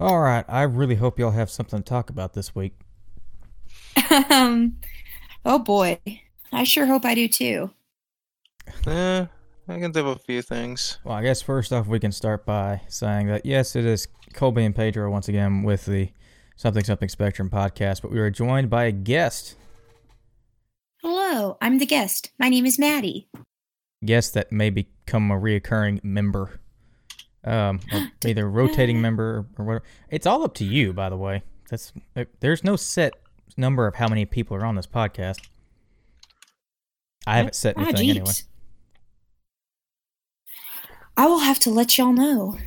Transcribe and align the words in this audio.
All 0.00 0.18
right, 0.20 0.44
I 0.48 0.62
really 0.62 0.96
hope 0.96 1.18
y'all 1.18 1.30
have 1.30 1.50
something 1.50 1.78
to 1.78 1.84
talk 1.84 2.10
about 2.10 2.34
this 2.34 2.54
week. 2.54 2.74
um, 4.30 4.76
oh 5.44 5.60
boy, 5.60 6.00
I 6.52 6.64
sure 6.64 6.86
hope 6.86 7.04
I 7.04 7.14
do 7.14 7.28
too. 7.28 7.70
Yeah, 8.86 9.26
I 9.68 9.78
can 9.78 9.92
think 9.92 10.06
of 10.06 10.16
a 10.16 10.18
few 10.18 10.42
things. 10.42 10.98
Well, 11.04 11.14
I 11.14 11.22
guess 11.22 11.42
first 11.42 11.72
off, 11.72 11.86
we 11.86 12.00
can 12.00 12.12
start 12.12 12.44
by 12.44 12.82
saying 12.88 13.28
that 13.28 13.46
yes, 13.46 13.76
it 13.76 13.84
is 13.84 14.08
Colby 14.32 14.64
and 14.64 14.74
Pedro 14.74 15.10
once 15.10 15.28
again 15.28 15.62
with 15.62 15.86
the 15.86 16.10
Something 16.56 16.84
Something 16.84 17.08
Spectrum 17.08 17.48
podcast, 17.48 18.02
but 18.02 18.10
we 18.10 18.18
are 18.18 18.30
joined 18.30 18.68
by 18.68 18.84
a 18.84 18.92
guest. 18.92 19.54
Hello, 21.02 21.56
I'm 21.60 21.78
the 21.78 21.86
guest. 21.86 22.32
My 22.38 22.48
name 22.48 22.66
is 22.66 22.78
Maddie. 22.78 23.28
Guest 24.04 24.34
that 24.34 24.50
may 24.50 24.70
become 24.70 25.30
a 25.30 25.38
reoccurring 25.38 26.02
member, 26.02 26.60
um, 27.44 27.80
either 28.26 28.48
rotating 28.48 29.00
member 29.00 29.46
or 29.58 29.64
whatever. 29.64 29.84
It's 30.10 30.26
all 30.26 30.42
up 30.44 30.54
to 30.54 30.64
you, 30.64 30.92
by 30.92 31.08
the 31.10 31.16
way. 31.16 31.42
That's 31.70 31.92
there's 32.40 32.62
no 32.64 32.76
set 32.76 33.14
number 33.56 33.86
of 33.86 33.94
how 33.96 34.08
many 34.08 34.24
people 34.26 34.56
are 34.56 34.64
on 34.64 34.74
this 34.74 34.86
podcast. 34.86 35.48
I 37.26 37.36
haven't 37.38 37.54
set 37.54 37.74
Ah, 37.78 37.82
anything 37.84 38.10
anyway. 38.10 38.32
I 41.16 41.26
will 41.26 41.38
have 41.38 41.58
to 41.60 41.70
let 41.70 41.96
y'all 41.96 42.12
know. 42.12 42.58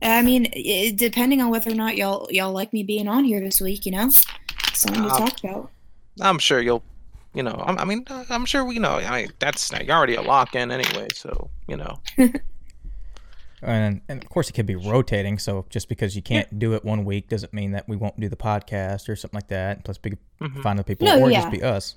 I 0.00 0.22
mean, 0.22 0.46
i 0.54 0.92
depending 0.94 1.40
on 1.42 1.50
whether 1.50 1.70
or 1.70 1.74
not 1.74 1.96
y'all 1.96 2.28
y'all 2.30 2.52
like 2.52 2.72
me 2.72 2.82
being 2.82 3.08
on 3.08 3.24
here 3.24 3.40
this 3.40 3.60
week, 3.60 3.84
you 3.86 3.92
know, 3.92 4.10
something 4.72 5.02
to 5.02 5.08
Uh, 5.08 5.18
talk 5.18 5.42
about. 5.42 5.70
I'm 6.20 6.38
sure 6.38 6.60
you'll, 6.60 6.82
you 7.34 7.42
know, 7.42 7.62
I'm, 7.66 7.78
I 7.78 7.84
mean, 7.84 8.04
uh, 8.08 8.24
I'm 8.30 8.46
sure 8.46 8.64
we 8.64 8.78
know. 8.78 8.96
I 8.96 9.22
mean, 9.22 9.32
that's 9.38 9.70
you're 9.72 9.90
already 9.96 10.14
a 10.14 10.22
lock 10.22 10.54
in 10.54 10.70
anyway, 10.70 11.08
so 11.14 11.50
you 11.66 11.76
know. 11.76 12.00
And, 13.62 14.02
and 14.08 14.22
of 14.22 14.28
course, 14.28 14.50
it 14.50 14.52
could 14.52 14.66
be 14.66 14.74
rotating. 14.76 15.38
So 15.38 15.64
just 15.70 15.88
because 15.88 16.14
you 16.14 16.22
can't 16.22 16.58
do 16.58 16.74
it 16.74 16.84
one 16.84 17.04
week 17.04 17.28
doesn't 17.28 17.52
mean 17.54 17.72
that 17.72 17.88
we 17.88 17.96
won't 17.96 18.18
do 18.20 18.28
the 18.28 18.36
podcast 18.36 19.08
or 19.08 19.16
something 19.16 19.36
like 19.38 19.48
that. 19.48 19.84
Plus, 19.84 19.98
we 20.04 20.10
could 20.10 20.18
Mhm. 20.40 20.62
find 20.62 20.78
other 20.78 20.84
people 20.86 21.06
No, 21.06 21.20
or 21.20 21.30
yeah. 21.30 21.40
just 21.40 21.50
be 21.50 21.62
us. 21.62 21.96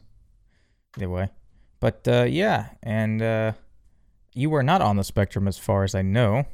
Either 0.98 1.09
way. 1.09 1.30
But 1.81 2.08
uh, 2.08 2.23
yeah, 2.23 2.70
and 2.81 3.22
uh, 3.22 3.52
you 4.33 4.50
were 4.50 4.64
not 4.64 4.81
on 4.81 4.95
the 4.98 5.03
spectrum 5.03 5.48
as 5.48 5.58
far 5.58 5.83
as 5.83 5.94
I 5.95 6.02
know. 6.02 6.45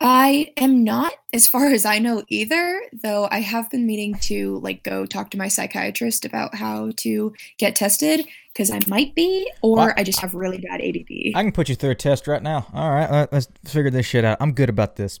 I 0.00 0.52
am 0.56 0.82
not, 0.82 1.12
as 1.32 1.46
far 1.46 1.66
as 1.72 1.84
I 1.84 2.00
know, 2.00 2.24
either. 2.28 2.82
Though 2.92 3.28
I 3.30 3.40
have 3.40 3.70
been 3.70 3.86
meaning 3.86 4.14
to 4.22 4.58
like 4.58 4.82
go 4.82 5.06
talk 5.06 5.30
to 5.30 5.38
my 5.38 5.46
psychiatrist 5.48 6.24
about 6.24 6.56
how 6.56 6.90
to 6.96 7.32
get 7.58 7.76
tested 7.76 8.26
because 8.52 8.70
I 8.70 8.80
might 8.86 9.14
be, 9.14 9.50
or 9.62 9.76
Well, 9.76 9.92
I 9.96 10.02
just 10.04 10.20
have 10.20 10.34
really 10.34 10.58
bad 10.58 10.80
ADD. 10.80 11.34
I 11.34 11.42
can 11.42 11.52
put 11.52 11.68
you 11.68 11.74
through 11.74 11.90
a 11.90 11.94
test 11.94 12.26
right 12.26 12.42
now. 12.42 12.66
All 12.74 12.90
right, 12.90 13.10
let- 13.10 13.32
let's 13.32 13.48
figure 13.64 13.90
this 13.90 14.06
shit 14.06 14.24
out. 14.24 14.38
I'm 14.40 14.52
good 14.52 14.68
about 14.68 14.96
this. 14.96 15.20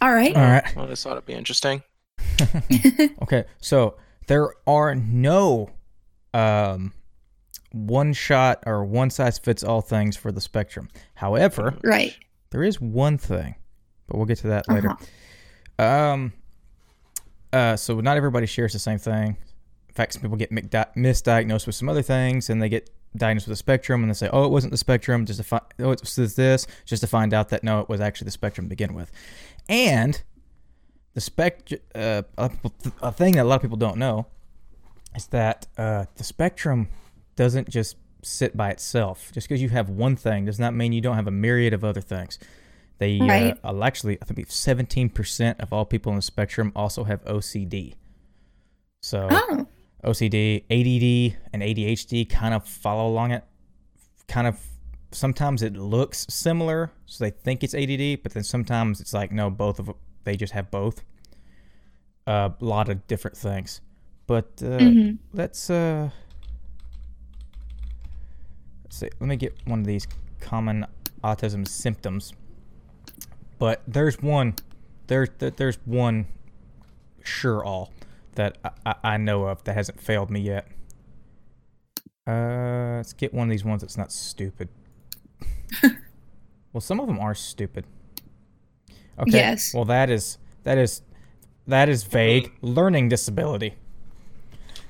All 0.00 0.12
right. 0.12 0.34
All 0.36 0.42
right. 0.42 0.76
I 0.76 0.86
just 0.86 1.02
thought 1.02 1.12
it'd 1.12 1.26
be 1.26 1.32
interesting. 1.34 1.82
Okay, 3.22 3.44
so 3.60 3.96
there 4.26 4.52
are 4.66 4.94
no 4.94 5.70
um, 6.34 6.92
one 7.72 8.12
shot 8.12 8.62
or 8.66 8.84
one 8.84 9.10
size 9.10 9.38
fits 9.38 9.64
all 9.64 9.80
things 9.80 10.16
for 10.16 10.30
the 10.30 10.40
spectrum. 10.40 10.88
However, 11.14 11.74
right. 11.82 12.14
there 12.50 12.62
is 12.62 12.80
one 12.80 13.18
thing, 13.18 13.54
but 14.06 14.16
we'll 14.16 14.26
get 14.26 14.38
to 14.38 14.48
that 14.48 14.68
later. 14.68 14.90
Uh-huh. 15.78 15.84
Um, 15.84 16.32
uh, 17.52 17.76
so 17.76 18.00
not 18.00 18.16
everybody 18.16 18.46
shares 18.46 18.72
the 18.72 18.78
same 18.78 18.98
thing. 18.98 19.36
In 19.96 20.02
fact, 20.02 20.12
some 20.12 20.20
people 20.20 20.36
get 20.36 20.50
misdiagnosed 20.50 21.64
with 21.64 21.74
some 21.74 21.88
other 21.88 22.02
things, 22.02 22.50
and 22.50 22.60
they 22.60 22.68
get 22.68 22.90
diagnosed 23.16 23.46
with 23.46 23.54
a 23.54 23.56
spectrum, 23.56 24.02
and 24.02 24.10
they 24.10 24.14
say, 24.14 24.28
"Oh, 24.30 24.44
it 24.44 24.50
wasn't 24.50 24.72
the 24.72 24.76
spectrum," 24.76 25.24
just 25.24 25.38
to 25.38 25.42
find, 25.42 25.62
"Oh, 25.78 25.90
it 25.90 26.02
was 26.02 26.34
this," 26.34 26.66
just 26.84 27.00
to 27.00 27.06
find 27.06 27.32
out 27.32 27.48
that 27.48 27.64
no, 27.64 27.80
it 27.80 27.88
was 27.88 27.98
actually 27.98 28.26
the 28.26 28.32
spectrum 28.32 28.66
to 28.66 28.68
begin 28.68 28.92
with. 28.92 29.10
And 29.70 30.22
the 31.14 31.22
spect, 31.22 31.72
uh, 31.94 32.24
a, 32.36 33.10
thing 33.10 33.36
that 33.36 33.44
a 33.44 33.48
lot 33.48 33.54
of 33.56 33.62
people 33.62 33.78
don't 33.78 33.96
know 33.96 34.26
is 35.14 35.28
that 35.28 35.66
uh, 35.78 36.04
the 36.16 36.24
spectrum 36.24 36.88
doesn't 37.34 37.70
just 37.70 37.96
sit 38.20 38.54
by 38.54 38.68
itself. 38.68 39.32
Just 39.32 39.48
because 39.48 39.62
you 39.62 39.70
have 39.70 39.88
one 39.88 40.14
thing 40.14 40.44
does 40.44 40.58
not 40.58 40.74
mean 40.74 40.92
you 40.92 41.00
don't 41.00 41.16
have 41.16 41.26
a 41.26 41.30
myriad 41.30 41.72
of 41.72 41.84
other 41.84 42.02
things. 42.02 42.38
They 42.98 43.18
Right. 43.18 43.58
uh, 43.64 43.82
actually, 43.82 44.18
I 44.20 44.26
think, 44.26 44.50
seventeen 44.50 45.08
percent 45.08 45.58
of 45.58 45.72
all 45.72 45.86
people 45.86 46.12
on 46.12 46.16
the 46.16 46.22
spectrum 46.22 46.70
also 46.76 47.04
have 47.04 47.24
OCD. 47.24 47.94
So 49.00 49.28
Oh. 49.30 49.66
OCD, 50.06 50.62
ADD, 50.70 51.36
and 51.52 51.62
ADHD 51.62 52.28
kind 52.28 52.54
of 52.54 52.66
follow 52.66 53.08
along 53.08 53.32
it. 53.32 53.44
Kind 54.28 54.46
of 54.46 54.58
sometimes 55.12 55.62
it 55.62 55.74
looks 55.76 56.26
similar, 56.28 56.92
so 57.06 57.24
they 57.24 57.30
think 57.30 57.64
it's 57.64 57.74
ADD, 57.74 58.22
but 58.22 58.32
then 58.32 58.44
sometimes 58.44 59.00
it's 59.00 59.12
like 59.12 59.32
no, 59.32 59.50
both 59.50 59.78
of 59.78 59.86
them, 59.86 59.94
they 60.24 60.36
just 60.36 60.52
have 60.52 60.70
both. 60.70 61.02
A 62.28 62.52
lot 62.60 62.88
of 62.88 63.06
different 63.06 63.36
things, 63.36 63.80
but 64.26 64.46
uh, 64.62 64.78
Mhm. 64.80 65.18
let's 65.32 65.70
uh, 65.70 66.10
let's 68.84 68.96
see. 68.96 69.08
Let 69.20 69.28
me 69.28 69.36
get 69.36 69.54
one 69.64 69.80
of 69.80 69.86
these 69.86 70.06
common 70.40 70.86
autism 71.22 71.66
symptoms. 71.66 72.32
But 73.58 73.82
there's 73.86 74.20
one, 74.20 74.54
there's 75.06 75.28
there's 75.38 75.78
one 75.84 76.26
sure 77.22 77.64
all 77.64 77.92
that 78.36 78.58
I, 78.84 78.94
I, 79.02 79.16
know 79.16 79.44
of 79.44 79.62
that 79.64 79.74
hasn't 79.74 80.00
failed 80.00 80.30
me 80.30 80.40
yet. 80.40 80.68
Uh, 82.26 82.96
let's 82.96 83.12
get 83.12 83.32
one 83.34 83.48
of 83.48 83.50
these 83.50 83.64
ones 83.64 83.82
that's 83.82 83.96
not 83.96 84.12
stupid. 84.12 84.68
well, 86.72 86.80
some 86.80 87.00
of 87.00 87.06
them 87.06 87.18
are 87.18 87.34
stupid. 87.34 87.84
Okay. 89.18 89.30
Yes. 89.32 89.74
Well, 89.74 89.84
that 89.86 90.10
is 90.10 90.38
that 90.64 90.78
is 90.78 91.02
that 91.66 91.88
is 91.88 92.04
vague. 92.04 92.52
Learning 92.62 93.08
disability. 93.08 93.74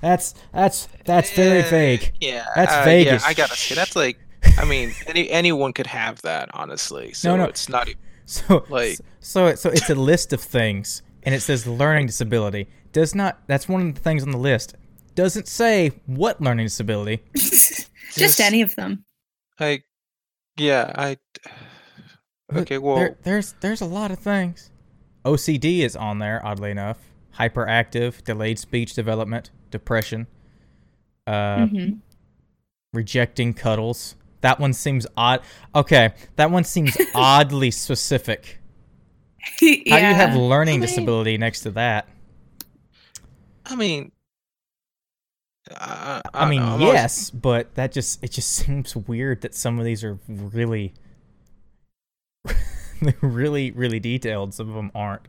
That's 0.00 0.34
that's 0.52 0.88
that's 1.04 1.32
very 1.32 1.60
Eh, 1.60 1.70
vague. 1.70 2.12
Yeah, 2.20 2.46
That's 2.54 2.72
uh, 2.72 2.84
vague 2.84 3.06
Yeah, 3.06 3.20
I 3.24 3.34
gotta 3.34 3.56
say 3.56 3.74
that's 3.74 3.96
like. 3.96 4.18
I 4.58 4.64
mean, 4.64 4.92
any 5.06 5.28
anyone 5.30 5.72
could 5.72 5.86
have 5.88 6.20
that, 6.22 6.50
honestly. 6.54 7.12
So 7.12 7.36
no. 7.36 7.44
it's 7.44 7.68
not. 7.68 7.88
So 8.28 8.66
Like- 8.68 8.98
so 9.20 9.54
so 9.54 9.70
it's 9.70 9.88
a 9.88 9.94
list 9.94 10.32
of 10.32 10.40
things, 10.40 11.02
and 11.22 11.32
it 11.32 11.42
says 11.42 11.64
learning 11.64 12.06
disability. 12.06 12.66
Does 12.96 13.14
not. 13.14 13.46
That's 13.46 13.68
one 13.68 13.88
of 13.90 13.94
the 13.94 14.00
things 14.00 14.22
on 14.22 14.30
the 14.30 14.38
list. 14.38 14.74
Doesn't 15.14 15.48
say 15.48 15.90
what 16.06 16.40
learning 16.40 16.64
disability. 16.64 17.22
just, 17.36 17.90
Just- 18.14 18.40
any 18.40 18.62
of 18.62 18.74
them. 18.74 19.04
Like, 19.60 19.84
yeah, 20.56 20.94
I. 20.96 21.18
Okay, 22.54 22.78
well, 22.78 22.96
There, 22.96 23.18
there's 23.22 23.54
there's 23.60 23.82
a 23.82 23.84
lot 23.86 24.10
of 24.10 24.18
things. 24.18 24.70
OCD 25.26 25.80
is 25.80 25.94
on 25.94 26.20
there, 26.20 26.40
oddly 26.42 26.70
enough. 26.70 26.96
Hyperactive, 27.38 28.24
delayed 28.24 28.58
speech 28.58 28.94
development, 28.94 29.50
depression, 29.70 30.26
uh, 31.26 31.66
Mhm. 31.66 31.98
rejecting 32.94 33.52
cuddles. 33.52 34.14
That 34.40 34.58
one 34.58 34.72
seems 34.72 35.06
odd. 35.18 35.42
Okay, 35.74 36.14
that 36.36 36.50
one 36.50 36.64
seems 36.64 36.96
oddly 37.14 37.70
specific. 37.72 38.58
How 39.60 39.66
do 39.66 39.66
you 39.66 39.92
have 40.14 40.34
learning 40.34 40.76
I 40.76 40.78
mean- 40.78 40.80
disability 40.80 41.36
next 41.36 41.60
to 41.60 41.72
that? 41.72 42.08
I 43.69 43.75
mean, 43.77 44.12
I, 45.75 46.22
I 46.32 46.49
mean, 46.49 46.60
know, 46.60 46.66
I'm 46.66 46.72
always- 46.82 46.94
yes, 46.94 47.31
but 47.31 47.75
that 47.75 47.93
just 47.93 48.22
it 48.22 48.31
just 48.31 48.49
seems 48.54 48.94
weird 48.97 49.43
that 49.43 49.54
some 49.54 49.78
of 49.78 49.84
these 49.84 50.03
are 50.04 50.19
really, 50.28 50.94
really, 53.21 53.71
really 53.72 53.99
detailed. 54.00 54.55
Some 54.55 54.69
of 54.69 54.75
them 54.75 54.91
aren't. 54.94 55.22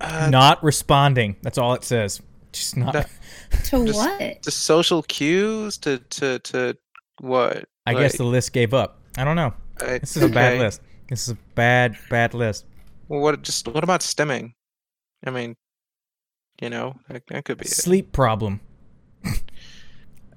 uh, 0.00 0.28
not 0.30 0.62
responding. 0.64 1.36
That's 1.42 1.58
all 1.58 1.74
it 1.74 1.84
says. 1.84 2.20
Just 2.52 2.76
not. 2.76 2.92
That- 2.94 3.10
To 3.66 3.84
Just- 3.86 3.98
what? 3.98 4.42
to 4.42 4.50
social 4.50 5.02
cues 5.04 5.78
to 5.78 5.98
to 5.98 6.38
to 6.40 6.76
what? 7.20 7.64
I 7.86 7.94
guess 7.94 8.16
the 8.16 8.24
list 8.24 8.52
gave 8.52 8.74
up. 8.74 9.00
I 9.16 9.24
don't 9.24 9.36
know. 9.36 9.54
I- 9.80 9.98
This 9.98 10.16
is 10.16 10.22
a 10.24 10.28
bad 10.28 10.58
list. 10.58 10.80
This 11.08 11.22
is 11.28 11.34
a 11.34 11.38
bad, 11.54 11.96
bad 12.10 12.34
list. 12.34 12.64
Well, 13.08 13.20
what 13.20 13.40
just 13.42 13.68
what 13.68 13.84
about 13.84 14.00
stimming? 14.00 14.54
I 15.26 15.30
mean, 15.30 15.56
you 16.60 16.70
know, 16.70 16.94
that, 17.08 17.22
that 17.28 17.44
could 17.44 17.58
be 17.58 17.64
it. 17.66 17.70
Sleep 17.70 18.12
problem, 18.12 18.60
Uh, 19.24 19.30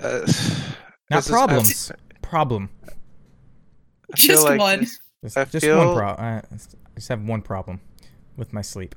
not 1.10 1.24
this 1.24 1.28
is- 1.28 1.32
I- 1.32 1.38
problems. 1.38 1.92
Problem. 2.22 2.70
I 2.86 4.16
Just 4.16 4.44
like 4.44 4.60
one. 4.60 4.80
this- 4.82 5.00
Just, 5.24 5.38
I 5.38 5.46
just 5.46 5.66
feel- 5.66 5.78
one 5.78 5.96
problem. 5.96 6.26
I 6.26 6.56
just 6.96 7.08
have 7.10 7.22
one 7.24 7.42
problem 7.42 7.82
with 8.38 8.54
my 8.54 8.62
sleep. 8.62 8.96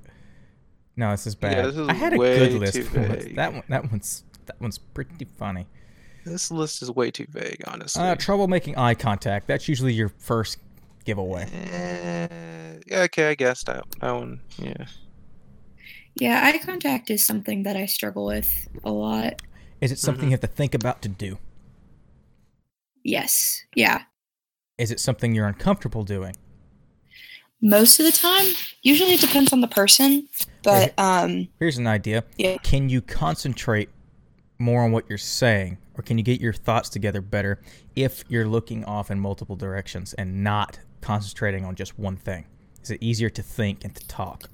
No, 0.96 1.10
this 1.10 1.26
is 1.26 1.34
bad. 1.34 1.56
Yeah, 1.56 1.62
this 1.66 1.76
is 1.76 1.88
I 1.88 1.94
had 1.94 2.12
a 2.12 2.18
good 2.18 2.52
list. 2.54 2.78
for 2.82 2.98
this. 3.00 3.34
That 3.36 3.52
one. 3.54 3.62
That 3.68 3.90
one's. 3.90 4.24
That 4.46 4.60
one's 4.60 4.76
pretty 4.78 5.24
funny. 5.24 5.66
This 6.24 6.50
list 6.50 6.82
is 6.82 6.90
way 6.90 7.10
too 7.10 7.26
vague, 7.30 7.62
honestly. 7.66 8.02
Uh, 8.02 8.14
trouble 8.16 8.46
making 8.48 8.76
eye 8.76 8.94
contact. 8.94 9.46
That's 9.46 9.68
usually 9.68 9.92
your 9.94 10.08
first 10.10 10.58
giveaway. 11.04 11.44
Eh, 11.44 12.28
yeah, 12.86 13.00
okay, 13.02 13.30
I 13.30 13.34
guess 13.34 13.64
that 13.64 13.84
that 14.00 14.12
one. 14.12 14.40
Yeah. 14.58 14.84
Yeah, 16.16 16.40
eye 16.44 16.58
contact 16.58 17.10
is 17.10 17.24
something 17.24 17.62
that 17.64 17.76
I 17.76 17.86
struggle 17.86 18.26
with 18.26 18.68
a 18.84 18.90
lot. 18.92 19.40
Is 19.80 19.90
it 19.92 19.98
something 19.98 20.24
Mhm. 20.24 20.28
you 20.28 20.32
have 20.32 20.40
to 20.40 20.46
think 20.46 20.74
about 20.74 21.02
to 21.02 21.08
do? 21.08 21.38
Yes. 23.02 23.62
Yeah. 23.74 24.02
Is 24.78 24.90
it 24.90 25.00
something 25.00 25.34
you're 25.34 25.46
uncomfortable 25.46 26.04
doing? 26.04 26.36
most 27.64 28.00
of 28.00 28.04
the 28.06 28.10
time. 28.10 28.44
Usually 28.82 29.12
it 29.12 29.20
depends 29.20 29.52
on 29.52 29.60
the 29.60 29.68
person, 29.68 30.28
but 30.64 30.92
um, 30.98 31.46
Here's 31.60 31.78
an 31.78 31.86
idea. 31.86 32.24
Yeah. 32.36 32.56
Can 32.64 32.88
you 32.88 33.00
concentrate 33.00 33.88
more 34.58 34.82
on 34.82 34.90
what 34.90 35.04
you're 35.08 35.16
saying, 35.16 35.78
or 35.94 36.02
can 36.02 36.18
you 36.18 36.24
get 36.24 36.40
your 36.40 36.52
thoughts 36.52 36.88
together 36.88 37.20
better 37.20 37.62
if 37.94 38.24
you're 38.28 38.48
looking 38.48 38.84
off 38.84 39.12
in 39.12 39.20
multiple 39.20 39.54
directions 39.54 40.12
and 40.14 40.42
not 40.42 40.80
concentrating 41.02 41.64
on 41.64 41.76
just 41.76 41.96
one 42.00 42.16
thing? 42.16 42.46
Is 42.82 42.90
it 42.90 42.98
easier 43.00 43.30
to 43.30 43.42
think 43.44 43.84
and 43.84 43.94
to 43.94 44.04
talk? 44.08 44.50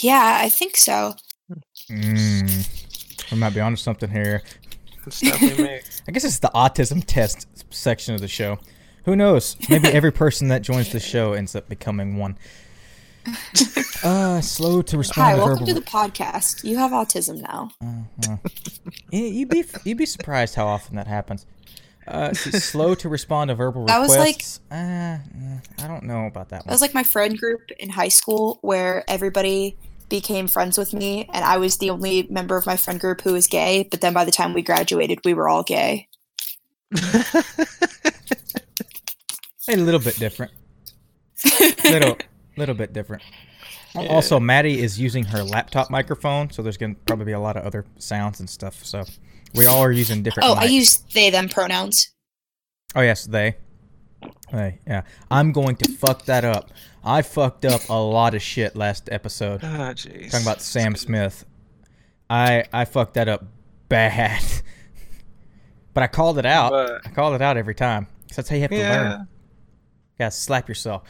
Yeah, 0.00 0.38
I 0.40 0.48
think 0.48 0.76
so. 0.76 1.14
Mm. 1.90 3.30
We 3.30 3.38
might 3.38 3.54
be 3.54 3.60
onto 3.60 3.76
something 3.76 4.10
here. 4.10 4.42
It's 5.06 5.20
definitely 5.20 5.64
me. 5.64 5.80
I 6.08 6.12
guess 6.12 6.24
it's 6.24 6.38
the 6.38 6.50
autism 6.54 7.02
test 7.06 7.46
section 7.72 8.14
of 8.14 8.20
the 8.20 8.28
show. 8.28 8.58
Who 9.04 9.16
knows? 9.16 9.56
Maybe 9.68 9.88
every 9.92 10.12
person 10.12 10.48
that 10.48 10.62
joins 10.62 10.92
the 10.92 11.00
show 11.00 11.32
ends 11.32 11.54
up 11.56 11.68
becoming 11.68 12.16
one. 12.16 12.38
Uh, 14.04 14.40
slow 14.40 14.82
to 14.82 14.98
respond 14.98 15.24
Hi, 15.24 15.32
to 15.34 15.38
welcome 15.38 15.58
verbal. 15.64 15.66
to 15.68 15.74
the 15.74 15.86
podcast. 15.86 16.64
You 16.64 16.76
have 16.78 16.90
autism 16.90 17.40
now. 17.40 17.70
Yeah, 19.12 19.20
you'd 19.20 19.48
be 19.48 19.64
you'd 19.84 19.98
be 19.98 20.06
surprised 20.06 20.56
how 20.56 20.66
often 20.66 20.96
that 20.96 21.06
happens. 21.06 21.46
Uh, 22.06 22.28
s- 22.30 22.64
slow 22.64 22.94
to 22.96 23.08
respond 23.08 23.48
to 23.48 23.54
verbal 23.54 23.86
That 23.86 23.98
was 24.00 24.10
like- 24.10 24.36
requests. 24.36 24.60
uh, 24.70 25.18
I 25.82 25.86
don't 25.86 26.02
know 26.04 26.26
about 26.26 26.48
that 26.48 26.60
That 26.60 26.66
one. 26.66 26.72
was 26.74 26.80
like 26.80 26.94
my 26.94 27.04
friend 27.04 27.38
group 27.38 27.60
in 27.78 27.90
high 27.90 28.08
school 28.08 28.58
where 28.62 29.04
everybody 29.08 29.76
became 30.08 30.46
friends 30.48 30.76
with 30.76 30.92
me, 30.92 31.28
and 31.32 31.44
I 31.44 31.56
was 31.58 31.78
the 31.78 31.90
only 31.90 32.26
member 32.28 32.56
of 32.56 32.66
my 32.66 32.76
friend 32.76 33.00
group 33.00 33.20
who 33.22 33.32
was 33.32 33.46
gay. 33.46 33.86
But 33.90 34.00
then 34.02 34.12
by 34.12 34.24
the 34.24 34.30
time 34.32 34.52
we 34.52 34.60
graduated, 34.62 35.20
we 35.24 35.32
were 35.32 35.48
all 35.48 35.62
gay. 35.62 36.08
A 39.68 39.76
little 39.76 40.00
bit 40.00 40.16
different. 40.18 40.52
little 41.84 42.16
little 42.56 42.74
bit 42.74 42.92
different. 42.92 43.22
Al- 43.94 44.08
Also, 44.08 44.40
Maddie 44.40 44.80
is 44.82 44.98
using 45.00 45.24
her 45.24 45.42
laptop 45.42 45.88
microphone, 45.90 46.50
so 46.50 46.62
there's 46.62 46.76
gonna 46.76 46.94
probably 47.06 47.26
be 47.26 47.32
a 47.32 47.40
lot 47.40 47.56
of 47.56 47.64
other 47.64 47.84
sounds 47.98 48.40
and 48.40 48.50
stuff. 48.50 48.84
So 48.84 49.04
we 49.54 49.66
all 49.66 49.80
are 49.80 49.92
using 49.92 50.22
different. 50.22 50.48
Oh, 50.48 50.54
I 50.54 50.64
use 50.64 50.98
they 51.14 51.30
them 51.30 51.48
pronouns. 51.48 52.10
Oh 52.94 53.00
yes, 53.00 53.24
they. 53.24 53.56
They, 54.52 54.78
yeah. 54.86 55.02
I'm 55.30 55.52
going 55.52 55.76
to 55.76 55.90
fuck 55.92 56.26
that 56.26 56.44
up. 56.44 56.70
I 57.04 57.22
fucked 57.22 57.64
up 57.64 57.88
a 57.88 57.94
lot 57.94 58.34
of 58.34 58.42
shit 58.42 58.76
last 58.76 59.08
episode. 59.10 59.60
Ah, 59.64 59.92
jeez. 59.94 60.30
Talking 60.30 60.46
about 60.46 60.60
Sam 60.60 60.94
Smith. 60.94 61.44
I 62.30 62.64
I 62.72 62.84
fucked 62.84 63.14
that 63.14 63.28
up 63.28 63.44
bad. 63.88 64.42
but 65.94 66.02
I 66.02 66.06
called 66.06 66.38
it 66.38 66.46
out. 66.46 66.70
But- 66.70 67.06
I 67.06 67.10
called 67.10 67.34
it 67.34 67.42
out 67.42 67.56
every 67.56 67.74
time. 67.74 68.06
'Cause 68.28 68.36
that's 68.36 68.48
how 68.48 68.56
you 68.56 68.62
have 68.62 68.70
to 68.70 68.76
Yeah. 68.76 69.02
learn. 69.02 69.20
You 69.20 69.26
gotta 70.18 70.30
slap 70.30 70.68
yourself. 70.68 71.02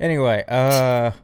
Anyway, 0.00 0.44
uh 0.48 1.10
oh, 1.12 1.14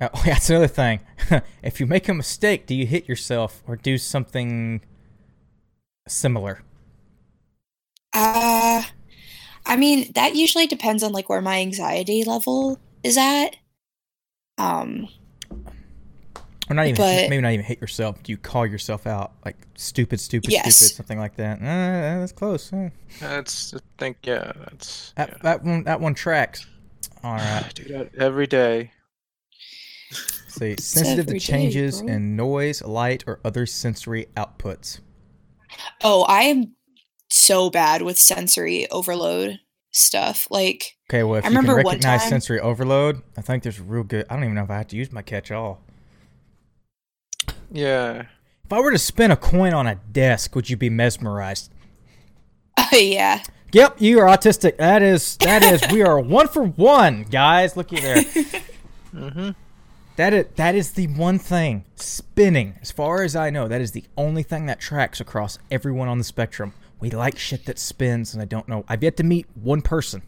yeah, 0.00 0.08
that's 0.24 0.50
another 0.50 0.68
thing. 0.68 1.00
if 1.62 1.80
you 1.80 1.86
make 1.86 2.08
a 2.08 2.14
mistake, 2.14 2.66
do 2.66 2.74
you 2.74 2.86
hit 2.86 3.08
yourself 3.08 3.62
or 3.66 3.76
do 3.76 3.98
something 3.98 4.80
similar? 6.08 6.62
Uh, 8.12 8.82
I 9.64 9.76
mean 9.76 10.12
that 10.14 10.34
usually 10.34 10.66
depends 10.66 11.02
on 11.02 11.12
like 11.12 11.28
where 11.28 11.40
my 11.40 11.60
anxiety 11.60 12.24
level 12.24 12.78
is 13.02 13.16
at. 13.16 13.56
Um, 14.58 15.08
Or 16.70 16.74
not 16.74 16.86
even 16.86 16.96
But- 16.96 17.28
maybe 17.30 17.40
not 17.40 17.52
even 17.52 17.64
hit 17.64 17.80
yourself. 17.80 18.22
Do 18.22 18.32
you 18.32 18.38
call 18.38 18.66
yourself 18.66 19.06
out 19.06 19.32
like 19.44 19.56
stupid, 19.76 20.20
stupid, 20.20 20.52
Yes. 20.52 20.76
stupid, 20.76 20.96
something 20.96 21.18
like 21.18 21.36
that? 21.36 21.58
Uh, 21.58 22.20
that's 22.20 22.32
close. 22.32 22.72
Uh, 22.72 22.90
That's 23.20 23.74
I 23.74 23.78
think 23.98 24.18
yeah. 24.24 24.52
That's 24.56 25.12
that, 25.16 25.28
yeah. 25.30 25.36
that 25.42 25.64
one 25.64 25.84
that 25.84 26.00
one 26.00 26.14
tracks. 26.14 26.66
All 27.24 27.32
right. 27.36 27.64
I 27.64 27.70
do 27.74 27.84
that 27.84 28.14
every 28.16 28.46
day. 28.46 28.92
See, 30.48 30.76
sensitive 30.78 31.26
to 31.28 31.40
changes 31.40 32.02
bro. 32.02 32.12
in 32.12 32.36
noise, 32.36 32.82
light, 32.82 33.24
or 33.26 33.40
other 33.42 33.64
sensory 33.64 34.26
outputs. 34.36 35.00
Oh, 36.02 36.22
I 36.24 36.42
am 36.44 36.74
so 37.30 37.70
bad 37.70 38.02
with 38.02 38.18
sensory 38.18 38.88
overload 38.90 39.60
stuff. 39.90 40.46
Like, 40.50 40.96
Okay, 41.10 41.22
well, 41.22 41.36
if 41.36 41.44
I 41.44 41.48
you 41.48 41.54
can 41.54 41.60
remember 41.66 41.82
one 41.82 41.94
recognize 41.94 42.20
time- 42.22 42.30
sensory 42.30 42.60
overload, 42.60 43.22
I 43.36 43.42
think 43.42 43.62
there's 43.62 43.80
real 43.80 44.02
good. 44.04 44.26
I 44.30 44.34
don't 44.34 44.44
even 44.44 44.54
know 44.54 44.64
if 44.64 44.70
I 44.70 44.78
have 44.78 44.86
to 44.88 44.96
use 44.96 45.12
my 45.12 45.22
catch-all. 45.22 45.80
Yeah. 47.70 48.22
If 48.64 48.72
I 48.72 48.80
were 48.80 48.90
to 48.92 48.98
spin 48.98 49.30
a 49.30 49.36
coin 49.36 49.72
on 49.74 49.86
a 49.86 49.96
desk, 49.96 50.54
would 50.54 50.70
you 50.70 50.76
be 50.76 50.90
mesmerized? 50.90 51.70
yeah, 52.92 53.42
Yep, 53.72 54.00
you 54.02 54.18
are 54.20 54.26
autistic. 54.26 54.76
That 54.76 55.02
is 55.02 55.36
that 55.38 55.62
is. 55.62 55.82
we 55.90 56.02
are 56.02 56.18
one 56.20 56.46
for 56.48 56.62
one, 56.62 57.22
guys. 57.24 57.76
Looky 57.76 58.00
there. 58.00 58.22
Mm-hmm. 59.14 59.50
That 60.16 60.34
is 60.34 60.46
that 60.56 60.74
is 60.74 60.92
the 60.92 61.06
one 61.06 61.38
thing 61.38 61.84
spinning. 61.96 62.74
As 62.82 62.90
far 62.90 63.22
as 63.22 63.34
I 63.34 63.50
know, 63.50 63.68
that 63.68 63.80
is 63.80 63.92
the 63.92 64.04
only 64.16 64.42
thing 64.42 64.66
that 64.66 64.78
tracks 64.78 65.20
across 65.20 65.58
everyone 65.70 66.08
on 66.08 66.18
the 66.18 66.24
spectrum. 66.24 66.74
We 67.00 67.10
like 67.10 67.38
shit 67.38 67.64
that 67.64 67.78
spins, 67.78 68.34
and 68.34 68.42
I 68.42 68.44
don't 68.44 68.68
know. 68.68 68.84
I've 68.88 69.02
yet 69.02 69.16
to 69.16 69.24
meet 69.24 69.46
one 69.54 69.82
person. 69.82 70.22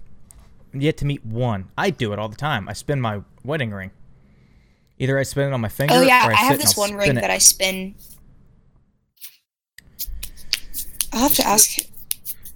I've 0.75 0.83
yet 0.83 0.97
to 0.99 1.05
meet 1.05 1.25
one. 1.25 1.71
I 1.77 1.91
do 1.91 2.13
it 2.13 2.19
all 2.19 2.29
the 2.29 2.37
time. 2.37 2.69
I 2.69 2.73
spin 2.73 3.01
my 3.01 3.21
wedding 3.45 3.71
ring. 3.71 3.91
Either 4.99 5.19
I 5.19 5.23
spin 5.23 5.49
it 5.49 5.53
on 5.53 5.61
my 5.61 5.69
finger. 5.69 5.95
Oh 5.95 6.01
yeah, 6.03 6.29
I, 6.29 6.33
I, 6.33 6.37
have 6.37 6.59
this 6.59 6.77
one 6.77 6.95
ring 6.95 7.17
it. 7.17 7.21
that 7.21 7.31
I 7.31 7.39
spin. 7.39 7.95
I'll 11.13 11.21
have 11.21 11.35
to 11.35 11.47
ask. 11.47 11.79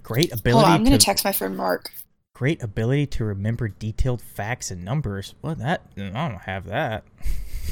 Great 0.03 0.31
Hold 0.31 0.41
ability 0.41 0.65
on, 0.65 0.71
I'm 0.71 0.83
gonna 0.83 0.97
to 0.97 1.05
text 1.05 1.23
my 1.23 1.31
friend 1.31 1.55
Mark. 1.55 1.91
Great 2.39 2.63
ability 2.63 3.05
to 3.05 3.25
remember 3.25 3.67
detailed 3.67 4.21
facts 4.21 4.71
and 4.71 4.85
numbers. 4.85 5.35
Well, 5.41 5.55
that 5.55 5.81
I 5.97 6.29
don't 6.29 6.39
have 6.43 6.67
that. 6.67 7.03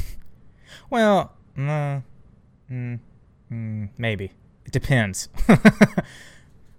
well, 0.89 1.31
mm, 1.57 2.03
mm, 2.69 2.99
mm, 3.49 3.89
maybe 3.97 4.33
it 4.65 4.71
depends. 4.73 5.29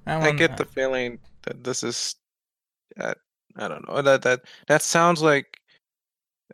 That 0.04 0.22
I 0.22 0.32
get 0.32 0.56
the 0.56 0.64
feeling 0.64 1.18
that 1.42 1.64
this 1.64 1.82
is, 1.82 2.16
uh, 2.98 3.12
I 3.56 3.68
don't 3.68 3.86
know 3.86 4.00
that 4.00 4.22
that 4.22 4.40
that 4.66 4.80
sounds 4.80 5.20
like, 5.20 5.58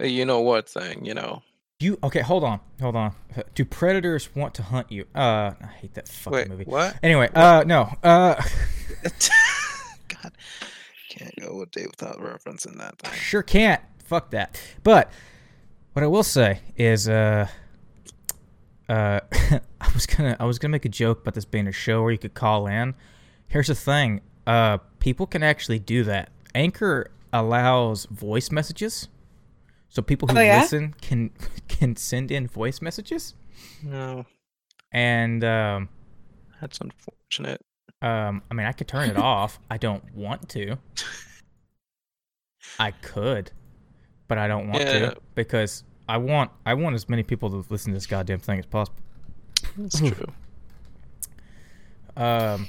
a 0.00 0.08
you 0.08 0.25
know 0.25 0.40
what 0.40 0.69
thing, 0.69 1.04
you 1.04 1.14
know. 1.14 1.42
you 1.78 1.96
okay? 2.02 2.20
Hold 2.20 2.42
on, 2.42 2.58
hold 2.81 2.96
on. 2.96 3.14
Do 3.54 3.64
predators 3.64 4.34
want 4.34 4.54
to 4.54 4.62
hunt 4.64 4.90
you? 4.90 5.04
Uh, 5.14 5.52
I 5.62 5.66
hate 5.81 5.94
that 5.94 6.08
fucking 6.08 6.36
Wait, 6.36 6.48
movie. 6.48 6.64
what? 6.64 6.96
Anyway, 7.00 7.28
uh, 7.32 7.62
no, 7.64 7.90
uh, 8.02 8.34
God, 10.08 10.32
can't 11.19 11.34
go 11.40 11.62
a 11.62 11.66
day 11.66 11.87
without 11.87 12.16
referencing 12.19 12.78
that 12.78 12.99
thing. 12.99 13.12
sure 13.12 13.43
can't. 13.43 13.81
Fuck 14.05 14.31
that. 14.32 14.60
But 14.82 15.10
what 15.93 16.03
I 16.03 16.06
will 16.08 16.22
say 16.22 16.60
is, 16.77 17.08
uh, 17.08 17.46
uh, 18.89 19.20
I 19.32 19.91
was 19.94 20.06
gonna, 20.06 20.36
I 20.39 20.44
was 20.44 20.58
gonna 20.58 20.72
make 20.72 20.84
a 20.84 20.89
joke 20.91 21.22
about 21.22 21.34
this 21.34 21.44
being 21.44 21.67
a 21.67 21.72
show 21.72 22.03
where 22.03 22.10
you 22.12 22.19
could 22.19 22.34
call 22.34 22.67
in. 22.67 22.94
Here's 23.46 23.69
the 23.69 23.74
thing: 23.74 24.20
uh, 24.46 24.79
people 24.98 25.27
can 25.27 25.43
actually 25.43 25.79
do 25.79 26.05
that. 26.05 26.31
Anchor 26.55 27.10
allows 27.32 28.05
voice 28.06 28.50
messages, 28.50 29.08
so 29.89 30.03
people 30.03 30.29
who 30.29 30.36
Oh, 30.39 30.41
yeah? 30.43 30.60
listen 30.60 30.94
can 31.00 31.31
can 31.69 31.96
send 31.96 32.31
in 32.31 32.46
voice 32.46 32.82
messages, 32.82 33.34
No, 33.82 34.27
and 34.93 35.43
um, 35.44 35.89
that's 36.60 36.79
unfortunate. 36.81 37.60
Um, 38.05 38.43
I 38.51 38.55
mean, 38.55 38.67
I 38.67 38.73
could 38.73 38.87
turn 38.87 39.08
it 39.08 39.17
off. 39.17 39.58
I 39.70 39.79
don't 39.79 40.05
want 40.15 40.51
to. 40.51 40.77
I 42.79 42.91
could, 42.91 43.51
but 44.29 44.37
I 44.37 44.46
don't 44.46 44.69
want 44.69 44.82
Yeah. 44.84 44.93
to 44.93 45.17
because 45.34 45.84
I 46.06 46.19
want 46.19 46.51
I 46.67 46.75
want 46.75 46.94
as 46.96 47.08
many 47.08 47.23
people 47.23 47.49
to 47.49 47.65
listen 47.70 47.93
to 47.93 47.96
this 47.96 48.06
goddamn 48.06 48.41
thing 48.41 48.58
as 48.58 48.67
possible. 48.67 48.99
That's 49.79 50.03
Ooh. 50.03 50.11
true. 50.11 50.32
Um, 52.23 52.69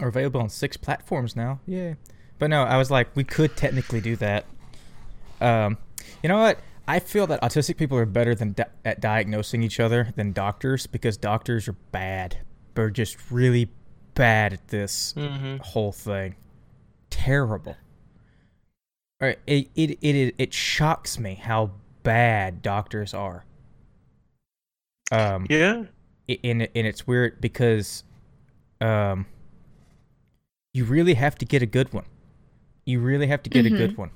are 0.00 0.08
available 0.08 0.40
on 0.40 0.48
six 0.48 0.76
platforms 0.76 1.36
now. 1.36 1.60
Yeah, 1.64 1.94
but 2.40 2.50
no, 2.50 2.64
I 2.64 2.76
was 2.76 2.90
like, 2.90 3.14
we 3.14 3.22
could 3.22 3.56
technically 3.56 4.00
do 4.00 4.16
that. 4.16 4.46
Um, 5.40 5.78
you 6.24 6.28
know 6.28 6.38
what? 6.38 6.58
I 6.86 6.98
feel 6.98 7.26
that 7.28 7.40
autistic 7.42 7.76
people 7.76 7.96
are 7.98 8.04
better 8.06 8.34
than 8.34 8.52
di- 8.52 8.64
at 8.84 9.00
diagnosing 9.00 9.62
each 9.62 9.80
other 9.80 10.12
than 10.16 10.32
doctors 10.32 10.86
because 10.86 11.16
doctors 11.16 11.66
are 11.68 11.76
bad. 11.92 12.38
They're 12.74 12.90
just 12.90 13.16
really 13.30 13.70
bad 14.14 14.52
at 14.52 14.68
this 14.68 15.14
Mm-hmm. 15.16 15.56
whole 15.62 15.92
thing. 15.92 16.34
Terrible. 17.10 17.76
All 19.22 19.28
right, 19.28 19.38
it, 19.46 19.68
it 19.74 19.98
it 20.02 20.34
it 20.36 20.52
shocks 20.52 21.18
me 21.18 21.34
how 21.34 21.70
bad 22.02 22.60
doctors 22.62 23.14
are. 23.14 23.44
Um, 25.12 25.46
Yeah. 25.48 25.84
i- 26.28 26.38
and 26.44 26.62
and 26.62 26.86
it's 26.86 27.06
weird 27.06 27.40
because 27.40 28.04
um 28.80 29.26
you 30.72 30.84
really 30.84 31.14
have 31.14 31.36
to 31.36 31.44
get 31.44 31.62
a 31.62 31.66
good 31.66 31.92
one. 31.92 32.04
You 32.84 33.00
really 33.00 33.28
have 33.28 33.42
to 33.44 33.50
get 33.50 33.64
a 33.64 33.70
good 33.70 33.96
one. 33.96 34.10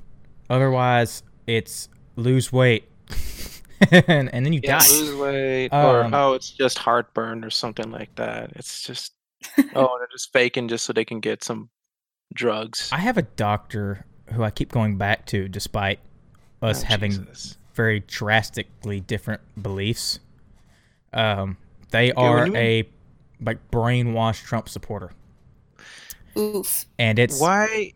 Otherwise, 0.51 1.23
it's 1.47 1.89
lose 2.19 2.53
weight. 2.53 2.89
and 3.93 4.29
and 4.35 4.45
then 4.45 4.53
you 4.53 4.61
Yeah, 4.63 4.79
die. 4.81 4.89
lose 4.91 5.15
weight, 5.17 5.69
Um, 5.71 6.13
or 6.15 6.17
oh, 6.19 6.33
it's 6.35 6.51
just 6.51 6.79
heartburn 6.79 7.45
or 7.45 7.51
something 7.51 7.91
like 7.91 8.15
that. 8.17 8.51
It's 8.57 8.83
just 8.83 9.13
oh, 9.75 9.97
they're 9.99 10.09
just 10.13 10.33
faking 10.33 10.69
just 10.69 10.85
so 10.85 10.93
they 10.93 11.05
can 11.05 11.21
get 11.21 11.43
some 11.45 11.71
drugs. 12.35 12.91
I 12.93 12.99
have 12.99 13.17
a 13.17 13.23
doctor 13.23 14.05
who 14.33 14.43
I 14.43 14.51
keep 14.51 14.71
going 14.73 14.99
back 14.99 15.27
to 15.27 15.49
despite 15.49 16.01
us 16.61 16.83
Oh, 16.83 16.87
having 16.87 17.13
Jesus. 17.13 17.57
very 17.75 18.01
drastically 18.01 19.01
different 19.01 19.41
beliefs. 19.63 20.19
Um, 21.13 21.57
they 21.91 22.09
when 22.11 22.27
are 22.27 22.47
you- 22.49 22.57
a 22.57 22.89
like 23.41 23.71
brainwashed 23.71 24.43
Trump 24.45 24.69
supporter, 24.69 25.13
Oof. 26.37 26.85
and 26.99 27.19
it's 27.21 27.41
Why? 27.41 27.93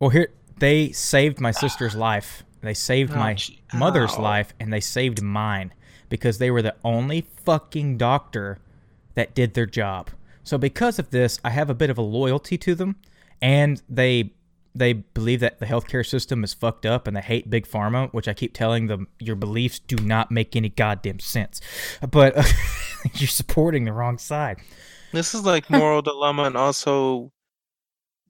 well 0.00 0.10
here 0.10 0.28
they 0.58 0.90
saved 0.90 1.40
my 1.40 1.52
sister's 1.52 1.94
life. 1.94 2.42
They 2.62 2.74
saved 2.74 3.12
Oh, 3.12 3.16
my 3.16 3.34
gee- 3.34 3.60
mother's 3.72 4.14
ow. 4.14 4.22
life, 4.22 4.52
and 4.60 4.72
they 4.72 4.80
saved 4.80 5.22
mine 5.22 5.72
because 6.08 6.38
they 6.38 6.50
were 6.50 6.62
the 6.62 6.74
only 6.84 7.26
fucking 7.44 7.96
doctor 7.96 8.58
that 9.14 9.34
did 9.34 9.54
their 9.54 9.66
job. 9.66 10.10
So 10.44 10.58
because 10.58 10.98
of 10.98 11.10
this, 11.10 11.38
I 11.44 11.50
have 11.50 11.70
a 11.70 11.74
bit 11.74 11.90
of 11.90 11.98
a 11.98 12.02
loyalty 12.02 12.58
to 12.58 12.74
them, 12.74 12.96
and 13.40 13.82
they 13.88 14.32
they 14.72 14.92
believe 14.92 15.40
that 15.40 15.58
the 15.58 15.66
healthcare 15.66 16.06
system 16.06 16.44
is 16.44 16.54
fucked 16.54 16.86
up 16.86 17.08
and 17.08 17.16
they 17.16 17.20
hate 17.20 17.50
big 17.50 17.66
pharma, 17.66 18.08
which 18.12 18.28
I 18.28 18.34
keep 18.34 18.54
telling 18.54 18.86
them 18.86 19.08
your 19.18 19.34
beliefs 19.34 19.80
do 19.80 19.96
not 19.96 20.30
make 20.30 20.54
any 20.54 20.68
goddamn 20.68 21.18
sense. 21.18 21.60
But 22.08 22.36
you're 23.14 23.26
supporting 23.26 23.84
the 23.84 23.92
wrong 23.92 24.16
side. 24.16 24.58
This 25.12 25.34
is 25.34 25.42
like 25.44 25.68
moral 25.70 26.02
dilemma 26.02 26.44
and 26.44 26.56
also 26.56 27.32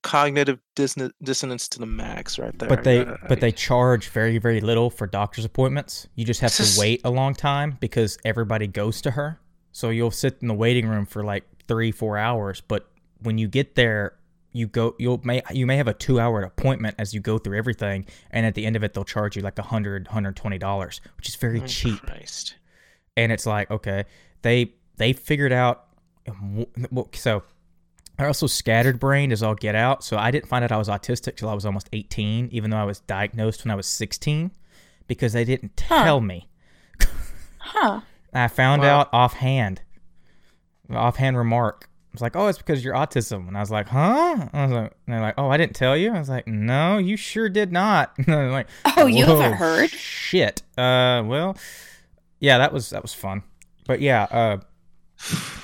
cognitive 0.02 0.58
disson- 0.76 1.12
dissonance 1.22 1.68
to 1.68 1.78
the 1.78 1.86
max, 1.86 2.38
right 2.38 2.56
there. 2.58 2.68
But 2.68 2.84
they 2.84 3.04
but 3.28 3.40
they 3.40 3.52
charge 3.52 4.08
very 4.08 4.38
very 4.38 4.60
little 4.60 4.90
for 4.90 5.06
doctor's 5.06 5.44
appointments. 5.44 6.06
You 6.14 6.24
just 6.24 6.40
have 6.40 6.54
to 6.54 6.66
wait 6.78 7.00
a 7.04 7.10
long 7.10 7.34
time 7.34 7.76
because 7.80 8.18
everybody 8.24 8.66
goes 8.66 9.00
to 9.02 9.12
her. 9.12 9.40
So 9.72 9.90
you'll 9.90 10.10
sit 10.10 10.38
in 10.42 10.48
the 10.48 10.54
waiting 10.54 10.88
room 10.88 11.06
for 11.06 11.22
like 11.22 11.44
3 11.68 11.92
4 11.92 12.18
hours, 12.18 12.60
but 12.60 12.88
when 13.22 13.38
you 13.38 13.46
get 13.48 13.74
there 13.74 14.14
you 14.52 14.66
go 14.66 14.96
you'll 14.98 15.20
may 15.22 15.40
you 15.52 15.64
may 15.64 15.76
have 15.76 15.86
a 15.86 15.94
2 15.94 16.18
hour 16.18 16.42
appointment 16.42 16.96
as 16.98 17.14
you 17.14 17.20
go 17.20 17.38
through 17.38 17.56
everything 17.56 18.04
and 18.32 18.44
at 18.44 18.56
the 18.56 18.66
end 18.66 18.74
of 18.74 18.82
it 18.82 18.92
they'll 18.94 19.04
charge 19.04 19.36
you 19.36 19.42
like 19.42 19.56
a 19.60 19.62
hundred 19.62 20.08
hundred 20.08 20.34
twenty 20.34 20.58
dollars, 20.58 21.00
which 21.16 21.28
is 21.28 21.36
very 21.36 21.60
Oh, 21.60 21.66
cheap. 21.66 22.00
Christ. 22.02 22.56
and 23.16 23.30
it's 23.30 23.46
like 23.46 23.70
okay 23.70 24.06
they 24.42 24.72
they 24.96 25.12
figured 25.12 25.52
out 25.52 25.84
um, 26.28 26.66
so 27.14 27.44
they're 28.20 28.28
also 28.28 28.46
scattered 28.46 29.00
brained 29.00 29.32
as 29.32 29.42
all 29.42 29.54
get 29.54 29.74
out 29.74 30.04
so 30.04 30.16
i 30.18 30.30
didn't 30.30 30.46
find 30.46 30.62
out 30.62 30.70
i 30.70 30.76
was 30.76 30.88
autistic 30.88 31.36
till 31.36 31.48
i 31.48 31.54
was 31.54 31.64
almost 31.64 31.88
18 31.92 32.48
even 32.52 32.70
though 32.70 32.76
i 32.76 32.84
was 32.84 33.00
diagnosed 33.00 33.64
when 33.64 33.70
i 33.72 33.74
was 33.74 33.86
16 33.86 34.50
because 35.08 35.32
they 35.32 35.44
didn't 35.44 35.72
Huh. 35.88 36.04
tell 36.04 36.20
me 36.20 36.46
Huh. 37.58 38.00
i 38.34 38.46
found 38.48 38.82
Wow. 38.82 39.00
out 39.00 39.08
offhand 39.12 39.80
offhand 40.90 41.36
remark 41.36 41.86
I 41.86 42.12
was 42.14 42.22
like, 42.22 42.34
"Oh, 42.34 42.48
it's 42.48 42.58
because 42.58 42.84
you're 42.84 42.94
autism," 42.94 43.46
and 43.46 43.56
I 43.56 43.60
was 43.60 43.70
like, 43.70 43.86
"Huh?" 43.86 44.48
I 44.52 44.62
was 44.64 44.72
like, 44.72 44.92
and 45.06 45.14
"They're 45.14 45.20
like, 45.20 45.34
oh, 45.38 45.48
I 45.48 45.56
didn't 45.58 45.76
tell 45.76 45.96
you." 45.96 46.12
I 46.12 46.18
was 46.18 46.28
like, 46.28 46.44
"No, 46.48 46.98
you 46.98 47.16
sure 47.16 47.48
did 47.48 47.70
not." 47.70 48.12
And 48.26 48.50
like, 48.50 48.66
Oh, 48.96 49.06
you 49.06 49.24
haven't 49.24 49.52
heard? 49.52 49.90
Shit. 49.90 50.62
Uh, 50.76 51.22
well, 51.24 51.56
yeah, 52.40 52.58
that 52.58 52.72
was 52.72 52.90
that 52.90 53.02
was 53.02 53.14
fun, 53.14 53.44
but 53.86 54.00
yeah, 54.00 54.24
uh, 54.24 54.56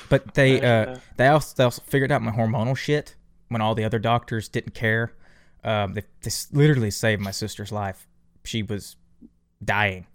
but 0.08 0.34
they 0.34 0.60
uh 0.60 0.98
they 1.16 1.28
also, 1.28 1.54
they 1.56 1.64
also 1.64 1.82
figured 1.86 2.12
out 2.12 2.22
my 2.22 2.32
hormonal 2.32 2.76
shit 2.76 3.16
when 3.48 3.60
all 3.60 3.74
the 3.74 3.84
other 3.84 3.98
doctors 3.98 4.48
didn't 4.48 4.74
care. 4.74 5.12
Um, 5.64 5.94
they, 5.94 6.02
they 6.22 6.30
literally 6.52 6.90
saved 6.90 7.20
my 7.22 7.30
sister's 7.30 7.72
life. 7.72 8.06
She 8.44 8.62
was 8.62 8.96
dying, 9.64 10.06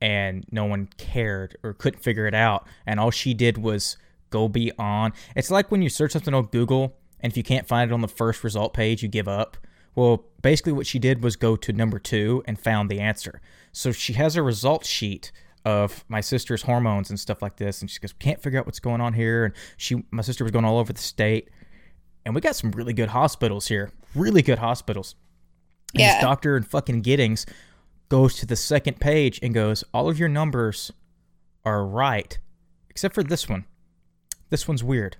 and 0.00 0.46
no 0.50 0.64
one 0.64 0.88
cared 0.96 1.56
or 1.62 1.74
couldn't 1.74 2.00
figure 2.02 2.26
it 2.26 2.34
out. 2.34 2.66
And 2.86 2.98
all 2.98 3.10
she 3.10 3.34
did 3.34 3.58
was 3.58 3.96
go 4.30 4.48
be 4.48 4.72
on. 4.78 5.12
It's 5.36 5.50
like 5.50 5.70
when 5.70 5.82
you 5.82 5.88
search 5.88 6.12
something 6.12 6.34
on 6.34 6.46
Google, 6.46 6.96
and 7.20 7.32
if 7.32 7.36
you 7.36 7.42
can't 7.42 7.66
find 7.68 7.90
it 7.90 7.94
on 7.94 8.00
the 8.00 8.08
first 8.08 8.42
result 8.42 8.72
page, 8.74 9.02
you 9.02 9.08
give 9.08 9.28
up. 9.28 9.56
Well, 9.94 10.24
basically, 10.42 10.72
what 10.72 10.86
she 10.86 10.98
did 10.98 11.22
was 11.22 11.36
go 11.36 11.54
to 11.56 11.72
number 11.72 11.98
two 11.98 12.42
and 12.46 12.58
found 12.58 12.90
the 12.90 13.00
answer. 13.00 13.40
So 13.72 13.92
she 13.92 14.14
has 14.14 14.36
a 14.36 14.42
result 14.42 14.84
sheet 14.84 15.30
of 15.64 16.04
my 16.08 16.20
sister's 16.20 16.62
hormones 16.62 17.10
and 17.10 17.18
stuff 17.18 17.40
like 17.40 17.56
this, 17.56 17.80
and 17.80 17.90
she 17.90 17.98
goes, 18.00 18.12
"Can't 18.12 18.42
figure 18.42 18.58
out 18.58 18.66
what's 18.66 18.80
going 18.80 19.00
on 19.00 19.14
here." 19.14 19.44
And 19.46 19.54
she, 19.76 20.04
my 20.10 20.22
sister, 20.22 20.44
was 20.44 20.50
going 20.50 20.64
all 20.64 20.78
over 20.78 20.92
the 20.92 21.00
state, 21.00 21.48
and 22.24 22.34
we 22.34 22.40
got 22.40 22.56
some 22.56 22.70
really 22.72 22.92
good 22.92 23.08
hospitals 23.10 23.68
here, 23.68 23.90
really 24.14 24.42
good 24.42 24.58
hospitals. 24.58 25.14
And 25.94 26.00
Yeah. 26.00 26.14
this 26.14 26.22
doctor 26.22 26.56
in 26.56 26.64
fucking 26.64 27.00
Giddings 27.02 27.46
goes 28.08 28.34
to 28.36 28.46
the 28.46 28.56
second 28.56 29.00
page 29.00 29.38
and 29.42 29.54
goes, 29.54 29.84
"All 29.94 30.08
of 30.08 30.18
your 30.18 30.28
numbers 30.28 30.92
are 31.64 31.84
right, 31.86 32.38
except 32.90 33.14
for 33.14 33.22
this 33.22 33.48
one. 33.48 33.64
This 34.50 34.68
one's 34.68 34.84
weird. 34.84 35.16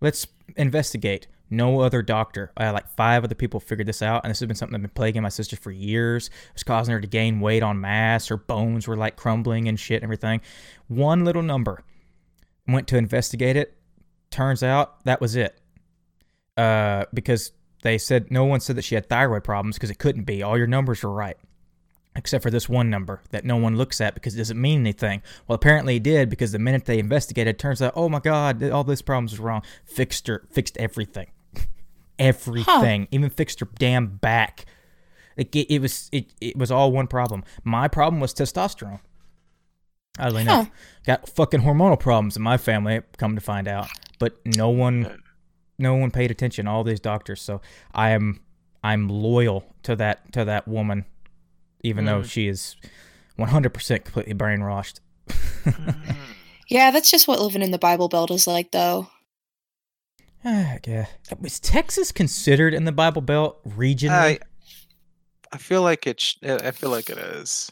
Let's 0.00 0.26
investigate." 0.56 1.26
No 1.50 1.80
other 1.80 2.02
doctor, 2.02 2.52
uh, 2.58 2.72
like 2.72 2.88
five 2.90 3.24
other 3.24 3.34
people, 3.34 3.60
figured 3.60 3.88
this 3.88 4.02
out, 4.02 4.24
and 4.24 4.30
this 4.30 4.40
has 4.40 4.46
been 4.46 4.56
something 4.56 4.80
that's 4.80 4.90
been 4.90 4.94
plaguing 4.94 5.22
my 5.22 5.28
sister 5.28 5.56
for 5.56 5.70
years. 5.70 6.28
It 6.28 6.54
was 6.54 6.62
causing 6.62 6.92
her 6.92 7.00
to 7.00 7.06
gain 7.06 7.40
weight 7.40 7.62
on 7.62 7.80
mass. 7.80 8.28
Her 8.28 8.36
bones 8.36 8.86
were 8.86 8.96
like 8.96 9.16
crumbling 9.16 9.68
and 9.68 9.80
shit 9.80 9.96
and 9.96 10.04
everything. 10.04 10.40
One 10.88 11.24
little 11.24 11.42
number. 11.42 11.84
Went 12.66 12.86
to 12.88 12.98
investigate 12.98 13.56
it. 13.56 13.74
Turns 14.30 14.62
out 14.62 15.04
that 15.04 15.20
was 15.20 15.36
it. 15.36 15.58
Uh, 16.56 17.04
because 17.14 17.52
they 17.82 17.96
said 17.96 18.30
no 18.30 18.44
one 18.44 18.60
said 18.60 18.76
that 18.76 18.84
she 18.84 18.94
had 18.94 19.08
thyroid 19.08 19.44
problems 19.44 19.76
because 19.76 19.90
it 19.90 19.98
couldn't 19.98 20.24
be. 20.24 20.42
All 20.42 20.58
your 20.58 20.66
numbers 20.66 21.02
were 21.02 21.12
right 21.12 21.36
except 22.18 22.42
for 22.42 22.50
this 22.50 22.68
one 22.68 22.90
number 22.90 23.22
that 23.30 23.44
no 23.44 23.56
one 23.56 23.76
looks 23.76 24.00
at 24.00 24.14
because 24.14 24.34
it 24.34 24.38
doesn't 24.38 24.60
mean 24.60 24.80
anything. 24.80 25.22
Well, 25.46 25.54
apparently 25.54 25.96
it 25.96 26.02
did 26.02 26.28
because 26.28 26.52
the 26.52 26.58
minute 26.58 26.84
they 26.84 26.98
investigated, 26.98 27.54
it 27.54 27.58
turns 27.58 27.80
out, 27.80 27.92
oh 27.96 28.08
my 28.08 28.18
god, 28.18 28.62
all 28.64 28.84
this 28.84 29.00
problems 29.00 29.32
is 29.32 29.38
wrong. 29.38 29.62
Fixed 29.84 30.26
her, 30.26 30.46
fixed 30.50 30.76
everything, 30.76 31.28
everything, 32.18 33.08
even 33.10 33.30
fixed 33.30 33.60
her 33.60 33.68
damn 33.78 34.06
back. 34.16 34.66
It, 35.36 35.54
it, 35.54 35.74
it 35.74 35.80
was 35.82 36.08
it, 36.12 36.32
it 36.40 36.56
was 36.56 36.70
all 36.70 36.90
one 36.92 37.06
problem. 37.06 37.44
My 37.64 37.88
problem 37.88 38.20
was 38.20 38.34
testosterone. 38.34 39.00
Oddly 40.18 40.42
enough, 40.42 40.66
Huh. 40.66 40.72
got 41.06 41.28
fucking 41.28 41.60
hormonal 41.60 41.98
problems 41.98 42.36
in 42.36 42.42
my 42.42 42.56
family. 42.56 43.00
Come 43.18 43.36
to 43.36 43.40
find 43.40 43.68
out, 43.68 43.86
but 44.18 44.36
no 44.44 44.68
one, 44.68 45.22
no 45.78 45.94
one 45.94 46.10
paid 46.10 46.30
attention. 46.32 46.66
All 46.66 46.82
these 46.82 46.98
doctors. 46.98 47.40
So 47.40 47.60
I 47.94 48.10
am 48.10 48.40
I'm 48.82 49.08
loyal 49.08 49.64
to 49.84 49.94
that 49.96 50.32
to 50.32 50.44
that 50.44 50.66
woman, 50.66 51.04
even 51.84 52.04
though 52.04 52.22
Mm. 52.22 52.30
she 52.30 52.48
is 52.48 52.74
100% 53.38 54.04
completely 54.04 54.34
brainwashed. 54.34 54.98
Yeah, 56.70 56.90
that's 56.90 57.10
just 57.10 57.26
what 57.26 57.40
living 57.40 57.62
in 57.62 57.70
the 57.70 57.78
Bible 57.78 58.08
Belt 58.10 58.30
is 58.30 58.46
like, 58.46 58.72
though. 58.72 59.08
Yeah. 60.44 61.06
Was 61.40 61.60
Texas 61.60 62.12
considered 62.12 62.74
in 62.74 62.84
the 62.84 62.92
Bible 62.92 63.22
Belt 63.22 63.60
region? 63.64 64.10
I 64.10 64.38
I 65.52 65.58
feel 65.58 65.82
like 65.82 66.06
it. 66.06 66.20
Sh- 66.20 66.36
I 66.42 66.70
feel 66.72 66.90
like 66.90 67.10
it 67.10 67.18
is. 67.18 67.70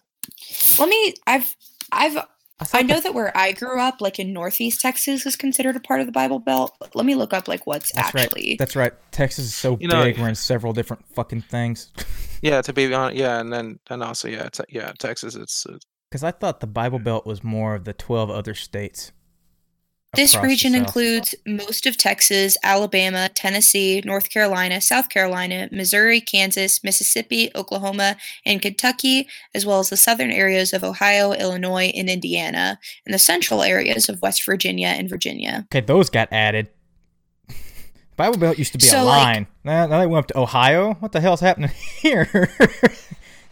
Let 0.78 0.88
me. 0.88 1.14
I've. 1.26 1.54
I've. 1.92 2.14
thought 2.14 2.70
I 2.74 2.82
know 2.82 2.96
the- 2.96 3.02
that 3.02 3.14
where 3.14 3.36
I 3.36 3.52
grew 3.52 3.78
up, 3.80 4.00
like 4.00 4.18
in 4.18 4.32
Northeast 4.32 4.80
Texas, 4.80 5.26
is 5.26 5.36
considered 5.36 5.76
a 5.76 5.80
part 5.80 6.00
of 6.00 6.06
the 6.06 6.12
Bible 6.12 6.38
Belt. 6.38 6.74
Let 6.94 7.04
me 7.06 7.14
look 7.14 7.32
up 7.34 7.48
like 7.48 7.66
what's 7.66 7.92
That's 7.92 8.14
actually. 8.14 8.50
right. 8.50 8.58
That's 8.58 8.74
right. 8.76 8.92
Texas 9.12 9.44
is 9.46 9.54
so 9.54 9.76
You 9.80 9.88
know- 9.88 10.02
big. 10.04 10.18
We're 10.18 10.28
in 10.28 10.34
several 10.34 10.72
different 10.72 11.04
fucking 11.14 11.42
things. 11.42 11.90
Yeah, 12.42 12.60
to 12.60 12.72
be 12.74 12.92
honest. 12.92 13.16
Yeah, 13.16 13.40
and 13.40 13.50
then 13.50 13.78
and 13.88 14.02
also 14.02 14.28
yeah, 14.28 14.50
te- 14.50 14.64
yeah, 14.68 14.92
Texas. 14.98 15.34
It's 15.34 15.64
uh, 15.64 15.78
Because 16.10 16.22
I 16.22 16.32
thought 16.32 16.60
the 16.60 16.66
Bible 16.66 16.98
Belt 16.98 17.24
was 17.26 17.42
more 17.42 17.74
of 17.74 17.84
the 17.84 17.94
12 17.94 18.28
other 18.30 18.54
states. 18.54 19.10
This 20.16 20.36
region 20.36 20.74
includes 20.74 21.34
most 21.46 21.86
of 21.86 21.96
Texas, 21.96 22.56
Alabama, 22.62 23.28
Tennessee, 23.34 24.02
North 24.04 24.30
Carolina, 24.30 24.80
South 24.80 25.08
Carolina, 25.08 25.68
Missouri, 25.70 26.20
Kansas, 26.20 26.82
Mississippi, 26.82 27.50
Oklahoma, 27.54 28.16
and 28.44 28.60
Kentucky, 28.62 29.28
as 29.54 29.64
well 29.66 29.78
as 29.78 29.90
the 29.90 29.96
southern 29.96 30.30
areas 30.30 30.72
of 30.72 30.82
Ohio, 30.82 31.32
Illinois, 31.32 31.92
and 31.94 32.08
Indiana, 32.10 32.78
and 33.04 33.14
the 33.14 33.18
central 33.18 33.62
areas 33.62 34.08
of 34.08 34.20
West 34.22 34.44
Virginia 34.44 34.88
and 34.88 35.08
Virginia. 35.08 35.66
Okay, 35.72 35.84
those 35.84 36.10
got 36.10 36.28
added. 36.32 36.68
Bible 38.16 38.38
Belt 38.38 38.58
used 38.58 38.72
to 38.72 38.78
be 38.78 38.86
a 38.86 38.90
So, 38.90 39.04
like- 39.04 39.22
line. 39.22 39.46
now, 39.64 39.86
now 39.86 39.98
they 40.00 40.06
went 40.06 40.24
up 40.24 40.28
to 40.28 40.38
Ohio. 40.38 40.94
What 40.94 41.12
the 41.12 41.20
hell's 41.20 41.40
happening 41.40 41.70
here? 42.00 42.24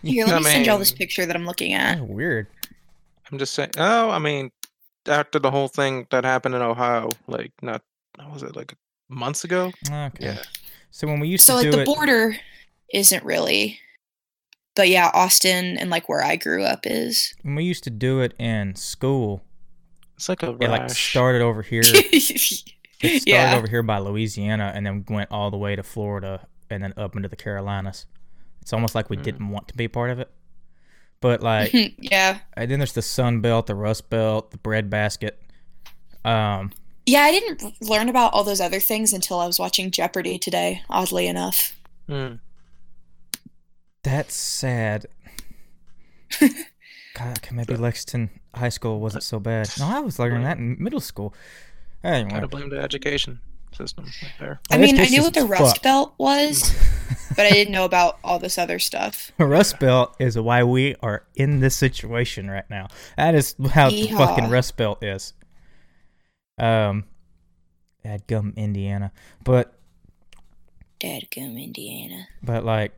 Here, 0.02 0.26
let 0.26 0.34
I 0.34 0.38
me 0.38 0.44
send 0.44 0.66
y'all 0.66 0.78
this 0.78 0.92
picture 0.92 1.24
that 1.26 1.34
I'm 1.36 1.46
looking 1.46 1.72
at. 1.72 2.00
Weird. 2.00 2.46
I'm 3.32 3.38
just 3.38 3.54
saying. 3.54 3.70
Oh, 3.78 4.10
I 4.10 4.18
mean, 4.18 4.50
after 5.08 5.38
the 5.38 5.50
whole 5.50 5.68
thing 5.68 6.06
that 6.10 6.24
happened 6.24 6.54
in 6.54 6.62
Ohio, 6.62 7.10
like 7.26 7.52
not 7.62 7.82
what 8.16 8.32
was 8.32 8.42
it 8.42 8.56
like 8.56 8.74
months 9.08 9.44
ago? 9.44 9.72
Okay. 9.90 10.24
Yeah. 10.24 10.38
So 10.90 11.06
when 11.06 11.20
we 11.20 11.28
used 11.28 11.44
So, 11.44 11.54
to 11.54 11.56
like, 11.58 11.64
do 11.64 11.70
the 11.72 11.82
it, 11.82 11.86
border 11.86 12.36
isn't 12.92 13.24
really. 13.24 13.80
But 14.76 14.88
yeah, 14.88 15.10
Austin 15.14 15.78
and 15.78 15.90
like 15.90 16.08
where 16.08 16.22
I 16.24 16.36
grew 16.36 16.64
up 16.64 16.80
is. 16.84 17.34
when 17.42 17.54
we 17.54 17.64
used 17.64 17.84
to 17.84 17.90
do 17.90 18.20
it 18.20 18.34
in 18.38 18.74
school, 18.74 19.42
It's 20.16 20.28
like 20.28 20.42
a 20.42 20.50
it 20.60 20.68
like 20.68 20.90
started 20.90 21.42
over 21.42 21.62
here. 21.70 21.82
It 21.84 22.22
started 22.22 23.22
yeah. 23.26 23.54
over 23.56 23.68
here 23.68 23.82
by 23.82 23.98
Louisiana 23.98 24.72
and 24.74 24.84
then 24.86 25.04
went 25.08 25.30
all 25.30 25.50
the 25.50 25.56
way 25.58 25.76
to 25.76 25.82
Florida 25.82 26.46
and 26.70 26.82
then 26.82 26.94
up 26.96 27.14
into 27.16 27.28
the 27.28 27.36
Carolinas. 27.36 28.06
It's 28.62 28.72
almost 28.72 28.94
like 28.94 29.10
we 29.10 29.16
Mm. 29.16 29.22
didn't 29.22 29.48
want 29.50 29.68
to 29.68 29.74
be 29.76 29.86
part 29.88 30.10
of 30.10 30.18
it. 30.20 30.30
But 31.20 31.42
like 31.42 31.72
yeah. 31.98 32.38
and 32.54 32.70
then 32.70 32.78
there's 32.78 32.92
the 32.92 33.02
Sun 33.02 33.40
Belt, 33.40 33.66
the 33.66 33.74
Rust 33.74 34.10
Belt, 34.10 34.50
the 34.50 34.58
bread 34.58 34.90
basket. 34.90 35.40
Um 36.24 36.72
Yeah, 37.06 37.22
I 37.22 37.30
didn't 37.30 37.82
learn 37.82 38.08
about 38.08 38.32
all 38.32 38.44
those 38.44 38.60
other 38.60 38.80
things 38.80 39.12
until 39.12 39.40
I 39.40 39.46
was 39.46 39.58
watching 39.58 39.90
Jeopardy 39.90 40.38
today, 40.38 40.82
oddly 40.88 41.26
enough. 41.26 41.78
Hmm. 42.08 42.34
That's 44.02 44.34
sad. 44.34 45.06
God, 46.40 47.38
okay, 47.38 47.54
maybe 47.54 47.76
Lexington 47.76 48.28
High 48.54 48.68
School 48.68 49.00
wasn't 49.00 49.22
so 49.22 49.38
bad. 49.38 49.70
No, 49.78 49.86
I 49.86 50.00
was 50.00 50.18
learning 50.18 50.42
that 50.42 50.58
in 50.58 50.76
middle 50.78 51.00
school. 51.00 51.32
Anyway, 52.02 52.30
Gotta 52.30 52.48
blame 52.48 52.68
the 52.68 52.80
education 52.80 53.40
system 53.76 54.04
right 54.04 54.32
there. 54.38 54.60
I 54.70 54.78
mean, 54.78 54.98
I 54.98 55.06
knew 55.06 55.22
what 55.22 55.34
the 55.34 55.44
Rust 55.44 55.76
fucked. 55.76 55.82
Belt 55.82 56.14
was, 56.18 56.74
but 57.36 57.46
I 57.46 57.50
didn't 57.50 57.72
know 57.72 57.84
about 57.84 58.18
all 58.24 58.38
this 58.38 58.58
other 58.58 58.78
stuff. 58.78 59.32
Rust 59.38 59.78
Belt 59.78 60.14
is 60.18 60.38
why 60.38 60.62
we 60.64 60.94
are 61.02 61.24
in 61.34 61.60
this 61.60 61.76
situation 61.76 62.50
right 62.50 62.68
now. 62.68 62.88
That 63.16 63.34
is 63.34 63.54
how 63.72 63.90
the 63.90 64.08
fucking 64.08 64.50
Rust 64.50 64.76
Belt 64.76 65.02
is. 65.02 65.32
Um, 66.58 67.04
gum 68.26 68.54
Indiana, 68.56 69.12
but 69.42 69.78
Dadgum, 71.00 71.62
Indiana. 71.62 72.28
but 72.42 72.64
like, 72.64 72.92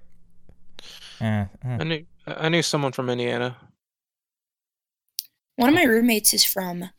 uh, 1.21 1.25
uh, 1.25 1.47
I 1.65 1.85
knew 1.85 2.07
I 2.27 2.49
knew 2.49 2.63
someone 2.63 2.93
from 2.93 3.09
Indiana. 3.09 3.57
One 5.57 5.71
of 5.71 5.75
my 5.75 5.85
roommates 5.85 6.35
is 6.35 6.45
from 6.45 6.91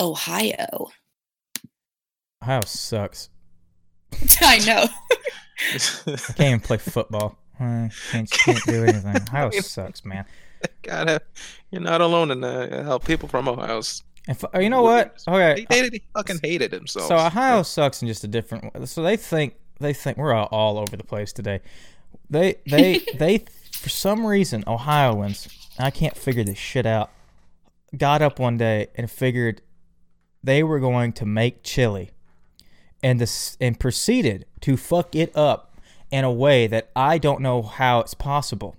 Ohio. 0.00 0.88
Ohio 2.46 2.60
sucks. 2.64 3.28
I 4.40 4.58
know. 4.58 4.86
I 5.74 5.78
can't 6.36 6.40
even 6.40 6.60
play 6.60 6.76
football. 6.76 7.36
I 7.58 7.90
can't, 8.12 8.30
can't 8.30 8.64
do 8.64 8.84
anything. 8.84 9.16
Ohio 9.28 9.50
sucks, 9.50 10.04
man. 10.04 10.24
Gotta, 10.84 11.20
you're 11.72 11.80
not 11.82 12.00
alone 12.00 12.30
in 12.30 12.40
that. 12.42 12.84
How 12.84 12.98
people 12.98 13.28
from 13.28 13.48
Ohio. 13.48 13.78
And 14.28 14.36
f- 14.36 14.44
oh, 14.54 14.60
you 14.60 14.70
know 14.70 14.82
what? 14.82 15.20
Okay, 15.26 15.66
they, 15.68 15.82
they, 15.82 15.88
they 15.88 16.02
fucking 16.14 16.38
hated 16.40 16.70
themselves. 16.70 17.08
So 17.08 17.16
Ohio 17.16 17.64
sucks 17.64 18.00
in 18.00 18.06
just 18.06 18.22
a 18.22 18.28
different 18.28 18.72
way. 18.72 18.86
So 18.86 19.02
they 19.02 19.16
think 19.16 19.56
they 19.80 19.92
think 19.92 20.16
we're 20.16 20.32
all, 20.32 20.46
all 20.52 20.78
over 20.78 20.96
the 20.96 21.02
place 21.02 21.32
today. 21.32 21.62
They 22.30 22.56
they 22.64 23.00
they 23.18 23.44
for 23.72 23.88
some 23.88 24.24
reason 24.24 24.62
Ohioans 24.68 25.48
I 25.80 25.90
can't 25.90 26.16
figure 26.16 26.44
this 26.44 26.58
shit 26.58 26.86
out. 26.86 27.10
Got 27.96 28.22
up 28.22 28.38
one 28.38 28.56
day 28.56 28.86
and 28.94 29.10
figured 29.10 29.62
they 30.44 30.62
were 30.62 30.78
going 30.78 31.12
to 31.14 31.26
make 31.26 31.64
chili, 31.64 32.12
and 33.06 33.20
this 33.20 33.56
and 33.60 33.78
proceeded 33.78 34.44
to 34.60 34.76
fuck 34.76 35.14
it 35.14 35.30
up 35.36 35.76
in 36.10 36.24
a 36.24 36.32
way 36.32 36.66
that 36.66 36.90
I 36.96 37.18
don't 37.18 37.40
know 37.40 37.62
how 37.62 38.00
it's 38.00 38.14
possible. 38.14 38.74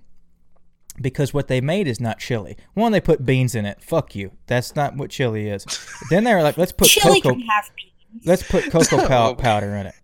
Because 1.00 1.32
what 1.32 1.48
they 1.48 1.62
made 1.62 1.88
is 1.88 1.98
not 1.98 2.18
chili. 2.18 2.54
One, 2.74 2.92
they 2.92 3.00
put 3.00 3.24
beans 3.24 3.54
in 3.54 3.64
it. 3.64 3.80
Fuck 3.82 4.14
you. 4.14 4.32
That's 4.46 4.76
not 4.76 4.96
what 4.96 5.08
chili 5.10 5.48
is. 5.48 5.64
then 6.10 6.24
they 6.24 6.34
were 6.34 6.42
like, 6.42 6.58
let's 6.58 6.72
put 6.72 6.88
Chili 6.88 7.22
cocoa. 7.22 7.38
can 7.38 7.46
have 7.48 7.70
beans. 7.74 8.26
Let's 8.26 8.42
put 8.42 8.64
cocoa 8.70 9.06
pow- 9.08 9.34
powder 9.34 9.74
in 9.76 9.86
it. 9.86 9.94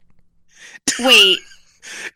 Wait, 1.00 1.38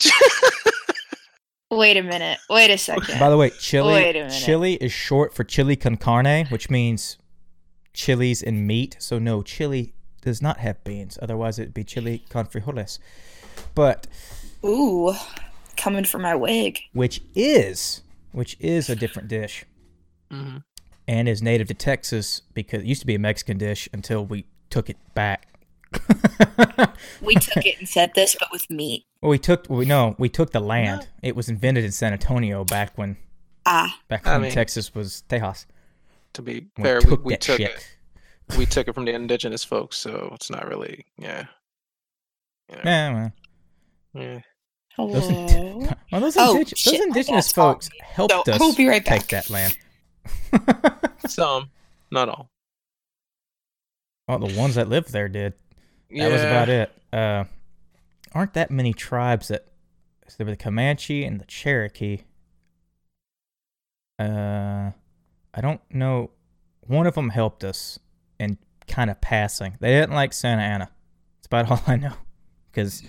wait 1.71 1.97
a 1.99 2.03
minute. 2.03 2.39
Wait 2.49 2.71
a 2.71 2.79
second. 2.79 3.19
By 3.21 3.29
the 3.29 3.37
way, 3.37 3.51
chili 3.51 3.93
Wait 3.93 4.17
a 4.17 4.21
minute. 4.21 4.43
chili 4.45 4.75
is 4.75 4.93
short 4.93 5.35
for 5.35 5.45
chili 5.45 5.77
con 5.77 5.97
carne, 5.97 6.47
which 6.47 6.71
means 6.71 7.19
chilies 7.93 8.43
and 8.43 8.67
meat. 8.67 8.97
So 8.99 9.19
no, 9.19 9.43
chili 9.43 9.93
does 10.29 10.43
not 10.43 10.59
have 10.59 10.83
beans. 10.85 11.19
Otherwise, 11.23 11.59
it'd 11.59 11.75
be 11.75 11.85
chili 11.85 12.25
con 12.29 12.47
frijoles. 12.47 12.99
But 13.75 14.07
Ooh, 14.65 15.15
coming 15.77 16.05
for 16.05 16.19
my 16.19 16.35
wig. 16.35 16.81
which 16.93 17.21
is 17.35 18.03
which 18.33 18.57
is 18.61 18.91
a 18.91 18.95
different 18.97 19.29
dish 19.29 19.65
Mhm. 20.31 20.63
and 21.09 21.29
is 21.29 21.41
native 21.43 21.69
to 21.69 21.75
Texas 21.75 22.43
because 22.53 22.83
it 22.83 22.87
used 22.87 23.01
to 23.01 23.07
be 23.07 23.15
a 23.15 23.19
Mexican 23.19 23.57
dish 23.59 23.89
until 23.93 24.25
we 24.25 24.45
took 24.71 24.91
it 24.91 24.99
back. 25.15 25.49
We 27.23 27.35
took 27.37 27.65
it 27.65 27.79
and 27.79 27.89
said 27.89 28.13
this, 28.15 28.37
but 28.39 28.49
with 28.53 28.69
meat. 28.71 29.05
Well, 29.23 29.31
we 29.31 29.39
took 29.39 29.69
we 29.71 29.85
no, 29.87 30.15
we 30.19 30.29
took 30.29 30.51
the 30.51 30.61
land. 30.61 31.09
It 31.23 31.35
was 31.37 31.49
invented 31.49 31.85
in 31.85 31.93
San 31.93 32.13
Antonio 32.13 32.65
back 32.65 32.97
when 32.99 33.17
Ah, 33.67 33.99
back 34.09 34.27
I 34.27 34.33
when 34.33 34.43
mean- 34.43 34.51
Texas 34.53 34.95
was 34.95 35.23
Tejas. 35.29 35.67
To 36.35 36.43
be 36.43 36.67
We 36.77 36.85
fair, 36.85 37.01
we, 37.01 37.11
took 37.11 37.25
we 37.25 37.37
took 37.37 37.57
shit. 37.57 37.71
it. 37.71 37.97
We 38.57 38.67
took 38.67 38.89
it 38.89 38.95
from 38.95 39.05
the 39.05 39.13
indigenous 39.15 39.65
folks, 39.65 39.97
so 39.99 40.31
it's 40.35 40.51
not 40.51 40.67
really. 40.69 41.05
Yeah. 41.19 41.47
Yeah. 42.71 42.81
Yeah, 42.85 43.13
well. 43.15 43.33
yeah. 44.15 44.41
Those, 44.97 45.29
hello. 45.29 45.79
well, 46.13 46.21
those, 46.21 46.37
Oh, 46.37 46.57
indig- 46.59 46.85
those 46.85 47.01
indigenous 47.01 47.53
folks 47.53 47.89
me. 47.91 47.99
helped 48.03 48.33
So, 48.47 48.53
us 48.53 48.61
I'll 48.61 48.75
be 48.75 48.89
right 48.89 49.05
back. 49.05 49.21
take 49.27 49.29
that 49.29 49.49
land. 49.51 49.77
Some, 51.29 51.71
not 52.11 52.29
all. 52.29 52.51
well, 54.27 54.39
the 54.41 54.59
ones 54.59 54.75
that 54.75 54.89
lived 54.89 55.13
there 55.13 55.29
did. 55.29 55.53
That 56.11 56.17
yeah. 56.17 56.29
was 56.29 56.43
about 56.43 56.69
it. 56.69 56.93
Uh, 57.13 57.45
aren't 58.33 58.55
that 58.55 58.71
many 58.71 58.93
tribes 58.93 59.49
that 59.49 59.67
so 60.27 60.35
there 60.39 60.47
were 60.47 60.53
the 60.53 60.57
Comanche 60.57 61.25
and 61.25 61.41
the 61.41 61.45
Cherokee. 61.47 62.19
Uh, 64.19 64.91
I 65.55 65.61
don't 65.61 65.81
know. 65.91 66.31
One 66.81 67.07
of 67.07 67.15
them 67.15 67.31
helped 67.31 67.63
us 67.65 67.99
in 68.39 68.59
kind 68.87 69.11
of 69.11 69.21
passing. 69.21 69.77
They 69.81 69.91
didn't 69.93 70.15
like 70.15 70.33
Santa 70.33 70.63
Anna. 70.63 70.91
That's 71.37 71.47
about 71.47 71.71
all 71.71 71.83
I 71.87 71.97
know. 71.97 72.15
Because 72.71 73.03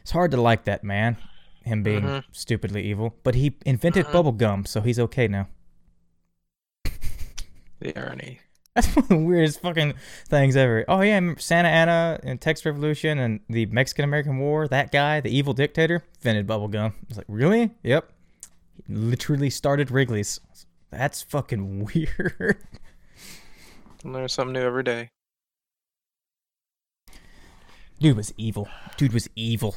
it's 0.00 0.10
hard 0.10 0.30
to 0.32 0.40
like 0.40 0.64
that 0.64 0.82
man, 0.84 1.16
him 1.64 1.82
being 1.82 2.02
Mhm. 2.02 2.24
stupidly 2.32 2.82
evil. 2.84 3.14
But 3.22 3.34
he 3.34 3.56
invented 3.66 4.06
Mhm. 4.06 4.12
bubble 4.12 4.32
gum, 4.32 4.64
so 4.64 4.80
he's 4.80 4.98
okay 4.98 5.28
now. 5.28 5.48
The 7.80 7.96
irony. 7.98 8.40
That's 8.74 8.86
one 8.96 9.02
of 9.04 9.08
the 9.10 9.18
weirdest 9.18 9.60
fucking 9.60 9.94
things 10.28 10.56
ever. 10.56 10.84
Oh 10.88 11.00
yeah, 11.02 11.20
Santa 11.36 11.68
Anna 11.68 12.18
and 12.22 12.40
Texas 12.40 12.64
Revolution 12.64 13.18
and 13.18 13.40
the 13.48 13.66
Mexican 13.66 14.04
American 14.04 14.38
War. 14.38 14.66
That 14.68 14.90
guy, 14.92 15.20
the 15.20 15.36
evil 15.36 15.52
dictator, 15.52 16.02
invented 16.20 16.46
bubblegum. 16.46 16.92
I 16.92 16.94
was 17.08 17.16
like, 17.18 17.26
really? 17.28 17.70
Yep. 17.82 18.10
He 18.86 18.94
literally 18.94 19.50
started 19.50 19.90
Wrigley's. 19.90 20.40
That's 20.90 21.20
fucking 21.22 21.84
weird. 21.94 22.56
Learn 24.04 24.28
something 24.28 24.52
new 24.52 24.60
every 24.60 24.82
day. 24.82 25.10
Dude 28.00 28.16
was 28.16 28.34
evil. 28.36 28.68
Dude 28.96 29.12
was 29.12 29.28
evil. 29.36 29.76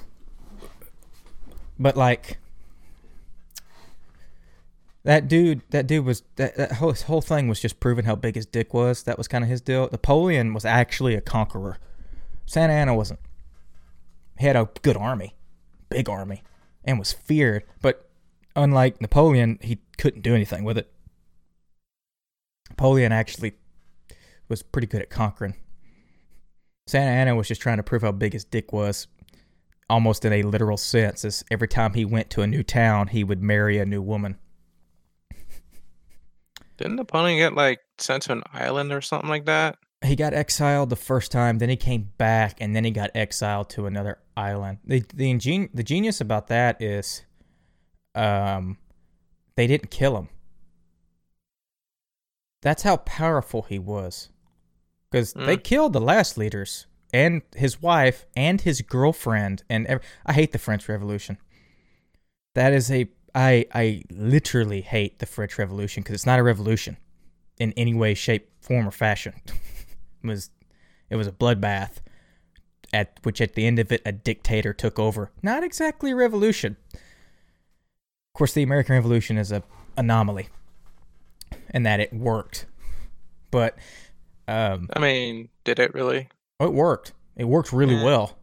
But 1.77 1.95
like 1.95 2.39
that 5.03 5.27
dude, 5.27 5.61
that 5.69 5.85
dude 5.85 6.05
was 6.05 6.23
that, 6.37 6.55
that 6.55 6.71
whole 6.73 6.93
whole 6.93 7.21
thing 7.21 7.47
was 7.47 7.59
just 7.59 7.79
proving 7.79 8.05
how 8.05 8.15
big 8.15 8.35
his 8.35 8.47
dick 8.47 8.73
was. 8.73 9.03
That 9.03 9.17
was 9.17 9.27
kind 9.27 9.43
of 9.43 9.49
his 9.49 9.61
deal. 9.61 9.89
Napoleon 9.91 10.53
was 10.53 10.65
actually 10.65 11.13
a 11.13 11.21
conqueror. 11.21 11.77
Santa 12.47 12.73
Anna 12.73 12.95
wasn't. 12.95 13.19
He 14.39 14.47
had 14.47 14.55
a 14.55 14.69
good 14.81 14.97
army, 14.97 15.35
big 15.89 16.09
army, 16.09 16.41
and 16.83 16.97
was 16.97 17.13
feared. 17.13 17.63
But 17.81 18.09
unlike 18.55 18.99
Napoleon, 18.99 19.59
he 19.61 19.79
couldn't 19.97 20.21
do 20.23 20.33
anything 20.33 20.63
with 20.63 20.77
it. 20.77 20.91
Napoleon 22.69 23.11
actually 23.11 23.53
was 24.49 24.63
pretty 24.63 24.87
good 24.87 25.01
at 25.01 25.09
conquering. 25.09 25.55
Santa 26.87 27.11
Anna 27.11 27.35
was 27.35 27.47
just 27.47 27.61
trying 27.61 27.77
to 27.77 27.83
prove 27.83 28.03
how 28.03 28.11
big 28.11 28.33
his 28.33 28.45
dick 28.45 28.71
was, 28.71 29.07
almost 29.89 30.23
in 30.23 30.33
a 30.33 30.43
literal 30.43 30.77
sense. 30.77 31.25
As 31.25 31.43
every 31.49 31.67
time 31.67 31.93
he 31.93 32.05
went 32.05 32.29
to 32.31 32.41
a 32.41 32.47
new 32.47 32.63
town, 32.63 33.07
he 33.07 33.23
would 33.23 33.41
marry 33.41 33.79
a 33.79 33.85
new 33.85 34.01
woman. 34.01 34.37
Didn't 36.77 36.97
Napoleon 36.97 37.37
get 37.37 37.53
like 37.53 37.79
sent 37.97 38.23
to 38.23 38.33
an 38.33 38.43
island 38.53 38.91
or 38.91 39.01
something 39.01 39.29
like 39.29 39.45
that? 39.45 39.77
He 40.03 40.15
got 40.15 40.33
exiled 40.33 40.89
the 40.89 40.95
first 40.95 41.31
time, 41.31 41.57
then 41.57 41.69
he 41.69 41.77
came 41.77 42.11
back, 42.17 42.57
and 42.59 42.75
then 42.75 42.83
he 42.83 42.91
got 42.91 43.09
exiled 43.15 43.69
to 43.71 43.87
another 43.87 44.19
island. 44.37 44.79
The 44.85 45.03
the 45.13 45.31
ingen- 45.31 45.69
the 45.73 45.83
genius 45.83 46.21
about 46.21 46.47
that 46.47 46.81
is, 46.81 47.23
um, 48.13 48.77
they 49.55 49.65
didn't 49.65 49.89
kill 49.89 50.17
him. 50.17 50.29
That's 52.61 52.83
how 52.83 52.97
powerful 52.97 53.63
he 53.63 53.79
was, 53.79 54.29
because 55.15 55.31
they 55.31 55.55
Mm. 55.55 55.63
killed 55.63 55.93
the 55.93 56.01
last 56.01 56.37
leaders 56.37 56.87
and 57.13 57.41
his 57.55 57.81
wife 57.81 58.25
and 58.35 58.59
his 58.59 58.81
girlfriend 58.81 59.63
and 59.69 60.01
I 60.25 60.33
hate 60.33 60.51
the 60.51 60.57
French 60.57 60.89
Revolution. 60.89 61.37
That 62.53 62.73
is 62.73 62.91
a 62.91 63.07
I 63.33 63.65
I 63.73 64.01
literally 64.11 64.81
hate 64.81 65.19
the 65.19 65.25
French 65.25 65.57
Revolution 65.57 66.03
because 66.03 66.15
it's 66.15 66.25
not 66.25 66.39
a 66.39 66.43
revolution 66.43 66.97
in 67.57 67.71
any 67.77 67.93
way, 67.93 68.13
shape, 68.13 68.49
form, 68.59 68.85
or 68.85 68.91
fashion. 68.91 69.35
it 70.21 70.27
was 70.27 70.49
it 71.09 71.15
was 71.15 71.27
a 71.27 71.31
bloodbath 71.31 72.01
at 72.91 73.17
which 73.23 73.39
at 73.39 73.53
the 73.53 73.65
end 73.65 73.79
of 73.79 73.93
it 73.93 74.01
a 74.05 74.11
dictator 74.11 74.73
took 74.73 74.99
over. 74.99 75.31
Not 75.41 75.63
exactly 75.63 76.11
a 76.11 76.15
revolution. 76.15 76.75
Of 76.93 78.33
course, 78.33 78.51
the 78.51 78.63
American 78.63 78.95
Revolution 78.95 79.37
is 79.37 79.53
a 79.53 79.63
anomaly, 79.95 80.49
in 81.73 81.83
that 81.83 82.01
it 82.01 82.11
worked, 82.13 82.65
but 83.49 83.77
um, 84.47 84.89
I 84.93 84.99
mean, 84.99 85.49
did 85.63 85.79
it 85.79 85.93
really? 85.93 86.29
Oh, 86.59 86.65
it 86.67 86.73
worked. 86.73 87.13
It 87.35 87.45
worked 87.45 87.71
really 87.73 87.95
Yeah. 87.95 88.03
well. 88.05 88.37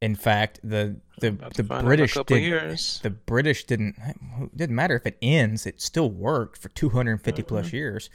In 0.00 0.16
fact, 0.16 0.58
the 0.64 0.96
the 1.20 1.30
the 1.30 1.50
to 1.50 1.62
find 1.64 1.70
out 1.72 1.78
in 1.78 1.84
a 1.84 1.86
British 1.86 2.14
did 2.14 3.02
the 3.02 3.10
British 3.10 3.64
didn't 3.64 3.94
it 4.00 4.56
didn't 4.56 4.74
matter 4.74 4.96
if 4.96 5.06
it 5.06 5.16
ends. 5.22 5.64
It 5.66 5.80
still 5.80 6.10
worked 6.10 6.58
for 6.60 6.68
250 6.70 7.42
plus 7.44 7.66
Mm-hmm. 7.66 7.76
years. 7.76 8.10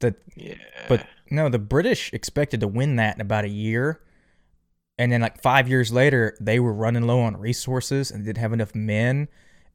The 0.00 0.14
Yeah. 0.36 0.54
but 0.88 1.06
no, 1.30 1.48
the 1.48 1.58
British 1.58 2.12
expected 2.12 2.60
to 2.60 2.68
win 2.68 2.96
that 2.96 3.14
in 3.14 3.20
about 3.22 3.44
a 3.44 3.48
year. 3.48 4.00
And 4.98 5.10
then 5.12 5.20
like 5.22 5.40
5 5.40 5.68
years 5.68 5.92
later, 5.92 6.36
they 6.40 6.58
were 6.60 6.72
running 6.74 7.04
low 7.06 7.20
on 7.20 7.36
resources 7.38 8.10
and 8.10 8.24
didn't 8.24 8.38
have 8.42 8.52
enough 8.52 8.74
men 8.74 9.28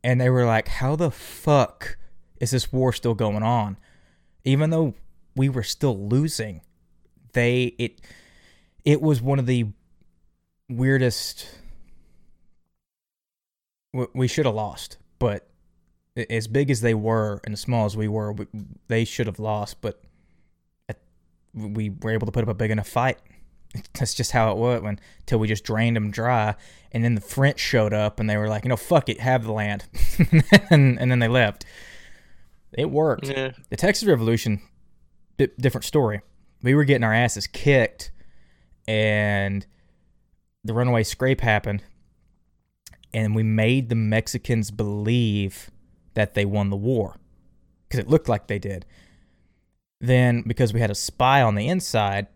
and 0.04 0.20
they 0.22 0.30
were 0.30 0.46
like, 0.46 0.68
"How 0.68 0.96
the 0.98 1.10
fuck 1.10 1.98
is 2.40 2.52
this 2.52 2.72
war 2.74 2.92
still 2.94 3.16
going 3.16 3.42
on?" 3.42 3.78
Even 4.44 4.70
though 4.70 4.94
we 5.36 5.50
were 5.50 5.64
still 5.64 6.08
losing, 6.08 6.62
they 7.34 7.76
it 7.78 8.02
it 8.86 9.02
was 9.02 9.22
one 9.22 9.40
of 9.40 9.46
the 9.46 9.68
weirdest 10.70 11.48
we 14.14 14.28
should 14.28 14.46
have 14.46 14.56
lost, 14.56 14.98
but 15.20 15.48
as 16.30 16.48
big 16.48 16.70
as 16.72 16.82
they 16.82 16.94
were 16.94 17.42
and 17.44 17.54
as 17.54 17.60
small 17.60 17.86
as 17.86 17.96
we 17.96 18.08
were, 18.08 18.32
we, 18.34 18.48
they 18.88 19.06
should 19.06 19.28
have 19.28 19.40
lost. 19.40 19.82
But 19.82 20.02
we 21.54 21.90
were 21.90 22.12
able 22.12 22.26
to 22.26 22.32
put 22.32 22.44
up 22.44 22.50
a 22.50 22.54
big 22.54 22.72
enough 22.72 22.88
fight. 22.88 23.20
That's 23.94 24.14
just 24.14 24.32
how 24.32 24.52
it 24.52 24.58
was 24.58 24.82
when 24.82 25.00
until 25.20 25.40
we 25.40 25.48
just 25.48 25.64
drained 25.64 25.96
them 25.96 26.12
dry, 26.12 26.56
and 26.92 27.04
then 27.04 27.16
the 27.16 27.22
French 27.22 27.60
showed 27.60 27.94
up 27.94 28.20
and 28.20 28.30
they 28.30 28.38
were 28.38 28.48
like, 28.48 28.64
you 28.64 28.70
know, 28.70 28.78
fuck 28.78 29.10
it, 29.10 29.20
have 29.20 29.44
the 29.44 29.52
land, 29.52 29.86
and, 30.70 31.00
and 31.00 31.12
then 31.12 31.20
they 31.20 31.28
left. 31.28 31.66
It 32.74 32.90
worked. 32.90 33.28
yeah. 33.28 33.52
The 33.70 33.78
Texas 33.78 34.08
Revolution, 34.08 34.62
di- 35.38 35.50
different 35.60 35.86
story. 35.86 36.22
We 36.62 36.76
were 36.76 36.86
getting 36.86 37.04
our 37.04 37.14
asses 37.14 37.48
kicked, 37.48 38.12
and 38.88 39.66
the 40.64 40.74
runaway 40.74 41.04
scrape 41.04 41.42
happened, 41.42 41.84
and 43.14 43.36
we 43.36 43.44
made 43.44 43.90
the 43.90 43.96
Mexicans 43.96 44.72
believe 44.72 45.70
that 46.14 46.34
they 46.34 46.46
won 46.46 46.70
the 46.70 46.76
war 46.76 47.18
because 47.88 48.00
it 48.00 48.10
looked 48.10 48.30
like 48.30 48.48
they 48.48 48.60
did. 48.60 48.86
Then, 50.00 50.44
because 50.46 50.74
we 50.74 50.80
had 50.80 50.92
a 50.92 50.96
spy 50.96 51.42
on 51.42 51.56
the 51.56 51.68
inside 51.68 52.28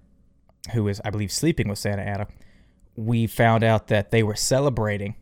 who 0.73 0.83
was, 0.83 1.01
I 1.03 1.09
believe, 1.09 1.31
sleeping 1.31 1.67
with 1.67 1.79
Santa 1.79 2.01
Anna, 2.01 2.27
we 2.95 3.27
found 3.27 3.63
out 3.63 3.87
that 3.87 4.11
they 4.11 4.23
were 4.23 4.35
celebrating 4.35 5.15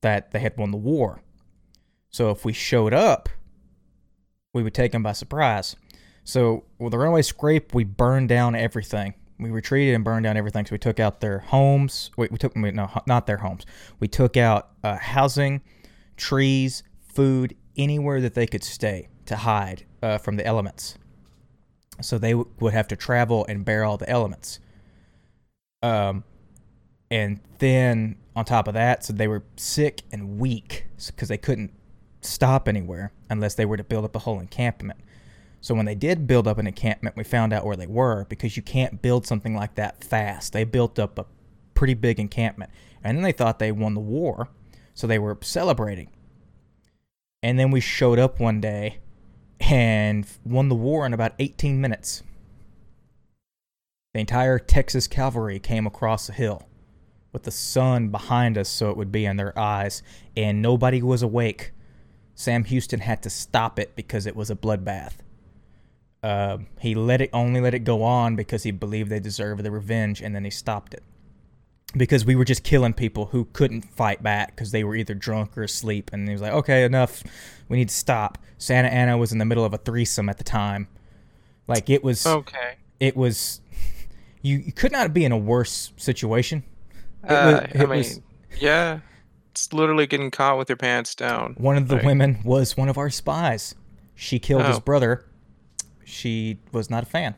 that 0.00 0.32
they 0.32 0.40
had 0.40 0.56
won 0.56 0.70
the 0.70 0.76
war. 0.76 1.22
So 2.10 2.30
if 2.30 2.44
we 2.44 2.52
showed 2.52 2.92
up, 2.92 3.28
we 4.52 4.62
would 4.62 4.74
take 4.74 4.92
them 4.92 5.02
by 5.02 5.12
surprise. 5.12 5.76
So 6.24 6.64
with 6.78 6.92
the 6.92 6.98
runaway 6.98 7.22
scrape, 7.22 7.74
we 7.74 7.84
burned 7.84 8.28
down 8.28 8.54
everything. 8.54 9.14
We 9.38 9.50
retreated 9.50 9.94
and 9.94 10.04
burned 10.04 10.24
down 10.24 10.36
everything. 10.36 10.66
So 10.66 10.72
we 10.72 10.78
took 10.78 11.00
out 11.00 11.20
their 11.20 11.40
homes. 11.40 12.10
Wait, 12.16 12.30
we 12.30 12.38
took 12.38 12.54
no, 12.54 12.90
not 13.06 13.26
their 13.26 13.38
homes. 13.38 13.66
We 13.98 14.08
took 14.08 14.36
out 14.36 14.70
uh, 14.84 14.96
housing, 14.96 15.62
trees, 16.16 16.82
food, 17.02 17.56
anywhere 17.76 18.20
that 18.20 18.34
they 18.34 18.46
could 18.46 18.62
stay 18.62 19.08
to 19.26 19.36
hide 19.36 19.84
uh, 20.02 20.18
from 20.18 20.36
the 20.36 20.46
elements. 20.46 20.96
So 22.00 22.18
they 22.18 22.32
w- 22.32 22.48
would 22.60 22.72
have 22.72 22.88
to 22.88 22.96
travel 22.96 23.44
and 23.48 23.64
bear 23.64 23.84
all 23.84 23.96
the 23.96 24.08
elements. 24.08 24.60
Um, 25.82 26.24
and 27.10 27.40
then 27.58 28.16
on 28.34 28.44
top 28.44 28.68
of 28.68 28.74
that, 28.74 29.04
so 29.04 29.12
they 29.12 29.28
were 29.28 29.44
sick 29.56 30.02
and 30.12 30.38
weak 30.38 30.86
because 31.06 31.28
they 31.28 31.36
couldn't 31.36 31.72
stop 32.20 32.68
anywhere 32.68 33.12
unless 33.28 33.54
they 33.54 33.66
were 33.66 33.76
to 33.76 33.84
build 33.84 34.04
up 34.04 34.16
a 34.16 34.20
whole 34.20 34.40
encampment. 34.40 35.00
So 35.62 35.76
when 35.76 35.86
they 35.86 35.94
did 35.94 36.26
build 36.26 36.48
up 36.48 36.58
an 36.58 36.66
encampment, 36.66 37.16
we 37.16 37.22
found 37.22 37.52
out 37.52 37.64
where 37.64 37.76
they 37.76 37.86
were 37.86 38.26
because 38.28 38.56
you 38.56 38.62
can't 38.62 39.00
build 39.00 39.26
something 39.26 39.54
like 39.54 39.76
that 39.76 40.02
fast. 40.02 40.52
They 40.52 40.64
built 40.64 40.98
up 40.98 41.20
a 41.20 41.26
pretty 41.74 41.94
big 41.94 42.18
encampment. 42.18 42.72
And 43.04 43.16
then 43.16 43.22
they 43.22 43.30
thought 43.30 43.60
they 43.60 43.70
won 43.70 43.94
the 43.94 44.00
war, 44.00 44.48
so 44.92 45.06
they 45.06 45.20
were 45.20 45.38
celebrating. 45.40 46.10
And 47.44 47.60
then 47.60 47.70
we 47.70 47.80
showed 47.80 48.18
up 48.18 48.40
one 48.40 48.60
day 48.60 48.98
and 49.60 50.26
won 50.44 50.68
the 50.68 50.74
war 50.74 51.06
in 51.06 51.14
about 51.14 51.34
18 51.38 51.80
minutes. 51.80 52.24
The 54.14 54.20
entire 54.20 54.58
Texas 54.58 55.06
cavalry 55.06 55.60
came 55.60 55.86
across 55.86 56.26
the 56.26 56.32
hill 56.32 56.68
with 57.32 57.44
the 57.44 57.52
sun 57.52 58.08
behind 58.08 58.58
us 58.58 58.68
so 58.68 58.90
it 58.90 58.96
would 58.96 59.12
be 59.12 59.26
in 59.26 59.36
their 59.36 59.56
eyes, 59.56 60.02
and 60.36 60.60
nobody 60.60 61.00
was 61.00 61.22
awake. 61.22 61.70
Sam 62.34 62.64
Houston 62.64 63.00
had 63.00 63.22
to 63.22 63.30
stop 63.30 63.78
it 63.78 63.94
because 63.94 64.26
it 64.26 64.34
was 64.34 64.50
a 64.50 64.56
bloodbath. 64.56 65.14
Uh, 66.22 66.58
he 66.80 66.94
let 66.94 67.20
it 67.20 67.30
only 67.32 67.60
let 67.60 67.74
it 67.74 67.80
go 67.80 68.02
on 68.02 68.36
because 68.36 68.62
he 68.62 68.70
believed 68.70 69.10
they 69.10 69.18
deserved 69.20 69.62
the 69.62 69.70
revenge, 69.70 70.20
and 70.22 70.34
then 70.34 70.44
he 70.44 70.50
stopped 70.50 70.94
it 70.94 71.02
because 71.96 72.24
we 72.24 72.36
were 72.36 72.44
just 72.44 72.62
killing 72.62 72.92
people 72.92 73.26
who 73.26 73.46
couldn't 73.52 73.82
fight 73.82 74.22
back 74.22 74.54
because 74.54 74.70
they 74.70 74.84
were 74.84 74.94
either 74.94 75.14
drunk 75.14 75.58
or 75.58 75.64
asleep. 75.64 76.10
And 76.12 76.28
he 76.28 76.32
was 76.32 76.40
like, 76.40 76.52
"Okay, 76.52 76.84
enough. 76.84 77.22
We 77.68 77.76
need 77.76 77.88
to 77.88 77.94
stop." 77.94 78.38
Santa 78.56 78.88
Anna 78.88 79.18
was 79.18 79.32
in 79.32 79.38
the 79.38 79.44
middle 79.44 79.64
of 79.64 79.74
a 79.74 79.78
threesome 79.78 80.28
at 80.28 80.38
the 80.38 80.44
time. 80.44 80.86
Like 81.66 81.90
it 81.90 82.04
was, 82.04 82.26
Okay. 82.26 82.76
it 83.00 83.16
was. 83.16 83.60
You, 84.44 84.58
you 84.58 84.72
could 84.72 84.90
not 84.90 85.14
be 85.14 85.24
in 85.24 85.30
a 85.30 85.38
worse 85.38 85.92
situation. 85.96 86.64
It 87.22 87.30
Uh, 87.30 87.52
was- 87.52 87.70
I 87.76 87.78
mean, 87.78 87.88
was- 87.90 88.20
yeah. 88.58 88.98
It's 89.52 89.72
literally 89.72 90.08
getting 90.08 90.32
caught 90.32 90.58
with 90.58 90.68
your 90.68 90.76
pants 90.76 91.14
down. 91.14 91.54
One 91.58 91.76
of 91.76 91.86
the 91.86 91.94
Right. 91.98 92.04
women 92.06 92.38
was 92.42 92.76
one 92.76 92.88
of 92.88 92.98
our 92.98 93.08
spies. 93.08 93.76
She 94.16 94.40
killed 94.40 94.64
his 94.66 94.78
Oh. 94.78 94.80
brother. 94.80 95.24
She 96.12 96.58
was 96.72 96.90
not 96.90 97.02
a 97.04 97.06
fan. 97.06 97.34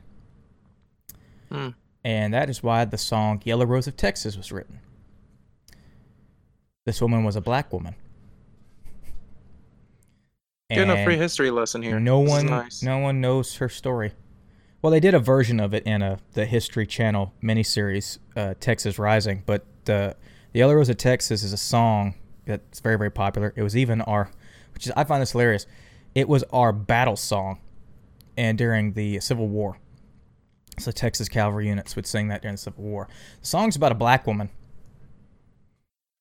Hmm. 1.50 1.68
And 2.04 2.34
that 2.34 2.50
is 2.50 2.62
why 2.62 2.84
the 2.84 2.98
song 2.98 3.40
Yellow 3.44 3.64
Rose 3.64 3.86
of 3.86 3.96
Texas 3.96 4.36
was 4.36 4.50
written. 4.52 4.80
This 6.84 7.00
woman 7.00 7.24
was 7.24 7.36
a 7.36 7.40
black 7.40 7.72
woman. 7.72 7.94
Getting 10.70 10.90
a 10.90 11.04
free 11.04 11.16
history 11.16 11.50
lesson 11.50 11.82
here. 11.82 12.00
No 12.00 12.22
This 12.22 12.30
one 12.30 12.46
nice. 12.46 12.82
no 12.82 12.98
one 12.98 13.20
knows 13.20 13.56
her 13.56 13.68
story. 13.68 14.12
Well, 14.82 14.90
they 14.90 15.00
did 15.00 15.14
a 15.14 15.18
version 15.18 15.60
of 15.60 15.72
it 15.72 15.84
in 15.84 16.02
a 16.02 16.18
the 16.32 16.44
History 16.46 16.86
Channel 16.86 17.32
miniseries, 17.42 18.18
uh, 18.36 18.54
Texas 18.60 18.98
Rising, 18.98 19.44
but 19.46 19.62
uh, 19.88 20.12
the 20.52 20.58
Yellow 20.58 20.74
Rose 20.74 20.88
of 20.88 20.96
Texas 20.96 21.42
is 21.42 21.52
a 21.52 21.58
song 21.58 22.14
that's 22.44 22.80
very 22.80 22.98
very 22.98 23.10
popular. 23.10 23.52
It 23.56 23.62
was 23.62 23.76
even 23.76 24.00
our, 24.02 24.30
which 24.74 24.86
is 24.86 24.92
I 24.96 25.04
find 25.04 25.22
this 25.22 25.32
hilarious. 25.32 25.66
It 26.14 26.28
was 26.28 26.42
our 26.52 26.72
battle 26.72 27.16
song, 27.16 27.60
and 28.36 28.56
during 28.58 28.92
the 28.92 29.20
Civil 29.20 29.48
War, 29.48 29.78
so 30.78 30.90
Texas 30.90 31.28
cavalry 31.28 31.68
units 31.68 31.94
would 31.96 32.06
sing 32.06 32.28
that 32.28 32.42
during 32.42 32.54
the 32.54 32.60
Civil 32.62 32.84
War. 32.84 33.08
The 33.40 33.46
song's 33.46 33.76
about 33.76 33.92
a 33.92 33.96
black 33.96 34.26
woman. 34.26 34.50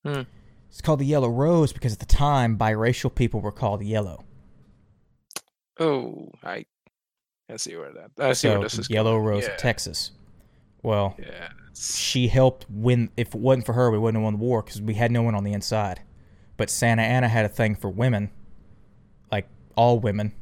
Hmm. 0.05 0.21
It's 0.69 0.81
called 0.81 0.99
the 0.99 1.05
Yellow 1.05 1.29
Rose 1.29 1.71
because 1.71 1.93
at 1.93 1.99
the 1.99 2.05
time 2.05 2.57
biracial 2.57 3.13
people 3.13 3.41
were 3.41 3.51
called 3.51 3.83
yellow. 3.83 4.23
Oh, 5.79 6.29
I, 6.43 6.65
I 7.51 7.57
see 7.57 7.75
where 7.75 7.91
that. 7.93 8.11
I 8.19 8.33
see 8.33 8.47
so 8.47 8.53
where 8.53 8.63
this 8.63 8.77
is. 8.77 8.89
Yellow 8.89 9.13
going. 9.13 9.25
Rose 9.25 9.43
yeah. 9.43 9.51
of 9.51 9.57
Texas. 9.57 10.11
Well, 10.81 11.15
Yeah. 11.17 11.49
she 11.75 12.27
helped 12.27 12.65
win. 12.69 13.09
If 13.17 13.29
it 13.29 13.35
wasn't 13.41 13.65
for 13.65 13.73
her, 13.73 13.89
we 13.89 13.97
wouldn't 13.97 14.17
have 14.17 14.23
won 14.23 14.33
the 14.33 14.39
war 14.39 14.61
because 14.61 14.81
we 14.81 14.95
had 14.95 15.11
no 15.11 15.21
one 15.21 15.35
on 15.35 15.43
the 15.43 15.53
inside. 15.53 16.01
But 16.57 16.69
Santa 16.69 17.01
Anna 17.01 17.27
had 17.27 17.45
a 17.45 17.49
thing 17.49 17.75
for 17.75 17.89
women, 17.89 18.29
like 19.31 19.47
all 19.75 19.99
women. 19.99 20.33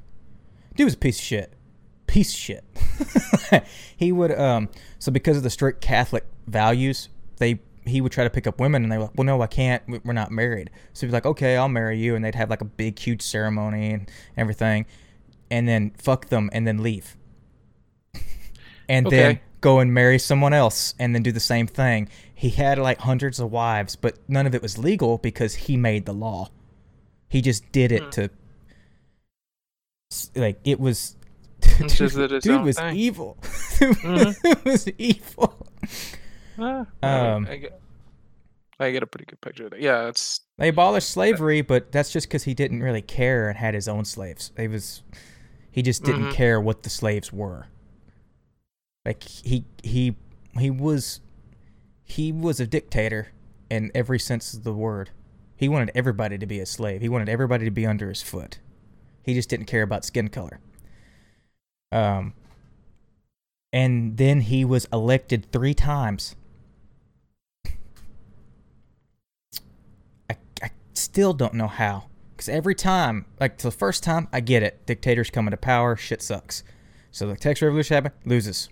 Dude 0.75 0.85
was 0.85 0.93
a 0.93 0.97
piece 0.97 1.19
of 1.19 1.25
shit. 1.25 1.53
Piece 2.11 2.33
of 2.33 2.37
shit. 2.39 2.63
he 3.97 4.11
would 4.11 4.37
um. 4.37 4.67
So 4.99 5.11
because 5.11 5.37
of 5.37 5.43
the 5.43 5.49
strict 5.49 5.79
Catholic 5.81 6.25
values, 6.45 7.07
they 7.37 7.61
he 7.85 8.01
would 8.01 8.11
try 8.11 8.23
to 8.25 8.29
pick 8.29 8.45
up 8.47 8.59
women, 8.59 8.83
and 8.83 8.91
they 8.91 8.97
were 8.97 9.05
like, 9.05 9.17
"Well, 9.17 9.25
no, 9.25 9.41
I 9.41 9.47
can't. 9.47 9.81
We- 9.87 10.01
We're 10.03 10.11
not 10.13 10.29
married." 10.29 10.69
So 10.93 11.01
he'd 11.05 11.11
be 11.11 11.13
like, 11.13 11.25
"Okay, 11.25 11.55
I'll 11.55 11.69
marry 11.69 11.97
you," 11.97 12.15
and 12.15 12.23
they'd 12.25 12.35
have 12.35 12.49
like 12.49 12.59
a 12.61 12.65
big, 12.65 12.99
huge 12.99 13.21
ceremony 13.21 13.91
and 13.91 14.11
everything, 14.35 14.85
and 15.49 15.67
then 15.69 15.91
fuck 15.97 16.27
them, 16.27 16.49
and 16.51 16.67
then 16.67 16.83
leave, 16.83 17.15
and 18.89 19.07
then 19.07 19.39
go 19.61 19.79
and 19.79 19.93
marry 19.93 20.19
someone 20.19 20.51
else, 20.53 20.93
and 20.99 21.15
then 21.15 21.23
do 21.23 21.31
the 21.31 21.39
same 21.39 21.65
thing. 21.65 22.09
He 22.35 22.49
had 22.49 22.77
like 22.77 22.99
hundreds 22.99 23.39
of 23.39 23.51
wives, 23.51 23.95
but 23.95 24.17
none 24.27 24.45
of 24.45 24.53
it 24.53 24.61
was 24.61 24.77
legal 24.77 25.17
because 25.17 25.55
he 25.55 25.77
made 25.77 26.05
the 26.05 26.13
law. 26.13 26.49
He 27.29 27.41
just 27.41 27.71
did 27.71 27.91
it 27.93 28.03
Hmm. 28.03 28.09
to, 28.09 28.29
like, 30.35 30.59
it 30.65 30.79
was. 30.79 31.15
It's 31.85 31.97
just 31.97 32.15
dude 32.43 32.63
was 32.63 32.77
thing. 32.77 32.95
evil. 32.95 33.37
Mhm. 33.81 34.35
it 34.43 34.65
was 34.65 34.87
evil. 34.97 35.67
Ah, 36.59 36.85
Um, 37.01 37.47
I, 37.49 37.55
get, 37.57 37.81
I 38.79 38.91
get 38.91 39.01
a 39.03 39.07
pretty 39.07 39.25
good 39.25 39.41
picture 39.41 39.65
of 39.65 39.71
that. 39.71 39.81
Yeah, 39.81 40.07
it's 40.07 40.41
They 40.57 40.67
abolished 40.67 41.09
slavery, 41.09 41.61
but 41.61 41.91
that's 41.91 42.11
just 42.11 42.27
because 42.27 42.43
he 42.43 42.53
didn't 42.53 42.83
really 42.83 43.01
care 43.01 43.49
and 43.49 43.57
had 43.57 43.73
his 43.73 43.87
own 43.87 44.05
slaves. 44.05 44.51
He 44.57 44.67
was, 44.67 45.01
he 45.71 45.81
just 45.81 46.03
didn't 46.03 46.25
Mhm. 46.27 46.33
care 46.33 46.61
what 46.61 46.83
the 46.83 46.89
slaves 46.91 47.33
were. 47.33 47.67
Like 49.05 49.23
he 49.23 49.65
he 49.83 50.15
he 50.59 50.69
was, 50.69 51.21
he 52.03 52.31
was 52.31 52.59
a 52.59 52.67
dictator 52.67 53.29
in 53.69 53.89
every 53.95 54.19
sense 54.19 54.53
of 54.53 54.63
the 54.63 54.73
word. 54.73 55.09
He 55.55 55.67
wanted 55.69 55.91
everybody 55.95 56.37
to 56.37 56.45
be 56.45 56.59
a 56.59 56.65
slave. 56.67 57.01
He 57.01 57.09
wanted 57.09 57.29
everybody 57.29 57.65
to 57.65 57.71
be 57.71 57.85
under 57.87 58.09
his 58.09 58.21
foot. 58.21 58.59
He 59.23 59.33
just 59.33 59.49
didn't 59.49 59.65
care 59.67 59.81
about 59.83 60.05
skin 60.05 60.27
color. 60.27 60.59
Um. 61.91 62.33
And 63.73 64.17
then 64.17 64.41
he 64.41 64.65
was 64.65 64.85
elected 64.91 65.49
three 65.51 65.73
times. 65.73 66.35
I, 70.29 70.35
I 70.61 70.71
still 70.93 71.31
don't 71.31 71.53
know 71.53 71.67
how. 71.67 72.07
Because 72.31 72.49
every 72.49 72.75
time, 72.75 73.25
like 73.39 73.59
the 73.59 73.71
first 73.71 74.03
time, 74.03 74.27
I 74.33 74.41
get 74.41 74.61
it. 74.61 74.85
Dictators 74.85 75.29
come 75.29 75.47
into 75.47 75.57
power, 75.57 75.95
shit 75.95 76.21
sucks. 76.21 76.63
So 77.11 77.27
the 77.27 77.35
Texas 77.35 77.61
Revolution 77.61 77.95
happened, 77.95 78.15
loses. 78.25 78.67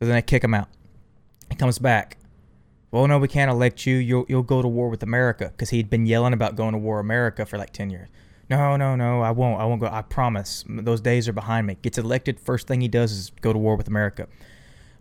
So 0.00 0.06
then 0.06 0.14
they 0.14 0.22
kick 0.22 0.42
him 0.42 0.54
out. 0.54 0.68
He 1.48 1.56
comes 1.56 1.78
back. 1.78 2.16
Well, 2.90 3.06
no, 3.06 3.18
we 3.18 3.28
can't 3.28 3.50
elect 3.50 3.86
you. 3.86 3.96
You'll 3.96 4.24
you'll 4.28 4.42
go 4.42 4.62
to 4.62 4.68
war 4.68 4.88
with 4.88 5.02
America 5.02 5.52
because 5.54 5.70
he'd 5.70 5.90
been 5.90 6.06
yelling 6.06 6.32
about 6.32 6.56
going 6.56 6.72
to 6.72 6.78
war 6.78 6.98
America 6.98 7.46
for 7.46 7.58
like 7.58 7.72
ten 7.72 7.90
years. 7.90 8.08
No, 8.50 8.76
no, 8.76 8.96
no, 8.96 9.22
I 9.22 9.30
won't. 9.30 9.60
I 9.60 9.64
won't 9.64 9.80
go. 9.80 9.86
I 9.86 10.02
promise. 10.02 10.64
Those 10.68 11.00
days 11.00 11.28
are 11.28 11.32
behind 11.32 11.68
me. 11.68 11.76
Gets 11.82 11.98
elected. 11.98 12.40
First 12.40 12.66
thing 12.66 12.80
he 12.80 12.88
does 12.88 13.12
is 13.12 13.30
go 13.40 13.52
to 13.52 13.58
war 13.58 13.76
with 13.76 13.86
America. 13.86 14.26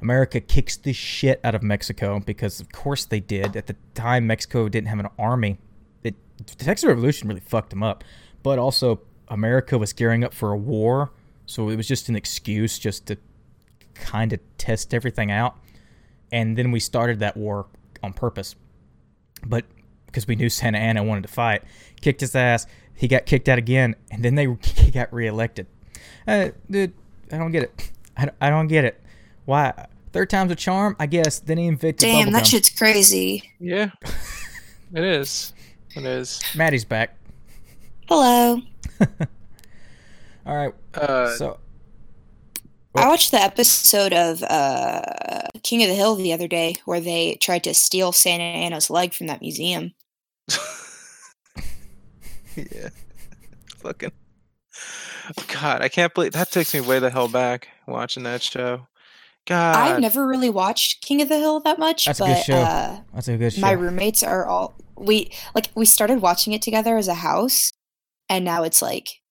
America 0.01 0.39
kicks 0.39 0.77
the 0.77 0.93
shit 0.93 1.41
out 1.43 1.55
of 1.55 1.63
Mexico 1.63 2.19
because, 2.19 2.59
of 2.59 2.71
course, 2.71 3.05
they 3.05 3.19
did. 3.19 3.55
At 3.55 3.65
the 3.65 3.75
time, 3.95 4.27
Mexico 4.27 4.69
didn't 4.69 4.87
have 4.87 4.99
an 4.99 5.09
army. 5.17 5.57
It, 6.03 6.15
the 6.37 6.63
Texas 6.63 6.87
Revolution 6.87 7.27
really 7.27 7.41
fucked 7.41 7.71
them 7.71 7.81
up. 7.81 8.03
But 8.43 8.59
also, 8.59 9.01
America 9.27 9.77
was 9.79 9.93
gearing 9.93 10.23
up 10.23 10.33
for 10.33 10.51
a 10.51 10.57
war, 10.57 11.11
so 11.47 11.69
it 11.69 11.75
was 11.75 11.87
just 11.87 12.07
an 12.07 12.15
excuse 12.15 12.77
just 12.77 13.07
to 13.07 13.17
kind 13.95 14.31
of 14.31 14.39
test 14.59 14.93
everything 14.93 15.31
out. 15.31 15.57
And 16.31 16.55
then 16.55 16.71
we 16.71 16.79
started 16.79 17.19
that 17.19 17.35
war 17.35 17.65
on 18.03 18.13
purpose. 18.13 18.55
But 19.43 19.65
because 20.05 20.27
we 20.27 20.35
knew 20.35 20.49
Santa 20.49 20.77
Anna 20.77 21.03
wanted 21.03 21.23
to 21.23 21.29
fight, 21.29 21.63
kicked 21.99 22.21
his 22.21 22.35
ass. 22.35 22.67
He 22.99 23.07
got 23.07 23.25
kicked 23.25 23.47
out 23.47 23.57
again, 23.57 23.95
and 24.11 24.25
then 24.25 24.35
they 24.35 24.45
he 24.75 24.91
got 24.91 25.13
reelected. 25.13 25.67
Uh, 26.27 26.49
dude, 26.69 26.93
I 27.31 27.37
don't 27.37 27.53
get 27.53 27.63
it. 27.63 27.91
I, 28.17 28.29
I 28.41 28.49
don't 28.49 28.67
get 28.67 28.83
it. 28.83 29.01
Why? 29.45 29.87
Third 30.11 30.29
time's 30.29 30.51
a 30.51 30.55
charm, 30.55 30.97
I 30.99 31.05
guess. 31.05 31.39
Then 31.39 31.57
he 31.57 31.67
invented 31.67 31.99
Damn, 31.99 32.33
that 32.33 32.47
shit's 32.47 32.69
crazy. 32.69 33.53
Yeah, 33.57 33.91
it 34.93 35.03
is. 35.05 35.53
It 35.95 36.03
is. 36.03 36.41
Maddie's 36.55 36.83
back. 36.83 37.17
Hello. 38.09 38.61
All 40.45 40.55
right. 40.57 40.73
Uh, 40.93 41.33
so 41.37 41.57
I 42.95 43.07
watched 43.07 43.31
the 43.31 43.41
episode 43.41 44.11
of 44.11 44.43
uh, 44.43 45.47
King 45.63 45.83
of 45.83 45.87
the 45.87 45.95
Hill 45.95 46.15
the 46.15 46.33
other 46.33 46.49
day 46.49 46.75
where 46.83 46.99
they 46.99 47.35
tried 47.35 47.63
to 47.63 47.73
steal 47.73 48.11
Santa 48.11 48.43
Anna's 48.43 48.89
leg 48.89 49.13
from 49.13 49.27
that 49.27 49.39
museum. 49.39 49.93
yeah. 52.71 52.89
Fucking. 53.77 54.11
God, 55.47 55.81
I 55.81 55.89
can't 55.89 56.13
believe 56.13 56.33
that 56.33 56.51
takes 56.51 56.73
me 56.73 56.81
way 56.81 56.99
the 56.99 57.09
hell 57.09 57.27
back 57.27 57.67
watching 57.87 58.23
that 58.23 58.41
show. 58.41 58.87
God. 59.45 59.75
I've 59.75 59.99
never 59.99 60.27
really 60.27 60.49
watched 60.49 61.01
King 61.01 61.21
of 61.21 61.29
the 61.29 61.37
Hill 61.37 61.59
that 61.61 61.79
much, 61.79 62.05
That's 62.05 62.19
a 62.19 62.23
but 62.23 62.35
good 62.35 62.43
show. 62.43 62.57
Uh, 62.57 62.99
that's 63.13 63.27
a 63.27 63.37
good 63.37 63.53
show. 63.53 63.61
my 63.61 63.71
roommates 63.71 64.21
are 64.23 64.45
all 64.45 64.75
we 64.97 65.31
like 65.55 65.69
we 65.75 65.85
started 65.85 66.21
watching 66.21 66.53
it 66.53 66.61
together 66.61 66.97
as 66.97 67.07
a 67.07 67.13
house, 67.15 67.71
and 68.27 68.43
now 68.45 68.63
it's 68.63 68.81
like 68.81 69.21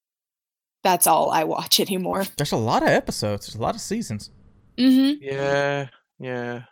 that's 0.82 1.06
all 1.06 1.30
I 1.30 1.44
watch 1.44 1.78
anymore. 1.88 2.24
There's 2.36 2.52
a 2.52 2.56
lot 2.56 2.82
of 2.82 2.88
episodes. 2.88 3.46
There's 3.46 3.56
a 3.56 3.62
lot 3.62 3.74
of 3.74 3.80
seasons. 3.80 4.30
Mm-hmm. 4.76 5.22
Yeah, 5.22 5.88
yeah. 6.18 6.62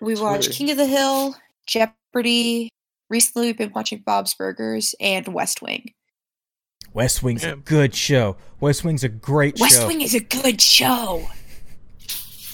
We 0.00 0.12
It's 0.12 0.20
watched 0.20 0.52
King 0.52 0.70
of 0.70 0.76
the 0.76 0.86
Hill, 0.86 1.34
Jeopardy. 1.66 2.70
Recently, 3.08 3.48
we've 3.48 3.58
been 3.58 3.72
watching 3.74 4.02
Bob's 4.04 4.34
Burgers 4.34 4.94
and 5.00 5.28
West 5.28 5.62
Wing. 5.62 5.92
West 6.92 7.22
Wing's 7.22 7.42
Yeah. 7.44 7.50
a 7.52 7.56
good 7.56 7.94
show. 7.94 8.36
West 8.60 8.84
Wing's 8.84 9.04
a 9.04 9.08
great 9.08 9.60
West 9.60 9.76
show. 9.80 9.86
Wing 9.86 10.00
is 10.00 10.14
a 10.14 10.20
good 10.20 10.60
show. 10.60 11.28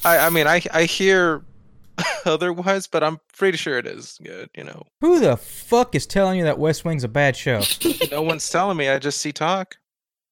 I, 0.04 0.18
I 0.26 0.30
mean, 0.30 0.46
I, 0.46 0.60
I 0.72 0.84
hear 0.84 1.44
otherwise, 2.24 2.86
but 2.86 3.04
I'm 3.04 3.18
pretty 3.36 3.56
sure 3.56 3.78
it 3.78 3.86
is 3.86 4.18
good. 4.22 4.50
You 4.56 4.64
know, 4.64 4.82
Who 5.00 5.20
the 5.20 5.36
fuck 5.36 5.94
is 5.94 6.06
telling 6.06 6.38
you 6.38 6.44
that 6.44 6.58
West 6.58 6.84
Wing's 6.84 7.04
a 7.04 7.08
bad 7.08 7.36
show? 7.36 7.62
no 8.10 8.22
one's 8.22 8.48
telling 8.48 8.76
me. 8.76 8.88
I 8.88 8.98
just 8.98 9.20
see 9.20 9.32
talk. 9.32 9.76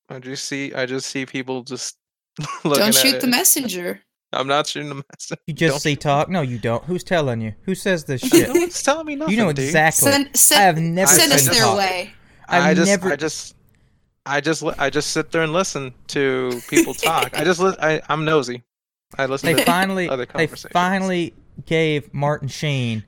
I 0.08 0.18
just 0.18 0.44
see, 0.46 0.74
I 0.74 0.86
just 0.86 1.06
see 1.06 1.24
people 1.24 1.62
just 1.62 1.96
looking 2.64 2.80
Don't 2.80 2.88
at 2.88 2.94
shoot 2.94 3.14
it. 3.16 3.20
the 3.20 3.28
messenger. 3.28 4.00
I'm 4.32 4.46
not 4.46 4.66
shooting 4.66 4.88
the 4.90 5.02
message. 5.12 5.38
You 5.46 5.54
just 5.54 5.72
Don't 5.72 5.80
see 5.80 5.90
shoot 5.90 6.00
the 6.00 6.02
talk? 6.02 6.28
No, 6.28 6.40
you 6.42 6.58
don't. 6.58 6.84
Who's 6.84 7.02
telling 7.04 7.40
you? 7.40 7.54
Who 7.62 7.74
says 7.74 8.04
this 8.04 8.20
shit? 8.28 8.48
No 8.48 8.60
one's 8.60 8.82
telling 8.82 9.06
me 9.06 9.16
nothing. 9.16 9.32
you 9.36 9.42
know 9.42 9.48
exactly. 9.48 10.10
Send, 10.10 10.36
send, 10.36 10.60
I 10.60 10.64
have 10.64 10.78
never 10.78 11.10
send 11.10 11.32
us 11.32 11.48
their 11.48 11.62
talk. 11.64 11.78
way. 11.78 12.12
I've 12.48 12.62
I 12.62 12.74
just, 12.74 12.86
never- 12.86 13.12
I 13.12 13.16
just, 13.16 13.56
I 14.26 14.40
just, 14.40 14.62
I 14.78 14.90
just 14.90 15.10
sit 15.10 15.32
there 15.32 15.42
and 15.42 15.52
listen 15.52 15.92
to 16.08 16.60
people 16.68 16.94
talk. 16.94 17.36
I 17.38 17.42
just, 17.44 17.58
li- 17.60 17.74
I, 17.80 18.00
I'm 18.08 18.24
nosy. 18.24 18.62
I 19.18 19.26
listen 19.26 19.46
They 19.52 19.54
to 19.60 19.64
finally, 19.64 20.08
other 20.08 20.26
they 20.36 20.46
finally 20.46 21.34
gave 21.66 22.12
Martin 22.14 22.46
Sheen 22.48 23.02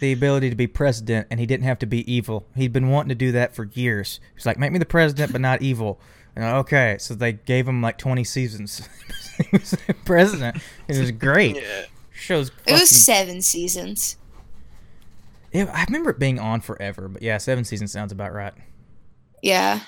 the 0.00 0.12
ability 0.12 0.48
to 0.48 0.56
be 0.56 0.66
president, 0.66 1.26
and 1.30 1.38
he 1.40 1.44
didn't 1.44 1.64
have 1.64 1.78
to 1.80 1.86
be 1.86 2.10
evil. 2.10 2.46
He'd 2.54 2.72
been 2.72 2.88
wanting 2.88 3.10
to 3.10 3.14
do 3.14 3.32
that 3.32 3.54
for 3.54 3.64
years. 3.64 4.20
He's 4.34 4.46
like, 4.46 4.58
make 4.58 4.72
me 4.72 4.78
the 4.78 4.86
president, 4.86 5.32
but 5.32 5.40
not 5.42 5.60
evil. 5.60 6.00
And 6.36 6.44
okay, 6.58 6.96
so 7.00 7.14
they 7.14 7.32
gave 7.32 7.66
him 7.66 7.82
like 7.82 7.98
20 7.98 8.22
seasons. 8.24 8.88
he 9.38 9.48
was 9.56 9.74
president. 10.04 10.58
It 10.86 10.98
was 10.98 11.10
great. 11.12 11.56
Yeah. 11.56 11.84
Shows. 12.12 12.50
It 12.66 12.72
was 12.72 12.90
seven 12.90 13.42
seasons. 13.42 14.16
It- 15.52 15.68
I 15.68 15.84
remember 15.84 16.10
it 16.10 16.18
being 16.18 16.38
on 16.38 16.60
forever, 16.60 17.08
but 17.08 17.22
yeah, 17.22 17.38
seven 17.38 17.64
seasons 17.64 17.92
sounds 17.92 18.12
about 18.12 18.32
right. 18.32 18.52
Yeah, 19.42 19.80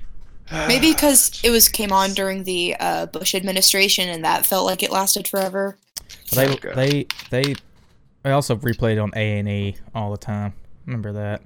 maybe 0.68 0.92
because 0.92 1.40
it 1.42 1.50
was 1.50 1.68
came 1.68 1.92
on 1.92 2.12
during 2.14 2.44
the 2.44 2.76
uh, 2.78 3.06
Bush 3.06 3.34
administration, 3.34 4.08
and 4.08 4.24
that 4.24 4.46
felt 4.46 4.64
like 4.64 4.82
it 4.82 4.90
lasted 4.92 5.26
forever. 5.28 5.76
They 6.32 6.56
they 6.74 7.06
they 7.30 7.54
they 8.22 8.30
also 8.30 8.56
replayed 8.56 9.02
on 9.02 9.10
A 9.16 9.38
and 9.38 9.48
E 9.48 9.76
all 9.94 10.10
the 10.12 10.16
time. 10.18 10.54
Remember 10.86 11.12
that? 11.12 11.42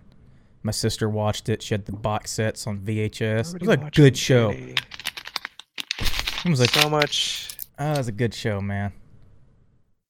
My 0.63 0.73
sister 0.73 1.09
watched 1.09 1.49
it. 1.49 1.63
She 1.63 1.75
had 1.75 1.87
the 1.87 1.93
box 1.93 2.33
sets 2.33 2.67
on 2.67 2.81
VHS. 2.81 3.21
It 3.21 3.37
was 3.39 3.55
a 3.55 3.59
good 3.59 3.81
watching 3.83 4.15
show. 4.15 4.51
It 4.51 6.49
was 6.49 6.61
like, 6.61 6.71
so 6.71 6.89
much. 6.91 7.49
oh, 7.79 7.93
it 7.93 7.99
was 7.99 8.09
a 8.09 8.13
good 8.13 8.35
show, 8.35 8.61
man. 8.61 8.93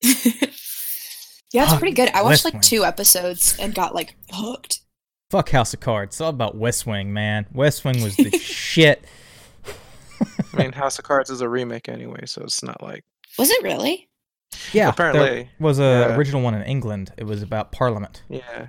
Yeah, 1.52 1.62
it's 1.62 1.72
Fuck, 1.72 1.80
pretty 1.80 1.94
good. 1.96 2.10
I 2.10 2.22
West 2.22 2.24
watched 2.24 2.44
like 2.44 2.54
Wing. 2.54 2.60
two 2.62 2.84
episodes 2.84 3.56
and 3.58 3.74
got 3.74 3.92
like 3.94 4.14
hooked. 4.30 4.82
Fuck 5.30 5.50
House 5.50 5.74
of 5.74 5.80
Cards. 5.80 6.14
It's 6.14 6.20
all 6.20 6.30
about 6.30 6.56
West 6.56 6.86
Wing, 6.86 7.12
man. 7.12 7.46
West 7.52 7.84
Wing 7.84 8.00
was 8.02 8.14
the 8.16 8.30
shit. 8.38 9.04
I 9.66 10.56
mean, 10.56 10.72
House 10.72 10.98
of 10.98 11.04
Cards 11.04 11.28
is 11.28 11.40
a 11.40 11.48
remake 11.48 11.88
anyway, 11.88 12.20
so 12.26 12.42
it's 12.42 12.62
not 12.62 12.80
like 12.82 13.04
Was 13.36 13.50
it 13.50 13.62
really? 13.64 14.08
Yeah, 14.72 14.84
there 14.84 14.90
Apparently, 15.10 15.50
was 15.58 15.78
a 15.80 15.82
yeah. 15.82 16.16
original 16.16 16.40
one 16.42 16.54
in 16.54 16.62
England. 16.62 17.12
It 17.16 17.24
was 17.24 17.42
about 17.42 17.72
Parliament. 17.72 18.22
yeah. 18.28 18.68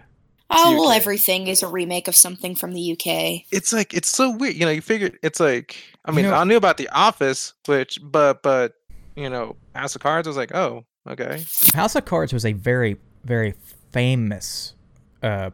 Oh 0.54 0.76
well, 0.80 0.92
everything 0.92 1.48
is 1.48 1.64
a 1.64 1.68
remake 1.68 2.08
of 2.08 2.16
something 2.16 2.56
from 2.56 2.74
the 2.74 2.92
UK. 2.94 3.46
It's 3.52 3.72
like 3.74 3.94
it's 3.94 4.10
so 4.10 4.32
weird. 4.36 4.56
You 4.56 4.66
know, 4.66 4.72
you 4.72 4.82
figure 4.82 5.12
it's 5.24 5.40
like 5.40 5.76
I 6.06 6.12
You 6.12 6.16
mean, 6.18 6.26
know- 6.26 6.34
I 6.34 6.44
knew 6.44 6.58
about 6.58 6.78
The 6.78 6.90
Office, 6.90 7.54
which 7.68 8.00
but 8.04 8.44
but 8.44 8.74
you 9.16 9.30
know, 9.30 9.56
House 9.76 9.96
of 9.96 10.02
Cards 10.02 10.28
was 10.28 10.38
like, 10.38 10.54
oh, 10.56 10.86
okay. 11.08 11.44
House 11.74 11.96
of 11.96 12.06
Cards 12.06 12.34
was 12.34 12.46
a 12.46 12.54
very 12.54 12.98
very 13.24 13.54
famous 13.92 14.74
uh, 15.22 15.52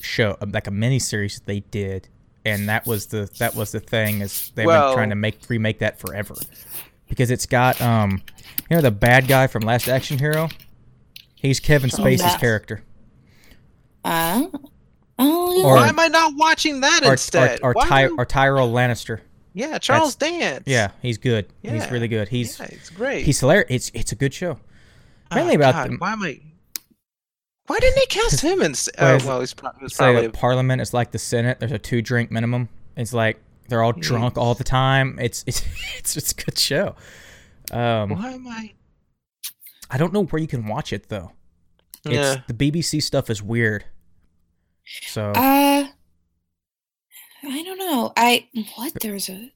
show, 0.00 0.36
like 0.52 0.66
a 0.66 0.70
mini 0.70 0.98
series 0.98 1.40
they 1.46 1.60
did, 1.60 2.08
and 2.44 2.68
that 2.68 2.86
was 2.86 3.06
the 3.06 3.30
that 3.38 3.54
was 3.54 3.72
the 3.72 3.80
thing 3.80 4.20
is 4.20 4.50
they've 4.54 4.66
Well- 4.66 4.88
been 4.90 4.96
trying 4.96 5.10
to 5.10 5.16
make 5.16 5.38
remake 5.48 5.78
that 5.80 5.98
forever 6.00 6.34
because 7.08 7.30
it's 7.30 7.46
got 7.46 7.80
um 7.80 8.22
you 8.68 8.76
know 8.76 8.82
the 8.82 8.90
bad 8.90 9.28
guy 9.28 9.46
from 9.46 9.62
Last 9.62 9.88
Action 9.88 10.18
Hero. 10.18 10.48
He's 11.36 11.60
Kevin 11.60 11.90
Oh, 11.92 11.98
Spacey's 11.98 12.20
yeah. 12.22 12.38
character. 12.38 12.82
Uh, 14.06 14.46
oh, 15.18 15.62
Or- 15.64 15.74
Why 15.76 15.88
am 15.88 15.98
I 15.98 16.08
not 16.08 16.34
watching 16.36 16.80
that 16.80 17.02
Or, 17.02 17.08
or, 17.08 17.12
instead? 17.12 17.60
or, 17.62 17.72
Why 17.72 17.86
Ty, 17.88 18.02
am- 18.04 18.18
or 18.20 18.24
Tyrell 18.24 18.70
Lannister. 18.72 19.20
yeah, 19.52 19.78
Charles 19.78 20.14
Dance. 20.14 20.64
Yeah, 20.66 20.90
he's 21.02 21.18
good. 21.18 21.46
He's 21.62 21.90
really 21.90 22.08
good. 22.08 22.28
He's 22.28 22.58
yeah, 22.58 22.66
it's 22.70 22.90
great. 22.90 23.24
he's 23.24 23.40
hilarious. 23.40 23.66
It's 23.70 23.90
it's 23.94 24.12
a 24.12 24.16
good 24.16 24.32
show. 24.34 24.58
mainly 25.34 25.54
Oh, 25.54 25.56
about 25.56 25.74
God, 25.74 25.86
them- 25.90 25.96
Why 25.98 26.12
am 26.12 26.22
I? 26.22 26.40
Why 27.66 27.78
didn't 27.80 27.96
they 27.96 28.06
cast 28.06 28.40
him 28.42 28.62
instead? 28.62 28.94
Well, 29.00 29.18
Oh, 29.22 29.26
well, 29.26 29.40
he's, 29.40 29.52
pro- 29.54 29.72
he 29.76 29.82
was 29.82 29.94
say 29.96 30.12
probably. 30.12 30.28
Parliament 30.28 30.80
is 30.80 30.94
like 30.94 31.10
the 31.10 31.18
Senate. 31.18 31.58
There's 31.58 31.72
a 31.72 31.78
two 31.78 32.00
drink 32.00 32.30
minimum. 32.30 32.68
It's 32.96 33.12
like 33.12 33.40
they're 33.68 33.82
all 33.82 33.92
drunk 33.92 34.38
all 34.38 34.54
the 34.54 34.62
time. 34.64 35.18
It's 35.20 35.42
it's 35.48 35.62
it's 35.98 36.16
it's 36.16 36.30
a 36.32 36.34
good 36.36 36.58
show. 36.58 36.94
Um, 37.72 38.10
why 38.10 38.30
am 38.32 38.46
I? 38.46 38.72
I 39.90 39.98
don't 39.98 40.12
know 40.12 40.24
where 40.24 40.40
you 40.40 40.46
can 40.46 40.66
watch 40.68 40.92
it 40.92 41.08
though. 41.08 41.32
It's 42.04 42.14
Yeah. 42.14 42.36
the 42.46 42.54
BBC 42.54 43.02
stuff 43.02 43.30
is 43.30 43.42
weird. 43.42 43.84
So 44.86 45.32
Uh, 45.34 45.88
I 47.42 47.62
don't 47.62 47.78
know. 47.78 48.12
I 48.16 48.48
what? 48.76 48.94
There's 49.00 49.28
a 49.28 49.50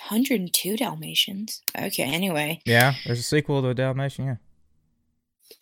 hundred 0.00 0.40
and 0.40 0.52
two 0.52 0.76
Dalmatians. 0.76 1.62
Okay. 1.76 2.04
Anyway, 2.04 2.60
yeah, 2.64 2.94
there's 3.06 3.18
a 3.20 3.22
sequel 3.22 3.62
to 3.62 3.74
Dalmatian. 3.74 4.38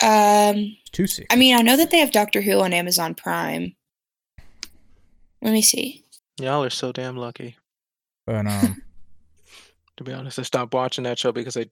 Yeah, 0.03 0.49
um, 0.51 0.77
It's 0.81 0.91
two 0.91 1.07
sequels. 1.07 1.29
I 1.31 1.37
mean, 1.37 1.57
I 1.57 1.63
know 1.63 1.77
that 1.77 1.91
they 1.91 1.99
have 1.99 2.13
Doctor 2.13 2.41
Who 2.43 2.61
on 2.61 2.73
Amazon 2.73 3.15
Prime. 3.15 3.75
Let 5.43 5.53
me 5.53 5.63
see. 5.63 6.05
Y'all 6.41 6.65
are 6.65 6.71
so 6.71 6.93
damn 6.93 7.17
lucky. 7.17 7.57
But 8.27 8.47
um, 8.47 8.83
To 9.97 10.05
be 10.05 10.13
honest, 10.13 10.39
I 10.39 10.43
stopped 10.43 10.75
watching 10.75 11.05
that 11.05 11.19
show 11.19 11.33
because 11.33 11.57
I 11.57 11.67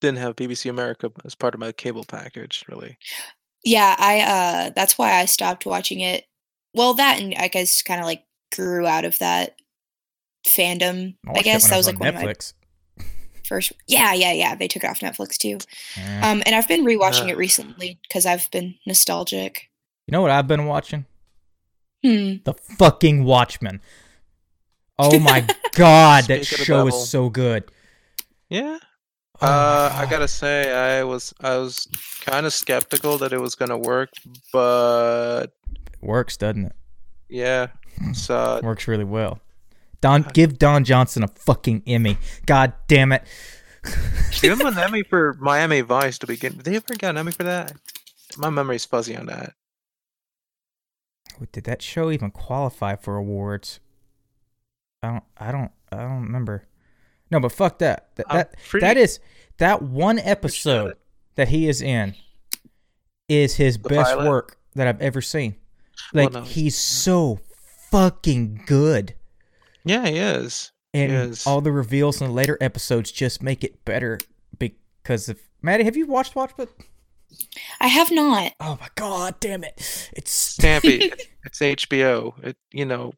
didn't 0.00 0.18
have 0.18 0.36
BBC 0.36 0.68
America 0.68 1.10
as 1.24 1.34
part 1.34 1.54
of 1.54 1.60
my 1.60 1.72
cable 1.72 2.04
package. 2.04 2.64
Really. 2.68 2.98
Yeah, 3.66 3.94
I 3.98 4.20
uh 4.20 4.70
that's 4.74 4.96
why 4.96 5.14
I 5.14 5.24
stopped 5.26 5.66
watching 5.66 6.00
it. 6.00 6.24
Well, 6.72 6.94
that 6.94 7.20
and 7.20 7.34
I 7.34 7.48
guess 7.48 7.82
kind 7.82 8.00
of 8.00 8.06
like 8.06 8.22
grew 8.54 8.86
out 8.86 9.04
of 9.04 9.18
that 9.18 9.56
fandom. 10.46 11.16
I, 11.26 11.30
watched 11.32 11.40
it 11.40 11.44
guess 11.44 11.68
that 11.68 11.74
it 11.74 11.76
was 11.76 11.88
on 11.88 11.94
like 11.94 12.00
one 12.00 12.08
of 12.10 12.14
my 12.14 12.24
Netflix. 12.24 12.52
first. 13.44 13.72
Yeah, 13.88 14.12
yeah, 14.14 14.32
yeah. 14.32 14.54
They 14.54 14.68
took 14.68 14.84
it 14.84 14.88
off 14.90 15.00
Netflix 15.00 15.36
too. 15.36 15.58
Um, 16.22 16.42
and 16.46 16.54
I've 16.54 16.68
been 16.68 16.84
rewatching 16.84 17.24
Uh. 17.26 17.30
it 17.32 17.36
recently 17.36 17.98
because 18.02 18.24
I've 18.24 18.48
been 18.50 18.76
nostalgic. 18.86 19.68
you 20.06 20.12
know 20.12 20.22
what 20.22 20.30
I've 20.30 20.46
been 20.46 20.66
watching? 20.66 21.04
Hmm. 22.04 22.34
The 22.44 22.54
fucking 22.78 23.24
Watchmen. 23.24 23.80
Oh 24.98 25.18
my 25.18 25.44
god, 25.72 26.24
that 26.24 26.44
Speak 26.44 26.60
of 26.60 26.64
show 26.66 26.86
is 26.86 27.08
so 27.08 27.28
good. 27.30 27.64
Yeah. 28.48 28.78
Oh 29.42 29.46
Uh, 29.46 29.90
I 29.94 30.06
gotta 30.08 30.28
say, 30.28 30.72
I 30.72 31.04
was 31.04 31.34
I 31.40 31.56
was 31.58 31.86
kind 32.22 32.46
of 32.46 32.52
skeptical 32.52 33.18
that 33.18 33.32
it 33.32 33.40
was 33.40 33.54
gonna 33.54 33.76
work, 33.78 34.10
but 34.52 35.46
it 35.72 36.02
works, 36.02 36.36
doesn't 36.36 36.66
it? 36.66 36.72
yeah, 37.28 37.68
so 38.12 38.60
Works 38.62 38.88
really 38.88 39.04
well. 39.04 39.40
Don, 40.00 40.22
give 40.34 40.58
Don 40.58 40.84
Johnson 40.84 41.22
a 41.24 41.28
fucking 41.28 41.82
Emmy. 41.86 42.18
God 42.46 42.72
damn 42.86 43.12
it. 43.12 43.24
give 44.40 44.58
him 44.60 44.66
an 44.66 44.78
Emmy 44.78 45.02
for 45.02 45.34
Miami 45.40 45.80
Vice 45.80 46.18
to 46.18 46.26
begin. 46.26 46.52
Did 46.52 46.64
they 46.64 46.76
ever 46.76 46.94
get 46.94 47.10
an 47.10 47.18
Emmy 47.18 47.32
for 47.32 47.44
that? 47.44 47.72
My 48.36 48.50
memory's 48.50 48.84
fuzzy 48.84 49.16
on 49.16 49.26
that. 49.26 49.54
Did 51.52 51.64
that 51.64 51.82
show 51.82 52.10
even 52.10 52.30
qualify 52.30 52.96
for 52.96 53.16
awards? 53.16 53.80
I 55.02 55.08
don't. 55.08 55.24
I 55.38 55.52
don't. 55.52 55.70
I 55.92 55.96
don't 55.96 56.22
remember. 56.22 56.64
No, 57.30 57.40
but 57.40 57.52
fuck 57.52 57.78
that. 57.80 58.08
That 58.16 58.26
I'm 58.28 58.36
that, 58.38 58.54
pretty- 58.68 58.86
that 58.86 58.96
is 58.96 59.18
that 59.58 59.82
one 59.82 60.18
episode 60.18 60.96
that 61.34 61.48
he 61.48 61.68
is 61.68 61.82
in 61.82 62.14
is 63.28 63.56
his 63.56 63.78
best 63.78 64.10
pilot? 64.12 64.28
work 64.28 64.58
that 64.74 64.86
I've 64.86 65.00
ever 65.02 65.20
seen. 65.20 65.56
Well, 66.12 66.24
Like 66.24 66.32
no, 66.34 66.42
he's 66.42 66.76
so 66.76 67.40
fucking 67.90 68.62
good. 68.66 69.14
Yeah, 69.84 70.06
he 70.06 70.18
is. 70.18 70.72
and 70.94 71.12
Yes. 71.12 71.46
all 71.46 71.60
the 71.60 71.72
reveals 71.72 72.20
in 72.20 72.28
the 72.28 72.32
later 72.32 72.56
episodes 72.60 73.10
just 73.10 73.42
make 73.42 73.64
it 73.64 73.84
better 73.84 74.18
because 74.58 75.28
of 75.28 75.38
Maddie. 75.62 75.84
Have 75.84 75.96
you 75.96 76.06
watched 76.06 76.34
Watchmen? 76.36 76.68
I 77.80 77.88
have 77.88 78.10
not. 78.10 78.52
Oh 78.60 78.78
my 78.80 78.88
god, 78.94 79.40
damn 79.40 79.64
it! 79.64 80.10
It's 80.14 80.56
Stampy. 80.56 81.12
it's 81.44 81.58
HBO. 81.58 82.32
It 82.44 82.56
you 82.72 82.84
know, 82.84 83.12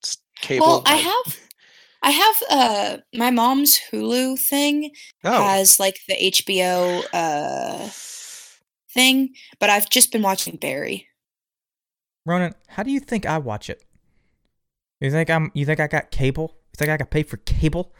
it's 0.00 0.16
cable. 0.40 0.66
Well, 0.66 0.82
I 0.86 0.96
have. 0.96 1.38
I 2.04 2.10
have 2.10 2.36
uh 2.50 2.96
my 3.14 3.30
mom's 3.30 3.80
Hulu 3.90 4.38
thing 4.38 4.90
Oh, 5.24 5.42
has 5.42 5.80
like 5.80 5.98
the 6.06 6.14
HBO 6.30 7.02
uh 7.14 7.88
thing, 8.92 9.34
but 9.58 9.70
I've 9.70 9.88
just 9.88 10.12
been 10.12 10.20
watching 10.22 10.56
Barry. 10.56 11.08
Ronan. 12.26 12.54
How 12.68 12.82
do 12.82 12.90
you 12.90 13.00
think 13.00 13.24
I 13.26 13.38
watch 13.38 13.70
it? 13.70 13.82
You 15.00 15.10
think 15.10 15.30
I'm? 15.30 15.50
You 15.54 15.64
think 15.64 15.80
I 15.80 15.86
got 15.86 16.10
cable? 16.10 16.54
You 16.72 16.76
think 16.78 16.90
I 16.90 16.96
got 16.98 17.10
paid 17.10 17.26
for 17.28 17.38
cable? 17.38 17.92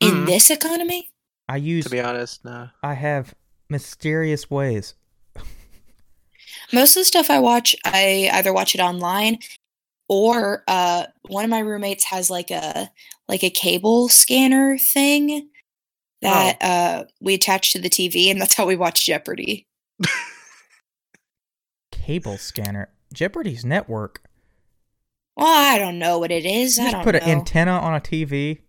In 0.00 0.24
Mhm. 0.24 0.26
this 0.26 0.50
economy? 0.50 1.10
I 1.48 1.56
use. 1.56 1.84
to 1.84 1.90
be 1.90 2.00
honest, 2.00 2.44
no. 2.44 2.68
I 2.82 2.94
have 2.94 3.34
mysterious 3.70 4.50
ways. 4.50 4.94
Most 6.72 6.96
of 6.96 7.00
the 7.00 7.04
stuff 7.06 7.30
I 7.30 7.38
watch, 7.38 7.74
I 7.84 8.28
either 8.32 8.52
watch 8.52 8.74
it 8.74 8.80
online 8.80 9.38
or 10.08 10.64
uh 10.68 11.04
one 11.28 11.44
of 11.44 11.50
my 11.50 11.60
roommates 11.60 12.04
has 12.04 12.30
like 12.30 12.50
a 12.50 12.90
like 13.28 13.44
a 13.44 13.50
cable 13.50 14.08
scanner 14.08 14.78
thing 14.78 15.48
that 16.22 16.56
uh 16.62 17.04
we 17.20 17.34
attach 17.34 17.72
to 17.72 17.78
the 17.78 17.90
TV 17.90 18.30
and 18.30 18.40
that's 18.40 18.54
how 18.54 18.66
we 18.66 18.76
watch 18.76 19.04
Jeopardy. 19.06 19.66
Cable 21.92 22.38
scanner. 22.38 22.88
Jeopardy's 23.12 23.64
network. 23.64 24.22
Well, 25.36 25.46
I 25.46 25.78
don't 25.78 25.98
know 25.98 26.18
what 26.18 26.30
it 26.30 26.44
is. 26.44 26.76
You 26.78 26.84
I 26.84 26.86
just 26.86 26.94
don't 26.96 27.04
put 27.04 27.14
know. 27.14 27.20
an 27.20 27.38
antenna 27.38 27.72
on 27.78 27.94
a 27.94 28.00
TV. 28.00 28.60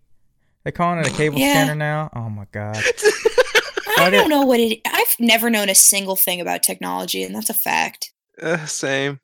They 0.64 0.72
calling 0.72 1.00
it 1.00 1.08
a 1.08 1.10
cable 1.10 1.38
Yeah. 1.38 1.64
scanner 1.64 1.74
now. 1.74 2.10
Oh 2.14 2.28
my 2.28 2.46
god. 2.52 2.76
I 3.98 4.06
I 4.06 4.10
don't 4.10 4.28
know 4.30 4.42
what 4.42 4.60
it 4.60 4.80
I've 4.86 5.16
never 5.18 5.50
known 5.50 5.68
a 5.68 5.74
single 5.74 6.16
thing 6.16 6.40
about 6.40 6.62
technology 6.62 7.22
and 7.22 7.34
that's 7.34 7.50
a 7.50 7.54
fact. 7.54 8.12
Uh, 8.40 8.64
same. 8.66 9.20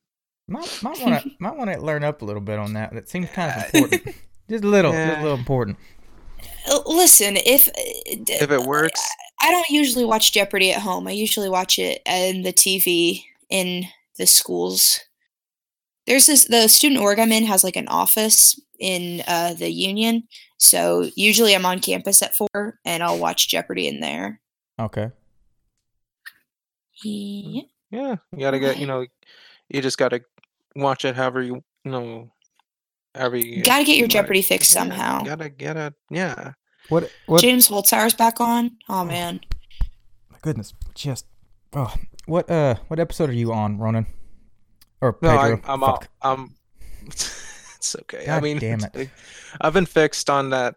Might 0.48 0.82
might 0.82 1.00
want 1.00 1.22
to 1.22 1.30
might 1.40 1.56
want 1.56 1.72
to 1.72 1.80
learn 1.80 2.04
up 2.04 2.22
a 2.22 2.24
little 2.24 2.40
bit 2.40 2.58
on 2.58 2.74
that. 2.74 2.92
That 2.92 3.08
seems 3.08 3.28
kind 3.30 3.50
of 3.50 3.62
uh, 3.62 3.66
important. 3.78 4.16
Just 4.48 4.62
a 4.62 4.68
little, 4.68 4.92
just 4.92 5.18
a 5.18 5.22
little 5.22 5.36
important. 5.36 5.76
Uh, 6.70 6.78
listen, 6.86 7.36
if 7.36 7.66
uh, 7.66 7.72
If 7.74 8.52
it 8.52 8.62
works, 8.62 9.04
I 9.42 9.50
don't 9.50 9.68
usually 9.68 10.04
watch 10.04 10.30
Jeopardy 10.30 10.70
at 10.70 10.82
home. 10.82 11.08
I 11.08 11.10
usually 11.10 11.48
watch 11.48 11.80
it 11.80 12.00
in 12.06 12.42
the 12.42 12.52
TV 12.52 13.24
in 13.50 13.86
the 14.18 14.26
schools. 14.26 15.00
There's 16.06 16.26
this 16.26 16.44
the 16.44 16.68
student 16.68 17.00
org 17.00 17.18
I'm 17.18 17.32
in 17.32 17.44
has 17.46 17.64
like 17.64 17.74
an 17.74 17.88
office 17.88 18.60
in 18.78 19.24
uh, 19.26 19.54
the 19.54 19.68
union, 19.68 20.28
so 20.58 21.10
usually 21.16 21.56
I'm 21.56 21.66
on 21.66 21.80
campus 21.80 22.22
at 22.22 22.36
four 22.36 22.78
and 22.84 23.02
I'll 23.02 23.18
watch 23.18 23.48
Jeopardy 23.48 23.88
in 23.88 23.98
there. 23.98 24.40
Okay. 24.78 25.10
Yeah. 27.02 27.62
yeah, 27.90 28.16
you 28.32 28.38
gotta 28.38 28.60
get. 28.60 28.78
You 28.78 28.86
know, 28.86 29.06
you 29.68 29.82
just 29.82 29.98
gotta 29.98 30.20
watch 30.76 31.04
it 31.04 31.16
however 31.16 31.42
you, 31.42 31.62
you 31.84 31.90
know, 31.90 32.30
however 33.14 33.36
you. 33.36 33.62
Gotta 33.62 33.84
get 33.84 33.96
your 33.96 34.04
like. 34.04 34.12
Jeopardy 34.12 34.42
fix 34.42 34.72
Yeah, 34.72 34.80
somehow. 34.80 35.22
Gotta 35.22 35.48
get 35.48 35.76
it. 35.76 35.94
Yeah. 36.10 36.52
What? 36.88 37.10
What? 37.26 37.40
James 37.40 37.68
Holzhauer's 37.68 38.14
back 38.14 38.40
on. 38.40 38.76
Oh 38.88 39.04
man, 39.04 39.40
my 40.30 40.38
goodness. 40.42 40.72
Just. 40.94 41.26
Oh. 41.72 41.92
What? 42.26 42.50
Uh. 42.50 42.76
What 42.88 43.00
episode 43.00 43.30
are 43.30 43.34
you 43.34 43.52
on, 43.52 43.78
Ronan? 43.78 44.06
Or 45.00 45.18
No, 45.20 45.36
Pedro? 45.36 45.60
I, 45.64 45.72
I'm 45.72 45.82
all, 45.82 45.96
Fuck. 45.96 46.08
I'm. 46.22 46.54
it's 47.06 47.96
okay. 48.02 48.22
I 48.22 48.26
God 48.26 48.42
mean, 48.42 48.58
damn 48.58 48.80
it. 48.94 49.10
I've 49.60 49.72
been 49.72 49.86
fixed 49.86 50.30
on 50.30 50.50
that 50.50 50.76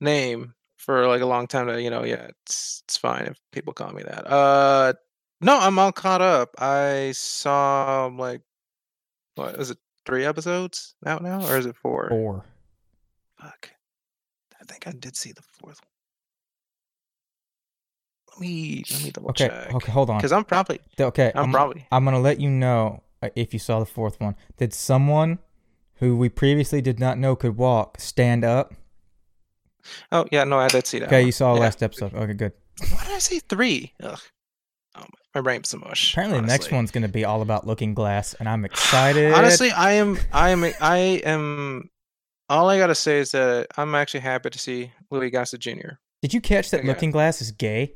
name 0.00 0.54
for 0.76 1.06
like 1.06 1.22
a 1.22 1.26
long 1.26 1.46
time. 1.46 1.66
That 1.66 1.82
you 1.82 1.90
know, 1.90 2.04
yeah, 2.04 2.28
it's 2.42 2.82
it's 2.84 2.96
fine 2.96 3.26
if 3.26 3.38
people 3.52 3.72
call 3.72 3.92
me 3.92 4.02
that. 4.04 4.30
Uh, 4.30 4.92
no, 5.40 5.58
I'm 5.58 5.78
all 5.78 5.92
caught 5.92 6.22
up. 6.22 6.54
I 6.58 7.12
saw 7.14 8.06
like, 8.06 8.40
what 9.36 9.54
is 9.60 9.70
it? 9.70 9.78
Three 10.04 10.24
episodes 10.24 10.94
out 11.04 11.22
now, 11.22 11.44
or 11.46 11.56
is 11.56 11.66
it 11.66 11.74
four? 11.76 12.08
Four. 12.08 12.44
Fuck. 13.40 13.70
I 14.60 14.64
think 14.64 14.86
I 14.86 14.92
did 14.92 15.16
see 15.16 15.32
the 15.32 15.42
fourth 15.42 15.80
one. 15.80 15.90
Let 18.32 18.40
me 18.40 18.82
let 18.90 19.02
me 19.04 19.10
double 19.10 19.30
Okay. 19.30 19.48
check. 19.48 19.74
Okay. 19.74 19.92
Hold 19.92 20.10
on. 20.10 20.18
Because 20.18 20.32
I'm 20.32 20.44
probably 20.44 20.78
Okay. 21.00 21.32
I'm 21.34 21.50
probably 21.50 21.86
I'm 21.90 22.04
gonna 22.04 22.20
let 22.20 22.38
you 22.40 22.50
know 22.50 23.02
uh, 23.22 23.30
if 23.34 23.52
you 23.52 23.58
saw 23.58 23.80
the 23.80 23.86
fourth 23.86 24.20
one. 24.20 24.36
Did 24.58 24.72
someone 24.74 25.38
who 25.96 26.16
we 26.16 26.28
previously 26.28 26.80
did 26.80 27.00
not 27.00 27.18
know 27.18 27.34
could 27.34 27.56
walk 27.56 27.98
stand 28.00 28.44
up? 28.44 28.74
oh 30.12 30.26
yeah 30.30 30.44
no 30.44 30.58
I 30.58 30.68
did 30.68 30.86
see 30.86 30.98
that. 31.00 31.06
Okay, 31.06 31.20
one. 31.20 31.26
you 31.26 31.32
saw 31.32 31.54
Yeah. 31.54 31.60
last 31.60 31.82
episode. 31.82 32.14
Okay, 32.14 32.34
good. 32.34 32.52
Why 32.92 33.04
did 33.04 33.14
I 33.14 33.18
say 33.18 33.38
three? 33.40 33.92
Ugh. 34.02 34.20
My 35.36 35.42
brain's 35.42 35.74
a 35.74 35.76
mush. 35.76 36.14
Apparently, 36.14 36.40
the 36.40 36.46
next 36.46 36.72
one's 36.72 36.90
gonna 36.90 37.08
be 37.08 37.26
all 37.26 37.42
about 37.42 37.66
Looking 37.66 37.92
Glass, 37.92 38.32
and 38.40 38.48
I'm 38.48 38.64
excited. 38.64 39.34
Honestly, 39.34 39.70
I 39.70 39.92
am. 39.92 40.16
I 40.32 40.48
am. 40.48 40.64
I 40.80 40.96
am. 41.26 41.90
All 42.48 42.70
I 42.70 42.78
gotta 42.78 42.94
say 42.94 43.18
is 43.18 43.32
that 43.32 43.66
I'm 43.76 43.94
actually 43.94 44.20
happy 44.20 44.48
to 44.48 44.58
see 44.58 44.92
Louis 45.10 45.28
Gossett 45.28 45.60
Jr. 45.60 45.98
did 46.22 46.32
you 46.32 46.40
catch 46.40 46.70
that 46.70 46.78
Okay. 46.78 46.88
Uh, 46.88 46.90
looking 46.90 47.10
Glass 47.10 47.42
is 47.42 47.50
gay? 47.50 47.92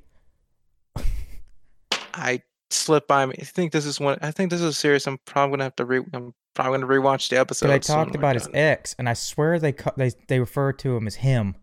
I 2.12 2.42
slipped 2.68 3.08
by 3.08 3.24
me. 3.24 3.36
I 3.40 3.44
think 3.44 3.72
this 3.72 3.86
is 3.86 3.98
one. 3.98 4.18
I 4.20 4.32
think 4.32 4.50
this 4.50 4.60
is 4.60 4.66
a 4.66 4.72
series. 4.74 5.06
I'm 5.06 5.16
probably 5.24 5.52
gonna 5.52 5.64
have 5.64 5.76
to 5.76 5.86
re. 5.86 6.02
I'm 6.12 6.34
probably 6.54 6.80
gonna 6.80 6.92
rewatch 6.92 7.30
the 7.30 7.38
episode. 7.38 7.68
But 7.68 7.72
I 7.72 7.78
talked 7.78 8.14
about 8.14 8.34
his 8.34 8.50
ex, 8.52 8.94
and 8.98 9.08
I 9.08 9.14
swear 9.14 9.58
they 9.58 9.72
cu- 9.72 9.92
they 9.96 10.12
they 10.28 10.40
refer 10.40 10.74
to 10.74 10.94
him 10.94 11.06
as 11.06 11.14
him, 11.14 11.54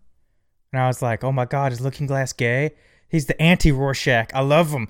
and 0.73 0.81
I 0.81 0.87
was 0.87 1.03
like, 1.03 1.23
"Oh 1.23 1.31
my 1.31 1.45
God, 1.45 1.71
is 1.71 1.81
Looking 1.81 2.07
Glass 2.07 2.33
gay? 2.33 2.71
He's 3.09 3.27
the 3.27 3.41
anti 3.41 3.71
Rorschach. 3.71 4.33
I 4.33 4.41
love 4.41 4.71
him. 4.71 4.87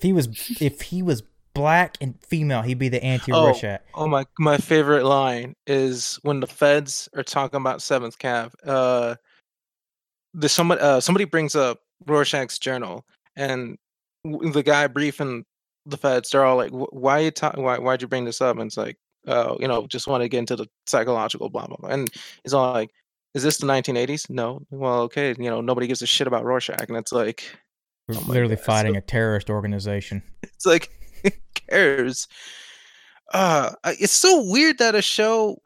If 0.00 0.02
he 0.02 0.12
was 0.14 0.28
if 0.62 0.80
he 0.80 1.02
was 1.02 1.22
black 1.52 1.98
and 2.00 2.14
female, 2.24 2.62
he'd 2.62 2.78
be 2.78 2.88
the 2.88 3.02
anti 3.04 3.32
Oh, 3.32 3.46
Rorschach." 3.48 3.82
oh 3.94 4.06
my! 4.08 4.24
My 4.38 4.56
favorite 4.56 5.04
line 5.04 5.54
is 5.66 6.18
when 6.22 6.40
the 6.40 6.46
feds 6.46 7.06
are 7.14 7.22
talking 7.22 7.60
about 7.60 7.82
Seventh 7.82 8.18
Cav. 8.18 8.52
Uh, 8.66 9.16
there's 10.32 10.52
somebody. 10.52 10.80
Uh, 10.80 11.00
somebody 11.00 11.24
brings 11.26 11.54
up 11.54 11.80
Rorschach's 12.06 12.58
journal, 12.58 13.04
and 13.36 13.76
the 14.24 14.62
guy 14.62 14.86
briefing 14.86 15.44
the 15.84 15.98
feds, 15.98 16.30
they're 16.30 16.44
all 16.46 16.56
like, 16.56 16.70
"Wh- 16.70 16.92
"Why 16.94 17.18
you 17.18 17.30
ta- 17.30 17.52
Why 17.56 17.78
why'd 17.78 18.00
you 18.00 18.08
bring 18.08 18.24
this 18.24 18.40
up?" 18.40 18.56
And 18.56 18.66
it's 18.68 18.76
like, 18.78 18.96
"Oh, 19.26 19.58
you 19.60 19.68
know, 19.68 19.86
just 19.86 20.06
want 20.06 20.22
to 20.22 20.28
get 20.28 20.38
into 20.38 20.56
the 20.56 20.66
psychological 20.86 21.50
blah 21.50 21.66
blah 21.66 21.76
blah." 21.78 21.90
And 21.90 22.08
he's 22.42 22.54
all 22.54 22.72
like, 22.72 22.90
"Is 23.34 23.42
this 23.42 23.58
the 23.58 23.66
1980s?" 23.66 24.30
No. 24.30 24.60
Well, 24.70 25.00
okay, 25.02 25.34
you 25.38 25.50
know, 25.50 25.60
nobody 25.60 25.86
gives 25.88 26.00
a 26.00 26.06
shit 26.06 26.26
about 26.26 26.44
Rorschach, 26.44 26.88
and 26.88 26.96
it's 26.96 27.12
like, 27.12 27.44
We're 28.10 28.20
Oh 28.20 28.24
literally 28.28 28.56
God, 28.56 28.64
fighting 28.64 28.94
so- 28.94 28.98
a 28.98 29.02
terrorist 29.02 29.50
organization. 29.50 30.22
it's 30.42 30.66
like 30.66 30.90
who 31.22 31.30
cares 31.68 32.26
uh 33.32 33.70
it's 33.84 34.12
so 34.12 34.42
weird 34.50 34.78
that 34.78 34.94
a 34.94 35.02
show 35.02 35.56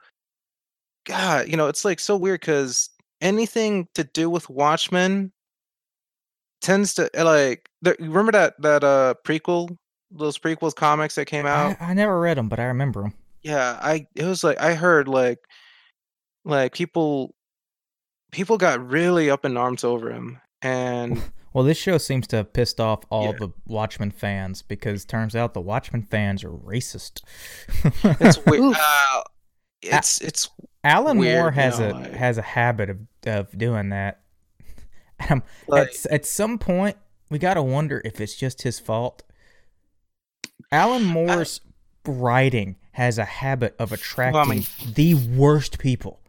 god 1.07 1.49
you 1.49 1.57
know 1.57 1.69
it's 1.69 1.85
like 1.85 1.99
so 2.01 2.17
weird 2.17 2.41
because 2.41 2.91
anything 3.21 3.89
to 3.95 4.05
do 4.05 4.29
with 4.29 4.49
watchmen 4.51 5.33
tends 6.61 6.95
to 6.95 7.11
uh, 7.21 7.25
like 7.25 7.69
the, 7.83 7.95
you 7.99 8.07
remember 8.07 8.33
that 8.33 8.55
that 8.61 8.83
uh 8.85 9.15
prequel 9.25 9.77
those 10.11 10.39
prequels 10.39 10.75
comics 10.75 11.15
that 11.15 11.27
came 11.27 11.47
out 11.47 11.77
I, 11.81 11.91
I 11.91 11.95
never 11.95 12.19
read 12.21 12.37
them, 12.37 12.49
but 12.49 12.59
I 12.61 12.65
remember 12.65 13.03
them. 13.03 13.15
yeah 13.43 13.79
i 13.83 14.07
it 14.15 14.25
was 14.25 14.43
like 14.45 14.61
i 14.61 14.75
heard 14.75 15.09
like 15.09 15.39
like 16.45 16.73
people 16.75 17.35
people 18.33 18.59
got 18.59 18.87
really 18.87 19.31
up 19.31 19.45
in 19.45 19.57
arms 19.57 19.85
over 19.85 20.11
him, 20.11 20.41
and 20.61 21.23
Well, 21.55 21.65
this 21.65 21.79
show 21.79 21.97
seems 21.99 22.27
to 22.27 22.37
have 22.37 22.53
pissed 22.53 22.81
off 22.81 23.05
all 23.11 23.27
Yeah. 23.33 23.39
the 23.39 23.49
Watchmen 23.67 24.11
fans 24.11 24.61
because 24.61 25.05
turns 25.07 25.35
out 25.35 25.55
the 25.55 25.61
Watchmen 25.63 26.03
fans 26.03 26.45
are 26.45 26.51
racist. 26.51 27.23
it's 28.21 28.45
weird. 28.45 28.75
Uh, 28.77 29.23
it's 29.83 30.21
it's 30.23 30.49
Alan 30.83 31.19
weird, 31.19 31.39
Moore 31.39 31.49
you 31.51 31.55
has 31.61 31.79
know, 31.79 31.91
a 31.91 31.93
like- 31.93 32.13
has 32.13 32.39
a 32.39 32.43
habit 32.43 32.91
of 32.91 32.99
of 33.27 33.57
doing 33.57 33.89
that. 33.91 34.21
Um, 35.31 35.43
like 35.69 35.89
at 35.91 36.07
at 36.11 36.27
some 36.27 36.59
point, 36.59 36.97
we 37.31 37.39
got 37.39 37.55
to 37.55 37.63
wonder 37.63 38.03
if 38.05 38.21
it's 38.21 38.35
just 38.35 38.63
his 38.63 38.79
fault. 38.81 39.23
Alan 40.73 41.05
Moore's 41.05 41.61
writing 42.07 42.77
has 42.93 43.17
a 43.19 43.25
habit 43.25 43.77
of 43.79 43.93
attracting 43.93 44.49
mean- 44.49 44.65
the 44.95 45.15
worst 45.15 45.79
people. 45.79 46.21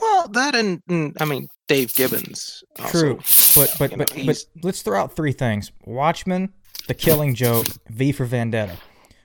Well 0.00 0.28
that 0.28 0.54
and, 0.54 0.82
and 0.88 1.16
I 1.20 1.24
mean 1.24 1.48
Dave 1.68 1.94
Gibbons. 1.94 2.62
Also. 2.78 2.98
True, 3.00 3.14
but 3.56 3.74
but 3.78 3.90
you 3.90 3.96
know, 3.98 4.04
but, 4.04 4.26
but 4.26 4.44
let's 4.62 4.82
throw 4.82 5.00
out 5.00 5.16
three 5.16 5.32
things: 5.32 5.72
Watchmen, 5.84 6.52
The 6.88 6.94
Killing 6.94 7.34
Joke, 7.34 7.66
V 7.88 8.12
for 8.12 8.24
Vendetta. 8.24 8.76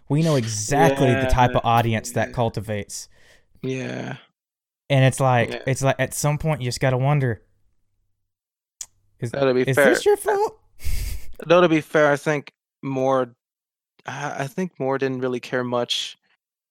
We 0.07 0.23
know 0.23 0.35
exactly 0.35 1.13
the 1.13 1.27
type 1.31 1.51
of 1.51 1.61
Yeah. 1.63 1.69
audience 1.69 2.11
that 2.13 2.33
cultivates, 2.33 3.09
Yeah. 3.61 4.17
and 4.89 5.05
it's 5.05 5.19
like 5.19 5.49
Yeah. 5.51 5.63
it's 5.67 5.81
like 5.83 5.97
at 5.99 6.13
some 6.13 6.37
point 6.37 6.61
you 6.61 6.67
just 6.67 6.79
got 6.79 6.91
to 6.91 6.97
wonder: 6.97 7.41
is 9.19 9.31
That'll 9.31 9.53
be 9.53 9.61
is 9.61 9.75
fair. 9.75 9.89
this 9.93 10.05
your 10.05 10.17
fault? 10.17 10.59
Though 11.45 11.61
to 11.61 11.69
be 11.69 11.81
fair, 11.81 12.11
I 12.11 12.15
think 12.15 12.53
Moore, 12.81 13.35
I 14.05 14.43
I 14.43 14.47
think 14.47 14.79
Moore 14.79 14.97
didn't 14.97 15.19
really 15.21 15.39
care 15.39 15.63
much 15.63 16.17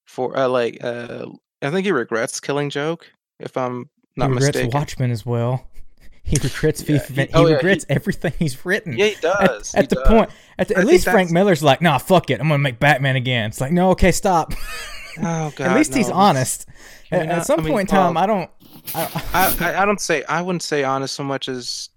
for 0.07 0.35
uh, 0.37 0.47
like 0.47 0.83
uh, 0.83 1.27
I 1.61 1.69
think 1.69 1.85
he 1.85 1.91
regrets 1.91 2.39
Killing 2.39 2.69
Joke, 2.69 3.11
if 3.39 3.55
I'm 3.57 3.89
not 4.15 4.27
he 4.27 4.33
regrets 4.33 4.55
mistaken. 4.57 4.77
Watchmen 4.79 5.11
as 5.11 5.25
well. 5.25 5.65
He 6.21 6.37
regrets 6.43 6.87
Yeah, 6.87 6.99
he- 6.99 7.27
oh, 7.33 7.45
he 7.45 7.49
yeah, 7.51 7.55
regrets 7.55 7.85
he- 7.89 7.95
everything 7.95 8.33
he's 8.37 8.63
written. 8.63 8.95
Yeah, 8.95 9.07
he 9.07 9.15
does. 9.19 9.73
at 9.73 9.85
he 9.85 9.87
the 9.87 9.95
does. 9.95 10.07
point, 10.07 10.29
at, 10.59 10.67
the, 10.67 10.77
at 10.77 10.85
least 10.85 11.05
Frank 11.05 11.31
Miller's 11.31 11.63
like, 11.63 11.81
nah, 11.81 11.97
fuck 11.97 12.29
it, 12.29 12.39
I'm 12.39 12.47
gonna 12.47 12.59
make 12.59 12.79
Batman 12.79 13.15
again. 13.15 13.47
It's 13.49 13.59
like, 13.59 13.71
no, 13.71 13.91
okay, 13.91 14.11
stop. 14.11 14.53
Oh 15.17 15.51
god. 15.55 15.59
at 15.61 15.75
least 15.75 15.93
he's 15.95 16.09
honest. 16.09 16.67
At, 17.11 17.25
know, 17.27 17.33
at 17.33 17.45
some 17.47 17.59
I 17.61 17.63
mean, 17.63 17.73
point 17.73 17.89
in 17.89 17.95
time, 17.95 18.13
well, 18.13 18.23
I 18.23 18.27
don't. 18.27 18.49
I, 18.93 19.55
I, 19.59 19.81
I 19.81 19.85
don't 19.85 19.99
say 19.99 20.23
I 20.25 20.41
wouldn't 20.41 20.61
say 20.61 20.83
honest 20.83 21.15
so 21.15 21.23
much 21.23 21.49
as 21.49 21.89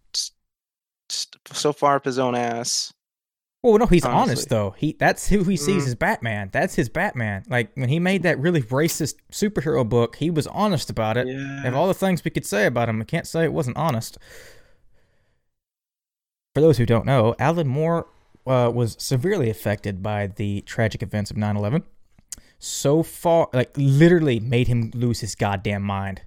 so 1.53 1.73
far 1.73 1.97
up 1.97 2.05
his 2.05 2.19
own 2.19 2.35
ass. 2.35 2.93
Well, 3.63 3.79
no, 3.79 3.87
he's 3.87 4.05
honest 4.05 4.49
though. 4.49 4.75
He 4.77 4.97
that's 4.99 5.29
who 5.29 5.45
he 5.45 5.57
sees 5.57 5.85
Mm. 5.85 5.87
as 5.87 5.95
Batman. 5.95 6.51
That's 6.53 6.75
his 6.75 6.89
Batman. 6.89 7.45
Like 7.49 7.71
when 7.77 7.89
he 7.89 8.01
made 8.01 8.25
that 8.25 8.39
really 8.41 8.61
racist 8.63 9.15
superhero 9.31 9.89
book, 9.89 10.17
he 10.17 10.31
was 10.31 10.49
honest 10.49 10.91
about 10.91 11.17
it. 11.17 11.29
Yeah. 11.29 11.69
Of 11.69 11.75
all 11.75 11.87
the 11.87 11.95
things 11.95 12.25
we 12.25 12.33
could 12.33 12.45
say 12.45 12.67
about 12.67 12.89
him, 12.89 12.99
we 12.99 13.05
can't 13.05 13.27
say 13.27 13.45
it 13.45 13.53
wasn't 13.53 13.77
honest. 13.77 14.19
For 16.55 16.61
those 16.61 16.79
who 16.79 16.87
don't 16.87 17.07
know, 17.07 17.35
Alan 17.39 17.69
Moore 17.69 18.09
uh, 18.47 18.71
was 18.75 18.97
severely 18.99 19.49
affected 19.49 20.03
by 20.03 20.27
the 20.27 20.61
tragic 20.63 21.03
events 21.03 21.31
of 21.31 21.37
9/11. 21.37 21.85
So 22.59 23.03
far, 23.03 23.49
like 23.53 23.71
literally 23.77 24.39
made 24.41 24.69
him 24.69 24.91
lose 24.95 25.21
his 25.21 25.35
goddamn 25.35 25.83
mind. 25.83 26.23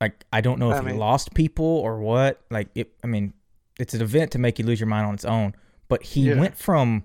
Like 0.00 0.24
I 0.32 0.40
don't 0.40 0.58
know 0.58 0.70
if 0.70 0.76
I 0.78 0.80
he 0.80 0.86
mean- 0.86 0.98
lost 0.98 1.34
people 1.34 1.64
or 1.66 1.98
what. 2.00 2.40
Like 2.50 2.68
it, 2.76 2.92
I 3.02 3.08
mean, 3.08 3.34
it's 3.78 3.94
an 3.94 4.00
event 4.00 4.30
to 4.32 4.38
make 4.38 4.58
you 4.58 4.64
lose 4.64 4.80
your 4.80 4.88
mind 4.88 5.06
on 5.06 5.14
its 5.14 5.24
own. 5.24 5.54
But 5.92 6.02
he 6.04 6.28
Yeah. 6.30 6.40
went 6.40 6.56
from 6.56 7.04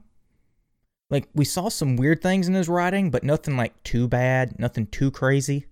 like 1.09 1.27
we 1.33 1.43
saw 1.45 1.67
some 1.69 1.97
weird 1.97 2.21
things 2.21 2.47
in 2.47 2.53
his 2.53 2.69
writing, 2.69 3.11
but 3.11 3.21
nothing 3.23 3.57
like 3.57 3.81
too 3.83 4.07
bad, 4.07 4.57
nothing 4.59 4.87
too 4.87 5.11
crazy. 5.11 5.65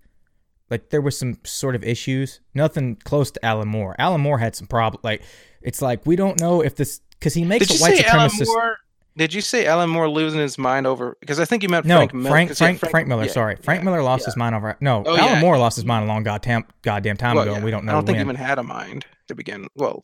Like 0.70 0.90
there 0.90 1.00
was 1.00 1.18
some 1.18 1.38
sort 1.44 1.74
of 1.74 1.82
issues, 1.84 2.40
nothing 2.54 2.96
close 3.04 3.30
to 3.30 3.42
Alan 3.44 3.68
Moore. 3.68 3.94
Alan 3.98 4.20
Moore 4.20 4.38
had 4.38 4.54
some 4.54 4.66
problem. 4.66 5.00
Like 5.02 5.22
it's 5.62 5.80
like 5.80 6.04
we 6.04 6.14
don't 6.14 6.38
know 6.40 6.60
if 6.62 6.74
this 6.76 7.00
because 7.18 7.32
he 7.32 7.44
makes 7.44 7.66
Did 7.68 7.74
a 7.76 7.78
you 7.78 7.80
white 7.80 7.96
say 7.98 8.04
Alan 8.04 8.28
supremacist. 8.30 8.46
Moore? 8.48 8.76
Did 9.16 9.32
you 9.32 9.40
say 9.40 9.64
Alan 9.64 9.88
Moore 9.88 10.10
losing 10.10 10.40
his 10.40 10.58
mind 10.58 10.86
over? 10.86 11.16
Because 11.20 11.40
I 11.40 11.46
think 11.46 11.62
you 11.62 11.70
meant 11.70 11.86
No, 11.86 11.96
Frank 11.96 12.12
Miller. 12.12 12.30
Frank 12.30 12.50
yeah, 12.50 12.54
Frank, 12.56 12.78
Frank, 12.90 13.08
Miller. 13.08 13.24
yeah, 13.24 13.30
sorry, 13.32 13.56
Frank 13.56 13.80
yeah, 13.80 13.84
Miller 13.86 14.02
lost 14.02 14.22
yeah. 14.22 14.26
his 14.26 14.36
mind 14.36 14.54
over. 14.54 14.76
No, 14.82 15.04
Oh, 15.06 15.16
Alan. 15.16 15.40
Moore 15.40 15.56
lost 15.56 15.76
his 15.76 15.86
mind 15.86 16.04
a 16.04 16.08
long 16.08 16.22
goddamn 16.22 16.64
goddamn 16.82 17.16
time 17.16 17.36
Well, 17.36 17.44
ago. 17.44 17.54
and 17.54 17.64
We 17.64 17.70
don't 17.70 17.86
know 17.86 17.92
I 17.92 17.94
don't 17.94 18.04
think 18.04 18.18
he 18.18 18.22
even 18.22 18.36
had 18.36 18.58
a 18.58 18.62
mind 18.62 19.06
to 19.28 19.34
begin. 19.34 19.68
Well, 19.74 20.02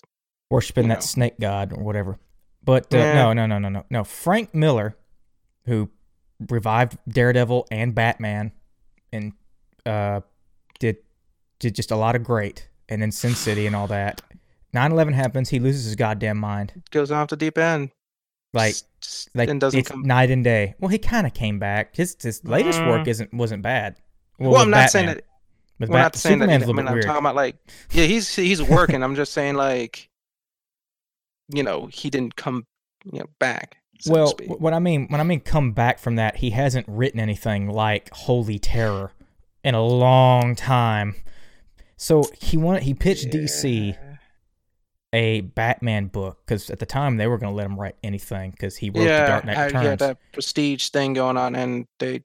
worshiping 0.50 0.88
that 0.88 0.94
know. 0.96 1.00
snake 1.00 1.34
god 1.40 1.72
or 1.74 1.82
whatever. 1.82 2.18
But 2.64 2.92
uh, 2.94 2.98
Yeah. 2.98 3.14
no, 3.14 3.32
no, 3.32 3.46
no, 3.46 3.58
no, 3.58 3.68
no, 3.68 3.84
no. 3.90 4.04
Frank 4.04 4.54
Miller, 4.54 4.96
who 5.66 5.90
revived 6.48 6.96
Daredevil 7.08 7.66
and 7.70 7.94
Batman, 7.94 8.52
and 9.12 9.32
uh, 9.86 10.20
did 10.78 10.98
did 11.58 11.74
just 11.74 11.90
a 11.90 11.96
lot 11.96 12.16
of 12.16 12.22
great, 12.24 12.68
and 12.88 13.00
then 13.02 13.10
Sin 13.12 13.34
City 13.34 13.66
and 13.66 13.74
all 13.76 13.86
that. 13.88 14.20
9/11 14.74 15.12
happens. 15.12 15.50
He 15.50 15.58
loses 15.58 15.84
his 15.84 15.96
goddamn 15.96 16.38
mind. 16.38 16.82
goes 16.90 17.10
off 17.10 17.28
the 17.28 17.36
deep 17.36 17.58
end. 17.58 17.90
Like 18.54 18.74
Just- 19.00 19.30
like 19.34 19.48
and 19.48 19.60
doesn't 19.60 19.80
it's 19.80 19.90
come. 19.90 20.02
night 20.02 20.30
and 20.30 20.44
day. 20.44 20.74
Well, 20.78 20.88
he 20.88 20.98
kind 20.98 21.26
of 21.26 21.34
came 21.34 21.58
back. 21.58 21.96
His 21.96 22.16
his 22.20 22.44
latest 22.44 22.80
work 22.80 23.02
Mm. 23.06 23.08
isn't 23.08 23.34
wasn't 23.34 23.62
bad. 23.62 23.96
Well, 24.38 24.52
with 24.52 24.60
I'm 24.60 24.70
not 24.70 24.90
saying 24.90 25.06
Batman. 25.06 25.16
that. 25.16 25.24
With 25.80 25.88
We're 25.90 25.96
Bat- 25.96 26.02
not 26.02 26.16
saying 26.16 26.38
that. 26.38 26.44
Superman's 26.44 26.62
I 26.62 26.64
a 26.64 26.66
little 26.68 26.74
mean, 26.82 26.86
I'm 26.88 26.92
weird. 26.94 27.04
talking 27.06 27.18
about 27.20 27.34
like, 27.34 27.56
yeah, 27.92 28.04
he's 28.04 28.34
he's 28.36 28.62
working. 28.62 29.02
I'm 29.02 29.14
just 29.16 29.32
saying 29.32 29.54
like, 29.56 30.08
you 31.52 31.62
know, 31.62 31.86
he 31.86 32.10
didn't 32.10 32.36
come, 32.36 32.66
you 33.04 33.20
know, 33.20 33.26
back. 33.38 33.78
So 34.00 34.12
well, 34.12 34.34
what 34.58 34.72
I 34.72 34.80
mean 34.80 35.06
when 35.08 35.20
I 35.20 35.24
mean 35.24 35.40
come 35.40 35.72
back 35.72 35.98
from 35.98 36.16
that, 36.16 36.36
he 36.36 36.50
hasn't 36.50 36.86
written 36.88 37.20
anything 37.20 37.68
like 37.68 38.10
Holy 38.12 38.58
Terror 38.58 39.12
in 39.62 39.74
a 39.74 39.82
long 39.82 40.56
time. 40.56 41.14
So 41.96 42.24
he 42.40 42.56
wanted 42.56 42.82
he 42.82 42.94
pitched 42.94 43.28
DC 43.28 43.96
a 45.12 45.42
Batman 45.42 46.06
book 46.06 46.38
because 46.44 46.70
at 46.70 46.78
the 46.78 46.86
time 46.86 47.16
they 47.16 47.26
were 47.26 47.38
going 47.38 47.52
to 47.52 47.56
let 47.56 47.66
him 47.66 47.78
write 47.78 47.96
anything 48.02 48.50
because 48.50 48.76
he 48.76 48.90
wrote 48.90 49.04
yeah, 49.04 49.20
the 49.20 49.26
Dark 49.26 49.44
Knight 49.44 49.64
Returns, 49.66 49.86
had 49.86 49.98
that 49.98 50.18
prestige 50.32 50.88
thing 50.88 51.12
going 51.12 51.36
on, 51.36 51.54
and 51.54 51.86
they 51.98 52.22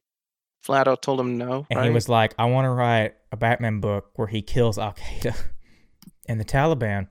flat 0.64 0.88
out 0.88 1.02
told 1.02 1.20
him 1.20 1.38
no. 1.38 1.66
and 1.70 1.80
right? 1.80 1.88
he 1.88 1.94
was 1.94 2.08
like, 2.08 2.34
"I 2.40 2.46
want 2.46 2.66
to 2.66 2.70
write 2.70 3.16
a 3.32 3.38
Batman 3.38 3.82
book 3.82 4.12
where 4.16 4.28
he 4.28 4.42
kills 4.42 4.78
Al 4.78 4.94
Qaeda 4.94 5.38
and 6.28 6.40
the 6.40 6.46
Taliban," 6.46 7.10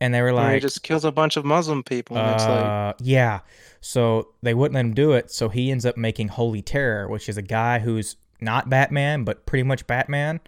and 0.00 0.12
they 0.12 0.20
were 0.22 0.30
And 0.30 0.54
he 0.54 0.60
just 0.60 0.82
kills 0.82 1.04
a 1.04 1.12
bunch 1.12 1.36
of 1.36 1.44
Muslim 1.44 1.82
people. 1.82 2.16
And 2.18 2.34
it's 2.34 2.44
like, 2.44 2.64
Uh, 2.64 2.92
yeah. 3.00 3.40
So 3.80 4.28
they 4.42 4.54
wouldn't 4.54 4.74
let 4.74 4.80
him 4.84 4.94
do 4.94 5.12
it. 5.12 5.30
So 5.30 5.48
he 5.48 5.70
ends 5.70 5.86
up 5.86 5.96
making 5.96 6.28
Holy 6.28 6.62
Terror, 6.62 7.08
which 7.08 7.28
is 7.28 7.36
a 7.36 7.42
guy 7.42 7.78
who's 7.78 8.16
not 8.40 8.68
Batman, 8.68 9.24
but 9.24 9.46
pretty 9.46 9.62
much 9.62 9.86
Batman. 9.86 10.40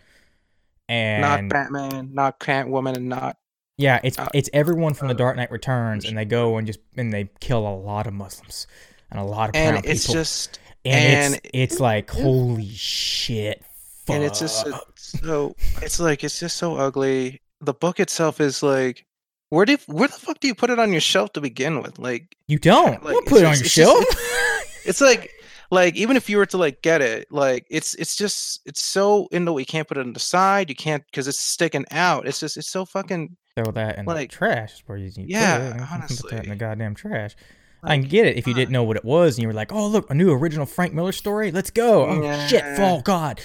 And 0.89 1.23
not 1.23 1.49
Batman, 1.49 2.11
not 2.15 2.41
Catwoman, 2.41 2.97
and 2.97 3.09
not 3.09 3.37
yeah, 3.79 4.01
it's 4.03 4.19
uh, 4.19 4.29
it's 4.35 4.51
everyone 4.53 4.93
from 4.95 5.09
the 5.09 5.15
uh, 5.15 5.19
Dark 5.19 5.37
Knight 5.37 5.53
Returns, 5.53 6.05
and 6.05 6.19
they 6.19 6.25
go 6.25 6.57
and 6.57 6.67
just 6.67 6.81
and 6.97 7.13
they 7.13 7.31
kill 7.41 7.67
a 7.67 7.77
lot 7.77 8.07
of 8.09 8.13
Muslims 8.13 8.67
and 9.11 9.21
a 9.21 9.23
lot 9.23 9.51
of 9.51 9.55
and 9.55 9.85
it's 9.85 10.07
people. 10.07 10.15
just 10.15 10.59
and, 10.85 11.35
and- 11.35 11.41
it's 11.45 11.73
it's 11.73 11.81
like 11.81 12.11
holy 12.11 12.69
shit. 12.71 13.63
and 14.09 14.25
it's 14.25 14.41
just 14.41 14.67
so 14.97 15.55
it's 15.81 16.01
like 16.01 16.25
it's 16.25 16.41
just 16.41 16.57
so 16.57 16.77
ugly. 16.77 17.41
The 17.61 17.75
book 17.75 18.01
itself 18.01 18.41
is 18.41 18.63
like, 18.63 19.05
where 19.51 19.65
do 19.65 19.77
where 19.87 20.09
the 20.09 20.15
fuck 20.15 20.41
do 20.41 20.49
you 20.49 20.55
put 20.55 20.71
it 20.71 20.79
on 20.79 20.93
your 20.93 21.01
shelf 21.01 21.33
to 21.35 21.41
begin 21.41 21.83
with? 21.83 21.99
Like, 21.99 22.37
you 22.47 22.59
don't. 22.59 23.03
like, 23.05 23.15
don't 23.15 23.23
it's 23.23 23.31
put 23.33 23.43
it 23.43 23.45
on 23.47 23.55
just- 23.55 23.77
your 23.77 23.87
it's 23.89 23.93
shelf. 23.93 24.05
just- 24.13 24.87
it's 24.87 25.01
like 25.01 25.31
like 25.71 25.97
even 25.97 26.17
if 26.17 26.31
you 26.31 26.39
were 26.39 26.47
to 26.47 26.57
like 26.59 26.81
get 26.83 27.01
it, 27.03 27.27
like 27.31 27.67
it's 27.71 27.95
it's 27.97 28.17
just 28.17 28.61
it's 28.67 28.81
so 28.81 29.29
in 29.33 29.45
the 29.45 29.53
way 29.53 29.63
you 29.63 29.67
can't 29.67 29.87
put 29.89 29.97
it 29.99 30.01
on 30.07 30.13
the 30.13 30.21
side. 30.21 30.69
You 30.71 30.77
can't 30.77 31.05
because 31.07 31.29
it's 31.29 31.41
sticking 31.41 31.85
out. 31.91 32.27
It's 32.27 32.41
just 32.41 32.57
it's 32.57 32.69
so 32.71 32.85
fucking 32.85 33.37
Throw 33.57 33.73
that 33.73 33.99
in 33.99 34.05
the 34.05 34.15
like- 34.15 34.31
trash 34.31 34.75
is 34.75 34.83
where 34.87 34.97
you, 34.99 35.11
you 35.17 35.25
Yeah, 35.29 35.57
put 35.59 35.65
it. 35.67 35.81
You 35.81 35.87
can 35.87 36.17
Put 36.17 36.31
that 36.31 36.45
in 36.45 36.51
the 36.51 36.57
goddamn 36.57 36.95
trash. 36.95 37.35
I 37.83 37.97
can 37.97 38.09
get 38.09 38.27
it 38.27 38.37
if 38.37 38.47
you 38.47 38.55
God. 38.55 38.59
didn't 38.59 38.73
know 38.73 38.83
what 38.83 38.97
it 38.97 39.05
was 39.05 39.37
and 39.37 39.43
you 39.43 39.49
were 39.49 39.55
like, 39.55 39.73
"Oh, 39.73 39.87
look, 39.87 40.11
a 40.11 40.15
new 40.15 40.33
original 40.33 40.67
Frank 40.67 40.95
Miller 40.95 41.13
story. 41.13 41.53
Let's 41.53 41.71
go!" 41.71 42.07
Oh 42.07 42.47
shit! 42.49 42.61
Yeah. 42.65 42.77
Fall 42.77 43.01
God. 43.03 43.41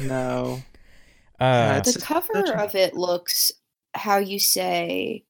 no. 0.00 0.62
Uh, 1.38 1.82
It's 1.84 1.92
the 1.92 2.00
cover 2.00 2.32
a- 2.32 2.62
of 2.64 2.74
it 2.74 2.94
looks 2.94 3.52
how 3.94 4.16
you 4.16 4.38
say 4.38 5.22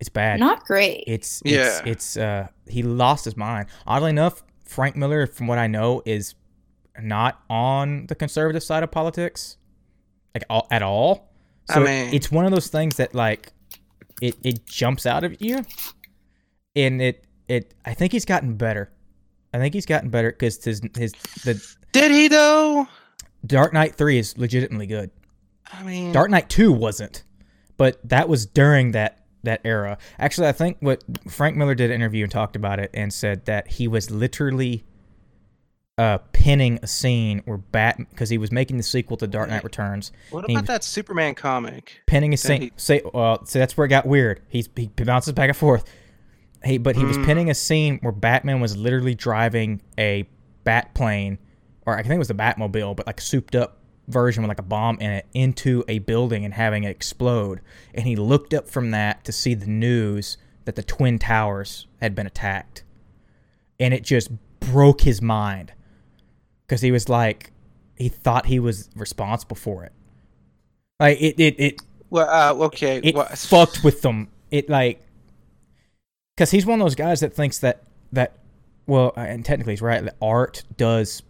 it's 0.00 0.08
bad. 0.08 0.40
not 0.40 0.64
great. 0.64 1.04
It's 1.06 1.40
it's 1.44 1.52
Yeah. 1.52 1.80
it's 1.90 2.16
uh 2.16 2.48
he 2.68 2.82
lost 2.82 3.24
his 3.24 3.36
mind. 3.36 3.66
Oddly 3.86 4.10
enough, 4.10 4.42
Frank 4.64 4.96
Miller, 4.96 5.26
from 5.26 5.46
what 5.46 5.58
I 5.58 5.66
know, 5.66 6.02
is 6.04 6.34
not 7.00 7.42
on 7.50 8.06
the 8.06 8.14
conservative 8.14 8.62
side 8.62 8.82
of 8.82 8.90
politics, 8.90 9.56
like 10.34 10.44
all, 10.50 10.66
at 10.70 10.82
all. 10.82 11.28
I 11.68 11.74
So 11.74 11.80
mean- 11.80 12.14
it's 12.14 12.30
one 12.30 12.44
of 12.44 12.50
those 12.52 12.68
things 12.68 12.96
that 12.96 13.14
like 13.14 13.52
it 14.22 14.36
it 14.42 14.66
jumps 14.66 15.06
out 15.06 15.24
of 15.24 15.40
you, 15.40 15.64
and 16.74 17.00
it 17.02 17.24
it 17.48 17.74
I 17.84 17.94
think 17.94 18.12
he's 18.12 18.24
gotten 18.24 18.54
better. 18.56 18.90
I 19.54 19.58
think 19.58 19.74
he's 19.74 19.86
gotten 19.86 20.10
better 20.10 20.30
because 20.32 20.62
his 20.62 20.80
his 20.96 21.12
the 21.44 21.62
Did 21.92 22.10
he 22.10 22.28
though? 22.28 22.86
Dark 23.46 23.72
Knight 23.72 23.94
Three 23.94 24.18
is 24.18 24.36
legitimately 24.36 24.86
good. 24.86 25.10
I 25.72 25.82
mean, 25.82 26.12
Dark 26.12 26.30
Knight 26.30 26.48
Two 26.48 26.72
wasn't, 26.72 27.24
but 27.76 27.98
that 28.08 28.28
was 28.28 28.46
during 28.46 28.92
that 28.92 29.25
that 29.46 29.60
era. 29.64 29.98
Actually, 30.18 30.48
I 30.48 30.52
think 30.52 30.76
what 30.80 31.02
Frank 31.28 31.56
Miller 31.56 31.74
did 31.74 31.90
an 31.90 31.94
interview 31.96 32.22
and 32.24 32.30
talked 32.30 32.54
about 32.54 32.78
it 32.78 32.90
and 32.94 33.12
said 33.12 33.46
that 33.46 33.66
he 33.68 33.88
was 33.88 34.10
literally 34.10 34.84
uh, 35.98 36.18
pinning 36.32 36.78
a 36.82 36.86
scene 36.86 37.40
where 37.46 37.56
Bat 37.56 37.98
because 38.10 38.28
he 38.28 38.36
was 38.36 38.52
making 38.52 38.76
the 38.76 38.82
sequel 38.82 39.16
to 39.16 39.26
Dark 39.26 39.48
Knight 39.48 39.64
Returns, 39.64 40.12
What 40.30 40.44
about 40.48 40.66
that 40.66 40.84
Superman 40.84 41.34
comic? 41.34 42.02
pinning 42.06 42.34
a 42.34 42.36
scene. 42.36 42.60
he- 42.60 42.72
Say, 42.76 43.00
well, 43.14 43.44
see, 43.46 43.58
that's 43.58 43.76
where 43.78 43.86
it 43.86 43.88
got 43.88 44.04
weird. 44.06 44.42
He's 44.48 44.68
he 44.76 44.88
bounces 44.88 45.32
back 45.32 45.48
and 45.48 45.56
forth. 45.56 45.84
He, 46.64 46.76
but 46.78 46.96
he 46.96 47.04
was 47.04 47.16
Mm. 47.16 47.24
pinning 47.24 47.50
a 47.50 47.54
scene 47.54 47.98
where 48.02 48.12
Batman 48.12 48.60
was 48.60 48.76
literally 48.76 49.14
driving 49.14 49.80
a 49.98 50.28
bat 50.64 50.94
plane, 50.94 51.38
or 51.86 51.96
I 51.96 52.02
think 52.02 52.14
it 52.16 52.18
was 52.18 52.28
the 52.28 52.34
Batmobile, 52.34 52.94
but 52.96 53.06
like 53.06 53.20
souped 53.20 53.54
up 53.56 53.75
version 54.08 54.42
with 54.42 54.48
like 54.48 54.58
a 54.58 54.62
bomb 54.62 54.98
in 55.00 55.10
it 55.10 55.26
into 55.34 55.84
a 55.88 55.98
building 56.00 56.44
and 56.44 56.54
having 56.54 56.84
it 56.84 56.90
explode. 56.90 57.60
And 57.94 58.06
he 58.06 58.16
looked 58.16 58.54
up 58.54 58.68
from 58.68 58.90
that 58.92 59.24
to 59.24 59.32
see 59.32 59.54
the 59.54 59.66
news 59.66 60.36
that 60.64 60.76
the 60.76 60.82
twin 60.82 61.18
towers 61.18 61.86
had 62.00 62.14
been 62.14 62.26
attacked, 62.26 62.82
and 63.78 63.94
it 63.94 64.02
just 64.02 64.30
broke 64.60 65.02
his 65.02 65.22
mind 65.22 65.72
because 66.66 66.80
he 66.82 66.90
was 66.90 67.08
like, 67.08 67.52
he 67.96 68.08
thought 68.08 68.46
he 68.46 68.58
was 68.58 68.90
responsible 68.94 69.56
for 69.56 69.84
it. 69.84 69.92
Like 70.98 71.20
it, 71.20 71.38
it, 71.38 71.54
it 71.58 71.82
Well, 72.10 72.28
uh, 72.28 72.64
okay. 72.66 73.00
it 73.02 73.14
well, 73.14 73.26
fucked 73.26 73.84
with 73.84 74.02
them. 74.02 74.28
It 74.50 74.68
like 74.68 75.02
because 76.36 76.50
he's 76.50 76.66
one 76.66 76.80
of 76.80 76.84
those 76.84 76.94
guys 76.94 77.20
that 77.20 77.34
thinks 77.34 77.58
that 77.60 77.84
that 78.12 78.38
well, 78.86 79.12
uh, 79.16 79.20
and 79.20 79.44
technically 79.44 79.72
he's 79.72 79.82
right. 79.82 80.02
That 80.04 80.16
art 80.20 80.64
does 80.76 81.22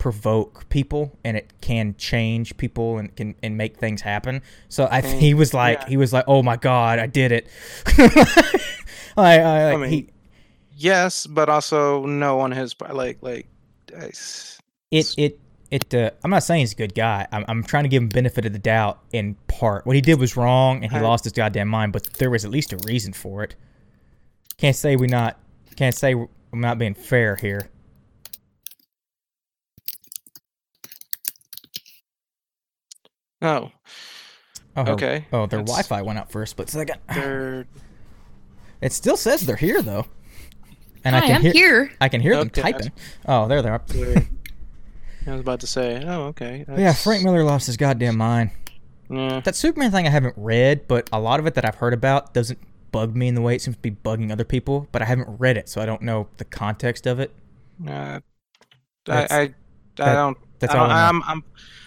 provoke 0.00 0.68
people 0.70 1.16
and 1.24 1.36
it 1.36 1.52
can 1.60 1.94
change 1.96 2.56
people 2.56 2.98
and 2.98 3.14
can 3.14 3.36
and 3.42 3.56
make 3.56 3.76
things 3.76 4.00
happen. 4.02 4.42
So 4.68 4.88
I 4.90 5.02
Mm, 5.02 5.18
he 5.20 5.34
was 5.34 5.54
like 5.54 5.80
yeah. 5.82 5.88
he 5.90 5.96
was 5.96 6.12
like, 6.12 6.24
oh 6.26 6.42
my 6.42 6.56
god, 6.56 6.98
I 6.98 7.06
did 7.06 7.30
it. 7.30 7.46
I, 9.16 9.38
I, 9.38 9.72
I 9.72 9.76
mean, 9.76 9.90
he 9.90 10.08
Yes, 10.76 11.26
but 11.26 11.48
also 11.48 12.06
no 12.06 12.40
on 12.40 12.50
his 12.52 12.72
part. 12.74 12.94
Like, 12.94 13.18
like, 13.20 13.46
I 13.96 14.06
s- 14.06 14.58
it 14.90 15.14
it 15.18 15.38
it 15.70 15.94
uh, 15.94 16.10
I'm 16.24 16.30
not 16.30 16.42
saying 16.42 16.60
he's 16.60 16.72
a 16.72 16.76
good 16.76 16.94
guy. 16.94 17.26
I'm, 17.30 17.44
I'm 17.48 17.62
trying 17.62 17.82
to 17.84 17.88
give 17.88 18.02
him 18.02 18.08
benefit 18.08 18.46
of 18.46 18.52
the 18.54 18.58
doubt 18.58 19.00
in 19.12 19.34
part. 19.46 19.84
What 19.86 19.94
he 19.94 20.00
did 20.02 20.18
was 20.18 20.36
wrong 20.36 20.82
and 20.82 20.90
he 20.90 20.98
I- 20.98 21.02
lost 21.02 21.24
his 21.24 21.32
goddamn 21.34 21.68
mind, 21.68 21.92
but 21.92 22.04
there 22.14 22.30
was 22.30 22.44
at 22.44 22.50
least 22.50 22.72
a 22.72 22.78
reason 22.78 23.12
for 23.12 23.42
it. 23.44 23.54
Can't 24.56 24.74
say 24.76 24.96
we 24.96 25.06
not 25.06 25.38
can't 25.76 25.94
say 25.94 26.14
we're 26.14 26.28
not 26.52 26.78
being 26.78 26.94
fair 26.94 27.36
here. 27.36 27.68
Oh, 33.42 33.70
Oh, 34.76 34.84
her- 34.84 34.92
Okay, 34.92 35.26
Oh, 35.32 35.46
their 35.46 35.60
that's- 35.60 35.66
Wi-Fi 35.88 36.02
went 36.02 36.18
out 36.18 36.30
for 36.30 36.42
a 36.42 36.46
split 36.46 36.68
second. 36.70 36.98
they're 37.12 37.66
It 38.80 38.92
still 38.92 39.16
says 39.16 39.40
they're 39.42 39.56
here 39.56 39.82
though, 39.82 40.06
and 41.04 41.14
I 41.16 41.20
Hi, 41.20 41.26
can 41.26 41.36
I'm 41.36 41.42
hear, 41.42 41.52
here. 41.52 41.90
I 42.00 42.08
can 42.08 42.20
hear 42.20 42.36
them 42.36 42.46
Okay, 42.46 42.62
typing. 42.62 42.92
Oh, 43.26 43.48
there 43.48 43.62
they 43.62 43.68
are. 43.68 43.82
I 45.26 45.32
was 45.32 45.40
about 45.40 45.60
to 45.60 45.66
say, 45.66 46.02
oh, 46.06 46.22
okay. 46.28 46.64
Yeah, 46.76 46.92
Frank 46.94 47.22
Miller 47.24 47.44
lost 47.44 47.66
his 47.66 47.76
goddamn 47.76 48.16
mind. 48.16 48.52
Yeah, 49.10 49.40
That 49.40 49.54
Superman 49.54 49.90
thing 49.90 50.06
I 50.06 50.10
haven't 50.10 50.34
read, 50.36 50.88
but 50.88 51.08
a 51.12 51.20
lot 51.20 51.40
of 51.40 51.46
it 51.46 51.54
that 51.54 51.64
I've 51.64 51.74
heard 51.74 51.92
about 51.92 52.32
doesn't 52.32 52.58
bug 52.92 53.14
me 53.14 53.28
in 53.28 53.34
the 53.34 53.40
way 53.42 53.54
it 53.56 53.60
seems 53.60 53.76
to 53.76 53.82
be 53.82 53.90
bugging 53.90 54.32
other 54.32 54.44
people. 54.44 54.88
But 54.92 55.02
I 55.02 55.04
haven't 55.04 55.28
read 55.38 55.56
it, 55.58 55.68
so 55.68 55.80
I 55.82 55.86
don't 55.86 56.00
know 56.02 56.28
the 56.38 56.44
context 56.46 57.06
of 57.06 57.20
it. 57.20 57.32
uh, 57.86 58.20
I, 59.08 59.12
I, 59.12 59.18
I 59.40 59.46
that- 59.96 60.14
don't. 60.14 60.38
that's 60.58 60.74
I 60.74 60.78
all 60.78 60.86
don't- 60.86 60.96
I 60.96 61.00
know. 61.00 61.08
I'm, 61.08 61.22
I'm, 61.24 61.44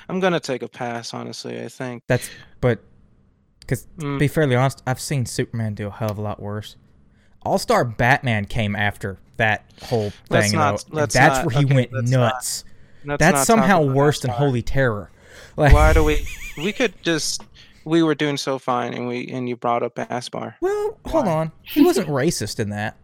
I'm 0.09 0.19
gonna 0.19 0.39
take 0.39 0.61
a 0.61 0.67
pass. 0.67 1.13
Honestly, 1.13 1.61
I 1.63 1.67
think. 1.67 2.03
That's 2.07 2.29
but 2.61 2.79
because 3.59 3.83
to 3.99 4.05
Mm. 4.05 4.19
be 4.19 4.27
fairly 4.27 4.55
honest, 4.55 4.81
I've 4.85 4.99
seen 4.99 5.25
Superman 5.25 5.73
do 5.73 5.87
a 5.87 5.91
hell 5.91 6.11
of 6.11 6.17
a 6.17 6.21
lot 6.21 6.41
worse. 6.41 6.75
All 7.43 7.57
Star 7.57 7.83
Batman 7.85 8.45
came 8.45 8.75
after 8.75 9.17
that 9.37 9.65
whole 9.83 10.09
thing. 10.11 10.17
Let's 10.29 10.53
not- 10.53 10.85
let's 10.91 11.13
that's 11.13 11.37
not- 11.37 11.45
where 11.45 11.59
he 11.59 11.65
okay, 11.65 11.75
went 11.75 11.91
not- 11.93 12.03
nuts. 12.05 12.63
Let's 13.05 13.19
That's 13.19 13.35
not 13.39 13.47
somehow 13.47 13.81
worse 13.83 14.21
than 14.21 14.31
Holy 14.31 14.61
Terror. 14.61 15.09
Like, 15.57 15.73
Why 15.73 15.93
do 15.93 16.03
we? 16.03 16.25
We 16.57 16.71
could 16.71 16.93
just. 17.03 17.43
We 17.85 18.01
were 18.01 18.15
doing 18.15 18.37
so 18.37 18.57
fine, 18.57 18.93
and 18.93 19.07
we 19.07 19.27
and 19.27 19.47
you 19.49 19.55
brought 19.55 19.83
up 19.83 19.99
Aspar. 19.99 20.55
well, 20.61 20.97
hold 21.05 21.27
on. 21.27 21.51
He 21.63 21.83
wasn't 21.83 22.07
racist 22.21 22.59
in 22.59 22.69
that. 22.69 22.95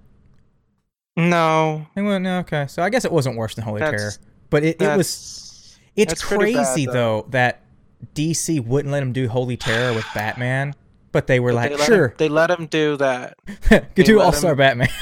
No, 1.17 1.85
He 1.95 2.01
went, 2.01 2.23
no, 2.23 2.39
okay. 2.39 2.65
So 2.67 2.81
I 2.81 2.89
guess 2.89 3.03
it 3.03 3.11
wasn't 3.11 3.35
worse 3.35 3.55
than 3.55 3.65
Holy 3.65 3.81
Terror. 3.81 4.13
But 4.49 4.63
it, 4.63 4.81
it 4.81 4.95
was 4.95 5.07
that's- 5.07 5.48
It's 6.01 6.11
That's 6.13 6.25
pretty 6.25 6.53
bad, 6.53 6.65
crazy 6.65 6.85
though. 6.85 6.93
though. 6.93 7.25
that 7.31 7.61
DC 8.15 8.65
wouldn't 8.65 8.91
let 8.91 9.03
him 9.03 9.11
do 9.13 9.27
Holy 9.27 9.57
Terror 9.57 9.93
with 9.93 10.05
Batman, 10.15 10.73
but 11.11 11.27
they 11.27 11.39
were 11.39 11.51
but 11.51 11.55
like, 11.71 11.77
they 11.77 11.85
"Sure, 11.85 12.07
Him, 12.09 12.15
they 12.17 12.29
let 12.29 12.49
him 12.49 12.65
do 12.67 12.95
that. 12.97 13.35
could 13.95 14.05
do 14.05 14.21
All 14.21 14.31
Star 14.31 14.55
Batman." 14.55 14.89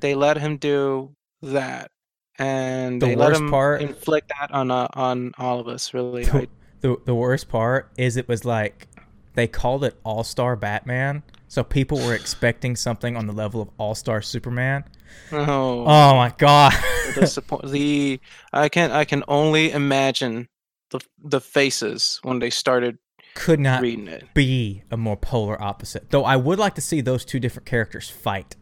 They 0.00 0.14
let 0.14 0.36
him 0.36 0.58
do 0.58 1.14
that, 1.42 1.90
and 2.38 3.00
The 3.00 3.06
they 3.06 3.16
let 3.16 3.28
worst 3.30 3.40
him 3.40 3.50
part- 3.50 3.82
inflict 3.82 4.28
that 4.38 4.52
on 4.52 4.70
uh, 4.70 4.88
on 4.92 5.32
all 5.38 5.58
of 5.58 5.68
us. 5.68 5.94
Really, 5.94 6.24
the, 6.24 6.36
I, 6.36 6.46
the 6.80 6.96
the 7.06 7.14
worst 7.14 7.48
part 7.48 7.90
is 7.96 8.16
it 8.18 8.28
was 8.28 8.44
like 8.44 8.88
they 9.34 9.46
called 9.46 9.84
it 9.84 9.98
All 10.04 10.22
Star 10.22 10.54
Batman, 10.54 11.22
so 11.48 11.64
people 11.64 11.98
were 11.98 12.14
expecting 12.14 12.76
something 12.76 13.16
on 13.16 13.26
the 13.26 13.32
level 13.32 13.62
of 13.62 13.70
All 13.78 13.94
Star 13.94 14.20
Superman. 14.20 14.84
Oh, 15.32 15.84
Oh 15.86 16.14
my 16.16 16.32
god! 16.38 16.72
the, 17.14 18.20
I 18.52 18.68
can 18.68 18.90
I 18.92 19.04
can 19.04 19.22
only 19.28 19.70
imagine 19.72 20.48
the 20.90 21.00
the 21.22 21.40
faces 21.40 22.20
when 22.22 22.38
they 22.38 22.50
started 22.50 22.98
Could 23.34 23.60
not 23.60 23.82
reading 23.82 24.08
it. 24.08 24.24
be 24.34 24.82
a 24.90 24.96
more 24.96 25.16
polar 25.16 25.60
opposite. 25.62 26.10
Though 26.10 26.24
I 26.24 26.36
would 26.36 26.58
like 26.58 26.74
to 26.76 26.80
see 26.80 27.00
those 27.00 27.24
two 27.24 27.40
different 27.40 27.66
characters 27.66 28.08
fight, 28.10 28.56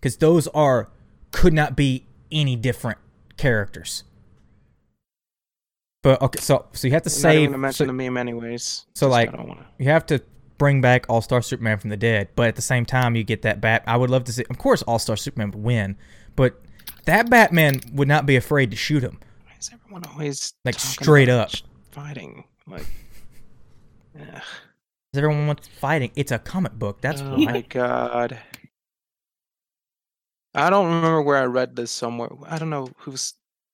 because 0.00 0.16
those 0.18 0.46
are 0.48 0.90
could 1.32 1.52
not 1.52 1.76
be 1.76 2.06
any 2.30 2.56
different 2.56 2.98
characters. 3.36 4.04
But 6.02 6.22
okay, 6.22 6.40
so 6.40 6.66
so 6.72 6.86
you 6.86 6.92
have 6.94 7.02
to 7.02 7.10
I'm 7.16 7.22
not 7.22 7.34
even 7.42 7.60
mention 7.60 7.84
so- 7.84 7.86
the 7.86 7.92
meme 7.92 8.16
anyways. 8.16 8.86
so, 8.94 9.06
Just 9.06 9.10
like, 9.10 9.28
I 9.32 9.36
don't 9.36 9.48
wanna. 9.48 9.66
you 9.78 9.86
have 9.86 10.06
to 10.06 10.20
bring 10.58 10.80
back 10.80 11.06
All 11.08 11.20
Star 11.20 11.42
Superman 11.42 11.78
from 11.78 11.90
the 11.90 11.96
dead, 11.96 12.28
but 12.34 12.48
at 12.48 12.56
the 12.56 12.62
same 12.62 12.84
time, 12.86 13.16
you 13.16 13.24
get 13.24 13.42
that 13.42 13.60
bat. 13.60 13.82
I 13.86 13.96
would 13.96 14.10
love 14.10 14.24
to 14.24 14.32
see. 14.32 14.44
Of 14.50 14.58
course, 14.58 14.82
All 14.82 14.98
Star 14.98 15.16
Superman 15.16 15.50
would 15.50 15.62
win, 15.62 15.96
but 16.34 16.60
that 17.04 17.30
Batman 17.30 17.80
would 17.92 18.08
not 18.08 18.26
be 18.26 18.36
afraid 18.36 18.70
to 18.70 18.76
shoot 18.76 19.02
him. 19.02 19.18
Why 19.44 19.52
is 19.58 19.70
everyone 19.72 20.04
always 20.12 20.54
Like, 20.64 20.78
straight 20.78 21.28
up. 21.28 21.50
fighting? 21.90 22.44
Like, 22.66 22.86
yeah. 24.18 24.40
Everyone 25.14 25.46
wants 25.46 25.68
fighting. 25.68 26.10
It's 26.14 26.32
a 26.32 26.38
comic 26.38 26.72
book. 26.72 27.00
That's 27.00 27.22
oh 27.22 27.36
why. 27.38 27.44
my 27.44 27.60
god. 27.62 28.38
I 30.54 30.68
don't 30.70 30.86
remember 30.86 31.22
where 31.22 31.36
I 31.36 31.44
read 31.44 31.76
this 31.76 31.90
somewhere. 31.90 32.30
I 32.46 32.58
don't 32.58 32.70
know 32.70 32.88
who 32.98 33.14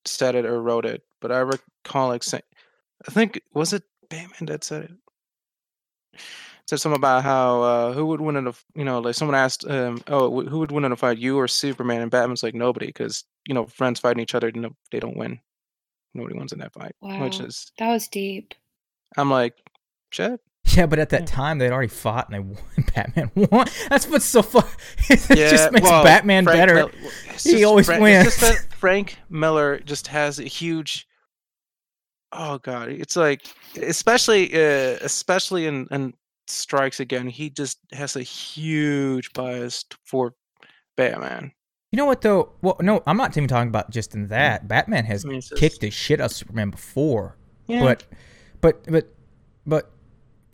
said 0.05 0.35
it 0.35 0.45
or 0.45 0.61
wrote 0.61 0.85
it, 0.85 1.03
but 1.21 1.31
I 1.33 1.39
recall 1.39 2.09
like 2.09 2.23
saying, 2.23 2.43
I 3.09 3.13
think 3.13 3.41
was 3.55 3.73
it 3.73 3.85
Batman 4.09 4.47
that 4.47 4.65
said 4.65 4.85
it. 4.85 6.21
Said 6.69 6.79
something 6.81 6.97
about 6.97 7.23
how 7.25 7.63
uh, 7.63 7.93
who 7.93 8.07
would 8.07 8.21
win 8.21 8.37
in 8.37 8.47
a 8.47 8.51
f- 8.51 8.65
you 8.75 8.85
know 8.85 9.01
like 9.01 9.15
someone 9.15 9.35
asked 9.35 9.69
um 9.69 10.01
oh 10.07 10.31
wh- 10.31 10.49
who 10.49 10.59
would 10.61 10.71
win 10.73 10.85
in 10.85 10.93
a 10.93 10.97
fight 10.97 11.19
you 11.19 11.37
or 11.39 11.49
Superman 11.49 12.01
and 12.03 12.11
Batman's 12.11 12.43
like 12.43 12.55
nobody 12.55 12.87
because 12.87 13.25
you 13.47 13.55
know 13.55 13.67
friends 13.67 13.99
fighting 14.01 14.23
each 14.23 14.35
other 14.35 14.51
no, 14.53 14.71
they 14.91 15.01
don't 15.01 15.17
win 15.17 15.41
nobody 16.15 16.37
wins 16.39 16.53
in 16.53 16.61
that 16.61 16.73
fight 16.73 16.93
which 17.01 17.41
is 17.41 17.73
That 17.79 17.89
was 17.89 18.07
deep. 18.09 18.55
I'm 19.17 19.31
like 19.31 19.55
shit 20.11 20.41
Yeah, 20.77 20.87
but 20.87 20.99
at 21.01 21.09
that 21.11 21.23
Yeah. 21.23 21.27
time 21.27 21.59
they'd 21.59 21.73
already 21.73 21.89
fought 21.89 22.29
and 22.31 22.35
they 22.35 22.41
won. 22.41 22.85
Batman 22.95 23.31
won. 23.35 23.67
That's 23.91 24.07
what's 24.09 24.25
so 24.25 24.43
fun. 24.43 24.65
it 25.11 25.29
yeah, 25.37 25.51
just 25.51 25.73
makes 25.73 25.83
well, 25.83 26.05
Batman 26.05 26.45
Frank 26.45 26.59
better. 26.61 26.75
Mil- 26.75 26.91
He 27.43 27.51
just 27.53 27.65
always 27.65 27.87
Frank, 27.87 28.03
wins. 28.03 28.25
Just 28.25 28.41
that 28.41 28.73
Frank 28.79 29.19
Miller 29.29 29.81
just 29.81 30.07
has 30.07 30.39
a 30.39 30.45
huge. 30.45 31.09
Oh 32.31 32.59
god, 32.59 32.89
it's 32.89 33.17
like 33.17 33.43
especially 33.77 34.55
uh, 34.55 34.99
especially 35.03 35.67
in 35.67 35.87
in 35.91 36.15
Strikes 36.47 37.01
Again, 37.01 37.29
he 37.29 37.51
just 37.51 37.79
has 37.93 38.17
a 38.17 38.23
huge 38.23 39.33
bias 39.33 39.85
for 40.05 40.35
Batman. 40.97 41.53
You 41.91 41.99
know 41.99 42.07
what 42.07 42.23
though? 42.23 42.53
Well, 42.63 42.77
no, 42.81 43.03
I'm 43.07 43.17
not 43.17 43.37
even 43.37 43.49
talking 43.49 43.69
about 43.69 43.91
just 43.91 44.15
in 44.15 44.27
mm. 44.27 44.31
that. 44.31 44.67
Batman 44.67 45.05
has 45.05 45.25
I 45.25 45.29
mean, 45.29 45.41
just- 45.41 45.57
kicked 45.57 45.81
the 45.81 45.91
shit 45.91 46.21
out 46.21 46.27
of 46.27 46.33
Superman 46.33 46.71
before. 46.71 47.37
Yeah. 47.67 47.81
But, 47.81 48.05
but, 48.61 48.85
but, 48.91 49.15
but, 49.67 49.91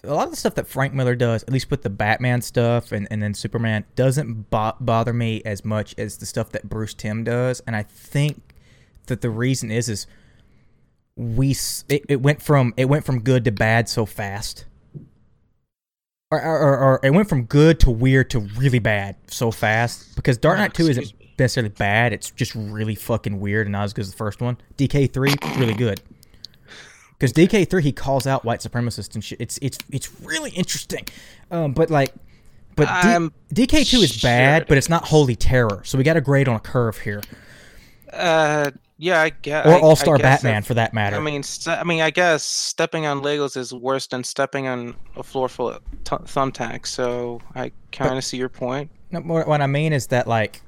a 0.05 0.15
lot 0.15 0.25
of 0.25 0.31
the 0.31 0.37
stuff 0.37 0.55
that 0.55 0.69
Frank 0.69 0.95
Miller 0.95 1.17
does, 1.17 1.43
at 1.43 1.51
least 1.51 1.73
with 1.73 1.83
the 1.83 1.91
Batman 1.91 2.41
stuff 2.41 2.93
and, 2.93 3.09
and 3.11 3.21
then 3.21 3.35
Superman, 3.35 3.85
doesn't 3.97 4.49
bo- 4.49 4.77
bother 4.79 5.13
me 5.13 5.43
as 5.45 5.65
much 5.65 5.95
as 5.99 6.19
the 6.19 6.27
stuff 6.27 6.51
that 6.51 6.69
Bruce 6.69 6.95
Timm 6.95 7.25
does. 7.25 7.61
And 7.67 7.75
I 7.75 7.83
think 7.83 8.55
that 9.07 9.21
the 9.21 9.31
reason 9.31 9.71
is 9.71 9.89
is 9.89 10.07
we 11.17 11.51
it, 11.89 12.05
it 12.09 12.23
went 12.23 12.41
from 12.41 12.73
it 12.77 12.85
went 12.85 13.05
from 13.05 13.21
good 13.21 13.45
to 13.45 13.51
bad 13.51 13.89
so 13.89 14.07
fast. 14.07 14.67
Or, 16.31 16.43
or, 16.43 16.79
or, 16.79 17.01
it 17.03 17.11
went 17.11 17.27
from 17.27 17.45
good 17.45 17.81
to 17.81 17.91
weird 17.91 18.29
to 18.31 18.41
really 18.41 18.81
bad 18.81 19.17
so 19.29 19.51
fast 19.51 20.15
because 20.15 20.37
Dark 20.37 20.59
Oh, 20.59 20.63
Knight 20.63 20.75
2 20.75 20.89
isn't 20.89 21.19
me. 21.19 21.33
necessarily 21.39 21.71
bad. 21.71 22.13
It's 22.13 22.31
just 22.31 22.55
really 22.55 22.95
fucking 22.95 23.41
weird 23.41 23.67
and 23.67 23.73
not 23.73 23.85
as 23.85 23.95
good 23.95 24.03
as 24.03 24.11
the 24.11 24.17
first 24.19 24.43
one. 24.43 24.59
DK3 24.77 25.59
really 25.59 25.73
good. 25.73 26.03
Because 27.13 27.33
DK3 27.33 27.81
he 27.81 27.93
calls 27.93 28.27
out 28.27 28.45
white 28.45 28.61
supremacists 28.61 29.15
and 29.15 29.25
shit. 29.25 29.41
It's 29.41 29.59
it's 29.63 29.79
it's 29.91 30.21
really 30.21 30.51
interesting. 30.51 31.07
Um, 31.51 31.73
but 31.73 31.89
like, 31.91 32.13
but 32.77 32.85
D- 32.85 32.91
I'm 32.91 33.33
DK2 33.55 34.03
is 34.03 34.13
sure 34.13 34.29
bad, 34.29 34.63
it 34.63 34.69
but 34.69 34.77
it's 34.77 34.91
not 34.91 35.07
holy 35.07 35.35
terror. 35.35 35.81
So 35.85 35.97
we 35.97 36.05
got 36.05 36.15
to 36.15 36.21
grade 36.21 36.47
on 36.47 36.57
a 36.57 36.61
curve 36.61 36.99
here. 36.99 37.23
Uh, 38.13 38.71
yeah, 38.99 39.21
I 39.23 39.31
guess. 39.31 39.67
or 39.67 39.79
All 39.79 39.97
Star 39.97 40.19
Batman 40.19 40.63
for 40.63 40.75
that 40.75 40.93
matter. 40.93 41.17
I 41.17 41.21
mean, 41.21 41.43
I 41.67 41.85
mean, 41.85 42.01
I 42.01 42.11
guess 42.11 42.45
stepping 42.45 43.07
on 43.07 43.21
Legos 43.23 43.57
is 43.57 43.73
worse 43.73 44.07
than 44.07 44.25
stepping 44.25 44.67
on 44.67 44.97
a 45.17 45.23
floor 45.23 45.49
full 45.49 45.71
of 45.71 45.83
t- 46.05 46.17
thumbtacks. 46.17 46.89
So 46.89 47.41
I 47.55 47.73
kind 47.93 48.19
of 48.19 48.25
see 48.25 48.37
your 48.37 48.49
point. 48.51 48.91
No, 49.11 49.21
what 49.21 49.61
I 49.61 49.67
mean 49.67 49.93
is 49.93 50.09
that 50.09 50.27
like 50.27 50.63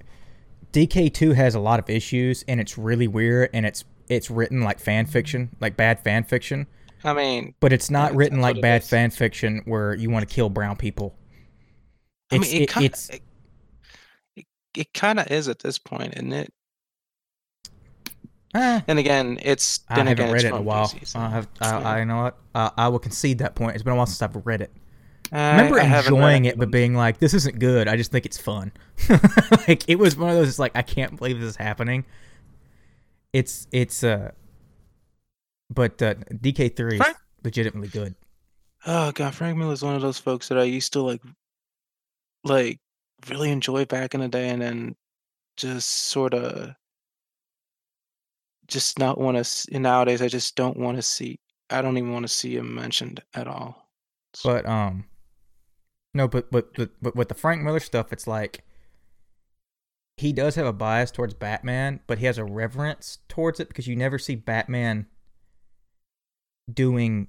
DK2 0.72 1.34
has 1.34 1.54
a 1.54 1.60
lot 1.60 1.78
of 1.78 1.90
issues 1.90 2.44
and 2.48 2.60
it's 2.60 2.78
really 2.78 3.08
weird 3.08 3.50
and 3.52 3.66
it's 3.66 3.84
it's 4.08 4.30
written 4.30 4.62
like 4.62 4.80
fan 4.80 5.06
fiction, 5.06 5.50
like 5.60 5.76
bad 5.76 6.00
fan 6.00 6.24
fiction, 6.24 6.66
I 7.04 7.12
mean, 7.14 7.54
but 7.60 7.72
it's 7.72 7.90
not 7.90 8.12
Yeah, 8.12 8.16
written 8.16 8.40
like 8.40 8.60
bad 8.60 8.82
is. 8.82 8.88
fan 8.88 9.10
fiction 9.10 9.62
where 9.66 9.94
you 9.94 10.10
want 10.10 10.28
to 10.28 10.34
kill 10.34 10.48
brown 10.50 10.76
people. 10.76 11.14
I 12.30 12.36
mean, 12.36 12.50
it 12.50 12.64
it, 12.64 12.66
kind 12.66 12.84
it's 12.84 13.08
it, 13.08 13.22
it, 14.36 14.46
it 14.76 14.92
kind 14.94 15.20
of 15.20 15.30
is 15.30 15.48
at 15.48 15.60
this 15.60 15.78
point, 15.78 16.14
isn't 16.16 16.32
it? 16.32 16.52
Eh, 18.54 18.80
And 18.88 18.98
again, 18.98 19.38
it's 19.42 19.80
I 19.88 19.94
haven't 19.98 20.12
again, 20.12 20.32
read 20.32 20.44
it 20.44 20.48
in 20.48 20.54
a 20.54 20.60
while. 20.62 20.92
I 21.14 21.28
have 21.28 21.48
I, 21.60 22.00
I 22.00 22.04
know 22.04 22.22
what 22.22 22.38
uh, 22.54 22.70
I 22.76 22.88
will 22.88 22.98
concede 22.98 23.38
that 23.38 23.54
point. 23.54 23.74
It's 23.74 23.82
been 23.82 23.92
a 23.92 23.96
while 23.96 24.06
since 24.06 24.22
I've 24.22 24.36
read 24.46 24.60
it. 24.60 24.70
I- 25.32 25.52
remember 25.52 25.78
enjoying 25.78 26.44
it, 26.46 26.58
but 26.58 26.70
being 26.72 26.94
like, 26.94 27.18
"This 27.18 27.34
isn't 27.34 27.60
good." 27.60 27.86
I 27.86 27.96
just 27.96 28.10
think 28.10 28.26
it's 28.26 28.38
fun. 28.38 28.72
like 29.68 29.88
it 29.88 29.96
was 29.96 30.16
one 30.16 30.30
of 30.30 30.36
those. 30.36 30.48
It's 30.48 30.58
like 30.58 30.72
I 30.74 30.82
can't 30.82 31.16
believe 31.16 31.38
this 31.38 31.50
is 31.50 31.56
happening. 31.56 32.04
It's 33.32 33.68
it's 33.70 34.02
uh, 34.02 34.32
but 35.72 36.02
uh, 36.02 36.14
DK 36.14 36.74
three 36.74 36.98
is 36.98 37.14
legitimately 37.44 37.88
good. 37.88 38.16
Oh 38.86 39.12
god, 39.12 39.34
Frank 39.34 39.56
Miller 39.56 39.72
is 39.72 39.82
one 39.84 39.94
of 39.94 40.02
those 40.02 40.18
folks 40.18 40.48
that 40.48 40.58
I 40.58 40.64
used 40.64 40.92
to 40.94 41.02
like, 41.02 41.22
like 42.42 42.80
really 43.28 43.50
enjoy 43.50 43.84
back 43.84 44.14
in 44.14 44.20
the 44.20 44.28
day, 44.28 44.48
and 44.48 44.60
then 44.60 44.96
just 45.56 45.88
sort 45.88 46.34
of 46.34 46.74
just 48.70 48.98
not 48.98 49.18
want 49.18 49.44
to. 49.44 49.78
Nowadays, 49.78 50.22
I 50.22 50.28
just 50.28 50.56
don't 50.56 50.76
want 50.78 50.96
to 50.96 51.02
see. 51.02 51.38
I 51.68 51.82
don't 51.82 51.98
even 51.98 52.12
want 52.12 52.24
to 52.24 52.32
see 52.32 52.56
him 52.56 52.74
mentioned 52.74 53.22
at 53.34 53.46
all. 53.46 53.88
So- 54.34 54.50
But 54.54 54.66
um, 54.66 55.04
no, 56.14 56.26
but 56.28 56.50
but 56.50 56.74
but 56.74 56.90
but 57.02 57.16
with 57.16 57.28
the 57.28 57.34
Frank 57.34 57.62
Miller 57.62 57.80
stuff, 57.80 58.12
it's 58.12 58.26
like 58.26 58.64
he 60.16 60.32
does 60.32 60.54
have 60.54 60.66
a 60.66 60.72
bias 60.72 61.10
towards 61.10 61.34
Batman, 61.34 62.00
but 62.06 62.18
he 62.18 62.26
has 62.26 62.38
a 62.38 62.44
reverence 62.44 63.18
towards 63.28 63.58
it 63.60 63.68
because 63.68 63.86
you 63.86 63.96
never 63.96 64.18
see 64.18 64.34
Batman 64.34 65.06
doing 66.72 67.28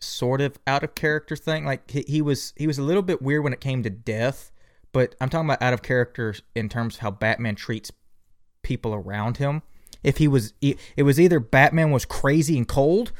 sort 0.00 0.40
of 0.40 0.58
out 0.66 0.84
of 0.84 0.94
character 0.94 1.34
thing. 1.36 1.64
Like 1.64 1.90
he, 1.90 2.04
he 2.06 2.22
was 2.22 2.52
he 2.56 2.66
was 2.66 2.78
a 2.78 2.82
little 2.82 3.02
bit 3.02 3.20
weird 3.22 3.44
when 3.44 3.52
it 3.52 3.60
came 3.60 3.82
to 3.82 3.90
death, 3.90 4.52
but 4.92 5.14
I'm 5.20 5.28
talking 5.28 5.48
about 5.48 5.62
out 5.62 5.72
of 5.74 5.82
character 5.82 6.34
in 6.54 6.68
terms 6.68 6.94
of 6.96 7.00
how 7.00 7.10
Batman 7.10 7.54
treats 7.56 7.90
people 8.62 8.94
around 8.94 9.38
him. 9.38 9.62
If 10.02 10.18
he 10.18 10.28
was, 10.28 10.54
it 10.60 11.02
was 11.02 11.18
either 11.18 11.40
Batman 11.40 11.90
was 11.90 12.04
crazy 12.04 12.56
and 12.56 12.66
cold. 12.66 13.12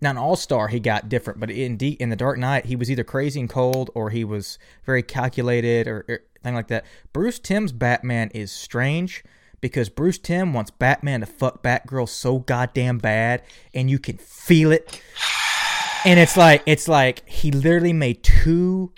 Now 0.00 0.10
in 0.10 0.18
All 0.18 0.36
Star 0.36 0.68
he 0.68 0.80
got 0.80 1.08
different, 1.08 1.38
but 1.38 1.50
in 1.50 1.76
D, 1.76 1.90
in 1.90 2.10
the 2.10 2.16
Dark 2.16 2.38
Knight 2.38 2.66
he 2.66 2.76
was 2.76 2.90
either 2.90 3.04
crazy 3.04 3.38
and 3.40 3.48
cold 3.48 3.90
or 3.94 4.10
he 4.10 4.24
was 4.24 4.58
very 4.84 5.02
calculated 5.02 5.86
or, 5.86 6.04
or 6.08 6.20
thing 6.42 6.54
like 6.54 6.68
that. 6.68 6.84
Bruce 7.12 7.38
Timm's 7.38 7.72
Batman 7.72 8.30
is 8.34 8.50
strange 8.50 9.22
because 9.60 9.88
Bruce 9.88 10.18
Timm 10.18 10.52
wants 10.52 10.70
Batman 10.70 11.20
to 11.20 11.26
fuck 11.26 11.62
Batgirl 11.62 12.08
so 12.08 12.40
goddamn 12.40 12.98
bad, 12.98 13.42
and 13.72 13.88
you 13.88 13.98
can 13.98 14.18
feel 14.18 14.72
it. 14.72 15.00
And 16.04 16.18
it's 16.18 16.36
like 16.36 16.62
it's 16.66 16.88
like 16.88 17.26
he 17.28 17.52
literally 17.52 17.92
made 17.92 18.22
two, 18.24 18.92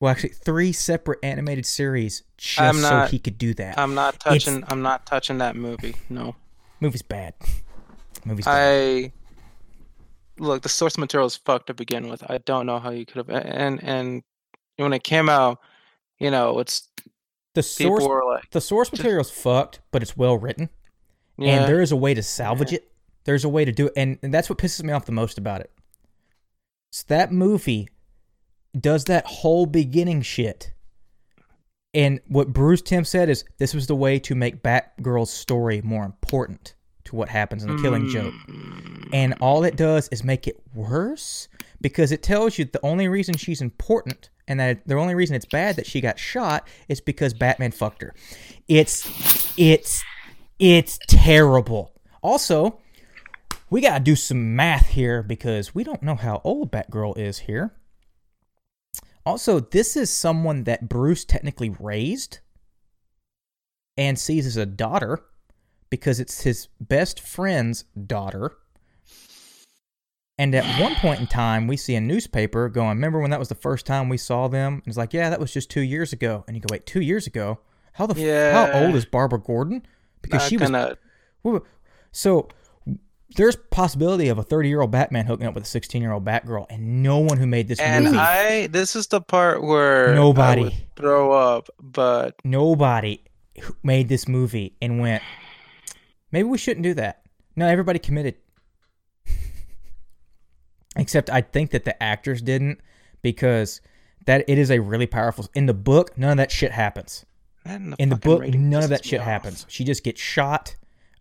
well 0.00 0.10
actually 0.10 0.30
three 0.30 0.72
separate 0.72 1.18
animated 1.22 1.66
series 1.66 2.22
just 2.36 2.80
not- 2.80 3.06
so 3.08 3.10
he 3.10 3.18
could 3.18 3.38
do 3.38 3.54
that. 3.54 3.78
I'm 3.78 3.94
not 3.94 4.20
touching. 4.20 4.64
I'm 4.68 4.82
not 4.82 5.06
touching 5.06 5.38
that 5.38 5.56
movie. 5.56 5.96
No, 6.08 6.36
Movie's 6.80 7.02
bad. 7.02 7.34
Movie's 8.24 8.44
bad. 8.44 8.54
I 9.06 9.12
look. 10.38 10.62
The 10.62 10.68
source 10.68 10.98
material 10.98 11.26
is 11.26 11.36
fucked 11.36 11.66
to 11.68 11.74
begin 11.74 12.08
with. 12.08 12.22
I 12.30 12.38
don't 12.38 12.66
know 12.66 12.78
how 12.78 12.90
you 12.90 13.04
could 13.06 13.16
have. 13.16 13.30
And 13.30 13.82
and 13.82 14.22
when 14.76 14.92
it 14.92 15.02
came 15.02 15.28
out, 15.28 15.58
you 16.18 16.30
know, 16.30 16.58
it's 16.60 16.88
the 17.54 17.62
source 17.62 18.04
like, 18.04 18.50
the 18.50 18.60
source 18.60 18.92
material's 18.92 19.30
fucked, 19.30 19.80
but 19.90 20.02
it's 20.02 20.16
well 20.16 20.36
written. 20.38 20.68
yeah, 21.36 21.60
and 21.60 21.68
there 21.68 21.80
is 21.80 21.90
a 21.90 21.96
way 21.96 22.14
to 22.14 22.22
salvage 22.22 22.72
it. 22.72 22.90
There's 23.24 23.44
a 23.44 23.48
way 23.48 23.64
to 23.64 23.72
do 23.72 23.86
it, 23.88 23.92
and, 23.96 24.18
and 24.22 24.32
that's 24.32 24.48
what 24.48 24.58
pisses 24.58 24.82
me 24.84 24.92
off 24.92 25.04
the 25.06 25.12
most 25.12 25.36
about 25.38 25.60
it. 25.60 25.70
So 26.92 27.04
that 27.08 27.32
movie 27.32 27.88
does 28.78 29.04
that 29.04 29.26
whole 29.26 29.66
beginning 29.66 30.22
shit, 30.22 30.72
and 31.94 32.20
what 32.28 32.52
Bruce 32.52 32.82
Timm 32.82 33.04
said 33.04 33.28
is 33.28 33.44
this 33.58 33.74
was 33.74 33.86
the 33.86 33.96
way 33.96 34.18
to 34.20 34.34
make 34.34 34.62
Batgirl's 34.62 35.30
story 35.30 35.80
more 35.82 36.04
important 36.04 36.74
to 37.04 37.16
what 37.16 37.28
happens 37.28 37.64
in 37.64 37.74
the 37.74 37.82
Killing 37.82 38.08
Joke, 38.08 38.34
Mm, 38.48 39.08
and 39.12 39.34
all 39.40 39.64
it 39.64 39.76
does 39.76 40.08
is 40.08 40.22
make 40.22 40.46
it 40.46 40.60
worse 40.74 41.48
because 41.80 42.12
it 42.12 42.22
tells 42.22 42.58
you 42.58 42.66
the 42.66 42.84
only 42.84 43.08
reason 43.08 43.36
she's 43.36 43.62
important 43.62 44.28
and 44.46 44.60
that 44.60 44.86
the 44.86 44.94
only 44.94 45.14
reason 45.14 45.34
it's 45.36 45.46
bad 45.46 45.76
that 45.76 45.86
she 45.86 46.00
got 46.00 46.18
shot 46.18 46.68
is 46.88 47.00
because 47.00 47.32
Batman 47.34 47.70
fucked 47.70 48.02
her. 48.02 48.14
It's 48.66 49.06
it's 49.56 50.02
it's 50.58 50.98
terrible. 51.06 51.92
Also, 52.22 52.78
we 53.70 53.80
got 53.80 53.98
to 53.98 54.04
do 54.04 54.16
some 54.16 54.56
math 54.56 54.88
here 54.88 55.22
because 55.22 55.74
we 55.74 55.84
don't 55.84 56.02
know 56.02 56.16
how 56.16 56.40
old 56.44 56.72
Batgirl 56.72 57.16
is 57.16 57.40
here. 57.40 57.72
Also, 59.28 59.60
this 59.60 59.94
is 59.94 60.08
someone 60.08 60.64
that 60.64 60.88
Bruce 60.88 61.22
technically 61.22 61.68
raised 61.68 62.38
and 63.94 64.18
sees 64.18 64.46
as 64.46 64.56
a 64.56 64.64
daughter 64.64 65.22
because 65.90 66.18
it's 66.18 66.44
his 66.44 66.68
best 66.80 67.20
friend's 67.20 67.84
daughter. 68.06 68.56
And 70.38 70.54
at 70.54 70.80
one 70.80 70.94
point 70.94 71.20
in 71.20 71.26
time, 71.26 71.66
we 71.66 71.76
see 71.76 71.94
a 71.94 72.00
newspaper 72.00 72.70
going, 72.70 72.96
Remember 72.96 73.20
when 73.20 73.30
that 73.30 73.38
was 73.38 73.50
the 73.50 73.54
first 73.54 73.84
time 73.84 74.08
we 74.08 74.16
saw 74.16 74.48
them? 74.48 74.76
And 74.76 74.84
it's 74.86 74.96
like, 74.96 75.12
Yeah, 75.12 75.28
that 75.28 75.40
was 75.40 75.52
just 75.52 75.68
two 75.68 75.82
years 75.82 76.14
ago. 76.14 76.44
And 76.46 76.56
you 76.56 76.62
go, 76.62 76.72
Wait, 76.72 76.86
two 76.86 77.02
years 77.02 77.26
ago? 77.26 77.58
How 77.92 78.06
the 78.06 78.14
f- 78.14 78.72
how 78.72 78.80
old 78.82 78.94
is 78.94 79.04
Barbara 79.04 79.40
Gordon? 79.40 79.86
Because 80.22 80.40
not 80.40 80.48
she 80.48 80.56
was 80.56 80.70
gonna. 80.70 80.96
So 82.12 82.48
there's 83.36 83.56
possibility 83.70 84.28
of 84.28 84.38
a 84.38 84.42
30 84.42 84.68
year 84.68 84.80
old 84.80 84.90
Batman 84.90 85.26
hooking 85.26 85.46
up 85.46 85.54
with 85.54 85.64
a 85.64 85.66
16 85.66 86.00
year 86.02 86.12
old 86.12 86.24
Batgirl, 86.24 86.66
and 86.70 87.02
no 87.02 87.18
one 87.18 87.38
who 87.38 87.46
made 87.46 87.68
this 87.68 87.78
And 87.78 88.06
movie, 88.06 88.16
I, 88.18 88.66
this 88.68 88.96
is 88.96 89.06
the 89.08 89.20
part 89.20 89.62
where 89.62 90.10
I 90.10 90.14
Nobody. 90.14 90.86
throw 90.96 91.32
up, 91.32 91.68
but 91.80 92.34
nobody 92.44 93.22
made 93.82 94.08
this 94.08 94.26
movie 94.28 94.76
and 94.80 95.00
went, 95.00 95.22
maybe 96.32 96.48
we 96.48 96.58
shouldn't 96.58 96.84
do 96.84 96.94
that. 96.94 97.22
No, 97.56 97.66
everybody 97.66 97.98
committed. 97.98 98.36
Except 100.96 101.30
I 101.30 101.42
think 101.42 101.70
that 101.72 101.84
the 101.84 102.00
actors 102.02 102.42
didn't 102.42 102.80
because 103.22 103.80
that 104.26 104.44
it 104.48 104.58
is 104.58 104.70
a 104.70 104.78
really 104.80 105.06
powerful. 105.06 105.48
In 105.54 105.66
the 105.66 105.74
book, 105.74 106.16
none 106.18 106.32
of 106.32 106.36
that 106.38 106.50
shit 106.50 106.72
happens. 106.72 107.24
man, 107.64 107.94
In 107.98 108.08
the 108.08 108.16
book, 108.16 108.46
none 108.48 108.82
of 108.82 108.90
that 108.90 109.04
shit 109.04 109.20
off. 109.20 109.26
happens. 109.26 109.66
She 109.68 109.84
just 109.84 110.02
gets 110.02 110.20
shot. 110.20 110.76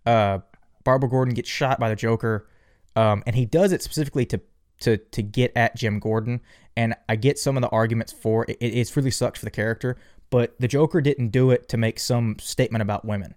Uh, 0.05 0.39
Barbara 0.87 1.09
Gordon 1.09 1.33
gets 1.33 1.49
shot 1.49 1.81
by 1.81 1.89
the 1.89 1.97
Joker, 1.97 2.47
um, 2.95 3.21
and 3.27 3.35
he 3.35 3.45
does 3.45 3.73
it 3.73 3.83
specifically 3.83 4.25
to 4.27 4.39
to 4.79 4.95
to 4.95 5.21
get 5.21 5.51
at 5.53 5.75
Jim 5.75 5.99
Gordon. 5.99 6.39
And 6.77 6.95
I 7.09 7.17
get 7.17 7.37
some 7.37 7.57
of 7.57 7.61
the 7.61 7.67
arguments 7.69 8.13
for 8.13 8.45
it. 8.47 8.57
It 8.61 8.67
it's 8.67 8.95
really 8.95 9.11
sucks 9.11 9.39
for 9.39 9.45
the 9.45 9.51
character, 9.51 9.97
but 10.29 10.55
the 10.61 10.67
Joker 10.69 11.01
didn't 11.01 11.29
do 11.29 11.51
it 11.51 11.67
to 11.67 11.75
make 11.77 11.99
some 11.99 12.39
statement 12.39 12.81
about 12.81 13.03
women. 13.03 13.35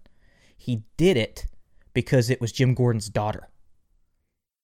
He 0.56 0.84
did 0.96 1.16
it 1.16 1.46
because 1.92 2.30
it 2.30 2.40
was 2.40 2.52
Jim 2.52 2.72
Gordon's 2.72 3.08
daughter, 3.08 3.48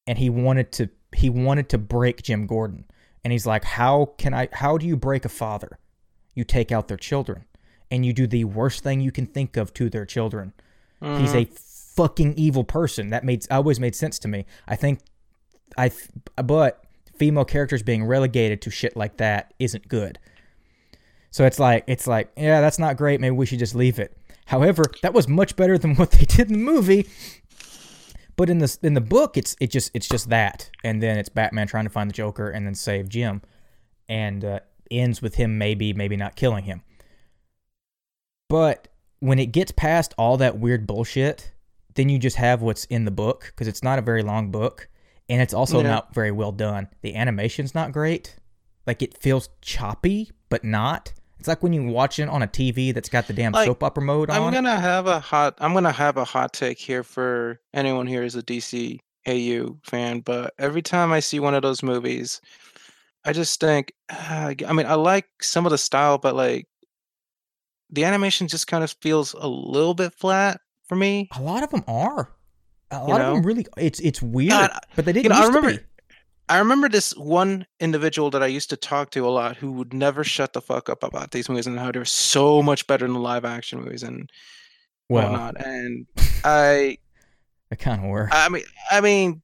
and 0.07 0.17
he 0.19 0.31
wanted 0.31 0.71
to 0.73 0.89
he 1.13 1.29
wanted 1.29 1.69
to 1.71 1.79
break 1.79 2.23
Jim 2.23 2.47
Gordon. 2.47 2.85
And 3.25 3.33
he's 3.33 3.47
like, 3.47 3.65
"How 3.65 4.13
can 4.17 4.33
I? 4.33 4.49
How 4.53 4.79
do 4.79 4.87
you 4.87 4.97
break 4.97 5.25
a 5.25 5.29
father? 5.29 5.81
You 6.37 6.45
take 6.45 6.71
out 6.71 6.87
their 6.89 6.97
children." 6.97 7.47
and 7.89 8.05
you 8.05 8.13
do 8.13 8.27
the 8.27 8.43
worst 8.43 8.83
thing 8.83 9.01
you 9.01 9.13
can 9.13 9.27
think 9.27 9.57
of 9.57 9.73
to 9.73 9.89
their 9.89 10.05
children. 10.05 10.53
He's 11.01 11.09
Mm-hmm. 11.31 11.37
a 11.39 11.45
fucking 11.97 12.35
evil 12.35 12.65
person. 12.65 13.11
That 13.11 13.25
made 13.25 13.47
always 13.51 13.81
made 13.81 13.95
sense 13.95 14.19
to 14.21 14.29
me. 14.29 14.47
I 14.69 14.77
think 14.77 15.01
I 15.77 15.91
but 16.43 16.85
female 17.17 17.45
characters 17.45 17.83
being 17.83 18.05
relegated 18.05 18.63
to 18.63 18.71
shit 18.71 18.97
like 18.97 19.17
that 19.17 19.55
isn't 19.59 19.89
good. 19.89 20.19
So 21.31 21.45
it's 21.45 21.59
like 21.59 21.85
it's 21.87 22.07
like, 22.07 22.31
yeah, 22.37 22.61
that's 22.61 22.79
not 22.79 22.97
great. 22.97 23.21
Maybe 23.21 23.35
we 23.35 23.47
should 23.47 23.59
just 23.59 23.75
leave 23.75 23.99
it. 23.99 24.17
However, 24.47 24.85
that 25.03 25.13
was 25.13 25.29
much 25.29 25.57
better 25.57 25.77
than 25.77 25.95
what 25.97 26.13
they 26.13 26.25
did 26.25 26.49
in 26.49 26.55
the 26.55 26.59
movie. 26.59 27.09
But 28.37 28.51
in 28.51 28.59
the 28.59 28.79
in 28.83 28.95
the 28.95 29.01
book, 29.01 29.37
it's 29.37 29.57
it 29.61 29.71
just 29.71 29.91
it's 29.95 30.09
just 30.09 30.29
that, 30.29 30.71
and 30.85 31.03
then 31.03 31.19
it's 31.19 31.31
Batman 31.31 31.67
trying 31.67 31.85
to 31.85 31.91
find 31.91 32.11
the 32.11 32.15
Joker 32.15 32.51
and 32.51 32.67
then 32.67 32.75
save 32.75 33.09
Jim, 33.09 33.41
and 34.09 34.45
uh, 34.45 34.61
ends 34.91 35.23
with 35.23 35.37
him 35.37 35.57
maybe 35.57 35.95
maybe 35.95 36.17
not 36.17 36.37
killing 36.37 36.65
him. 36.65 36.83
But 38.49 38.89
when 39.21 39.39
it 39.39 39.47
gets 39.47 39.73
past 39.73 40.15
all 40.19 40.37
that 40.37 40.59
weird 40.59 40.87
bullshit, 40.87 41.53
then 41.97 42.09
you 42.09 42.19
just 42.19 42.37
have 42.37 42.63
what's 42.63 42.85
in 42.87 43.05
the 43.05 43.11
book 43.11 43.47
because 43.47 43.69
it's 43.69 43.83
not 43.83 43.99
a 43.99 44.03
very 44.03 44.23
long 44.23 44.51
book 44.51 44.89
and 45.29 45.43
it's 45.43 45.53
also 45.55 45.81
Yeah. 45.83 45.89
not 45.89 46.15
very 46.15 46.31
well 46.31 46.53
done. 46.53 46.89
The 47.03 47.17
animation's 47.17 47.75
not 47.75 47.93
great. 47.93 48.37
Like 48.87 49.03
it 49.03 49.19
feels 49.19 49.49
choppy, 49.61 50.31
but 50.49 50.63
not. 50.63 51.13
It's 51.39 51.49
like 51.49 51.63
when 51.63 51.73
you 51.73 51.83
watch 51.89 52.19
it 52.19 52.29
on 52.29 52.43
a 52.43 52.47
TV 52.47 52.95
that's 52.95 53.09
got 53.09 53.27
the 53.27 53.33
damn 53.33 53.53
Like, 53.53 53.67
soap 53.67 53.83
opera 53.83 54.03
mode 54.03 54.31
I'm 54.31 54.43
on. 54.43 54.53
gonna 54.53 54.79
have 54.81 55.07
a 55.07 55.21
hot. 55.21 55.55
I'm 55.59 55.75
gonna 55.75 55.93
have 55.93 56.17
a 56.17 56.25
hot 56.25 56.53
take 56.53 56.79
here 56.79 57.03
for 57.03 57.61
anyone 57.75 58.07
here 58.07 58.23
is 58.23 58.37
a 58.37 58.43
DC 58.43 58.99
AU 59.29 59.77
fan, 59.83 60.21
but 60.21 60.55
every 60.59 60.83
time 60.83 61.13
I 61.13 61.21
see 61.21 61.41
one 61.41 61.55
of 61.55 61.63
those 61.63 61.83
movies, 61.83 62.41
I 63.25 63.33
just 63.33 63.59
think. 63.61 63.93
ah, 64.11 64.53
I 64.67 64.73
mean, 64.73 64.87
I 64.87 64.95
like 64.95 65.27
some 65.43 65.67
of 65.67 65.73
the 65.73 65.79
style, 65.79 66.17
but 66.17 66.35
like 66.37 66.67
the 67.91 68.05
animation 68.05 68.49
just 68.49 68.67
kind 68.67 68.83
of 68.85 68.95
feels 69.03 69.35
a 69.35 69.47
little 69.47 69.95
bit 69.95 70.15
flat 70.15 70.61
for 70.87 70.97
me. 70.97 71.29
A 71.37 71.41
lot 71.43 71.63
of 71.63 71.71
them 71.71 71.85
are. 71.87 72.31
A 72.91 72.97
You 73.01 73.09
lot 73.09 73.21
of 73.21 73.35
them 73.35 73.43
really. 73.47 73.67
It's 73.77 74.01
it's 74.01 74.23
weird, 74.23 74.51
God, 74.51 74.71
but 74.95 75.05
they 75.05 75.13
didn't 75.13 75.31
know, 75.33 75.43
I 75.43 75.47
remember- 75.47 75.71
be. 75.73 75.79
I 76.49 76.59
remember 76.59 76.89
this 76.89 77.11
one 77.17 77.67
individual 77.81 78.31
that 78.31 78.41
I 78.41 78.47
used 78.47 78.71
to 78.71 78.77
talk 78.77 79.11
to 79.11 79.27
a 79.27 79.31
lot 79.31 79.57
who 79.57 79.73
would 79.73 79.93
never 79.93 80.23
shut 80.23 80.53
the 80.53 80.61
fuck 80.61 80.89
up 80.89 81.03
about 81.03 81.33
these 81.33 81.49
movies 81.49 81.67
and 81.67 81.77
how 81.77 81.91
they're 81.91 82.05
so 82.05 82.63
much 82.63 82.87
better 82.87 83.05
than 83.05 83.15
the 83.15 83.19
live 83.21 83.45
action 83.45 83.81
movies 83.81 84.05
and 84.05 84.31
Well, 85.09 85.29
whatnot. 85.33 85.67
And 85.67 86.07
I, 86.45 86.99
they 87.69 87.75
kind 87.77 88.05
of 88.05 88.11
were. 88.11 88.29
I 88.31 88.49
mean, 88.49 88.63
I 88.93 89.01
mean, 89.01 89.43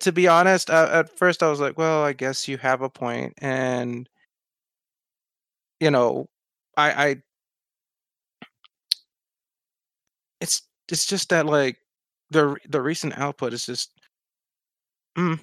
to 0.00 0.10
be 0.10 0.26
honest, 0.26 0.68
uh, 0.68 0.88
at 0.92 1.16
first 1.16 1.44
I 1.44 1.48
was 1.48 1.60
like, 1.60 1.78
well, 1.78 2.02
I 2.02 2.12
guess 2.12 2.48
you 2.48 2.58
have 2.58 2.82
a 2.82 2.90
point, 2.90 3.34
and 3.38 4.08
you 5.78 5.92
know, 5.92 6.28
I, 6.76 6.90
I, 7.06 7.22
it's 10.92 11.06
just 11.06 11.30
that 11.30 11.46
like 11.46 11.78
the 12.30 12.56
the 12.68 12.80
recent 12.80 13.18
output 13.18 13.52
is 13.52 13.66
just, 13.66 13.90
mm, 15.18 15.40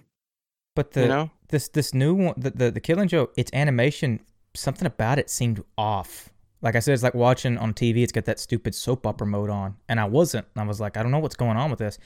but 0.76 0.92
the 0.92 1.02
you 1.02 1.08
know, 1.08 1.32
this 1.50 1.68
this 1.68 1.94
new 1.94 2.14
one, 2.14 2.36
the, 2.38 2.52
the 2.52 2.72
the 2.72 2.80
Killing 2.80 3.08
Joke, 3.08 3.34
its 3.36 3.52
animation, 3.54 4.22
something 4.54 4.86
about 4.86 5.20
it 5.20 5.30
seemed 5.30 5.62
off. 5.78 6.30
Like 6.62 6.76
I 6.76 6.80
said, 6.80 6.94
it's 6.94 7.04
like 7.04 7.14
watching 7.14 7.58
on 7.58 7.74
TV. 7.74 8.04
It's 8.04 8.12
got 8.12 8.26
that 8.26 8.40
stupid 8.40 8.76
soap 8.76 9.08
opera 9.08 9.26
mode 9.28 9.50
on, 9.50 9.76
and 9.88 10.00
I 10.00 10.06
wasn't. 10.06 10.46
I 10.56 10.64
was 10.64 10.80
like, 10.80 10.98
I 10.98 11.04
don't 11.04 11.12
know 11.12 11.20
what's 11.20 11.36
going 11.36 11.58
on 11.58 11.70
with 11.70 11.80
this, 11.80 11.98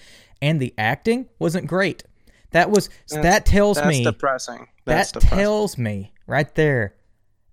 and 0.41 0.59
the 0.59 0.73
acting 0.77 1.27
wasn't 1.39 1.67
great. 1.67 2.03
That 2.51 2.69
was 2.69 2.87
That's- 3.09 3.23
that 3.23 3.45
tells 3.45 3.77
that's 3.77 3.87
me 3.87 4.03
depressing. 4.03 4.67
That's 4.85 5.11
that 5.11 5.21
depressing. 5.21 5.37
tells 5.43 5.77
me 5.77 6.13
right 6.27 6.53
there 6.55 6.95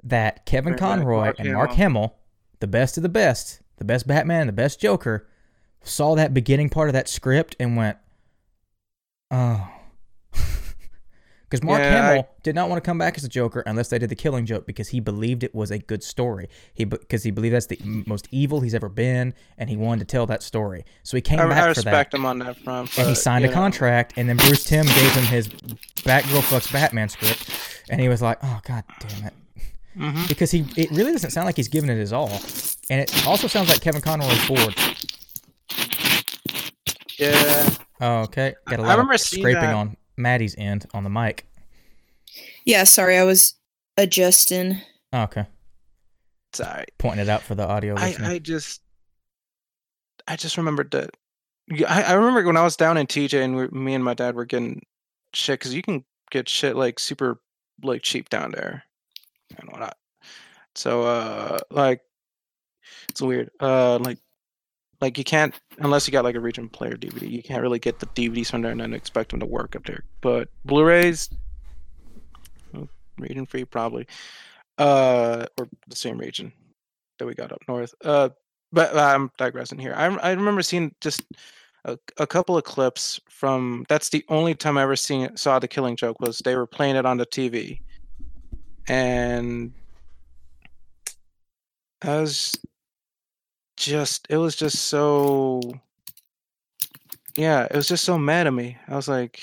that 0.05 0.47
Kevin 0.47 0.77
Conroy 0.77 1.25
Mark 1.25 1.41
and 1.41 1.53
Mark 1.53 1.71
Hamill. 1.73 2.03
Hamill, 2.03 2.15
the 2.61 2.67
best 2.67 2.97
of 2.97 3.03
the 3.03 3.09
best, 3.09 3.61
the 3.79 3.85
best 3.85 4.07
Batman, 4.07 4.47
the 4.47 4.53
best 4.53 4.79
Joker, 4.81 5.27
saw 5.83 6.15
that 6.15 6.35
beginning 6.35 6.69
part 6.71 6.89
of 6.89 6.93
that 6.95 7.09
script 7.09 7.57
and 7.59 7.77
went, 7.77 7.97
oh. 9.31 9.67
Because 11.49 11.65
Mark 11.65 11.81
Yeah, 11.81 11.89
I- 11.89 12.07
Hamill 12.07 12.29
did 12.45 12.55
not 12.55 12.69
want 12.69 12.83
to 12.83 12.89
come 12.89 12.97
back 12.97 13.17
as 13.17 13.25
a 13.25 13.29
Joker 13.29 13.61
unless 13.67 13.89
they 13.89 13.99
did 13.99 14.09
the 14.09 14.15
Killing 14.15 14.47
Joke 14.47 14.67
because 14.67 14.91
he 14.91 15.01
believed 15.01 15.43
it 15.43 15.53
was 15.53 15.73
a 15.73 15.79
good 15.81 16.05
story. 16.05 16.49
He 16.73 16.85
because 16.85 17.25
he 17.25 17.33
believed 17.33 17.57
that's 17.57 17.67
the 17.67 17.81
most 18.07 18.29
evil 18.31 18.61
he's 18.61 18.73
ever 18.73 18.89
been, 18.89 19.35
and 19.59 19.69
he 19.69 19.77
wanted 19.77 20.01
to 20.01 20.05
tell 20.13 20.27
that 20.27 20.45
story. 20.45 20.85
So 21.03 21.17
he 21.17 21.21
came 21.23 21.41
I, 21.41 21.47
back 21.49 21.65
I 21.65 21.75
for 21.75 21.83
that 21.83 21.89
I 21.89 21.91
respect 21.91 22.15
him 22.15 22.25
on 22.25 22.39
that 22.39 22.57
front. 22.59 22.97
and 22.97 23.09
he 23.09 23.17
signed 23.17 23.45
a 23.45 23.49
know, 23.49 23.55
contract 23.55 24.13
and 24.17 24.29
then 24.29 24.37
bruce 24.37 24.63
timm 24.63 24.87
gave 24.87 25.13
him 25.13 25.25
his 25.25 25.49
batgirl 25.49 26.43
fucks 26.43 26.73
batman 26.73 27.09
script 27.09 27.51
and 27.91 28.01
he 28.01 28.09
was 28.09 28.23
like 28.23 28.39
oh 28.45 28.61
god 28.65 28.85
damn 29.01 29.27
it 29.27 29.35
mhm. 29.97 30.29
because 30.29 30.51
he 30.53 30.65
it 30.77 30.89
really 30.93 31.11
doesn't 31.13 31.31
sound 31.31 31.47
like 31.47 31.57
he's 31.57 31.69
giving 31.69 31.91
it 31.91 31.97
his 31.97 32.13
all 32.13 32.41
and 32.91 33.01
it 33.01 33.27
also 33.27 33.47
sounds 33.49 33.69
like 33.69 33.81
kevin 33.81 34.01
conroy's 34.01 34.47
bored 34.49 34.75
Yeah, 37.21 37.69
oh 38.01 38.21
okay 38.23 38.55
got 38.67 38.79
a 38.81 38.83
I 38.83 38.87
lot 38.87 38.93
remember 38.93 39.15
of 39.15 39.21
seeing 39.21 39.43
scraping 39.43 39.63
that- 39.63 39.75
on 39.75 39.97
maddie's 40.17 40.55
end 40.59 40.87
on 40.95 41.05
the 41.05 41.11
mic 41.11 41.47
Yeah, 42.65 42.85
sorry, 42.85 43.17
I 43.19 43.25
was 43.25 43.55
adjusting. 43.97 44.81
oh, 45.13 45.23
okay 45.23 45.47
Sorry. 46.53 46.71
alright. 46.71 46.91
pointing 46.99 47.21
it 47.23 47.29
out 47.29 47.43
for 47.43 47.55
the 47.55 47.67
audio 47.67 47.95
I, 47.97 48.09
listener. 48.09 48.27
I 48.29 48.39
just, 48.39 48.81
I 50.27 50.37
just 50.37 50.57
remembered 50.57 50.91
that. 50.93 51.11
yeah, 51.69 51.93
I, 51.93 52.03
I 52.03 52.13
remember 52.15 52.45
when 52.45 52.57
I 52.57 52.63
was 52.65 52.77
down 52.77 52.97
in 52.97 53.07
TJ 53.07 53.43
and 53.45 53.57
we, 53.57 53.69
me 53.69 53.95
and 53.95 54.03
my 54.05 54.15
dad 54.15 54.35
were 54.35 54.45
getting 54.45 54.83
shit 55.33 55.61
because 55.61 55.75
you 55.75 55.83
can 55.83 56.05
get 56.31 56.49
shit 56.49 56.75
like 56.77 56.99
super 56.99 57.41
like 57.83 58.03
cheap 58.03 58.29
down 58.31 58.51
there 58.53 58.83
and 59.59 59.69
whatnot. 59.71 59.97
So 60.75 61.03
uh, 61.03 61.59
like, 61.71 62.01
it's 63.09 63.23
weird. 63.23 63.51
Uh, 63.61 63.99
like, 63.99 64.19
like 65.01 65.17
you 65.17 65.25
can't 65.25 65.55
unless 65.79 66.07
you 66.07 66.13
got 66.13 66.25
like 66.25 66.35
a 66.35 66.41
region 66.41 66.69
player 66.69 66.97
DVD. 66.97 67.31
You 67.31 67.43
can't 67.43 67.63
really 67.63 67.79
get 67.79 67.99
the 67.99 68.07
DVDs 68.07 68.51
from 68.51 68.63
there 68.63 68.73
and 68.73 68.81
then 68.81 68.95
expect 68.95 69.31
them 69.31 69.41
to 69.41 69.47
work 69.47 69.75
up 69.75 69.85
there. 69.87 70.05
But 70.21 70.49
Blu-rays, 70.65 71.31
region 73.19 73.47
free 73.47 73.65
probably, 73.65 74.07
uh, 74.79 75.47
or 75.59 75.69
the 75.89 75.97
same 75.97 76.19
region 76.19 76.53
that 77.19 77.27
we 77.27 77.35
got 77.35 77.53
up 77.53 77.63
north. 77.69 77.95
Uh, 78.05 78.31
but 78.73 78.97
I'm 78.97 79.31
digressing 79.37 79.79
here. 79.79 79.95
I 79.97 80.07
I 80.07 80.31
remember 80.33 80.63
seeing 80.63 80.95
just 81.01 81.23
a, 81.85 81.99
a 82.19 82.27
couple 82.27 82.57
of 82.57 82.65
clips 82.65 83.21
from. 83.29 83.85
That's 83.89 84.11
the 84.11 84.25
only 84.29 84.55
time 84.55 84.79
I 84.79 84.83
ever 84.83 84.97
seen 84.97 85.37
saw 85.37 85.59
the 85.59 85.69
Killing 85.69 85.97
Joke 85.97 86.21
was 86.21 86.39
they 86.39 86.57
were 86.57 86.67
playing 86.67 86.97
it 86.97 87.07
on 87.07 87.17
the 87.17 87.27
TV, 87.27 87.81
and 88.87 89.73
I 92.03 92.21
was 92.21 92.57
just 93.85 94.27
it 94.31 94.37
was 94.37 94.57
just 94.57 94.87
so. 94.87 95.61
Yeah, 97.37 97.65
it 97.65 97.75
was 97.75 97.89
just 97.89 98.05
so 98.05 98.19
mad 98.19 98.47
at 98.47 98.53
me. 98.53 98.77
I 98.89 98.97
was 98.97 99.09
like, 99.09 99.41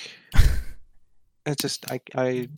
it's 1.46 1.62
just 1.62 1.92
I 1.92 2.00
I. 2.16 2.50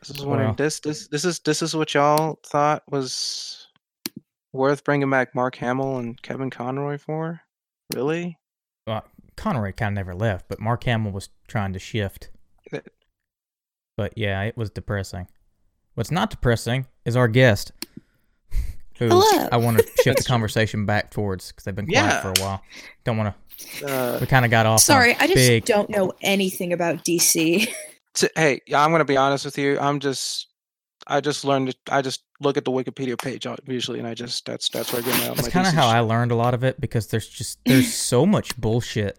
This 0.00 0.10
is 0.10 0.24
wondering 0.24 0.54
this 0.54 0.80
this 0.80 1.08
this 1.08 1.24
is 1.24 1.40
this 1.40 1.62
is 1.62 1.74
what 1.74 1.92
y'all 1.94 2.38
thought 2.46 2.82
was 2.90 3.68
worth 4.52 4.84
bringing 4.84 5.10
back 5.10 5.34
Mark 5.34 5.56
Hamill 5.56 5.98
and 5.98 6.20
Kevin 6.22 6.50
Conroy 6.50 6.98
for? 6.98 7.40
Really? 7.94 8.38
well, 8.86 9.04
conroy 9.36 9.72
kind 9.72 9.92
of 9.92 9.94
never 9.94 10.14
left 10.14 10.46
but 10.48 10.60
mark 10.60 10.84
hamill 10.84 11.12
was 11.12 11.30
trying 11.48 11.72
to 11.72 11.78
shift 11.78 12.30
but 13.96 14.12
yeah 14.16 14.42
it 14.42 14.56
was 14.56 14.70
depressing 14.70 15.26
what's 15.94 16.10
not 16.10 16.28
depressing 16.28 16.86
is 17.04 17.16
our 17.16 17.28
guest 17.28 17.72
who 19.00 19.08
Hello. 19.08 19.48
i 19.50 19.56
want 19.56 19.78
to 19.78 19.84
shift 20.04 20.18
the 20.18 20.24
conversation 20.24 20.86
back 20.86 21.10
towards 21.10 21.48
because 21.48 21.64
they've 21.64 21.74
been 21.74 21.86
quiet 21.88 22.04
Yeah. 22.04 22.20
for 22.22 22.28
a 22.28 22.40
while 22.40 22.62
don't 23.04 23.16
want 23.16 23.34
to 23.34 23.86
Uh, 23.86 24.16
we 24.20 24.26
kind 24.26 24.46
of 24.46 24.50
got 24.50 24.64
off. 24.64 24.80
Sorry, 24.80 25.14
I 25.16 25.26
just 25.26 25.34
big, 25.34 25.64
don't 25.66 25.90
know 25.90 26.14
anything 26.22 26.72
about 26.72 27.04
DC. 27.04 27.68
t- 28.14 28.28
hey, 28.34 28.60
I'm 28.74 28.90
gonna 28.90 29.04
be 29.04 29.18
honest 29.18 29.44
with 29.44 29.58
you. 29.58 29.78
I'm 29.78 30.00
just, 30.00 30.46
I 31.06 31.20
just 31.20 31.44
learned. 31.44 31.76
I 31.90 32.00
just 32.00 32.22
look 32.40 32.56
at 32.56 32.64
the 32.64 32.70
Wikipedia 32.70 33.20
page 33.20 33.46
usually, 33.66 33.98
and 33.98 34.08
I 34.08 34.14
just 34.14 34.46
that's 34.46 34.70
that's 34.70 34.90
where 34.94 35.02
I 35.02 35.04
get 35.04 35.18
my. 35.20 35.34
That's 35.34 35.48
kind 35.48 35.66
of 35.66 35.74
how 35.74 35.88
shit. 35.88 35.96
I 35.96 36.00
learned 36.00 36.32
a 36.32 36.36
lot 36.36 36.54
of 36.54 36.64
it 36.64 36.80
because 36.80 37.08
there's 37.08 37.28
just 37.28 37.58
there's 37.66 37.92
so 38.12 38.24
much 38.24 38.56
bullshit. 38.58 39.18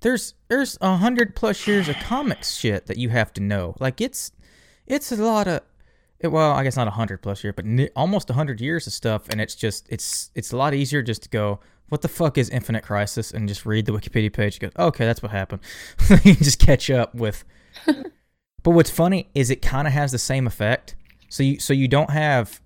There's 0.00 0.32
there's 0.48 0.78
a 0.80 0.96
hundred 0.96 1.36
plus 1.36 1.66
years 1.66 1.86
of 1.90 1.96
comics 1.96 2.54
shit 2.54 2.86
that 2.86 2.96
you 2.96 3.10
have 3.10 3.30
to 3.34 3.42
know. 3.42 3.74
Like 3.78 4.00
it's 4.00 4.32
it's 4.86 5.12
a 5.12 5.16
lot 5.16 5.46
of 5.48 5.60
it, 6.22 6.28
well, 6.28 6.52
I 6.52 6.62
guess 6.62 6.76
not 6.76 6.88
a 6.88 6.92
hundred 6.92 7.22
plus 7.22 7.42
year, 7.42 7.52
but 7.52 7.64
ne- 7.64 7.90
almost 7.96 8.30
a 8.30 8.32
hundred 8.32 8.60
years 8.60 8.86
of 8.86 8.92
stuff, 8.92 9.28
and 9.28 9.40
it's 9.40 9.54
just 9.54 9.86
it's 9.90 10.30
it's 10.34 10.52
a 10.52 10.56
lot 10.56 10.74
easier 10.74 11.02
just 11.02 11.22
to 11.24 11.28
go. 11.28 11.60
What 11.88 12.00
the 12.00 12.08
fuck 12.08 12.38
is 12.38 12.48
Infinite 12.48 12.84
Crisis? 12.84 13.32
And 13.32 13.46
just 13.46 13.66
read 13.66 13.84
the 13.84 13.92
Wikipedia 13.92 14.32
page. 14.32 14.58
And 14.62 14.72
go, 14.72 14.86
okay, 14.86 15.04
that's 15.04 15.22
what 15.22 15.30
happened. 15.30 15.60
you 16.24 16.34
just 16.34 16.58
catch 16.58 16.88
up 16.90 17.14
with. 17.14 17.44
but 17.86 18.70
what's 18.70 18.90
funny 18.90 19.28
is 19.34 19.50
it 19.50 19.60
kind 19.60 19.86
of 19.86 19.92
has 19.92 20.10
the 20.10 20.18
same 20.18 20.46
effect. 20.46 20.94
So 21.28 21.42
you 21.42 21.60
so 21.60 21.74
you 21.74 21.88
don't 21.88 22.10
have 22.10 22.60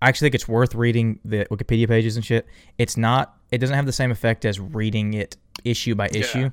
I 0.00 0.08
actually 0.08 0.26
think 0.26 0.36
it's 0.36 0.48
worth 0.48 0.74
reading 0.74 1.18
the 1.24 1.44
Wikipedia 1.46 1.88
pages 1.88 2.16
and 2.16 2.24
shit. 2.24 2.46
It's 2.78 2.96
not. 2.96 3.36
It 3.50 3.58
doesn't 3.58 3.74
have 3.74 3.86
the 3.86 3.92
same 3.92 4.10
effect 4.10 4.44
as 4.44 4.60
reading 4.60 5.14
it 5.14 5.36
issue 5.64 5.94
by 5.94 6.08
issue. 6.12 6.50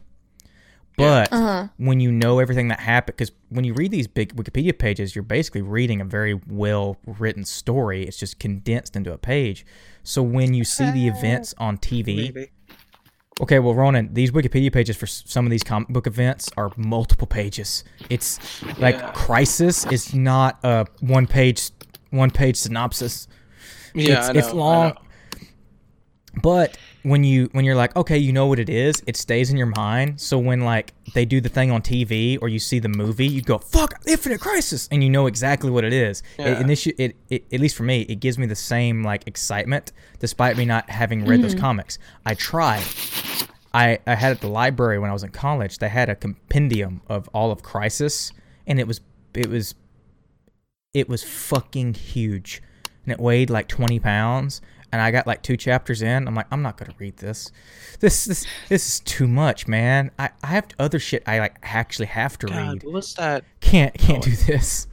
But 0.97 1.31
Uh 1.33 1.37
huh. 1.41 1.67
when 1.77 1.99
you 1.99 2.11
know 2.11 2.39
everything 2.39 2.69
that 2.69 2.79
happened, 2.79 3.17
because 3.17 3.31
when 3.49 3.65
you 3.65 3.73
read 3.73 3.91
these 3.91 4.07
big 4.07 4.35
Wikipedia 4.35 4.77
pages, 4.77 5.15
you're 5.15 5.23
basically 5.23 5.61
reading 5.61 5.99
a 6.01 6.05
very 6.05 6.39
well 6.47 6.97
written 7.05 7.43
story. 7.43 8.03
It's 8.03 8.17
just 8.17 8.39
condensed 8.39 8.95
into 8.95 9.11
a 9.11 9.17
page. 9.17 9.65
So 10.03 10.21
when 10.23 10.53
you 10.53 10.63
see 10.63 10.89
the 10.91 11.07
events 11.07 11.53
on 11.57 11.77
TV, 11.77 12.15
Maybe. 12.15 12.51
okay, 13.41 13.59
well, 13.59 13.73
Ronan, 13.75 14.13
these 14.13 14.31
Wikipedia 14.31 14.71
pages 14.71 14.95
for 14.95 15.07
some 15.07 15.45
of 15.45 15.51
these 15.51 15.63
comic 15.63 15.89
book 15.89 16.07
events 16.07 16.49
are 16.55 16.71
multiple 16.77 17.27
pages. 17.27 17.83
It's 18.09 18.39
like 18.79 18.95
Yeah. 18.95 19.11
Crisis 19.11 19.85
is 19.85 20.13
not 20.13 20.59
a 20.63 20.85
one 21.01 21.27
page 21.27 21.71
one 22.11 22.29
page 22.31 22.55
synopsis 22.55 23.27
Yeah, 23.93 24.19
it's, 24.19 24.29
I 24.29 24.31
know, 24.33 24.39
it's 24.39 24.47
I 24.49 24.51
long 24.51 24.87
know. 24.89 24.95
But 26.41 26.77
when 27.03 27.23
you 27.23 27.49
when 27.51 27.63
you're 27.65 27.75
like 27.75 27.95
okay 27.95 28.17
you 28.17 28.33
know 28.33 28.47
what 28.47 28.59
it 28.59 28.69
is 28.69 29.03
it 29.07 29.15
stays 29.15 29.49
in 29.51 29.57
your 29.57 29.71
mind 29.75 30.19
so 30.19 30.37
when 30.37 30.61
like 30.61 30.93
they 31.13 31.25
do 31.25 31.39
the 31.39 31.49
thing 31.49 31.71
on 31.71 31.81
tv 31.81 32.37
or 32.41 32.47
you 32.49 32.59
see 32.59 32.79
the 32.79 32.89
movie 32.89 33.27
you 33.27 33.41
go 33.41 33.57
fuck 33.57 33.93
infinite 34.07 34.41
crisis 34.41 34.87
and 34.91 35.03
you 35.03 35.09
know 35.09 35.27
exactly 35.27 35.69
what 35.69 35.83
it 35.83 35.93
is 35.93 36.23
It- 36.37 36.43
Yeah. 36.45 36.59
and 36.59 36.69
this 36.69 36.87
it, 36.87 37.15
it 37.29 37.45
at 37.53 37.59
least 37.59 37.75
for 37.75 37.83
me 37.83 38.01
it 38.01 38.19
gives 38.19 38.37
me 38.37 38.45
the 38.47 38.55
same 38.55 39.03
like 39.03 39.27
excitement 39.27 39.91
despite 40.19 40.57
me 40.57 40.65
not 40.65 40.89
having 40.89 41.25
read 41.25 41.41
those 41.41 41.53
mm-hmm. 41.53 41.61
comics 41.61 41.99
i 42.25 42.33
tried 42.33 42.83
I, 43.75 43.99
I 44.07 44.15
had 44.15 44.31
at 44.31 44.39
the 44.39 44.47
library 44.47 44.99
when 44.99 45.09
I 45.09 45.13
was 45.13 45.23
in 45.23 45.31
college. 45.31 45.79
They 45.79 45.89
had 45.89 46.07
a 46.07 46.15
compendium 46.15 47.01
of 47.07 47.27
all 47.33 47.51
of 47.51 47.61
Crisis, 47.61 48.31
and 48.65 48.79
it 48.79 48.87
was 48.87 49.01
it 49.33 49.47
was 49.47 49.75
it 50.93 51.09
was 51.09 51.23
fucking 51.25 51.95
huge. 51.95 52.61
and 53.03 53.11
it 53.11 53.19
weighed 53.19 53.49
like 53.49 53.67
20 53.67 53.99
pounds. 53.99 54.61
And 54.95 55.01
I 55.01 55.11
got 55.11 55.27
like 55.27 55.41
two 55.43 55.57
chapters 55.57 56.01
in. 56.01 56.25
I'm 56.25 56.35
like, 56.35 56.45
I'm 56.51 56.61
not 56.61 56.77
gonna 56.77 56.93
read 56.97 57.17
this. 57.17 57.51
This 57.99 58.23
this 58.23 58.45
this 58.69 58.87
is 58.87 58.99
too 59.01 59.27
much, 59.27 59.67
man. 59.67 60.09
I, 60.17 60.29
I 60.41 60.47
have 60.47 60.67
other 60.79 60.99
shit 60.99 61.21
I 61.27 61.39
like 61.39 61.57
actually 61.63 62.05
have 62.05 62.37
to 62.39 62.47
God, 62.47 62.55
read. 62.55 62.83
What's 62.85 63.13
that? 63.15 63.43
Can't 63.59 63.93
can't 63.95 64.19
Oh, 64.25 64.29
do 64.29 64.35
this. 64.37 64.87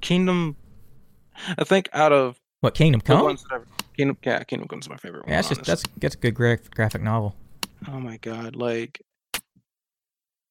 Kingdom. 0.00 0.56
I 1.56 1.62
think 1.62 1.88
out 1.92 2.10
of 2.12 2.40
What 2.62 2.74
Kingdom 2.74 3.00
Come? 3.00 3.38
Kingdom, 3.96 4.18
yeah, 4.24 4.42
Kingdom 4.42 4.66
Come's 4.66 4.88
my 4.88 4.96
favorite 4.96 5.22
one. 5.24 5.30
Yeah, 5.30 5.36
that's 5.36 5.50
just 5.50 5.60
honestly. 5.60 5.72
that's 5.72 5.98
that's 5.98 6.14
a 6.16 6.18
good 6.18 6.34
gra- 6.34 6.58
graphic 6.74 7.02
novel. 7.02 7.36
Oh 7.86 8.00
my 8.00 8.16
god, 8.16 8.56
like 8.56 9.00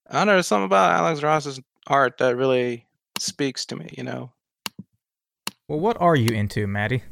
I 0.09 0.19
don't 0.19 0.27
know, 0.27 0.33
there's 0.33 0.47
something 0.47 0.63
about 0.63 0.91
Alex 0.91 1.21
Ross's 1.21 1.59
art 1.87 2.19
that 2.19 2.37
really 2.37 2.85
speaks 3.19 3.65
to 3.65 3.75
me, 3.75 3.93
you 3.97 4.05
know. 4.05 4.31
Well, 5.67 5.81
what 5.81 5.99
are 5.99 6.15
you 6.15 6.33
into, 6.33 6.65
Maddie? 6.67 7.03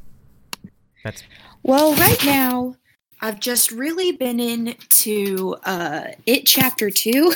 That's 1.06 1.22
Well, 1.62 1.94
right 1.94 2.18
now, 2.26 2.76
I've 3.22 3.40
just 3.40 3.72
really 3.72 4.12
been 4.14 4.40
into 4.40 5.56
uh, 5.64 6.08
It 6.26 6.48
Chapter 6.48 6.90
2. 6.90 7.32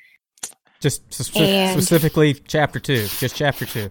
just 0.80 1.08
speci- 1.08 1.40
And- 1.40 1.72
specifically 1.72 2.34
chapter 2.34 2.78
two, 2.78 3.06
just 3.18 3.34
chapter 3.34 3.64
two. 3.64 3.90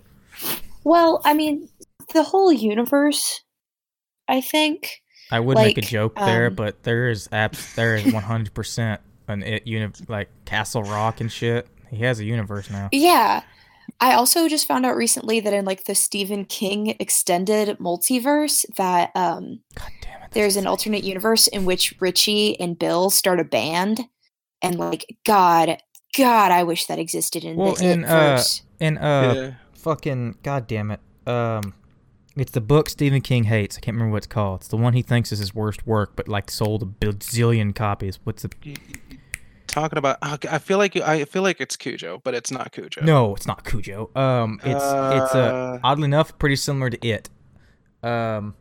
Well, 0.84 1.20
I 1.26 1.34
mean, 1.34 1.68
the 2.14 2.22
whole 2.22 2.54
universe, 2.54 3.42
I 4.28 4.40
think. 4.40 5.02
I 5.32 5.40
would 5.40 5.58
make 5.58 5.78
a 5.78 5.82
Like, 5.82 5.90
joke 5.90 6.16
there, 6.16 6.48
um, 6.48 6.56
but 6.56 6.84
there 6.84 7.10
is 7.10 7.28
abs- 7.32 7.74
there 7.76 7.96
is 7.96 8.12
100 8.14 8.54
percent 8.54 9.02
an 9.28 9.42
it 9.44 9.66
uni- 9.66 9.92
like 10.10 10.30
Castle 10.46 10.84
Rock 10.84 11.22
and 11.22 11.32
shit. 11.32 11.68
He 11.90 12.04
has 12.04 12.20
a 12.20 12.26
universe 12.26 12.70
now. 12.70 12.90
Yeah. 12.92 13.42
I 14.04 14.14
also 14.16 14.48
just 14.50 14.68
found 14.68 14.86
out 14.86 14.96
recently 14.98 15.40
that 15.42 15.54
in 15.54 15.64
like 15.64 15.84
the 15.86 15.94
Stephen 15.96 16.44
King 16.46 16.96
extended 17.00 17.78
multiverse 17.78 18.66
that 18.76 19.12
um 19.16 19.60
God 19.76 19.92
damn 20.02 20.14
it. 20.14 20.20
that's 20.22 20.34
there's 20.34 20.56
an 20.58 20.66
alternate 20.68 21.04
universe 21.04 21.48
in 21.48 21.66
which 21.66 21.94
Richie 22.00 22.60
and 22.60 22.78
Bill 22.80 23.10
start 23.12 23.40
a 23.40 23.44
band 23.44 24.02
and 24.62 24.78
like 24.80 25.06
god 25.26 25.78
god 26.18 26.52
I 26.52 26.64
wish 26.64 26.86
that 26.88 26.98
existed 27.00 27.44
in 27.44 27.56
Well, 27.58 27.76
the 27.76 27.92
in, 27.92 28.04
It 28.04 28.10
uh, 28.10 28.36
verse. 28.38 28.64
and 28.80 28.98
uh 28.98 29.34
yeah. 29.36 29.52
fucking 29.74 30.38
god 30.44 30.66
damn 30.68 30.92
it. 30.92 31.00
Um 31.28 31.74
it's 32.38 32.52
the 32.54 32.62
book 32.62 32.88
Stephen 32.90 33.22
King 33.22 33.44
hates. 33.44 33.78
I 33.78 33.82
can't 33.82 33.96
remember 33.96 34.14
what 34.14 34.18
it's 34.20 34.28
called. 34.28 34.62
It's 34.62 34.70
the 34.70 34.78
one 34.78 34.94
he 34.94 35.02
thinks 35.02 35.32
is 35.34 35.40
his 35.40 35.54
worst 35.54 35.86
work, 35.86 36.16
but 36.16 36.28
like 36.30 36.50
sold 36.50 36.82
a 36.82 36.86
bazillion 36.86 37.76
copies. 37.76 38.20
What's 38.24 38.44
the 38.44 38.50
Y- 38.66 38.74
y- 38.88 39.11
Talking 39.72 39.98
about 39.98 40.18
oh, 40.22 40.38
I 40.50 40.58
feel 40.60 40.78
like 40.78 40.96
you- 40.96 41.04
I 41.04 41.24
feel 41.26 41.42
like 41.44 41.62
it's 41.62 41.76
Cujo, 41.78 42.22
but 42.24 42.34
it's 42.34 42.52
not 42.52 42.72
Cujo. 42.74 43.02
No, 43.02 43.34
it's 43.36 43.48
not 43.48 43.64
Cujo. 43.64 44.10
Um 44.16 44.60
it's 44.64 44.76
it's 44.76 44.84
uh 45.36 45.40
Uh, 45.76 45.80
oddly 45.84 46.06
enough 46.06 46.38
pretty 46.38 46.58
similar 46.58 46.90
to 46.90 47.08
it. 47.08 47.30
Um 48.04 48.56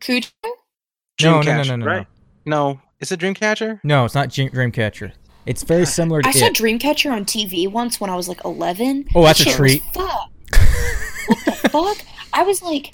Cujo? 0.00 0.28
no, 0.44 0.50
no, 0.50 1.40
no, 1.40 1.42
Dreamcatcher, 1.42 1.68
no, 1.68 1.76
no, 1.76 1.86
right? 1.86 2.06
No, 2.44 2.80
is 3.00 3.10
it 3.12 3.20
Dreamcatcher? 3.20 3.80
No, 3.82 4.04
it's 4.04 4.14
not 4.14 4.30
Dream- 4.30 4.50
Dreamcatcher. 4.50 5.12
It's 5.46 5.62
very 5.62 5.86
similar 5.86 6.22
to 6.22 6.28
I 6.28 6.32
saw 6.32 6.46
it. 6.46 6.54
Dreamcatcher 6.54 7.10
on 7.10 7.24
TV 7.24 7.70
once 7.70 8.00
when 8.00 8.10
I 8.10 8.14
was 8.16 8.28
like 8.28 8.44
11. 8.44 9.06
Oh, 9.14 9.24
that's 9.24 9.40
a 9.40 9.44
Shit 9.44 9.48
was 9.48 9.56
treat. 9.56 9.82
fucked. 9.92 10.30
what 11.26 11.44
the 11.44 11.68
fuck? 11.70 11.96
I 12.32 12.42
was 12.44 12.62
like, 12.62 12.92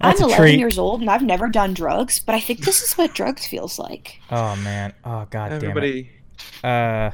That's 0.00 0.20
a 0.20 0.24
I'm 0.24 0.28
11 0.30 0.36
treat. 0.44 0.58
years 0.60 0.78
old 0.78 1.00
and 1.00 1.10
I've 1.10 1.22
never 1.22 1.48
done 1.48 1.74
drugs, 1.74 2.20
but 2.20 2.34
I 2.36 2.40
think 2.40 2.60
this 2.60 2.82
is 2.82 2.92
what 2.98 3.14
drugs 3.14 3.46
feels 3.46 3.78
like. 3.78 4.20
Oh 4.30 4.54
man. 4.56 4.92
Oh 5.04 5.26
god 5.30 5.52
Everybody 5.52 6.02
damn 6.02 6.12
it. 6.12 6.17
Uh 6.64 7.10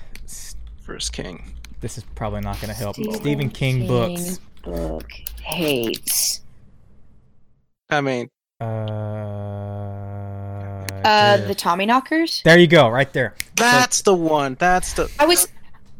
first 0.82 1.12
king. 1.12 1.54
this 1.80 1.96
is 1.98 2.04
probably 2.14 2.40
not 2.40 2.56
going 2.60 2.68
to 2.68 2.74
help. 2.74 2.94
Stephen 2.96 3.14
Stephen 3.14 3.50
King, 3.50 3.86
books. 3.86 4.38
book 4.62 5.10
hates. 5.42 6.40
I 7.90 8.00
mean, 8.00 8.28
Uh, 8.60 8.64
Uh, 11.04 11.36
yeah. 11.38 11.46
the 11.46 11.54
Tommyknockers. 11.54 12.42
There 12.44 12.58
you 12.58 12.66
go, 12.66 12.88
right 12.88 13.12
there. 13.12 13.34
that's 13.56 14.02
the 14.02 14.14
one. 14.14 14.56
That's 14.58 14.94
the 14.94 15.10
I 15.18 15.26
was, 15.26 15.48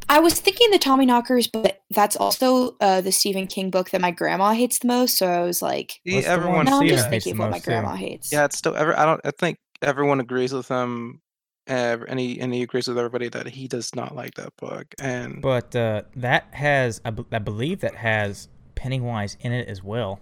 I 0.09 0.21
was 0.21 0.39
thinking 0.41 0.71
the 0.71 0.79
Tommyknockers, 0.79 1.49
but 1.53 1.81
that's 1.91 2.17
also 2.17 2.77
uh, 2.81 3.01
the 3.03 3.13
Stephen 3.13 3.47
King 3.47 3.71
book 3.71 3.91
that 3.91 4.01
my 4.01 4.11
grandma 4.11 4.53
hates 4.53 4.79
the 4.79 4.87
most. 4.89 5.17
So 5.19 5.27
I 5.27 5.41
was 5.43 5.61
like, 5.63 6.01
Yeah, 6.05 6.17
What's 6.17 6.27
everyone 6.27 6.65
no, 6.67 6.81
I'm 6.81 6.89
just 6.89 7.09
hates 7.09 7.25
thinking 7.25 7.39
the 7.39 7.45
of 7.45 7.47
what 7.47 7.51
my 7.51 7.57
most, 7.57 7.65
too? 7.65 7.71
grandma 7.71 7.95
hates. 7.97 8.33
Yeah, 8.33 8.45
it's 8.47 8.57
still 8.57 8.75
ever. 8.77 8.99
I 8.99 9.05
don't. 9.05 9.21
I 9.25 9.31
think 9.39 9.59
everyone 9.83 10.21
agrees 10.21 10.53
with 10.55 10.69
him, 10.69 11.21
uh, 11.69 11.99
and 12.09 12.19
he 12.21 12.41
and 12.41 12.53
he 12.53 12.63
agrees 12.63 12.89
with 12.89 12.99
everybody 12.99 13.29
that 13.29 13.47
he 13.47 13.67
does 13.69 13.95
not 13.95 14.15
like 14.15 14.35
that 14.35 14.57
book. 14.57 14.87
And 14.99 15.41
But 15.41 15.75
uh, 15.75 16.03
that 16.17 16.49
has, 16.53 17.01
I, 17.05 17.11
believe 17.11 17.81
that 17.81 17.95
has 17.95 18.49
Pennywise 18.75 19.37
in 19.41 19.53
it 19.53 19.69
as 19.69 19.83
well. 19.83 20.21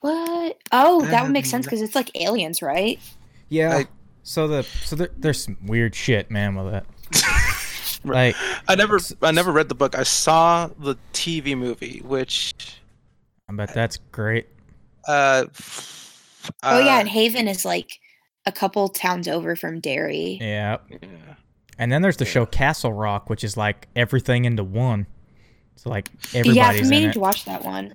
What? 0.00 0.58
Oh, 0.72 1.04
that 1.06 1.22
would 1.24 1.32
make 1.32 1.44
Um, 1.44 1.50
sense 1.50 1.66
because 1.66 1.82
it's 1.82 1.94
like 1.94 2.10
aliens, 2.20 2.62
right? 2.62 3.00
Yeah. 3.48 3.76
I- 3.76 3.86
so 4.22 4.48
the 4.48 4.64
so 4.64 4.96
there, 4.96 5.10
there's 5.16 5.44
some 5.44 5.56
weird 5.64 5.94
shit, 5.94 6.30
man, 6.30 6.54
with 6.56 6.72
that. 6.72 6.86
Like, 8.04 8.36
I 8.68 8.76
never, 8.76 9.00
I 9.22 9.32
never 9.32 9.50
read 9.50 9.68
the 9.68 9.74
book. 9.74 9.98
I 9.98 10.04
saw 10.04 10.68
the 10.78 10.94
TV 11.12 11.58
movie, 11.58 12.02
which, 12.04 12.54
I 13.48 13.52
bet 13.52 13.74
that's 13.74 13.96
great. 14.12 14.46
uh, 15.08 15.46
oh 16.62 16.78
yeah, 16.78 16.96
uh, 16.96 17.00
and 17.00 17.08
Haven 17.08 17.48
is 17.48 17.64
like 17.64 17.98
a 18.46 18.52
couple 18.52 18.88
towns 18.88 19.28
over 19.28 19.56
from 19.56 19.80
Derry. 19.80 20.38
Yeah. 20.40 20.78
yeah. 20.90 21.08
And 21.78 21.92
then 21.92 22.00
there's 22.02 22.16
the 22.16 22.24
Yeah. 22.24 22.30
show 22.30 22.46
Castle 22.46 22.92
Rock, 22.92 23.28
which 23.28 23.44
is 23.44 23.56
like 23.56 23.88
everything 23.96 24.44
into 24.44 24.64
one. 24.64 25.06
So 25.76 25.90
like 25.90 26.08
yeah, 26.32 26.40
I've 26.40 26.46
everybody's 26.46 26.80
been 26.82 26.90
meaning 26.90 27.12
to 27.12 27.20
watch 27.20 27.44
that 27.44 27.64
one. 27.64 27.94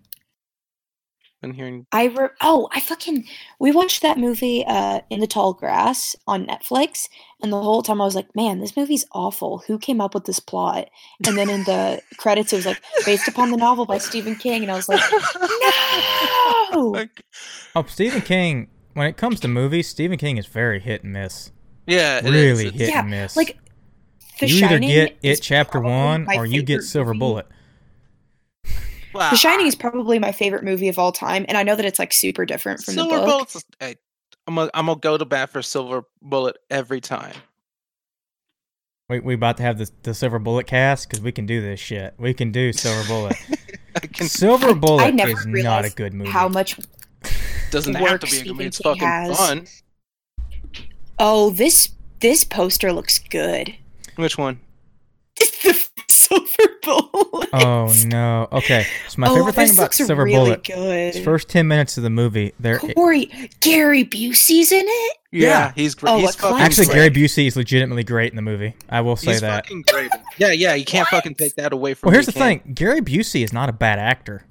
Been 1.41 1.53
hearing. 1.55 1.87
I 1.91 2.05
re- 2.05 2.27
oh, 2.41 2.69
I 2.71 2.79
fucking 2.79 3.25
we 3.59 3.71
watched 3.71 4.03
that 4.03 4.19
movie 4.19 4.63
uh 4.67 5.01
in 5.09 5.19
the 5.21 5.25
tall 5.25 5.53
grass 5.53 6.15
on 6.27 6.45
Netflix 6.45 7.07
and 7.41 7.51
the 7.51 7.59
whole 7.59 7.81
time 7.81 7.99
I 7.99 8.05
was 8.05 8.13
like, 8.13 8.35
man, 8.35 8.59
this 8.59 8.77
movie's 8.77 9.05
awful. 9.13 9.63
Who 9.65 9.79
came 9.79 9.99
up 9.99 10.13
with 10.13 10.25
this 10.25 10.39
plot? 10.39 10.87
And 11.25 11.35
then 11.35 11.49
in 11.49 11.63
the 11.63 11.99
credits 12.17 12.53
it 12.53 12.57
was 12.57 12.67
like 12.67 12.83
based 13.07 13.27
upon 13.27 13.49
the 13.49 13.57
novel 13.57 13.87
by 13.87 13.97
Stephen 13.97 14.35
King 14.35 14.61
and 14.61 14.71
I 14.71 14.75
was 14.75 14.87
like, 14.87 15.01
no. 16.73 16.89
Like, 16.89 17.23
Oh, 17.75 17.83
Stephen 17.87 18.21
King. 18.21 18.67
When 18.93 19.07
it 19.07 19.17
comes 19.17 19.39
to 19.41 19.47
movies, 19.47 19.87
Stephen 19.87 20.17
King 20.17 20.37
is 20.37 20.45
very 20.47 20.79
hit 20.79 21.03
and 21.03 21.13
miss. 21.13 21.51
yeah, 21.87 22.17
it 22.19 22.25
is. 22.25 22.31
really 22.31 22.67
It's- 22.67 22.79
hit 22.79 22.89
Yeah, 22.89 22.99
and 23.01 23.09
miss. 23.09 23.35
Like 23.37 23.57
The 24.39 24.47
you 24.49 24.65
either 24.65 24.79
get 24.79 25.17
it 25.23 25.41
chapter 25.41 25.79
one 25.79 26.27
or 26.35 26.45
you 26.45 26.61
get 26.63 26.83
Silver 26.83 27.13
movie. 27.13 27.19
Bullet. 27.19 27.47
Wow. 29.13 29.29
The 29.31 29.35
Shining 29.37 29.67
is 29.67 29.75
probably 29.75 30.19
my 30.19 30.31
favorite 30.31 30.63
movie 30.63 30.87
of 30.87 30.97
all 30.97 31.11
time 31.11 31.45
and 31.49 31.57
I 31.57 31.63
know 31.63 31.75
that 31.75 31.85
it's 31.85 31.99
like 31.99 32.13
super 32.13 32.45
different 32.45 32.81
from 32.81 32.93
Silver 32.93 33.15
the 33.15 33.21
book. 33.25 33.29
Bullet's. 33.49 33.65
Hey, 33.79 33.95
I'm 34.47 34.55
gonna, 34.55 34.71
I'm 34.73 34.85
gonna 34.85 34.99
go 34.99 35.17
to 35.17 35.25
bat 35.25 35.49
for 35.49 35.61
Silver 35.61 36.05
Bullet 36.21 36.57
every 36.69 37.01
time. 37.01 37.35
We 39.09 39.19
we 39.19 39.33
about 39.33 39.57
to 39.57 39.63
have 39.63 39.77
the 39.77 39.89
the 40.03 40.13
Silver 40.13 40.39
Bullet 40.39 40.65
cast 40.67 41.09
because 41.09 41.21
we 41.21 41.31
can 41.33 41.45
do 41.45 41.61
this 41.61 41.79
shit. 41.79 42.13
We 42.17 42.33
can 42.33 42.51
do 42.53 42.71
Silver 42.71 43.05
Bullet. 43.07 43.35
I 43.95 44.07
can. 44.07 44.27
Silver 44.27 44.73
Bullet 44.73 45.13
never 45.13 45.31
is 45.31 45.45
not 45.45 45.83
a 45.83 45.89
good 45.89 46.13
movie. 46.13 46.29
How 46.31 46.47
much 46.47 46.79
Doesn't 47.71 47.95
have 47.95 48.19
to 48.19 48.25
be 48.27 48.31
a 48.31 48.35
Stephen 48.35 48.51
movie. 48.57 48.65
It's 48.65 48.77
fucking 48.79 49.01
has. 49.01 49.37
fun. 49.37 49.67
Oh, 51.19 51.49
this 51.51 51.89
this 52.19 52.43
poster 52.43 52.91
looks 52.93 53.19
good. 53.19 53.75
Which 54.15 54.37
one? 54.37 54.59
It's 55.39 55.63
the 55.63 55.89
silver 56.09 56.69
bullet. 56.83 57.49
Oh 57.53 57.93
no. 58.05 58.47
Okay. 58.51 58.85
So 59.07 59.15
my 59.19 59.27
Oh, 59.29 59.35
favorite 59.35 59.55
thing 59.55 59.67
this 59.67 59.73
about 59.75 59.83
looks 59.83 59.97
Silver 59.97 60.23
really 60.23 60.55
Bullet, 60.55 60.63
good. 60.63 61.23
first 61.23 61.49
ten 61.49 61.67
minutes 61.67 61.97
of 61.97 62.03
the 62.03 62.09
movie, 62.09 62.53
there. 62.59 62.79
Corey, 62.79 63.31
Gary 63.59 64.03
Busey's 64.03 64.71
in 64.71 64.83
it. 64.85 65.17
Yeah, 65.31 65.47
Yeah. 65.47 65.71
he's 65.75 65.95
great. 65.95 66.11
Oh, 66.11 66.17
he's 66.19 66.35
a 66.35 66.37
classic. 66.37 66.61
Actually, 66.61 66.85
great. 66.87 67.13
Gary 67.13 67.27
Busey 67.27 67.47
is 67.47 67.55
legitimately 67.55 68.03
great 68.03 68.31
in 68.31 68.35
the 68.35 68.41
movie. 68.41 68.75
I 68.89 69.01
will 69.01 69.15
say 69.15 69.31
He's 69.31 69.41
that. 69.41 69.65
fucking 69.65 69.83
great. 69.89 70.11
Yeah, 70.37 70.51
yeah, 70.51 70.73
you 70.75 70.83
can't 70.85 71.07
fucking 71.07 71.35
take 71.35 71.55
that 71.55 71.71
away 71.73 71.93
from. 71.93 72.07
Him. 72.07 72.11
Well, 72.11 72.13
here's 72.15 72.27
me, 72.27 72.33
the 72.33 72.39
can 72.39 72.59
thing: 72.59 72.73
Gary 72.73 73.01
Busey 73.01 73.43
is 73.43 73.53
not 73.53 73.69
a 73.69 73.73
bad 73.73 73.97
actor. 73.99 74.43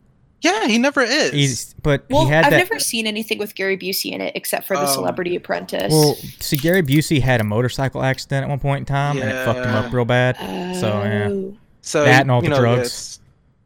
You? 0.42 0.50
Yeah, 0.50 0.66
he 0.66 0.78
never 0.78 1.00
is. 1.02 1.32
He's, 1.32 1.74
but 1.82 2.04
Well, 2.10 2.24
he 2.26 2.30
had 2.30 2.44
I've 2.44 2.50
that. 2.52 2.56
never 2.58 2.78
seen 2.78 3.06
anything 3.06 3.38
with 3.38 3.54
Gary 3.54 3.76
Busey 3.76 4.12
in 4.12 4.20
it 4.20 4.32
except 4.36 4.66
for 4.66 4.76
The 4.76 4.82
Oh. 4.84 4.86
Celebrity 4.94 5.36
Apprentice. 5.36 5.92
Well, 5.92 6.14
see, 6.40 6.56
Gary 6.56 6.82
Busey 6.82 7.20
had 7.20 7.40
a 7.40 7.44
motorcycle 7.44 8.02
accident 8.02 8.44
at 8.44 8.48
one 8.48 8.58
point 8.60 8.80
in 8.80 8.84
time, 8.86 9.18
and 9.18 9.28
it 9.30 9.44
fucked 9.44 9.60
him 9.66 9.74
up 9.74 9.92
real 9.92 10.04
bad. 10.04 10.36
so, 10.78 11.02
yeah. 11.02 11.28
Oh, 11.30 11.56
so 11.82 12.04
that 12.04 12.22
and 12.22 12.30
all 12.30 12.42
you 12.42 12.48
the 12.50 12.56
know, 12.56 12.60
drugs. 12.60 13.20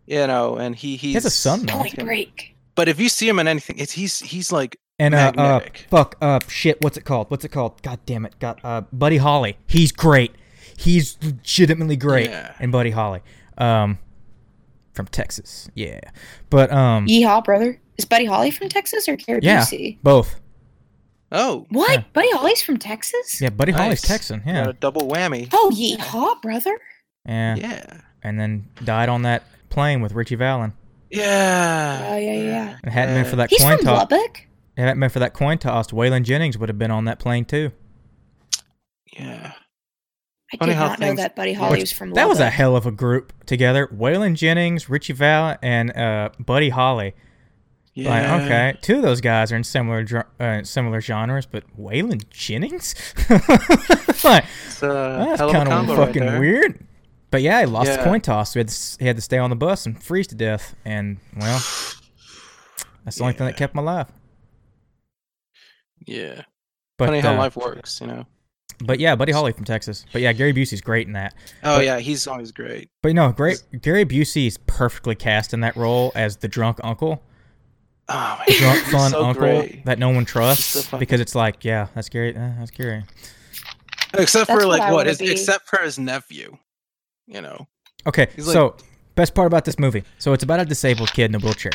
You 0.06 0.26
know, 0.26 0.56
and 0.56 0.76
he 0.76 0.92
he's 0.96 1.00
He 1.00 1.12
has 1.14 1.24
a 1.24 1.30
son 1.30 1.64
though. 1.66 1.74
Point 1.74 1.98
Break. 2.04 2.54
But 2.74 2.88
if 2.88 3.00
you 3.00 3.08
see 3.08 3.28
him 3.28 3.38
in 3.38 3.48
anything, 3.48 3.78
it's 3.78 3.92
he's 3.92 4.18
he's 4.20 4.52
like 4.52 4.76
And 4.98 5.14
uh, 5.14 5.18
uh, 5.18 5.32
Magnetic. 5.36 5.86
fuck, 5.90 6.16
uh, 6.20 6.40
shit, 6.48 6.80
what's 6.82 6.96
it 6.96 7.04
called? 7.04 7.30
What's 7.30 7.44
it 7.44 7.48
called? 7.50 7.80
God 7.82 8.00
damn 8.04 8.26
it, 8.26 8.38
got 8.38 8.60
uh, 8.64 8.82
Buddy 8.92 9.16
Holly. 9.16 9.56
He's 9.66 9.92
great. 9.92 10.32
He's 10.76 11.16
legitimately 11.22 11.96
great. 11.96 12.28
Yeah. 12.30 12.52
And 12.60 12.70
Buddy 12.72 12.90
Holly, 12.90 13.20
um, 13.58 13.98
from 14.94 15.06
Texas, 15.06 15.68
yeah. 15.74 16.00
But 16.50 16.72
um, 16.72 17.06
Yeehaw, 17.06 17.44
brother. 17.44 17.80
Is 17.98 18.04
Buddy 18.04 18.24
Holly 18.24 18.50
from 18.50 18.68
Texas 18.68 19.08
or 19.08 19.16
Gary 19.16 19.40
yeah, 19.42 19.60
Busey? 19.60 19.98
both. 20.02 20.40
oh 21.32 21.66
What? 21.70 21.90
Yeah. 21.92 22.04
Buddy 22.12 22.30
Holly's 22.32 22.62
from 22.62 22.78
Texas? 22.78 23.40
Yeah, 23.40 23.50
Buddy 23.50 23.72
Holly's 23.72 24.02
nice. 24.02 24.02
Texan. 24.02 24.40
got 24.40 24.46
Yeah, 24.46 24.68
a 24.68 24.72
double 24.72 25.02
whammy. 25.02 25.48
Oh, 25.52 25.70
yeehaw, 25.74 26.40
brother. 26.42 26.78
yeah, 27.26 27.54
Yeah, 27.56 28.00
And 28.22 28.38
then 28.40 28.68
died 28.84 29.08
on 29.08 29.22
that 29.22 29.44
plane 29.70 30.00
with 30.00 30.12
Ritchie 30.12 30.34
Valens. 30.36 30.72
Yeah. 31.10 32.08
Oh, 32.10 32.16
yeah, 32.16 32.32
yeah. 32.32 32.76
If 32.82 32.88
it 32.88 32.90
hadn't 32.92 33.14
been 33.14 33.24
for 33.30 33.36
that 33.36 33.50
He's 33.50 33.60
coin 33.60 33.76
from 33.76 33.86
toss, 33.86 33.98
Lubbock. 34.10 34.46
it 34.76 34.80
hadn't 34.80 34.98
been 34.98 35.10
for 35.10 35.20
that 35.20 35.34
coin 35.34 35.58
toss, 35.58 35.88
Waylon 35.92 36.24
Jennings 36.24 36.58
would 36.58 36.68
have 36.68 36.78
been 36.78 36.90
on 36.90 37.04
that 37.04 37.20
plane 37.20 37.44
too. 37.44 37.70
Yeah. 39.16 39.52
I 40.52 40.56
Funny 40.58 40.72
did 40.72 40.76
how 40.78 40.88
not 40.88 41.00
know 41.00 41.06
things- 41.08 41.20
that 41.20 41.34
Buddy 41.36 41.52
Holly 41.54 41.72
Which- 41.72 41.80
was 41.80 41.92
from 41.92 42.12
That 42.14 42.28
was 42.28 42.38
a 42.40 42.50
hell 42.50 42.76
of 42.76 42.86
a 42.86 42.90
group 42.92 43.32
together. 43.46 43.86
Waylon 43.88 44.34
Jennings, 44.36 44.88
Ritchie 44.90 45.14
Val, 45.14 45.56
and 45.62 45.96
uh, 45.96 46.30
Buddy 46.38 46.68
Holly. 46.68 47.14
Yeah. 47.94 48.10
Like, 48.10 48.42
okay, 48.42 48.78
two 48.82 48.96
of 48.96 49.02
those 49.02 49.20
guys 49.20 49.52
are 49.52 49.56
in 49.56 49.62
similar 49.64 50.26
uh, 50.40 50.64
similar 50.64 51.00
genres, 51.00 51.46
but 51.46 51.62
Waylon 51.78 52.28
Jennings, 52.28 52.94
like, 54.24 54.44
It's, 54.66 54.80
that's 54.80 55.40
hell 55.40 55.48
of 55.48 55.50
a 55.50 55.52
kind 55.52 55.68
of 55.68 55.68
combo 55.68 55.96
right 55.96 56.06
fucking 56.08 56.38
weird. 56.40 56.86
But 57.30 57.42
yeah, 57.42 57.60
he 57.60 57.66
lost 57.66 57.92
the 57.96 58.02
coin 58.02 58.20
toss. 58.20 58.52
So 58.52 58.58
he, 58.58 58.60
had 58.60 58.68
to, 58.68 58.96
he 59.00 59.06
had 59.06 59.16
to 59.16 59.22
stay 59.22 59.38
on 59.38 59.50
the 59.50 59.56
bus 59.56 59.86
and 59.86 60.00
freeze 60.02 60.26
to 60.28 60.34
death. 60.34 60.74
And 60.84 61.18
well, 61.36 61.60
that's 63.04 63.16
the 63.16 63.22
only 63.22 63.34
thing 63.34 63.46
that 63.46 63.56
kept 63.56 63.74
him 63.74 63.78
alive. 63.80 64.08
Yeah. 66.06 66.42
But 66.96 67.06
Funny 67.06 67.20
how 67.20 67.34
uh, 67.34 67.38
life 67.38 67.56
works, 67.56 68.00
you 68.00 68.06
know. 68.06 68.26
But 68.80 68.98
yeah, 69.00 69.14
Buddy 69.16 69.32
Holly 69.32 69.52
from 69.52 69.64
Texas. 69.64 70.04
But 70.12 70.22
yeah, 70.22 70.32
Gary 70.32 70.52
Busey's 70.52 70.80
great 70.80 71.06
in 71.06 71.12
that. 71.14 71.34
Oh 71.62 71.76
But- 71.78 71.84
yeah, 71.84 71.98
he's 71.98 72.26
always 72.26 72.52
great. 72.52 72.90
But 73.02 73.14
no, 73.14 73.32
great. 73.32 73.62
Gary 73.82 74.04
Busey 74.04 74.46
is 74.46 74.58
perfectly 74.66 75.14
cast 75.14 75.52
in 75.54 75.60
that 75.60 75.76
role 75.76 76.12
as 76.14 76.36
the 76.38 76.48
drunk 76.48 76.78
uncle. 76.84 77.22
Oh 78.08 78.36
my 78.46 78.54
drunk 78.58 78.80
fun 78.86 79.10
so 79.12 79.24
uncle 79.24 79.40
great. 79.42 79.84
that 79.86 79.98
no 79.98 80.10
one 80.10 80.26
so 80.26 80.32
trusts 80.32 80.84
fucking- 80.84 80.98
because 80.98 81.20
it's 81.20 81.34
like, 81.34 81.64
yeah, 81.64 81.88
that's 81.94 82.08
Gary. 82.08 82.36
Uh, 82.36 82.52
that's 82.58 82.70
Gary. 82.70 83.04
Except 84.16 84.46
That's 84.48 84.60
for 84.62 84.66
what 84.68 84.78
like 84.78 84.82
I 84.82 84.90
what 84.92 84.98
wanna 84.98 85.10
is 85.10 85.18
be. 85.18 85.30
except 85.32 85.66
for 85.68 85.78
his 85.82 85.98
nephew. 85.98 86.56
You 87.26 87.40
know. 87.40 87.66
Okay, 88.06 88.28
like- 88.36 88.44
so 88.52 88.76
best 89.14 89.34
part 89.34 89.46
about 89.46 89.64
this 89.64 89.78
movie. 89.78 90.04
So 90.18 90.32
it's 90.34 90.44
about 90.44 90.60
a 90.60 90.64
disabled 90.64 91.12
kid 91.12 91.30
in 91.30 91.34
a 91.34 91.38
wheelchair. 91.38 91.72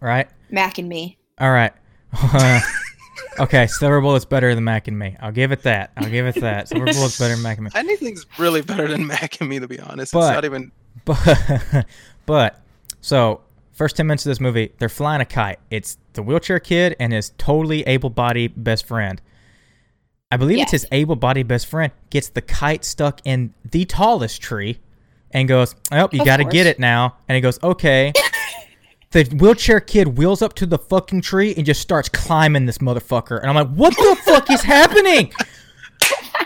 Right. 0.00 0.28
Mac 0.50 0.78
and 0.78 0.88
me. 0.88 1.18
All 1.38 1.50
right. 1.50 1.72
okay, 3.38 3.66
Silver 3.66 4.00
Bullet's 4.00 4.24
better 4.24 4.54
than 4.54 4.64
Mac 4.64 4.88
and 4.88 4.98
Me. 4.98 5.16
I'll 5.20 5.32
give 5.32 5.52
it 5.52 5.62
that. 5.62 5.92
I'll 5.96 6.10
give 6.10 6.26
it 6.26 6.34
that. 6.40 6.68
Silver 6.68 6.84
Bullet's 6.92 7.18
better 7.18 7.34
than 7.34 7.42
Mac 7.42 7.58
and 7.58 7.64
Me. 7.66 7.70
Anything's 7.74 8.26
really 8.38 8.62
better 8.62 8.88
than 8.88 9.06
Mac 9.06 9.40
and 9.40 9.48
me, 9.48 9.58
to 9.58 9.68
be 9.68 9.78
honest. 9.80 10.12
But- 10.12 10.28
it's 10.28 10.34
not 10.34 10.44
even. 10.44 10.72
But 11.04 11.86
but 12.26 12.60
so 13.00 13.40
first 13.72 13.96
ten 13.96 14.06
minutes 14.08 14.26
of 14.26 14.30
this 14.30 14.40
movie, 14.40 14.72
they're 14.78 14.88
flying 14.88 15.20
a 15.20 15.24
kite. 15.24 15.58
It's 15.70 15.96
the 16.14 16.22
wheelchair 16.22 16.58
kid 16.58 16.96
and 16.98 17.12
his 17.12 17.30
totally 17.38 17.82
able-bodied 17.82 18.52
best 18.62 18.84
friend. 18.86 19.20
I 20.32 20.36
believe 20.36 20.58
it's 20.58 20.72
his 20.72 20.86
able-bodied 20.92 21.46
best 21.48 21.66
friend 21.66 21.92
gets 22.10 22.28
the 22.28 22.42
kite 22.42 22.84
stuck 22.84 23.20
in 23.24 23.54
the 23.64 23.84
tallest 23.84 24.42
tree, 24.42 24.80
and 25.30 25.48
goes, 25.48 25.74
"Oh, 25.92 26.08
you 26.12 26.24
got 26.24 26.38
to 26.38 26.44
get 26.44 26.66
it 26.66 26.78
now." 26.78 27.16
And 27.28 27.36
he 27.36 27.40
goes, 27.40 27.58
"Okay." 27.62 28.12
the 29.10 29.24
wheelchair 29.24 29.80
kid 29.80 30.18
wheels 30.18 30.42
up 30.42 30.54
to 30.54 30.66
the 30.66 30.78
fucking 30.78 31.20
tree 31.22 31.54
and 31.56 31.64
just 31.64 31.80
starts 31.80 32.08
climbing 32.08 32.66
this 32.66 32.78
motherfucker, 32.78 33.38
and 33.40 33.48
I'm 33.48 33.54
like, 33.54 33.68
"What 33.68 33.94
the 33.96 34.16
fuck 34.24 34.50
is 34.50 34.62
happening?" 34.62 35.32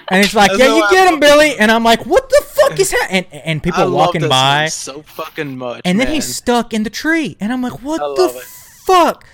And 0.09 0.23
he's 0.25 0.35
like, 0.35 0.51
That's 0.51 0.61
"Yeah, 0.63 0.77
you 0.77 0.83
I 0.83 0.91
get 0.91 1.13
him. 1.13 1.21
Billy." 1.21 1.57
And 1.59 1.71
I'm 1.71 1.85
like, 1.85 2.05
"What 2.07 2.29
the 2.29 2.43
fuck 2.47 2.79
is 2.79 2.91
happening?" 3.01 3.27
And, 3.33 3.43
and 3.45 3.63
people 3.63 3.81
I 3.81 3.85
are 3.85 3.89
love 3.89 4.07
walking 4.07 4.21
this 4.23 4.31
by, 4.31 4.67
so 4.69 5.03
fucking 5.03 5.57
much. 5.57 5.83
and 5.85 5.99
then 5.99 6.07
man. 6.09 6.15
he's 6.15 6.35
stuck 6.35 6.73
in 6.75 6.83
the 6.83 6.91
tree, 6.91 7.37
and 7.41 7.53
I'm 7.53 7.63
like, 7.63 7.83
"What 7.83 7.99
the 8.17 8.25
it. 8.39 8.43
fuck?" 8.87 9.25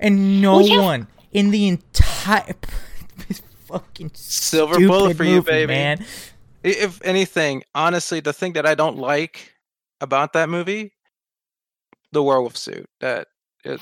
And 0.00 0.40
no 0.42 0.56
Well, 0.56 0.62
yeah. 0.68 0.80
one 0.80 1.06
in 1.32 1.50
the 1.50 1.68
entire 1.68 2.54
this 3.28 3.42
fucking 3.66 4.10
Silver 4.14 4.78
bullet 4.86 5.16
for 5.16 5.24
you, 5.24 5.42
baby. 5.42 5.66
man. 5.72 6.04
If 6.64 7.00
anything, 7.04 7.62
honestly, 7.74 8.20
the 8.20 8.32
thing 8.32 8.52
that 8.54 8.66
I 8.66 8.74
don't 8.74 8.96
like 8.98 9.52
about 10.00 10.32
that 10.34 10.48
movie, 10.48 10.92
the 12.12 12.22
werewolf 12.22 12.56
suit. 12.56 12.86
That 13.00 13.28
it, 13.64 13.80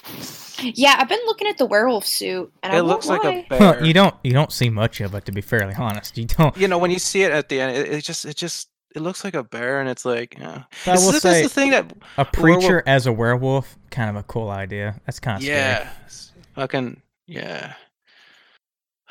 Yeah, 0.62 0.96
I've 0.98 1.08
been 1.08 1.20
looking 1.26 1.48
at 1.48 1.58
the 1.58 1.66
werewolf 1.66 2.04
suit, 2.06 2.52
and 2.62 2.72
it 2.72 2.76
won't 2.76 2.86
looks 2.88 3.06
like 3.06 3.24
lie. 3.24 3.46
a 3.50 3.58
Well, 3.58 3.72
bear. 3.74 3.84
you 3.84 3.92
don't 3.92 4.14
you 4.22 4.32
don't 4.32 4.52
see 4.52 4.68
much 4.70 5.00
of 5.00 5.14
it, 5.14 5.24
to 5.26 5.32
be 5.32 5.40
fairly 5.40 5.74
honest. 5.74 6.16
You 6.18 6.26
don't. 6.26 6.56
you 6.56 6.68
know, 6.68 6.78
when 6.78 6.90
you 6.90 6.98
see 6.98 7.22
it 7.22 7.32
at 7.32 7.48
the 7.48 7.60
end, 7.60 7.76
it, 7.76 7.88
it 7.92 8.04
just 8.04 8.24
it 8.24 8.36
just 8.36 8.68
it 8.94 9.00
looks 9.00 9.22
like 9.24 9.34
a 9.34 9.42
bear, 9.44 9.80
and 9.80 9.88
it's 9.88 10.04
like, 10.04 10.36
yeah. 10.38 10.64
I 10.86 10.90
It's- 10.90 11.04
will 11.04 11.12
this 11.12 11.22
say, 11.22 11.42
is 11.42 11.48
the 11.48 11.60
thing 11.60 11.70
that 11.70 11.92
a 12.18 12.26
werewolf- 12.26 12.32
preacher 12.32 12.82
as 12.86 13.06
a 13.06 13.12
werewolf, 13.12 13.76
kind 13.90 14.10
of 14.10 14.16
a 14.16 14.22
cool 14.24 14.50
idea. 14.50 15.00
That's 15.06 15.20
kind 15.20 15.36
of 15.36 15.42
scary. 15.42 15.56
yeah, 15.58 15.90
s- 16.06 16.32
fucking 16.54 17.00
yeah. 17.26 17.74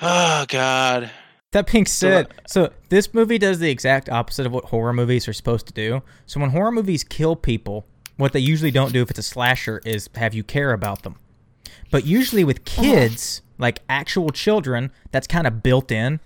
Oh 0.02 0.46
God. 0.48 1.10
That 1.52 1.72
being 1.72 1.86
So, 1.88 2.08
said, 2.10 2.28
so 2.48 2.72
this 2.90 3.12
movie 3.14 3.38
does 3.40 3.58
the 3.60 3.72
exact 3.72 4.08
opposite 4.08 4.46
of 4.46 4.52
what 4.52 4.66
horror 4.66 4.94
movies 4.94 5.28
are 5.28 5.34
supposed 5.34 5.66
to 5.68 5.74
do. 5.74 6.04
So 6.28 6.40
when 6.40 6.52
horror 6.52 6.72
movies 6.72 7.04
kill 7.04 7.36
people, 7.36 7.88
what 8.20 8.34
they 8.34 8.40
usually 8.40 8.70
don't 8.70 8.92
do 8.92 9.02
if 9.02 9.10
it's 9.10 9.20
a 9.20 9.24
slasher 9.24 9.82
is 9.86 10.10
have 10.16 10.34
you 10.34 10.44
care 10.44 10.74
about 10.74 11.04
them. 11.04 11.16
But 11.90 12.06
usually 12.06 12.44
with 12.44 12.66
kids, 12.66 13.42
like 13.58 13.82
actual 13.88 14.30
children, 14.32 14.92
that's 15.12 15.26
kind 15.26 15.48
of 15.48 15.64
built 15.64 15.90
in. 15.90 16.20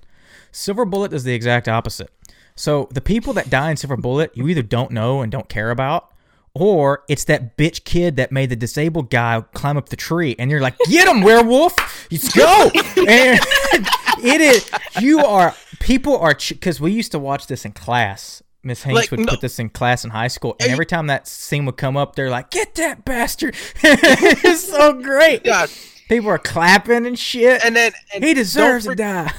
Silver 0.51 0.85
Bullet 0.85 1.13
is 1.13 1.23
the 1.23 1.35
exact 1.35 1.67
opposite. 1.67 2.09
So 2.55 2.87
the 2.91 3.01
people 3.01 3.33
that 3.33 3.49
die 3.51 3.69
in 3.69 3.77
Silver 3.77 3.95
Bullet, 3.95 4.31
you 4.35 4.47
either 4.47 4.63
don't 4.63 4.91
know 4.91 5.21
and 5.21 5.31
don't 5.31 5.47
care 5.47 5.69
about, 5.69 6.11
or 6.55 7.03
it's 7.07 7.25
that 7.25 7.57
bitch 7.57 7.83
kid 7.83 8.15
that 8.15 8.31
made 8.31 8.49
the 8.49 8.55
disabled 8.55 9.11
guy 9.11 9.43
climb 9.53 9.77
up 9.77 9.89
the 9.89 9.95
tree, 9.95 10.35
and 10.37 10.49
you're 10.49 10.61
like, 10.61 10.77
"Get 10.89 11.07
him, 11.07 11.21
werewolf! 11.21 11.75
Let's 12.11 12.31
go!" 12.31 12.71
and 13.07 13.39
it 14.23 14.41
is. 14.41 14.69
You 14.99 15.19
are. 15.19 15.55
People 15.79 16.17
are 16.17 16.37
because 16.49 16.79
we 16.79 16.91
used 16.91 17.11
to 17.11 17.19
watch 17.19 17.47
this 17.47 17.65
in 17.65 17.71
class. 17.71 18.43
Miss 18.64 18.84
Hanks 18.84 18.95
Like, 19.01 19.11
would 19.11 19.20
no- 19.22 19.26
put 19.28 19.41
this 19.41 19.59
in 19.59 19.70
class 19.70 20.03
in 20.05 20.09
high 20.09 20.28
school, 20.30 20.55
and 20.59 20.72
every 20.72 20.86
time 20.86 21.07
that 21.07 21.28
scene 21.28 21.66
would 21.66 21.78
come 21.78 21.97
up, 21.97 22.16
they're 22.16 22.30
like, 22.30 22.49
"Get 22.51 22.76
that 22.76 23.03
bastard!" 23.05 23.55
it's 23.84 24.64
so 24.70 24.93
great. 25.01 25.43
God. 25.43 25.70
People 26.09 26.30
are 26.30 26.38
clapping 26.39 27.05
and 27.05 27.18
shit. 27.18 27.64
And 27.66 27.76
then 27.76 27.91
and 28.14 28.24
he 28.24 28.34
deserves 28.34 28.86
to 28.86 28.95
die. 28.95 29.32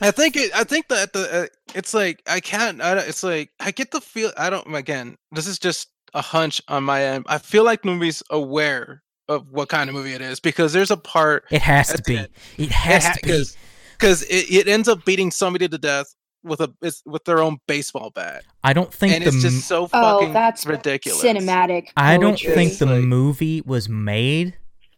I 0.00 0.10
think 0.10 0.36
it. 0.36 0.50
I 0.54 0.64
think 0.64 0.88
that 0.88 1.12
the. 1.12 1.42
Uh, 1.44 1.46
it's 1.74 1.92
like 1.94 2.22
I 2.26 2.40
can't. 2.40 2.80
I, 2.80 2.94
don't- 2.94 3.08
it's 3.08 3.22
like 3.22 3.50
I 3.60 3.70
get 3.70 3.90
the 3.90 4.00
feel. 4.00 4.32
I 4.36 4.50
don't. 4.50 4.74
Again, 4.74 5.16
this 5.32 5.46
is 5.46 5.58
just 5.58 5.88
a 6.14 6.20
hunch 6.22 6.62
on 6.68 6.84
my 6.84 7.02
end. 7.04 7.26
I 7.28 7.38
feel 7.38 7.64
like 7.64 7.82
the 7.82 7.88
movie's 7.88 8.22
aware 8.30 9.02
of 9.28 9.50
what 9.50 9.68
kind 9.68 9.88
of 9.90 9.94
movie 9.96 10.12
it 10.12 10.20
is 10.20 10.38
because 10.38 10.72
there's 10.72 10.90
a 10.90 10.96
part 10.96 11.44
It 11.50 11.62
has 11.62 11.88
to 11.92 12.02
be. 12.02 12.16
it. 12.16 12.30
It 12.56 12.70
has 12.70 13.04
to 13.04 13.10
be. 13.14 13.20
because 13.22 13.56
because 13.98 14.22
it, 14.24 14.50
it 14.50 14.68
ends 14.68 14.86
up 14.88 15.04
beating 15.04 15.30
somebody 15.30 15.66
to 15.68 15.78
death 15.78 16.14
with 16.44 16.60
a 16.60 16.72
it's, 16.82 17.02
with 17.06 17.24
their 17.24 17.40
own 17.40 17.58
baseball 17.66 18.10
bat, 18.10 18.44
I 18.62 18.72
don't 18.72 18.92
think 18.92 19.14
and 19.14 19.24
the 19.24 19.28
it's 19.28 19.42
just 19.42 19.66
so 19.66 19.88
Oh, 19.92 20.32
that's 20.32 20.66
ridiculous. 20.66 21.22
cinematic. 21.22 21.88
I 21.96 22.16
don't 22.18 22.32
poetry. 22.38 22.54
think 22.54 22.78
the 22.78 22.86
Like- 22.86 23.02
movie 23.04 23.60
was 23.62 23.88
made 23.88 24.56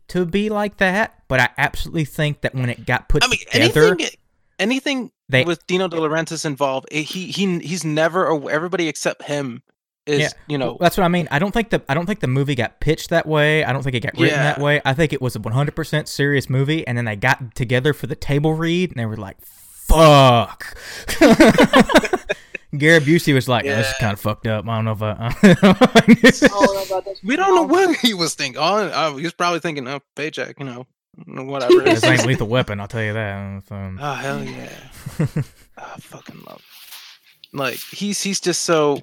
to 0.08 0.26
be 0.26 0.48
like 0.50 0.76
that, 0.78 1.22
but 1.28 1.40
I 1.40 1.48
absolutely 1.58 2.04
think 2.04 2.42
that 2.42 2.54
when 2.54 2.68
it 2.68 2.84
got 2.86 3.08
put 3.08 3.24
I 3.24 3.28
mean, 3.28 3.38
together, 3.50 3.84
anything 3.92 4.10
anything 4.58 5.10
they 5.28 5.44
with 5.44 5.66
Dino 5.66 5.88
De 5.88 5.96
Laurentiis 5.96 6.44
involved, 6.44 6.88
eh, 6.90 7.00
he 7.02 7.26
he 7.30 7.58
he's 7.60 7.84
never 7.84 8.48
everybody 8.50 8.88
except 8.88 9.22
him 9.22 9.62
is 10.06 10.20
Yeah. 10.20 10.28
you 10.46 10.56
know 10.58 10.76
that's 10.80 10.96
what 10.96 11.02
I 11.02 11.08
mean. 11.08 11.26
I 11.32 11.40
don't 11.40 11.50
think 11.52 11.70
the 11.70 11.82
I 11.88 11.94
don't 11.94 12.06
think 12.06 12.20
the 12.20 12.28
movie 12.28 12.54
got 12.54 12.78
pitched 12.80 13.10
that 13.10 13.26
way. 13.26 13.64
I 13.64 13.72
don't 13.72 13.82
think 13.82 13.96
it 13.96 14.00
got 14.00 14.12
written 14.16 14.38
that 14.38 14.60
way. 14.60 14.80
I 14.84 14.94
think 14.94 15.12
it 15.12 15.20
was 15.20 15.34
a 15.34 15.40
100% 15.40 16.06
serious 16.06 16.48
movie, 16.48 16.86
and 16.86 16.96
then 16.96 17.04
they 17.06 17.16
got 17.16 17.54
together 17.56 17.92
for 17.92 18.06
the 18.06 18.14
table 18.14 18.54
read, 18.54 18.90
and 18.90 19.00
they 19.00 19.06
were 19.06 19.16
like, 19.16 19.36
"Fuck." 19.88 20.76
Gary 22.76 23.00
Busey 23.00 23.32
was 23.32 23.48
like, 23.48 23.64
"This 23.64 23.86
is 23.86 23.92
Yeah. 23.94 24.00
kind 24.00 24.12
of 24.12 24.20
fucked 24.20 24.46
up. 24.46 24.66
I 24.68 24.74
don't 24.82 24.84
know 24.84 24.92
if 24.92 25.02
I." 25.02 25.16
I 25.42 26.00
don't 26.48 26.90
know. 26.90 27.14
We 27.24 27.36
don't 27.36 27.54
know 27.54 27.62
what 27.62 27.96
he 27.98 28.12
was 28.14 28.34
thinking. 28.34 28.60
Oh, 28.62 29.16
he 29.16 29.22
was 29.24 29.32
probably 29.32 29.60
thinking, 29.60 29.86
"Oh, 29.88 30.00
paycheck," 30.14 30.58
you 30.58 30.66
know, 30.66 30.86
whatever. 31.44 31.80
this 31.80 32.04
ain't 32.04 32.26
Lethal 32.26 32.48
Weapon. 32.48 32.80
I'll 32.80 32.88
tell 32.88 33.02
you 33.02 33.12
that. 33.14 33.62
Um, 33.70 33.98
oh 34.00 34.12
hell 34.14 34.42
yeah! 34.44 34.68
I 35.20 35.26
ah, 35.78 35.94
fucking 36.00 36.42
love. 36.46 36.62
Like 37.52 37.78
he's 37.92 38.20
he's 38.22 38.40
just 38.40 38.62
so. 38.62 39.00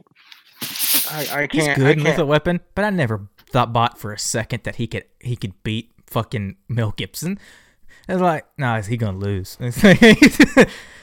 I 1.09 1.27
I 1.31 1.47
He's 1.51 1.63
can't. 1.65 1.77
He's 1.77 1.77
good 1.77 1.87
I 1.87 1.91
in 1.91 1.97
Lethal 1.99 2.15
can't. 2.17 2.27
Weapon, 2.27 2.59
but 2.75 2.85
I 2.85 2.89
never 2.89 3.27
thought 3.49 3.73
bought 3.73 3.97
for 3.97 4.13
a 4.13 4.19
second 4.19 4.63
that 4.63 4.75
he 4.75 4.87
could 4.87 5.05
he 5.19 5.35
could 5.35 5.53
beat 5.63 5.91
fucking 6.07 6.57
Mel 6.67 6.91
Gibson. 6.95 7.39
I 8.07 8.13
was 8.13 8.21
like, 8.21 8.45
no, 8.57 8.75
is 8.75 8.87
he 8.87 8.97
gonna 8.97 9.17
lose? 9.17 9.57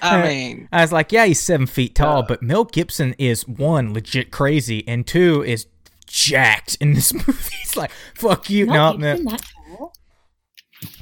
I 0.03 0.22
mean, 0.26 0.68
I 0.72 0.82
was 0.82 0.92
like, 0.92 1.12
yeah, 1.12 1.26
he's 1.26 1.40
seven 1.40 1.66
feet 1.66 1.94
tall, 1.94 2.18
Uh, 2.18 2.22
but 2.22 2.42
Mel 2.42 2.64
Gibson 2.64 3.14
is 3.18 3.46
one 3.48 3.92
legit 3.94 4.30
crazy, 4.30 4.86
and 4.86 5.07
two 5.07 5.42
is 5.42 5.66
jacked 6.07 6.76
in 6.80 6.92
this 6.94 7.12
movie. 7.26 7.55
It's 7.62 7.76
like, 7.76 7.90
fuck 8.14 8.51
you, 8.51 8.66
no, 8.66 8.72
Mel 8.72 8.98
no. 8.98 9.16
Gibson 9.16 9.24
that 9.32 9.51
tall? 9.78 9.92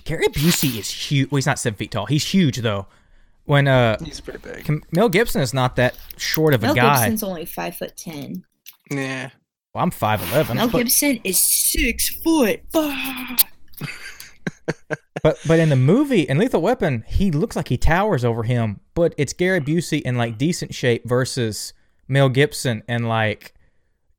Gary 0.05 0.26
Busey 0.28 0.78
is 0.78 0.90
huge. 0.90 1.30
Well, 1.30 1.36
he's 1.36 1.46
not 1.46 1.59
seven 1.59 1.76
feet 1.76 1.90
tall. 1.90 2.07
He's 2.07 2.26
huge 2.26 2.59
though. 2.59 2.86
When 3.44 3.66
uh, 3.66 3.96
he's 4.05 4.20
pretty 4.20 4.40
big. 4.40 4.64
Kim- 4.64 4.82
Mel 4.92 5.09
Gibson 5.09 5.40
is 5.40 5.55
not 5.55 5.76
that 5.76 5.96
short 6.16 6.55
of 6.55 6.62
a 6.62 6.66
Mel 6.66 6.74
guy. 6.74 6.99
Gibson's 6.99 7.22
only 7.22 7.44
five 7.44 7.76
foot 7.76 7.96
ten. 7.96 8.44
Yeah. 8.90 9.30
Well, 9.74 9.84
I'm 9.84 9.90
five 9.90 10.20
eleven. 10.30 10.57
Mel 10.59 10.68
but, 10.68 10.78
Gibson 10.78 11.20
is 11.24 11.38
six 11.38 12.09
foot. 12.09 12.61
five. 12.72 13.38
But 15.22 15.38
but 15.46 15.58
in 15.58 15.68
the 15.68 15.76
movie 15.76 16.22
in 16.22 16.38
Lethal 16.38 16.60
Weapon, 16.62 17.04
he 17.06 17.30
looks 17.30 17.56
like 17.56 17.68
he 17.68 17.76
towers 17.76 18.24
over 18.24 18.42
him. 18.42 18.80
But 18.94 19.14
it's 19.16 19.32
Gary 19.32 19.60
Busey 19.60 20.00
in 20.02 20.16
like 20.16 20.38
decent 20.38 20.74
shape 20.74 21.06
versus 21.08 21.72
Mel 22.08 22.28
Gibson 22.28 22.82
and 22.88 23.08
like 23.08 23.54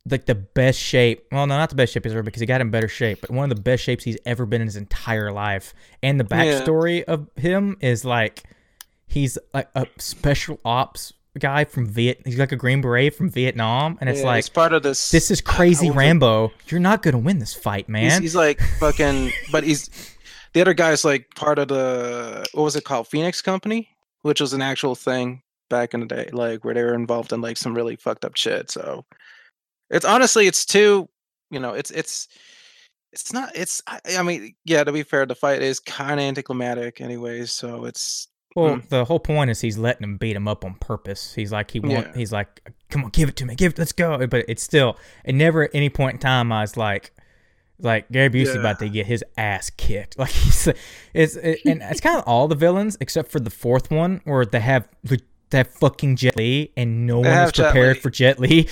like 0.10 0.26
the 0.26 0.36
best 0.36 0.80
shape. 0.80 1.26
Well, 1.32 1.46
no, 1.48 1.58
not 1.58 1.70
the 1.70 1.76
best 1.76 1.94
shape 1.94 2.04
he's 2.06 2.14
ever 2.14 2.24
because 2.24 2.40
he 2.40 2.46
got 2.46 2.62
in 2.62 2.72
better 2.72 2.88
shape, 2.88 3.22
but 3.22 3.30
one 3.32 3.50
of 3.50 3.56
the 3.56 3.62
best 3.62 3.84
shapes 3.84 4.04
he's 4.04 4.18
ever 4.26 4.46
been 4.46 4.62
in 4.62 4.68
his 4.68 4.76
entire 4.78 5.32
life. 5.32 5.74
And 6.02 6.20
the 6.20 6.26
Yeah. 6.30 6.38
backstory 6.62 7.04
of 7.04 7.28
him 7.36 7.78
is 7.82 8.04
like 8.06 8.44
he's 9.08 9.38
like 9.54 9.70
a 9.76 9.88
special 9.98 10.60
ops 10.66 11.14
guy 11.38 11.64
from 11.64 11.86
Viet. 11.88 12.22
He's 12.26 12.40
like 12.40 12.52
a 12.52 12.56
Green 12.56 12.82
Beret 12.82 13.14
from 13.16 13.30
Vietnam, 13.30 13.98
and 14.02 14.10
it's 14.10 14.22
Yeah, 14.22 14.26
like 14.28 14.54
part 14.54 14.74
of 14.74 14.84
this. 14.84 15.12
this 15.12 15.30
is 15.32 15.42
crazy 15.42 15.90
Rambo. 15.92 16.52
You're 16.68 16.80
not 16.80 17.02
gonna 17.04 17.20
win 17.20 17.40
this 17.40 17.54
fight, 17.54 17.86
He's, 17.86 17.90
man. 17.90 18.22
he's 18.22 18.36
like 18.36 18.60
fucking, 18.80 19.32
but 19.52 19.64
he's 19.64 19.90
the 20.54 20.62
other 20.62 20.74
guy's 20.74 21.04
like 21.06 21.30
part 21.36 21.60
of 21.60 21.68
the 21.68 22.46
what 22.54 22.64
was 22.64 22.76
it 22.76 22.84
called, 22.84 23.08
Phoenix 23.08 23.42
Company, 23.42 23.90
which 24.24 24.42
was 24.42 24.54
an 24.54 24.62
actual 24.62 24.96
thing 24.96 25.42
back 25.70 25.94
in 25.94 26.00
the 26.00 26.06
day, 26.06 26.30
like 26.34 26.64
where 26.66 26.74
they 26.74 26.84
were 26.84 26.94
involved 26.96 27.32
in 27.34 27.42
like 27.42 27.58
some 27.58 27.76
really 27.76 27.96
fucked 27.96 28.26
up 28.26 28.36
shit. 28.36 28.72
So 28.72 29.06
it's 29.90 30.06
honestly, 30.06 30.48
it's 30.48 30.66
too, 30.66 31.08
you 31.52 31.60
know, 31.60 31.74
it's 31.74 31.92
it's 31.92 32.28
it's 33.12 33.34
not. 33.34 33.52
It's 33.56 33.82
I, 33.88 34.00
I 34.18 34.24
mean, 34.24 34.54
yeah. 34.66 34.84
To 34.84 34.92
be 34.92 35.04
fair, 35.04 35.26
the 35.26 35.36
fight 35.36 35.62
is 35.64 35.80
kind 35.80 36.20
of 36.20 36.24
anticlimactic, 36.26 37.02
anyways. 37.02 37.52
So 37.52 37.86
it's 37.86 38.28
Well, 38.56 38.76
Mm. 38.78 38.90
the 38.90 39.06
whole 39.06 39.20
point 39.20 39.50
is 39.50 39.62
he's 39.62 39.78
letting 39.80 40.04
him 40.04 40.18
beat 40.18 40.36
him 40.36 40.48
up 40.48 40.64
on 40.66 40.76
purpose. 40.76 41.34
He's 41.34 41.52
like 41.52 41.72
he 41.72 41.80
want, 41.80 42.08
Yeah. 42.08 42.14
he's 42.16 42.32
like, 42.32 42.62
come 42.90 43.04
on, 43.04 43.10
give 43.12 43.30
it 43.30 43.36
to 43.38 43.46
me, 43.46 43.56
give 43.56 43.72
it, 43.74 43.80
let's 43.80 43.92
go. 43.92 44.26
But 44.28 44.46
it's 44.48 44.62
still, 44.64 44.98
and 45.26 45.38
never 45.38 45.64
at 45.64 45.72
any 45.74 45.90
point 45.90 46.16
in 46.16 46.20
time 46.20 46.52
I 46.52 46.62
was 46.62 46.78
like, 46.78 47.12
like 47.80 48.10
Gary 48.12 48.30
Busey 48.30 48.54
Yeah. 48.54 48.60
about 48.60 48.80
to 48.80 48.90
get 48.90 49.06
his 49.06 49.24
ass 49.38 49.70
kicked. 49.72 50.16
Like 50.20 50.32
he's, 50.32 50.68
it's, 51.14 51.36
it, 51.36 51.60
and 51.66 51.82
it's 51.82 52.02
kind 52.02 52.18
of 52.18 52.24
all 52.28 52.48
the 52.48 52.56
villains 52.56 52.98
except 53.02 53.32
for 53.32 53.40
the 53.40 53.50
fourth 53.50 53.90
one 53.92 54.22
where 54.26 54.46
they 54.46 54.60
have 54.60 54.88
they 55.52 55.58
have 55.58 55.68
fucking 55.68 56.16
Jet 56.16 56.36
Li 56.36 56.72
and 56.78 57.08
no 57.08 57.24
They 57.24 57.30
one 57.30 57.38
is 57.38 57.46
have 57.46 57.54
Jet 57.54 57.64
prepared 57.72 57.98
for 57.98 58.10
Jet 58.12 58.40
Li. 58.40 58.68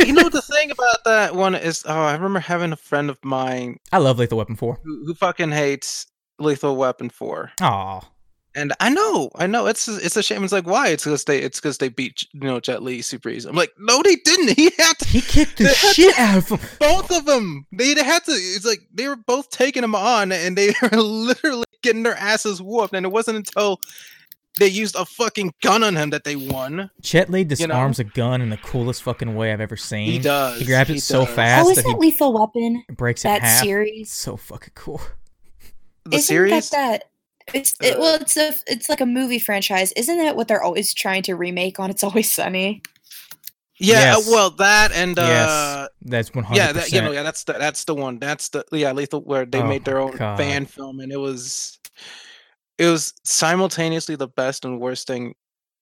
you 0.00 0.12
know 0.12 0.28
the 0.28 0.42
thing 0.42 0.70
about 0.72 1.04
that 1.04 1.34
one 1.36 1.54
is, 1.54 1.84
oh, 1.86 1.94
I 1.94 2.12
remember 2.14 2.40
having 2.40 2.72
a 2.72 2.76
friend 2.76 3.08
of 3.10 3.18
mine 3.24 3.78
I 3.92 3.98
love 3.98 4.18
Lethal 4.18 4.38
Weapon 4.38 4.56
four. 4.56 4.80
who, 4.82 5.04
who 5.06 5.14
fucking 5.14 5.50
hates 5.52 6.06
Lethal 6.40 6.74
Weapon 6.76 7.08
Four. 7.10 7.52
Aw, 7.60 8.00
And 8.54 8.74
I 8.80 8.90
know, 8.90 9.30
I 9.34 9.46
know, 9.46 9.66
it's 9.66 9.88
it's 9.88 10.16
a 10.16 10.22
shame. 10.22 10.44
It's 10.44 10.52
like 10.52 10.66
why? 10.66 10.88
It's 10.88 11.04
because 11.04 11.24
they 11.24 11.38
it's 11.38 11.58
because 11.58 11.78
they 11.78 11.88
beat 11.88 12.26
you 12.32 12.40
know 12.40 12.60
Jet 12.60 12.82
Li 12.82 13.00
super 13.00 13.30
easy. 13.30 13.48
I'm 13.48 13.56
like, 13.56 13.72
no, 13.78 14.02
they 14.02 14.16
didn't. 14.16 14.56
He 14.56 14.64
had 14.78 14.98
to, 14.98 15.08
he 15.08 15.22
kicked 15.22 15.56
the 15.56 15.64
They 15.64 15.74
had 15.74 15.94
shit 15.94 16.18
out 16.18 16.36
of 16.36 16.48
him. 16.48 16.60
both 16.80 17.10
of 17.10 17.24
them. 17.24 17.66
They, 17.72 17.94
they 17.94 18.04
had 18.04 18.24
to. 18.24 18.32
It's 18.32 18.66
like 18.66 18.80
they 18.92 19.08
were 19.08 19.16
both 19.16 19.48
taking 19.48 19.82
him 19.82 19.94
on, 19.94 20.32
and 20.32 20.56
they 20.56 20.74
were 20.82 20.98
literally 20.98 21.64
getting 21.82 22.02
their 22.02 22.16
asses 22.16 22.60
whooped. 22.60 22.94
And 22.94 23.06
it 23.06 23.10
wasn't 23.10 23.38
until 23.38 23.80
they 24.58 24.68
used 24.68 24.96
a 24.96 25.04
fucking 25.04 25.54
gun 25.62 25.82
on 25.82 25.96
him 25.96 26.10
that 26.10 26.24
they 26.24 26.36
won. 26.36 26.90
Jet 27.00 27.30
Li 27.30 27.44
know? 27.44 27.48
disarms 27.48 27.98
a 27.98 28.04
gun 28.04 28.42
in 28.42 28.50
the 28.50 28.58
coolest 28.58 29.02
fucking 29.02 29.34
way 29.34 29.52
I've 29.52 29.60
ever 29.60 29.76
seen. 29.76 30.12
He 30.12 30.18
does. 30.18 30.60
He 30.60 30.66
grabs 30.66 30.90
it 30.90 30.94
he 30.94 31.00
so 31.00 31.24
fast 31.24 31.64
Oh, 31.64 31.68
that 31.68 31.78
isn't 31.78 31.90
he 31.90 31.96
Lethal 31.96 32.34
Weapon 32.34 32.84
breaks 32.92 33.24
it 33.24 33.28
in 33.28 33.34
that 33.34 33.42
half. 33.42 33.52
It's 33.54 33.62
series? 33.62 34.10
so 34.12 34.36
fucking 34.36 34.72
cool. 34.74 35.00
The 36.04 36.16
isn't 36.16 36.26
series. 36.26 36.70
that 36.70 37.00
that? 37.00 37.04
It's 37.54 37.74
it, 37.80 37.96
Uh, 37.96 38.00
well, 38.00 38.14
it's 38.20 38.36
a 38.36 38.54
it's 38.66 38.88
like 38.88 39.00
a 39.00 39.06
movie 39.06 39.38
franchise. 39.38 39.92
Isn't 39.92 40.18
that 40.18 40.36
what 40.36 40.48
they're 40.48 40.62
always 40.62 40.94
trying 40.94 41.22
to 41.24 41.34
remake 41.36 41.78
on 41.80 41.90
It's 41.90 42.02
Always 42.04 42.30
Sunny? 42.30 42.82
yeah, 43.78 44.16
uh, 44.16 44.22
well, 44.30 44.50
that 44.50 44.92
and 44.92 45.18
uh, 45.18 45.22
yes, 45.22 45.88
that's 46.02 46.34
one 46.34 46.44
hundred 46.44 46.58
yeah, 46.58 46.72
that, 46.72 46.92
you 46.92 47.00
know, 47.00 47.10
yeah, 47.10 47.22
that's 47.22 47.44
the 47.44 47.54
that's 47.54 47.84
the 47.84 47.94
one. 47.94 48.18
That's 48.18 48.48
the 48.50 48.64
yeah, 48.72 48.92
Lethal 48.92 49.22
where 49.22 49.44
they 49.44 49.60
Oh 49.60 49.66
made 49.66 49.84
their 49.84 49.98
own 49.98 50.16
God. 50.16 50.36
fan 50.38 50.66
film, 50.66 51.00
and 51.00 51.10
it 51.12 51.16
was 51.18 51.78
it 52.78 52.86
was 52.86 53.12
simultaneously 53.24 54.14
the 54.16 54.28
best 54.28 54.64
and 54.64 54.80
worst 54.80 55.06
thing 55.06 55.34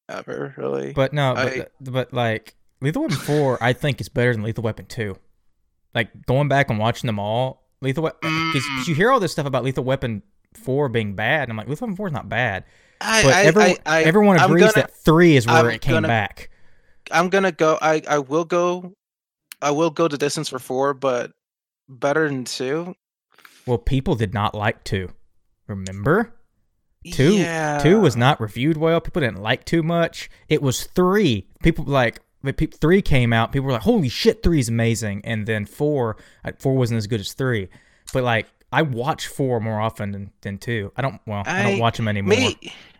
ever. 0.08 0.54
Really, 0.56 0.92
But 0.92 1.12
no, 1.12 1.34
but, 1.34 1.46
I- 1.46 1.50
th- 1.50 1.68
but 1.82 2.12
like 2.12 2.54
Lethal 2.80 3.02
Weapon 3.02 3.16
four, 3.18 3.62
I 3.62 3.72
think 3.74 4.00
is 4.00 4.08
better 4.08 4.32
than 4.32 4.42
Lethal 4.42 4.64
Weapon 4.64 4.86
two. 4.86 5.16
Like 5.94 6.24
going 6.26 6.48
back 6.48 6.70
and 6.70 6.78
watching 6.78 7.08
them 7.08 7.18
all, 7.18 7.66
Lethal 7.82 8.04
Weapon 8.04 8.30
because 8.52 8.66
Mm. 8.66 8.88
you 8.88 8.94
hear 8.94 9.10
all 9.10 9.20
this 9.20 9.32
stuff 9.32 9.46
about 9.46 9.64
Lethal 9.64 9.84
Weapon 9.84 10.22
four 10.54 10.88
being 10.88 11.14
bad, 11.14 11.44
and 11.44 11.52
I'm 11.52 11.56
like 11.56 11.68
Lethal 11.68 11.94
four 11.96 12.08
is 12.08 12.12
not 12.12 12.28
bad, 12.28 12.64
I, 13.00 13.22
but 13.22 13.32
I, 13.34 13.42
everyone 13.44 13.76
I, 13.86 13.98
I, 13.98 14.02
everyone 14.02 14.36
agrees 14.38 14.60
gonna- 14.62 14.72
that 14.74 14.96
three 14.96 15.36
is 15.36 15.46
where 15.46 15.56
I'm 15.56 15.66
it 15.70 15.80
came 15.80 15.94
gonna- 15.94 16.08
back. 16.08 16.50
I'm 17.10 17.28
gonna 17.28 17.52
go. 17.52 17.78
I 17.80 18.02
I 18.08 18.18
will 18.18 18.44
go. 18.44 18.92
I 19.62 19.72
will 19.72 19.90
go 19.90 20.08
the 20.08 20.16
distance 20.18 20.48
for 20.48 20.58
four, 20.58 20.94
but 20.94 21.32
better 21.88 22.28
than 22.28 22.44
two. 22.44 22.94
Well, 23.66 23.78
people 23.78 24.14
did 24.14 24.32
not 24.32 24.54
like 24.54 24.84
two. 24.84 25.10
Remember? 25.66 26.34
Two 27.12 27.34
yeah. 27.36 27.78
two 27.78 28.00
was 28.00 28.16
not 28.16 28.40
reviewed 28.40 28.76
well. 28.76 29.00
People 29.00 29.20
didn't 29.20 29.40
like 29.42 29.64
too 29.64 29.82
much. 29.82 30.28
It 30.48 30.60
was 30.62 30.84
three. 30.84 31.48
People 31.62 31.84
like 31.86 32.20
three 32.80 33.00
came 33.02 33.32
out. 33.32 33.52
People 33.52 33.66
were 33.66 33.72
like, 33.72 33.82
"Holy 33.82 34.08
shit, 34.08 34.42
three 34.42 34.60
is 34.60 34.68
amazing!" 34.68 35.22
And 35.24 35.46
then 35.46 35.64
four, 35.66 36.16
uh, 36.44 36.52
four 36.58 36.76
wasn't 36.76 36.98
as 36.98 37.06
good 37.06 37.20
as 37.20 37.32
three. 37.32 37.68
But 38.12 38.22
like, 38.24 38.46
I 38.72 38.82
watch 38.82 39.26
four 39.26 39.60
more 39.60 39.80
often 39.80 40.12
than, 40.12 40.30
than 40.42 40.58
two. 40.58 40.92
I 40.96 41.02
don't. 41.02 41.20
Well, 41.26 41.42
I, 41.46 41.62
don't 41.64 41.78
watch 41.78 41.96
them 41.96 42.08
anymore. 42.08 42.36
me. 42.36 42.56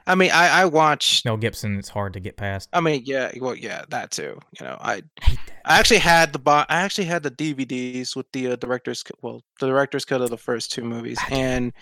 I 0.06 0.14
mean, 0.14 0.30
I 0.32 0.62
I 0.62 0.64
watched. 0.64 1.24
Mel 1.24 1.36
Gibson, 1.36 1.78
it's 1.78 1.88
hard 1.88 2.14
to 2.14 2.20
get 2.20 2.36
past. 2.36 2.68
I 2.72 2.80
mean, 2.80 3.02
yeah, 3.04 3.30
well, 3.40 3.54
yeah, 3.54 3.84
that 3.90 4.10
too. 4.10 4.40
You 4.58 4.66
know, 4.66 4.76
I 4.80 5.02
I. 5.22 5.38
I 5.64 5.78
actually 5.78 5.98
had 5.98 6.32
the 6.32 6.38
bo- 6.38 6.64
I 6.68 6.80
actually 6.80 7.04
had 7.04 7.22
the 7.22 7.30
DVDs 7.30 8.16
with 8.16 8.30
the 8.32 8.52
uh, 8.52 8.56
director's 8.56 9.04
well, 9.22 9.44
the 9.60 9.66
director's 9.66 10.04
cut 10.04 10.20
of 10.20 10.30
the 10.30 10.38
first 10.38 10.72
two 10.72 10.82
movies, 10.82 11.18
and 11.30 11.72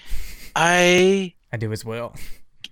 I 0.57 1.35
I 1.53 1.57
do 1.57 1.73
as 1.73 1.85
well. 1.85 2.15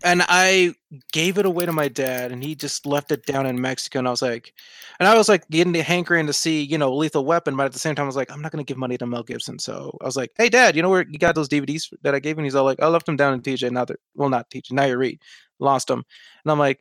And 0.05 0.23
I 0.29 0.75
gave 1.13 1.39
it 1.39 1.47
away 1.47 1.67
to 1.67 1.73
my 1.73 1.89
dad, 1.89 2.33
and 2.33 2.43
he 2.43 2.55
just 2.55 2.87
left 2.87 3.13
it 3.13 3.27
down 3.27 3.47
in 3.47 3.61
Mexico. 3.61 3.99
And 3.99 4.09
I 4.09 4.11
was 4.11 4.23
like, 4.23 4.53
and 4.99 5.09
I 5.09 5.17
was 5.17 5.29
like 5.29 5.49
getting 5.49 5.73
the 5.73 5.83
hankering 5.83 6.27
to 6.27 6.33
see, 6.33 6.63
you 6.63 6.79
know, 6.79 6.95
Lethal 6.95 7.25
Weapon, 7.25 7.57
but 7.57 7.67
at 7.67 7.73
the 7.73 7.79
same 7.79 7.95
time, 7.95 8.05
I 8.05 8.07
was 8.07 8.17
like, 8.17 8.31
I'm 8.31 8.41
not 8.41 8.53
gonna 8.53 8.65
give 8.65 8.79
money 8.79 8.97
to 8.99 9.07
Mel 9.07 9.23
Gibson. 9.23 9.59
So 9.59 9.97
I 10.01 10.05
was 10.05 10.17
like, 10.17 10.33
Hey, 10.37 10.49
Dad, 10.49 10.77
you 10.77 10.83
know 10.83 10.91
where 10.91 11.07
you 11.09 11.19
got 11.19 11.35
those 11.35 11.49
DVDs 11.49 11.93
that 12.03 12.15
I 12.15 12.19
gave? 12.19 12.39
him? 12.39 12.45
he's 12.45 12.55
all 12.55 12.65
like, 12.65 12.81
I 12.81 12.89
left 12.89 13.07
them 13.07 13.17
down 13.17 13.35
in 13.35 13.41
TJ. 13.41 13.71
Now 13.71 13.85
they're 13.85 13.99
well, 14.15 14.29
not 14.29 14.51
TJ, 14.51 14.73
now 14.73 14.85
you 14.85 14.97
read, 14.97 15.21
lost 15.59 15.89
them. 15.89 16.05
And 16.45 16.53
I'm 16.53 16.59
like, 16.59 16.81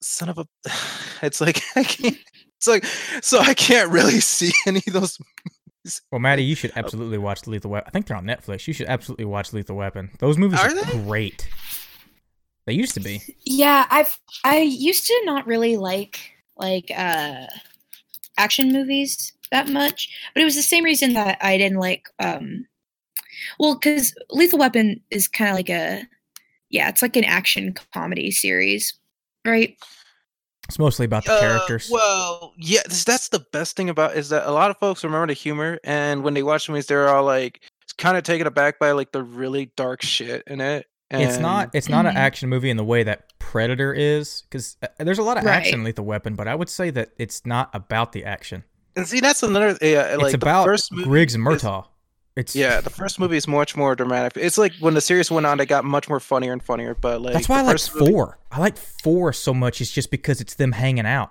son 0.00 0.28
of 0.28 0.38
a, 0.38 0.46
it's 1.22 1.40
like 1.40 1.62
I 1.76 1.84
can't. 1.84 2.18
It's 2.58 2.68
like 2.68 2.84
so 3.22 3.40
I 3.40 3.54
can't 3.54 3.90
really 3.90 4.20
see 4.20 4.52
any 4.66 4.82
of 4.86 4.92
those. 4.92 5.18
Well, 6.12 6.20
Maddie, 6.20 6.44
you 6.44 6.54
should 6.54 6.70
oh. 6.70 6.78
absolutely 6.78 7.18
watch 7.18 7.46
Lethal 7.46 7.72
Weapon. 7.72 7.88
I 7.88 7.90
think 7.90 8.06
they're 8.06 8.16
on 8.16 8.24
Netflix. 8.24 8.68
You 8.68 8.72
should 8.72 8.86
absolutely 8.86 9.24
watch 9.24 9.52
Lethal 9.52 9.76
Weapon. 9.76 10.10
Those 10.20 10.38
movies 10.38 10.60
Are 10.60 10.70
are, 10.70 10.84
great. 11.04 11.48
They 12.66 12.74
used 12.74 12.94
to 12.94 13.00
be. 13.00 13.20
Yeah, 13.44 13.86
I've 13.90 14.16
I 14.44 14.58
used 14.58 15.06
to 15.06 15.22
not 15.24 15.46
really 15.46 15.76
like 15.76 16.18
like 16.56 16.90
uh 16.96 17.46
action 18.38 18.72
movies 18.72 19.32
that 19.50 19.68
much, 19.68 20.08
but 20.34 20.40
it 20.42 20.44
was 20.44 20.54
the 20.54 20.62
same 20.62 20.84
reason 20.84 21.12
that 21.14 21.38
I 21.40 21.58
didn't 21.58 21.78
like 21.78 22.08
um 22.18 22.66
well 23.58 23.78
cuz 23.78 24.14
Lethal 24.30 24.58
Weapon 24.58 25.00
is 25.10 25.28
kind 25.28 25.50
of 25.50 25.56
like 25.56 25.70
a 25.70 26.06
yeah, 26.70 26.88
it's 26.88 27.02
like 27.02 27.16
an 27.16 27.24
action 27.24 27.74
comedy 27.92 28.30
series, 28.30 28.94
right? 29.44 29.76
It's 30.68 30.78
mostly 30.78 31.04
about 31.04 31.24
the 31.24 31.32
Uh, 31.34 31.40
characters. 31.40 31.90
Well, 31.90 32.54
yeah, 32.56 32.80
that's 32.86 33.28
the 33.28 33.44
best 33.52 33.76
thing 33.76 33.90
about 33.90 34.16
is 34.16 34.30
that 34.30 34.46
a 34.46 34.52
lot 34.52 34.70
of 34.70 34.78
folks 34.78 35.04
remember 35.04 35.26
the 35.26 35.32
humor, 35.34 35.78
and 35.84 36.22
when 36.22 36.32
they 36.32 36.42
watch 36.42 36.68
movies, 36.68 36.86
they're 36.86 37.08
all 37.08 37.24
like 37.24 37.60
it's 37.82 37.92
kind 37.92 38.16
of 38.16 38.22
taken 38.22 38.46
aback 38.46 38.78
by 38.78 38.92
like 38.92 39.12
the 39.12 39.22
really 39.22 39.72
dark 39.76 40.00
shit 40.00 40.44
in 40.46 40.60
it. 40.60 40.86
It's 41.20 41.38
not. 41.38 41.70
It's 41.74 41.88
not 41.88 42.06
an 42.06 42.14
Mhm. 42.14 42.18
action 42.18 42.48
movie 42.48 42.70
in 42.70 42.76
the 42.76 42.84
way 42.84 43.02
that 43.02 43.38
Predator 43.38 43.92
is, 43.92 44.42
because 44.42 44.76
there's 44.98 45.18
a 45.18 45.22
lot 45.22 45.36
of 45.38 45.44
Right. 45.44 45.52
action 45.56 45.80
in 45.80 45.84
Lethal 45.84 46.04
Weapon, 46.04 46.34
but 46.34 46.48
I 46.48 46.54
would 46.54 46.68
say 46.68 46.90
that 46.90 47.10
it's 47.18 47.44
not 47.44 47.70
about 47.74 48.12
the 48.12 48.24
action. 48.24 48.64
And 48.96 49.06
see, 49.06 49.20
that's 49.20 49.42
another. 49.42 49.76
Yeah, 49.80 50.16
like 50.16 50.26
it's 50.26 50.34
about 50.34 50.62
the 50.64 50.70
first 50.72 50.92
movie. 50.92 51.08
Riggs 51.08 51.34
and 51.34 51.46
is- 51.48 51.62
Murtaugh. 51.62 51.86
It's 52.34 52.56
Yeah, 52.56 52.80
the 52.80 52.88
first 52.90 53.18
movie 53.20 53.36
is 53.36 53.46
much 53.46 53.76
more 53.76 53.94
dramatic. 53.94 54.32
It's 54.42 54.56
like 54.56 54.72
when 54.80 54.94
the 54.94 55.02
series 55.02 55.30
went 55.30 55.44
on, 55.44 55.60
it 55.60 55.66
got 55.66 55.84
much 55.84 56.08
more 56.08 56.18
funnier 56.18 56.52
and 56.52 56.62
funnier. 56.62 56.94
But 56.94 57.20
like 57.20 57.34
That's 57.34 57.48
why 57.48 57.58
I 57.58 57.62
like 57.62 57.72
first 57.74 57.94
movie- 57.94 58.10
four. 58.10 58.38
I 58.50 58.58
like 58.60 58.76
four 58.78 59.32
so 59.34 59.52
much. 59.52 59.80
It's 59.82 59.90
just 59.90 60.10
because 60.10 60.40
it's 60.40 60.54
them 60.54 60.72
hanging 60.72 61.04
out. 61.06 61.30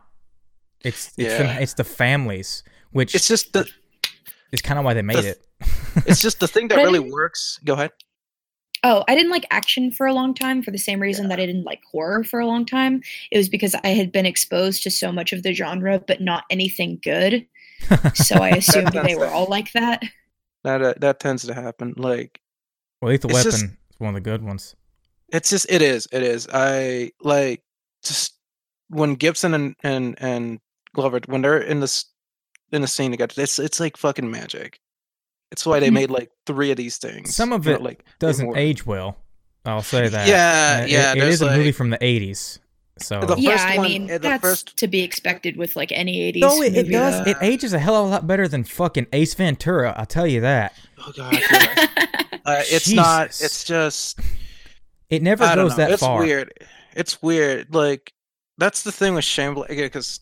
It's 0.83 1.07
it's 1.17 1.37
them, 1.37 1.47
Yeah. 1.47 1.57
it's 1.59 1.73
the 1.73 1.83
families, 1.83 2.63
which 2.91 3.15
It's 3.15 3.27
just 3.27 3.53
the. 3.53 3.67
It's 4.51 4.61
kind 4.61 4.77
of 4.77 4.85
why 4.85 4.93
they 4.93 5.01
made 5.01 5.17
the- 5.17 5.29
it. 5.29 5.41
It's 6.05 6.21
just 6.21 6.39
the 6.39 6.47
thing 6.47 6.67
that 6.69 6.77
really 6.77 6.99
works. 6.99 7.59
Go 7.65 7.73
ahead. 7.73 7.91
Oh, 8.83 9.03
I 9.07 9.13
didn't 9.15 9.31
like 9.31 9.45
action 9.51 9.91
for 9.91 10.07
a 10.07 10.13
long 10.13 10.33
time 10.33 10.63
for 10.63 10.71
the 10.71 10.77
same 10.79 10.99
reason 10.99 11.27
that 11.27 11.39
I 11.39 11.45
didn't 11.45 11.65
like 11.65 11.81
horror 11.91 12.23
for 12.23 12.39
a 12.39 12.47
long 12.47 12.65
time. 12.65 13.03
It 13.31 13.37
was 13.37 13.47
because 13.47 13.75
I 13.83 13.89
had 13.89 14.11
been 14.11 14.25
exposed 14.25 14.81
to 14.83 14.91
so 14.91 15.11
much 15.11 15.33
of 15.33 15.43
the 15.43 15.53
genre, 15.53 15.99
but 15.99 16.19
not 16.21 16.45
anything 16.49 16.99
good. 17.03 17.45
So 18.15 18.37
I 18.37 18.49
assumed 18.57 18.87
That's 18.93 19.07
they 19.07 19.15
were 19.15 19.27
all 19.27 19.45
like 19.45 19.71
that. 19.73 20.01
That 20.63 20.81
uh, 20.81 20.93
that 20.99 21.19
tends 21.19 21.45
to 21.45 21.53
happen. 21.53 21.93
Like 21.95 22.39
well, 23.01 23.11
Lethal 23.11 23.29
it's 23.31 23.37
Weapon 23.45 23.51
just- 23.51 23.63
is 23.65 23.99
one 23.99 24.09
of 24.09 24.15
the 24.15 24.21
good 24.29 24.43
ones. 24.43 24.75
it's 25.29 25.49
just 25.51 25.65
it 25.71 25.81
is 25.81 26.07
it 26.11 26.23
is 26.23 26.47
i 26.51 27.09
like 27.21 27.61
just 28.03 28.33
when 28.89 29.13
gibson 29.15 29.53
and 29.53 29.75
and 29.83 30.15
and 30.19 30.59
glover 30.95 31.19
when 31.27 31.41
they're 31.41 31.59
in 31.61 31.79
this 31.79 32.05
in 32.71 32.81
the 32.81 32.87
scene 32.87 33.11
together 33.11 33.33
it's 33.37 33.59
it's 33.59 33.79
like 33.79 33.95
fucking 33.95 34.29
magic 34.29 34.79
it's 35.51 35.65
why 35.65 35.79
they 35.79 35.89
made 35.89 36.09
like 36.11 36.31
three 36.45 36.71
of 36.71 36.77
these 36.77 36.97
things 36.97 37.35
Some 37.35 37.51
of 37.53 37.65
you 37.65 37.71
know, 37.71 37.77
it 37.77 37.81
like 37.83 38.05
Doesn't 38.19 38.45
more- 38.45 38.57
age 38.57 38.85
well. 38.85 39.17
I'll 39.65 39.81
say 39.83 40.07
that. 40.07 40.27
yeah 40.27 40.81
it- 40.83 40.89
yeah 40.89 41.11
it 41.13 41.19
there's 41.19 41.35
is 41.35 41.41
a 41.41 41.55
movie 41.55 41.71
from 41.71 41.89
the 41.91 41.97
'80s. 41.99 42.59
So 42.99 43.19
The 43.21 43.35
yeah, 43.37 43.57
I 43.67 43.77
one- 43.77 43.87
mean 43.87 44.11
uh, 44.11 44.17
that's 44.19 44.41
first- 44.41 44.77
to 44.77 44.87
be 44.87 45.01
expected 45.01 45.57
with 45.57 45.75
like 45.75 45.91
any 45.91 46.31
'80s. 46.33 46.39
no, 46.41 46.61
it, 46.61 46.75
it 46.75 46.83
does. 46.89 47.23
though. 47.25 47.31
It 47.31 47.37
ages 47.41 47.73
a 47.73 47.79
hell 47.79 47.95
of 47.95 48.07
a 48.07 48.09
lot 48.09 48.27
better 48.27 48.47
than 48.47 48.63
fucking 48.63 49.07
Ace 49.13 49.33
Ventura. 49.33 49.93
I'll 49.97 50.05
tell 50.05 50.27
you 50.27 50.41
that. 50.41 50.73
Oh 50.99 51.11
god, 51.15 51.33
I 51.33 51.37
feel 51.39 51.59
like- 51.59 52.41
uh, 52.45 52.63
it's 52.71 52.91
not. 52.91 53.27
It's 53.27 53.63
just. 53.63 54.19
It 55.09 55.21
never 55.21 55.43
I 55.43 55.55
don't 55.55 55.65
goes 55.65 55.71
know. 55.71 55.77
that 55.77 55.91
it's 55.91 56.01
far. 56.01 56.19
weird. 56.19 56.53
It's 56.95 57.21
weird. 57.21 57.73
Like 57.73 58.13
that's 58.57 58.83
the 58.83 58.91
thing 58.91 59.13
with 59.15 59.25
Shane 59.25 59.53
Black 59.53 59.69
because 59.69 60.19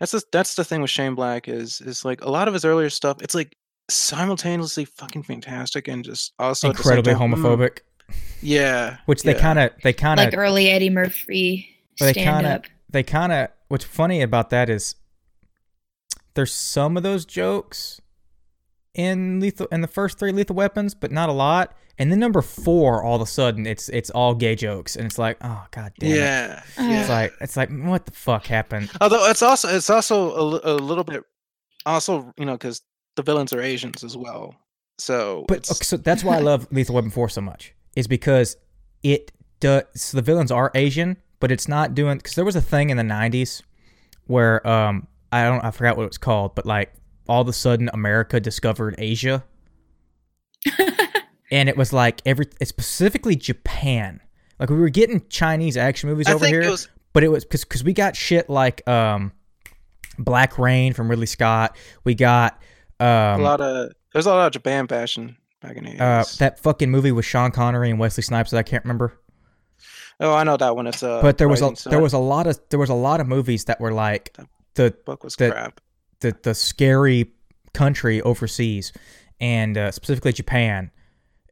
that's 0.00 0.12
the, 0.12 0.22
that's 0.32 0.54
the 0.54 0.64
thing 0.64 0.80
with 0.80 0.90
Shane 0.90 1.14
Black 1.14 1.48
is 1.48 1.80
is 1.80 2.04
like 2.04 2.22
a 2.24 2.30
lot 2.30 2.48
of 2.48 2.54
his 2.54 2.64
earlier 2.64 2.90
stuff. 2.90 3.20
It's 3.22 3.34
like 3.34 3.56
simultaneously 3.94 4.84
fucking 4.84 5.22
fantastic 5.22 5.88
and 5.88 6.04
just 6.04 6.32
also 6.38 6.70
at 6.70 6.76
the 6.76 6.82
same 6.82 6.98
Incredibly 6.98 7.14
time, 7.14 7.32
mm, 7.32 7.42
homophobic, 7.42 7.78
Yeah, 8.40 8.98
which 9.06 9.22
they 9.22 9.34
yeah. 9.34 9.40
kind 9.40 9.58
of 9.58 9.70
they 9.82 9.92
kind 9.92 10.20
of 10.20 10.26
like 10.26 10.36
early 10.36 10.68
Eddie 10.70 10.90
Murphy 10.90 11.68
Well, 12.00 12.12
they 12.12 12.20
kinda- 12.20 12.62
they 12.90 13.02
kind 13.02 13.32
of 13.32 13.48
what's 13.68 13.84
funny 13.84 14.20
about 14.22 14.50
that 14.50 14.68
is 14.68 14.94
there's 16.34 16.52
some 16.54 16.96
of 16.96 17.02
those 17.02 17.24
jokes 17.24 18.00
in 18.94 19.40
lethal 19.40 19.66
in 19.72 19.80
the 19.80 19.88
first 19.88 20.18
three 20.18 20.32
lethal 20.32 20.56
weapons 20.56 20.94
but 20.94 21.10
not 21.10 21.28
a 21.28 21.32
lot. 21.32 21.74
And 21.98 22.10
then 22.10 22.18
number 22.18 22.40
four 22.42 23.02
all 23.02 23.16
of 23.16 23.22
a 23.22 23.26
sudden 23.26 23.66
it's 23.66 23.88
it's 23.90 24.10
all 24.10 24.34
gay 24.34 24.54
jokes. 24.54 24.96
And 24.96 25.06
it's 25.06 25.18
like 25.18 25.38
oh 25.42 25.64
god 25.70 25.92
damn 25.98 26.10
it. 26.10 26.16
Yeah, 26.16 26.62
Uh, 26.78 26.82
yeah. 26.82 27.00
it's 27.00 27.08
like 27.08 27.32
it's 27.40 27.56
like 27.56 27.70
what 27.70 28.04
the 28.06 28.12
fuck 28.12 28.46
happened? 28.46 28.90
Although 29.00 29.28
it's 29.30 29.42
also 29.42 29.68
it's 29.74 29.88
also 29.90 30.30
a, 30.60 30.72
a 30.72 30.74
little 30.74 31.04
bit 31.04 31.22
also 31.86 32.32
you 32.36 32.44
know 32.44 32.52
because 32.52 32.82
the 33.16 33.22
villains 33.22 33.52
are 33.52 33.60
Asians 33.60 34.04
as 34.04 34.16
well. 34.16 34.54
So 34.98 35.44
but 35.48 35.70
okay, 35.70 35.84
so 35.84 35.96
that's 35.96 36.22
why 36.22 36.36
i 36.36 36.40
love 36.40 36.68
lethal 36.70 36.94
weapon 36.94 37.10
4 37.10 37.28
so 37.28 37.40
much 37.40 37.74
is 37.96 38.06
because 38.06 38.56
it 39.02 39.32
does 39.58 39.82
so 39.96 40.16
the 40.16 40.22
villains 40.22 40.52
are 40.52 40.70
asian 40.74 41.16
but 41.40 41.50
it's 41.50 41.66
not 41.66 41.94
doing 41.94 42.18
because 42.18 42.34
there 42.34 42.44
was 42.44 42.54
a 42.54 42.60
thing 42.60 42.90
in 42.90 42.98
the 42.98 43.02
90s 43.02 43.62
where 44.26 44.64
um 44.68 45.08
i 45.32 45.44
don't 45.44 45.64
i 45.64 45.70
forgot 45.70 45.96
what 45.96 46.04
it 46.04 46.10
was 46.10 46.18
called 46.18 46.54
but 46.54 46.66
like 46.66 46.92
all 47.28 47.40
of 47.40 47.48
a 47.48 47.52
sudden 47.52 47.90
america 47.92 48.38
discovered 48.38 48.94
asia. 48.98 49.44
And 51.52 51.68
it 51.68 51.76
was 51.76 51.92
like 51.92 52.22
every 52.24 52.46
it's 52.62 52.70
specifically 52.70 53.36
japan. 53.36 54.22
Like 54.58 54.70
we 54.70 54.76
were 54.76 54.88
getting 54.88 55.22
chinese 55.28 55.76
action 55.76 56.08
movies 56.08 56.26
I 56.26 56.32
over 56.32 56.46
here 56.46 56.62
it 56.62 56.70
was 56.70 56.88
but 57.12 57.22
it 57.22 57.28
was 57.28 57.44
because 57.44 57.62
because 57.62 57.84
we 57.84 57.92
got 57.92 58.16
shit 58.16 58.48
like 58.48 58.86
um 58.88 59.32
black 60.18 60.58
rain 60.58 60.94
from 60.94 61.10
ridley 61.10 61.26
scott. 61.26 61.76
We 62.04 62.14
got 62.14 62.58
a 63.02 63.34
um 63.36 63.42
lot 63.42 63.60
of 63.60 63.92
there's 64.12 64.26
a 64.26 64.30
lot 64.30 64.46
of 64.46 64.52
Japan 64.52 64.86
fashion 64.86 65.36
back 65.60 65.76
in 65.76 65.84
the 65.84 65.90
80s. 65.92 66.00
uh, 66.00 66.24
that 66.38 66.60
fucking 66.60 66.90
movie 66.90 67.12
with 67.12 67.24
Sean 67.24 67.50
Connery 67.50 67.90
and 67.90 67.98
Wesley 67.98 68.22
Snipes 68.22 68.50
that 68.50 68.58
I 68.58 68.62
can't 68.62 68.84
remember. 68.84 69.18
oh, 70.20 70.34
I 70.34 70.44
know 70.44 70.56
that 70.56 70.76
one. 70.76 70.86
It's 70.86 71.02
uh, 71.02 71.20
But 71.22 71.38
there 71.38 71.48
was 71.48 71.60
a 71.62 71.68
Rising 71.70 71.90
there 71.90 72.00
was 72.00 72.12
a 72.12 72.18
lot 72.18 72.46
of 72.46 72.58
there 72.70 72.78
was 72.80 72.90
a 72.90 72.94
lot 72.94 73.20
of 73.20 73.26
movies 73.26 73.64
that 73.66 73.80
were 73.80 73.92
like 73.92 74.36
the 74.74 74.94
book 75.04 75.24
was 75.24 75.36
that- 75.36 75.52
crap. 75.52 75.80
the 76.20 76.36
the 76.42 76.54
scary 76.54 77.32
country 77.74 78.20
overseas, 78.22 78.92
and 79.40 79.76
uh, 79.78 79.90
specifically 79.90 80.32
Japan. 80.32 80.90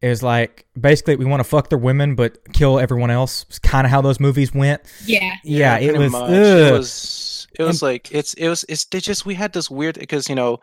Is 0.02 0.22
like 0.22 0.64
basically 0.81 1.16
we 1.16 1.27
want 1.27 1.40
to 1.40 1.44
fuck 1.44 1.68
their 1.68 1.77
women 1.78 2.14
but 2.14 2.39
kill 2.55 2.78
everyone 2.81 3.10
else. 3.10 3.44
It's 3.51 3.59
kind 3.59 3.86
of 3.86 3.90
how 3.90 4.01
those 4.01 4.18
movies 4.18 4.55
went. 4.55 4.81
Yeah. 5.05 5.35
Yeah, 5.44 5.77
it 5.77 5.93
was. 5.98 6.14
It 6.14 6.72
was. 6.72 7.47
It 7.59 7.62
was 7.64 7.82
like 7.82 8.10
it's. 8.10 8.32
It 8.32 8.48
was. 8.48 8.64
It's. 8.66 8.86
They 8.86 9.01
just. 9.01 9.27
We 9.27 9.35
had 9.35 9.52
this 9.52 9.70
weird 9.70 9.98
because 9.98 10.27
you 10.31 10.35
know, 10.35 10.60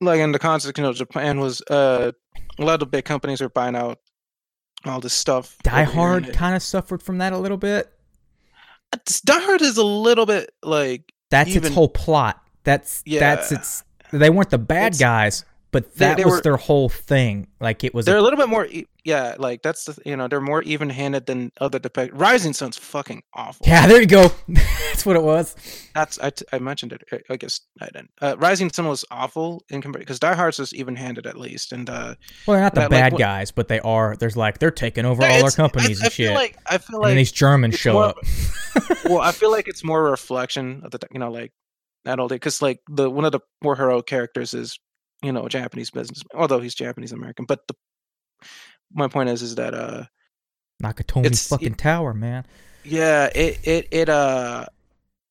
like 0.00 0.20
in 0.20 0.32
the 0.32 0.38
context, 0.38 0.76
you 0.78 0.84
know, 0.84 0.92
Japan 0.92 1.40
was. 1.40 1.62
Uh, 1.62 2.12
a 2.58 2.64
lot 2.64 2.82
of 2.82 2.90
big 2.90 3.04
companies 3.04 3.40
are 3.40 3.48
buying 3.48 3.76
out 3.76 3.98
all 4.84 5.00
this 5.00 5.12
stuff. 5.12 5.56
Die 5.62 5.70
over 5.82 5.90
here, 5.92 6.00
and 6.16 6.24
Hard 6.24 6.34
kind 6.34 6.56
of 6.56 6.62
suffered 6.62 7.02
from 7.02 7.18
that 7.18 7.32
a 7.32 7.38
little 7.38 7.56
bit. 7.56 7.92
It's- 8.92 9.20
Die 9.20 9.38
Hard 9.40 9.62
is 9.62 9.76
a 9.76 9.84
little 9.84 10.26
bit 10.26 10.50
like. 10.62 11.12
That's 11.30 11.50
Even- 11.50 11.66
its 11.66 11.74
whole 11.74 11.88
plot. 11.88 12.42
That's 12.64 13.02
that's 13.06 13.52
its. 13.52 13.84
They 14.12 14.30
weren't 14.30 14.50
the 14.50 14.58
bad 14.58 14.94
It's- 14.94 14.98
guys, 14.98 15.44
but 15.70 15.94
that 15.96 16.16
they 16.16 16.24
was 16.24 16.34
were- 16.34 16.40
their 16.42 16.56
whole 16.56 16.88
thing. 16.88 17.46
Like 17.60 17.84
it 17.84 17.92
was. 17.92 18.06
They're 18.06 18.16
A, 18.16 18.20
a 18.20 18.22
little 18.22 18.38
bit 18.38 18.48
more. 18.48 18.66
Yeah, 19.04 19.34
like 19.38 19.62
that's 19.62 19.84
the. 19.84 19.98
You 20.04 20.16
know, 20.16 20.28
they're 20.28 20.40
more 20.40 20.62
even-handed 20.62 21.26
than 21.26 21.50
other 21.60 21.78
depict. 21.78 22.14
Rising 22.14 22.52
Sun's 22.52 22.76
fucking 22.76 23.22
awful. 23.34 23.66
yeah, 23.66 23.86
there 23.86 24.00
you 24.00 24.06
go. 24.06 24.30
that's 24.48 25.04
what 25.06 25.16
it 25.16 25.22
was. 25.22 25.56
That's 25.94 26.18
I, 26.20 26.30
t- 26.30 26.44
I 26.52 26.58
mentioned 26.58 26.92
it. 26.92 27.02
I- 27.30 27.36
guess 27.36 27.60
I 27.80 27.86
didn't. 27.86 28.10
Uh, 28.20 28.36
Rising 28.38 28.70
Sun 28.70 28.86
was 28.86 29.04
awful 29.10 29.64
in 29.70 29.80
comparison 29.82 30.02
because 30.04 30.18
Die 30.20 30.34
Hard's 30.34 30.58
is 30.60 30.72
even-handed 30.74 31.26
at 31.26 31.36
least, 31.38 31.72
and 31.72 31.88
uh, 31.90 32.14
Well, 32.46 32.54
they're 32.56 32.60
not 32.60 32.74
the 32.74 32.80
That, 32.82 32.90
bad 32.90 33.12
what- 33.12 33.18
guys, 33.18 33.50
but 33.50 33.68
they 33.68 33.80
are. 33.80 34.14
There's 34.16 34.36
like 34.36 34.58
they're 34.58 34.70
taking 34.70 35.04
over 35.04 35.22
all 35.22 35.30
our 35.30 35.36
it's- 35.38 35.54
I- 35.54 35.56
companies 35.56 36.00
I, 36.02 36.06
and 36.06 36.12
shit. 36.12 36.34
like 36.34 36.56
I 36.66 36.78
feel 36.78 36.96
and 36.96 37.02
like 37.04 37.14
these 37.16 37.32
Germans 37.32 37.76
show 37.76 37.94
more- 37.94 38.04
up. 38.04 38.16
well, 39.04 39.18
I 39.20 39.32
feel 39.32 39.50
like 39.50 39.68
it's 39.68 39.82
more 39.84 40.06
a 40.06 40.10
reflection 40.10 40.82
of 40.84 40.90
the 40.92 40.98
you 41.12 41.18
know 41.18 41.30
like 41.30 41.52
not 42.04 42.20
only 42.20 42.36
because 42.36 42.62
like 42.62 42.80
the 42.88 43.08
one 43.10 43.24
of 43.24 43.32
the 43.32 43.40
more 43.62 43.74
heroic 43.76 44.06
characters 44.06 44.54
is 44.54 44.78
you 45.22 45.32
know 45.32 45.48
Japanese 45.48 45.90
businessman, 45.90 46.28
although 46.40 46.60
he's 46.60 46.74
Japanese 46.74 47.12
American. 47.12 47.44
But 47.46 47.66
the 47.68 47.74
my 48.92 49.08
point 49.08 49.28
is 49.28 49.42
is 49.42 49.54
that 49.56 49.74
uh 49.74 50.04
Nakatomi 50.82 51.26
it's- 51.26 51.48
fucking 51.48 51.74
tower, 51.74 52.14
man. 52.14 52.44
yeah 52.84 53.26
it 53.34 53.58
it 53.64 53.88
it 53.90 54.08
uh 54.08 54.66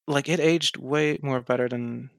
like 0.07 0.29
it 0.29 0.39
aged 0.39 0.77
way 0.77 1.17
more 1.21 1.41
better 1.41 1.67
than 1.69 2.09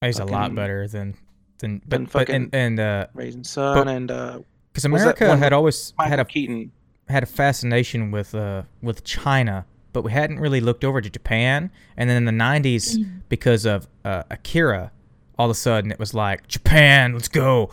He's 0.00 0.18
a 0.20 0.24
lot 0.24 0.54
better 0.54 0.86
than 0.86 1.16
than 1.58 1.82
than 1.86 2.04
but, 2.04 2.12
but 2.12 2.28
and 2.30 2.44
fucking 2.44 2.50
and 2.52 2.80
uh 2.80 3.06
Rising 3.14 3.44
Sun 3.44 3.74
But- 3.84 3.88
and 3.88 4.10
uh 4.10 4.38
because 4.72 4.84
was 4.88 5.02
that 5.02 5.20
America 5.20 5.36
had 5.36 5.52
always 5.52 5.92
Michael 5.98 6.10
had 6.10 6.20
a 6.20 6.24
Keaton. 6.24 6.70
had 7.08 7.22
a 7.22 7.26
fascination 7.26 8.10
with 8.12 8.34
uh 8.34 8.62
with 8.82 9.02
China, 9.02 9.66
but 9.92 10.02
we 10.04 10.12
hadn't 10.12 10.38
really 10.38 10.60
looked 10.60 10.84
over 10.84 11.00
to 11.00 11.10
Japan. 11.10 11.70
And 11.96 12.08
then 12.08 12.16
in 12.18 12.24
the 12.26 12.44
'90s, 12.44 12.96
Mm. 12.98 13.22
because 13.28 13.64
of 13.66 13.88
uh, 14.04 14.22
Akira, 14.30 14.92
all 15.38 15.46
of 15.46 15.50
a 15.50 15.54
sudden 15.54 15.90
it 15.90 15.98
was 15.98 16.14
like 16.14 16.48
Japan, 16.48 17.12
let's 17.12 17.28
go. 17.28 17.70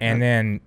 And 0.00 0.14
Right. 0.20 0.26
then, 0.26 0.60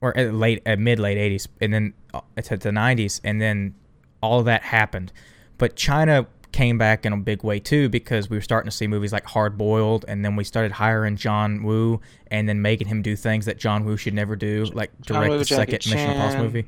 or 0.00 0.16
at 0.16 0.34
late 0.34 0.62
at 0.66 0.78
mid 0.78 0.98
late 0.98 1.18
'80s, 1.18 1.46
and 1.60 1.72
then 1.72 1.94
uh, 2.14 2.20
it's 2.36 2.50
at 2.50 2.60
the 2.60 2.70
'90s, 2.70 3.20
and 3.24 3.40
then 3.40 3.74
all 4.22 4.38
of 4.40 4.44
that 4.46 4.62
happened. 4.62 5.12
But 5.58 5.76
China 5.76 6.26
came 6.52 6.78
back 6.78 7.04
in 7.04 7.12
a 7.12 7.16
big 7.18 7.42
way 7.44 7.58
too 7.60 7.88
because 7.88 8.30
we 8.30 8.36
were 8.36 8.40
starting 8.42 8.70
to 8.70 8.74
see 8.76 8.86
movies 8.86 9.12
like 9.12 9.24
Hard 9.26 9.58
Boiled, 9.58 10.04
and 10.08 10.24
then 10.24 10.36
we 10.36 10.44
started 10.44 10.72
hiring 10.72 11.16
John 11.16 11.62
Woo 11.62 12.00
and 12.30 12.48
then 12.48 12.62
making 12.62 12.88
him 12.88 13.02
do 13.02 13.14
things 13.14 13.44
that 13.44 13.58
John 13.58 13.84
Woo 13.84 13.96
should 13.96 14.14
never 14.14 14.36
do, 14.36 14.64
like 14.72 14.90
direct 15.02 15.30
Woo, 15.32 15.38
the 15.38 15.44
Jackie 15.44 15.72
second 15.72 15.90
Mission 15.92 16.10
Impossible 16.12 16.44
movie. 16.44 16.66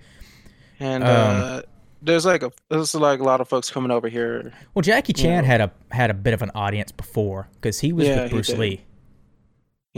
And 0.81 1.03
Um, 1.03 1.41
uh, 1.43 1.63
there's 2.03 2.25
like 2.27 2.43
a 2.43 2.53
there's 2.69 2.95
like 2.95 3.21
a 3.21 3.25
lot 3.25 3.41
of 3.41 3.49
folks 3.49 3.71
coming 3.71 3.91
over 3.91 4.09
here. 4.09 4.53
Well, 4.75 4.83
Jackie 4.83 5.13
Chan 5.15 5.43
Yeah. 5.45 5.49
had 5.51 5.61
a 5.61 5.71
had 5.91 6.11
a 6.11 6.15
bit 6.15 6.35
of 6.35 6.43
an 6.43 6.51
audience 6.55 6.93
before 6.93 7.49
because 7.55 7.81
he 7.81 7.93
was 7.93 8.07
Yeah, 8.07 8.25
he 8.25 8.31
Bruce. 8.31 8.51
Lee. 8.51 8.83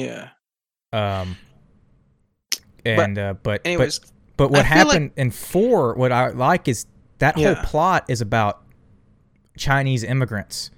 Yeah. 0.00 0.28
Um, 0.92 1.36
and 2.84 3.18
uh, 3.18 3.34
but 3.42 3.60
Anyways, 3.64 3.98
but 4.00 4.10
but 4.36 4.50
what 4.50 4.66
feel 4.66 4.76
like- 4.78 4.86
happened 4.88 5.10
in 5.16 5.30
four? 5.30 5.94
What 5.94 6.12
I 6.12 6.28
like 6.30 6.66
is 6.68 6.86
that 7.18 7.36
Yeah. 7.36 7.54
whole 7.54 7.64
plot 7.64 8.04
is 8.08 8.20
about 8.20 8.62
Chinese 9.58 10.02
immigrants 10.04 10.70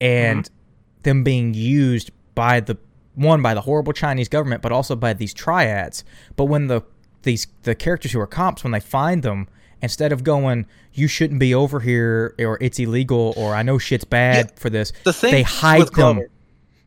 and 0.00 0.44
Mm-hmm. 0.44 1.02
them 1.02 1.24
being 1.24 1.54
used 1.54 2.10
by 2.34 2.60
the 2.60 2.76
one 3.14 3.40
by 3.40 3.54
the 3.54 3.62
horrible 3.62 3.92
Chinese 3.94 4.28
government, 4.28 4.60
but 4.60 4.72
also 4.72 4.94
by 4.96 5.12
these 5.14 5.32
triads. 5.32 6.04
But 6.36 6.46
when 6.46 6.66
the 6.66 6.82
these 7.22 7.46
the 7.62 7.74
characters 7.74 8.12
who 8.12 8.20
are 8.20 8.26
cops, 8.26 8.62
when 8.62 8.72
they 8.72 8.80
find 8.80 9.22
them, 9.22 9.48
instead 9.80 10.12
of 10.12 10.22
going, 10.24 10.66
"You 10.92 11.08
shouldn't 11.08 11.40
be 11.40 11.54
over 11.54 11.80
here," 11.80 12.34
or 12.38 12.58
"It's 12.60 12.78
illegal," 12.78 13.32
or 13.36 13.54
"I 13.54 13.62
know 13.62 13.78
shit's 13.78 14.04
bad 14.04 14.58
for 14.58 14.68
this," 14.68 14.92
the 15.04 15.12
thing 15.12 15.30
they 15.32 15.42
hide 15.42 15.80
them. 15.82 15.88
Glover- 16.16 16.30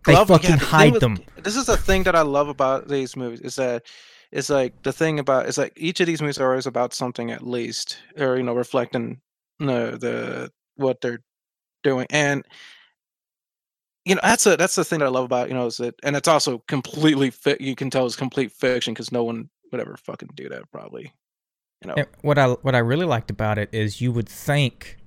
They 0.09 0.15
Glover- 0.15 0.33
fucking 0.33 0.49
yeah, 0.49 0.55
the 0.55 0.59
thing 0.61 0.69
hide 0.69 0.91
with- 0.93 1.01
them. 1.01 1.17
This 1.43 1.55
is 1.55 1.65
the 1.65 1.77
thing 1.77 2.03
that 2.03 2.15
I 2.15 2.21
love 2.21 2.47
about 2.49 2.87
these 2.87 3.15
movies 3.15 3.41
is 3.41 3.55
that 3.55 3.83
it's 4.31 4.49
like 4.49 4.81
the 4.83 4.91
thing 4.93 5.19
about 5.19 5.47
it's 5.47 5.57
like 5.57 5.73
each 5.75 5.99
of 5.99 6.07
these 6.07 6.21
movies 6.21 6.37
are 6.39 6.49
always 6.49 6.65
about 6.67 6.93
something 6.93 7.31
at 7.31 7.45
least, 7.45 7.97
or 8.17 8.37
you 8.37 8.43
know, 8.43 8.53
reflecting 8.53 9.21
the 9.59 9.97
the 9.99 10.51
what 10.75 11.01
they're 11.01 11.21
doing, 11.83 12.07
and 12.09 12.43
you 14.05 14.15
know 14.15 14.21
that's 14.23 14.45
a 14.45 14.57
that's 14.57 14.75
the 14.75 14.83
thing 14.85 14.99
that 14.99 15.05
I 15.05 15.09
love 15.09 15.25
about 15.25 15.49
you 15.49 15.53
know 15.53 15.65
is 15.67 15.77
that, 15.77 15.95
and 16.03 16.15
it's 16.15 16.27
also 16.27 16.59
completely 16.67 17.29
fit. 17.29 17.61
You 17.61 17.75
can 17.75 17.89
tell 17.89 18.05
it's 18.05 18.15
complete 18.15 18.51
fiction 18.51 18.93
because 18.93 19.11
no 19.11 19.23
one 19.23 19.49
would 19.71 19.81
ever 19.81 19.97
fucking 19.97 20.29
do 20.35 20.49
that 20.49 20.71
probably. 20.71 21.13
You 21.83 21.87
know, 21.89 21.93
And 21.97 22.07
what 22.21 22.37
I 22.37 22.47
what 22.49 22.75
I 22.75 22.79
really 22.79 23.05
liked 23.05 23.31
about 23.31 23.57
it 23.57 23.69
is 23.71 24.01
you 24.01 24.11
would 24.11 24.27
think, 24.27 24.97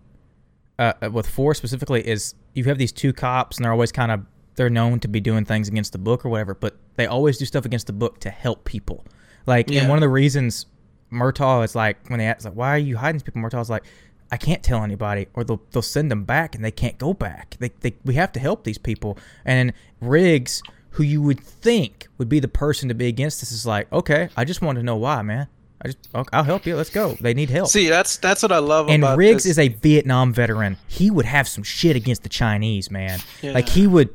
uh, 0.79 0.95
uh, 1.03 1.11
with 1.11 1.29
four 1.29 1.55
specifically, 1.55 2.07
is 2.07 2.35
you 2.55 2.65
have 2.65 2.79
these 2.79 2.93
two 2.93 3.13
cops 3.13 3.57
and 3.57 3.65
they're 3.65 3.73
always 3.73 3.93
kind 3.93 4.11
of 4.11 4.21
they're 4.57 4.71
known 4.71 5.01
to 5.01 5.09
be 5.09 5.21
doing 5.21 5.45
things 5.45 5.69
against 5.69 5.93
the 5.93 5.99
book 5.99 6.25
or 6.25 6.29
whatever, 6.29 6.55
but 6.55 6.77
they 6.97 7.07
always 7.07 7.39
do 7.39 7.45
stuff 7.45 7.65
against 7.65 7.87
the 7.87 7.93
book 7.93 8.21
to 8.21 8.31
help 8.31 8.65
people. 8.65 9.05
Like, 9.47 9.71
and 9.71 9.89
one 9.89 9.99
of 9.99 10.03
the 10.03 10.09
reasons 10.09 10.67
Murtaugh 11.13 11.65
is 11.65 11.75
like 11.75 12.09
when 12.09 12.19
they 12.19 12.27
ask 12.27 12.45
like, 12.45 12.55
"Why 12.55 12.75
are 12.75 12.79
you 12.79 12.97
hiding 12.97 13.17
these 13.17 13.23
people?" 13.23 13.43
Murtaugh's 13.43 13.71
like, 13.71 13.85
"I 14.31 14.37
can't 14.37 14.63
tell 14.63 14.83
anybody, 14.83 15.29
or 15.35 15.45
they'll 15.45 15.63
they'll 15.73 15.83
send 15.83 16.11
them 16.11 16.25
back 16.25 16.55
and 16.55 16.65
they 16.65 16.71
can't 16.71 16.99
go 16.99 17.13
back. 17.13 17.57
They, 17.59 17.71
they 17.81 17.95
we 18.05 18.15
have 18.15 18.33
to 18.33 18.41
help 18.41 18.65
these 18.65 18.79
people." 18.79 19.19
And 19.45 19.73
Riggs, 20.01 20.63
who 20.91 21.03
you 21.03 21.21
would 21.23 21.41
think 21.41 22.09
would 22.19 22.29
be 22.29 22.41
the 22.41 22.49
person 22.49 22.89
to 22.89 22.95
be 22.95 23.09
against 23.09 23.41
this, 23.41 23.53
is 23.53 23.67
like, 23.67 23.93
"Okay, 23.93 24.29
I 24.37 24.45
just 24.45 24.63
want 24.63 24.77
to 24.77 24.83
know 24.83 24.97
why, 24.97 25.23
man." 25.23 25.49
I 25.85 25.89
just 25.89 26.09
I'll 26.33 26.45
help 26.45 26.65
you. 26.65 26.77
Let's 26.77 26.91
go. 26.91 27.17
They 27.21 27.35
need 27.35 27.51
help. 27.51 27.69
See, 27.69 27.89
that's 27.89 28.17
that's 28.19 28.43
what 28.43 28.53
I 28.53 28.59
love 28.59 28.89
and 28.89 29.03
Riggs 29.17 29.43
this. 29.43 29.53
is 29.53 29.59
a 29.59 29.69
Vietnam 29.69 30.33
veteran. 30.33 30.77
He 30.87 31.11
would 31.11 31.27
have 31.27 31.49
some 31.49 31.65
shit 31.65 31.97
against 31.97 32.23
the 32.23 32.29
Chinese, 32.29 32.91
man. 32.91 33.19
Like 33.43 33.69
he 33.69 33.89
would, 33.89 34.11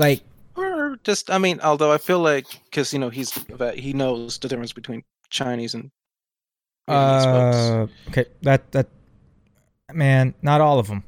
like 0.00 0.22
or 0.56 0.98
just 1.04 1.30
I 1.30 1.38
mean, 1.38 1.60
although 1.62 1.92
I 1.92 1.98
feel 1.98 2.18
like 2.18 2.46
because 2.64 2.92
you 2.92 2.98
know 2.98 3.10
he's 3.10 3.32
he 3.74 3.92
knows 3.92 4.38
the 4.38 4.48
difference 4.48 4.72
between 4.72 5.04
Chinese 5.30 5.74
and 5.74 5.90
uh, 6.88 7.86
okay, 8.08 8.24
that 8.42 8.72
that 8.72 8.88
man, 9.92 10.34
not 10.42 10.60
all 10.60 10.78
of 10.78 10.88
them. 10.88 11.04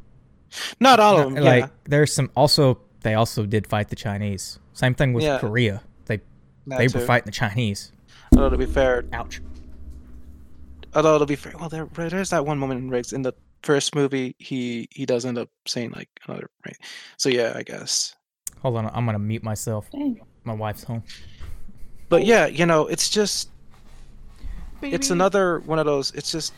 Not 0.78 1.00
all 1.00 1.18
of 1.18 1.34
them. 1.34 1.42
like 1.42 1.64
yeah, 1.64 1.68
there's 1.84 2.12
some. 2.12 2.30
Also, 2.36 2.78
they 3.00 3.14
also 3.14 3.46
did 3.46 3.66
fight 3.66 3.88
the 3.88 3.96
Chinese. 3.96 4.58
Same 4.74 4.94
thing 4.94 5.12
with 5.12 5.24
Yeah. 5.24 5.38
Korea. 5.38 5.82
They 6.06 6.20
that 6.68 6.78
they 6.78 6.86
too. 6.86 6.98
were 6.98 7.04
fighting 7.04 7.26
the 7.26 7.32
Chinese. 7.32 7.90
Although 8.32 8.50
to 8.50 8.58
be 8.58 8.66
fair, 8.66 9.04
Ouch. 9.12 9.40
although 10.94 11.18
to 11.18 11.26
be 11.26 11.36
fair, 11.36 11.54
well, 11.58 11.68
there 11.68 11.86
there's 12.08 12.30
that 12.30 12.46
one 12.46 12.58
moment 12.58 12.80
in 12.80 12.88
Riggs 12.90 13.12
in 13.12 13.22
the 13.22 13.32
first 13.62 13.94
movie 13.94 14.34
he 14.38 14.88
he 14.90 15.06
does 15.06 15.24
end 15.24 15.38
up 15.38 15.48
saying 15.66 15.90
like 15.96 16.08
another 16.28 16.48
right. 16.66 16.76
So 17.16 17.28
yeah, 17.28 17.52
I 17.56 17.62
guess. 17.62 18.14
Hold 18.62 18.76
on, 18.76 18.86
I'm 18.94 19.04
gonna 19.06 19.18
mute 19.18 19.42
myself. 19.42 19.90
Dang. 19.90 20.20
My 20.44 20.54
wife's 20.54 20.84
home. 20.84 21.02
But 22.08 22.24
yeah, 22.24 22.46
you 22.46 22.64
know, 22.66 22.86
it's 22.86 23.10
just 23.10 23.48
it's 24.82 25.10
another 25.10 25.60
one 25.60 25.78
of 25.78 25.86
those. 25.86 26.12
It's 26.12 26.30
just 26.30 26.52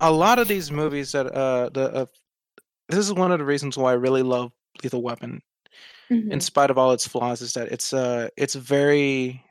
a 0.00 0.10
lot 0.10 0.38
of 0.38 0.46
these 0.48 0.70
movies 0.70 1.12
that 1.12 1.26
uh 1.26 1.68
the 1.70 1.92
uh, 1.94 2.06
this 2.88 2.98
is 2.98 3.12
one 3.12 3.32
of 3.32 3.38
the 3.38 3.44
reasons 3.44 3.76
why 3.76 3.90
I 3.90 3.94
really 3.94 4.22
love 4.22 4.52
Lethal 4.82 5.02
Weapon, 5.02 5.42
Mhm. 6.10 6.32
in 6.32 6.40
spite 6.40 6.70
of 6.70 6.78
all 6.78 6.92
its 6.92 7.06
flaws, 7.06 7.40
is 7.42 7.52
that 7.54 7.68
it's 7.72 7.92
uh 7.92 8.28
it's 8.36 8.54
very 8.54 9.44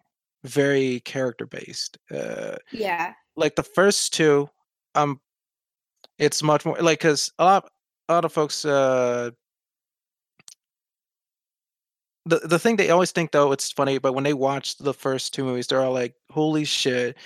very 0.46 1.02
character 1.02 1.46
based. 1.46 1.98
Uh, 2.10 2.56
Yeah. 2.72 3.14
like 3.36 3.56
the 3.58 3.64
first 3.64 4.14
two, 4.14 4.50
um, 4.96 5.20
it's 6.18 6.42
much 6.42 6.66
more 6.66 6.78
like 6.80 7.00
because 7.00 7.32
a 7.40 7.44
lot 7.44 7.70
a 8.08 8.14
lot 8.14 8.24
of 8.26 8.32
folks 8.32 8.64
uh. 8.64 9.32
The, 12.30 12.40
the 12.48 12.60
thing 12.60 12.76
they 12.76 12.92
always 12.92 13.12
think 13.12 13.32
though 13.32 13.52
it's 13.52 13.72
funny 13.72 13.98
but 13.98 14.14
when 14.14 14.24
they 14.24 14.34
watch 14.34 14.78
the 14.78 14.94
first 14.94 15.34
two 15.34 15.44
movies 15.44 15.66
they're 15.68 15.82
all 15.82 15.94
like 15.94 16.14
holy 16.30 16.64
shit 16.64 17.18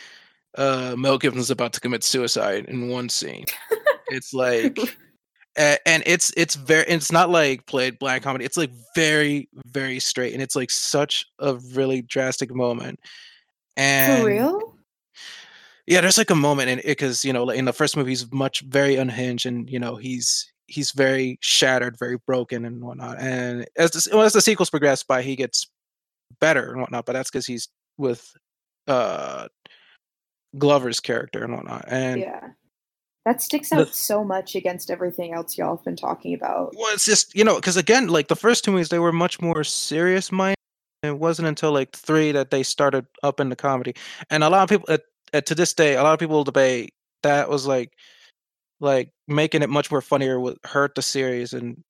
uh 0.58 0.96
mel 0.98 1.18
gibson's 1.18 1.52
about 1.52 1.74
to 1.74 1.82
commit 1.82 2.04
suicide 2.04 2.66
in 2.66 2.88
one 2.88 3.10
scene 3.10 3.44
it's 4.08 4.34
like 4.34 4.78
a- 5.58 5.88
and 5.88 6.04
it's 6.06 6.32
it's 6.38 6.56
very 6.56 6.86
it's 6.88 7.12
not 7.12 7.30
like 7.30 7.66
played 7.66 8.00
black 8.00 8.22
comedy 8.22 8.46
it's 8.46 8.56
like 8.56 8.72
very 8.96 9.50
very 9.66 10.00
straight 10.00 10.34
and 10.34 10.42
it's 10.42 10.56
like 10.56 10.72
such 10.72 11.26
a 11.40 11.56
really 11.74 12.02
drastic 12.04 12.54
moment 12.56 12.98
and 13.76 14.22
For 14.22 14.28
real? 14.30 14.78
yeah 15.86 16.00
there's 16.02 16.18
like 16.18 16.30
a 16.30 16.36
moment 16.36 16.70
in 16.70 16.80
it 16.80 16.86
because 16.86 17.26
you 17.26 17.34
know 17.34 17.44
like 17.44 17.58
in 17.58 17.66
the 17.66 17.74
first 17.74 17.98
movie 17.98 18.12
he's 18.12 18.32
much 18.32 18.62
very 18.62 18.96
unhinged 18.96 19.46
and 19.46 19.70
you 19.70 19.80
know 19.80 19.98
he's 19.98 20.53
he's 20.68 20.92
very 20.92 21.38
shattered 21.42 21.98
very 22.00 22.18
broken 22.26 22.66
and 22.66 22.82
whatnot 22.82 23.20
and 23.20 23.66
as 23.78 23.92
the, 23.92 24.16
well, 24.16 24.26
as 24.26 24.34
the 24.34 24.42
sequels 24.42 24.70
progress 24.70 25.04
by 25.04 25.22
he 25.22 25.36
gets 25.36 25.68
better 26.40 26.72
and 26.72 26.82
whatnot 26.82 27.06
but 27.06 27.14
that's 27.14 27.30
because 27.30 27.46
he's 27.46 27.70
with 27.98 28.34
uh 28.88 29.48
glover's 30.58 31.00
character 31.00 31.44
and 31.44 31.54
whatnot 31.54 31.86
and 31.88 32.22
yeah. 32.22 32.48
That 33.26 33.42
sticks 33.42 33.70
the- 33.70 33.78
out 33.78 33.96
so 33.96 34.24
much 34.24 34.56
against 34.56 34.92
everything 34.92 35.34
else 35.34 35.58
y'all 35.58 35.78
have 35.78 35.86
been 35.86 35.96
talking 35.96 36.34
about. 36.34 36.74
Well, 36.76 36.94
it's 36.94 37.06
just 37.06 37.36
you 37.36 37.44
know 37.44 37.56
because 37.56 37.78
again, 37.78 38.08
like 38.08 38.28
the 38.28 38.36
first 38.36 38.64
two 38.66 38.72
movies, 38.72 38.90
they 38.90 39.00
were 39.00 39.14
much 39.14 39.42
more 39.42 39.64
serious 39.64 40.32
minded. 40.32 40.58
It 41.04 41.20
wasn't 41.20 41.48
until 41.48 41.72
like 41.72 41.96
three 41.96 42.32
that 42.34 42.52
they 42.52 42.64
started 42.64 43.06
up 43.24 43.40
into 43.40 43.56
comedy, 43.56 43.94
and 44.30 44.44
a 44.44 44.50
lot 44.50 44.64
of 44.64 44.70
people 44.70 44.94
at, 44.94 45.04
at 45.32 45.46
to 45.46 45.56
this 45.56 45.74
day, 45.74 45.96
a 45.96 46.04
lot 46.04 46.14
of 46.14 46.20
people 46.20 46.44
debate 46.44 46.94
that 47.24 47.50
was 47.50 47.66
like 47.66 47.94
like 48.80 49.10
making 49.28 49.62
it 49.62 49.70
much 49.70 49.92
more 49.92 50.02
funnier 50.02 50.40
would 50.40 50.58
hurt 50.64 50.96
the 50.96 51.02
series 51.02 51.54
and 51.54 51.84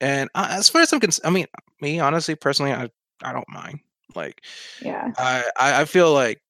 and 0.00 0.28
uh, 0.34 0.48
as 0.50 0.68
far 0.68 0.82
as 0.82 0.92
I'm 0.92 1.00
concerned, 1.00 1.26
I 1.26 1.30
mean, 1.30 1.46
me 1.80 2.00
honestly, 2.00 2.34
personally, 2.34 2.72
I 2.72 2.90
I 3.22 3.32
don't 3.32 3.48
mind. 3.48 3.80
Like 4.14 4.42
Yeah. 4.82 5.12
I 5.16 5.44
I, 5.58 5.84
feel 5.86 6.12
like 6.12 6.40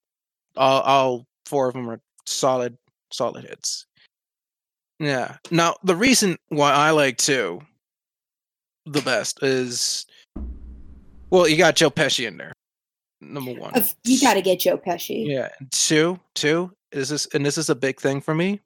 all, 0.56 0.80
all 0.82 1.26
four 1.46 1.68
of 1.68 1.74
them 1.74 1.88
are 1.88 2.00
solid 2.26 2.76
solid 3.12 3.44
hits. 3.44 3.86
Yeah. 4.98 5.36
Now 5.50 5.76
the 5.84 5.96
reason 5.96 6.36
why 6.48 6.72
I 6.72 6.90
like 6.90 7.16
two 7.16 7.60
the 8.86 9.02
best 9.02 9.42
is 9.42 10.06
well, 11.30 11.48
you 11.48 11.56
got 11.56 11.76
Joe 11.76 11.90
Pesci 11.90 12.26
in 12.26 12.36
there. 12.36 12.52
Number 13.20 13.52
one. 13.52 13.72
You 14.04 14.20
got 14.20 14.34
to 14.34 14.42
get 14.42 14.60
Joe 14.60 14.76
Pesci. 14.76 15.26
Yeah. 15.26 15.48
Two, 15.70 16.20
two 16.34 16.70
is 16.92 17.08
this 17.08 17.26
and 17.34 17.44
this 17.44 17.58
is 17.58 17.70
a 17.70 17.74
big 17.74 18.00
thing 18.00 18.20
for 18.20 18.34
me. 18.34 18.60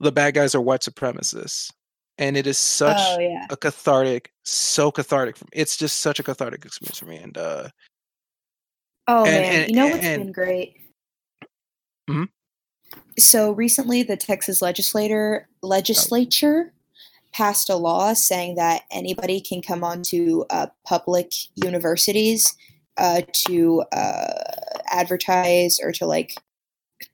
The 0.00 0.12
bad 0.12 0.34
guys 0.34 0.54
are 0.54 0.60
white 0.60 0.80
supremacists. 0.82 1.72
And 2.20 2.36
it 2.36 2.46
is 2.48 2.58
such 2.58 2.96
oh 2.98 3.18
yeah. 3.20 3.46
a 3.48 3.56
cathartic, 3.56 4.32
so 4.44 4.90
cathartic 4.90 5.36
for 5.36 5.44
me. 5.44 5.50
It's 5.52 5.76
just 5.76 6.00
such 6.00 6.18
a 6.18 6.22
cathartic 6.24 6.64
experience 6.64 6.98
for 6.98 7.06
me. 7.06 7.16
And 7.18 7.36
uh 7.38 7.68
Oh 9.06 9.24
And- 9.24 9.32
man, 9.32 9.54
and- 9.62 9.70
you 9.70 9.76
know 9.76 9.86
what's 9.88 10.04
and- 10.04 10.22
been 10.24 10.32
great? 10.32 10.76
Mhm. 12.10 12.28
So 13.18 13.52
recently, 13.52 14.02
the 14.02 14.16
Texas 14.16 14.60
legislator 14.62 15.48
legislature 15.62 16.72
passed 17.32 17.68
a 17.68 17.76
law 17.76 18.14
saying 18.14 18.54
that 18.56 18.82
anybody 18.90 19.40
can 19.40 19.60
come 19.60 19.84
onto 19.84 20.44
uh, 20.50 20.66
public 20.86 21.32
universities 21.54 22.56
uh, 22.96 23.22
to 23.46 23.82
uh, 23.92 24.32
advertise 24.90 25.78
or 25.80 25.92
to 25.92 26.06
like 26.06 26.34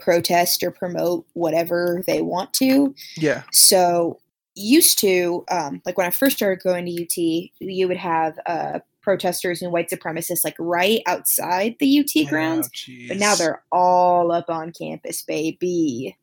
protest 0.01 0.63
or 0.63 0.71
promote 0.71 1.27
whatever 1.35 2.03
they 2.07 2.23
want 2.23 2.53
to. 2.55 2.95
yeah. 3.17 3.43
So 3.53 4.21
used 4.55 4.99
to, 5.01 5.45
um, 5.51 5.83
like 5.85 5.99
when 5.99 6.07
I 6.07 6.11
first 6.11 6.37
started 6.37 6.63
going 6.63 6.87
to 6.87 7.03
UT, 7.03 7.51
you 7.61 7.89
would 7.89 7.97
have 7.97 8.39
uh, 8.47 8.81
protesters 9.03 9.63
and 9.63 9.73
white 9.73 9.91
supremacists 9.91 10.45
like 10.45 10.57
right 10.59 11.03
outside 11.07 11.77
the 11.79 12.01
UT 12.01 12.29
grounds, 12.29 12.71
Oh, 12.89 12.93
but 13.09 13.17
now 13.19 13.35
they're 13.35 13.63
all 13.73 14.33
up 14.33 14.49
on 14.49 14.73
campus, 14.73 15.23
baby. 15.23 16.17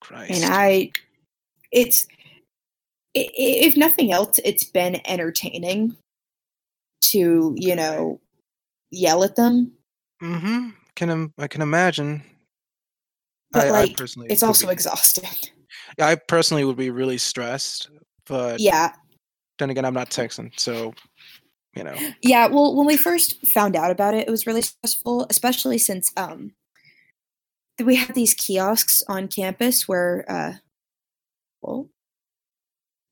Christ. 0.00 0.32
And 0.32 0.52
I, 0.52 0.92
it's 1.72 2.06
if 3.14 3.76
nothing 3.76 4.12
else, 4.12 4.40
it's 4.44 4.64
been 4.64 5.00
entertaining 5.06 5.96
to 7.02 7.54
you 7.56 7.76
know 7.76 8.20
yell 8.90 9.24
at 9.24 9.36
them. 9.36 9.72
Mm-hmm. 10.22 10.70
Can 10.96 11.32
I 11.38 11.48
can 11.48 11.62
imagine. 11.62 12.22
But 13.50 13.70
I, 13.70 13.82
I 13.82 13.94
personally, 13.96 14.28
it's 14.30 14.42
also 14.42 14.66
be- 14.66 14.72
exhausting. 14.72 15.28
I 16.00 16.14
personally 16.14 16.64
would 16.64 16.76
be 16.76 16.90
really 16.90 17.18
stressed, 17.18 17.88
but 18.26 18.60
Yeah, 18.60 18.92
then 19.58 19.70
again, 19.70 19.84
I'm 19.84 19.94
not 19.94 20.10
Texan, 20.10 20.50
so 20.56 20.94
you 21.74 21.84
know. 21.84 21.96
Yeah, 22.22 22.46
well, 22.46 22.74
when 22.76 22.86
we 22.86 22.96
first 22.96 23.46
found 23.46 23.76
out 23.76 23.90
about 23.90 24.14
it, 24.14 24.26
it 24.28 24.30
was 24.30 24.46
really 24.46 24.62
stressful, 24.62 25.26
especially 25.30 25.78
since 25.78 26.12
um 26.16 26.52
we 27.82 27.96
had 27.96 28.14
these 28.14 28.34
kiosks 28.34 29.02
on 29.08 29.26
campus 29.28 29.88
where 29.88 30.24
uh 30.28 30.54
well 31.60 31.88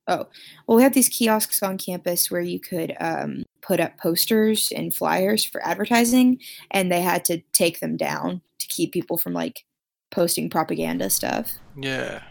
oh 0.09 0.27
well 0.67 0.77
we 0.77 0.83
have 0.83 0.95
these 0.95 1.09
kiosks 1.09 1.63
on 1.63 1.79
campus 1.79 2.31
where 2.31 2.41
you 2.41 2.59
could 2.59 2.97
um 3.01 3.45
put 3.61 3.79
up 3.79 3.97
posters 3.99 4.73
and 4.75 4.95
flyers 4.95 5.45
for 5.45 5.65
advertising 5.65 6.39
and 6.73 6.91
they 6.91 7.01
had 7.01 7.25
to 7.25 7.41
take 7.53 7.79
them 7.81 7.97
down 7.97 8.41
to 8.59 8.67
keep 8.67 8.93
people 8.93 9.17
from 9.17 9.33
like 9.33 9.65
posting 10.11 10.51
propaganda 10.51 11.09
stuff. 11.09 11.53
Yeah. 11.77 12.23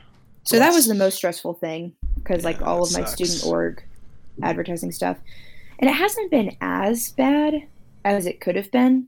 So 0.44 0.60
that 0.60 0.74
was 0.74 0.88
the 0.88 0.96
most 0.96 1.16
stressful 1.16 1.56
thing 1.56 1.94
because 2.16 2.44
like 2.44 2.62
all 2.62 2.84
of 2.84 2.94
my 2.94 3.06
student 3.06 3.46
org 3.46 3.84
advertising 4.44 4.92
stuff, 4.92 5.18
and 5.80 5.90
it 5.90 5.94
hasn't 5.94 6.32
been 6.32 6.56
as 6.62 7.12
bad 7.12 7.68
as 8.06 8.26
it 8.26 8.42
could 8.42 8.56
have 8.56 8.72
been. 8.72 9.08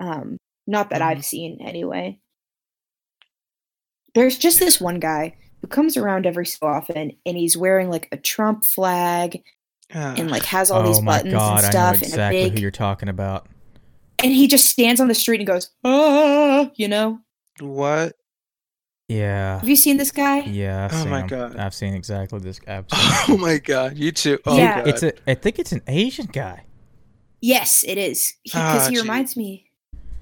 Um, 0.00 0.36
not 0.66 0.90
that 0.90 1.00
Mhm. 1.00 1.06
I've 1.06 1.24
seen 1.24 1.60
anyway. 1.60 2.20
There's 4.14 4.38
just 4.38 4.58
this 4.58 4.80
one 4.80 5.00
guy 5.00 5.36
who 5.60 5.66
comes 5.66 5.96
around 5.96 6.26
every 6.26 6.46
so 6.46 6.66
often, 6.66 7.12
and 7.26 7.36
he's 7.36 7.56
wearing 7.56 7.90
like 7.90 8.08
a 8.12 8.16
Trump 8.16 8.64
flag 8.64 9.42
Yeah. 9.90 10.14
and 10.16 10.30
like 10.30 10.44
has 10.44 10.70
all 10.70 10.82
oh 10.82 10.86
these 10.86 11.00
my 11.02 11.18
buttons 11.18 11.34
god, 11.34 11.64
and 11.64 11.66
I 11.66 11.68
know 11.68 11.70
stuff, 11.96 12.02
exactly 12.02 12.42
and 12.42 12.52
a 12.52 12.54
who 12.54 12.60
you're 12.60 12.70
talking 12.70 13.08
about. 13.08 13.46
and 14.22 14.32
he 14.32 14.46
just 14.48 14.66
stands 14.66 15.00
on 15.00 15.08
the 15.08 15.14
street 15.14 15.40
and 15.40 15.46
goes, 15.46 15.70
"Ah," 15.84 16.70
you 16.76 16.88
know. 16.88 17.20
what? 17.60 18.14
Yeah. 19.08 19.58
Have 19.58 19.68
you 19.68 19.76
seen 19.76 19.96
this 19.96 20.10
guy? 20.10 20.40
Yeah. 20.40 20.84
I've 20.84 20.92
Oh 20.92 21.02
seen 21.02 21.10
my 21.10 21.20
him. 21.22 21.26
God. 21.28 21.56
I've 21.56 21.74
seen 21.74 21.94
exactly 21.94 22.38
this. 22.40 22.60
I've 22.68 22.84
Oh 22.92 23.38
my 23.38 23.56
god, 23.58 23.96
you 23.96 24.12
too. 24.12 24.38
Oh 24.44 24.56
Yeah. 24.56 24.78
god. 24.80 24.88
It's 24.88 25.02
a. 25.02 25.12
I 25.30 25.34
think 25.34 25.58
it's 25.58 25.72
an 25.72 25.80
Asian 25.86 26.26
guy. 26.26 26.64
Yes, 27.40 27.84
it 27.86 27.96
is. 27.98 28.34
Because 28.44 28.86
Ah, 28.86 28.90
he 28.90 28.98
reminds 28.98 29.34
me. 29.36 29.70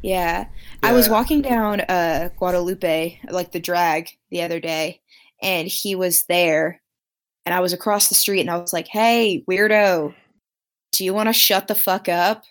Yeah. 0.03 0.47
I 0.85 0.93
was 0.93 1.09
walking 1.09 1.43
down 1.43 1.81
uh 1.81 2.29
Guadalupe, 2.39 3.19
like 3.29 3.51
the 3.51 3.59
drag, 3.59 4.11
the 4.31 4.43
other 4.43 4.61
day, 4.61 5.01
and 5.43 5.69
he 5.69 5.95
was 5.95 6.25
there. 6.29 6.81
And 7.45 7.55
I 7.55 7.61
was 7.61 7.73
across 7.73 8.09
the 8.09 8.15
street 8.15 8.41
and 8.41 8.51
I 8.51 8.57
was 8.59 8.73
like, 8.73 8.89
hey, 8.89 9.45
weirdo, 9.49 10.15
do 10.93 11.05
you 11.05 11.15
want 11.15 11.29
to 11.29 11.33
shut 11.33 11.69
the 11.69 11.75
fuck 11.75 12.09
up? 12.09 12.43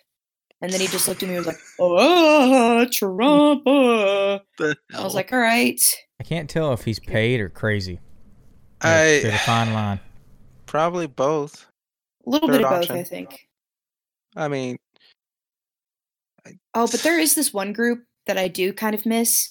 And 0.62 0.72
then 0.72 0.80
he 0.80 0.88
just 0.88 1.07
looked 1.07 1.22
at 1.22 1.28
me 1.30 1.36
and 1.36 1.45
was 1.45 1.53
like, 1.53 1.62
"Oh, 1.80 2.86
Trump." 2.91 3.68
uh." 3.68 4.40
I 4.98 5.03
was 5.03 5.14
like, 5.14 5.34
"All 5.34 5.38
right." 5.40 5.80
I 6.20 6.24
can't 6.24 6.49
tell 6.49 6.72
if 6.72 6.86
he's 6.86 6.99
paid 6.99 7.41
or 7.41 7.49
crazy. 7.49 7.99
I 8.82 8.88
There's- 8.90 9.24
There's 9.24 9.36
a 9.36 9.38
fine 9.40 9.74
line. 9.74 9.99
probably 10.66 11.07
both. 11.07 11.68
A 12.26 12.30
little 12.30 12.48
Third 12.48 12.60
bit 12.60 12.66
of 12.66 12.88
both. 12.88 12.91
I 12.91 13.03
think. 13.03 13.48
I 14.38 14.48
mean, 14.48 14.78
Oh, 16.74 16.88
but 16.90 17.02
there 17.02 17.20
is 17.20 17.36
this 17.36 17.53
one 17.53 17.74
group 17.74 18.03
that 18.28 18.38
I 18.38 18.48
do 18.48 18.74
kind 18.74 18.95
of 18.95 19.06
miss 19.06 19.49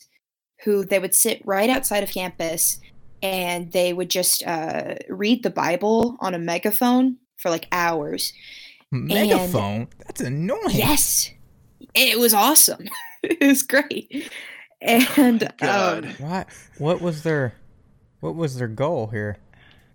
who 0.64 0.84
they 0.84 0.98
would 0.98 1.14
sit 1.14 1.42
right 1.44 1.68
outside 1.70 2.02
of 2.02 2.10
campus 2.10 2.78
and 3.22 3.72
they 3.72 3.92
would 3.92 4.10
just 4.10 4.42
uh, 4.46 4.96
read 5.08 5.42
the 5.42 5.50
Bible 5.50 6.16
on 6.20 6.34
a 6.34 6.38
megaphone 6.38 7.16
for 7.36 7.50
like 7.50 7.66
hours. 7.72 8.32
Megaphone? 8.90 9.88
That's 10.06 10.20
annoying. 10.20 10.60
Yes. 10.70 11.30
It 11.94 12.18
was 12.18 12.34
awesome. 12.34 12.88
it 13.22 13.40
was 13.46 13.62
great. 13.62 14.30
And 14.80 15.52
God. 15.58 16.04
um, 16.06 16.10
What? 16.18 16.48
What 16.78 17.00
was 17.00 17.22
their 17.22 17.54
what 18.20 18.34
was 18.36 18.56
their 18.56 18.68
goal 18.68 19.08
here? 19.08 19.36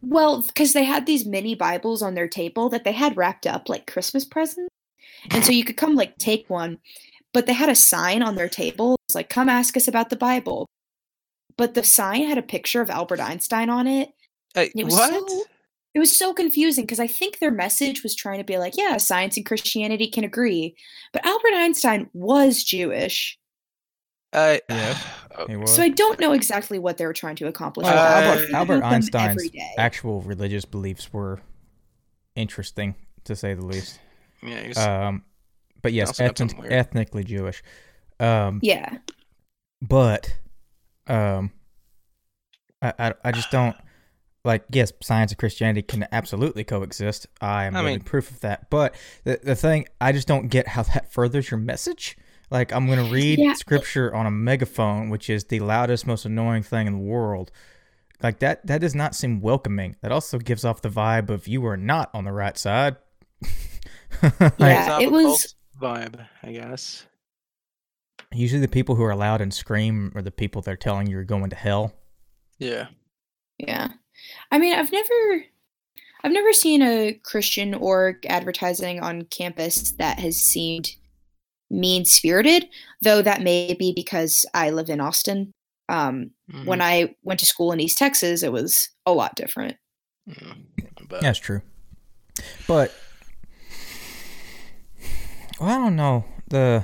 well, 0.01 0.41
because 0.41 0.71
they 0.73 0.85
had 0.85 1.05
these 1.05 1.25
mini 1.25 1.55
Bibles 1.55 2.01
on 2.01 2.13
their 2.15 2.27
table 2.27 2.69
that 2.69 2.83
they 2.85 2.93
had 2.93 3.17
wrapped 3.17 3.45
up 3.45 3.67
like 3.67 3.91
Christmas 3.91 4.23
presents. 4.23 4.69
And 5.31 5.43
so 5.43 5.51
you 5.51 5.65
could 5.65 5.75
come 5.77 5.95
like 5.95 6.17
take 6.17 6.49
one, 6.49 6.77
but 7.33 7.45
they 7.47 7.53
had 7.53 7.67
a 7.69 7.75
sign 7.75 8.21
on 8.23 8.35
their 8.35 8.47
table. 8.47 8.95
It's 9.07 9.15
like, 9.15 9.29
come 9.29 9.49
ask 9.49 9.75
us 9.75 9.87
about 9.89 10.09
the 10.09 10.15
Bible. 10.15 10.67
But 11.59 11.73
the 11.73 11.83
sign 11.83 12.23
had 12.25 12.37
a 12.37 12.41
picture 12.41 12.79
of 12.79 12.89
Albert 12.89 13.19
Einstein 13.19 13.69
on 13.69 13.85
it. 13.85 14.13
Hey, 14.53 14.71
It 14.73 14.85
was 14.85 14.93
what? 14.93 15.29
so 15.29 15.43
it 15.93 15.99
was 15.99 16.17
so 16.17 16.33
confusing 16.33 16.85
because 16.85 17.01
I 17.01 17.07
think 17.07 17.39
their 17.39 17.51
message 17.51 18.01
was 18.01 18.15
trying 18.15 18.37
to 18.37 18.45
be 18.45 18.57
like, 18.57 18.77
yeah, 18.77 18.95
science 18.95 19.35
and 19.35 19.45
Christianity 19.45 20.07
can 20.09 20.23
agree. 20.23 20.77
But 21.11 21.25
Albert 21.25 21.53
Einstein 21.55 22.09
was 22.13 22.63
Jewish. 22.63 23.37
I, 24.31 24.61
Yes, 24.69 25.05
Oh, 25.37 25.47
He 25.47 25.57
was. 25.57 25.75
So 25.75 25.83
I 25.83 25.89
don't 25.89 26.17
know 26.21 26.31
exactly 26.31 26.79
what 26.79 26.97
they 26.97 27.05
were 27.05 27.11
trying 27.13 27.35
to 27.35 27.47
accomplish. 27.47 27.83
Well, 27.83 27.93
with 27.95 28.03
that, 28.03 28.23
Uh, 28.23 28.55
Albert, 28.57 28.79
Albert 28.79 28.83
Einstein's 28.85 29.49
actual 29.77 30.21
religious 30.21 30.63
beliefs 30.63 31.11
were 31.11 31.41
interesting, 32.35 32.95
to 33.25 33.35
say 33.35 33.53
the 33.53 33.65
least. 33.65 33.99
yeah, 34.41 34.61
he's, 34.61 34.77
Um, 34.77 35.25
but 35.81 35.91
yes, 35.91 36.21
ethnic, 36.21 36.53
ethnically 36.71 37.25
Jewish. 37.25 37.61
Um, 38.21 38.61
Yeah. 38.63 38.99
but 39.81 40.33
um, 41.09 41.51
I, 42.81 42.93
I 42.99 43.13
I 43.25 43.31
just 43.31 43.51
don't 43.51 43.75
like. 44.45 44.63
Yes, 44.71 44.93
science 45.01 45.31
and 45.31 45.37
Christianity 45.37 45.81
can 45.81 46.07
absolutely 46.11 46.63
coexist. 46.63 47.27
I 47.41 47.65
am 47.65 47.75
I 47.75 47.79
living 47.79 47.93
mean- 47.95 48.01
proof 48.05 48.31
of 48.31 48.39
that. 48.41 48.69
But 48.69 48.95
the 49.23 49.39
the 49.43 49.55
thing, 49.55 49.85
I 49.99 50.11
just 50.11 50.27
don't 50.27 50.47
get 50.49 50.67
how 50.67 50.83
that 50.83 51.11
furthers 51.11 51.51
your 51.51 51.59
message. 51.59 52.17
Like 52.51 52.71
I'm 52.73 52.87
gonna 52.87 53.11
read 53.11 53.37
Yeah. 53.39 53.53
scripture 53.53 54.13
on 54.15 54.25
a 54.25 54.31
megaphone, 54.31 55.09
which 55.09 55.29
is 55.29 55.43
the 55.45 55.59
loudest, 55.59 56.07
most 56.07 56.25
annoying 56.25 56.63
thing 56.63 56.87
in 56.87 56.93
the 56.93 56.99
world. 56.99 57.51
Like 58.23 58.39
that, 58.39 58.65
that 58.67 58.81
does 58.81 58.95
not 58.95 59.15
seem 59.15 59.39
welcoming. 59.39 59.95
That 60.01 60.11
also 60.11 60.39
gives 60.39 60.65
off 60.65 60.81
the 60.81 60.89
vibe 60.89 61.29
of 61.29 61.47
you 61.47 61.65
are 61.67 61.77
not 61.77 62.09
on 62.13 62.25
the 62.25 62.33
right 62.33 62.57
side. 62.57 62.97
Like, 64.21 64.53
Yeah, 64.59 64.99
it 64.99 65.11
was- 65.11 65.55
vibe, 65.79 66.25
I 66.43 66.51
guess. 66.51 67.05
Usually, 68.33 68.61
the 68.61 68.67
people 68.67 68.95
who 68.95 69.03
are 69.03 69.15
loud 69.15 69.41
and 69.41 69.53
scream 69.53 70.11
are 70.15 70.21
the 70.21 70.31
people 70.31 70.61
that 70.61 70.71
are 70.71 70.77
telling 70.77 71.07
you 71.07 71.13
you're 71.13 71.23
going 71.23 71.49
to 71.49 71.55
hell. 71.55 71.93
Yeah. 72.59 72.87
Yeah. 73.57 73.89
I 74.51 74.59
mean, 74.59 74.75
I've 74.75 74.91
never 74.91 75.45
I've 76.23 76.31
never 76.31 76.51
seen 76.53 76.81
a 76.81 77.13
Christian 77.23 77.73
org 77.73 78.25
advertising 78.27 78.99
on 78.99 79.23
campus 79.23 79.91
that 79.93 80.19
has 80.19 80.35
seemed 80.37 80.91
mean-spirited, 81.71 82.67
though 83.01 83.21
that 83.21 83.41
may 83.41 83.73
be 83.73 83.93
because 83.93 84.45
I 84.53 84.71
live 84.71 84.89
in 84.89 84.99
Austin. 84.99 85.51
Um, 85.87 86.31
Mhm. 86.51 86.65
when 86.65 86.81
I 86.81 87.15
went 87.23 87.39
to 87.39 87.45
school 87.45 87.71
in 87.71 87.79
East 87.79 87.97
Texas, 87.97 88.43
it 88.43 88.51
was 88.51 88.89
a 89.05 89.13
lot 89.13 89.35
different. 89.35 89.77
Mm, 90.29 90.65
That's 91.21 91.39
true. 91.39 91.61
But 92.67 92.93
well, 95.59 95.69
I 95.69 95.75
don't 95.77 95.95
know. 95.95 96.25
The 96.49 96.83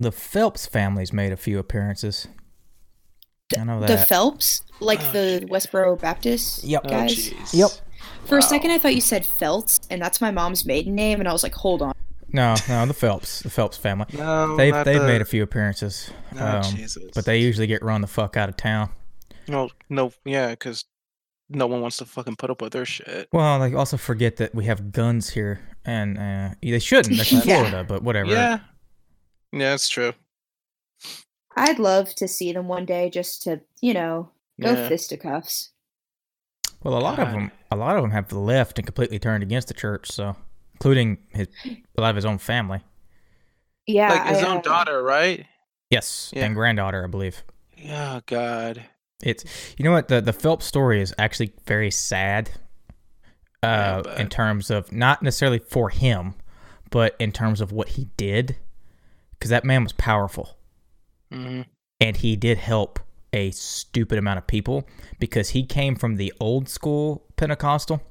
the 0.00 0.12
Phelps 0.12 0.66
family's 0.66 1.12
made 1.12 1.32
a 1.32 1.36
few 1.36 1.58
appearances. 1.58 2.28
I 3.58 3.64
know 3.64 3.80
that. 3.80 3.86
The. 3.88 3.98
Phelps, 4.04 4.62
like 4.80 5.00
Oh, 5.00 5.12
the 5.12 5.38
shit. 5.40 5.48
Westboro 5.50 6.00
Baptist 6.00 6.64
Yep. 6.64 6.82
Oh, 6.84 6.88
guys. 6.88 7.14
jeez. 7.30 7.54
Yep. 7.54 7.70
For 8.26 8.38
a 8.38 8.42
second, 8.42 8.72
I 8.72 8.78
thought 8.78 8.94
you 8.94 9.00
said 9.00 9.24
Feltz, 9.24 9.78
and 9.88 10.02
that's 10.02 10.20
my 10.20 10.30
mom's 10.32 10.66
maiden 10.66 10.94
name, 10.94 11.20
and 11.20 11.28
I 11.28 11.32
was 11.32 11.42
like, 11.44 11.54
hold 11.54 11.80
on. 11.80 11.92
no, 12.32 12.56
no, 12.68 12.84
the 12.86 12.92
Phelps, 12.94 13.40
the 13.40 13.50
Phelps 13.50 13.76
family. 13.76 14.06
No, 14.12 14.56
They've 14.56 14.74
they've 14.84 15.00
the- 15.00 15.06
made 15.06 15.20
a 15.22 15.24
few 15.24 15.42
appearances, 15.44 16.10
Oh, 16.38 16.56
um, 16.58 16.62
Jesus. 16.64 17.04
but 17.14 17.24
they 17.24 17.38
usually 17.38 17.68
get 17.68 17.82
run 17.84 18.00
the 18.00 18.06
fuck 18.08 18.36
out 18.36 18.48
of 18.48 18.56
town. 18.56 18.90
No, 19.48 19.70
no, 19.88 20.12
yeah, 20.24 20.50
because 20.50 20.84
no 21.48 21.68
one 21.68 21.80
wants 21.80 21.98
to 21.98 22.04
fucking 22.04 22.34
put 22.34 22.50
up 22.50 22.60
with 22.60 22.72
their 22.72 22.84
shit. 22.84 23.28
Well, 23.32 23.60
they 23.60 23.72
also 23.74 23.96
forget 23.96 24.36
that 24.38 24.52
we 24.56 24.64
have 24.64 24.90
guns 24.90 25.30
here, 25.30 25.60
and 25.84 26.18
uh, 26.18 26.54
they 26.60 26.80
shouldn't. 26.80 27.16
That's 27.16 27.30
in 27.32 27.38
Yeah. 27.44 27.58
Florida, 27.60 27.84
but 27.88 28.02
whatever. 28.02 28.32
Yeah. 28.32 28.58
Yeah, 29.58 29.74
it's 29.74 29.88
true. 29.88 30.12
I'd 31.56 31.78
love 31.78 32.14
to 32.16 32.28
see 32.28 32.52
them 32.52 32.68
one 32.68 32.84
day 32.84 33.08
just 33.10 33.42
to, 33.44 33.60
you 33.80 33.94
know, 33.94 34.30
go 34.60 34.72
Yeah. 34.72 34.88
fisticuffs. 34.88 35.70
Well, 36.82 36.96
a 36.98 37.00
lot 37.00 37.18
of 37.18 37.32
them, 37.32 37.50
a 37.70 37.76
lot 37.76 37.96
of 37.96 38.02
them 38.02 38.10
have 38.10 38.30
left 38.32 38.78
and 38.78 38.86
completely 38.86 39.18
turned 39.18 39.42
against 39.42 39.68
the 39.68 39.74
church. 39.74 40.10
So, 40.12 40.36
including 40.74 41.18
his, 41.30 41.48
a 41.64 42.00
lot 42.00 42.10
of 42.10 42.16
his 42.16 42.26
own 42.26 42.38
family. 42.38 42.80
Yeah. 43.86 44.10
like 44.12 44.26
his 44.34 44.42
I, 44.42 44.46
own 44.48 44.58
uh, 44.58 44.62
daughter, 44.62 45.02
right? 45.02 45.46
Yes, 45.90 46.30
Yeah. 46.34 46.44
and 46.44 46.54
granddaughter, 46.54 47.04
I 47.04 47.06
believe. 47.06 47.42
Yeah, 47.76 48.20
God. 48.26 48.84
It's 49.22 49.44
you 49.78 49.84
know 49.84 49.92
what 49.92 50.08
the 50.08 50.20
the 50.20 50.32
Phelps 50.34 50.66
story 50.66 51.00
is 51.00 51.14
actually 51.18 51.54
very 51.66 51.90
sad. 51.90 52.50
Uh, 53.62 54.02
but- 54.02 54.20
in 54.20 54.28
terms 54.28 54.70
of 54.70 54.92
not 54.92 55.22
necessarily 55.22 55.58
for 55.58 55.88
him, 55.88 56.34
but 56.90 57.16
in 57.18 57.32
terms 57.32 57.60
of 57.62 57.72
what 57.72 57.90
he 57.90 58.06
did, 58.18 58.56
because 59.38 59.50
that 59.50 59.64
man 59.64 59.82
was 59.82 59.92
powerful 59.92 60.56
hmm 61.30 61.62
and 62.00 62.16
he 62.18 62.36
did 62.36 62.58
help 62.58 63.00
a 63.32 63.50
stupid 63.50 64.18
amount 64.18 64.38
of 64.38 64.46
people 64.46 64.86
because 65.18 65.50
he 65.50 65.64
came 65.64 65.94
from 65.94 66.16
the 66.16 66.32
old 66.40 66.68
school 66.68 67.24
Pentecostal, 67.36 68.02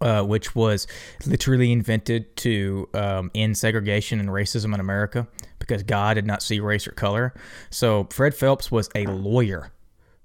uh, 0.00 0.22
which 0.22 0.54
was 0.54 0.86
literally 1.26 1.72
invented 1.72 2.36
to 2.36 2.88
um, 2.94 3.30
end 3.34 3.56
segregation 3.56 4.20
and 4.20 4.28
racism 4.28 4.74
in 4.74 4.80
America 4.80 5.26
because 5.58 5.82
God 5.82 6.14
did 6.14 6.26
not 6.26 6.42
see 6.42 6.60
race 6.60 6.86
or 6.86 6.92
color. 6.92 7.34
So 7.70 8.06
Fred 8.10 8.34
Phelps 8.34 8.70
was 8.70 8.88
a 8.94 9.06
lawyer 9.06 9.72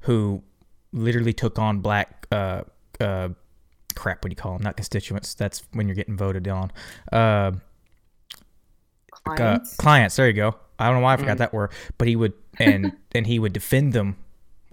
who 0.01 0.43
literally 0.91 1.33
took 1.33 1.59
on 1.59 1.79
black. 1.79 2.27
Uh, 2.31 2.61
uh, 2.99 3.29
crap, 3.95 4.23
what 4.23 4.29
do 4.29 4.31
you 4.31 4.35
call 4.35 4.53
them? 4.53 4.63
Not 4.63 4.77
constituents. 4.77 5.33
That's 5.33 5.63
when 5.73 5.87
you're 5.87 5.95
getting 5.95 6.17
voted 6.17 6.47
on. 6.47 6.71
Uh, 9.27 9.31
uh, 9.31 9.35
clients. 9.35 9.75
clients. 9.77 10.15
There 10.15 10.27
you 10.27 10.33
go. 10.33 10.55
I 10.79 10.85
don't 10.87 10.95
know 10.95 11.01
why 11.01 11.13
I 11.13 11.17
forgot 11.17 11.35
Mm. 11.35 11.39
that 11.39 11.53
word, 11.53 11.71
but 11.97 12.07
he 12.07 12.15
would 12.15 12.33
and 12.59 12.91
and 13.13 13.25
he 13.27 13.39
would 13.39 13.53
defend 13.53 13.93
them 13.93 14.17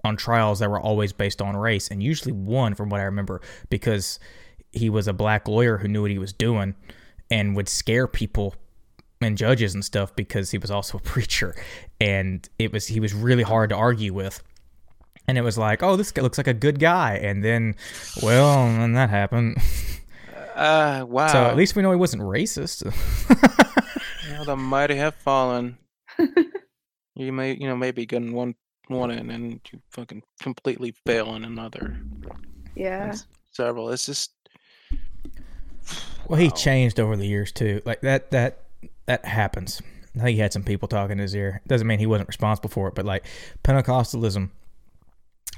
on 0.03 0.17
trials 0.17 0.59
that 0.59 0.69
were 0.69 0.79
always 0.79 1.13
based 1.13 1.41
on 1.41 1.55
race, 1.55 1.87
and 1.89 2.03
usually 2.03 2.33
won, 2.33 2.75
from 2.75 2.89
what 2.89 2.99
I 2.99 3.03
remember, 3.03 3.39
because 3.69 4.19
he 4.71 4.89
was 4.89 5.07
a 5.07 5.13
black 5.13 5.47
lawyer 5.47 5.77
who 5.77 5.87
knew 5.87 6.01
what 6.01 6.11
he 6.11 6.17
was 6.17 6.33
doing 6.33 6.75
and 7.31 7.55
would 7.55 7.69
scare 7.69 8.05
people 8.07 8.55
and 9.21 9.37
judges 9.37 9.73
and 9.73 9.85
stuff 9.85 10.13
because 10.15 10.51
he 10.51 10.57
was 10.57 10.69
also 10.69 10.97
a 10.97 11.01
preacher, 11.13 11.55
and 12.01 12.47
it 12.59 12.73
was 12.73 12.87
he 12.87 12.99
was 12.99 13.13
really 13.13 13.43
hard 13.43 13.69
to 13.69 13.75
argue 13.75 14.13
with. 14.13 14.43
And 15.25 15.37
it 15.37 15.41
was 15.41 15.57
like, 15.57 15.81
oh, 15.81 15.95
this 15.95 16.11
guy 16.11 16.21
looks 16.21 16.37
like 16.37 16.47
a 16.47 16.53
good 16.53 16.79
guy, 16.79 17.15
and 17.15 17.41
then, 17.41 17.75
well, 18.21 18.67
and 18.67 18.81
then 18.81 18.93
that 18.93 19.09
happened. 19.09 19.57
Uh, 20.55 21.03
wow. 21.09 21.25
So 21.29 21.43
at 21.45 21.55
least 21.55 21.75
we 21.75 21.81
know 21.81 21.89
he 21.89 21.97
wasn't 21.97 22.21
racist. 22.21 22.83
Yeah, 24.47 24.55
the 24.55 24.55
mighty 24.57 24.95
have 24.95 25.15
fallen. 25.15 25.77
you 27.15 27.31
may, 27.33 27.53
you 27.53 27.67
know, 27.67 27.75
maybe 27.75 28.05
good 28.05 28.21
in 28.23 28.33
one 28.33 28.55
one 28.87 29.11
end 29.11 29.31
and 29.31 29.61
you 29.71 29.79
fucking 29.91 30.21
completely 30.41 30.93
fail 31.05 31.35
in 31.35 31.43
another. 31.45 31.97
yeah. 32.75 33.07
That's 33.07 33.25
several. 33.51 33.89
It's 33.89 34.05
just. 34.05 34.31
Well, 36.27 36.39
he 36.39 36.47
Wow. 36.47 36.53
changed 36.53 36.99
over 36.99 37.15
the 37.17 37.25
years 37.27 37.51
too. 37.51 37.81
Like 37.85 38.01
that 38.01 38.31
that 38.31 38.59
that 39.05 39.25
happens. 39.25 39.81
I 40.15 40.19
think 40.19 40.35
he 40.35 40.39
had 40.41 40.53
some 40.53 40.63
people 40.63 40.87
talking 40.87 41.13
in 41.13 41.17
his 41.19 41.35
ear. 41.35 41.61
Doesn't 41.67 41.87
mean 41.87 41.99
he 41.99 42.05
wasn't 42.05 42.27
responsible 42.29 42.69
for 42.69 42.87
it, 42.87 42.95
but 42.95 43.05
like 43.05 43.25
Pentecostalism 43.63 44.49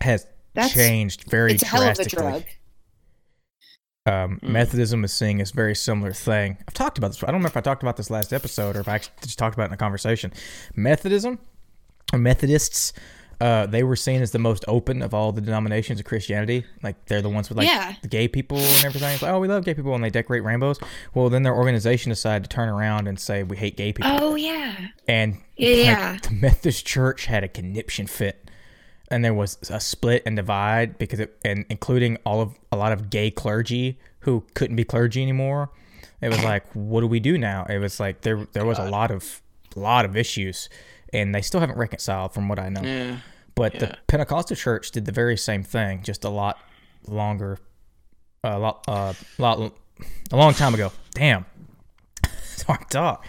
has 0.02 0.26
That's 0.54 0.74
changed 0.74 1.30
very 1.30 1.54
it's 1.54 1.64
a 1.64 1.68
hell 1.68 1.82
of 1.84 1.90
a 1.90 1.96
drastically. 1.96 2.46
Um, 4.08 4.40
Mm. 4.44 4.50
Methodism 4.50 5.04
is 5.04 5.12
seeing 5.14 5.42
a 5.42 5.46
very 5.46 5.74
similar 5.76 6.12
thing. 6.14 6.58
I've 6.68 6.74
talked 6.76 6.98
about 6.98 7.08
this. 7.08 7.24
I 7.24 7.28
don't 7.28 7.36
remember 7.36 7.48
if 7.48 7.58
I 7.58 7.62
talked 7.62 7.82
about 7.82 7.98
this 7.98 8.10
last 8.12 8.32
episode 8.34 8.76
or 8.76 8.82
if 8.82 8.88
I 8.88 8.96
actually 8.96 9.14
just 9.24 9.40
talked 9.40 9.56
about 9.56 9.64
it 9.66 9.68
in 9.70 9.74
a 9.74 9.78
conversation. 9.78 10.32
Methodism, 10.76 11.40
or 12.14 12.20
Methodists, 12.20 12.94
uh, 13.42 13.66
they 13.66 13.84
were 13.84 13.96
seen 13.96 14.22
as 14.22 14.32
the 14.32 14.38
most 14.40 14.64
open 14.68 15.02
of 15.02 15.14
all 15.14 15.32
the 15.32 15.42
denominations 15.42 16.00
of 16.00 16.06
Christianity. 16.06 16.66
Like 16.84 17.04
they're 17.08 17.22
the 17.24 17.30
ones 17.30 17.50
with 17.50 17.58
like 17.58 17.68
Yeah. 17.68 17.96
the 18.04 18.08
gay 18.08 18.28
people 18.28 18.58
and 18.58 18.86
everything. 18.86 19.10
It's 19.12 19.24
like, 19.24 19.32
oh, 19.34 19.40
we 19.40 19.48
love 19.48 19.66
gay 19.66 19.74
people 19.74 19.96
and 19.96 20.04
they 20.04 20.12
decorate 20.12 20.44
rainbows. 20.44 20.80
Well, 21.16 21.30
then 21.30 21.42
their 21.44 21.56
organization 21.56 22.12
decided 22.12 22.48
to 22.50 22.56
turn 22.56 22.70
around 22.70 23.08
and 23.08 23.20
say 23.20 23.42
we 23.44 23.58
hate 23.58 23.76
gay 23.76 23.92
people. 23.92 24.12
Oh 24.22 24.36
yeah. 24.36 24.76
and 25.08 25.38
Yeah, 25.58 25.68
like, 25.78 25.86
yeah. 25.86 26.18
the 26.30 26.32
Methodist 26.32 26.86
Church 26.86 27.26
had 27.26 27.44
a 27.44 27.48
conniption 27.48 28.06
fit, 28.08 28.50
and 29.16 29.24
there 29.24 29.34
was 29.34 29.58
a 29.70 29.80
split 29.80 30.22
and 30.26 30.36
divide 30.36 30.98
because 30.98 31.22
it, 31.22 31.38
and 31.46 31.64
including 31.70 32.18
all 32.26 32.42
of 32.42 32.60
a 32.70 32.76
lot 32.76 32.92
of 32.92 33.10
gay 33.10 33.32
clergy 33.32 33.98
who 34.20 34.44
couldn't 34.56 34.76
be 34.76 34.84
clergy 34.84 35.22
anymore. 35.22 35.72
It 36.20 36.28
was 36.28 36.44
like, 36.44 36.66
what 36.74 37.00
do 37.00 37.08
we 37.08 37.22
do 37.22 37.38
now? 37.38 37.66
It 37.70 37.78
was 37.78 37.98
like 37.98 38.22
there 38.22 38.46
there 38.52 38.66
was 38.66 38.78
a 38.78 38.90
lot 38.90 39.12
of 39.12 39.42
lot 39.74 40.04
of 40.04 40.18
issues, 40.18 40.68
and 41.14 41.34
they 41.34 41.42
still 41.42 41.62
haven't 41.62 41.78
reconciled, 41.78 42.34
from 42.34 42.50
what 42.50 42.60
I 42.60 42.68
know. 42.68 42.82
Yeah. 42.82 43.20
But 43.56 43.76
Yeah. 43.76 43.80
the 43.80 43.98
Pentecostal 44.08 44.58
church 44.58 44.92
did 44.92 45.06
the 45.06 45.14
very 45.14 45.38
same 45.38 45.64
thing, 45.64 46.04
just 46.04 46.26
a 46.26 46.30
lot 46.30 46.60
longer, 47.08 47.58
a 48.44 48.60
lot, 48.60 48.84
uh, 48.86 49.14
lot, 49.38 49.72
a 50.30 50.36
long 50.36 50.54
time 50.54 50.74
ago. 50.74 50.92
Damn, 51.14 51.46
it's 52.24 52.64
hard 52.64 52.90
talk. 52.90 53.26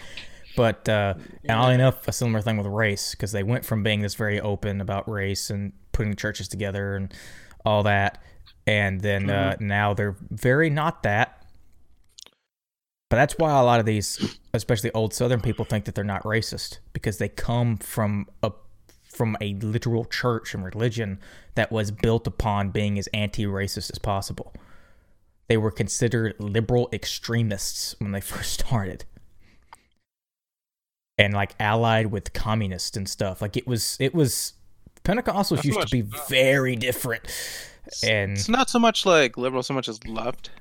But 0.57 0.89
uh, 0.89 1.13
and 1.43 1.51
oddly 1.51 1.75
enough, 1.75 2.07
a 2.07 2.11
similar 2.11 2.41
thing 2.41 2.57
with 2.57 2.65
race 2.65 3.11
because 3.11 3.31
they 3.31 3.43
went 3.43 3.63
from 3.63 3.83
being 3.83 4.01
this 4.01 4.15
very 4.15 4.41
open 4.41 4.81
about 4.81 5.07
race 5.07 5.51
and 5.51 5.71
putting 5.91 6.15
churches 6.15 6.47
together 6.47 6.95
and 6.95 7.13
all 7.63 7.83
that, 7.83 8.19
and 8.65 8.99
then 8.99 9.29
uh, 9.29 9.55
now 9.59 9.93
they're 9.93 10.15
very 10.31 10.71
not 10.71 11.03
that. 11.03 11.45
But 13.11 13.17
that's 13.17 13.37
why 13.37 13.51
a 13.57 13.63
lot 13.63 13.79
of 13.79 13.85
these, 13.85 14.39
especially 14.51 14.91
old 14.93 15.13
Southern 15.13 15.41
people, 15.41 15.63
think 15.63 15.85
that 15.85 15.93
they're 15.93 16.03
not 16.03 16.23
racist 16.23 16.79
because 16.91 17.19
they 17.19 17.29
come 17.29 17.77
from 17.77 18.25
a 18.41 18.51
from 19.07 19.37
a 19.39 19.53
literal 19.61 20.05
church 20.05 20.55
and 20.55 20.65
religion 20.65 21.19
that 21.53 21.71
was 21.71 21.91
built 21.91 22.25
upon 22.25 22.71
being 22.71 22.97
as 22.97 23.05
anti-racist 23.13 23.91
as 23.91 23.99
possible. 23.99 24.53
They 25.49 25.57
were 25.57 25.71
considered 25.71 26.33
liberal 26.39 26.89
extremists 26.91 27.95
when 27.99 28.11
they 28.11 28.21
first 28.33 28.53
started. 28.53 29.05
And 31.17 31.33
like 31.33 31.55
allied 31.59 32.07
with 32.07 32.33
communists 32.33 32.95
and 32.95 33.09
stuff. 33.09 33.41
Like 33.41 33.57
it 33.57 33.65
was 33.67 33.97
it 33.99 34.13
was 34.13 34.53
Pentecostals 35.03 35.63
used 35.63 35.81
to 35.81 35.87
be 35.89 36.01
very 36.29 36.75
different. 36.75 37.23
And 38.03 38.33
It's 38.33 38.49
not 38.49 38.69
so 38.69 38.77
much 38.79 39.05
like 39.05 39.37
liberal, 39.37 39.63
so 39.63 39.73
much 39.73 39.87
as 39.87 40.05
left, 40.05 40.51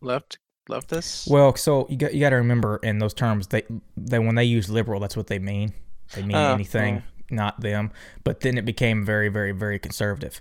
left, 0.00 0.38
leftists. 0.68 1.30
Well, 1.30 1.54
so 1.54 1.86
you 1.90 1.96
got 1.96 2.14
you 2.14 2.20
got 2.20 2.30
to 2.30 2.36
remember 2.36 2.78
in 2.82 2.98
those 2.98 3.14
terms 3.14 3.48
they 3.48 3.62
they 3.96 4.18
when 4.18 4.34
they 4.34 4.44
use 4.44 4.68
liberal, 4.70 4.98
that's 5.00 5.16
what 5.16 5.26
they 5.28 5.38
mean. 5.38 5.74
They 6.14 6.22
mean 6.22 6.36
Oh, 6.36 6.54
anything, 6.54 6.96
yeah. 6.96 7.02
not 7.30 7.60
them. 7.60 7.92
But 8.24 8.40
then 8.40 8.58
it 8.58 8.64
became 8.64 9.04
very, 9.04 9.28
very, 9.28 9.52
very 9.52 9.78
conservative. 9.78 10.40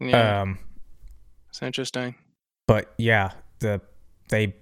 yeah, 0.00 0.42
Um, 0.42 0.58
it's 1.48 1.62
interesting. 1.62 2.16
but 2.66 2.92
yeah, 2.98 3.30
the 3.60 3.80
they 4.28 4.54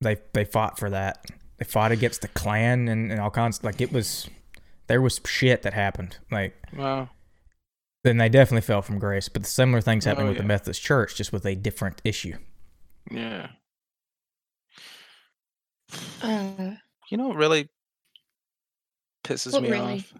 they 0.00 0.16
they 0.32 0.44
fought 0.46 0.78
for 0.78 0.90
that. 0.90 1.24
They 1.60 1.64
fought 1.66 1.92
against 1.92 2.22
the 2.22 2.28
Klan 2.28 2.88
and, 2.88 3.12
and 3.12 3.20
all 3.20 3.30
kinds. 3.30 3.62
Like 3.62 3.80
it 3.80 3.92
was, 3.92 4.28
there 4.88 5.00
was 5.00 5.20
shit 5.26 5.62
that 5.62 5.74
happened. 5.74 6.18
Like 6.32 6.56
Wow. 6.76 7.10
then 8.02 8.16
they 8.16 8.28
definitely 8.28 8.62
fell 8.62 8.82
from 8.82 8.98
grace. 8.98 9.28
But 9.28 9.42
the 9.42 9.48
similar 9.48 9.80
things 9.80 10.06
happening 10.06 10.26
Oh, 10.26 10.30
with 10.30 10.38
the. 10.38 10.44
Methodist 10.44 10.82
Church, 10.82 11.14
just 11.14 11.32
with 11.32 11.46
a 11.46 11.54
different 11.54 12.00
issue. 12.02 12.38
Yeah. 13.10 13.50
Uh, 16.22 16.72
You 17.10 17.16
know 17.18 17.28
what 17.28 17.36
really 17.36 17.68
pisses 19.24 19.52
What 19.52 19.62
me 19.62 19.70
really? 19.70 19.94
off? 19.98 20.14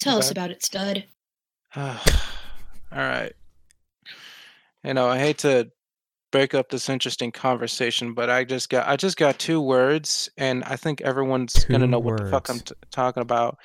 tell 0.00 0.18
us 0.18 0.26
Okay. 0.30 0.32
about 0.38 0.50
it, 0.50 0.62
stud. 0.64 1.04
All 1.76 1.96
right. 2.90 3.32
You 4.84 4.94
know, 4.94 5.08
I 5.08 5.18
hate 5.18 5.38
to 5.38 5.70
break 6.32 6.54
up 6.54 6.68
this 6.70 6.88
interesting 6.88 7.30
conversation, 7.30 8.14
but 8.14 8.28
I 8.28 8.42
just 8.42 8.68
got 8.70 8.88
I 8.88 8.96
just 8.96 9.16
got 9.16 9.38
two 9.38 9.60
words, 9.60 10.28
and 10.36 10.64
I 10.64 10.74
think 10.74 11.00
everyone's 11.02 11.64
gonna 11.66 11.84
Two 11.84 11.90
know 11.90 11.98
what 12.00 12.16
the 12.18 12.30
fuck 12.30 12.48
I'm 12.48 12.58
t- 12.58 12.74
talking 12.90 13.20
about. 13.20 13.58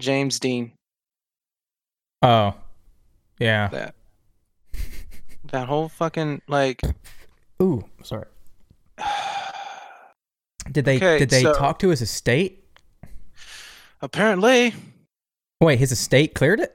James 0.00 0.40
Dean. 0.40 0.72
Oh, 2.22 2.54
yeah. 3.38 3.68
That 3.68 3.94
that 5.52 5.68
whole 5.68 5.88
fucking 5.88 6.42
like. 6.48 6.80
Ooh, 7.62 7.84
sorry. 8.02 8.26
Did 10.72 10.84
they 10.84 10.96
Okay, 10.96 11.18
did 11.18 11.30
they 11.30 11.42
so- 11.42 11.54
talk 11.54 11.78
to 11.80 11.88
his 11.88 12.02
estate? 12.02 12.64
Apparently, 14.02 14.72
Wait, 15.60 15.78
his 15.78 15.92
estate 15.92 16.34
cleared 16.34 16.58
it. 16.60 16.74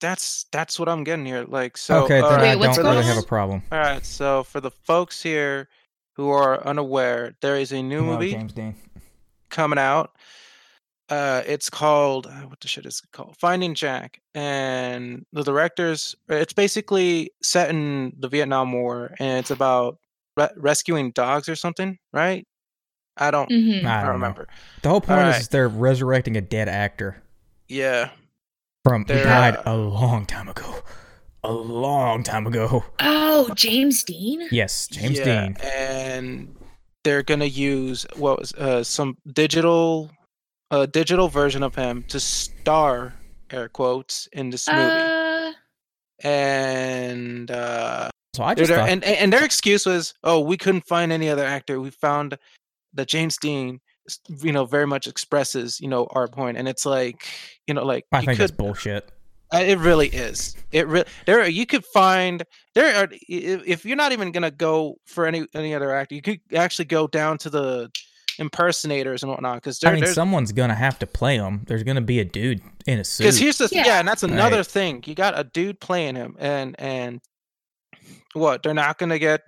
That's 0.00 0.46
that's 0.52 0.78
what 0.78 0.88
I'm 0.88 1.04
getting 1.04 1.26
here. 1.26 1.44
Like, 1.46 1.76
so 1.76 2.04
okay, 2.04 2.20
then 2.20 2.22
Wait, 2.22 2.32
I 2.32 2.54
don't 2.54 2.76
going 2.76 2.86
really 2.96 3.04
have 3.06 3.18
a 3.18 3.22
problem. 3.26 3.62
all 3.70 3.78
right. 3.78 4.04
So 4.04 4.42
for 4.44 4.60
the 4.60 4.70
folks 4.70 5.22
here 5.22 5.68
who 6.14 6.30
are 6.30 6.64
unaware, 6.66 7.34
there 7.40 7.56
is 7.56 7.72
a 7.72 7.82
new 7.82 8.02
No, 8.02 8.12
movie 8.12 8.32
James 8.32 8.52
Dean. 8.52 8.74
coming 9.50 9.78
out. 9.78 10.12
Uh, 11.08 11.42
it's 11.44 11.68
called 11.68 12.26
uh, 12.28 12.42
what 12.46 12.60
the 12.60 12.68
shit 12.68 12.86
is 12.86 13.00
it 13.02 13.10
called? 13.12 13.36
Finding 13.40 13.74
Jack, 13.74 14.20
and 14.34 15.26
the 15.32 15.42
directors. 15.42 16.14
It's 16.28 16.52
basically 16.52 17.32
set 17.42 17.68
in 17.70 18.12
the 18.18 18.28
Vietnam 18.28 18.72
War, 18.72 19.14
and 19.18 19.38
it's 19.40 19.50
about 19.50 19.98
re- 20.36 20.50
rescuing 20.56 21.10
dogs 21.10 21.48
or 21.48 21.56
something, 21.56 21.98
right? 22.12 22.46
I 23.16 23.32
don't, 23.32 23.50
Mm-hmm. 23.50 23.86
I 23.86 23.90
I 23.90 23.94
don't 23.96 24.06
don't 24.12 24.20
know. 24.20 24.26
remember. 24.26 24.48
The 24.82 24.88
whole 24.88 25.00
point 25.00 25.18
is, 25.18 25.24
Alright. 25.24 25.40
is 25.40 25.48
they're 25.48 25.68
resurrecting 25.68 26.36
a 26.36 26.40
dead 26.40 26.68
actor 26.68 27.20
Yeah, 27.68 28.10
from 28.84 29.02
who 29.04 29.14
They're, 29.14 29.24
died 29.24 29.56
uh, 29.56 29.62
a 29.66 29.76
long 29.76 30.26
time 30.26 30.48
ago. 30.48 30.82
A 31.44 31.52
long 31.52 32.22
time 32.22 32.46
ago. 32.46 32.84
Oh, 33.00 33.50
James 33.54 34.02
Dean. 34.02 34.46
Yes, 34.50 34.86
James 34.88 35.18
yeah, 35.18 35.24
Dean. 35.46 35.56
and 35.64 36.56
they're 37.04 37.22
gonna 37.22 37.46
use 37.46 38.06
what 38.16 38.38
was 38.38 38.52
uh, 38.54 38.84
some 38.84 39.16
digital, 39.32 40.10
a 40.70 40.86
digital 40.86 41.28
version 41.28 41.62
of 41.62 41.74
him 41.74 42.04
to 42.08 42.20
star 42.20 43.14
air 43.50 43.68
quotes 43.68 44.28
in 44.32 44.50
this 44.50 44.68
movie, 44.68 44.80
Uh, 44.82 45.52
and. 46.22 47.50
uh 47.50 48.10
So 48.36 48.44
I 48.44 48.54
just 48.54 48.68
they're- 48.68 48.78
thought, 48.78 48.88
and 48.90 49.02
and 49.04 49.16
and 49.16 49.32
their 49.32 49.44
excuse 49.44 49.86
was, 49.86 50.12
"Oh, 50.22 50.40
we 50.40 50.56
couldn't 50.58 50.86
find 50.86 51.10
any 51.10 51.28
other 51.30 51.44
actor. 51.44 51.80
We 51.80 51.90
found 51.90 52.36
the 52.92 53.04
James 53.06 53.36
Dean, 53.38 53.76
s- 53.76 53.80
you 54.42 54.52
know, 54.52 54.64
very 54.64 54.86
much 54.86 55.06
expresses, 55.06 55.78
you 55.80 55.88
know, 55.88 56.06
our. 56.10 56.28
And 56.38 56.66
it's 56.68 56.86
like, 56.86 57.24
you 57.66 57.74
know, 57.74 57.84
like 57.84 58.04
I 58.12 58.20
you 58.20 58.26
think 58.26 58.38
that's 58.38 58.50
could, 58.50 58.56
bullshit. 58.58 59.10
uh, 59.54 59.58
it 59.58 59.78
really 59.78 60.08
is. 60.08 60.56
It 60.72 60.86
really 60.86 61.06
there. 61.26 61.46
You 61.48 61.66
could 61.66 61.84
find 61.86 62.42
there 62.74 62.94
are 62.96 63.08
i- 63.12 63.16
i- 63.30 63.62
if 63.66 63.84
you're 63.84 63.96
not 63.96 64.12
even 64.12 64.32
gonna 64.32 64.50
go 64.50 64.96
for 65.06 65.26
any 65.26 65.44
any 65.54 65.74
other 65.74 65.94
actor, 65.94 66.14
you 66.14 66.22
could 66.22 66.40
actually 66.54 66.84
go 66.86 67.06
down 67.06 67.38
to 67.38 67.50
the 67.50 67.90
impersonators 68.38 69.22
and 69.22 69.30
whatnot 69.30 69.56
because 69.56 69.82
I 69.84 69.92
mean, 69.92 70.06
someone's 70.06 70.52
gonna 70.52 70.74
have 70.74 70.98
to 71.00 71.06
play 71.06 71.36
him. 71.36 71.64
There's 71.66 71.82
gonna 71.82 72.00
be 72.00 72.20
a 72.20 72.24
dude 72.24 72.60
in 72.86 72.98
a 72.98 73.04
suit. 73.04 73.24
because 73.24 73.38
here's 73.38 73.58
the 73.58 73.68
yeah. 73.70 73.84
Yeah. 73.86 73.98
and 73.98 74.08
that's 74.08 74.22
another 74.22 74.56
Right. 74.58 74.66
thing. 74.66 75.02
You 75.06 75.14
got 75.14 75.38
a 75.38 75.44
dude 75.44 75.78
playing 75.80 76.16
him, 76.16 76.36
and 76.38 76.74
and 76.78 77.20
what 78.32 78.62
they're 78.62 78.74
not 78.74 78.98
gonna 78.98 79.18
get. 79.18 79.42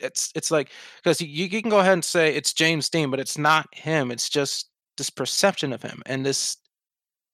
It's 0.00 0.30
it's 0.34 0.50
like 0.50 0.70
because 1.02 1.20
you, 1.20 1.26
you 1.46 1.60
can 1.62 1.70
go 1.70 1.80
ahead 1.80 1.92
and 1.94 2.04
say 2.04 2.34
it's 2.34 2.52
James 2.52 2.88
Dean, 2.88 3.10
but 3.10 3.20
it's 3.20 3.38
not 3.38 3.66
him. 3.74 4.10
It's 4.10 4.28
just 4.28 4.68
this 4.96 5.10
perception 5.10 5.72
of 5.72 5.82
him 5.82 6.02
and 6.06 6.24
this 6.26 6.56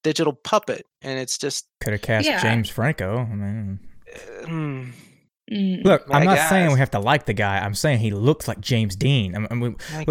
digital 0.03 0.33
puppet, 0.33 0.87
and 1.03 1.19
it's 1.19 1.39
just 1.39 1.67
Could 1.81 1.93
have 1.95 2.03
cast 2.03 2.27
Yeah. 2.27 2.43
James 2.43 2.69
Franco. 2.69 3.19
I 3.19 3.35
mean, 3.35 3.79
mm, 5.51 5.85
look, 5.85 6.05
I'm 6.11 6.25
My 6.25 6.35
not 6.35 6.49
saying 6.49 6.73
we 6.73 6.79
have 6.79 6.91
to 6.93 6.99
like 7.01 7.27
the 7.27 7.33
guy. 7.35 7.59
I'm 7.59 7.75
saying 7.75 7.99
he 7.99 8.11
looks 8.11 8.49
like 8.49 8.61
James 8.61 8.97
Dean. 8.97 9.35
I 9.51 9.55
mean, 9.55 9.77
I- 9.93 10.05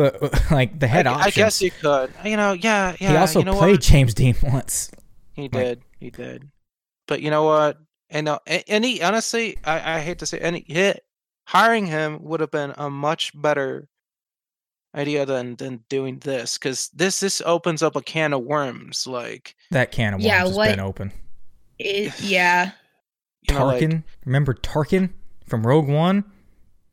like 0.52 0.80
the 0.80 0.88
head 0.88 1.08
I, 1.08 1.24
I 1.26 1.30
guess 1.30 1.62
you 1.62 1.72
could. 1.72 2.12
You 2.24 2.38
know, 2.38 2.54
yeah, 2.54 2.96
yeah. 3.00 3.12
he 3.12 3.18
also 3.18 3.40
you 3.40 3.46
know 3.46 3.54
played 3.58 3.72
what? 3.74 3.82
James 3.82 4.14
Dean 4.14 4.36
once. 4.44 4.92
He 5.34 5.44
Like- 5.44 5.52
did. 5.52 5.82
He 6.00 6.10
did. 6.10 6.50
But 7.08 7.22
you 7.22 7.30
know 7.32 7.44
what? 7.44 7.78
And 8.10 8.28
uh, 8.30 8.40
any 8.48 9.02
honestly, 9.02 9.58
I, 9.64 9.96
I 9.96 10.00
hate 10.00 10.20
to 10.20 10.26
say 10.26 10.38
any 10.38 10.64
hit 10.68 11.04
hiring 11.46 11.86
him 11.88 12.24
would 12.24 12.40
have 12.40 12.52
been 12.52 12.74
a 12.78 12.90
much 12.90 13.32
better 13.40 13.88
idea 14.96 15.26
than 15.26 15.56
than 15.56 15.84
doing 15.90 16.20
this 16.20 16.58
because 16.58 16.90
this 16.90 17.20
this 17.20 17.42
opens 17.46 17.82
up 17.82 17.96
a 17.96 18.02
can 18.02 18.34
of 18.34 18.44
worms. 18.44 19.08
Like 19.08 19.56
That 19.72 19.92
can 19.92 20.14
of 20.14 20.20
worms 20.20 20.26
Yeah, 20.26 20.40
has 20.46 20.56
what- 20.56 20.70
been 20.70 20.80
open. 20.80 21.12
it, 21.80 22.20
yeah. 22.22 22.72
you 23.50 23.56
know, 23.56 23.66
like, 23.66 23.82
Tarkin, 23.82 24.04
remember 24.26 24.54
Tarkin 24.54 25.10
from 25.48 25.66
Rogue 25.66 25.88
One? 25.90 26.24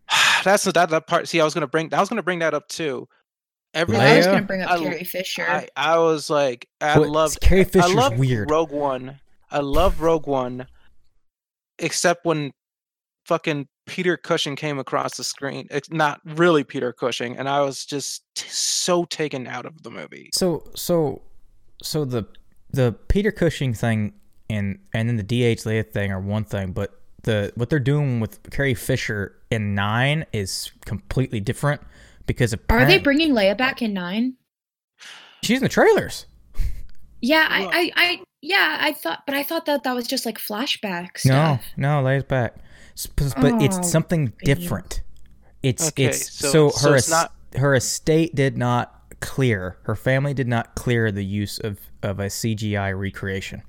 that's 0.45 0.65
that 0.65 0.89
that 0.91 1.07
part. 1.07 1.29
See, 1.29 1.41
I 1.41 1.45
was 1.45 1.55
gonna 1.55 1.67
bring 1.67 1.93
I 1.95 2.01
was 2.01 2.09
gonna 2.09 2.23
bring 2.23 2.39
that 2.41 2.55
up 2.55 2.69
too. 2.69 3.07
Every 3.73 3.97
Well, 3.97 4.13
I 4.15 4.17
was 4.17 4.27
gonna 4.27 4.43
bring 4.43 4.63
up 4.63 4.71
I- 4.71 4.79
Carrie 4.79 5.05
Fisher. 5.05 5.47
I, 5.49 5.69
I 5.77 5.99
was 5.99 6.29
like 6.31 6.69
I 6.81 6.99
What- 6.99 7.11
loved 7.11 7.41
Carrie 7.41 7.61
I 7.61 7.65
Fisher's 7.65 8.11
weird. 8.19 8.51
Rogue 8.51 8.73
One. 8.73 9.21
I 9.53 9.59
love 9.61 10.01
Rogue 10.01 10.27
One, 10.27 10.67
except 11.79 12.25
when 12.25 12.53
fucking 13.27 13.69
Peter 13.91 14.17
Cushing 14.17 14.55
came 14.55 14.79
across 14.79 15.17
the 15.17 15.25
screen. 15.25 15.67
It's 15.69 15.91
not 15.91 16.21
really 16.25 16.63
Peter 16.63 16.93
Cushing, 16.93 17.37
and 17.37 17.49
I 17.49 17.61
was 17.63 17.85
just 17.85 18.23
t- 18.37 18.49
so 18.49 19.05
taken 19.05 19.49
out 19.49 19.67
of 19.67 19.83
the 19.83 19.91
movie. 19.91 20.31
So 20.33 20.63
so 20.77 21.23
so 21.83 22.05
the 22.05 22.25
the 22.71 22.93
Peter 23.09 23.33
Cushing 23.33 23.75
thing 23.75 24.13
and 24.49 24.79
and 24.95 25.09
then 25.09 25.17
the 25.17 25.25
DH 25.25 25.63
Leia 25.67 25.85
thing 25.91 26.13
are 26.13 26.21
one 26.21 26.45
thing, 26.45 26.71
but 26.71 27.01
the 27.25 27.53
what 27.57 27.69
they're 27.69 27.81
doing 27.81 28.21
with 28.21 28.49
Carrie 28.53 28.75
Fisher 28.75 29.35
in 29.51 29.75
nine 29.75 30.25
is 30.33 30.71
completely 30.85 31.41
different 31.41 31.81
because 32.27 32.53
of. 32.53 32.61
Are 32.69 32.85
they 32.87 32.99
bringing 32.99 33.33
Leia 33.33 33.59
back 33.59 33.83
in 33.83 33.93
nine? 33.93 34.37
she's 35.43 35.59
in 35.59 35.65
the 35.65 35.69
trailers. 35.69 36.27
Yeah, 37.23 37.47
I, 37.51 37.65
I, 37.65 37.91
I, 37.97 38.21
yeah, 38.41 38.79
I 38.81 38.93
thought, 38.93 39.25
but 39.27 39.35
I 39.35 39.43
thought 39.43 39.67
that 39.67 39.83
that 39.83 39.95
was 39.95 40.07
just 40.07 40.25
like 40.25 40.39
flashback 40.39 41.25
No, 41.27 41.59
no, 41.77 42.03
Leia's 42.03 42.25
back, 42.25 42.55
S- 42.55 42.63
but 43.17 43.35
but 43.41 43.53
Oh, 43.55 43.59
it's 43.65 43.91
something 43.91 44.33
different. 44.45 45.03
It's 45.63 45.89
Okay, 45.89 46.05
it's 46.07 46.33
so, 46.33 46.51
so- 46.51 46.65
her 46.67 46.71
so 46.71 46.95
it's 46.95 47.05
es- 47.07 47.11
not- 47.11 47.33
her 47.57 47.75
estate 47.75 48.35
did 48.35 48.57
not 48.57 48.95
clear. 49.21 49.77
Her 49.83 49.95
family 49.97 50.33
did 50.35 50.49
not 50.49 50.75
clear 50.75 51.11
the 51.13 51.25
use 51.25 51.59
of 51.59 51.79
of 52.03 52.19
a 52.21 52.31
CGI 52.31 52.91
recreation. 52.99 53.63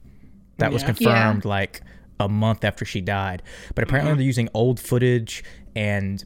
That 0.57 0.71
was 0.71 0.83
Yeah. 0.83 0.87
confirmed 0.93 1.43
like 1.45 1.81
a 2.19 2.29
month 2.29 2.63
after 2.63 2.85
she 2.85 3.01
died. 3.01 3.41
But 3.75 3.83
apparently 3.83 4.11
Mm-hmm. 4.11 4.17
they're 4.19 4.25
using 4.27 4.49
old 4.53 4.79
footage 4.79 5.43
and 5.75 6.23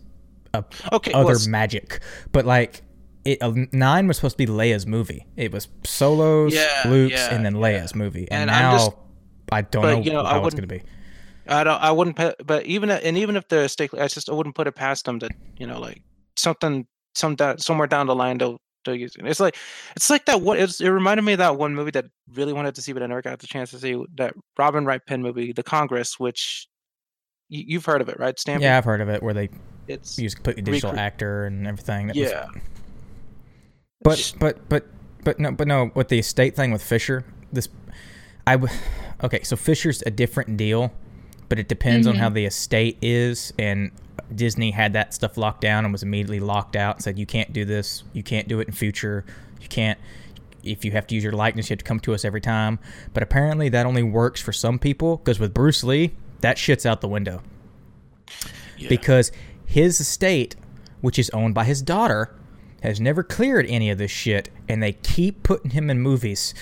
uh, 0.54 0.62
Okay, 0.92 1.12
other 1.14 1.26
well, 1.34 1.48
magic. 1.48 2.00
But 2.32 2.46
like 2.46 2.82
it, 3.24 3.42
uh, 3.42 3.54
nine 3.72 4.08
was 4.08 4.18
supposed 4.18 4.38
to 4.38 4.46
be 4.46 4.52
Leia's 4.52 4.86
movie. 4.86 5.26
It 5.36 5.52
was 5.52 5.68
Solo's, 5.84 6.54
Yeah, 6.54 6.84
Luke's, 6.86 7.14
yeah, 7.14 7.34
and 7.34 7.44
then 7.44 7.56
yeah. 7.56 7.62
Leia's 7.62 7.96
movie. 7.96 8.28
And, 8.30 8.50
And 8.50 8.52
now 8.52 8.72
just- 8.78 8.92
I 9.52 9.62
don't 9.64 9.82
but, 9.82 9.96
know, 9.96 10.02
you 10.02 10.12
know, 10.14 10.22
I 10.24 10.32
how 10.34 10.46
it's 10.46 10.54
going 10.56 10.68
to 10.70 10.76
be. 10.76 10.84
I 11.48 11.64
don't. 11.64 11.82
I 11.82 11.92
wouldn't. 11.92 12.16
Put, 12.16 12.36
but 12.46 12.66
even 12.66 12.90
and 12.90 13.18
even 13.18 13.36
if 13.36 13.48
they're 13.48 13.68
stake, 13.68 13.94
I 13.94 14.08
just 14.08 14.30
I 14.30 14.34
wouldn't 14.34 14.56
put 14.56 14.68
it 14.68 14.74
past 14.74 15.06
them 15.06 15.20
that 15.20 15.32
you 15.58 15.68
know 15.68 15.80
like 15.80 16.02
something 16.38 16.88
some 17.14 17.36
down, 17.36 17.58
somewhere 17.60 17.88
down 17.88 18.08
the 18.08 18.16
line 18.16 18.38
they'll 18.38 18.60
they'll 18.84 18.96
use 18.96 19.16
it. 19.16 19.26
It's 19.26 19.40
like 19.40 19.56
it's 19.96 20.10
like 20.10 20.26
that 20.26 20.42
one. 20.42 20.58
It's, 20.58 20.82
it 20.82 20.90
reminded 20.90 21.24
me 21.24 21.34
of 21.34 21.40
that 21.40 21.58
one 21.58 21.76
movie 21.76 21.92
that 21.92 22.06
really 22.34 22.54
wanted 22.54 22.76
to 22.76 22.82
see, 22.82 22.94
but 22.94 23.04
I 23.04 23.08
never 23.08 23.22
got 23.22 23.40
the 23.40 23.48
chance 23.48 23.72
to 23.72 23.80
see 23.80 24.04
that 24.16 24.34
Robin 24.58 24.86
Wright 24.86 25.02
Penn 25.06 25.22
movie, 25.22 25.54
The 25.54 25.64
Congress, 25.64 26.20
which 26.20 26.68
you, 27.50 27.64
you've 27.68 27.86
heard 27.86 28.02
of 28.02 28.10
it, 28.10 28.20
right? 28.20 28.40
Stamp. 28.40 28.62
Yeah, 28.62 28.78
I've 28.78 28.86
heard 28.86 29.02
of 29.02 29.10
it 29.10 29.22
where 29.22 29.34
they 29.34 29.50
It's 29.88 30.18
use 30.18 30.34
completely 30.36 30.64
digital 30.64 30.98
actor 30.98 31.46
and 31.46 31.68
everything. 31.68 32.08
That 32.08 32.16
was- 32.16 32.32
yeah. 32.32 32.48
but 34.02 34.34
but 34.40 34.70
but 34.70 34.86
but 35.24 35.40
no, 35.40 35.52
but 35.52 35.68
no. 35.68 35.92
With 35.96 36.10
the 36.10 36.20
estate 36.20 36.56
thing 36.56 36.72
with 36.72 36.84
Fisher, 36.84 37.26
this 37.52 37.70
I 38.48 38.58
okay. 39.24 39.44
So 39.44 39.56
Fisher's 39.56 40.04
a 40.06 40.12
different 40.12 40.58
deal, 40.58 40.92
but 41.50 41.60
it 41.60 41.68
depends 41.68 42.08
on 42.08 42.16
Mhm. 42.16 42.20
how 42.20 42.30
the 42.30 42.46
estate 42.46 42.98
is. 43.02 43.54
And 43.60 43.92
Disney 44.34 44.72
had 44.72 44.94
that 44.94 45.14
stuff 45.14 45.38
locked 45.38 45.62
down 45.62 45.86
and 45.86 45.92
was 45.92 46.04
immediately 46.04 46.40
locked 46.40 46.76
out 46.76 46.96
and 46.96 47.04
said 47.04 47.20
you 47.20 47.26
can't 47.26 47.54
do 47.54 47.66
this. 47.66 48.04
You 48.14 48.24
can't 48.24 48.48
do 48.48 48.60
it 48.60 48.68
in 48.68 48.74
future. 48.74 49.26
You 49.62 49.68
can't. 49.68 50.00
If 50.64 50.84
you 50.84 50.92
have 50.92 51.06
to 51.08 51.16
use 51.16 51.24
your 51.24 51.34
likeness, 51.34 51.70
you 51.70 51.74
have 51.74 51.80
to 51.80 51.86
come 51.86 52.00
to 52.02 52.14
us 52.14 52.26
every 52.26 52.42
time. 52.42 52.80
But 53.14 53.22
apparently, 53.22 53.70
that 53.70 53.86
only 53.86 54.02
works 54.04 54.42
for 54.42 54.52
some 54.52 54.80
people 54.80 55.18
because 55.18 55.40
with 55.40 55.54
Bruce 55.54 55.84
Lee, 55.84 56.14
that 56.42 56.58
shit's 56.58 56.86
out 56.86 57.02
the 57.02 57.08
window 57.08 57.42
yeah. 58.78 58.90
because 58.90 59.32
his 59.66 60.00
estate, 60.00 60.56
which 61.02 61.20
is 61.20 61.30
owned 61.32 61.54
by 61.54 61.66
his 61.66 61.82
daughter, 61.82 62.34
has 62.82 63.00
never 63.00 63.24
cleared 63.24 63.66
any 63.68 63.90
of 63.90 63.98
this 63.98 64.12
shit, 64.12 64.50
and 64.70 64.82
they 64.82 64.94
keep 64.94 65.44
putting 65.44 65.72
him 65.72 65.90
in 65.90 66.00
movies 66.00 66.54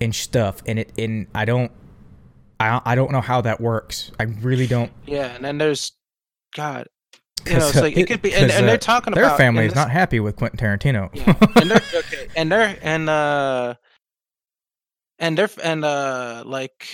and 0.00 0.14
stuff. 0.14 0.62
And 0.66 0.78
it, 0.80 0.92
and 0.98 1.26
I 1.34 1.44
don't, 1.44 1.70
I, 2.60 2.80
I 2.84 2.94
don't 2.94 3.10
know 3.10 3.20
how 3.22 3.40
that 3.40 3.60
works. 3.60 4.12
I 4.20 4.24
really 4.24 4.66
don't. 4.66 4.92
yeah, 5.06 5.34
and 5.34 5.44
then 5.44 5.58
there's 5.58 5.92
God. 6.54 6.86
You 7.46 7.54
know, 7.58 7.68
it's 7.68 7.76
uh, 7.76 7.80
like 7.80 7.96
it 7.96 8.06
could 8.06 8.20
be, 8.20 8.34
and, 8.34 8.50
and 8.50 8.64
uh, 8.64 8.66
they're 8.66 8.76
talking 8.76 9.14
Their 9.14 9.24
about 9.24 9.38
their 9.38 9.46
family 9.46 9.64
is 9.64 9.72
this- 9.72 9.76
not 9.76 9.90
happy 9.90 10.20
with 10.20 10.36
Quentin 10.36 10.58
Tarantino. 10.58 11.08
Yeah, 11.14 11.34
and 11.60 11.70
they're 11.70 11.82
okay, 11.94 12.28
and 12.36 12.52
they're 12.52 12.76
and 12.82 13.08
uh, 13.08 13.74
and 15.18 15.38
they're 15.38 15.48
and 15.64 15.82
uh, 15.84 16.42
like 16.44 16.86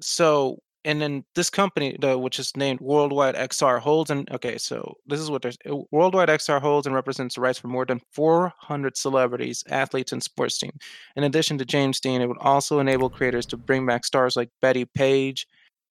so, 0.00 0.58
and 0.86 1.02
then 1.02 1.24
this 1.34 1.50
company, 1.50 1.96
the 2.00 2.16
which 2.16 2.38
is 2.38 2.56
named 2.56 2.80
Worldwide 2.80 3.34
XR, 3.34 3.80
holds 3.80 4.08
and 4.08 4.30
okay, 4.30 4.56
so 4.56 4.94
this 5.06 5.20
is 5.20 5.30
what 5.30 5.42
there's 5.42 5.58
Worldwide 5.90 6.28
XR 6.28 6.60
holds 6.60 6.86
and 6.86 6.94
represents 6.94 7.34
the 7.34 7.40
rights 7.40 7.58
for 7.58 7.66
more 7.68 7.84
than 7.84 8.00
400 8.12 8.96
celebrities, 8.96 9.64
athletes, 9.68 10.12
and 10.12 10.22
sports 10.22 10.58
teams. 10.58 10.78
In 11.16 11.24
addition 11.24 11.58
to 11.58 11.64
James 11.64 11.98
Dean, 12.00 12.22
it 12.22 12.28
would 12.28 12.38
also 12.38 12.78
enable 12.78 13.10
creators 13.10 13.46
to 13.46 13.56
bring 13.56 13.84
back 13.84 14.06
stars 14.06 14.36
like 14.36 14.48
Bettie 14.62 14.86
Page. 14.86 15.46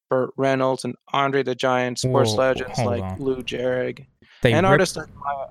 Burt 0.09 0.29
Reynolds 0.37 0.85
and 0.85 0.93
Andre 1.13 1.41
the 1.41 1.55
Giant, 1.55 1.97
sports 1.97 2.31
Whoa, 2.31 2.37
legends 2.37 2.77
like 2.77 3.01
on. 3.01 3.19
Lou 3.19 3.41
Gehrig, 3.41 4.05
they 4.43 4.53
and 4.53 4.63
rep- 4.63 4.71
artists 4.71 4.95
like 4.95 5.07
Maya, 5.15 5.47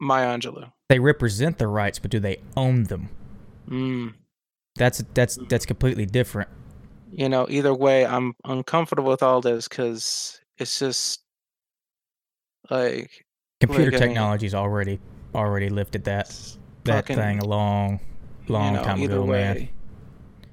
Maya 0.00 0.38
Angelou. 0.38 0.70
they 0.88 1.00
represent 1.00 1.58
the 1.58 1.66
rights, 1.66 1.98
but 1.98 2.12
do 2.12 2.20
they 2.20 2.36
own 2.56 2.84
them? 2.84 3.08
Mm. 3.68 4.14
That's 4.76 5.02
that's 5.12 5.38
that's 5.48 5.66
completely 5.66 6.06
different. 6.06 6.48
You 7.16 7.28
know 7.28 7.46
either 7.48 7.74
way 7.74 8.06
i'm 8.06 8.34
uncomfortable 8.44 9.10
with 9.10 9.22
all 9.22 9.40
this 9.40 9.66
because 9.66 10.38
it's 10.58 10.78
just 10.78 11.22
like 12.70 13.24
Computer 13.60 13.84
Like, 13.84 13.94
I 13.94 13.98
mean- 13.98 14.08
technology's 14.08 14.54
already 14.54 15.00
already 15.34 15.68
lifted 15.68 16.04
that 16.04 16.28
that 16.84 17.06
fucking, 17.06 17.16
thing 17.16 17.38
a 17.40 17.44
long 17.44 18.00
long 18.48 18.72
you 18.74 18.78
know, 18.78 18.84
time 18.84 19.02
ago, 19.02 19.24
way 19.24 19.40
man. 19.40 19.68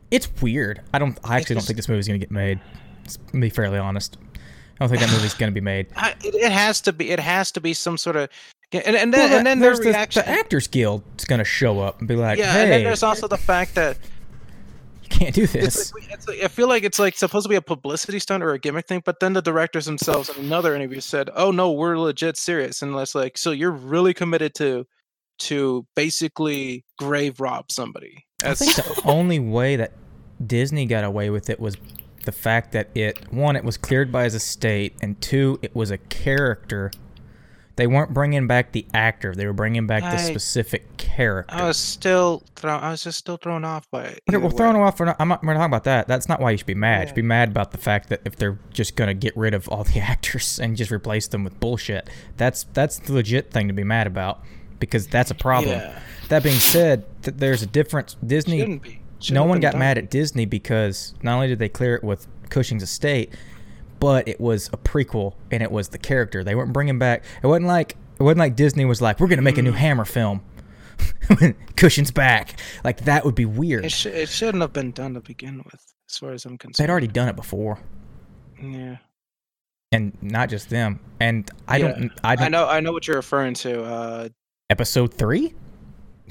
It's 0.09 0.29
weird. 0.41 0.81
I 0.93 0.99
don't. 0.99 1.17
I 1.23 1.37
actually 1.37 1.55
don't 1.55 1.65
think 1.65 1.77
this 1.77 1.89
movie's 1.89 2.07
gonna 2.07 2.19
get 2.19 2.31
made. 2.31 2.59
Let's 3.01 3.17
be 3.17 3.49
fairly 3.49 3.79
honest. 3.79 4.17
I 4.35 4.37
don't 4.79 4.89
think 4.89 5.01
that 5.01 5.11
movie's 5.11 5.33
gonna 5.33 5.51
be 5.51 5.61
made. 5.61 5.87
I, 5.95 6.15
it, 6.23 6.51
has 6.51 6.81
to 6.81 6.93
be 6.93 7.09
it 7.09 7.19
has 7.19 7.51
to 7.53 7.61
be 7.61 7.73
some 7.73 7.97
sort 7.97 8.15
of 8.15 8.29
and, 8.71 8.95
and 8.95 9.13
then 9.13 9.29
Well, 9.29 9.37
and 9.39 9.47
then 9.47 9.59
there's 9.59 9.79
the, 9.79 9.91
the 9.91 10.29
Actors 10.29 10.67
Guild's 10.67 11.25
gonna 11.25 11.43
show 11.43 11.79
up 11.79 11.99
and 11.99 12.07
be 12.07 12.15
like, 12.15 12.37
yeah 12.37 12.55
and 12.57 12.71
then 12.71 12.83
there's 12.83 13.03
also 13.03 13.27
the 13.27 13.37
fact 13.37 13.75
that 13.75 13.97
you 15.03 15.09
can't 15.09 15.35
do 15.35 15.43
it's 15.43 15.53
this." 15.53 15.93
like, 15.93 16.11
it's 16.11 16.27
like 16.27 16.43
I 16.43 16.47
feel 16.47 16.67
like 16.67 16.83
it's 16.83 16.99
like 16.99 17.15
supposed 17.15 17.45
to 17.45 17.49
be 17.49 17.55
a 17.55 17.61
publicity 17.61 18.19
stunt 18.19 18.43
or 18.43 18.51
a 18.51 18.59
gimmick 18.59 18.87
thing, 18.87 19.01
but 19.05 19.19
then 19.19 19.33
the 19.33 19.41
directors 19.41 19.85
themselves 19.85 20.29
in 20.29 20.45
another 20.45 20.75
interview 20.75 21.01
said, 21.01 21.29
"Oh 21.35 21.51
no, 21.51 21.71
we're 21.71 21.97
legit 21.97 22.37
serious," 22.37 22.81
and 22.81 22.95
it's 22.95 23.15
like, 23.15 23.37
so 23.37 23.51
you're 23.51 23.71
really 23.71 24.13
committed 24.13 24.53
to 24.55 24.85
to 25.39 25.85
basically 25.95 26.85
grave 26.97 27.39
rob 27.39 27.71
somebody. 27.71 28.25
I 28.43 28.53
think 28.53 28.75
the 28.75 29.01
only 29.05 29.39
way 29.39 29.75
that 29.75 29.93
Disney 30.45 30.85
got 30.85 31.03
away 31.03 31.29
with 31.29 31.49
it 31.49 31.59
was 31.59 31.77
the 32.25 32.31
fact 32.31 32.71
that 32.71 32.89
it 32.95 33.31
one, 33.31 33.55
it 33.55 33.63
was 33.63 33.77
cleared 33.77 34.11
by 34.11 34.23
his 34.23 34.35
estate, 34.35 34.95
and 35.01 35.19
two, 35.21 35.59
it 35.61 35.75
was 35.75 35.91
a 35.91 35.97
character. 35.97 36.91
They 37.75 37.87
weren't 37.87 38.13
bringing 38.13 38.45
back 38.45 38.71
the 38.71 38.85
actor; 38.93 39.33
they 39.33 39.47
were 39.47 39.53
bringing 39.53 39.87
back 39.87 40.03
the 40.03 40.17
specific 40.19 40.95
character. 40.97 41.55
I 41.55 41.67
was 41.67 41.77
still 41.77 42.43
thrown. 42.55 42.79
I 42.79 42.91
was 42.91 43.03
just 43.03 43.17
still 43.17 43.37
thrown 43.37 43.65
off 43.65 43.89
by 43.89 44.03
it. 44.03 44.19
Well, 44.27 44.51
throwing 44.51 44.77
way. 44.77 44.83
off. 44.83 44.99
We're 44.99 45.07
not, 45.07 45.15
I'm 45.19 45.27
not. 45.27 45.43
We're 45.43 45.53
not 45.53 45.59
talking 45.59 45.71
about 45.71 45.83
that. 45.85 46.07
That's 46.07 46.29
not 46.29 46.39
why 46.39 46.51
you 46.51 46.57
should 46.57 46.67
be 46.67 46.75
mad. 46.75 47.01
You 47.01 47.07
should 47.07 47.15
be 47.15 47.21
mad 47.23 47.49
about 47.49 47.71
the 47.71 47.79
fact 47.79 48.09
that 48.09 48.21
if 48.25 48.35
they're 48.35 48.59
just 48.71 48.95
gonna 48.95 49.15
get 49.15 49.35
rid 49.35 49.55
of 49.55 49.67
all 49.69 49.83
the 49.83 49.99
actors 50.01 50.59
and 50.59 50.77
just 50.77 50.91
replace 50.91 51.27
them 51.27 51.43
with 51.43 51.59
bullshit, 51.59 52.09
that's 52.37 52.65
that's 52.73 52.99
the 52.99 53.13
legit 53.13 53.49
thing 53.49 53.67
to 53.69 53.73
be 53.73 53.83
mad 53.83 54.05
about 54.05 54.43
because 54.79 55.07
that's 55.07 55.31
a 55.31 55.35
problem. 55.35 55.79
Yeah. 55.79 55.99
That 56.29 56.43
being 56.43 56.59
said, 56.59 57.05
th- 57.23 57.37
there's 57.37 57.63
a 57.63 57.67
difference. 57.67 58.17
Disney. 58.25 58.59
Shouldn't 58.59 58.83
be. 58.83 58.89
no 58.89 58.99
Shouldn't 59.19 59.47
one 59.47 59.59
got 59.61 59.71
been 59.71 59.79
mad 59.79 59.97
at 59.97 60.11
Disney 60.11 60.45
because 60.45 61.15
not 61.23 61.35
only 61.35 61.47
did 61.47 61.57
they 61.57 61.69
clear 61.69 61.95
it 61.95 62.03
with 62.03 62.27
Cushing's 62.49 62.83
estate, 62.83 63.33
but 64.03 64.27
it 64.27 64.41
was 64.41 64.67
a 64.73 64.77
prequel 64.77 65.33
and 65.49 65.63
it 65.63 65.71
was 65.71 65.87
the 65.87 65.97
character. 65.97 66.43
They 66.43 66.55
weren't 66.55 66.73
bringing 66.73 66.99
back. 66.99 67.23
It 67.41 67.47
wasn't 67.47 67.67
like 67.67 67.95
it 68.19 68.23
wasn't 68.23 68.39
like 68.39 68.57
Disney 68.57 68.83
was 68.83 69.01
like, 69.01 69.21
"We're 69.21 69.27
gonna 69.29 69.41
make 69.41 69.57
a 69.57 69.61
new 69.61 69.71
Mm. 69.71 69.75
Hammer 69.77 70.03
film." 70.03 70.41
Cushing's 71.77 72.11
back. 72.11 72.59
Like 72.83 73.05
that 73.05 73.23
would 73.23 73.33
be 73.35 73.45
weird. 73.45 73.85
It, 73.85 73.93
sh- 73.93 74.07
it 74.07 74.27
shouldn't 74.27 74.61
have 74.61 74.73
been 74.73 74.91
done 74.91 75.13
to 75.13 75.21
begin 75.21 75.59
with, 75.59 75.81
as 76.09 76.17
far 76.17 76.31
as 76.33 76.43
I'm 76.43 76.57
concerned. 76.57 76.85
They'd 76.85 76.91
already 76.91 77.07
done 77.07 77.29
it 77.29 77.37
before, 77.37 77.79
Yeah. 78.61 78.97
and 79.93 80.17
not 80.21 80.49
just 80.49 80.69
them. 80.69 80.99
And 81.21 81.49
I 81.67 81.77
Yeah. 81.77 81.87
don't. 81.93 82.11
I 82.25 82.35
don't. 82.35 82.45
I 82.45 82.49
know. 82.49 82.67
I 82.67 82.79
know 82.81 82.91
what 82.91 83.07
you're 83.07 83.15
referring 83.15 83.53
to. 83.55 83.83
Uh, 83.83 84.29
Episode 84.69 85.13
three. 85.13 85.53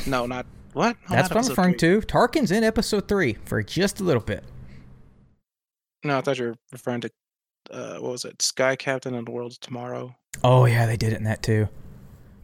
no, 0.06 0.26
not 0.26 0.44
what. 0.74 0.96
No, 1.08 1.16
That's 1.16 1.30
not 1.30 1.36
what 1.36 1.44
I'm 1.44 1.50
referring 1.50 1.78
three. 1.78 2.00
to. 2.02 2.06
Tarkin's 2.06 2.50
in 2.50 2.64
episode 2.64 3.08
three 3.08 3.38
for 3.46 3.62
just 3.62 3.98
a 4.00 4.04
little 4.04 4.22
bit. 4.22 4.44
No, 6.04 6.18
I 6.18 6.20
thought 6.20 6.38
you 6.38 6.46
were 6.46 6.54
referring 6.70 7.00
to. 7.02 7.10
Uh, 7.70 7.98
what 7.98 8.12
was 8.12 8.24
it? 8.24 8.40
Sky 8.42 8.76
Captain 8.76 9.14
and 9.14 9.26
the 9.26 9.30
World's 9.30 9.58
Tomorrow. 9.58 10.14
Oh 10.44 10.64
yeah, 10.66 10.86
they 10.86 10.96
did 10.96 11.12
it 11.12 11.16
in 11.16 11.24
that 11.24 11.42
too. 11.42 11.68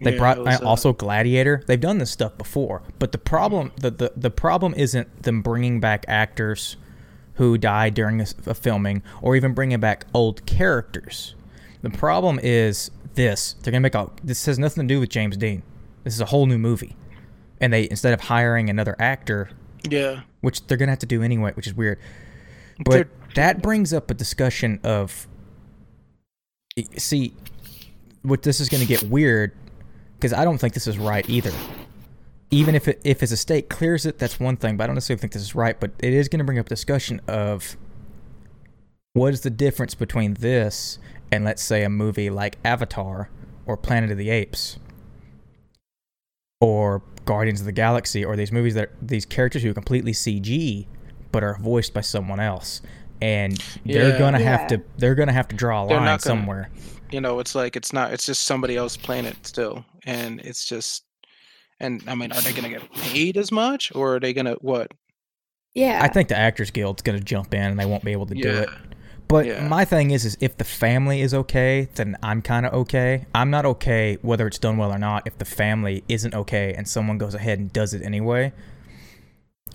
They 0.01 0.12
Yeah, 0.12 0.19
brought 0.19 0.39
was, 0.45 0.61
uh, 0.61 0.65
also 0.66 0.93
Gladiator. 0.93 1.62
They've 1.66 1.81
done 1.81 1.99
this 1.99 2.11
stuff 2.11 2.39
before, 2.39 2.82
but 2.99 3.12
the 3.12 3.19
problem 3.19 3.73
the, 3.81 3.90
the 3.90 4.12
the 4.16 4.31
problem 4.31 4.74
isn't 4.77 5.23
them 5.24 5.43
bringing 5.43 5.81
back 5.81 6.05
actors 6.09 6.77
who 7.35 7.57
died 7.59 7.95
during 7.95 8.19
this, 8.19 8.35
uh, 8.47 8.55
filming, 8.55 9.03
or 9.23 9.35
even 9.36 9.55
bringing 9.55 9.81
back 9.81 10.07
old 10.15 10.45
characters. 10.47 11.35
The 11.82 11.90
problem 11.90 12.39
is 12.43 12.90
this: 13.15 13.55
they're 13.62 13.73
gonna 13.73 13.81
make 13.81 13.95
a. 13.95 14.09
This 14.23 14.47
has 14.47 14.59
nothing 14.59 14.86
to 14.86 14.95
do 14.95 15.01
with 15.01 15.09
James 15.11 15.36
Dean. 15.36 15.62
This 16.05 16.15
is 16.15 16.20
a 16.20 16.27
whole 16.27 16.47
new 16.47 16.59
movie, 16.59 16.97
and 17.61 17.73
they 17.73 17.89
instead 17.90 18.15
of 18.15 18.20
hiring 18.23 18.70
another 18.70 18.95
actor, 19.01 19.51
Yeah. 19.89 20.20
which 20.43 20.65
they're 20.66 20.78
gonna 20.78 20.93
have 20.93 20.99
to 21.01 21.07
do 21.07 21.23
anyway, 21.23 21.53
which 21.55 21.66
is 21.66 21.74
weird. 21.74 21.99
But 22.85 22.90
They're- 22.93 23.11
that 23.39 23.62
brings 23.62 23.93
up 23.93 24.10
a 24.10 24.15
discussion 24.15 24.81
of 24.82 25.28
see 26.97 27.32
what 28.23 28.43
this 28.43 28.59
is 28.59 28.69
going 28.69 28.81
to 28.81 28.86
get 28.86 29.05
weird 29.05 29.52
because 30.16 30.32
I 30.32 30.44
don't 30.44 30.59
think 30.59 30.74
this 30.74 30.89
is 30.89 30.98
right 30.98 31.28
either. 31.31 31.52
even 32.51 32.74
if 32.74 32.89
it, 32.89 33.01
if 33.05 33.20
his 33.20 33.31
estate 33.31 33.69
clears 33.69 34.06
it, 34.06 34.19
that's 34.19 34.40
one 34.40 34.56
thing. 34.56 34.77
But 34.77 34.85
I 34.85 34.86
don't 34.89 34.97
necessarily 34.97 35.20
think 35.20 35.35
this 35.35 35.43
is 35.43 35.55
right. 35.55 35.78
But 35.78 35.93
it 36.01 36.12
is 36.12 36.28
going 36.28 36.39
to 36.39 36.44
bring 36.44 36.59
up 36.59 36.66
a 36.66 36.69
discussion 36.69 37.20
of 37.28 37.77
what 39.12 39.32
is 39.32 39.43
the 39.43 39.51
difference 39.51 39.94
between 39.94 40.35
this 40.35 40.98
and 41.31 41.44
let's 41.44 41.62
say 41.62 41.85
a 41.85 41.89
movie 41.89 42.31
like 42.31 42.59
Avatar 42.65 43.31
or 43.66 43.77
Planet 43.77 44.10
of 44.10 44.19
the 44.19 44.31
Apes 44.31 44.78
or 46.60 47.02
Guardians 47.24 47.60
of 47.60 47.66
the 47.66 47.73
Galaxy 47.73 48.24
or 48.24 48.35
these 48.35 48.51
movies 48.51 48.74
that 48.74 48.90
these 49.01 49.24
characters 49.24 49.62
who 49.62 49.70
are 49.70 49.74
completely 49.74 50.12
CG 50.12 50.86
but 51.31 51.44
are 51.44 51.56
voiced 51.60 51.94
by 51.94 52.01
someone 52.01 52.40
else 52.40 52.82
and 53.20 53.57
they're 53.85 54.11
Yeah. 54.11 54.19
gonna 54.19 54.40
Yeah. 54.40 54.59
have 54.59 54.66
to 54.69 54.82
they're 54.97 55.15
gonna 55.15 55.32
have 55.32 55.49
to 55.49 55.57
draw 55.57 55.85
a 55.85 55.89
They're 55.89 55.97
line 55.99 56.07
gonna- 56.07 56.19
somewhere. 56.20 56.70
You 57.11 57.20
know, 57.23 57.39
it's 57.39 57.55
like 57.55 57.74
it's 57.77 57.93
not. 57.93 58.12
It's 58.12 58.27
just 58.27 58.45
somebody 58.45 58.77
else 58.77 58.97
playing 58.97 59.24
it 59.24 59.36
still, 59.47 59.85
and 60.05 60.40
it's 60.40 60.65
just. 60.66 61.05
And 61.81 62.03
I 62.09 62.15
mean, 62.15 62.32
are 62.32 62.40
they 62.40 62.53
gonna 62.53 62.69
get 62.69 62.93
paid 62.93 63.36
as 63.36 63.51
much, 63.53 63.90
or 63.95 64.16
are 64.16 64.20
they 64.20 64.32
gonna 64.32 64.57
what? 64.61 64.93
Yeah. 65.74 66.01
I 66.03 66.09
think 66.09 66.28
the 66.28 66.36
Actors 66.36 66.70
Guild's 66.70 67.03
gonna 67.03 67.20
jump 67.20 67.55
in 67.55 67.61
and 67.62 67.78
they 67.78 67.86
won't 67.86 68.05
be 68.05 68.12
able 68.12 68.27
to 68.27 68.35
do 68.35 68.49
it. 68.49 68.69
But 69.28 69.47
Yeah. 69.47 69.69
my 69.69 69.85
thing 69.85 70.11
is, 70.11 70.24
is 70.24 70.36
if 70.40 70.57
the 70.57 70.65
family 70.65 71.20
is 71.20 71.32
okay, 71.35 71.89
then 71.95 72.16
I'm 72.23 72.40
kind 72.43 72.65
of 72.66 72.73
okay. 72.74 73.27
I'm 73.35 73.51
not 73.51 73.65
okay 73.66 74.16
whether 74.23 74.47
it's 74.47 74.59
done 74.59 74.77
well 74.78 74.93
or 74.93 74.99
not. 74.99 75.23
If 75.27 75.39
the 75.39 75.45
family 75.45 76.03
isn't 76.09 76.35
okay 76.35 76.74
and 76.77 76.89
someone 76.89 77.16
goes 77.19 77.35
ahead 77.35 77.59
and 77.59 77.73
does 77.73 77.93
it 77.95 78.03
anyway, 78.03 78.53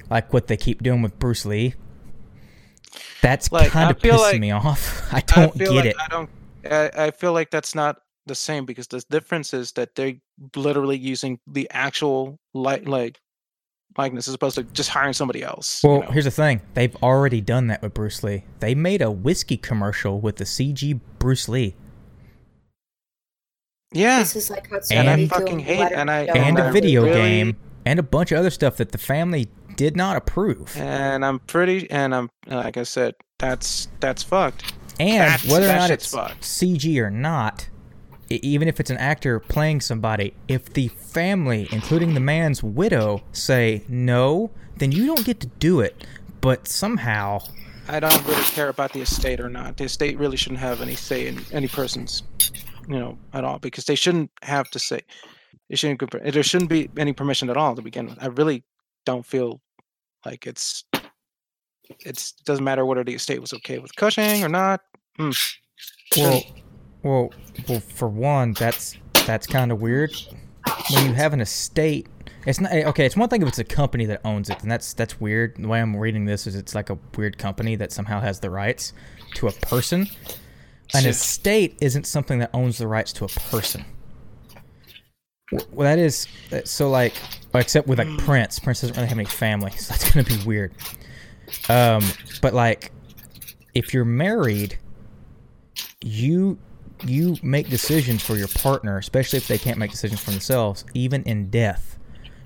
like 0.10 0.34
what 0.34 0.48
they 0.48 0.58
keep 0.58 0.84
doing 0.84 1.02
with 1.02 1.18
Bruce 1.20 1.46
Lee, 1.46 1.76
that's 3.24 3.52
Like, 3.52 3.72
kind 3.72 3.90
of 3.90 3.98
pissing 3.98 4.18
like- 4.20 4.40
me 4.40 4.52
off. 4.52 5.02
I 5.14 5.22
don't 5.22 5.56
I 5.56 5.58
feel 5.58 5.74
get 5.74 5.76
like 5.78 5.86
it. 5.86 5.96
I 6.00 6.08
don't. 6.10 6.30
I, 6.70 7.06
I 7.08 7.12
feel 7.12 7.34
like 7.34 7.50
that's 7.50 7.74
not 7.74 7.98
the 8.28 8.36
same 8.36 8.66
because 8.66 8.88
the 8.88 9.04
difference 9.10 9.54
is 9.54 9.72
that 9.74 9.96
they're 9.96 10.14
literally 10.56 10.98
using 10.98 11.40
the 11.48 11.68
actual 11.72 12.38
like 12.54 12.88
like 12.88 13.20
likeness 13.98 14.28
as 14.28 14.34
opposed 14.34 14.56
to 14.56 14.64
just 14.64 14.90
hiring 14.90 15.14
somebody 15.14 15.44
else. 15.44 15.84
you 15.84 15.90
Well, 15.90 16.02
know? 16.02 16.08
here's 16.12 16.26
the 16.26 16.32
thing. 16.32 16.62
They've 16.74 16.96
already 17.04 17.42
done 17.42 17.68
that 17.68 17.82
with 17.82 17.94
Bruce 17.94 18.24
Lee. 18.24 18.44
They 18.60 18.74
made 18.76 19.02
a 19.02 19.12
whiskey 19.12 19.58
commercial 19.58 20.20
with 20.22 20.38
the 20.38 20.46
CG 20.46 21.00
Bruce 21.20 21.48
Lee 21.50 21.76
yeah, 23.96 24.20
this 24.20 24.36
is 24.36 24.50
like 24.50 24.68
how 24.72 24.78
it's 24.78 24.90
And 24.92 25.06
gonna 25.08 25.22
I 25.22 25.28
fucking 25.28 25.46
doing 25.46 25.60
hate- 25.60 25.92
and 25.92 26.10
I- 26.10 26.26
Go. 26.26 26.32
and 26.34 26.58
I 26.58 26.70
a 26.70 26.72
video 26.72 27.04
really- 27.04 27.14
game 27.14 27.58
and 27.86 28.00
a 28.00 28.04
bunch 28.04 28.32
of 28.32 28.40
other 28.40 28.50
stuff 28.50 28.78
that 28.78 28.92
the 28.92 28.98
family 28.98 29.50
did 29.76 29.96
not 29.96 30.16
approve. 30.18 30.76
and 30.78 31.26
I'm 31.26 31.40
pretty, 31.40 31.90
and 31.92 32.14
I'm 32.16 32.30
like 32.48 32.78
I 32.78 32.84
said, 32.84 33.16
that's 33.40 33.88
that's 34.00 34.24
fucked. 34.24 34.74
And 35.00 35.22
That's- 35.22 35.48
whether 35.52 35.68
or 35.70 35.74
not 35.76 35.90
it's 35.90 36.06
fucked. 36.12 36.42
CG 36.44 37.00
or 37.00 37.10
not, 37.10 37.68
even 38.30 38.68
if 38.68 38.80
it's 38.80 38.92
an 38.92 38.98
actor 38.98 39.40
playing 39.40 39.82
somebody, 39.82 40.34
if 40.48 40.72
the 40.74 40.88
family, 40.90 41.68
including 41.72 42.14
the 42.14 42.20
man's 42.20 42.62
widow, 42.62 43.24
say 43.32 43.84
no, 43.88 44.52
then 44.78 44.92
you 44.92 45.06
don't 45.08 45.26
get 45.26 45.40
to 45.40 45.48
do 45.48 45.80
it. 45.80 46.06
But 46.42 46.68
somehow, 46.68 47.42
I 47.88 48.00
don't 48.00 48.26
really 48.28 48.44
care 48.44 48.70
about 48.70 48.94
the 48.94 49.02
estate 49.02 49.40
or 49.40 49.50
not. 49.50 49.78
The 49.78 49.86
estate 49.86 50.18
really 50.18 50.38
shouldn't 50.38 50.60
have 50.60 50.82
any 50.82 50.96
say 50.96 51.28
in 51.28 51.42
any 51.52 51.68
person's, 51.68 52.22
you 52.88 53.00
know, 53.00 53.18
at 53.34 53.44
all 53.44 53.60
because 53.60 53.86
they 53.86 53.96
shouldn't 53.96 54.30
have 54.44 54.70
to 54.72 54.80
say. 54.80 55.02
They 55.70 55.76
shouldn't. 55.76 56.12
There 56.34 56.44
shouldn't 56.44 56.70
be 56.70 56.90
any 56.98 57.14
permission 57.14 57.50
at 57.50 57.58
all 57.58 57.76
to 57.76 57.82
begin 57.82 58.06
with. 58.08 58.18
I 58.22 58.28
really 58.28 58.64
don't 59.06 59.26
feel 59.26 59.60
like 60.26 60.48
it's. 60.48 60.84
It's 62.00 62.32
doesn't 62.46 62.64
matter 62.64 62.86
whether 62.86 63.04
the 63.04 63.14
estate 63.14 63.42
was 63.42 63.54
okay 63.54 63.78
with 63.78 63.96
Cushing 63.96 64.44
or 64.44 64.50
not. 64.50 64.82
Hmm. 65.18 65.32
well, 66.16 66.44
well, 67.04 67.34
well, 67.68 67.80
for 67.82 68.08
one, 68.08 68.54
that's 68.54 68.96
that's 69.28 69.46
kind 69.46 69.72
of 69.72 69.82
weird. 69.82 70.14
When 70.94 71.06
you 71.08 71.14
have 71.14 71.34
an 71.34 71.42
estate, 71.42 72.08
it's 72.46 72.60
not 72.60 72.72
eh, 72.72 72.86
okay. 72.86 73.06
It's 73.06 73.18
one 73.18 73.30
thing 73.30 73.42
if 73.42 73.48
it's 73.48 73.60
a 73.60 73.64
company 73.64 74.06
that 74.06 74.22
owns 74.24 74.50
it, 74.50 74.62
and 74.62 74.72
that's 74.72 74.94
that's 74.94 75.20
weird. 75.20 75.58
The 75.58 75.68
way 75.68 75.82
I'm 75.82 75.96
reading 75.96 76.26
this 76.26 76.48
is 76.48 76.56
it's 76.56 76.74
like 76.74 76.90
a 76.90 76.98
weird 77.18 77.38
company 77.38 77.76
that 77.76 77.92
somehow 77.92 78.20
has 78.22 78.40
the 78.40 78.50
rights 78.50 78.94
to 79.36 79.48
a 79.48 79.52
person. 79.52 80.08
An 80.94 81.06
estate 81.06 81.78
isn't 81.82 82.06
something 82.06 82.40
that 82.40 82.52
owns 82.54 82.78
the 82.78 82.88
rights 82.88 83.14
to 83.14 83.26
a 83.26 83.28
person. 83.28 83.86
Well, 85.52 85.86
that 85.86 86.00
is 86.00 86.28
uh, 86.52 86.62
so 86.64 86.90
like, 86.90 87.14
except 87.54 87.88
with 87.88 88.00
like 88.00 88.18
Prince. 88.20 88.60
Prince 88.60 88.82
doesn't 88.82 88.96
really 88.96 89.08
have 89.08 89.18
any 89.18 89.26
family, 89.26 89.72
so 89.72 89.94
that's 89.94 90.12
gonna 90.12 90.24
be 90.24 90.44
weird. 90.46 90.74
Um, 91.70 92.04
but 92.42 92.54
like, 92.54 92.92
if 93.74 93.94
you're 93.94 94.06
married, 94.06 94.78
you 96.02 96.58
you 97.06 97.36
make 97.44 97.70
decisions 97.70 98.24
for 98.24 98.36
your 98.36 98.48
partner, 98.48 98.98
especially 98.98 99.38
if 99.38 99.48
they 99.48 99.58
can't 99.58 99.78
make 99.78 99.92
decisions 99.92 100.22
for 100.22 100.32
themselves, 100.32 100.86
even 100.94 101.24
in 101.24 101.50
death, 101.50 101.98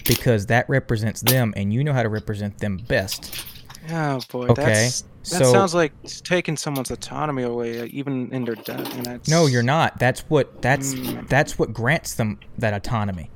because 0.05 0.47
that 0.47 0.67
represents 0.67 1.21
them, 1.21 1.53
and 1.55 1.71
you 1.73 1.83
know 1.83 1.93
how 1.93 2.03
to 2.03 2.09
represent 2.09 2.57
them 2.57 2.77
best. 2.77 3.45
Oh 3.89 4.19
boy. 4.31 4.47
Okay, 4.47 4.63
That's, 4.63 5.01
that 5.01 5.25
so- 5.25 5.51
sounds 5.51 5.73
like 5.73 5.91
taking 6.23 6.57
someone's 6.57 6.91
autonomy 6.91 7.43
away, 7.43 7.79
uh, 7.81 7.87
even 7.91 8.31
in 8.33 8.43
their 8.45 8.55
death. 8.55 8.93
And 8.95 9.05
that's, 9.05 9.29
No, 9.29 9.45
you're 9.45 9.63
not. 9.63 9.99
That's 9.99 10.21
what 10.29 10.61
that's 10.61 10.93
Mm. 10.93 11.27
that's 11.29 11.57
what 11.59 11.73
grants 11.73 12.15
them 12.15 12.39
that 12.57 12.73
autonomy. 12.73 13.29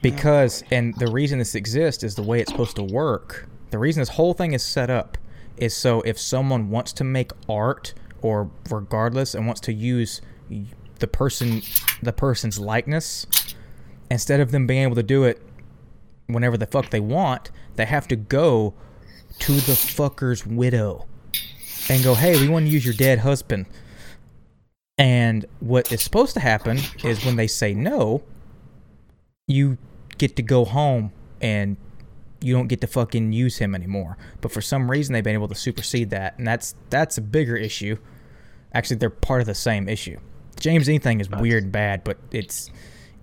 Because 0.00 0.64
and 0.70 0.94
the 0.98 1.10
reason 1.10 1.38
this 1.38 1.54
exists 1.54 2.02
is 2.02 2.14
the 2.16 2.22
way 2.22 2.40
it's 2.40 2.50
supposed 2.50 2.76
to 2.76 2.82
work. 2.82 3.48
The 3.70 3.78
reason 3.78 4.00
this 4.00 4.08
whole 4.10 4.34
thing 4.34 4.52
is 4.52 4.62
set 4.62 4.90
up 4.90 5.16
is 5.56 5.76
so 5.76 6.00
if 6.02 6.18
someone 6.18 6.70
wants 6.70 6.92
to 6.94 7.04
make 7.04 7.30
art 7.48 7.94
or 8.20 8.50
regardless 8.70 9.34
and 9.34 9.46
wants 9.46 9.60
to 9.62 9.72
use 9.72 10.20
the 10.98 11.06
person 11.06 11.62
the 12.02 12.12
person's 12.12 12.58
likeness 12.58 13.26
instead 14.10 14.40
of 14.40 14.50
them 14.50 14.66
being 14.66 14.82
able 14.82 14.94
to 14.94 15.02
do 15.02 15.24
it 15.24 15.40
whenever 16.26 16.56
the 16.56 16.66
fuck 16.66 16.90
they 16.90 17.00
want, 17.00 17.50
they 17.76 17.84
have 17.86 18.06
to 18.08 18.16
go 18.16 18.74
to 19.42 19.52
the 19.52 19.72
fucker's 19.72 20.46
widow 20.46 21.06
and 21.88 22.04
go, 22.04 22.14
"Hey, 22.14 22.40
we 22.40 22.48
want 22.48 22.66
to 22.66 22.72
use 22.72 22.84
your 22.84 22.94
dead 22.94 23.18
husband." 23.18 23.66
And 24.98 25.46
what 25.58 25.90
is 25.90 26.00
supposed 26.00 26.34
to 26.34 26.40
happen 26.40 26.78
is 27.02 27.24
when 27.24 27.34
they 27.34 27.48
say 27.48 27.74
no, 27.74 28.22
you 29.48 29.78
get 30.18 30.36
to 30.36 30.42
go 30.42 30.64
home 30.64 31.12
and 31.40 31.76
you 32.40 32.54
don't 32.54 32.68
get 32.68 32.80
to 32.82 32.86
fucking 32.86 33.32
use 33.32 33.58
him 33.58 33.74
anymore. 33.74 34.16
But 34.40 34.52
for 34.52 34.60
some 34.60 34.88
reason 34.88 35.12
they've 35.12 35.24
been 35.24 35.34
able 35.34 35.48
to 35.48 35.56
supersede 35.56 36.10
that, 36.10 36.38
and 36.38 36.46
that's 36.46 36.76
that's 36.90 37.18
a 37.18 37.22
bigger 37.22 37.56
issue. 37.56 37.96
Actually, 38.72 38.96
they're 38.98 39.10
part 39.10 39.40
of 39.40 39.46
the 39.46 39.54
same 39.54 39.88
issue. 39.88 40.18
James 40.58 40.88
anything 40.88 41.20
is 41.20 41.28
weird 41.28 41.64
and 41.64 41.72
bad, 41.72 42.04
but 42.04 42.18
it's 42.30 42.70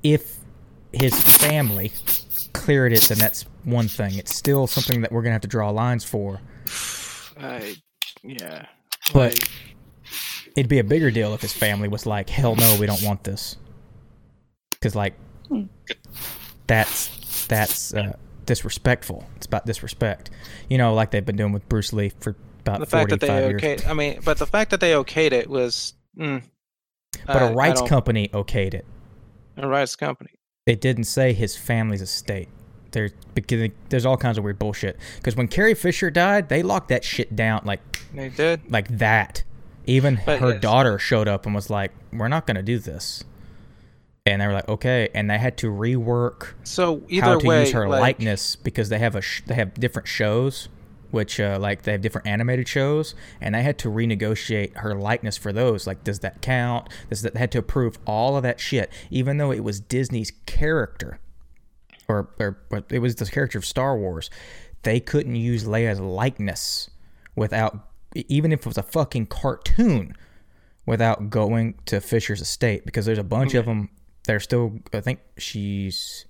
if 0.04 0.40
his 0.92 1.14
family 1.38 1.94
cleared 2.54 2.94
it, 2.94 3.02
then 3.04 3.18
that's 3.18 3.44
one 3.64 3.88
thing. 3.88 4.16
It's 4.16 4.34
still 4.36 4.68
something 4.68 5.02
that 5.02 5.12
we're 5.12 5.22
gonna 5.22 5.34
have 5.34 5.42
to 5.42 5.48
draw 5.48 5.70
lines 5.70 6.04
for. 6.04 6.40
I, 7.40 7.76
yeah. 8.24 8.66
But 9.14 9.40
like- 9.40 9.50
it'd 10.56 10.70
be 10.70 10.80
a 10.80 10.84
bigger 10.84 11.12
deal 11.12 11.34
if 11.34 11.42
his 11.42 11.54
family 11.54 11.88
was 11.88 12.06
like, 12.06 12.30
"Hell 12.30 12.56
no, 12.56 12.78
we 12.80 12.86
don't 12.86 13.02
want 13.04 13.24
this," 13.24 13.56
because 14.72 14.96
like 14.96 15.14
that's 16.68 17.46
that's 17.48 17.94
uh, 17.94 18.14
disrespectful. 18.46 19.26
It's 19.38 19.46
about 19.46 19.66
disrespect, 19.66 20.30
you 20.70 20.78
know, 20.78 20.94
like 20.94 21.12
they've 21.12 21.26
been 21.26 21.36
doing 21.38 21.52
with 21.54 21.68
Bruce 21.70 21.94
Lee 21.94 22.12
for 22.20 22.36
about 22.62 22.80
the 22.80 22.86
fact 22.86 23.10
that 23.10 23.20
they 23.20 23.28
forty-five 23.28 23.62
years. 23.62 23.82
okayed, 23.84 23.90
I 23.90 23.94
mean, 23.94 24.20
but 24.24 24.38
the 24.38 24.46
fact 24.48 24.72
that 24.72 24.80
they 24.80 24.92
okayed 24.92 25.32
it 25.32 25.50
was, 25.50 25.94
mm, 26.18 26.44
But 27.26 27.38
I- 27.38 27.46
a 27.48 27.52
I 27.52 27.54
rights 27.54 27.82
company 27.84 28.28
okayed 28.34 28.74
it. 28.74 28.86
a 29.58 29.68
rights 29.68 29.96
company. 29.96 30.32
It 30.66 30.82
didn't 30.82 31.06
say 31.06 31.34
his 31.34 31.56
family's 31.56 32.02
estate. 32.02 32.50
There's 32.92 34.06
all 34.06 34.18
kinds 34.18 34.38
of 34.38 34.44
weird 34.44 34.60
bullshit. 34.60 34.98
Because 35.18 35.36
when 35.36 35.48
Carrie 35.48 35.76
Fisher 35.76 36.10
died, 36.10 36.50
they 36.50 36.64
locked 36.64 36.90
that 36.90 37.04
shit 37.04 37.36
down 37.36 37.62
like 37.66 37.82
They 38.14 38.30
did. 38.30 38.62
like 38.72 38.88
that. 38.98 39.44
Even 39.86 40.20
But 40.26 40.40
her 40.40 40.52
yes. 40.54 40.62
daughter 40.62 41.00
showed 41.00 41.28
up 41.28 41.46
and 41.46 41.56
was 41.56 41.70
like, 41.70 41.92
"We're 42.14 42.28
not 42.28 42.46
going 42.46 42.58
to 42.58 42.64
do 42.64 42.78
this," 42.78 43.24
and 44.26 44.40
they 44.42 44.46
were 44.48 44.54
like, 44.54 44.68
"Okay," 44.70 45.10
and 45.16 45.28
they 45.30 45.38
had 45.40 45.58
to 45.58 45.68
rework 45.68 46.50
So 46.64 47.02
either 47.10 47.26
how 47.26 47.40
to 47.40 47.48
way, 47.48 47.62
use 47.62 47.72
her 47.72 47.88
like, 47.90 48.02
likeness 48.02 48.56
because 48.56 48.90
they 48.90 49.00
have 49.00 49.16
a 49.16 49.22
sh- 49.22 49.42
they 49.48 49.56
have 49.56 49.74
different 49.76 50.08
shows, 50.08 50.70
which 51.12 51.40
uh, 51.40 51.58
like 51.60 51.84
they 51.84 51.92
have 51.94 52.02
different 52.02 52.28
animated 52.28 52.68
shows, 52.68 53.16
and 53.42 53.56
they 53.56 53.64
had 53.64 53.78
to 53.80 53.90
renegotiate 53.90 54.78
her 54.78 54.96
likeness 54.96 55.38
for 55.38 55.52
those. 55.52 55.88
Like, 55.88 56.04
does 56.04 56.20
that 56.20 56.42
count? 56.42 56.90
Does 57.10 57.22
that 57.22 57.34
they 57.34 57.40
had 57.40 57.52
to 57.54 57.60
approve 57.60 57.98
all 58.06 58.38
of 58.38 58.44
that 58.44 58.60
shit, 58.60 58.92
even 59.10 59.38
though 59.38 59.52
it 59.52 59.64
was 59.64 59.80
Disney's 59.80 60.32
character, 60.46 61.20
or 62.08 62.30
or, 62.40 62.60
or 62.70 62.84
it 62.90 63.00
was 63.00 63.16
the 63.16 63.26
character 63.26 63.58
of 63.58 63.66
Star 63.66 63.98
Wars. 63.98 64.30
They 64.84 65.00
couldn't 65.00 65.36
use 65.36 65.66
Leia's 65.66 66.00
likeness 66.00 66.90
without 67.36 67.90
even 68.16 68.52
if 68.52 68.62
it 68.62 68.66
was 68.66 68.78
a 68.78 68.84
fucking 68.84 69.28
cartoon 69.28 70.16
without 70.86 71.30
going 71.30 71.76
to 71.86 72.02
Fisher's 72.02 72.42
estate 72.42 72.86
because 72.86 73.06
there's 73.06 73.20
a 73.20 73.24
bunch 73.24 73.54
of 73.54 73.66
them. 73.66 73.90
They're 74.26 74.40
still. 74.40 74.80
I 74.94 75.02
think 75.02 75.20
she's. 75.38 76.26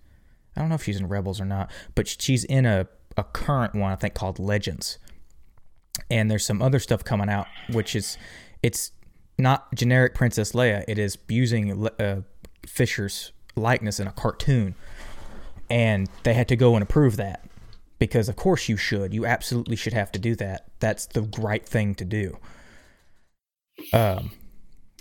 I 0.56 0.60
don't 0.60 0.70
know 0.70 0.76
if 0.76 0.84
she's 0.84 1.00
in 1.00 1.08
Rebels 1.08 1.40
or 1.40 1.46
not, 1.46 1.72
but 1.96 2.08
she's 2.08 2.44
in 2.44 2.66
a 2.66 2.88
a 3.18 3.24
current 3.24 3.76
one 3.76 3.92
I 3.92 3.96
think 3.96 4.14
called 4.14 4.40
Legends. 4.40 4.98
And 6.10 6.30
there's 6.32 6.46
some 6.46 6.62
other 6.62 6.80
stuff 6.80 7.04
coming 7.04 7.30
out, 7.30 7.48
which 7.72 7.96
is 7.96 8.18
it's 8.64 8.92
not 9.38 9.74
generic 9.76 10.16
Princess 10.16 10.54
Leia. 10.54 10.84
It 10.88 10.98
is 10.98 11.18
using 11.28 11.88
uh, 12.00 12.22
Fisher's 12.66 13.32
likeness 13.56 14.00
in 14.00 14.08
a 14.08 14.12
cartoon. 14.12 14.76
and 15.70 16.10
they 16.24 16.34
had 16.34 16.48
to 16.48 16.56
go 16.56 16.76
and 16.76 16.84
approve 16.84 17.18
that 17.18 17.46
because 18.00 18.30
of 18.30 18.36
course 18.38 18.70
you 18.70 18.78
should 18.78 19.14
you 19.14 19.26
absolutely 19.26 19.76
should 19.76 19.92
have 19.94 20.12
to 20.12 20.18
do 20.20 20.34
that 20.36 20.66
that's 20.80 21.06
the 21.08 21.24
right 21.38 21.66
thing 21.68 21.94
to 21.94 22.06
do 22.06 22.38
um 23.94 24.32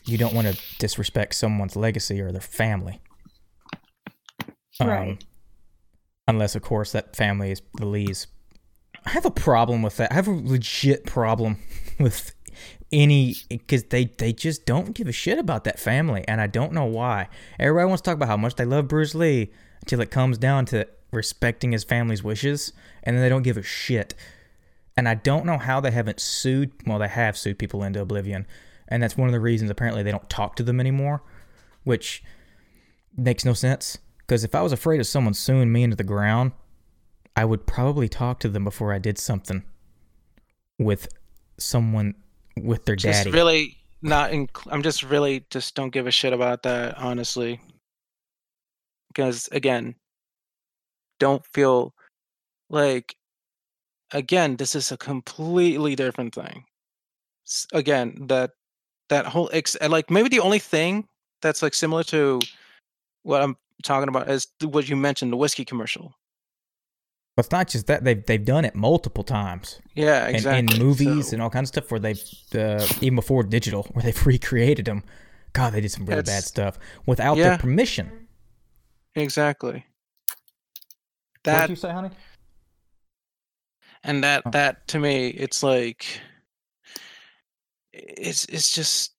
you 0.04 0.18
don't 0.18 0.34
want 0.34 0.46
to 0.48 0.58
disrespect 0.78 1.34
someone's 1.34 1.76
legacy 1.76 2.20
or 2.20 2.32
their 2.32 2.40
family 2.40 3.00
Um, 4.80 4.88
Right. 4.88 5.24
Unless 6.28 6.54
of 6.54 6.62
course 6.62 6.92
that 6.92 7.16
family 7.16 7.50
is 7.50 7.62
the 7.74 7.86
lee's. 7.86 8.28
I 9.04 9.10
have 9.10 9.24
a 9.24 9.30
problem 9.30 9.82
with 9.82 9.96
that. 9.96 10.12
I 10.12 10.14
have 10.14 10.28
a 10.28 10.32
legit 10.32 11.06
problem 11.06 11.58
with 11.98 12.32
any 12.92 13.34
because 13.48 13.84
they 13.84 14.04
they 14.04 14.32
just 14.32 14.64
don't 14.64 14.94
give 14.94 15.08
a 15.08 15.12
shit 15.12 15.38
about 15.38 15.64
that 15.64 15.78
family 15.78 16.24
and 16.26 16.40
i 16.40 16.46
don't 16.46 16.72
know 16.72 16.84
why. 16.84 17.28
Everybody 17.58 17.88
wants 17.88 18.02
to 18.02 18.10
talk 18.10 18.16
about 18.16 18.28
how 18.28 18.36
much 18.36 18.54
they 18.54 18.64
love 18.64 18.88
bruce 18.88 19.14
lee 19.14 19.50
until 19.80 20.00
it 20.00 20.10
comes 20.10 20.38
down 20.38 20.66
to 20.66 20.86
respecting 21.10 21.72
his 21.72 21.84
family's 21.84 22.22
wishes 22.22 22.72
and 23.02 23.16
then 23.16 23.22
they 23.22 23.28
don't 23.28 23.42
give 23.42 23.56
a 23.56 23.62
shit. 23.62 24.14
And 24.96 25.08
i 25.08 25.14
don't 25.14 25.46
know 25.46 25.58
how 25.58 25.80
they 25.80 25.90
haven't 25.90 26.20
sued 26.20 26.72
well 26.86 26.98
they 26.98 27.08
have 27.08 27.36
sued 27.36 27.58
people 27.58 27.84
into 27.84 28.00
oblivion 28.00 28.46
and 28.88 29.02
that's 29.02 29.16
one 29.16 29.28
of 29.28 29.32
the 29.32 29.40
reasons 29.40 29.70
apparently 29.70 30.02
they 30.02 30.10
don't 30.10 30.28
talk 30.28 30.56
to 30.56 30.62
them 30.62 30.80
anymore 30.80 31.22
which 31.84 32.22
makes 33.16 33.44
no 33.44 33.52
sense 33.52 33.98
because 34.28 34.44
if 34.44 34.54
i 34.54 34.62
was 34.62 34.72
afraid 34.72 35.00
of 35.00 35.06
someone 35.08 35.34
suing 35.34 35.72
me 35.72 35.82
into 35.82 35.96
the 35.96 36.04
ground 36.04 36.52
i 37.34 37.44
would 37.44 37.66
probably 37.66 38.08
talk 38.08 38.38
to 38.38 38.48
them 38.48 38.62
before 38.62 38.92
i 38.92 38.98
did 38.98 39.18
something 39.18 39.64
with 40.78 41.08
someone 41.58 42.14
with 42.56 42.84
their 42.84 42.94
Just 42.94 43.24
daddy 43.24 43.30
really 43.32 43.78
not. 44.02 44.30
Inc- 44.30 44.66
I'm 44.70 44.82
just 44.82 45.02
really 45.02 45.44
just 45.50 45.74
don't 45.74 45.90
give 45.90 46.06
a 46.06 46.10
shit 46.10 46.32
about 46.32 46.62
that, 46.62 46.96
honestly. 46.98 47.60
Because 49.08 49.48
again, 49.52 49.94
don't 51.18 51.44
feel 51.46 51.94
like 52.70 53.16
again 54.12 54.56
this 54.56 54.74
is 54.74 54.92
a 54.92 54.96
completely 54.96 55.96
different 55.96 56.34
thing. 56.34 56.64
Again, 57.72 58.26
that 58.28 58.50
that 59.08 59.26
whole 59.26 59.50
ex- 59.52 59.76
like 59.80 60.10
maybe 60.10 60.28
the 60.28 60.40
only 60.40 60.58
thing 60.58 61.08
that's 61.42 61.62
like 61.62 61.74
similar 61.74 62.04
to 62.04 62.40
what 63.22 63.42
I'm 63.42 63.56
talking 63.82 64.08
about 64.08 64.28
is 64.28 64.46
what 64.62 64.88
you 64.88 64.96
mentioned, 64.96 65.32
the 65.32 65.36
whiskey 65.36 65.64
commercial. 65.64 66.14
But 67.36 67.44
it's 67.46 67.52
not 67.52 67.68
just 67.68 67.86
that 67.86 68.02
they've 68.02 68.24
they've 68.26 68.44
done 68.44 68.64
it 68.64 68.74
multiple 68.74 69.22
times 69.22 69.80
Yeah, 69.94 70.28
in, 70.28 70.34
exactly. 70.34 70.76
in 70.76 70.82
movies 70.84 71.28
So- 71.28 71.34
and 71.34 71.42
all 71.42 71.50
kinds 71.50 71.68
of 71.70 71.74
stuff 71.74 71.90
where 71.92 72.00
they've 72.00 72.22
uh, 72.54 72.84
even 73.00 73.14
before 73.16 73.42
digital 73.44 73.84
where 73.92 74.02
they've 74.02 74.26
recreated 74.34 74.86
them. 74.86 75.04
God, 75.52 75.72
they 75.72 75.80
did 75.80 75.90
some 75.90 76.04
really 76.06 76.22
bad 76.22 76.42
stuff 76.44 76.78
without 77.06 77.36
Yeah. 77.36 77.50
their 77.50 77.58
permission. 77.58 78.26
exactly. 79.14 79.84
what 80.26 80.36
That 81.44 81.60
did 81.62 81.70
you 81.70 81.76
say, 81.76 81.90
honey? 81.92 82.10
and 84.04 84.22
that 84.24 84.42
Oh. 84.46 84.50
that 84.50 84.86
to 84.88 84.98
me 84.98 85.28
it's 85.28 85.62
like 85.62 86.20
it's 87.92 88.44
it's 88.46 88.70
just 88.72 89.12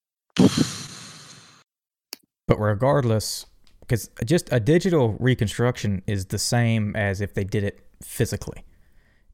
But 2.48 2.58
regardless, 2.60 3.46
because 3.90 4.08
just 4.24 4.48
a 4.54 4.60
digital 4.60 5.16
reconstruction 5.20 6.04
is 6.06 6.28
the 6.28 6.38
same 6.38 6.96
as 6.96 7.22
if 7.22 7.34
they 7.34 7.44
did 7.44 7.64
it 7.64 7.80
physically. 8.04 8.64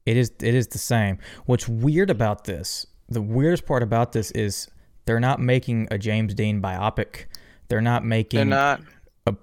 It 0.06 0.16
is 0.16 0.32
it 0.40 0.54
is 0.54 0.68
the 0.68 0.78
same. 0.78 1.18
What's 1.44 1.68
weird 1.68 2.08
about 2.08 2.44
this, 2.44 2.86
the 3.08 3.20
weirdest 3.20 3.66
part 3.66 3.82
about 3.82 4.12
this 4.12 4.30
is 4.30 4.68
they're 5.04 5.20
not 5.20 5.40
making 5.40 5.88
a 5.90 5.98
James 5.98 6.32
Dean 6.32 6.62
biopic. 6.62 7.26
They're 7.68 7.82
not 7.82 8.02
making 8.04 8.38
they're 8.38 8.44
not 8.46 8.80
a 9.26 9.34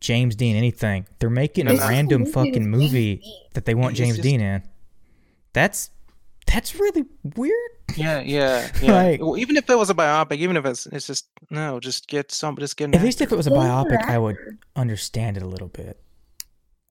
James 0.00 0.34
Dean 0.34 0.56
anything. 0.56 1.06
They're 1.18 1.28
making 1.28 1.66
a 1.66 1.70
This 1.72 1.80
is 1.80 1.86
the 1.86 1.90
random 1.92 2.20
movie 2.22 2.32
fucking 2.32 2.70
movie 2.70 3.22
that 3.52 3.66
they 3.66 3.74
want 3.74 3.92
It's 3.92 3.98
James 3.98 4.16
just- 4.16 4.22
Dean 4.22 4.40
in. 4.40 4.62
That's 5.52 5.90
that's 6.46 6.74
really 6.76 7.04
weird. 7.36 7.70
Yeah 7.96 8.20
yeah 8.20 8.70
yeah 8.82 8.92
Like- 8.92 9.20
well, 9.20 9.36
even 9.36 9.56
if 9.56 9.68
it 9.68 9.76
was 9.76 9.90
a 9.90 9.94
biopic 9.94 10.36
even 10.38 10.56
if 10.56 10.64
it's 10.66 10.86
it's 10.86 11.06
just 11.06 11.26
no 11.50 11.80
just 11.80 12.08
get 12.08 12.30
some 12.32 12.56
just 12.56 12.76
get 12.76 12.84
an 12.86 12.94
At 12.94 13.02
least 13.02 13.20
if 13.20 13.32
it 13.32 13.36
was 13.36 13.46
a 13.46 13.50
biopic, 13.50 14.02
I 14.04 14.18
would 14.18 14.36
understand 14.76 15.36
it 15.36 15.42
a 15.42 15.46
little 15.48 15.68
bit. 15.68 15.98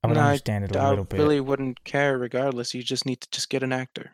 I 0.03 0.07
would 0.07 0.15
No, 0.15 0.22
understand 0.22 0.65
it 0.65 0.76
a 0.76 0.80
I 0.80 0.90
little 0.90 1.03
bit. 1.06 1.19
I 1.19 1.23
really 1.23 1.40
wouldn't 1.41 1.84
care 1.84 2.18
regardless 2.18 2.73
you 2.73 2.82
just 2.84 3.06
need 3.06 3.22
to 3.22 3.30
just 3.32 3.49
get 3.49 3.61
an 3.64 3.72
actor 3.73 4.11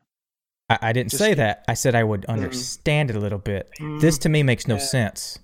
I, 0.70 0.78
I 0.82 0.94
didn't 0.94 1.12
just- 1.12 1.24
say 1.24 1.34
that. 1.34 1.64
I 1.68 1.76
said 1.76 1.96
I 1.96 2.04
would 2.04 2.26
understand 2.26 3.10
it 3.10 3.16
a 3.16 3.20
little 3.20 3.40
bit. 3.40 3.70
This 4.02 4.18
Mm, 4.18 4.22
to 4.22 4.30
me 4.30 4.44
makes 4.44 4.68
no 4.68 4.76
yeah. 4.76 4.82
sense. 4.82 5.40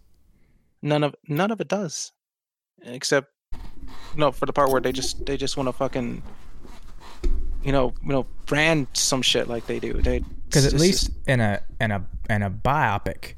none 0.82 1.04
of 1.04 1.16
none 1.28 1.50
of 1.52 1.62
it 1.62 1.68
does 1.70 2.12
except 2.84 3.32
no 4.18 4.32
for 4.34 4.46
the 4.46 4.52
part 4.54 4.70
where 4.72 4.82
they 4.82 4.92
just 4.92 5.26
they 5.26 5.38
just 5.38 5.56
want 5.56 5.68
to 5.70 5.74
fucking 5.74 6.22
you 7.64 7.72
know 7.72 7.94
you 8.04 8.10
know 8.10 8.26
brand 8.46 8.88
some 8.94 9.22
shit 9.22 9.48
like 9.48 9.66
they 9.68 9.80
do 9.80 9.94
they 9.94 10.22
Because 10.54 10.66
at 10.74 10.80
least 10.80 11.06
just- 11.08 11.28
in 11.28 11.40
a 11.40 11.62
in 11.82 11.92
a 11.92 12.06
in 12.30 12.42
a 12.44 12.50
biopic, 12.50 13.34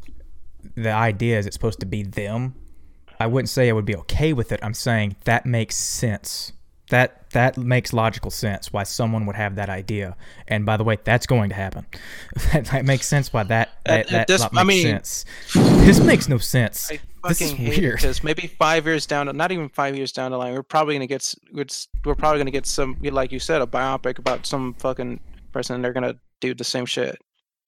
the 0.76 0.92
idea 0.92 1.40
is 1.40 1.46
it's 1.46 1.56
supposed 1.56 1.80
to 1.80 1.86
be 1.86 2.04
them. 2.04 2.56
I 3.20 3.28
wouldn't 3.28 3.50
say 3.50 3.70
I 3.70 3.72
would 3.72 3.86
be 3.86 3.96
okay 3.96 4.34
with 4.34 4.52
it. 4.52 4.60
I'm 4.62 4.74
saying 4.74 5.16
that 5.24 5.46
makes 5.46 5.76
sense. 5.76 6.52
That 6.90 7.30
that 7.32 7.58
makes 7.58 7.94
logical 7.94 8.30
sense 8.30 8.72
why 8.72 8.84
someone 8.84 9.26
would 9.26 9.36
have 9.36 9.56
that 9.56 9.70
idea. 9.70 10.16
And 10.48 10.66
by 10.66 10.78
the 10.78 10.84
way, 10.84 10.98
that's 11.04 11.26
going 11.26 11.50
to 11.50 11.56
happen. 11.56 11.86
that, 12.54 12.66
that 12.72 12.86
makes 12.86 13.08
sense 13.08 13.34
why 13.34 13.44
that 13.44 13.70
uh, 13.70 13.72
that, 13.86 14.00
At- 14.00 14.06
at 14.06 14.12
that 14.12 14.28
this- 14.28 14.42
lot 14.42 14.52
I 14.56 14.64
makes 14.64 14.84
mean- 14.84 14.94
sense. 14.94 15.26
This 15.86 16.00
makes 16.00 16.28
no 16.30 16.38
sense. 16.38 16.92
I 16.92 17.00
This 17.30 17.42
is 17.42 17.52
fucking 17.52 17.66
hate 17.66 17.80
weird. 17.80 17.96
because 17.96 18.24
maybe 18.24 18.46
five 18.60 18.86
years 18.86 19.08
down, 19.08 19.36
not 19.36 19.52
even 19.52 19.68
five 19.70 19.96
years 19.96 20.12
down 20.12 20.30
the 20.32 20.38
line, 20.38 20.54
we're 20.54 20.62
probably 20.62 20.94
gonna 20.96 21.08
get 21.08 21.34
we're 21.52 21.66
we're 22.04 22.14
probably 22.16 22.40
gonna 22.40 22.52
get 22.52 22.68
some, 22.68 22.98
like 23.02 23.32
you 23.32 23.40
said, 23.40 23.62
a 23.64 23.66
biopic 23.66 24.20
about 24.20 24.46
some 24.46 24.74
fucking 24.76 25.20
person, 25.56 25.82
they're 25.82 25.94
gonna 25.94 26.16
do 26.42 26.54
the 26.54 26.64
same 26.66 26.86
shit. 26.86 27.18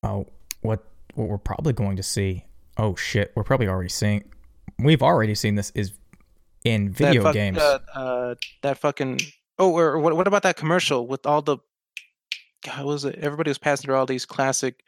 Oh, 0.04 0.28
what 0.62 0.84
what 1.16 1.30
we're 1.30 1.38
probably 1.38 1.74
going 1.74 1.96
to 1.98 2.04
see? 2.04 2.46
Oh 2.78 2.96
shit, 2.96 3.32
we're 3.36 3.44
probably 3.44 3.68
already 3.68 3.90
seeing. 3.90 4.30
We've 4.78 5.02
already 5.02 5.34
seen 5.34 5.56
this 5.56 5.72
is 5.74 5.94
in 6.64 6.92
video 6.92 7.24
that 7.24 7.30
fuck- 7.30 7.34
games. 7.34 7.58
Uh, 7.58 7.80
uh, 7.96 8.36
that 8.62 8.78
fucking. 8.78 9.22
Oh, 9.58 9.72
or 9.76 9.98
what? 10.00 10.16
What 10.16 10.28
about 10.28 10.44
that 10.44 10.58
commercial 10.58 11.08
with 11.08 11.26
all 11.26 11.42
the? 11.42 11.58
What 12.76 12.86
was 12.86 13.06
it? 13.06 13.16
Everybody 13.16 13.50
was 13.50 13.58
passing 13.58 13.86
through 13.86 13.96
all 13.96 14.06
these 14.06 14.26
classic 14.26 14.84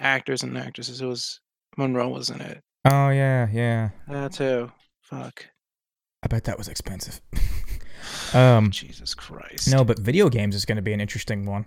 actors 0.00 0.42
and 0.42 0.58
actresses. 0.58 1.00
It 1.00 1.06
was 1.06 1.40
Monroe 1.76 2.08
was 2.08 2.30
in 2.30 2.40
it. 2.40 2.62
oh 2.84 3.10
yeah, 3.10 3.48
yeah. 3.52 3.90
That 4.08 4.32
too. 4.32 4.72
Fuck. 5.02 5.46
I 6.22 6.26
bet 6.26 6.44
that 6.44 6.58
was 6.58 6.68
expensive. 6.68 7.20
um, 8.34 8.70
Jesus 8.70 9.14
Christ. 9.14 9.70
no, 9.72 9.84
but 9.84 9.98
video 9.98 10.28
games 10.28 10.54
is 10.54 10.66
going 10.66 10.76
to 10.76 10.82
be 10.82 10.92
an 10.92 11.00
interesting 11.00 11.46
one. 11.46 11.64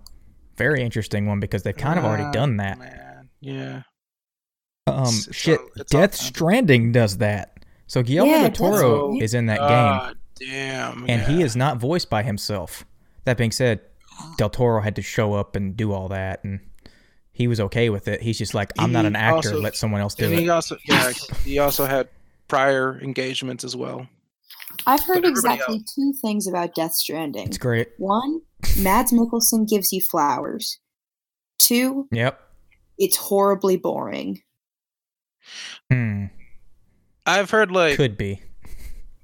Very 0.58 0.82
interesting 0.84 1.26
one 1.26 1.40
because 1.40 1.64
they've 1.64 1.76
kind 1.76 1.98
of 2.00 2.06
already 2.06 2.24
Ah, 2.24 2.32
done 2.32 2.58
that. 2.58 2.78
Man, 2.80 3.30
yeah. 3.42 3.82
Um, 4.88 5.00
It's- 5.04 5.28
it's 5.28 5.36
shit, 5.38 5.60
all- 5.60 5.68
Death. 5.90 6.14
Stranding 6.16 6.92
does 6.92 7.18
that. 7.18 7.64
So 7.88 8.04
Guillermo 8.04 8.32
Yeah, 8.32 8.42
del 8.44 8.52
Toro 8.52 8.78
Stranding. 8.78 9.22
is 9.22 9.34
in 9.34 9.46
that 9.48 9.60
game, 10.40 10.50
damn. 10.50 11.06
and 11.10 11.22
he 11.24 11.42
is 11.42 11.56
not 11.56 11.78
voiced 11.78 12.10
by 12.10 12.24
himself. 12.24 12.86
That 13.26 13.38
being 13.38 13.52
said, 13.52 13.82
Del 14.38 14.50
Toro 14.50 14.82
had 14.82 14.96
to 14.98 15.02
show 15.02 15.34
up 15.34 15.56
and 15.56 15.76
do 15.76 15.92
all 15.92 16.08
that, 16.10 16.44
and 16.44 16.60
he 17.32 17.48
was 17.48 17.60
okay 17.60 17.90
with 17.90 18.08
it. 18.08 18.22
He's 18.22 18.38
just 18.38 18.54
like, 18.54 18.72
I'm 18.78 18.92
not 18.92 19.06
an 19.06 19.16
actor. 19.16 19.36
also- 19.50 19.62
let 19.62 19.76
someone 19.76 20.02
else 20.02 20.14
do 20.16 20.26
And 20.26 20.34
it. 20.34 20.40
he 20.40 20.50
also, 20.50 20.78
yeah, 20.86 21.12
he 21.46 21.60
also 21.60 21.86
had 21.86 22.10
prior 22.48 23.00
engagements 23.02 23.64
as 23.64 23.76
well. 23.76 24.08
I've 24.86 25.02
heard 25.04 25.22
But 25.22 25.30
everybody 25.30 25.54
exactly 25.56 25.82
two 25.96 26.14
things 26.22 26.48
about 26.48 26.76
Death 26.76 26.94
Stranding. 26.94 27.48
It's 27.48 27.58
great. 27.58 27.90
One, 27.98 28.42
Mads 28.78 29.12
Mikkelsen 29.12 29.68
gives 29.70 29.92
you 29.94 30.02
flowers. 30.02 30.80
Two, 31.60 32.08
Yep. 32.12 32.40
it's 32.98 33.16
horribly 33.18 33.78
boring. 33.78 34.42
Hmm. 35.92 36.26
I've 37.26 37.50
heard 37.50 37.72
like 37.72 37.96
Could 37.98 38.18
be. 38.18 38.42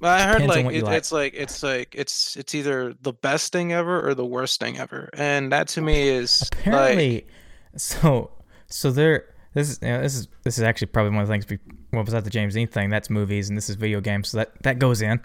I 0.02 0.24
heard 0.24 0.42
Depends 0.42 0.56
on 0.56 0.66
like, 0.66 0.76
it, 0.76 0.84
like. 0.84 0.98
it's 0.98 1.12
like 1.12 1.34
it's 1.34 1.64
like 1.64 1.96
it's 1.96 2.38
it's 2.38 2.56
either 2.56 2.94
the 3.02 3.12
best 3.12 3.52
thing 3.52 3.74
ever 3.74 4.08
or 4.08 4.14
the 4.16 4.26
worst 4.26 4.60
thing 4.62 4.78
ever, 4.78 5.10
and 5.14 5.52
that 5.52 5.68
to 5.70 5.82
me 5.82 6.08
is 6.08 6.42
like 6.42 6.60
Apparently, 6.62 7.28
so 7.76 8.32
so 8.68 8.92
there. 8.92 9.26
This 9.56 9.70
is 9.72 9.80
you 9.82 9.90
know, 9.90 10.02
this 10.02 10.16
is 10.16 10.28
this 10.44 10.58
is 10.58 10.64
actually 10.64 10.88
probably 10.88 11.12
one 11.12 11.22
of 11.24 11.28
the 11.28 11.34
things. 11.34 11.50
We, 11.50 11.58
well, 11.92 12.04
besides 12.04 12.24
the 12.24 12.30
James 12.30 12.54
Dean 12.54 12.68
thing, 12.68 12.90
that's 12.90 13.10
movies, 13.10 13.50
and 13.50 13.58
this 13.58 13.68
is 13.68 13.76
video 13.76 14.00
games. 14.00 14.30
So 14.30 14.38
that 14.38 14.62
that 14.64 14.80
goes 14.80 15.02
in 15.02 15.20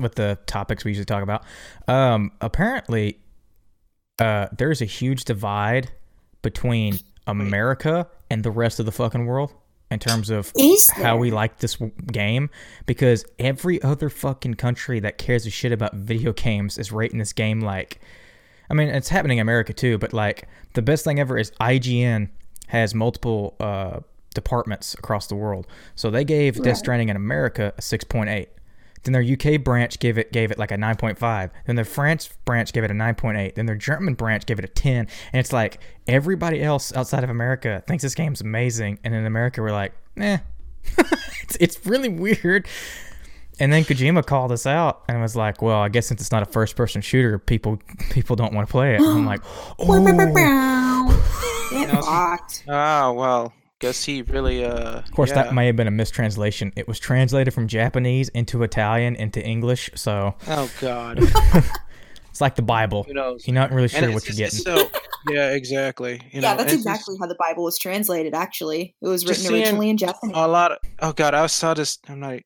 with 0.00 0.14
the 0.16 0.38
topics 0.46 0.84
we 0.84 0.90
usually 0.92 1.04
talk 1.04 1.22
about. 1.22 1.44
Um, 1.86 2.32
apparently, 2.40 3.20
uh, 4.18 4.46
there's 4.56 4.80
a 4.82 4.86
huge 4.86 5.24
divide 5.24 5.90
between 6.42 6.98
America 7.26 8.06
and 8.30 8.42
the 8.42 8.50
rest 8.50 8.78
of 8.80 8.86
the 8.86 8.92
fucking 8.92 9.26
world 9.26 9.52
in 9.90 9.98
terms 9.98 10.30
of 10.30 10.52
how 10.96 11.16
we 11.16 11.30
like 11.30 11.58
this 11.58 11.76
game 12.10 12.50
because 12.86 13.24
every 13.38 13.80
other 13.82 14.08
fucking 14.08 14.54
country 14.54 14.98
that 15.00 15.18
cares 15.18 15.46
a 15.46 15.50
shit 15.50 15.72
about 15.72 15.94
video 15.94 16.32
games 16.32 16.76
is 16.78 16.90
rating 16.90 17.18
this 17.18 17.32
game 17.32 17.60
like 17.60 18.00
I 18.68 18.74
mean 18.74 18.88
it's 18.88 19.08
happening 19.08 19.38
in 19.38 19.42
America 19.42 19.72
too 19.72 19.96
but 19.98 20.12
like 20.12 20.48
the 20.74 20.82
best 20.82 21.04
thing 21.04 21.20
ever 21.20 21.38
is 21.38 21.52
IGN 21.60 22.28
has 22.68 22.94
multiple 22.94 23.54
uh, 23.60 24.00
departments 24.34 24.94
across 24.94 25.26
the 25.26 25.34
world. 25.34 25.66
So 25.94 26.10
they 26.10 26.24
gave 26.24 26.56
Death 26.56 26.66
Right. 26.66 26.76
Stranding 26.76 27.08
in 27.08 27.16
America 27.16 27.72
a 27.76 27.80
6.8 27.80 28.46
Then 29.04 29.12
their 29.12 29.22
UK 29.22 29.62
branch 29.62 29.98
gave 29.98 30.18
it 30.18 30.32
gave 30.32 30.50
it 30.50 30.58
like 30.58 30.70
a 30.70 30.76
9.5. 30.76 31.50
Then 31.66 31.76
their 31.76 31.84
France 31.84 32.28
branch 32.44 32.72
gave 32.72 32.84
it 32.84 32.90
a 32.90 32.94
9.8. 32.94 33.54
Then 33.54 33.66
their 33.66 33.76
German 33.76 34.14
branch 34.14 34.46
gave 34.46 34.58
it 34.58 34.64
a 34.64 34.68
10. 34.68 35.06
And 35.32 35.40
it's 35.40 35.52
like 35.52 35.78
everybody 36.08 36.62
else 36.62 36.94
outside 36.94 37.24
of 37.24 37.30
America 37.30 37.82
thinks 37.86 38.02
this 38.02 38.14
game's 38.14 38.40
amazing, 38.40 38.98
and 39.04 39.14
in 39.14 39.24
America 39.26 39.60
we're 39.62 39.70
like, 39.72 39.92
eh. 40.16 40.38
it's, 41.42 41.56
it's 41.60 41.86
really 41.86 42.08
weird. 42.08 42.66
And 43.58 43.72
then 43.72 43.84
Kojima 43.84 44.24
called 44.26 44.52
us 44.52 44.66
out 44.66 45.02
and 45.08 45.20
was 45.22 45.34
like, 45.34 45.62
"Well, 45.62 45.78
I 45.78 45.88
guess 45.88 46.06
since 46.08 46.20
it's 46.20 46.30
not 46.30 46.42
a 46.42 46.46
first-person 46.46 47.00
shooter, 47.00 47.38
people 47.38 47.78
people 48.10 48.36
don't 48.36 48.52
want 48.52 48.68
to 48.68 48.70
play 48.70 48.94
it." 48.94 49.00
And 49.00 49.08
I'm 49.08 49.24
like, 49.26 49.40
"Oh." 49.78 51.68
Get 51.70 51.92
Now- 51.92 52.02
fucked. 52.02 52.64
Ah, 52.68 53.12
well, 53.12 53.52
guess 53.80 54.04
he 54.04 54.22
really. 54.22 54.64
Uh, 54.64 54.98
Of 54.98 55.10
course, 55.12 55.30
yeah. 55.30 55.42
that 55.44 55.54
may 55.54 55.66
have 55.66 55.76
been 55.76 55.88
a 55.88 55.92
mistranslation. 55.92 56.72
It 56.76 56.88
was 56.88 56.98
translated 56.98 57.54
from 57.54 57.68
Japanese 57.68 58.28
into 58.30 58.62
Italian 58.62 59.16
into 59.16 59.44
English, 59.44 59.90
so 59.94 60.34
Oh 60.48 60.70
God. 60.80 61.18
it's 62.30 62.40
like 62.40 62.56
the 62.56 62.62
Bible. 62.62 63.04
Who 63.04 63.14
knows? 63.14 63.46
You're 63.46 63.54
not 63.54 63.70
really 63.72 63.88
sure 63.88 64.12
what 64.12 64.26
you're 64.28 64.36
getting. 64.36 64.58
So 64.60 64.88
yeah, 65.28 65.50
exactly. 65.52 66.14
You 66.32 66.40
yeah, 66.40 66.52
know, 66.52 66.56
that's 66.58 66.72
it's 66.72 66.84
just 66.84 66.86
exactly 66.86 67.16
how 67.20 67.26
the 67.26 67.36
Bible 67.38 67.64
was 67.64 67.78
translated. 67.78 68.34
Actually, 68.34 68.94
it 69.00 69.08
was 69.08 69.26
written 69.26 69.52
originally 69.52 69.90
in 69.90 69.96
Japanese. 69.96 70.36
a 70.36 70.46
lot. 70.46 70.72
Of, 70.72 70.78
oh 71.00 71.12
God, 71.12 71.34
I 71.34 71.46
saw 71.46 71.74
this. 71.74 71.98
I'm 72.08 72.20
not. 72.20 72.40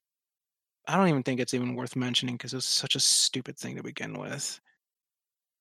I 0.88 0.96
don't 0.96 1.08
even 1.08 1.22
think 1.22 1.40
it's 1.40 1.54
even 1.54 1.74
worth 1.76 1.94
mentioning 1.94 2.36
because 2.36 2.52
it 2.52 2.56
was 2.56 2.64
such 2.64 2.96
a 2.96 3.00
stupid 3.00 3.56
thing 3.56 3.76
to 3.76 3.82
begin 3.82 4.14
with. 4.18 4.60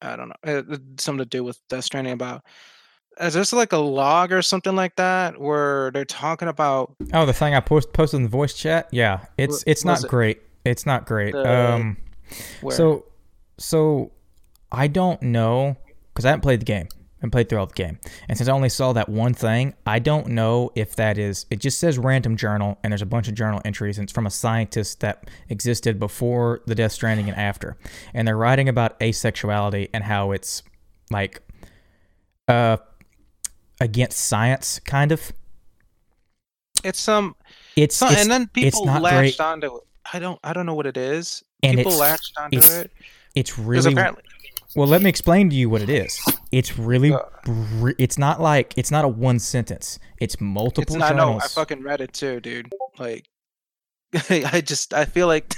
I 0.01 0.15
don't 0.15 0.29
know. 0.29 0.35
It, 0.43 0.65
it- 0.69 1.01
something 1.01 1.19
to 1.23 1.25
do 1.29 1.43
with 1.43 1.59
Death 1.69 1.83
Stranding 1.83 2.13
about. 2.13 2.41
Is 3.19 3.33
this 3.33 3.51
like 3.53 3.73
a 3.73 3.77
log 3.77 4.31
or 4.31 4.41
something 4.41 4.75
like 4.75 4.95
that 4.95 5.39
where 5.39 5.91
they're 5.91 6.05
talking 6.05 6.47
about 6.47 6.95
Oh, 7.13 7.25
the 7.25 7.33
thing 7.33 7.53
I 7.53 7.59
post 7.59 7.91
posted 7.93 8.17
in 8.19 8.23
the 8.23 8.29
voice 8.29 8.53
chat. 8.53 8.87
Yeah, 8.91 9.25
it's 9.37 9.63
it's 9.67 9.83
not 9.83 10.03
it? 10.03 10.09
great. 10.09 10.41
It's 10.65 10.85
not 10.85 11.05
great. 11.05 11.33
The- 11.33 11.73
um, 11.73 11.97
where 12.61 12.75
so 12.75 13.05
so 13.57 14.11
I 14.71 14.87
don't 14.87 15.21
know 15.21 15.75
because 16.13 16.25
I 16.25 16.29
haven't 16.29 16.41
played 16.41 16.61
the 16.61 16.65
game. 16.65 16.87
I 16.91 17.23
haven't 17.23 17.31
played 17.31 17.49
through 17.49 17.59
all 17.59 17.65
the 17.65 17.73
game, 17.73 17.99
and 18.29 18.37
since 18.37 18.47
I 18.47 18.53
only 18.53 18.69
saw 18.69 18.93
that 18.93 19.09
one 19.09 19.33
thing, 19.33 19.73
I 19.85 19.99
don't 19.99 20.27
know 20.27 20.71
if 20.75 20.95
that 20.95 21.17
is. 21.17 21.45
It 21.49 21.59
just 21.59 21.77
says 21.77 21.97
random 21.97 22.37
journal, 22.37 22.77
and 22.81 22.93
there's 22.93 23.01
a 23.01 23.05
bunch 23.05 23.27
of 23.27 23.33
journal 23.33 23.59
entries, 23.65 23.97
and 23.97 24.05
it's 24.05 24.13
from 24.13 24.25
a 24.25 24.29
scientist 24.31 25.01
that 25.01 25.29
existed 25.49 25.99
before 25.99 26.61
the 26.65 26.75
Death 26.75 26.93
Stranding 26.93 27.27
and 27.27 27.37
after, 27.37 27.75
and 28.13 28.25
they're 28.25 28.37
writing 28.37 28.69
about 28.69 28.97
asexuality 29.01 29.89
and 29.93 30.05
how 30.05 30.31
it's 30.31 30.63
like 31.11 31.41
uh 32.47 32.77
against 33.79 34.19
science, 34.19 34.79
kind 34.79 35.11
of. 35.11 35.31
it's 36.83 36.99
some 36.99 37.35
It's, 37.75 37.95
So, 37.95 38.07
it's 38.07 38.21
and 38.21 38.31
then 38.31 38.47
people 38.47 38.85
not 38.85 39.01
latched 39.01 39.37
great. 39.37 39.39
onto 39.39 39.75
it. 39.77 39.83
I 40.13 40.19
don't 40.19 40.39
I 40.43 40.53
don't 40.53 40.65
know 40.65 40.73
what 40.75 40.85
it 40.87 40.97
is. 40.97 41.43
And 41.63 41.77
people 41.77 41.93
latched 41.97 42.33
onto 42.37 42.57
it's 42.57 42.69
it 42.69 42.91
it's 43.35 43.59
really 43.59 43.91
apparently 43.91 44.23
Well, 44.75 44.87
let 44.87 45.01
me 45.01 45.09
explain 45.09 45.49
to 45.49 45.55
you 45.55 45.69
what 45.69 45.81
it 45.81 45.89
is. 45.89 46.19
It's 46.51 46.77
really, 46.77 47.11
Uh. 47.13 47.91
it's 47.97 48.17
not 48.17 48.39
like 48.41 48.73
it's 48.77 48.91
not 48.91 49.03
a 49.05 49.07
one 49.07 49.39
sentence. 49.39 49.99
It's 50.19 50.39
multiple 50.41 50.95
it's 50.95 50.99
not. 50.99 51.15
No. 51.15 51.37
I 51.39 51.47
fucking 51.47 51.81
read 51.83 52.01
it 52.01 52.13
too, 52.13 52.39
dude. 52.39 52.71
Like, 52.97 53.25
I 54.29 54.61
just 54.61 54.93
I 54.93 55.05
feel 55.05 55.27
like 55.27 55.53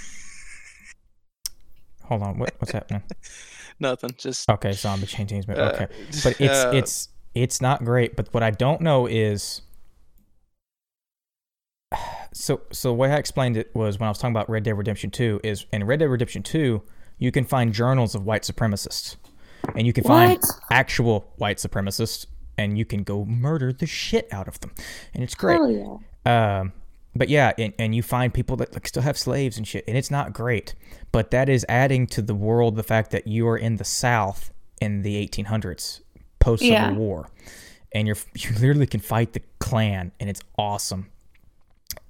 Hold 2.03 2.23
on, 2.23 2.39
what, 2.39 2.53
what's 2.59 2.71
happening? 2.73 3.03
nothing. 3.79 4.11
Just 4.17 4.49
Okay, 4.49 4.73
zombie 4.73 5.07
chain 5.07 5.27
teams. 5.27 5.47
uh, 5.47 5.71
Okay, 5.73 5.87
but 6.23 6.39
it's 6.41 6.59
uh, 6.65 6.71
it's 6.73 7.09
it's 7.33 7.61
not 7.61 7.83
great. 7.83 8.15
But 8.15 8.33
what 8.33 8.43
I 8.43 8.51
don't 8.51 8.81
know 8.81 9.05
is, 9.07 9.61
so 12.33 12.61
so 12.71 12.89
the 12.89 12.93
way 12.93 13.11
I 13.11 13.17
explained 13.17 13.57
it 13.57 13.73
was 13.75 13.99
when 13.99 14.07
I 14.07 14.09
was 14.09 14.17
talking 14.17 14.33
about 14.33 14.49
Red 14.49 14.63
Dead 14.63 14.77
Redemption 14.77 15.11
Two 15.11 15.39
is 15.43 15.65
in 15.71 15.83
Red 15.83 15.99
Dead 15.99 16.05
Redemption 16.09 16.43
Two 16.43 16.83
you 17.21 17.31
can 17.31 17.45
find 17.45 17.71
journals 17.71 18.15
of 18.15 18.25
white 18.25 18.41
supremacists, 18.41 19.15
and 19.75 19.85
you 19.85 19.93
can 19.93 20.03
find 20.03 20.39
What? 20.39 20.49
actual 20.71 21.31
white 21.37 21.57
supremacists, 21.57 22.25
and 22.57 22.79
you 22.79 22.83
can 22.83 23.03
go 23.03 23.25
murder 23.25 23.71
the 23.71 23.85
shit 23.85 24.27
out 24.33 24.47
of 24.47 24.59
them, 24.59 24.71
and 25.13 25.23
it's 25.23 25.35
great. 25.35 25.57
Hell 25.57 25.99
yeah. 26.25 26.59
Um, 26.59 26.73
but 27.15 27.29
yeah, 27.29 27.51
and, 27.59 27.73
and 27.77 27.93
you 27.93 28.01
find 28.01 28.33
people 28.33 28.55
that 28.57 28.73
like 28.73 28.87
still 28.87 29.03
have 29.03 29.19
slaves 29.19 29.55
and 29.57 29.67
shit, 29.67 29.83
and 29.87 29.95
it's 29.95 30.09
not 30.09 30.33
great. 30.33 30.73
But 31.11 31.29
that 31.29 31.47
is 31.47 31.63
adding 31.69 32.07
to 32.07 32.23
the 32.23 32.33
world 32.33 32.75
the 32.75 32.83
fact 32.83 33.11
that 33.11 33.27
you 33.27 33.47
are 33.47 33.57
in 33.57 33.75
the 33.75 33.83
South 33.83 34.51
in 34.81 35.03
the 35.03 35.27
1800s, 35.27 36.01
post 36.41 36.61
Civil 36.61 36.73
Yeah. 36.75 36.91
War, 36.91 37.29
and 37.93 38.05
you're 38.07 38.17
you 38.35 38.51
literally 38.55 38.87
can 38.87 38.99
fight 38.99 39.31
the 39.31 39.41
Klan, 39.59 40.11
and 40.19 40.29
it's 40.29 40.41
awesome. 40.57 41.09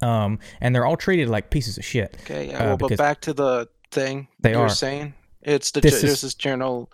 Um, 0.00 0.38
and 0.60 0.74
they're 0.74 0.84
all 0.86 0.96
treated 0.96 1.28
like 1.28 1.50
pieces 1.50 1.78
of 1.78 1.84
shit. 1.84 2.16
Okay, 2.22 2.48
yeah. 2.48 2.58
uh, 2.58 2.66
well, 2.66 2.76
but 2.76 2.96
back 2.98 3.20
to 3.22 3.32
the 3.32 3.68
thing 3.92 4.26
They 4.40 4.50
you 4.52 4.58
were 4.58 4.64
are. 4.64 4.68
saying. 4.68 5.14
It's 5.42 5.70
the 5.72 5.80
This 5.80 5.92
ju- 5.92 5.96
is- 5.96 6.02
there's 6.02 6.20
this 6.22 6.34
journal 6.34 6.90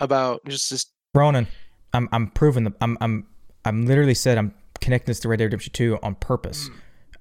about 0.00 0.44
just 0.46 0.70
this. 0.70 0.86
Ronan, 1.14 1.46
I'm 1.92 2.08
I'm 2.12 2.28
proving 2.28 2.64
the 2.64 2.72
I'm 2.80 2.96
I'm 3.00 3.26
I'm 3.64 3.86
literally 3.86 4.14
said 4.14 4.38
I'm 4.38 4.54
connecting 4.80 5.06
this 5.10 5.20
to 5.20 5.28
Red 5.28 5.38
Dead 5.38 5.44
Redemption 5.46 5.72
2 5.72 5.98
on 6.02 6.14
purpose. 6.16 6.68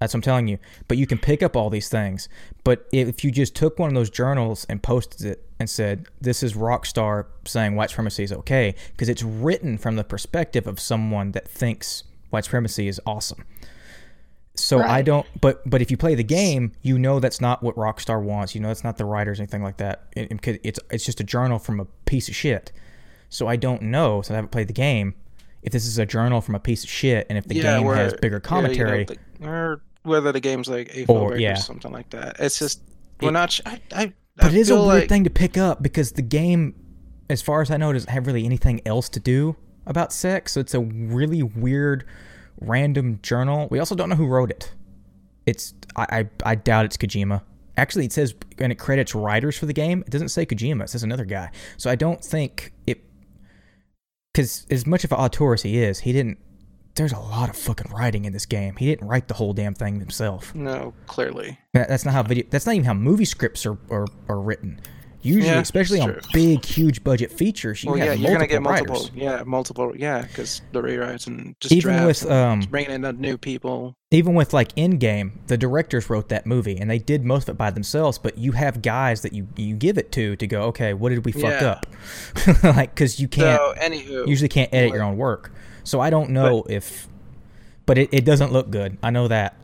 That's 0.02 0.14
what 0.14 0.18
I'm 0.18 0.22
telling 0.23 0.48
you. 0.48 0.57
But 0.88 0.98
you 0.98 1.06
can 1.07 1.19
pick 1.19 1.41
up 1.44 1.56
all 1.56 1.69
these 1.69 1.88
things. 1.88 2.28
But 2.64 2.88
if 2.91 3.23
you 3.23 3.32
just 3.32 3.56
took 3.56 3.78
one 3.80 3.88
of 3.88 3.94
those 3.95 4.10
journals 4.10 4.65
and 4.68 4.82
posted 4.82 5.26
it 5.28 5.45
and 5.60 5.69
said, 5.69 6.07
"This 6.19 6.41
is 6.41 6.53
Rockstar 6.56 7.28
saying 7.45 7.76
white 7.76 7.91
supremacy 7.91 8.23
is 8.23 8.34
okay," 8.34 8.73
because 8.91 9.07
it's 9.10 9.22
written 9.22 9.78
from 9.78 9.95
the 9.98 10.03
perspective 10.03 10.65
of 10.65 10.80
someone 10.80 11.32
that 11.34 11.48
thinks 11.48 12.03
white 12.32 12.45
supremacy 12.45 12.88
is 12.88 12.99
awesome. 13.06 13.45
So 14.56 14.82
I 14.82 15.02
don't. 15.03 15.26
But 15.40 15.61
but 15.69 15.84
if 15.84 15.91
you 15.91 15.98
play 15.98 16.15
the 16.15 16.23
game, 16.23 16.72
you 16.82 16.98
know 16.98 17.19
that's 17.19 17.40
not 17.40 17.61
what 17.61 17.76
Rockstar 17.76 18.22
wants. 18.22 18.56
You 18.56 18.61
know 18.61 18.68
that's 18.69 18.84
not 18.84 18.98
the 18.98 19.06
writers 19.06 19.40
anything 19.40 19.61
like 19.64 19.78
that. 19.78 20.07
It, 20.15 20.32
it- 20.32 20.61
it's 20.64 20.80
it's 20.90 21.06
just 21.06 21.19
a 21.19 21.23
journal 21.23 21.60
from 21.60 21.80
a 21.80 21.86
piece 22.06 22.28
of 22.28 22.36
shit. 22.36 22.72
So 23.30 23.48
I 23.48 23.56
don't 23.56 23.84
know, 23.84 24.23
since 24.23 24.32
I 24.32 24.36
haven't 24.36 24.49
played 24.52 24.68
the 24.68 24.73
game, 24.73 25.14
if 25.61 25.72
this 25.72 25.86
is 25.86 25.98
a 25.99 26.06
journal 26.07 26.41
from 26.41 26.56
a 26.56 26.60
piece 26.60 26.84
of 26.84 26.90
shit 26.90 27.28
and 27.30 27.38
if 27.38 27.45
the 27.48 27.56
yeah, 27.56 27.78
game 27.78 27.86
has 27.94 28.14
bigger 28.15 28.26
yeah, 28.26 28.32
you 28.34 28.40
know, 28.40 28.40
commentary. 28.40 29.03
the- 29.06 29.18
whether 30.03 30.32
the 30.32 30.40
game's 30.40 30.68
like 30.69 30.95
a 30.95 31.06
Or- 31.06 31.30
break 31.30 31.41
yeah. 31.41 31.53
or 31.53 31.56
something 31.57 31.91
like 31.91 32.10
that. 32.11 32.38
It's 32.40 32.57
just 32.60 32.82
we're 33.22 33.30
It- 33.30 33.34
not. 33.34 33.52
sh- 33.52 33.61
I, 33.65 33.80
I, 33.94 34.14
but 34.36 34.45
I 34.45 34.49
it 34.49 34.56
is 34.56 34.69
a 34.69 34.76
weird 34.76 34.86
like, 34.88 35.10
thing 35.10 35.23
to 35.26 35.30
pick 35.30 35.57
up 35.57 35.82
because 35.84 36.14
the 36.14 36.22
game, 36.22 36.73
as 37.30 37.41
far 37.41 37.61
as 37.61 37.69
I 37.72 37.78
know, 37.78 37.91
doesn't 37.94 38.10
have 38.10 38.26
really 38.28 38.45
anything 38.45 38.82
else 38.86 39.10
to 39.10 39.19
do 39.19 39.56
about 39.86 40.11
sex. 40.14 40.53
So 40.53 40.60
it's 40.60 40.73
a 40.73 40.80
really 40.80 41.44
weird, 41.44 42.06
random 42.60 43.19
journal. 43.22 43.68
We 43.69 43.80
also 43.80 43.95
don't 43.95 44.10
know 44.10 44.15
who 44.15 44.28
wrote 44.28 44.49
it. 44.52 44.73
It's 45.45 45.73
I 45.95 46.06
I, 46.45 46.52
I 46.52 46.56
doubt 46.56 46.86
it's 46.86 46.98
Kojima. 46.98 47.41
Actually, 47.78 48.06
it 48.06 48.14
says 48.14 48.34
and 48.60 48.72
it 48.72 48.76
credits 48.76 49.15
writers 49.15 49.57
for 49.57 49.65
the 49.65 49.73
game. 49.73 50.02
It 50.06 50.10
doesn't 50.11 50.30
say 50.30 50.45
Kojima. 50.45 50.84
It 50.84 50.90
says 50.90 51.03
another 51.03 51.26
guy. 51.26 51.52
So 51.78 51.90
I 51.90 51.95
don't 51.95 52.23
think 52.23 52.73
it. 52.88 53.03
Because 54.34 54.65
as 54.69 54.86
much 54.88 55.03
of 55.03 55.11
an 55.11 55.18
auteur 55.19 55.53
as 55.53 55.61
he 55.64 55.78
is, 55.80 55.99
he 55.99 56.14
didn't. 56.14 56.38
There's 56.95 57.13
a 57.13 57.19
lot 57.19 57.49
of 57.49 57.55
fucking 57.55 57.91
writing 57.91 58.26
in 58.26 58.34
this 58.34 58.45
game. 58.45 58.76
He 58.76 58.85
didn't 58.88 59.07
write 59.07 59.27
the 59.27 59.34
whole 59.34 59.53
damn 59.53 59.73
thing 59.73 59.99
himself. 59.99 60.53
No, 60.53 60.93
clearly. 61.07 61.57
That, 61.73 61.88
that's 61.88 62.03
not 62.05 62.13
how 62.13 62.23
video. 62.23 62.45
That's 62.49 62.65
not 62.65 62.76
even 62.76 62.85
how 62.85 62.93
movie 62.93 63.26
scripts 63.26 63.65
are 63.65 63.77
are, 63.89 64.07
are 64.27 64.39
written. 64.39 64.80
Usually, 65.23 65.45
Yeah, 65.53 65.59
especially 65.59 65.99
on 65.99 66.13
true. 66.13 66.22
big, 66.34 66.65
huge 66.65 67.03
budget 67.03 67.31
features, 67.31 67.84
you 67.84 67.91
well, 67.91 67.99
yeah, 67.99 68.13
you're 68.13 68.31
gonna 68.34 68.47
get 68.47 68.59
multiple 68.63 68.95
writers. 68.95 69.11
Yeah, 69.13 69.43
multiple. 69.45 69.93
Yeah, 69.95 70.23
because 70.23 70.63
the 70.72 70.81
rewrites 70.81 71.27
and 71.27 71.55
just 71.59 71.72
Even 71.72 72.05
with 72.07 72.26
um, 72.30 72.61
bringing 72.72 73.03
in 73.05 73.22
new 73.22 73.38
people. 73.38 73.95
even 74.09 74.34
with 74.34 74.51
like 74.51 74.72
in 74.76 74.97
game, 74.97 75.39
the 75.45 75.57
directors 75.57 76.09
wrote 76.09 76.30
that 76.30 76.47
movie 76.47 76.76
and 76.80 76.89
they 76.89 76.97
did 76.97 77.23
most 77.23 77.47
of 77.47 77.53
it 77.53 77.57
by 77.59 77.69
themselves. 77.69 78.18
But 78.18 78.39
you 78.39 78.53
have 78.53 78.81
guys 78.81 79.22
that 79.22 79.31
you 79.31 79.47
you 79.55 79.76
give 79.76 79.99
it 79.99 80.11
to 80.13 80.35
to 80.38 80.47
go, 80.47 80.63
okay, 80.63 80.95
what 80.95 81.09
did 81.09 81.23
we 81.23 81.31
fuck 81.31 81.61
Yeah. 81.61 81.68
up? 81.68 81.85
like, 82.63 82.95
because 82.95 83.19
you 83.19 83.27
can't 83.27 83.59
So, 83.59 83.76
anywho, 83.80 84.27
usually 84.27 84.49
can't 84.49 84.73
edit 84.73 84.89
what- 84.89 84.95
your 84.95 85.03
own 85.05 85.18
work. 85.18 85.51
So 85.84 85.99
I 85.99 86.10
don't 86.10 86.30
know 86.32 86.64
if, 86.70 87.08
but 87.86 87.98
it, 87.98 88.10
it 88.12 88.26
doesn't 88.26 88.52
look 88.52 88.70
good. 88.70 88.98
I 89.02 89.10
know 89.10 89.28
that. 89.28 89.56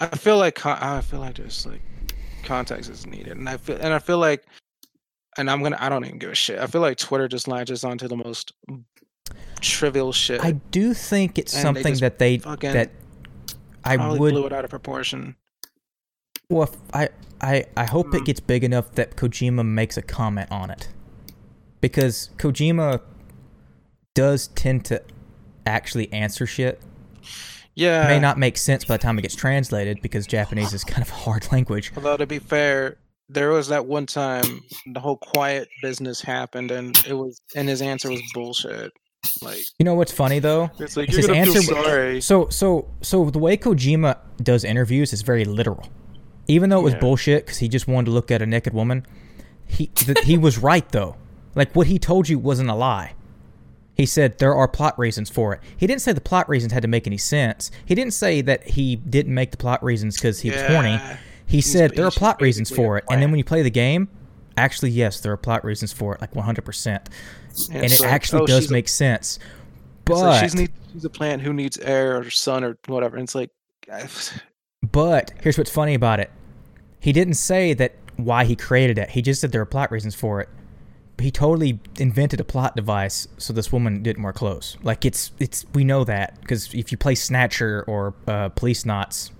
I 0.00 0.08
feel 0.16 0.38
like 0.38 0.64
I 0.64 1.00
feel 1.02 1.20
like 1.20 1.36
there's 1.36 1.66
like 1.66 1.82
context 2.42 2.90
is 2.90 3.06
needed, 3.06 3.36
and 3.36 3.48
I 3.48 3.56
feel 3.58 3.76
and 3.76 3.92
I 3.92 3.98
feel 3.98 4.18
like, 4.18 4.44
and 5.36 5.50
I'm 5.50 5.62
gonna 5.62 5.76
I 5.78 5.88
don't 5.88 6.04
even 6.04 6.18
give 6.18 6.30
a 6.30 6.34
shit. 6.34 6.58
I 6.58 6.66
feel 6.66 6.80
like 6.80 6.96
Twitter 6.96 7.28
just 7.28 7.48
latches 7.48 7.84
onto 7.84 8.08
the 8.08 8.16
most 8.16 8.52
trivial 9.60 10.12
shit. 10.12 10.42
I 10.42 10.52
do 10.52 10.94
think 10.94 11.38
it's 11.38 11.54
And 11.54 11.60
they 11.76 11.82
something 11.82 11.92
just 11.92 12.00
that 12.00 12.18
they 12.18 12.38
that 12.38 12.90
I 13.84 13.96
would 13.96 14.32
blew 14.32 14.46
it 14.46 14.52
out 14.52 14.64
of 14.64 14.70
proportion. 14.70 15.36
Well, 16.48 16.74
I, 16.92 17.10
I, 17.40 17.64
I 17.76 17.84
hope 17.84 18.08
Hmm. 18.08 18.16
it 18.16 18.24
gets 18.24 18.40
big 18.40 18.64
enough 18.64 18.92
that 18.92 19.16
Kojima 19.16 19.64
makes 19.64 19.96
a 19.96 20.02
comment 20.02 20.50
on 20.50 20.70
it, 20.70 20.88
because 21.80 22.30
Kojima 22.38 23.00
does 24.14 24.48
tend 24.48 24.84
to 24.86 25.02
actually 25.66 26.12
answer 26.12 26.46
shit. 26.46 26.80
Yeah. 27.74 28.04
It 28.04 28.08
may 28.08 28.18
not 28.20 28.38
make 28.38 28.56
sense 28.56 28.84
by 28.84 28.96
the 28.96 29.02
time 29.02 29.18
it 29.18 29.22
gets 29.22 29.34
translated 29.36 30.02
because 30.02 30.26
Japanese 30.26 30.72
is 30.74 30.84
kind 30.84 31.02
of 31.02 31.08
a 31.10 31.14
hard 31.14 31.50
language. 31.52 31.92
Although 31.96 32.16
to 32.16 32.26
be 32.26 32.38
fair, 32.38 32.96
there 33.28 33.50
was 33.50 33.68
that 33.68 33.86
one 33.86 34.06
time 34.06 34.62
the 34.92 35.00
whole 35.00 35.16
quiet 35.16 35.68
business 35.82 36.20
happened, 36.20 36.70
and 36.72 36.96
it 37.06 37.14
was 37.14 37.40
and 37.54 37.68
his 37.68 37.80
answer 37.80 38.10
was 38.10 38.20
bullshit. 38.34 38.92
Like 39.42 39.60
You 39.78 39.84
know 39.84 39.94
what's 39.94 40.12
funny 40.12 40.38
though? 40.40 40.70
it's 40.78 40.96
like 40.96 41.10
his 41.10 41.28
answer- 41.28 41.60
sorry. 41.62 42.20
So, 42.20 42.48
so, 42.48 42.88
so 43.02 43.30
the 43.30 43.38
way 43.38 43.56
Kojima 43.56 44.16
does 44.42 44.64
interviews 44.64 45.12
is 45.12 45.22
very 45.22 45.44
literal. 45.44 45.86
even 46.48 46.70
though 46.70 46.80
it 46.80 46.82
was 46.84 46.94
Yeah. 46.94 47.00
bullshit 47.00 47.44
because 47.46 47.58
he 47.58 47.68
just 47.68 47.86
wanted 47.86 48.06
to 48.06 48.10
look 48.12 48.30
at 48.30 48.42
a 48.42 48.46
naked 48.46 48.72
woman. 48.72 49.06
He 49.66 49.90
he 50.24 50.36
was 50.36 50.58
right 50.70 50.88
though. 50.90 51.16
Like 51.54 51.76
what 51.76 51.86
he 51.86 51.98
told 51.98 52.28
you 52.28 52.38
wasn't 52.38 52.70
a 52.70 52.74
lie. 52.74 53.12
He 54.00 54.06
said 54.06 54.38
there 54.38 54.54
are 54.54 54.66
plot 54.66 54.98
reasons 54.98 55.28
for 55.28 55.52
it. 55.52 55.60
He 55.76 55.86
didn't 55.86 56.00
say 56.00 56.12
the 56.12 56.20
plot 56.22 56.48
reasons 56.48 56.72
had 56.72 56.80
to 56.82 56.88
make 56.88 57.06
any 57.06 57.18
sense. 57.18 57.70
He 57.84 57.94
didn't 57.94 58.14
say 58.14 58.40
that 58.40 58.66
he 58.66 58.96
didn't 58.96 59.34
make 59.34 59.50
the 59.50 59.56
plot 59.58 59.82
reasons 59.84 60.16
because 60.16 60.40
he 60.40 60.50
was 60.50 60.62
horny. 60.62 60.90
Yeah. 60.92 61.16
He 61.46 61.56
He's- 61.58 61.66
said 61.66 61.94
there 61.96 62.06
are 62.06 62.10
plot 62.10 62.40
reasons 62.40 62.70
for 62.70 62.96
it, 62.96 63.04
and 63.10 63.20
then 63.22 63.30
when 63.30 63.38
you 63.38 63.44
play 63.44 63.62
the 63.62 63.70
game, 63.70 64.08
actually 64.56 64.90
yes, 64.90 65.20
there 65.20 65.32
are 65.32 65.36
plot 65.36 65.64
reasons 65.64 65.92
for 65.92 66.14
it, 66.14 66.20
like 66.20 66.34
100, 66.34 66.62
percent 66.64 67.08
and 67.72 67.84
it's 67.84 68.00
it 68.00 68.04
like, 68.04 68.12
actually 68.12 68.42
oh, 68.42 68.46
does 68.46 68.62
she's 68.62 68.70
a- 68.70 68.72
make 68.72 68.88
sense. 68.88 69.38
it's 69.38 70.08
like 70.08 70.20
But 70.32 70.40
she's, 70.40 70.54
need, 70.54 70.70
she's 70.92 71.04
a 71.04 71.10
plant 71.10 71.42
who 71.42 71.52
needs 71.52 71.76
air 71.78 72.16
or 72.18 72.30
sun 72.30 72.64
or 72.64 72.78
whatever. 72.86 73.16
And 73.16 73.24
it's 73.24 73.34
like, 73.34 73.50
But 74.92 75.32
here's 75.42 75.58
what's 75.58 75.70
funny 75.70 75.94
about 75.94 76.20
it. 76.20 76.30
He 77.00 77.12
didn't 77.12 77.34
say 77.34 77.74
that 77.74 77.94
why 78.16 78.44
he 78.44 78.56
created 78.56 78.98
it. 78.98 79.10
He 79.10 79.22
just 79.22 79.40
said 79.40 79.52
there 79.52 79.60
are 79.60 79.66
plot 79.66 79.90
reasons 79.90 80.14
for 80.14 80.40
it. 80.40 80.48
He 81.20 81.30
totally 81.30 81.78
invented 81.98 82.40
a 82.40 82.44
plot 82.44 82.74
device 82.76 83.28
so 83.38 83.52
this 83.52 83.70
woman 83.72 84.02
didn't 84.02 84.22
wear 84.22 84.32
clothes. 84.32 84.76
Like 84.82 85.04
it's 85.04 85.32
it's 85.38 85.64
we 85.74 85.84
know 85.84 86.04
that 86.04 86.40
because 86.40 86.74
if 86.74 86.90
you 86.92 86.98
play 86.98 87.14
Snatcher 87.14 87.84
or 87.86 88.14
uh, 88.26 88.48
Policenauts, 88.50 89.30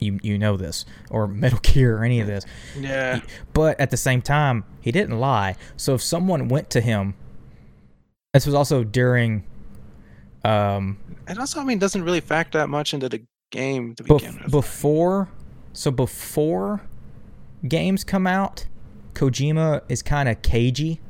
you 0.00 0.18
you 0.22 0.38
know 0.38 0.56
this 0.56 0.84
or 1.10 1.26
Metal 1.26 1.58
Gear 1.62 1.98
or 1.98 2.04
any 2.04 2.20
of 2.20 2.26
this. 2.26 2.44
yeah. 2.78 3.20
But 3.52 3.78
at 3.80 3.90
the 3.90 3.96
same 3.96 4.22
time, 4.22 4.64
he 4.80 4.92
didn't 4.92 5.18
lie. 5.18 5.56
So 5.76 5.94
if 5.94 6.02
someone 6.02 6.48
went 6.48 6.70
to 6.70 6.80
him, 6.80 7.14
this 8.34 8.44
was 8.46 8.54
also 8.54 8.84
during. 8.84 9.44
Um, 10.44 10.98
And 11.26 11.38
also, 11.38 11.60
I 11.60 11.64
mean, 11.64 11.78
doesn't 11.78 12.02
really 12.02 12.20
factor 12.20 12.58
that 12.58 12.68
much 12.68 12.94
into 12.94 13.08
the 13.08 13.22
game 13.50 13.94
to 13.96 14.02
Bef- 14.04 14.18
begin 14.20 14.38
with. 14.42 14.50
before 14.50 15.28
so 15.72 15.90
before 15.90 16.82
games 17.66 18.04
come 18.04 18.26
out 18.26 18.66
kojima 19.14 19.80
is 19.88 20.02
kind 20.02 20.28
of 20.28 20.42
cagey 20.42 21.00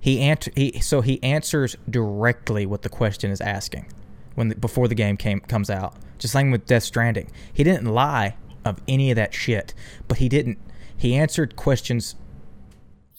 he 0.00 0.20
answer 0.20 0.50
he 0.54 0.80
so 0.80 1.00
he 1.00 1.22
answers 1.22 1.76
directly 1.88 2.66
what 2.66 2.82
the 2.82 2.88
question 2.88 3.30
is 3.30 3.40
asking 3.40 3.86
when 4.34 4.48
the, 4.48 4.54
before 4.54 4.88
the 4.88 4.94
game 4.94 5.16
came 5.16 5.40
comes 5.40 5.70
out. 5.70 5.94
Just 6.18 6.34
like 6.34 6.50
with 6.50 6.66
death 6.66 6.82
stranding. 6.82 7.30
He 7.52 7.62
didn't 7.64 7.86
lie 7.86 8.36
of 8.64 8.80
any 8.88 9.10
of 9.10 9.16
that 9.16 9.32
shit 9.34 9.74
but 10.08 10.18
he 10.18 10.28
didn't 10.28 10.58
he 10.96 11.14
answered 11.14 11.56
questions 11.56 12.16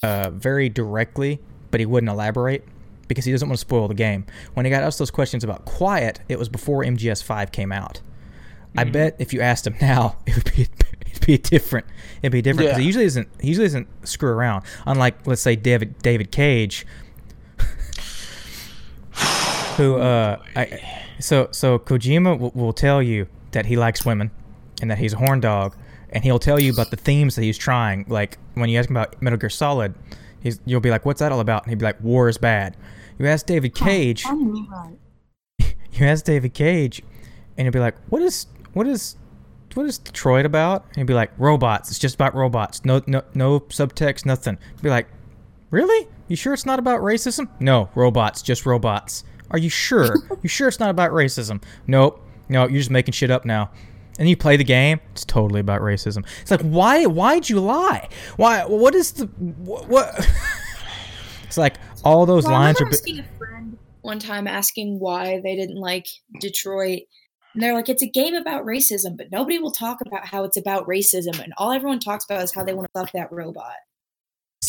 uh, 0.03 0.29
very 0.31 0.69
directly 0.69 1.39
but 1.71 1.79
he 1.79 1.85
wouldn't 1.85 2.09
elaborate 2.09 2.63
because 3.07 3.25
he 3.25 3.31
doesn't 3.31 3.47
want 3.49 3.57
to 3.57 3.61
spoil 3.61 3.87
the 3.87 3.93
game. 3.93 4.25
When 4.53 4.65
he 4.65 4.69
got 4.69 4.83
asked 4.83 4.99
those 4.99 5.11
questions 5.11 5.43
about 5.43 5.65
quiet 5.65 6.19
it 6.29 6.37
was 6.37 6.49
before 6.49 6.83
mgs5 6.83 7.51
came 7.51 7.71
out. 7.71 8.01
I 8.77 8.83
Mm-hmm. 8.83 8.91
bet 8.91 9.15
if 9.19 9.33
you 9.33 9.41
asked 9.41 9.65
him 9.65 9.75
now, 9.81 10.17
it 10.27 10.35
would 10.35 10.53
be 10.55 10.67
it'd 11.11 11.25
be 11.25 11.37
different. 11.37 11.85
It'd 12.21 12.31
be 12.31 12.41
different 12.41 12.69
'cause 12.69 12.77
he 12.77 12.83
Yeah. 12.83 12.87
usually 12.87 13.05
isn't. 13.05 13.27
He 13.41 13.47
usually 13.49 13.65
isn't 13.67 13.87
screw 14.07 14.29
around. 14.29 14.63
Unlike 14.85 15.27
let's 15.27 15.41
say 15.41 15.55
David 15.55 15.97
David 15.99 16.31
Cage, 16.31 16.85
who 19.77 19.97
uh, 19.97 20.37
I, 20.55 20.79
so 21.19 21.47
so 21.51 21.79
Kojima 21.79 22.37
will, 22.39 22.51
will 22.53 22.73
tell 22.73 23.01
you 23.01 23.27
that 23.51 23.65
he 23.65 23.75
likes 23.77 24.05
women, 24.05 24.31
and 24.81 24.89
that 24.91 24.97
he's 24.99 25.13
a 25.13 25.17
horn 25.17 25.39
dog, 25.39 25.75
and 26.11 26.23
he'll 26.23 26.39
tell 26.39 26.61
you 26.61 26.71
about 26.71 26.91
the 26.91 26.97
themes 26.97 27.35
that 27.35 27.43
he's 27.43 27.57
trying. 27.57 28.05
Like 28.07 28.37
when 28.55 28.69
you 28.69 28.79
ask 28.79 28.89
him 28.89 28.97
about 28.97 29.21
Metal 29.21 29.37
Gear 29.37 29.49
Solid, 29.49 29.93
he's 30.41 30.59
you'll 30.65 30.81
be 30.81 30.89
like, 30.89 31.05
"What's 31.05 31.19
that 31.19 31.31
all 31.31 31.39
about?" 31.39 31.63
And 31.63 31.71
he'd 31.71 31.79
be 31.79 31.85
like, 31.85 32.01
"War 32.01 32.29
is 32.29 32.37
bad." 32.37 32.75
You 33.17 33.27
ask 33.27 33.45
David 33.45 33.75
Cage, 33.75 34.23
Finally 34.23 34.65
right. 34.71 34.97
you 35.93 36.05
ask 36.05 36.23
David 36.23 36.53
Cage, 36.53 37.01
and 37.57 37.65
he'll 37.65 37.73
be 37.73 37.79
like, 37.79 37.95
"What 38.09 38.21
is 38.21 38.47
what 38.73 38.87
is 38.87 39.15
what 39.75 39.85
is 39.85 39.97
Detroit 39.97 40.45
about?" 40.45 40.85
And 40.89 40.97
he'll 40.97 41.05
be 41.05 41.13
like, 41.13 41.31
"Robots. 41.37 41.89
It's 41.89 41.99
just 41.99 42.15
about 42.15 42.35
robots. 42.35 42.83
No 42.85 43.01
no 43.07 43.23
no 43.33 43.59
subtext, 43.61 44.25
nothing." 44.25 44.57
Be 44.81 44.89
like, 44.89 45.07
"Really? 45.71 46.07
You 46.27 46.35
sure 46.35 46.53
it's 46.53 46.65
not 46.65 46.79
about 46.79 47.01
racism?" 47.01 47.47
No, 47.59 47.89
robots, 47.95 48.41
just 48.41 48.65
robots. 48.65 49.23
Are 49.51 49.57
you 49.59 49.69
sure? 49.69 50.15
you 50.43 50.49
sure 50.49 50.67
it's 50.67 50.79
not 50.79 50.89
about 50.89 51.11
racism? 51.11 51.61
Nope. 51.87 52.23
No, 52.49 52.67
you're 52.67 52.79
just 52.79 52.91
making 52.91 53.13
shit 53.13 53.31
up 53.31 53.45
now. 53.45 53.71
And 54.19 54.27
you 54.27 54.35
play 54.35 54.57
the 54.57 54.63
game, 54.65 54.99
it's 55.11 55.23
totally 55.23 55.61
about 55.61 55.79
racism. 55.81 56.25
It's 56.41 56.51
like, 56.51 56.61
why? 56.61 57.05
Why'd 57.05 57.47
you 57.49 57.59
lie? 57.61 58.09
Why? 58.35 58.65
What 58.65 58.93
is 58.93 59.13
the 59.13 59.27
what? 59.27 59.87
what? 59.87 60.29
it's 61.45 61.57
like 61.57 61.75
all 62.03 62.25
those 62.25 62.45
Well, 62.45 62.55
I 62.55 62.57
lines 62.65 62.81
are. 62.81 62.85
bi- 62.85 62.91
asking 62.91 63.19
a 63.19 63.37
friend 63.37 63.77
one 64.01 64.19
time 64.19 64.45
asking 64.47 64.99
why 64.99 65.39
they 65.43 65.55
didn't 65.55 65.77
like 65.77 66.05
Detroit. 66.41 66.99
And 67.53 67.63
they're 67.63 67.73
like, 67.73 67.89
it's 67.89 68.03
a 68.03 68.07
game 68.09 68.35
about 68.35 68.65
racism, 68.65 69.17
but 69.17 69.31
nobody 69.31 69.57
will 69.57 69.71
talk 69.71 69.99
about 70.05 70.25
how 70.25 70.43
it's 70.43 70.57
about 70.57 70.87
racism. 70.87 71.41
And 71.43 71.53
all 71.57 71.71
everyone 71.71 71.99
talks 71.99 72.25
about 72.25 72.41
is 72.43 72.53
how 72.53 72.63
they 72.63 72.73
want 72.73 72.87
to 72.93 72.99
fuck 72.99 73.11
that 73.13 73.31
robot. 73.31 73.73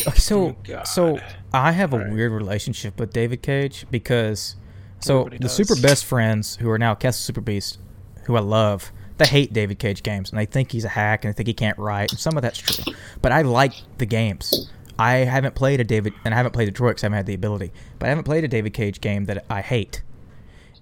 Okay, 0.07 0.19
so 0.19 0.57
Oh, 0.69 0.83
so 0.85 1.19
I 1.53 1.73
have 1.73 1.93
a 1.93 1.97
Alright. 1.97 2.13
weird 2.13 2.33
relationship 2.33 2.99
with 2.99 3.13
David 3.13 3.43
Cage 3.43 3.87
because 3.91 4.57
so 5.01 5.21
Everybody 5.21 5.37
the 5.39 5.43
does. 5.43 5.55
super 5.57 5.77
best 5.81 6.05
friends 6.07 6.57
who 6.57 6.71
are 6.71 6.79
now 6.79 6.95
Castle 6.95 7.21
Super 7.23 7.41
Beast, 7.43 7.79
who 8.25 8.37
I 8.37 8.41
love, 8.41 8.93
they 9.19 9.27
hate 9.27 9.53
David 9.53 9.79
Cage 9.79 10.03
games 10.03 10.31
and 10.31 10.39
they 10.39 10.47
think 10.47 10.73
he's 10.73 10.85
a 10.85 10.89
hack 10.91 11.25
and 11.25 11.35
they 11.35 11.37
think 11.37 11.49
he 11.49 11.55
can't 11.55 11.77
write 11.77 12.11
and 12.13 12.19
some 12.19 12.37
of 12.37 12.43
that's 12.43 12.59
true. 12.59 12.95
But 13.21 13.33
I 13.33 13.43
like 13.43 13.75
the 13.99 14.07
games. 14.07 14.71
I 14.99 15.13
haven't 15.17 15.55
played 15.55 15.81
a 15.81 15.85
David 15.85 16.15
and 16.25 16.33
I 16.33 16.37
haven't 16.37 16.53
played 16.53 16.67
Detroit 16.67 16.93
because 16.93 17.05
I 17.05 17.07
haven't 17.07 17.17
had 17.19 17.27
the 17.27 17.35
ability. 17.35 17.73
But 17.99 18.07
I 18.07 18.09
haven't 18.11 18.25
played 18.25 18.45
a 18.45 18.49
David 18.49 18.73
Cage 18.73 19.01
game 19.03 19.25
that 19.27 19.45
I 19.51 19.61
hate, 19.61 20.03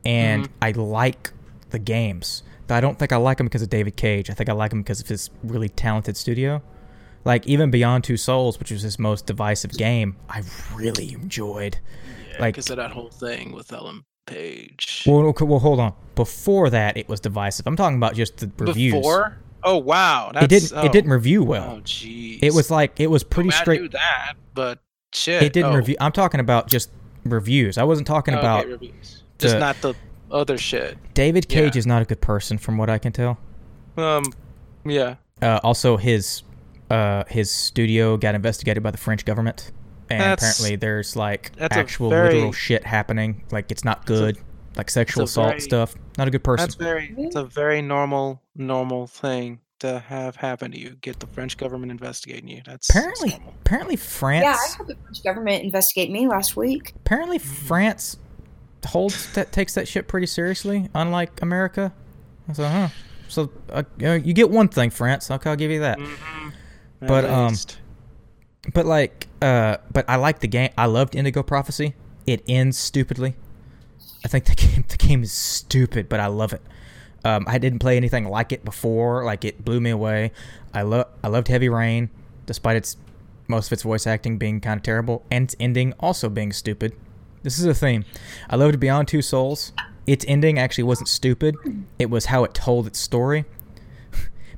and 0.04 0.44
Mm-hmm. 0.44 0.52
I 0.62 0.70
like 0.72 1.30
the 1.70 1.78
games. 1.78 2.42
But 2.66 2.74
I 2.74 2.80
don't 2.80 2.98
think 2.98 3.12
I 3.12 3.16
like 3.16 3.38
them 3.38 3.46
because 3.46 3.62
of 3.62 3.70
David 3.70 3.96
Cage. 3.96 4.30
I 4.30 4.34
think 4.34 4.48
I 4.48 4.52
like 4.52 4.70
them 4.70 4.82
because 4.82 5.00
of 5.00 5.08
his 5.08 5.30
really 5.42 5.68
talented 5.68 6.16
studio. 6.16 6.62
Like 7.24 7.46
even 7.46 7.70
Beyond 7.70 8.04
Two 8.04 8.16
Souls, 8.16 8.58
which 8.58 8.70
was 8.70 8.82
his 8.82 8.98
most 8.98 9.26
divisive 9.26 9.72
game, 9.72 10.16
I 10.28 10.42
really 10.74 11.12
enjoyed. 11.12 11.78
like- 12.38 12.54
because 12.54 12.70
of 12.70 12.76
that 12.76 12.92
whole 12.92 13.10
thing 13.10 13.52
with 13.52 13.72
Ellen 13.72 14.04
Page. 14.26 15.04
Well, 15.06 15.20
okay, 15.28 15.44
well, 15.44 15.58
hold 15.58 15.80
on. 15.80 15.94
Before 16.14 16.68
that, 16.70 16.96
it 16.96 17.08
was 17.08 17.20
divisive. 17.20 17.66
I'm 17.66 17.76
talking 17.76 17.96
about 17.96 18.14
just 18.14 18.36
the 18.38 18.50
reviews. 18.58 18.94
Before? 18.94 19.38
Oh 19.64 19.78
wow, 19.78 20.30
that's, 20.32 20.44
it 20.44 20.48
didn't. 20.48 20.72
Oh, 20.74 20.84
It 20.84 20.92
didn't 20.92 21.10
review 21.10 21.42
well. 21.42 21.76
Oh 21.78 21.80
jeez. 21.80 22.38
it 22.42 22.54
was 22.54 22.70
like 22.70 23.00
it 23.00 23.08
was 23.08 23.24
pretty 23.24 23.48
I 23.48 23.52
mean, 23.52 23.58
I 23.58 23.62
straight. 23.62 23.80
knew 23.80 23.88
that, 23.88 24.34
but 24.54 24.78
shit. 25.12 25.42
It 25.42 25.52
didn't 25.52 25.72
oh, 25.72 25.76
review. 25.76 25.96
I'm 26.00 26.12
talking 26.12 26.40
about 26.40 26.68
just 26.68 26.90
reviews. 27.24 27.76
I 27.76 27.84
wasn't 27.84 28.06
talking 28.06 28.34
okay, 28.34 28.40
about 28.40 28.66
reviews. 28.66 29.22
Just 29.38 29.58
not 29.58 29.80
the 29.80 29.94
other 30.30 30.58
shit. 30.58 30.96
David 31.14 31.48
Cage 31.48 31.74
Yeah. 31.74 31.78
is 31.80 31.86
not 31.86 32.02
a 32.02 32.04
good 32.04 32.20
person, 32.20 32.58
from 32.58 32.76
what 32.78 32.88
I 32.90 32.98
can 32.98 33.12
tell. 33.12 33.38
Um, 33.96 34.24
yeah. 34.84 35.16
Uh, 35.42 35.60
also, 35.62 35.96
his 35.96 36.42
uh, 36.90 37.24
his 37.28 37.50
studio 37.50 38.16
got 38.16 38.34
investigated 38.34 38.82
by 38.82 38.90
the 38.90 38.98
French 38.98 39.24
government, 39.24 39.72
and 40.08 40.20
That's- 40.20 40.58
apparently 40.58 40.76
there's 40.76 41.16
like 41.16 41.52
actual 41.60 42.08
very- 42.10 42.34
literal 42.34 42.52
shit 42.52 42.84
happening. 42.84 43.44
Like 43.50 43.70
it's 43.70 43.84
not 43.84 44.06
good, 44.06 44.38
like 44.76 44.88
sexual 44.90 45.24
assault 45.24 45.48
very- 45.48 45.60
stuff. 45.60 45.94
Not 46.16 46.28
a 46.28 46.30
good 46.30 46.44
person. 46.44 46.64
That's 46.64 46.74
very. 46.76 47.14
It's 47.18 47.36
a 47.36 47.44
very 47.44 47.82
normal, 47.82 48.40
normal 48.56 49.06
thing 49.06 49.60
to 49.80 50.00
have 50.00 50.34
happen 50.36 50.72
to 50.72 50.78
you. 50.78 50.96
Get 51.02 51.20
the 51.20 51.26
French 51.28 51.56
government 51.56 51.92
investigating 51.92 52.48
you. 52.48 52.62
That's 52.64 52.88
that's 52.88 52.90
Apparently, 52.90 53.30
normal. 53.30 53.54
apparently 53.60 53.96
France. 53.96 54.42
Yeah, 54.44 54.56
I 54.56 54.76
had 54.78 54.86
the 54.88 54.96
French 55.02 55.22
government 55.22 55.62
investigate 55.64 56.10
me 56.10 56.26
last 56.26 56.56
week. 56.56 56.94
apparently 56.96 57.38
France 57.38 58.18
holds 58.86 59.32
that 59.34 59.52
takes 59.52 59.74
that 59.74 59.88
shit 59.88 60.08
pretty 60.08 60.26
seriously, 60.26 60.88
unlike 60.94 61.40
America. 61.42 61.92
Said, 62.52 62.70
huh. 62.70 62.88
So 63.28 63.50
uh, 63.70 63.82
you, 63.98 64.32
get 64.32 64.50
one 64.50 64.68
thing, 64.68 64.90
France. 64.90 65.30
Okay, 65.30 65.50
I'll 65.50 65.56
give 65.56 65.70
you 65.70 65.80
that. 65.80 65.98
Mhm. 65.98 66.52
But, 67.00 67.24
um. 67.26 67.54
But 68.74 68.86
like, 68.86 69.28
uh, 69.40 69.78
but 69.92 70.04
I 70.08 70.16
like 70.16 70.40
the 70.40 70.48
game. 70.48 70.70
I 70.76 70.86
loved 70.86 71.14
Indigo 71.14 71.42
Prophecy. 71.42 71.94
It 72.26 72.42
ends 72.48 72.76
stupidly. 72.76 73.36
I 74.24 74.28
think 74.28 74.44
the 74.46 74.54
game 74.56 74.84
the 74.88 74.96
game 74.96 75.22
is 75.22 75.32
stupid, 75.32 76.08
but 76.08 76.20
I 76.20 76.26
love 76.26 76.52
it. 76.52 76.62
Um, 77.24 77.44
I 77.48 77.58
didn't 77.58 77.78
play 77.80 77.96
anything 77.96 78.28
like 78.28 78.52
it 78.52 78.64
before. 78.64 79.24
Like 79.24 79.44
it 79.44 79.64
blew 79.64 79.80
me 79.80 79.90
away. 79.90 80.32
I 80.74 80.82
love 80.82 81.06
I 81.22 81.28
loved 81.28 81.48
Heavy 81.48 81.68
Rain, 81.68 82.10
despite 82.46 82.76
its 82.76 82.96
most 83.46 83.68
of 83.68 83.72
its 83.72 83.82
voice 83.82 84.06
acting 84.06 84.36
being 84.38 84.60
kind 84.60 84.78
of 84.78 84.82
terrible 84.82 85.24
and 85.30 85.44
its 85.44 85.56
ending 85.58 85.94
also 86.00 86.28
being 86.28 86.52
stupid. 86.52 86.94
This 87.42 87.58
is 87.58 87.64
a 87.64 87.74
theme. 87.74 88.04
I 88.50 88.56
loved 88.56 88.78
Beyond 88.80 89.08
Two 89.08 89.22
Souls. 89.22 89.72
Its 90.06 90.24
ending 90.28 90.58
actually 90.58 90.84
wasn't 90.84 91.08
stupid. 91.08 91.54
It 91.98 92.10
was 92.10 92.26
how 92.26 92.44
it 92.44 92.54
told 92.54 92.86
its 92.86 92.98
story. 92.98 93.44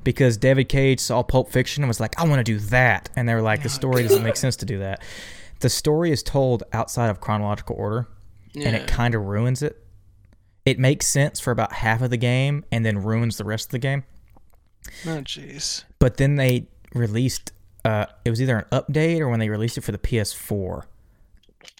because 0.03 0.37
David 0.37 0.69
Cage 0.69 0.99
saw 0.99 1.21
Pulp 1.23 1.51
Fiction 1.51 1.83
and 1.83 1.87
was 1.89 1.99
like, 1.99 2.19
I 2.19 2.25
want 2.25 2.39
to 2.39 2.43
do 2.43 2.57
that. 2.69 3.09
And 3.15 3.27
they 3.29 3.35
were 3.35 3.41
like, 3.41 3.61
the 3.63 3.69
story 3.69 4.03
doesn't 4.03 4.23
make 4.23 4.35
sense 4.37 4.55
to 4.57 4.65
do 4.65 4.79
that. 4.79 5.01
The 5.59 5.69
story 5.69 6.11
is 6.11 6.23
told 6.23 6.63
outside 6.73 7.09
of 7.09 7.19
chronological 7.21 7.75
order, 7.77 8.07
and 8.55 8.75
it 8.75 8.87
kind 8.87 9.13
of 9.13 9.23
ruins 9.25 9.61
it. 9.61 9.77
It 10.65 10.79
makes 10.79 11.07
sense 11.07 11.39
for 11.39 11.51
about 11.51 11.73
half 11.73 12.01
of 12.01 12.09
the 12.09 12.17
game 12.17 12.65
and 12.71 12.85
then 12.85 12.97
ruins 13.03 13.37
the 13.37 13.43
rest 13.43 13.67
of 13.67 13.71
the 13.71 13.79
game. 13.79 14.03
Oh 15.05 15.21
jeez. 15.21 15.83
But 15.99 16.17
then 16.17 16.35
they 16.35 16.67
released, 16.93 17.51
uh, 17.85 18.05
it 18.25 18.29
was 18.31 18.41
either 18.41 18.57
an 18.57 18.65
update 18.71 19.19
or 19.19 19.29
when 19.29 19.39
they 19.39 19.49
released 19.49 19.77
it 19.77 19.81
for 19.81 19.91
the 19.91 19.97
PS4. 19.97 20.83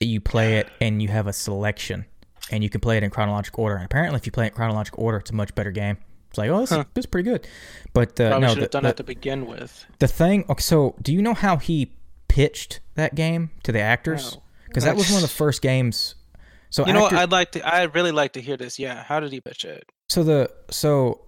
You 0.06 0.20
play 0.22 0.58
it 0.58 0.70
and 0.80 1.02
you 1.02 1.08
have 1.10 1.28
a 1.28 1.34
selection, 1.34 2.06
and 2.52 2.64
you 2.64 2.70
can 2.70 2.82
play 2.82 2.98
it 2.98 3.04
in 3.04 3.10
chronological 3.10 3.64
order. 3.64 3.76
And 3.78 3.86
apparently, 3.86 4.18
if 4.18 4.26
you 4.26 4.32
play 4.32 4.46
it 4.46 4.50
in 4.50 4.54
chronological 4.56 5.04
order, 5.04 5.18
it's 5.20 5.32
a 5.32 5.36
much 5.36 5.54
better 5.56 5.72
game. 5.72 5.98
It's 6.30 6.38
like, 6.38 6.50
oh, 6.50 6.62
this, 6.62 6.70
Huh. 6.70 6.80
is, 6.80 6.86
this 6.94 7.02
is 7.04 7.06
pretty 7.08 7.30
good. 7.30 7.46
But 7.94 8.20
uh, 8.20 8.30
Probably 8.30 8.42
no, 8.42 8.54
should 8.54 8.58
the, 8.58 8.62
have 8.62 8.70
done 8.72 8.84
the, 8.84 8.90
that 8.90 8.98
to 8.98 9.04
begin 9.04 9.46
with. 9.46 9.86
the 10.00 10.08
thing. 10.08 10.46
Okay, 10.50 10.62
so 10.62 10.96
do 11.02 11.12
you 11.14 11.22
know 11.22 11.34
how 11.34 11.58
he 11.58 11.92
pitched 12.30 12.80
that 12.96 13.16
game 13.16 13.52
to 13.64 13.72
the 13.72 13.80
actors? 13.82 14.36
No. 14.36 14.44
Because 14.68 14.86
that 14.86 14.96
was 14.96 15.10
one 15.10 15.18
of 15.18 15.22
the 15.30 15.36
first 15.36 15.62
games. 15.62 16.16
So 16.70 16.88
You 16.88 16.94
know 16.94 17.04
actor- 17.06 17.18
I'd 17.18 17.32
like 17.32 17.52
to. 17.52 17.68
I'd 17.76 17.94
really 17.94 18.14
like 18.14 18.32
to 18.34 18.42
hear 18.42 18.56
this. 18.56 18.80
Yeah. 18.80 19.04
How 19.04 19.20
did 19.20 19.32
he 19.34 19.42
pitch 19.42 19.66
it? 19.66 19.84
so 20.08 20.24
the 20.24 20.50
so 20.70 21.22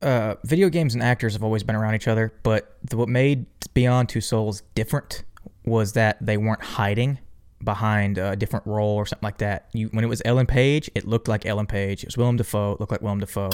uh, 0.00 0.34
video 0.44 0.68
games 0.68 0.94
and 0.94 1.02
actors 1.02 1.32
have 1.32 1.42
always 1.42 1.62
been 1.64 1.74
around 1.76 1.94
each 1.96 2.06
other, 2.08 2.32
but 2.44 2.76
the, 2.84 2.96
what 2.96 3.08
made 3.08 3.46
Beyond 3.74 4.08
Two 4.08 4.20
Souls 4.20 4.62
different 4.76 5.24
was 5.64 5.92
that 5.94 6.18
they 6.24 6.36
weren't 6.36 6.62
hiding 6.62 7.18
behind 7.64 8.18
a 8.18 8.36
different 8.36 8.66
role 8.66 8.96
or 8.96 9.06
something 9.06 9.26
like 9.26 9.38
that. 9.38 9.68
You 9.72 9.88
when 9.88 10.04
it 10.04 10.08
was 10.08 10.22
Ellen 10.24 10.46
Page, 10.46 10.90
it 10.94 11.06
looked 11.06 11.28
like 11.28 11.46
Ellen 11.46 11.66
Page. 11.66 12.02
It 12.02 12.06
was 12.06 12.16
Willem 12.16 12.36
Dafoe, 12.36 12.72
it 12.72 12.80
looked 12.80 12.92
like 12.92 13.02
Willem 13.02 13.20
Dafoe. 13.20 13.50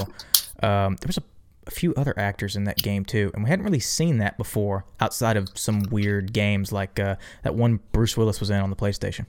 Um, 0.63 0.97
there 0.97 1.07
was 1.07 1.19
a, 1.19 1.23
a 1.67 1.71
few 1.71 1.95
other 1.95 2.15
actors 2.19 2.57
in 2.57 2.65
that 2.65 2.79
game 2.79 3.05
too, 3.05 3.31
and 3.35 3.45
we 3.45 3.51
hadn't 3.51 3.65
really 3.65 3.81
seen 3.81 4.19
that 4.19 4.39
before 4.39 4.85
outside 5.01 5.37
of 5.37 5.51
some 5.55 5.83
weird 5.91 6.33
games 6.33 6.73
like 6.73 6.99
uh, 6.99 7.17
that 7.43 7.55
one 7.55 7.81
Bruce 7.93 8.17
Willis 8.17 8.41
was 8.41 8.51
in 8.51 8.61
on 8.61 8.71
the 8.71 8.77
PlayStation. 8.77 9.27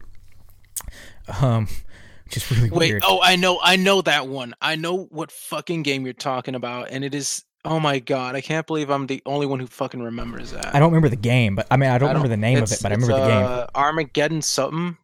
Um, 1.42 1.68
which 2.26 2.38
is 2.38 2.52
really 2.52 2.70
Wait. 2.70 2.92
weird. 2.92 3.04
Oh, 3.06 3.20
I 3.22 3.36
know. 3.36 3.60
I 3.62 3.76
know 3.76 4.02
that 4.04 4.28
one. 4.28 4.54
I 4.62 4.76
know 4.76 5.06
what 5.06 5.32
fucking 5.32 5.82
game 5.82 6.06
you're 6.06 6.14
talking 6.14 6.54
about, 6.54 6.90
and 6.92 7.04
it 7.04 7.16
is. 7.16 7.44
Oh 7.66 7.80
my 7.80 8.00
god! 8.00 8.36
I 8.36 8.42
can't 8.42 8.66
believe 8.66 8.90
I'm 8.90 9.08
the 9.08 9.22
only 9.26 9.46
one 9.46 9.60
who 9.60 9.68
fucking 9.68 10.02
remembers 10.02 10.52
that. 10.52 10.74
I 10.74 10.80
don't 10.80 10.92
remember 10.92 11.10
the 11.10 11.18
game, 11.18 11.56
but 11.56 11.68
I 11.70 11.78
mean 11.78 11.90
I 11.90 11.98
don't, 11.98 12.10
remember 12.10 12.30
the 12.30 12.38
name 12.38 12.64
of 12.64 12.72
it, 12.72 12.80
but 12.82 12.92
I 12.92 12.96
remember 12.96 13.20
the 13.20 13.28
game. 13.28 13.44
uh, 13.44 13.68
Armageddon 13.76 14.42
something. 14.42 14.98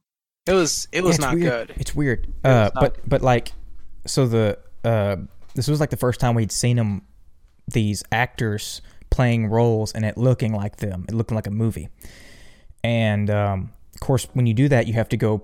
It 0.47 0.53
was. 0.53 0.87
It 0.91 1.03
was 1.03 1.15
it's 1.15 1.21
not 1.21 1.33
weird. 1.33 1.67
good. 1.67 1.77
It's 1.77 1.93
weird. 1.93 2.27
was 2.43 2.51
Uh, 2.51 2.69
but 2.75 2.97
but 3.07 3.21
like, 3.21 3.51
so 4.05 4.25
the 4.25 4.57
uh, 4.85 5.17
this 5.53 5.67
was 5.67 5.79
like 5.79 5.89
the 5.89 5.97
first 5.97 6.19
time 6.19 6.35
we'd 6.35 6.51
seen 6.51 6.77
them, 6.77 7.01
these 7.67 8.03
actors 8.11 8.81
playing 9.09 9.47
roles 9.47 9.91
and 9.93 10.05
it 10.05 10.17
looking 10.17 10.53
like 10.53 10.77
them, 10.77 11.05
it 11.09 11.15
looking 11.15 11.35
like 11.35 11.47
a 11.47 11.51
movie. 11.51 11.89
And 12.83 13.29
um, 13.29 13.73
of 13.93 13.99
course, 13.99 14.27
when 14.33 14.45
you 14.45 14.53
do 14.53 14.69
that, 14.69 14.87
you 14.87 14.93
have 14.93 15.09
to 15.09 15.17
go. 15.17 15.43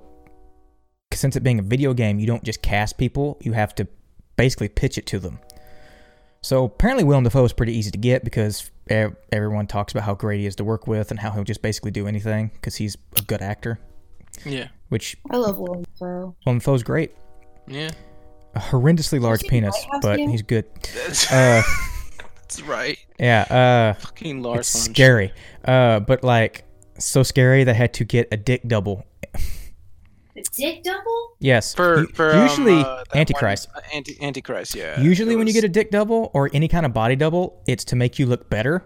Since 1.13 1.35
it 1.35 1.43
being 1.43 1.59
a 1.59 1.63
video 1.63 1.93
game, 1.93 2.19
you 2.19 2.27
don't 2.27 2.43
just 2.43 2.61
cast 2.61 2.97
people; 2.97 3.37
you 3.41 3.51
have 3.51 3.75
to 3.75 3.87
basically 4.37 4.69
pitch 4.69 4.97
it 4.97 5.05
to 5.07 5.19
them. 5.19 5.39
So 6.43 6.63
apparently, 6.65 7.03
Willem 7.03 7.23
Dafoe 7.23 7.45
is 7.45 7.53
pretty 7.53 7.73
easy 7.77 7.91
to 7.91 7.97
get 7.99 8.23
because 8.23 8.71
everyone 8.89 9.67
talks 9.67 9.93
about 9.93 10.03
how 10.03 10.15
great 10.15 10.39
he 10.39 10.47
is 10.47 10.55
to 10.55 10.63
work 10.63 10.87
with 10.87 11.11
and 11.11 11.19
how 11.19 11.29
he'll 11.31 11.43
just 11.43 11.61
basically 11.61 11.91
do 11.91 12.07
anything 12.07 12.49
because 12.55 12.75
he's 12.75 12.97
a 13.17 13.21
good 13.21 13.43
actor. 13.43 13.79
Yeah. 14.43 14.69
Which 14.89 15.15
I 15.29 15.37
love 15.37 15.59
Willem 15.59 15.83
Dafoe. 15.83 16.35
Willem 16.45 16.57
Dafoe's 16.57 16.81
great. 16.81 17.11
Yeah. 17.67 17.91
a 18.55 18.59
horrendously 18.59 19.21
large 19.21 19.41
penis, 19.41 19.75
but 20.01 20.17
yet? 20.19 20.29
he's 20.29 20.41
good. 20.41 20.65
That's, 21.05 21.31
Uh, 21.31 21.61
that's 22.41 22.61
right. 22.63 22.97
yeah, 23.19 23.41
uh, 23.95 23.99
Fucking 24.01 24.41
Lars 24.41 24.61
it's 24.61 24.85
scary. 24.85 25.31
Uh, 25.63 25.99
but 25.99 26.23
like 26.23 26.63
so 26.97 27.21
scary 27.21 27.63
they 27.63 27.73
had 27.75 27.93
to 27.93 28.03
get 28.03 28.27
a 28.31 28.37
dick 28.37 28.67
double. 28.67 29.05
The 30.43 30.49
dick 30.63 30.83
double? 30.83 31.35
Yes, 31.39 31.73
For, 31.75 32.01
u- 32.01 32.07
for 32.13 32.33
um, 32.33 32.41
usually 32.43 32.81
uh, 32.81 33.03
Antichrist. 33.15 33.69
one- 33.73 33.83
uh, 33.83 33.87
anti 33.95 34.21
Antichrist, 34.21 34.75
yeah. 34.75 34.99
usually 35.01 35.33
it 35.33 35.37
when 35.37 35.47
you 35.47 35.53
get 35.53 35.63
a 35.63 35.69
dick 35.69 35.91
double 35.91 36.31
or 36.33 36.49
any 36.53 36.67
kind 36.67 36.85
of 36.85 36.93
body 36.93 37.15
double, 37.15 37.61
it's 37.67 37.83
to 37.85 37.95
make 37.95 38.19
you 38.19 38.25
look 38.25 38.49
better. 38.49 38.83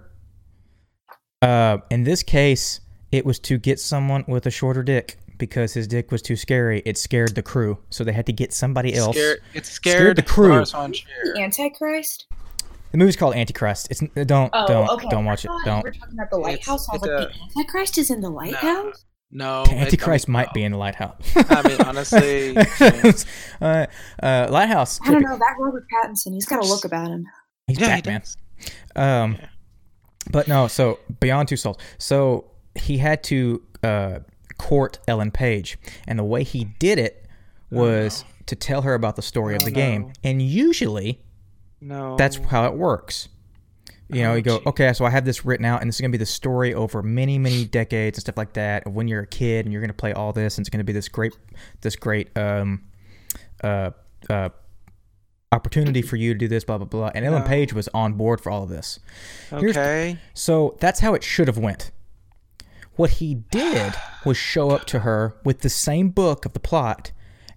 Uh, 1.42 1.78
in 1.92 2.04
this 2.04 2.24
case, 2.24 2.82
it 3.12 3.26
was 3.26 3.40
to 3.40 3.58
get 3.58 3.80
someone 3.80 4.24
with 4.28 4.46
a 4.46 4.52
shorter 4.52 4.84
dick 4.84 5.18
because 5.38 5.74
his 5.74 5.88
dick 5.88 6.12
was 6.12 6.22
too 6.22 6.36
scary. 6.36 6.82
It 6.86 6.98
scared 6.98 7.36
the 7.36 7.44
crew, 7.44 7.78
so 7.90 8.04
they 8.04 8.14
had 8.14 8.26
to 8.28 8.34
get 8.34 8.54
somebody 8.54 8.94
else. 8.96 9.16
Scared, 9.16 9.40
it's 9.54 9.70
Scared 9.70 9.98
scared, 9.98 10.16
the 10.18 10.22
crew. 10.24 10.50
Lars 10.50 10.72
von 10.72 10.92
Trier. 10.94 11.34
The 11.36 11.42
Antichrist? 11.42 12.26
The 12.92 12.98
movie's 12.98 13.18
called 13.18 13.36
Antichrist. 13.36 13.90
It's 13.92 14.00
don't 14.26 14.50
Oh, 14.54 14.68
don't 14.68 14.90
okay. 14.92 15.08
don't 15.10 15.26
watch 15.26 15.44
it. 15.44 15.52
Don't. 15.66 15.84
We 15.84 15.90
were 15.90 15.94
talking 15.94 16.14
about 16.14 16.30
the 16.32 16.38
It's- 16.38 16.52
lighthouse. 16.68 16.88
I 16.90 16.94
was 16.94 17.02
it's 17.04 17.12
like, 17.12 17.30
a- 17.30 17.34
the 17.34 17.60
Antichrist 17.60 17.98
is 17.98 18.10
in 18.10 18.22
the 18.22 18.30
lighthouse? 18.30 19.06
No, 19.32 19.64
it- 19.64 19.70
I 19.72 19.76
Antichrist 19.76 20.28
might 20.28 20.48
no. 20.48 20.54
be 20.54 20.64
in 20.64 20.72
the 20.72 20.78
lighthouse. 20.78 21.16
I 21.36 21.68
mean, 21.68 21.82
honestly, 21.82 22.54
yeah. 22.54 23.12
uh, 23.62 23.86
uh, 24.24 24.48
lighthouse. 24.50 25.00
I 25.04 25.12
don't 25.12 25.22
know. 25.22 25.38
That 25.38 25.56
Robert 25.60 25.86
Pattinson, 25.94 26.34
he's 26.34 26.46
got 26.46 26.64
a 26.64 26.68
look 26.68 26.86
about 26.86 27.10
him. 27.10 27.26
He's 27.68 27.80
Yeah, 27.80 27.96
he 27.96 28.02
Batman. 28.02 28.22
does. 28.22 28.38
Um, 28.96 29.38
Yeah. 29.40 29.48
but 30.32 30.48
no. 30.48 30.68
So 30.68 31.00
beyond 31.20 31.48
two 31.50 31.58
souls. 31.58 31.78
So 31.98 32.52
he 32.76 32.98
had 33.00 33.24
to 33.26 33.62
uh, 33.84 34.20
court 34.58 35.00
Ellen 35.08 35.32
Page, 35.32 35.78
and 36.08 36.18
the 36.20 36.24
way 36.24 36.44
he 36.44 36.66
did 36.80 37.00
it 37.00 37.26
was 37.72 38.24
to 38.46 38.56
tell 38.56 38.84
her 38.84 38.94
about 38.94 39.16
the 39.16 39.22
story 39.22 39.56
of 39.56 39.64
Oh, 39.64 39.66
the 39.66 39.72
game. 39.72 40.14
And 40.24 40.42
usually 40.42 41.20
No. 41.82 42.16
that's 42.16 42.38
how 42.38 42.66
it 42.66 42.76
works. 42.76 43.28
You 44.10 44.22
know, 44.22 44.32
Oh, 44.32 44.36
you 44.36 44.42
go, 44.44 44.60
gee. 44.60 44.66
okay, 44.68 44.94
so 44.94 45.04
I 45.06 45.10
have 45.10 45.26
this 45.26 45.46
written 45.46 45.66
out, 45.66 45.82
and 45.82 45.88
this 45.90 45.96
is 45.96 46.02
going 46.02 46.12
to 46.12 46.18
be 46.18 46.22
the 46.22 46.26
story 46.28 46.74
over 46.76 47.02
many, 47.02 47.40
many 47.40 47.66
decades 47.66 48.18
and 48.18 48.22
stuff 48.22 48.38
like 48.38 48.54
that. 48.54 48.86
Of 48.86 48.94
when 48.94 49.08
you're 49.08 49.22
a 49.24 49.28
kid, 49.28 49.66
and 49.66 49.74
you're 49.74 49.82
going 49.82 49.90
to 49.90 49.96
play 49.96 50.14
all 50.14 50.32
this, 50.32 50.58
and 50.58 50.64
it's 50.64 50.70
going 50.70 50.78
to 50.80 50.84
be 50.84 50.94
this 50.94 51.08
great, 51.10 51.34
this 51.82 51.96
great, 51.96 52.30
um, 52.38 52.84
uh, 53.64 53.92
uh, 54.30 54.50
opportunity 55.52 56.02
for 56.02 56.18
you 56.18 56.34
to 56.34 56.38
do 56.40 56.48
this, 56.48 56.64
blah 56.64 56.78
blah 56.78 56.86
blah. 56.88 57.12
And 57.16 57.26
Ellen 57.26 57.42
No. 57.44 57.48
Page 57.48 57.74
was 57.74 57.88
on 57.94 58.14
board 58.14 58.42
for 58.42 58.52
all 58.52 58.64
of 58.64 58.70
this. 58.70 59.00
here's- 59.50 59.76
okay. 59.78 60.18
So 60.34 60.78
that's 60.80 61.00
how 61.00 61.14
it 61.14 61.24
should 61.24 61.48
have 61.48 61.58
went. 61.58 61.92
What 62.96 63.12
he 63.12 63.36
did 63.52 63.94
was 64.26 64.38
show 64.38 64.72
up 64.72 64.86
to 64.88 65.00
her 65.00 65.36
with 65.44 65.60
the 65.62 65.70
same 65.70 66.10
book 66.10 66.46
of 66.46 66.54
the 66.54 66.60
plot 66.60 67.12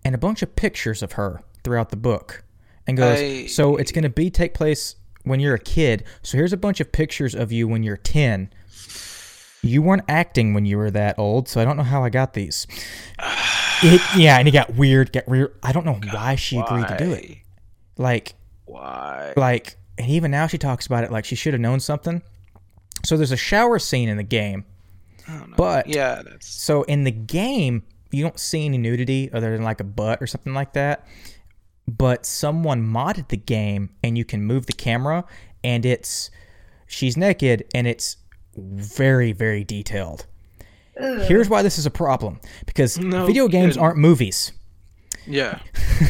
and 0.05 0.15
a 0.15 0.19
bunch 0.19 0.43
of 0.43 0.57
pictures 0.57 1.03
of 1.03 1.13
her 1.13 1.43
throughout 1.65 1.91
the 1.91 1.97
book, 1.97 2.45
and 2.87 2.97
goes, 2.97 3.19
I- 3.19 3.47
"So 3.47 3.77
it's 3.77 3.93
going 3.93 4.03
to 4.05 4.09
be 4.09 4.31
take 4.31 4.55
place 4.55 4.97
when 5.29 5.41
you're 5.41 5.55
a 5.55 5.59
kid. 5.61 6.05
So 6.23 6.37
here's 6.39 6.53
a 6.53 6.57
bunch 6.57 6.81
of 6.81 6.91
pictures 6.93 7.35
of 7.35 7.53
you 7.53 7.69
when 7.69 7.83
you're 7.83 7.97
10. 7.97 8.51
You 9.63 9.83
weren't 9.83 10.05
acting 10.09 10.55
when 10.55 10.67
you 10.67 10.79
were 10.79 10.91
that 10.91 11.19
old, 11.19 11.49
so 11.49 11.61
I 11.61 11.65
don't 11.65 11.77
know 11.77 11.83
how 11.83 12.05
I 12.05 12.11
got 12.11 12.35
these." 12.35 12.67
It, 13.81 14.01
yeah, 14.17 14.41
and 14.41 14.49
it 14.49 14.51
got 14.51 14.75
weird. 14.75 15.13
Get 15.13 15.29
weird. 15.29 15.55
I 15.63 15.71
don't 15.71 15.87
know 15.87 16.01
why 16.11 16.35
she 16.35 16.59
agreed 16.59 16.89
to 16.89 16.97
do 16.99 17.13
it. 17.13 17.37
Like, 17.97 18.35
Why? 18.65 19.33
like 19.37 19.77
and 19.97 20.11
even 20.11 20.33
now 20.33 20.49
she 20.49 20.59
talks 20.59 20.85
about 20.87 21.05
it 21.05 21.13
like 21.13 21.25
she 21.25 21.37
should 21.37 21.55
have 21.55 21.61
known 21.61 21.79
something 21.79 22.23
so 23.05 23.17
there's 23.17 23.31
a 23.31 23.37
shower 23.37 23.79
scene 23.79 24.09
in 24.09 24.17
the 24.17 24.23
game 24.25 24.65
I 25.29 25.39
don't 25.39 25.51
know. 25.51 25.57
but- 25.57 25.87
yeah, 25.89 26.23
that's 26.25 26.49
so 26.49 26.83
in 26.85 27.05
the 27.05 27.11
game 27.13 27.85
you 28.11 28.23
don't 28.25 28.39
see 28.39 28.65
any 28.65 28.79
nudity 28.79 29.31
other 29.33 29.53
than 29.57 29.63
like 29.65 29.79
a 29.81 29.85
butt 29.85 30.21
or 30.21 30.27
something 30.27 30.55
like 30.55 30.73
that 30.73 31.07
but 31.89 32.27
someone 32.27 32.83
modded 32.87 33.29
the 33.29 33.37
game 33.37 33.89
and 34.05 34.17
you 34.19 34.25
can 34.25 34.43
move 34.43 34.67
the 34.67 34.73
camera 34.75 35.25
and 35.65 35.87
it's 35.87 36.31
she's 36.87 37.17
naked 37.17 37.65
and 37.75 37.87
it's 37.87 38.19
very 38.57 39.33
very 39.33 39.65
detailed 39.65 40.27
here's 40.97 41.49
why 41.49 41.63
this 41.63 41.79
is 41.79 41.87
a 41.87 41.91
problem 41.91 42.39
because 42.67 42.99
No 43.01 43.25
video 43.27 43.49
games 43.49 43.75
kidding. 43.75 43.83
aren't 43.83 43.99
movies 43.99 44.53
yeah. 45.27 45.59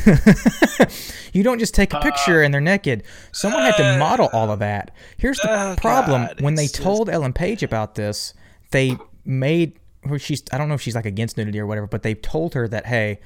you 1.32 1.42
don't 1.42 1.58
just 1.58 1.74
take 1.74 1.92
a 1.92 1.98
uh, 1.98 2.02
picture 2.02 2.40
and 2.42 2.54
they're 2.54 2.60
naked. 2.60 3.02
Someone 3.32 3.62
had 3.64 3.76
to 3.76 3.94
uh, 3.94 3.98
model 3.98 4.28
all 4.32 4.50
of 4.52 4.60
that. 4.60 4.92
Here's 5.16 5.38
the 5.38 5.50
Oh, 5.72 5.74
problem: 5.76 6.26
God, 6.26 6.40
when 6.40 6.54
they 6.54 6.64
just- 6.68 6.76
told 6.76 7.10
Ellen 7.10 7.32
Page 7.32 7.64
about 7.64 7.96
this, 7.96 8.32
they 8.70 8.96
made 9.24 9.78
well, 10.04 10.18
she's 10.18 10.44
I 10.52 10.58
don't 10.58 10.68
know 10.68 10.74
if 10.74 10.80
she's 10.82 10.94
like 10.94 11.06
against 11.06 11.36
nudity 11.36 11.58
or 11.58 11.66
whatever, 11.66 11.88
but 11.88 12.04
they 12.04 12.14
told 12.14 12.54
her 12.54 12.68
that 12.68 12.86
hey, 12.86 13.18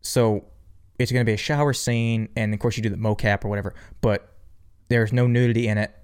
so 0.00 0.44
it's 0.98 1.12
going 1.12 1.24
to 1.24 1.28
be 1.28 1.34
a 1.34 1.38
shower 1.38 1.72
scene, 1.72 2.28
and 2.36 2.54
of 2.54 2.60
course 2.60 2.76
you 2.76 2.82
do 2.82 2.88
the 2.88 2.96
mocap 2.96 3.44
or 3.44 3.48
whatever, 3.48 3.74
but 4.00 4.32
there's 4.88 5.12
no 5.12 5.26
nudity 5.26 5.68
in 5.68 5.78
it, 5.78 5.94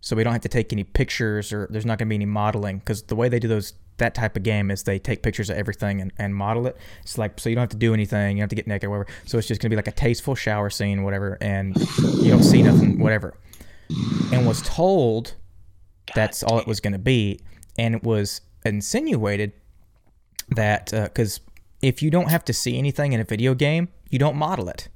so 0.00 0.16
we 0.16 0.24
don't 0.24 0.32
have 0.32 0.42
to 0.42 0.48
take 0.48 0.72
any 0.72 0.84
pictures 0.84 1.52
or 1.52 1.68
there's 1.70 1.86
not 1.86 1.98
going 1.98 2.08
to 2.08 2.10
be 2.10 2.16
any 2.16 2.26
modeling 2.26 2.78
because 2.78 3.04
the 3.04 3.16
way 3.16 3.28
they 3.28 3.38
do 3.38 3.48
those 3.48 3.74
that 3.98 4.14
type 4.14 4.36
of 4.36 4.42
game 4.42 4.70
is 4.70 4.82
they 4.82 4.98
take 4.98 5.22
pictures 5.22 5.48
of 5.48 5.56
everything 5.56 6.00
and, 6.00 6.12
and 6.18 6.34
model 6.34 6.66
it. 6.66 6.76
It's 7.02 7.18
like 7.18 7.38
so 7.38 7.48
you 7.48 7.54
don't 7.54 7.62
have 7.62 7.70
to 7.70 7.76
do 7.76 7.94
anything, 7.94 8.36
you 8.36 8.40
don't 8.40 8.44
have 8.44 8.50
to 8.50 8.56
get 8.56 8.66
naked 8.66 8.88
or 8.88 8.90
whatever. 8.90 9.08
So 9.26 9.38
it's 9.38 9.46
just 9.46 9.60
going 9.60 9.70
to 9.70 9.74
be 9.74 9.76
like 9.76 9.86
a 9.86 9.92
tasteful 9.92 10.34
shower 10.34 10.70
scene, 10.70 11.02
whatever, 11.04 11.38
and 11.40 11.76
you 12.20 12.30
don't 12.30 12.42
see 12.42 12.62
nothing, 12.62 12.98
whatever. 12.98 13.34
And 14.32 14.46
was 14.46 14.62
told 14.62 15.34
that's 16.14 16.42
all 16.42 16.58
it 16.58 16.66
was 16.66 16.80
going 16.80 16.94
to 16.94 16.98
be, 16.98 17.40
and 17.78 17.94
it 17.94 18.02
was 18.02 18.40
insinuated 18.64 19.52
that 20.50 20.92
uh, 20.92 21.04
because 21.04 21.40
if 21.80 22.02
you 22.02 22.10
don't 22.10 22.30
have 22.30 22.44
to 22.46 22.52
see 22.52 22.78
anything 22.78 23.12
in 23.12 23.20
a 23.20 23.24
video 23.24 23.54
game, 23.54 23.88
you 24.12 24.18
don't 24.20 24.36
model 24.36 24.68
it. 24.68 24.88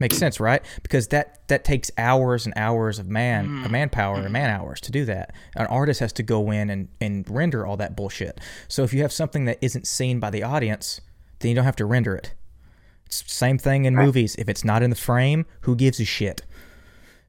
Makes 0.00 0.18
sense, 0.18 0.40
right? 0.40 0.60
Because 0.82 1.08
that 1.08 1.46
that 1.46 1.64
takes 1.64 1.90
hours 1.96 2.46
and 2.46 2.52
hours 2.56 2.98
of 2.98 3.08
man 3.08 3.44
of 3.44 3.50
mm-hmm. 3.50 3.72
manpower 3.72 4.16
and 4.16 4.24
mm-hmm. 4.24 4.32
man 4.32 4.50
hours 4.50 4.80
to 4.82 4.92
do 4.92 5.04
that. 5.04 5.32
An 5.54 5.66
artist 5.66 6.00
has 6.00 6.12
to 6.14 6.24
go 6.24 6.50
in 6.50 6.68
and, 6.68 6.88
and 7.00 7.24
render 7.30 7.64
all 7.64 7.76
that 7.76 7.94
bullshit. 7.94 8.40
So 8.66 8.82
if 8.82 8.92
you 8.92 9.02
have 9.02 9.12
something 9.12 9.44
that 9.44 9.58
isn't 9.62 9.86
seen 9.86 10.18
by 10.18 10.30
the 10.30 10.42
audience, 10.42 11.00
then 11.38 11.50
you 11.50 11.54
don't 11.54 11.64
have 11.64 11.76
to 11.76 11.86
render 11.86 12.16
it. 12.16 12.34
It's 13.06 13.32
same 13.32 13.56
thing 13.56 13.84
in 13.84 13.94
movies. 13.94 14.34
If 14.34 14.48
it's 14.48 14.64
not 14.64 14.82
in 14.82 14.90
the 14.90 14.96
frame, 14.96 15.46
who 15.60 15.76
gives 15.76 16.00
a 16.00 16.04
shit? 16.04 16.42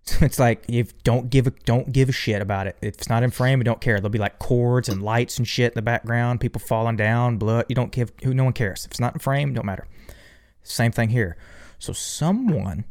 It's 0.21 0.37
like 0.37 0.63
you 0.67 0.85
don't 1.03 1.31
give 1.31 1.47
a 1.47 1.51
don't 1.65 1.91
give 1.91 2.09
a 2.09 2.11
shit 2.11 2.39
about 2.39 2.67
it. 2.67 2.77
If 2.79 2.95
it's 2.95 3.09
not 3.09 3.23
in 3.23 3.31
frame, 3.31 3.59
you 3.59 3.63
don't 3.63 3.81
care. 3.81 3.95
There'll 3.95 4.09
be 4.09 4.19
like 4.19 4.37
cords 4.37 4.87
and 4.87 5.01
lights 5.01 5.39
and 5.39 5.47
shit 5.47 5.71
in 5.71 5.75
the 5.75 5.81
background, 5.81 6.41
people 6.41 6.59
falling 6.59 6.95
down, 6.95 7.37
blood. 7.37 7.65
You 7.69 7.75
don't 7.75 7.91
give 7.91 8.11
who 8.23 8.33
no 8.33 8.43
one 8.43 8.53
cares. 8.53 8.85
If 8.85 8.91
it's 8.91 8.99
not 8.99 9.13
in 9.13 9.19
frame, 9.19 9.53
don't 9.53 9.65
matter. 9.65 9.87
Same 10.65 10.91
thing 10.91 11.09
here. 11.09 11.37
So 11.79 11.93
someone 11.93 12.85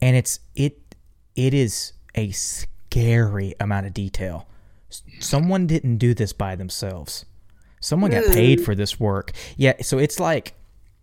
and 0.00 0.16
it's 0.16 0.40
it 0.54 0.94
it 1.36 1.54
is 1.54 1.92
a 2.14 2.30
scary 2.32 3.54
amount 3.60 3.86
of 3.86 3.94
detail. 3.94 4.48
Someone 5.20 5.66
didn't 5.66 5.98
do 5.98 6.14
this 6.14 6.32
by 6.32 6.56
themselves. 6.56 7.24
Someone 7.80 8.10
got 8.10 8.24
paid 8.32 8.64
for 8.64 8.74
this 8.74 8.98
work. 8.98 9.32
Yeah, 9.56 9.74
so 9.82 9.98
it's 9.98 10.18
like 10.18 10.54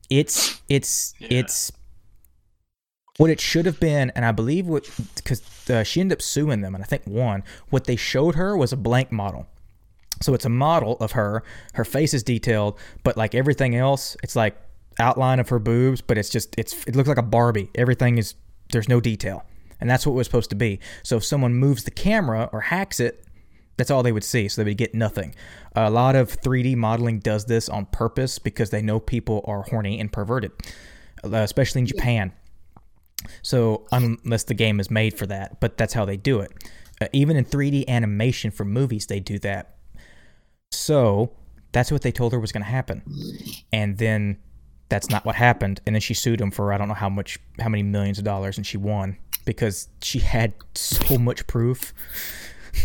it's 0.10 0.62
it's 0.68 1.14
Yeah. 1.20 1.28
it's 1.32 1.72
what 3.18 3.30
it 3.30 3.40
should 3.40 3.66
have 3.66 3.80
been 3.80 4.12
and 4.16 4.26
i 4.26 4.32
believe 4.32 4.66
what 4.66 4.90
because 5.16 5.42
uh, 5.70 5.84
she 5.84 6.00
ended 6.02 6.18
up 6.18 6.22
suing 6.22 6.62
them 6.62 6.74
and 6.74 6.84
i 6.84 6.88
think 6.88 7.04
won 7.06 7.44
what 7.70 7.84
they 7.84 7.96
showed 7.96 8.36
her 8.36 8.58
was 8.58 8.74
a 8.74 8.78
blank 8.78 9.12
model 9.12 9.46
so 10.22 10.34
it's 10.34 10.46
a 10.46 10.50
model 10.50 10.98
of 11.00 11.12
her 11.12 11.44
her 11.74 11.86
face 11.86 12.14
is 12.14 12.24
detailed 12.24 12.80
but 13.04 13.16
like 13.18 13.36
everything 13.36 13.76
else 13.76 14.18
it's 14.24 14.36
like 14.36 14.58
outline 15.00 15.40
of 15.40 15.50
her 15.50 15.60
boobs 15.60 16.02
but 16.02 16.18
it's 16.18 16.30
just 16.30 16.54
it's 16.58 16.86
it 16.86 16.96
looks 16.96 17.10
like 17.10 17.18
a 17.18 17.24
barbie. 17.24 17.70
Everything 17.76 18.18
is 18.18 18.36
there's 18.72 18.90
no 18.90 19.00
detail. 19.00 19.46
And 19.80 19.90
that's 19.90 20.06
what 20.06 20.14
it 20.14 20.18
was 20.18 20.28
supposed 20.28 20.52
to 20.52 20.56
be. 20.56 20.80
So 21.02 21.18
if 21.18 21.26
someone 21.26 21.56
moves 21.56 21.84
the 21.84 21.92
camera 21.92 22.50
or 22.52 22.62
hacks 22.62 23.00
it 23.00 23.26
that's 23.78 23.90
all 23.90 24.04
they 24.04 24.12
would 24.12 24.24
see. 24.24 24.48
So 24.48 24.64
they 24.64 24.70
would 24.70 24.78
get 24.78 24.94
nothing. 24.94 25.34
A 25.76 25.90
lot 25.90 26.16
of 26.16 26.30
3d 26.30 26.76
modeling 26.76 27.20
does 27.20 27.46
this 27.46 27.68
on 27.68 27.86
purpose 27.88 28.38
because 28.38 28.70
they 28.70 28.82
know 28.82 29.00
people 29.00 29.44
are 29.48 29.64
horny 29.64 30.00
and 30.00 30.12
perverted 30.12 30.52
uh, 31.24 31.38
especially 31.38 31.80
in 31.82 31.88
japan. 31.88 32.34
So 33.42 33.86
unless 33.92 34.44
the 34.44 34.54
game 34.54 34.80
is 34.80 34.90
made 34.90 35.18
for 35.18 35.28
that, 35.28 35.60
but 35.60 35.78
that's 35.78 35.94
how 35.94 36.06
they 36.06 36.18
do 36.18 36.40
it. 36.40 36.52
Uh, 37.00 37.08
even 37.14 37.38
in 37.38 37.46
3D 37.46 37.88
animation 37.88 38.52
for 38.52 38.66
movies, 38.66 39.08
they 39.08 39.20
do 39.20 39.38
that. 39.40 39.76
So 40.72 41.32
that's 41.72 41.92
what 41.92 42.02
they 42.02 42.12
told 42.12 42.34
her 42.34 42.40
was 42.40 42.52
going 42.52 42.64
to 42.64 42.70
happen, 42.70 43.04
and 43.72 43.98
then 43.98 44.38
that's 44.92 45.10
not 45.10 45.26
what 45.26 45.36
happened. 45.36 45.82
And 45.86 45.96
then 45.96 46.02
she 46.02 46.14
sued 46.14 46.40
him 46.40 46.52
for 46.52 46.72
I 46.74 46.78
don't 46.78 46.90
know 46.90 46.94
how 46.94 47.10
much, 47.10 47.40
how 47.60 47.70
many 47.70 47.82
millions 47.82 48.20
of 48.20 48.26
dollars, 48.26 48.58
and 48.58 48.68
she 48.68 48.78
won 48.78 49.18
because 49.46 49.88
she 50.04 50.20
had 50.20 50.54
so 50.76 51.18
much 51.18 51.48
proof. 51.48 51.94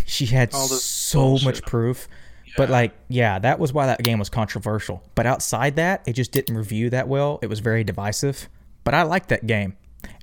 She 0.05 0.27
had 0.27 0.53
so 0.53 1.21
bullshit. 1.21 1.47
much 1.47 1.63
proof. 1.63 2.09
But 2.57 2.71
like, 2.71 2.93
yeah, 3.09 3.39
that 3.39 3.59
was 3.59 3.73
why 3.73 3.87
that 3.87 4.03
game 4.03 4.19
was 4.19 4.29
controversial. 4.29 5.03
But 5.15 5.27
outside 5.27 5.77
that, 5.77 6.03
it 6.09 6.15
just 6.15 6.33
didn't 6.33 6.57
review 6.57 6.91
that 6.91 7.07
well. 7.07 7.39
It 7.43 7.49
was 7.49 7.61
very 7.61 7.85
divisive. 7.85 8.49
But 8.83 8.95
I 8.95 9.03
liked 9.03 9.29
that 9.29 9.47
game. 9.47 9.77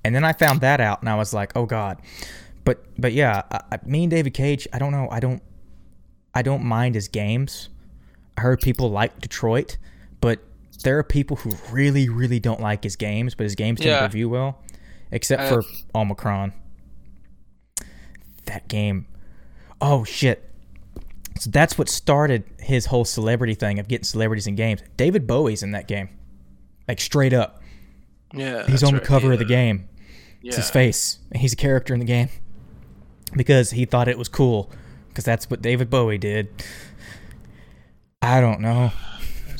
And 0.03 0.15
then 0.15 0.23
I 0.23 0.33
found 0.33 0.61
that 0.61 0.81
out, 0.81 1.01
and 1.01 1.09
I 1.09 1.15
was 1.15 1.33
like, 1.33 1.51
oh 1.55 1.65
god. 1.65 2.01
But 2.65 2.83
but 2.97 3.13
yeah, 3.13 3.43
I, 3.51 3.59
I, 3.73 3.79
me 3.85 4.03
and 4.03 4.11
David 4.11 4.33
Cage, 4.33 4.67
I 4.73 4.79
don't 4.79 4.91
know, 4.91 5.07
I 5.11 5.19
don't 5.19 5.41
I 6.33 6.41
don't 6.41 6.63
mind 6.63 6.95
his 6.95 7.07
games. 7.07 7.69
I 8.37 8.41
heard 8.41 8.61
people 8.61 8.89
like 8.89 9.19
Detroit, 9.19 9.77
but 10.21 10.39
there 10.83 10.97
are 10.99 11.03
people 11.03 11.37
who 11.37 11.51
really 11.71 12.07
really 12.09 12.39
don't 12.39 12.61
like 12.61 12.83
his 12.83 12.95
games, 12.95 13.35
but 13.35 13.43
his 13.45 13.55
games 13.55 13.79
didn't 13.79 13.93
Yeah. 13.97 14.03
review 14.03 14.29
well, 14.29 14.61
except 15.11 15.43
Uh, 15.43 15.49
for 15.49 15.63
Omikron. 15.95 16.53
That 18.45 18.67
game. 18.67 19.05
Oh 19.81 20.03
shit. 20.03 20.49
So 21.39 21.49
that's 21.49 21.77
what 21.77 21.89
started 21.89 22.43
his 22.59 22.85
whole 22.87 23.05
celebrity 23.05 23.55
thing 23.55 23.79
of 23.79 23.87
getting 23.87 24.03
celebrities 24.03 24.45
in 24.47 24.55
games. 24.55 24.81
David 24.97 25.25
Bowie's 25.25 25.63
in 25.63 25.71
that 25.71 25.87
game. 25.87 26.09
Like 26.87 27.01
straight 27.01 27.33
up. 27.33 27.61
Yeah, 28.33 28.65
He's 28.67 28.83
on 28.83 28.93
the 28.93 28.99
right, 28.99 29.07
cover 29.07 29.31
of 29.33 29.39
the 29.39 29.45
game. 29.45 29.87
Yeah. 30.41 30.49
It's 30.49 30.57
his 30.57 30.69
face. 30.69 31.19
and 31.31 31.39
He's 31.41 31.53
a 31.53 31.55
character 31.55 31.93
in 31.93 31.99
the 31.99 32.05
game 32.05 32.29
because 33.35 33.71
he 33.71 33.85
thought 33.85 34.07
it 34.07 34.17
was 34.17 34.27
cool 34.27 34.71
because 35.09 35.23
that's 35.23 35.49
what 35.49 35.61
David 35.61 35.89
Bowie 35.89 36.17
did. 36.17 36.49
I 38.21 38.41
don't 38.41 38.59
know. 38.61 38.91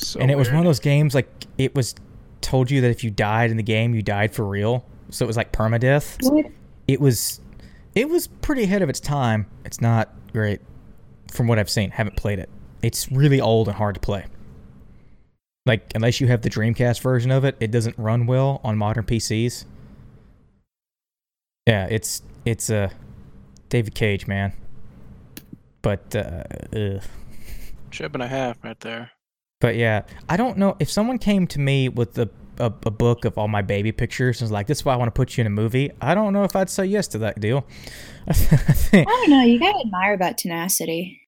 So 0.08 0.20
and 0.20 0.30
it 0.30 0.38
was 0.38 0.50
one 0.50 0.60
of 0.60 0.66
those 0.66 0.80
games 0.80 1.16
like 1.16 1.30
it 1.58 1.76
was 1.76 1.96
told 2.42 2.70
you 2.70 2.82
that 2.82 2.92
if 2.92 3.04
you 3.04 3.10
died 3.10 3.52
in 3.52 3.58
the 3.58 3.64
game, 3.64 3.96
you 3.96 4.02
died 4.02 4.34
for 4.34 4.46
real. 4.46 4.86
So 5.10 5.26
it 5.26 5.28
was 5.28 5.38
like 5.38 5.52
permadeath. 5.52 6.18
What? 6.22 6.46
It 6.88 7.00
was 7.00 7.40
it 7.96 8.10
was 8.10 8.28
pretty 8.28 8.64
ahead 8.64 8.82
of 8.82 8.90
its 8.90 9.00
time. 9.00 9.48
It's 9.66 9.82
not 9.82 10.10
great 10.32 10.62
from 11.32 11.48
what 11.48 11.60
I've 11.60 11.70
seen. 11.70 11.92
Haven't 11.92 12.18
played 12.18 12.40
it. 12.40 12.50
It's 12.82 13.12
really 13.12 13.40
old 13.40 13.68
and 13.68 13.78
hard 13.78 13.96
to 13.96 14.02
play. 14.02 14.26
Like 15.66 15.92
unless 15.96 16.20
you 16.20 16.28
have 16.28 16.42
the 16.42 16.50
Dreamcast 16.50 17.02
version 17.02 17.32
of 17.32 17.46
it, 17.46 17.56
it 17.60 17.72
doesn't 17.72 17.98
run 17.98 18.26
well 18.26 18.60
on 18.64 18.78
modern 18.78 19.06
PCs. 19.06 19.66
Yeah, 21.68 21.88
it's 21.90 22.22
it's 22.46 22.70
a 22.70 22.78
uh, 22.78 22.90
David 23.70 23.96
Cage, 23.96 24.28
man. 24.28 24.54
But 25.82 26.16
uh, 26.16 26.44
ugh. 26.76 27.02
Trip 27.92 28.14
and 28.14 28.24
a 28.24 28.28
half 28.28 28.58
right 28.64 28.80
there. 28.80 29.12
But 29.64 29.78
yeah, 29.78 30.02
I 30.28 30.36
don't 30.36 30.58
know 30.58 30.76
if 30.82 30.92
someone 30.92 31.18
came 31.18 31.48
to 31.48 31.60
me 31.60 31.88
with 31.88 32.18
a, 32.20 32.30
a, 32.60 32.66
a 32.66 32.92
book 32.92 33.24
of 33.24 33.38
all 33.38 33.48
my 33.48 33.62
baby 33.62 33.94
pictures 33.94 34.42
and 34.42 34.46
was 34.48 34.52
like, 34.52 34.68
"This 34.68 34.80
is 34.80 34.86
why 34.86 34.92
I 34.94 34.98
want 34.98 35.08
to 35.08 35.18
put 35.18 35.38
you 35.38 35.42
in 35.42 35.48
a 35.48 35.50
movie." 35.50 35.90
I 36.02 36.14
don't 36.14 36.34
know 36.34 36.44
if 36.44 36.54
I'd 36.54 36.70
say 36.70 36.84
yes 36.86 37.08
to 37.10 37.18
that 37.20 37.40
deal. 37.40 37.66
I 38.28 38.34
think- 38.34 39.08
I 39.08 39.12
don't 39.12 39.30
know. 39.30 39.42
You 39.44 39.58
gotta 39.60 39.80
admire 39.86 40.18
that 40.18 40.38
tenacity. 40.38 41.22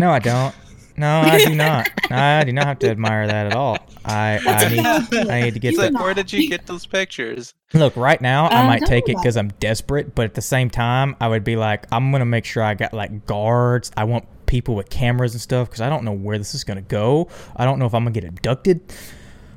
no, 0.00 0.10
I 0.10 0.18
don't. 0.18 0.52
No, 0.96 1.20
I 1.20 1.44
do 1.44 1.54
not. 1.54 1.88
I 2.10 2.42
do 2.42 2.52
not 2.52 2.66
have 2.66 2.78
to 2.80 2.90
admire 2.90 3.28
that 3.28 3.46
at 3.46 3.54
all. 3.54 3.78
I 4.04 4.40
I 4.46 4.68
need 4.68 5.30
I 5.30 5.40
need 5.42 5.54
to 5.54 5.60
get 5.60 5.70
He's 5.70 5.78
that. 5.78 5.92
like, 5.92 6.02
where 6.02 6.12
did 6.14 6.32
you 6.32 6.48
get 6.48 6.66
those 6.66 6.86
pictures? 6.86 7.54
Look, 7.72 7.96
right 7.96 8.20
now 8.20 8.46
I 8.46 8.62
Uh, 8.64 8.66
might 8.66 8.82
take 8.84 9.08
it 9.08 9.16
because 9.16 9.36
I'm 9.36 9.50
desperate, 9.60 10.16
but 10.16 10.24
at 10.24 10.34
the 10.34 10.42
same 10.42 10.70
time, 10.70 11.14
I 11.20 11.28
would 11.28 11.44
be 11.44 11.54
like, 11.54 11.86
I'm 11.92 12.10
gonna 12.10 12.24
make 12.24 12.44
sure 12.46 12.64
I 12.64 12.74
got 12.74 12.92
like 12.92 13.26
guards. 13.26 13.92
I 13.96 14.02
want 14.04 14.26
people 14.46 14.74
with 14.74 14.88
cameras 14.90 15.32
and 15.34 15.40
stuff 15.40 15.68
because 15.68 15.80
I 15.80 15.88
don't 15.90 16.04
know 16.04 16.12
where 16.12 16.38
this 16.38 16.54
is 16.54 16.64
gonna 16.64 16.80
go. 16.82 17.28
I 17.56 17.64
don't 17.64 17.78
know 17.78 17.86
if 17.86 17.94
I'm 17.94 18.02
gonna 18.04 18.12
get 18.12 18.24
abducted. 18.24 18.80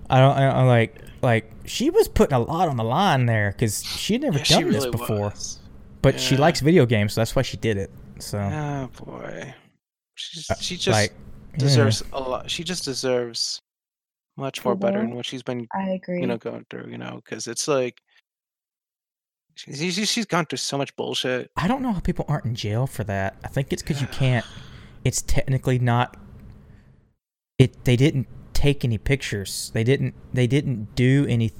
I 0.10 0.20
don't. 0.20 0.38
I, 0.38 0.45
I 0.49 0.64
like 0.64 0.95
like 1.22 1.52
she 1.66 1.90
was 1.90 2.07
putting 2.07 2.34
a 2.34 2.40
lot 2.40 2.68
on 2.68 2.78
the 2.78 2.84
line 2.84 3.26
there 3.26 3.52
because 3.52 3.84
she 3.84 4.14
had 4.14 4.22
never 4.24 4.38
Yeah, 4.40 4.44
done 4.45 4.57
she 4.60 4.64
this 4.66 4.74
really 4.86 4.91
before. 4.91 5.30
was. 5.30 5.60
But 6.02 6.20
she 6.20 6.38
likes 6.38 6.61
video 6.61 6.86
games, 6.86 7.14
so 7.14 7.22
that's 7.22 7.36
why 7.36 7.41
she 7.41 7.57
did 7.57 7.78
it. 7.78 7.91
So 8.20 8.40
Oh 8.40 8.90
boy, 9.06 9.53
She's, 10.16 10.49
Uh, 10.49 10.56
she 10.56 10.76
just 10.76 10.88
like 10.88 11.14
yeah. 11.53 11.57
deserves 11.60 12.03
a 12.14 12.20
lot. 12.20 12.49
She 12.49 12.64
just 12.64 12.86
deserves 12.86 13.61
much 14.38 14.64
more 14.64 14.76
better 14.76 14.99
Mhm. 14.99 15.07
than 15.07 15.16
what 15.16 15.26
she's 15.26 15.44
been, 15.44 15.68
I 15.74 15.90
agree. 15.90 16.22
you 16.22 16.28
know, 16.28 16.38
going 16.38 16.66
through. 16.70 16.90
You 16.90 16.98
know, 16.98 17.22
because 17.24 17.48
it's 17.48 17.68
like 17.68 17.99
she's 19.56 19.78
she's 19.80 20.10
she's 20.10 20.26
gone 20.26 20.45
through 20.45 20.57
so 20.57 20.78
much 20.78 20.95
bullshit. 20.95 21.52
I 21.57 21.68
don't 21.68 21.82
know 21.82 21.91
how 21.91 21.99
people 21.99 22.26
aren't 22.28 22.45
in 22.45 22.56
jail 22.56 22.88
for 22.88 23.03
that. 23.06 23.36
I 23.44 23.48
think 23.49 23.74
it's 23.74 23.82
because 23.82 24.02
you 24.02 24.07
can't. 24.11 24.45
It's 25.03 25.21
technically 25.21 25.80
not. 25.80 26.17
It 27.57 27.84
they 27.85 27.95
didn't 27.95 28.27
take 28.53 28.84
any 28.84 28.97
pictures. 28.97 29.71
They 29.73 29.84
didn't. 29.84 30.13
They 30.34 30.47
didn't 30.47 30.95
do 30.95 31.26
any. 31.30 31.51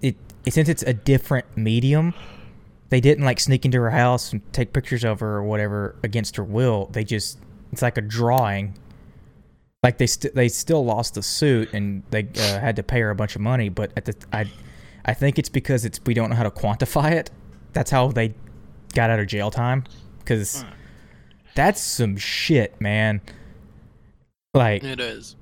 It, 0.00 0.16
it 0.44 0.54
since 0.54 0.68
it's 0.68 0.82
a 0.82 0.92
different 0.92 1.56
medium. 1.56 2.14
They 2.88 3.00
didn't 3.00 3.24
like 3.24 3.38
sneak 3.38 3.64
into 3.64 3.80
her 3.80 3.90
house 3.90 4.32
and 4.32 4.52
take 4.52 4.72
pictures 4.72 5.04
of 5.04 5.20
her 5.20 5.36
or 5.36 5.42
whatever 5.44 5.96
against 6.02 6.36
her 6.36 6.44
will. 6.44 6.86
They 6.86 7.04
just 7.04 7.38
it's 7.72 7.82
like 7.82 7.96
a 7.96 8.02
drawing. 8.02 8.76
Like 9.82 9.98
they 9.98 10.06
st- 10.06 10.34
they 10.34 10.48
still 10.48 10.84
lost 10.84 11.14
the 11.14 11.22
suit 11.22 11.72
and 11.72 12.02
they 12.10 12.28
uh, 12.36 12.60
had 12.60 12.76
to 12.76 12.82
pay 12.82 13.00
her 13.00 13.10
a 13.10 13.14
bunch 13.14 13.36
of 13.36 13.42
money. 13.42 13.68
But 13.68 13.92
at 13.96 14.06
the 14.06 14.14
I, 14.32 14.50
I 15.04 15.14
think 15.14 15.38
it's 15.38 15.48
because 15.48 15.84
it's 15.84 16.00
we 16.04 16.14
don't 16.14 16.30
know 16.30 16.36
how 16.36 16.42
to 16.42 16.50
quantify 16.50 17.12
it. 17.12 17.30
That's 17.72 17.90
how 17.90 18.08
they 18.08 18.34
got 18.94 19.10
out 19.10 19.20
of 19.20 19.26
jail 19.28 19.50
time 19.50 19.84
because 20.18 20.64
that's 21.60 21.78
some 21.82 22.16
shit, 22.16 22.80
man. 22.80 23.20
Like, 24.54 24.82
It 24.82 24.98
is. 24.98 25.36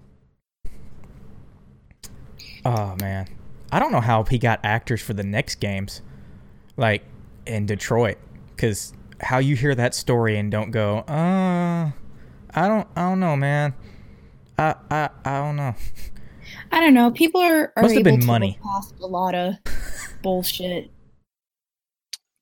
oh 2.65 2.97
man, 3.01 3.29
I 3.71 3.79
don't 3.79 3.93
know 3.93 4.01
how 4.01 4.25
he 4.25 4.37
got 4.37 4.59
actors 4.65 5.01
for 5.01 5.13
the 5.15 5.23
next 5.23 5.57
games, 5.61 6.03
like 6.77 7.05
in 7.47 7.67
Detroit, 7.67 8.19
because 8.57 8.93
how 9.21 9.39
you 9.39 9.55
hear 9.55 9.77
that 9.77 9.95
story 9.95 10.37
and 10.39 10.51
don't 10.51 10.73
go, 10.73 10.99
uh, 11.09 11.93
I 12.53 12.67
don't, 12.69 12.89
I 12.97 13.03
don't 13.09 13.21
know, 13.21 13.37
man. 13.37 13.75
I, 14.59 14.75
I, 14.91 15.11
I 15.25 15.39
don't 15.39 15.55
know. 15.55 15.75
I 16.73 16.81
don't 16.81 16.95
know. 16.95 17.13
People 17.13 17.41
are, 17.43 17.73
are 17.77 17.83
Must 17.85 17.95
have 17.95 18.01
able 18.07 18.11
been 18.17 18.21
to 18.23 18.27
money. 18.27 18.59
look 18.65 18.73
past 18.73 18.95
a 19.01 19.07
lot 19.07 19.37
of 19.37 19.55
bullshit 20.23 20.91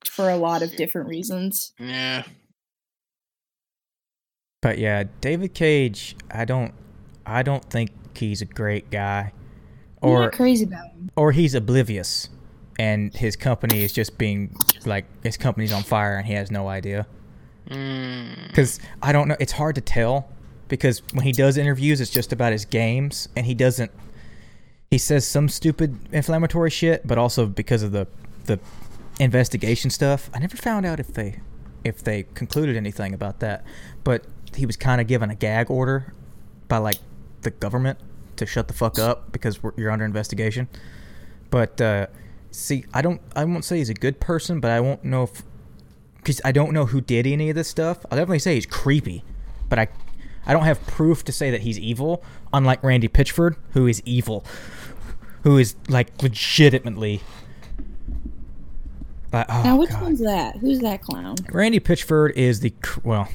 for 0.06 0.30
a 0.30 0.36
lot 0.36 0.62
of 0.62 0.74
different 0.76 1.08
reasons. 1.08 1.74
Yeah. 1.78 2.22
But 4.66 4.78
yeah, 4.78 5.04
David 5.20 5.54
Cage, 5.54 6.16
I 6.28 6.44
don't, 6.44 6.74
I 7.24 7.44
don't 7.44 7.64
think 7.70 7.90
he's 8.16 8.42
a 8.42 8.46
great 8.46 8.90
guy, 8.90 9.32
I'm 10.02 10.08
or 10.08 10.30
crazy 10.32 10.64
about 10.64 10.86
him. 10.86 11.08
or 11.14 11.30
he's 11.30 11.54
oblivious 11.54 12.28
and 12.76 13.14
his 13.14 13.36
company 13.36 13.84
is 13.84 13.92
just 13.92 14.18
being 14.18 14.56
like 14.84 15.04
his 15.22 15.36
company's 15.36 15.72
on 15.72 15.84
fire 15.84 16.16
and 16.16 16.26
he 16.26 16.32
has 16.34 16.50
no 16.50 16.66
idea 16.68 17.06
Mm. 17.68 18.46
because 18.48 18.78
i 19.02 19.10
don't 19.12 19.26
know 19.28 19.36
it's 19.40 19.50
hard 19.52 19.74
to 19.74 19.80
tell 19.80 20.28
because 20.68 21.02
when 21.12 21.24
he 21.24 21.32
does 21.32 21.56
interviews 21.56 22.00
it's 22.00 22.10
just 22.12 22.32
about 22.32 22.52
his 22.52 22.64
games 22.64 23.28
and 23.34 23.44
he 23.46 23.54
doesn't 23.54 23.90
he 24.90 24.98
says 24.98 25.26
some 25.26 25.48
stupid 25.48 25.96
inflammatory 26.12 26.70
shit 26.70 27.04
but 27.06 27.18
also 27.18 27.46
because 27.46 27.82
of 27.82 27.90
the 27.92 28.06
the 28.44 28.60
investigation 29.18 29.90
stuff 29.90 30.30
i 30.34 30.38
never 30.38 30.56
found 30.56 30.86
out 30.86 31.00
if 31.00 31.08
they 31.14 31.40
if 31.82 32.04
they 32.04 32.22
concluded 32.34 32.76
anything 32.76 33.12
about 33.14 33.40
that 33.40 33.64
but 34.04 34.24
he 34.56 34.66
was 34.66 34.76
kind 34.76 35.00
of 35.00 35.06
given 35.06 35.30
a 35.30 35.34
gag 35.34 35.70
order 35.70 36.12
by 36.68 36.78
like 36.78 36.98
the 37.42 37.50
government 37.50 37.98
to 38.36 38.46
shut 38.46 38.68
the 38.68 38.74
fuck 38.74 38.98
up 38.98 39.32
because 39.32 39.60
you're 39.76 39.90
under 39.90 40.04
investigation 40.04 40.68
but 41.50 41.80
uh, 41.80 42.06
see, 42.50 42.84
I 42.92 43.02
don't, 43.02 43.20
I 43.34 43.44
won't 43.44 43.64
say 43.64 43.78
he's 43.78 43.88
a 43.88 43.94
good 43.94 44.20
person, 44.20 44.60
but 44.60 44.70
I 44.70 44.80
won't 44.80 45.04
know 45.04 45.24
if 45.24 45.42
because 46.16 46.40
I 46.44 46.50
don't 46.50 46.72
know 46.72 46.86
who 46.86 47.00
did 47.00 47.26
any 47.26 47.50
of 47.50 47.54
this 47.56 47.68
stuff. 47.68 48.04
I'll 48.10 48.18
definitely 48.18 48.40
say 48.40 48.54
he's 48.54 48.66
creepy, 48.66 49.24
but 49.68 49.78
I 49.78 49.88
I 50.44 50.52
don't 50.52 50.64
have 50.64 50.84
proof 50.86 51.24
to 51.24 51.32
say 51.32 51.50
that 51.50 51.62
he's 51.62 51.78
evil. 51.78 52.22
Unlike 52.52 52.82
Randy 52.82 53.08
Pitchford, 53.08 53.56
who 53.72 53.86
is 53.86 54.02
evil, 54.04 54.44
who 55.42 55.58
is 55.58 55.76
like 55.88 56.22
legitimately. 56.22 57.20
Like, 59.32 59.46
oh, 59.48 59.62
now, 59.62 59.76
which 59.76 59.90
God. 59.90 60.02
one's 60.02 60.20
that? 60.20 60.56
Who's 60.56 60.80
that 60.80 61.02
clown? 61.02 61.36
Randy 61.50 61.80
Pitchford 61.80 62.32
is 62.32 62.60
the 62.60 62.72
well, 63.04 63.28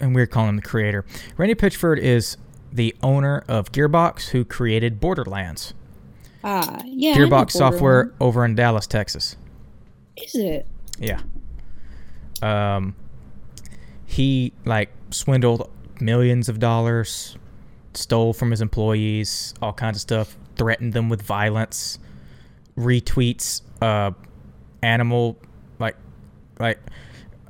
and 0.00 0.14
we're 0.14 0.26
calling 0.26 0.50
him 0.50 0.56
the 0.56 0.62
creator. 0.62 1.04
Randy 1.36 1.54
Pitchford 1.54 1.98
is 1.98 2.36
the 2.72 2.94
owner 3.02 3.44
of 3.48 3.72
Gearbox, 3.72 4.28
who 4.28 4.44
created 4.44 5.00
Borderlands. 5.00 5.74
Ah, 6.44 6.80
yeah. 6.84 7.14
Gearbox 7.14 7.52
Software 7.52 8.12
over 8.20 8.44
in 8.44 8.54
Dallas, 8.54 8.86
Texas. 8.86 9.36
Is 10.16 10.34
it? 10.34 10.66
Yeah. 10.98 11.20
Um, 12.42 12.94
he 14.06 14.52
like 14.64 14.90
swindled 15.10 15.70
millions 16.00 16.48
of 16.48 16.58
dollars, 16.58 17.36
stole 17.94 18.32
from 18.32 18.50
his 18.50 18.60
employees, 18.60 19.54
all 19.60 19.72
kinds 19.72 19.96
of 19.96 20.00
stuff, 20.02 20.36
threatened 20.56 20.92
them 20.92 21.08
with 21.08 21.22
violence, 21.22 21.98
retweets 22.76 23.62
uh 23.82 24.12
animal 24.82 25.36
like 25.78 25.96
like 26.58 26.78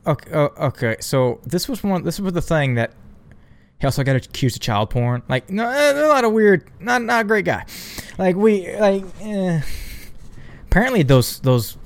okay 0.08 0.32
okay 0.32 0.96
so 1.00 1.40
this 1.44 1.68
was 1.68 1.82
one 1.82 2.02
this 2.04 2.18
was 2.18 2.32
the 2.32 2.42
thing 2.42 2.74
that 2.74 2.92
he 3.78 3.86
also 3.86 4.02
got 4.02 4.16
accused 4.16 4.56
of 4.56 4.60
child 4.60 4.90
porn 4.90 5.22
like 5.28 5.48
no 5.50 5.64
a 5.64 6.08
lot 6.08 6.24
of 6.24 6.32
weird 6.32 6.68
not 6.80 7.02
not 7.02 7.20
a 7.20 7.24
great 7.24 7.44
guy 7.44 7.64
like 8.18 8.34
we 8.34 8.74
like 8.76 9.04
eh. 9.20 9.60
apparently 10.66 11.02
those 11.02 11.38
those 11.40 11.76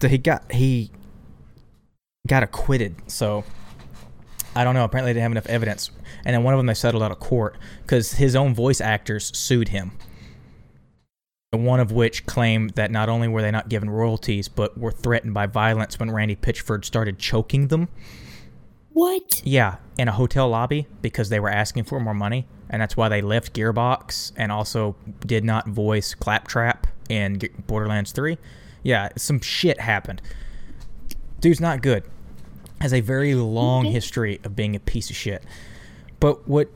he 0.00 0.18
got 0.18 0.50
he 0.52 0.90
got 2.28 2.44
acquitted. 2.44 2.94
So 3.10 3.44
I 4.54 4.62
don't 4.62 4.74
know. 4.74 4.84
Apparently, 4.84 5.10
they 5.12 5.14
didn't 5.14 5.22
have 5.24 5.32
enough 5.32 5.46
evidence, 5.46 5.90
and 6.24 6.34
then 6.34 6.44
one 6.44 6.54
of 6.54 6.58
them 6.58 6.66
they 6.66 6.74
settled 6.74 7.02
out 7.02 7.10
of 7.10 7.18
court 7.18 7.56
because 7.82 8.12
his 8.12 8.36
own 8.36 8.54
voice 8.54 8.80
actors 8.80 9.36
sued 9.36 9.68
him. 9.68 9.92
One 11.50 11.80
of 11.80 11.92
which 11.92 12.26
claimed 12.26 12.70
that 12.70 12.90
not 12.90 13.08
only 13.08 13.26
were 13.26 13.40
they 13.40 13.50
not 13.50 13.70
given 13.70 13.88
royalties, 13.88 14.48
but 14.48 14.76
were 14.76 14.92
threatened 14.92 15.32
by 15.32 15.46
violence 15.46 15.98
when 15.98 16.10
Randy 16.10 16.36
Pitchford 16.36 16.84
started 16.84 17.18
choking 17.18 17.68
them. 17.68 17.88
What? 18.90 19.40
Yeah, 19.46 19.76
in 19.96 20.08
a 20.08 20.12
hotel 20.12 20.50
lobby 20.50 20.86
because 21.00 21.30
they 21.30 21.40
were 21.40 21.48
asking 21.48 21.84
for 21.84 22.00
more 22.00 22.12
money, 22.12 22.46
and 22.68 22.82
that's 22.82 22.98
why 22.98 23.08
they 23.08 23.22
left 23.22 23.54
Gearbox 23.54 24.32
and 24.36 24.52
also 24.52 24.94
did 25.24 25.42
not 25.42 25.66
voice 25.68 26.14
Claptrap 26.14 26.86
in 27.08 27.40
Borderlands 27.66 28.12
3. 28.12 28.36
Yeah, 28.82 29.08
some 29.16 29.40
shit 29.40 29.80
happened. 29.80 30.20
Dude's 31.40 31.60
not 31.62 31.80
good. 31.80 32.04
Has 32.82 32.92
a 32.92 33.00
very 33.00 33.34
long 33.34 33.86
Okay. 33.86 33.92
history 33.94 34.38
of 34.44 34.54
being 34.54 34.76
a 34.76 34.80
piece 34.80 35.08
of 35.08 35.16
shit. 35.16 35.42
But 36.20 36.46
what 36.46 36.68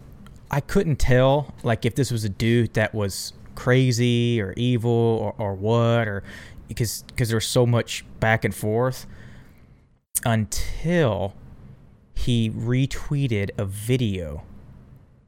I 0.50 0.60
couldn't 0.60 0.96
tell, 0.96 1.52
like 1.62 1.84
if 1.84 1.94
this 1.94 2.10
was 2.10 2.24
a 2.24 2.30
dude 2.30 2.72
that 2.72 2.94
was 2.94 3.34
crazy 3.54 4.40
or 4.40 4.52
evil 4.56 4.90
or, 4.90 5.34
or 5.38 5.54
what, 5.54 6.08
or 6.08 6.22
because 6.68 7.02
because 7.08 7.28
there 7.28 7.36
was 7.36 7.46
so 7.46 7.66
much 7.66 8.04
back 8.20 8.44
and 8.44 8.54
forth 8.54 9.06
until 10.24 11.34
he 12.14 12.50
retweeted 12.50 13.50
a 13.58 13.64
video, 13.64 14.42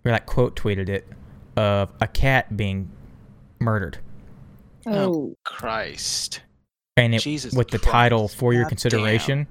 or 0.04 0.12
like 0.12 0.26
quote 0.26 0.56
tweeted 0.56 0.88
it, 0.88 1.06
of 1.56 1.90
a 2.00 2.06
cat 2.06 2.56
being 2.56 2.90
murdered, 3.60 3.98
Oh, 4.86 4.92
oh. 4.92 5.36
Christ. 5.44 6.42
and 6.96 7.14
it 7.14 7.20
Jesus 7.22 7.54
with 7.54 7.68
the 7.68 7.78
Christ. 7.78 7.92
title 7.92 8.28
for 8.28 8.52
your 8.52 8.64
God 8.64 8.68
consideration, 8.70 9.46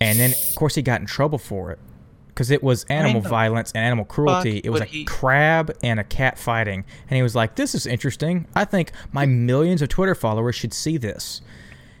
and 0.00 0.18
then 0.18 0.30
of 0.32 0.54
course 0.54 0.74
he 0.74 0.82
got 0.82 1.00
in 1.00 1.06
trouble 1.06 1.38
for 1.38 1.70
it 1.72 1.78
because 2.34 2.50
it 2.50 2.62
was 2.62 2.84
animal 2.84 3.20
violence 3.20 3.72
and 3.72 3.84
animal 3.84 4.04
cruelty. 4.04 4.60
It 4.64 4.70
was 4.70 4.80
a 4.80 4.84
he- 4.86 5.04
crab 5.04 5.76
and 5.82 6.00
a 6.00 6.04
cat 6.04 6.38
fighting, 6.38 6.84
and 7.08 7.16
he 7.16 7.22
was 7.22 7.34
like, 7.34 7.56
"This 7.56 7.74
is 7.74 7.86
interesting. 7.86 8.46
I 8.54 8.64
think 8.64 8.92
my 9.12 9.26
millions 9.26 9.82
of 9.82 9.88
Twitter 9.88 10.14
followers 10.14 10.54
should 10.54 10.72
see 10.74 10.96
this." 10.96 11.40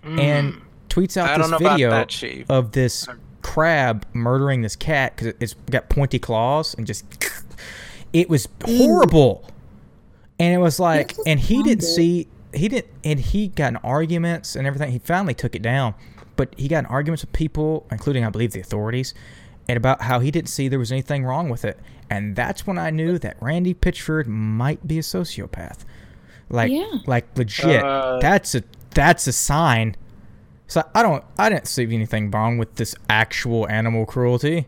and 0.04 0.60
tweets 0.88 1.16
out 1.16 1.28
Mm. 1.28 1.34
I 1.34 1.38
this 1.38 1.42
don't 1.42 1.50
know 1.50 1.56
about 1.58 1.72
video 1.74 1.90
that, 1.90 2.44
of 2.48 2.72
this 2.72 3.06
crab 3.42 4.04
murdering 4.12 4.62
this 4.62 4.76
cat 4.76 5.14
because 5.16 5.34
it's 5.40 5.54
got 5.70 5.88
pointy 5.88 6.18
claws 6.18 6.74
and 6.74 6.86
just 6.86 7.04
it 8.12 8.28
was 8.28 8.48
horrible 8.64 9.44
and 10.38 10.54
it 10.54 10.58
was 10.58 10.78
like 10.80 11.08
doesn't 11.08 11.28
and 11.28 11.40
he 11.40 11.54
sound 11.54 11.64
didn't 11.66 11.82
see 11.84 12.28
he 12.54 12.68
didn't 12.68 12.86
and 13.04 13.20
he 13.20 13.48
got 13.48 13.68
in 13.72 13.76
arguments 13.78 14.54
and 14.56 14.66
everything 14.66 14.90
he 14.92 14.98
finally 14.98 15.34
took 15.34 15.54
it 15.54 15.62
down 15.62 15.94
but 16.36 16.54
he 16.56 16.68
got 16.68 16.80
in 16.80 16.86
arguments 16.86 17.22
with 17.22 17.32
people 17.32 17.86
including 17.90 18.24
i 18.24 18.30
believe 18.30 18.52
the 18.52 18.60
authorities 18.60 19.14
and 19.68 19.76
about 19.76 20.02
how 20.02 20.20
he 20.20 20.30
didn't 20.30 20.48
see 20.48 20.68
there 20.68 20.78
was 20.78 20.92
anything 20.92 21.24
wrong 21.24 21.48
with 21.48 21.64
it 21.64 21.78
and 22.10 22.34
that's 22.36 22.66
when 22.66 22.78
i 22.78 22.90
knew 22.90 23.18
that 23.18 23.36
randy 23.40 23.72
pitchford 23.74 24.26
might 24.26 24.86
be 24.86 24.98
a 24.98 25.02
sociopath 25.02 25.84
like 26.50 26.70
Yeah. 26.70 26.98
like 27.06 27.26
legit 27.38 27.82
Uh, 27.82 28.18
that's 28.20 28.54
a 28.54 28.62
that's 28.90 29.26
a 29.26 29.32
sign 29.32 29.96
so 30.66 30.82
I 30.94 31.02
don't 31.02 31.22
I 31.38 31.50
didn't 31.50 31.66
see 31.68 31.82
anything 31.84 32.30
wrong 32.30 32.56
with 32.56 32.76
this 32.76 32.94
actual 33.06 33.68
animal 33.68 34.06
cruelty. 34.06 34.66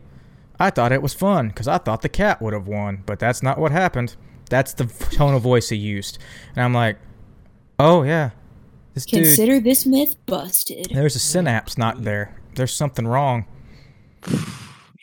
I 0.59 0.69
thought 0.69 0.91
it 0.91 1.01
was 1.01 1.15
fun 1.15 1.47
because 1.47 1.67
I 1.67 1.79
thought 1.79 2.03
the 2.03 2.09
cat 2.09 2.43
would 2.43 2.53
have 2.53 2.67
won, 2.67 3.01
but 3.07 3.17
that's 3.17 3.41
not 3.41 3.57
what 3.57 3.71
happened. 3.71 4.15
That's 4.47 4.73
the 4.73 4.85
tone 4.85 5.33
of 5.33 5.41
voice 5.41 5.69
he 5.69 5.77
used, 5.77 6.19
and 6.55 6.63
I'm 6.63 6.75
like, 6.75 6.97
oh 7.79 8.03
yeah, 8.03 8.31
this 8.93 9.05
dude. 9.07 9.23
consider 9.23 9.59
this 9.59 9.87
myth 9.87 10.15
busted. 10.27 10.91
There's 10.93 11.15
a 11.15 11.19
synapse 11.19 11.75
not 11.75 12.03
there. 12.03 12.35
There's 12.53 12.73
something 12.73 13.07
wrong. 13.07 13.45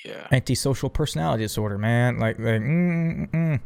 Yeah. 0.04 0.26
Antisocial 0.32 0.90
personality 0.90 1.44
disorder, 1.44 1.78
man. 1.78 2.18
Like 2.18 2.38
like 2.38 2.60
mm, 2.60 3.30
mm, 3.30 3.60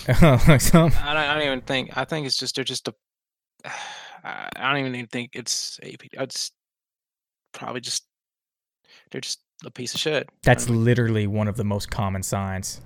mm. 0.00 0.48
like 0.48 0.60
some. 0.60 0.92
I 1.00 1.14
don't, 1.14 1.22
I 1.22 1.34
don't 1.34 1.42
even 1.44 1.60
think. 1.62 1.96
I 1.96 2.04
think 2.04 2.26
it's 2.26 2.36
just 2.36 2.56
they're 2.56 2.64
just 2.64 2.88
a. 2.88 2.94
I 4.24 4.72
don't 4.72 4.86
even 4.86 5.06
think 5.06 5.30
it's 5.34 5.80
AP. 5.82 6.02
It's 6.12 6.52
probably 7.52 7.80
just 7.80 8.04
they're 9.10 9.20
just 9.20 9.40
a 9.64 9.70
piece 9.70 9.94
of 9.94 10.00
shit. 10.00 10.28
That's 10.42 10.68
I 10.68 10.70
mean, 10.70 10.84
literally 10.84 11.26
one 11.26 11.48
of 11.48 11.56
the 11.56 11.64
most 11.64 11.90
common 11.90 12.22
signs. 12.22 12.80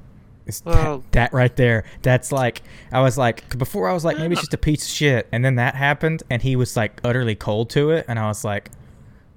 Is 0.46 0.62
Well- 0.64 0.98
that, 0.98 1.12
that 1.12 1.32
right 1.32 1.54
there. 1.56 1.84
That's 2.02 2.30
like 2.32 2.62
I 2.92 3.00
was 3.00 3.18
like 3.18 3.58
before 3.58 3.88
I 3.88 3.92
was 3.92 4.04
like 4.04 4.18
maybe 4.18 4.32
it's 4.34 4.42
just 4.42 4.54
a 4.54 4.58
piece 4.58 4.84
of 4.84 4.90
shit, 4.90 5.26
and 5.32 5.44
then 5.44 5.56
that 5.56 5.74
happened, 5.74 6.22
and 6.30 6.40
he 6.40 6.56
was 6.56 6.76
like 6.76 7.00
utterly 7.04 7.34
cold 7.34 7.68
to 7.70 7.90
it, 7.90 8.04
and 8.08 8.18
I 8.18 8.26
was 8.28 8.44
like, 8.44 8.70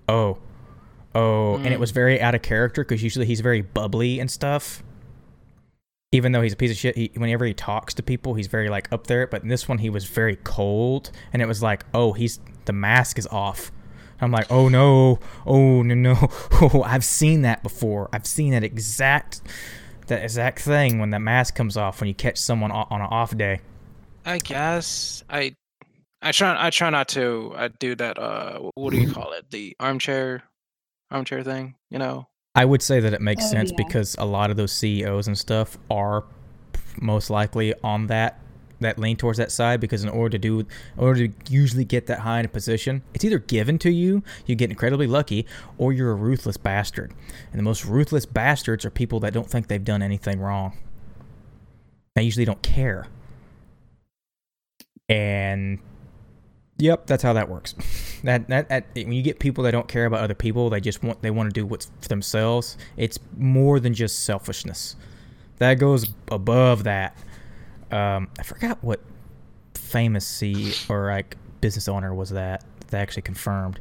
oh, 0.07 0.37
oh, 1.15 1.55
and 1.55 1.67
it 1.67 1.79
was 1.79 1.91
very 1.91 2.21
out 2.21 2.35
of 2.35 2.41
character 2.41 2.83
because 2.83 3.03
usually 3.03 3.25
he's 3.25 3.41
very 3.41 3.61
bubbly 3.61 4.19
and 4.19 4.29
stuff. 4.29 4.83
Even 6.11 6.31
though 6.31 6.41
he's 6.41 6.53
a 6.53 6.55
piece 6.55 6.71
of 6.71 6.77
shit, 6.77 6.95
he, 6.95 7.11
whenever 7.15 7.45
he 7.45 7.53
talks 7.53 7.93
to 7.93 8.03
people, 8.03 8.33
he's 8.33 8.47
very 8.47 8.69
like 8.69 8.91
up 8.91 9.07
there. 9.07 9.27
But 9.27 9.43
in 9.43 9.49
this 9.49 9.67
one, 9.67 9.77
he 9.77 9.89
was 9.89 10.05
very 10.05 10.37
cold, 10.37 11.11
and 11.31 11.41
it 11.41 11.47
was 11.47 11.61
like, 11.61 11.85
oh, 11.93 12.13
he's 12.13 12.39
the 12.65 12.73
mask 12.73 13.19
is 13.19 13.27
off. 13.27 13.71
I'm 14.21 14.31
like, 14.31 14.51
oh 14.51 14.67
no, 14.69 15.19
oh 15.45 15.81
no, 15.81 15.95
no, 15.95 16.17
oh, 16.61 16.83
I've 16.85 17.05
seen 17.05 17.43
that 17.43 17.63
before. 17.63 18.09
I've 18.11 18.25
seen 18.25 18.51
that 18.51 18.63
exact, 18.63 19.41
that 20.07 20.23
exact 20.23 20.59
thing 20.59 20.99
when 20.99 21.09
the 21.11 21.19
mask 21.19 21.55
comes 21.55 21.77
off 21.77 22.01
when 22.01 22.07
you 22.07 22.13
catch 22.13 22.37
someone 22.37 22.71
on 22.71 22.87
an 22.91 23.01
off 23.01 23.35
day. 23.37 23.61
I 24.25 24.39
guess 24.39 25.23
I. 25.29 25.55
I 26.21 26.33
try. 26.33 26.67
I 26.67 26.69
try 26.69 26.89
not 26.89 27.07
to 27.09 27.53
I 27.55 27.69
do 27.69 27.95
that. 27.95 28.19
Uh, 28.19 28.71
what 28.75 28.91
do 28.91 28.99
you 28.99 29.11
call 29.13 29.31
it? 29.31 29.49
The 29.51 29.75
armchair, 29.79 30.43
armchair 31.11 31.43
thing. 31.43 31.75
You 31.89 31.99
know. 31.99 32.27
I 32.55 32.65
would 32.65 32.81
say 32.81 32.99
that 32.99 33.13
it 33.13 33.21
makes 33.21 33.45
Oh, 33.45 33.51
sense 33.51 33.69
yeah. 33.71 33.77
because 33.77 34.15
a 34.17 34.25
lot 34.25 34.49
of 34.51 34.57
those 34.57 34.71
CEOs 34.71 35.27
and 35.27 35.37
stuff 35.37 35.77
are 35.89 36.25
most 36.99 37.29
likely 37.29 37.73
on 37.83 38.07
that 38.07 38.39
that 38.81 38.97
lean 38.97 39.17
towards 39.17 39.37
that 39.37 39.51
side 39.51 39.79
because 39.81 40.03
in 40.03 40.09
order 40.09 40.29
to 40.31 40.37
do 40.39 40.59
in 40.61 40.67
order 40.97 41.27
to 41.27 41.33
usually 41.53 41.83
get 41.83 42.07
that 42.07 42.19
high 42.19 42.39
in 42.39 42.45
a 42.45 42.49
position, 42.49 43.03
it's 43.13 43.23
either 43.25 43.37
given 43.39 43.77
to 43.79 43.91
you, 43.91 44.23
you 44.45 44.55
get 44.55 44.69
incredibly 44.69 45.05
lucky, 45.05 45.45
or 45.77 45.91
you're 45.93 46.11
a 46.11 46.15
ruthless 46.15 46.57
bastard. 46.57 47.13
And 47.51 47.59
the 47.59 47.63
most 47.63 47.85
ruthless 47.85 48.25
bastards 48.25 48.85
are 48.85 48.89
people 48.89 49.19
that 49.19 49.33
don't 49.33 49.49
think 49.49 49.67
they've 49.67 49.83
done 49.83 50.01
anything 50.01 50.39
wrong. 50.39 50.77
They 52.15 52.23
usually 52.23 52.45
don't 52.45 52.61
care. 52.61 53.07
And 55.07 55.79
Yep, 56.77 57.07
that's 57.07 57.23
how 57.23 57.33
that 57.33 57.49
works. 57.49 57.75
That, 58.23 58.47
that 58.49 58.69
that 58.69 58.85
when 58.95 59.13
you 59.13 59.21
get 59.21 59.39
people 59.39 59.63
that 59.63 59.71
don't 59.71 59.87
care 59.87 60.05
about 60.05 60.21
other 60.21 60.33
people, 60.33 60.69
they 60.69 60.81
just 60.81 61.03
want 61.03 61.21
they 61.21 61.31
want 61.31 61.49
to 61.49 61.53
do 61.53 61.65
what's 61.65 61.91
for 62.01 62.07
themselves. 62.07 62.77
It's 62.97 63.19
more 63.37 63.79
than 63.79 63.93
just 63.93 64.23
selfishness. 64.23 64.95
That 65.57 65.75
goes 65.75 66.07
above 66.29 66.83
that. 66.83 67.15
Um, 67.91 68.29
I 68.37 68.43
forgot 68.43 68.83
what 68.83 69.01
famous 69.73 70.25
C 70.25 70.73
or 70.89 71.11
like 71.11 71.37
business 71.61 71.87
owner 71.87 72.13
was 72.13 72.29
that 72.31 72.63
that 72.87 73.01
actually 73.01 73.23
confirmed. 73.23 73.79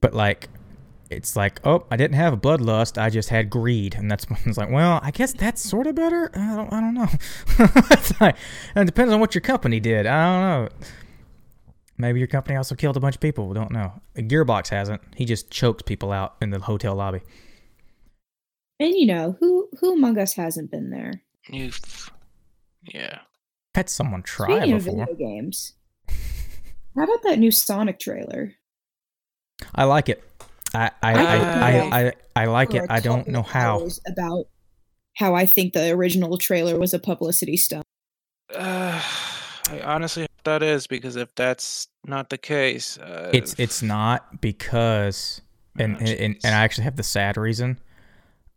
But 0.00 0.14
like, 0.14 0.48
it's 1.10 1.36
like, 1.36 1.60
oh, 1.64 1.84
I 1.90 1.96
didn't 1.96 2.16
have 2.16 2.34
bloodlust. 2.40 3.00
I 3.00 3.10
just 3.10 3.28
had 3.28 3.50
greed, 3.50 3.94
and 3.94 4.10
that's 4.10 4.26
it's 4.44 4.58
like, 4.58 4.70
well, 4.70 5.00
I 5.02 5.10
guess 5.10 5.32
that's 5.32 5.62
sort 5.62 5.86
of 5.86 5.94
better. 5.94 6.30
I 6.34 6.56
don't, 6.56 6.72
I 6.72 6.80
don't 6.80 6.94
know. 6.94 7.08
it's 7.90 8.20
like, 8.20 8.36
it 8.76 8.84
depends 8.84 9.12
on 9.12 9.20
what 9.20 9.34
your 9.34 9.42
company 9.42 9.80
did. 9.80 10.06
I 10.06 10.24
don't 10.24 10.70
know 10.70 10.86
maybe 11.98 12.18
your 12.18 12.28
company 12.28 12.56
also 12.56 12.74
killed 12.74 12.96
a 12.96 13.00
bunch 13.00 13.16
of 13.16 13.20
people. 13.20 13.48
We 13.48 13.54
don't 13.54 13.70
know. 13.70 13.92
Gearbox 14.16 14.68
hasn't. 14.68 15.02
He 15.14 15.24
just 15.24 15.50
chokes 15.50 15.82
people 15.82 16.12
out 16.12 16.36
in 16.40 16.50
the 16.50 16.58
hotel 16.58 16.94
lobby. 16.94 17.20
And 18.80 18.94
you 18.94 19.06
know 19.06 19.36
who 19.38 19.68
who 19.80 19.94
among 19.94 20.18
us 20.18 20.34
hasn't 20.34 20.70
been 20.70 20.90
there? 20.90 21.22
You've, 21.48 22.10
yeah. 22.82 23.20
Had 23.74 23.88
someone 23.88 24.22
try 24.22 24.58
Speaking 24.58 24.72
of 24.74 24.84
before. 24.84 25.06
video 25.06 25.14
games, 25.14 25.74
how 26.96 27.04
about 27.04 27.22
that 27.22 27.38
new 27.38 27.50
Sonic 27.50 27.98
trailer? 27.98 28.54
I 29.74 29.84
like 29.84 30.08
it. 30.08 30.22
I 30.74 30.90
I, 31.02 31.12
I, 31.12 31.36
I, 31.36 32.06
I, 32.06 32.12
I 32.34 32.44
like 32.46 32.74
it. 32.74 32.84
I 32.90 33.00
don't 33.00 33.28
know 33.28 33.42
how. 33.42 33.88
About 34.06 34.46
how 35.14 35.34
I 35.34 35.46
think 35.46 35.74
the 35.74 35.90
original 35.90 36.38
trailer 36.38 36.78
was 36.78 36.94
a 36.94 36.98
publicity 36.98 37.56
stunt. 37.56 37.84
Uh, 38.54 39.00
I 39.70 39.80
honestly 39.84 40.22
hope 40.22 40.30
that 40.44 40.62
is 40.62 40.86
because 40.86 41.16
if 41.16 41.34
that's 41.34 41.88
not 42.06 42.30
the 42.30 42.38
case, 42.38 42.98
uh, 42.98 43.30
It's 43.32 43.54
it's 43.58 43.82
not 43.82 44.40
because 44.40 45.40
and 45.78 45.96
Oh, 45.96 45.98
and, 46.00 46.08
and 46.08 46.34
jeez. 46.38 46.44
I 46.44 46.50
actually 46.50 46.84
have 46.84 46.96
the 46.96 47.02
sad 47.02 47.36
reason. 47.36 47.78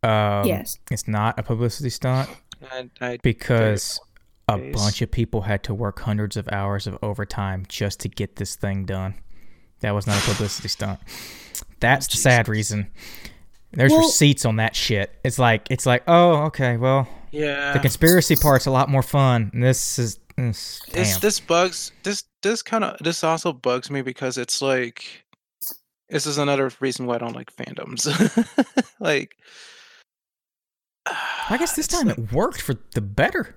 Um, 0.03 0.45
yes. 0.45 0.78
It's 0.91 1.07
not 1.07 1.40
a 1.40 1.44
publicity 1.44 1.90
stunt 1.90 2.30
I, 2.72 2.90
I, 3.02 3.18
because 3.24 3.99
a 4.48 4.57
Days. 4.57 4.76
bunch 4.76 5.02
of 5.02 5.10
people 5.10 5.41
had 5.41 5.64
to 5.64 5.74
work 5.74 5.99
hundreds 6.02 6.38
of 6.38 6.48
hours 6.52 6.86
of 6.86 6.98
overtime 7.02 7.66
just 7.68 7.99
to 8.02 8.10
get 8.10 8.36
this 8.36 8.56
thing 8.56 8.86
done. 8.86 9.16
That 9.80 9.91
was 9.95 10.06
not 10.06 10.18
a 10.18 10.30
publicity 10.32 10.68
stunt. 10.68 10.99
That's 11.80 12.07
the 12.07 12.18
sad 12.18 12.48
reason. 12.48 12.91
There's 13.72 13.91
Well- 13.91 14.02
receipts 14.02 14.45
on 14.45 14.57
that 14.57 14.76
shit. 14.76 15.12
It's 15.24 15.40
like 15.40 15.68
it's 15.72 15.86
like, 15.86 16.03
oh, 16.07 16.44
okay, 16.45 16.78
well, 16.78 17.07
yeah. 17.36 17.74
the 17.74 17.80
conspiracy 17.80 18.36
part's 18.36 18.66
a 18.66 18.72
lot 18.72 18.90
more 18.90 19.03
fun. 19.03 19.52
This 19.53 19.99
is 19.99 20.20
this, 20.38 20.82
This 20.91 21.18
this 21.18 21.40
bugs 21.40 21.91
this 22.03 22.24
this 22.41 22.62
kind 22.62 22.84
of 22.84 22.98
this 22.99 23.24
also 23.24 23.53
bugs 23.53 23.90
me 23.90 24.02
because 24.02 24.38
it's 24.38 24.62
like 24.62 25.26
this 26.10 26.26
is 26.26 26.38
another 26.38 26.72
reason 26.80 27.06
why 27.06 27.16
I 27.16 27.18
don't 27.20 27.36
like 27.36 27.56
fandoms. 27.56 28.06
like 28.99 29.36
I 31.49 31.57
guess 31.57 31.76
this 31.76 31.88
time 31.88 32.07
like- 32.07 32.18
it 32.18 32.32
worked 32.32 32.62
for 32.62 32.76
the 32.94 33.02
better. 33.02 33.56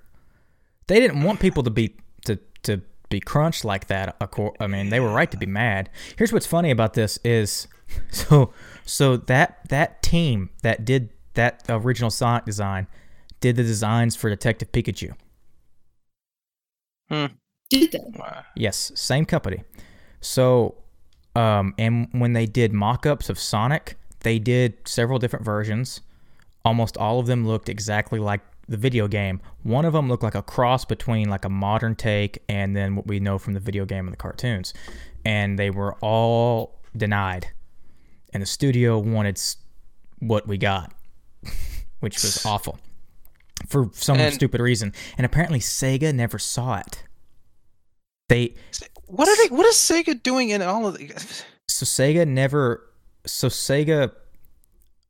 They 0.86 1.00
didn't 1.00 1.22
want 1.22 1.40
people 1.40 1.62
to 1.62 1.70
be 1.70 1.96
to 2.24 2.38
to 2.62 2.80
be 3.09 3.20
crunched 3.20 3.64
like 3.64 3.86
that. 3.86 4.16
I 4.60 4.66
mean, 4.66 4.90
they 4.90 5.00
were 5.00 5.12
right 5.12 5.30
to 5.30 5.36
be 5.36 5.46
mad. 5.46 5.90
Here's 6.16 6.32
what's 6.32 6.46
funny 6.46 6.70
about 6.70 6.94
this 6.94 7.18
is 7.24 7.68
so 8.10 8.52
so 8.84 9.16
that 9.16 9.68
that 9.68 10.02
team 10.02 10.50
that 10.62 10.84
did 10.84 11.10
that 11.34 11.64
original 11.68 12.10
Sonic 12.10 12.44
design 12.44 12.86
did 13.40 13.56
the 13.56 13.62
designs 13.62 14.16
for 14.16 14.31
Detective 14.31 14.73
Pikachu. 14.73 15.15
Did 17.70 17.93
they? 17.93 17.98
Yes, 18.56 18.93
same 18.94 19.24
company. 19.24 19.62
So, 20.20 20.77
um, 21.36 21.74
and 21.78 22.09
when 22.12 22.32
they 22.32 22.47
did 22.47 22.73
mock-ups 22.73 23.28
of 23.28 23.39
Sonic, 23.39 23.97
they 24.20 24.39
did 24.39 24.77
several 24.86 25.19
different 25.19 25.44
versions. 25.44 26.01
Almost 26.65 26.97
all 26.97 27.20
of 27.20 27.27
them 27.27 27.47
looked 27.47 27.69
exactly 27.69 28.19
like 28.19 28.40
the 28.69 28.77
video 28.77 29.06
game. 29.06 29.40
One 29.62 29.85
of 29.85 29.93
them 29.93 30.09
looked 30.09 30.23
like 30.23 30.35
a 30.35 30.43
cross 30.43 30.85
between 30.85 31.28
like 31.28 31.44
a 31.44 31.48
modern 31.48 31.94
take 31.94 32.43
and 32.48 32.77
then 32.77 32.97
what 32.97 33.06
we 33.06 33.20
know 33.20 33.39
from 33.39 33.55
the 33.55 33.60
video 33.60 33.85
game 33.85 34.06
and 34.06 34.12
the 34.12 34.19
cartoons. 34.19 34.74
And 35.24 35.59
they 35.59 35.70
were 35.70 35.94
all 36.01 36.81
denied. 36.97 37.48
And 38.32 38.43
the 38.43 38.47
studio 38.47 38.98
wanted 38.98 39.40
what 40.19 40.47
we 40.47 40.59
got, 40.59 40.93
which 42.01 42.23
was 42.23 42.44
awful 42.47 42.78
for 43.66 43.90
some 43.93 44.18
And- 44.18 44.35
stupid 44.35 44.60
reason. 44.60 44.93
And 45.16 45.24
apparently 45.24 45.59
Sega 45.60 46.14
never 46.14 46.39
saw 46.39 46.78
it. 46.78 47.02
They 48.28 48.55
What 49.06 49.28
are 49.28 49.36
they? 49.48 49.55
What 49.55 49.66
is 49.66 49.76
Sega 49.76 50.22
doing 50.22 50.51
in 50.51 50.62
all 50.62 50.86
of 50.86 50.97
the? 50.98 51.09
so 51.66 51.85
Sega 51.86 52.26
never 52.26 52.85
so 53.26 53.48
Sega 53.48 54.12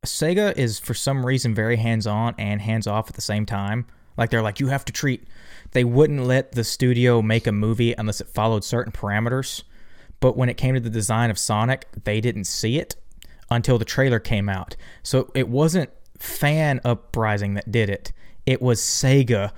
Sega 0.07 0.57
is 0.57 0.79
for 0.79 0.95
some 0.95 1.27
reason 1.27 1.55
very 1.55 1.77
hands-on 1.77 2.35
and 2.39 2.61
hands-off 2.61 3.09
at 3.09 3.15
the 3.17 3.21
same 3.21 3.45
time. 3.47 3.87
Like 4.17 4.31
they're 4.31 4.43
like 4.43 4.61
you 4.61 4.69
have 4.69 4.85
to 4.87 4.93
treat 4.93 5.27
they 5.73 5.85
wouldn't 5.85 6.25
let 6.25 6.53
the 6.53 6.65
studio 6.65 7.21
make 7.21 7.47
a 7.47 7.53
movie 7.53 7.93
unless 7.99 8.21
it 8.21 8.29
followed 8.29 8.65
certain 8.65 8.93
parameters. 8.93 9.65
But 10.21 10.37
when 10.37 10.49
it 10.49 10.57
came 10.57 10.75
to 10.75 10.81
the 10.81 10.91
design 10.91 11.31
of 11.31 11.39
Sonic, 11.39 11.87
they 12.05 12.21
didn't 12.21 12.45
see 12.45 12.79
it 12.79 12.97
until 13.51 13.79
the 13.79 13.85
trailer 13.85 14.19
came 14.19 14.49
out. 14.49 14.77
So 15.03 15.31
it 15.35 15.49
wasn't 15.49 15.91
fan 16.19 16.81
uprising 16.85 17.55
that 17.55 17.71
did 17.71 17.89
it. 17.91 18.13
It 18.47 18.63
was 18.63 18.81
Sega 18.81 19.53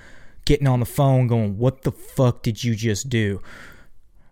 getting 0.45 0.66
on 0.66 0.81
the 0.81 0.87
phone 0.87 1.27
going, 1.27 1.59
"What 1.59 1.82
the 1.82 1.93
fuck 1.93 2.43
did 2.43 2.62
you 2.65 2.74
just 2.74 3.09
do?" 3.09 3.41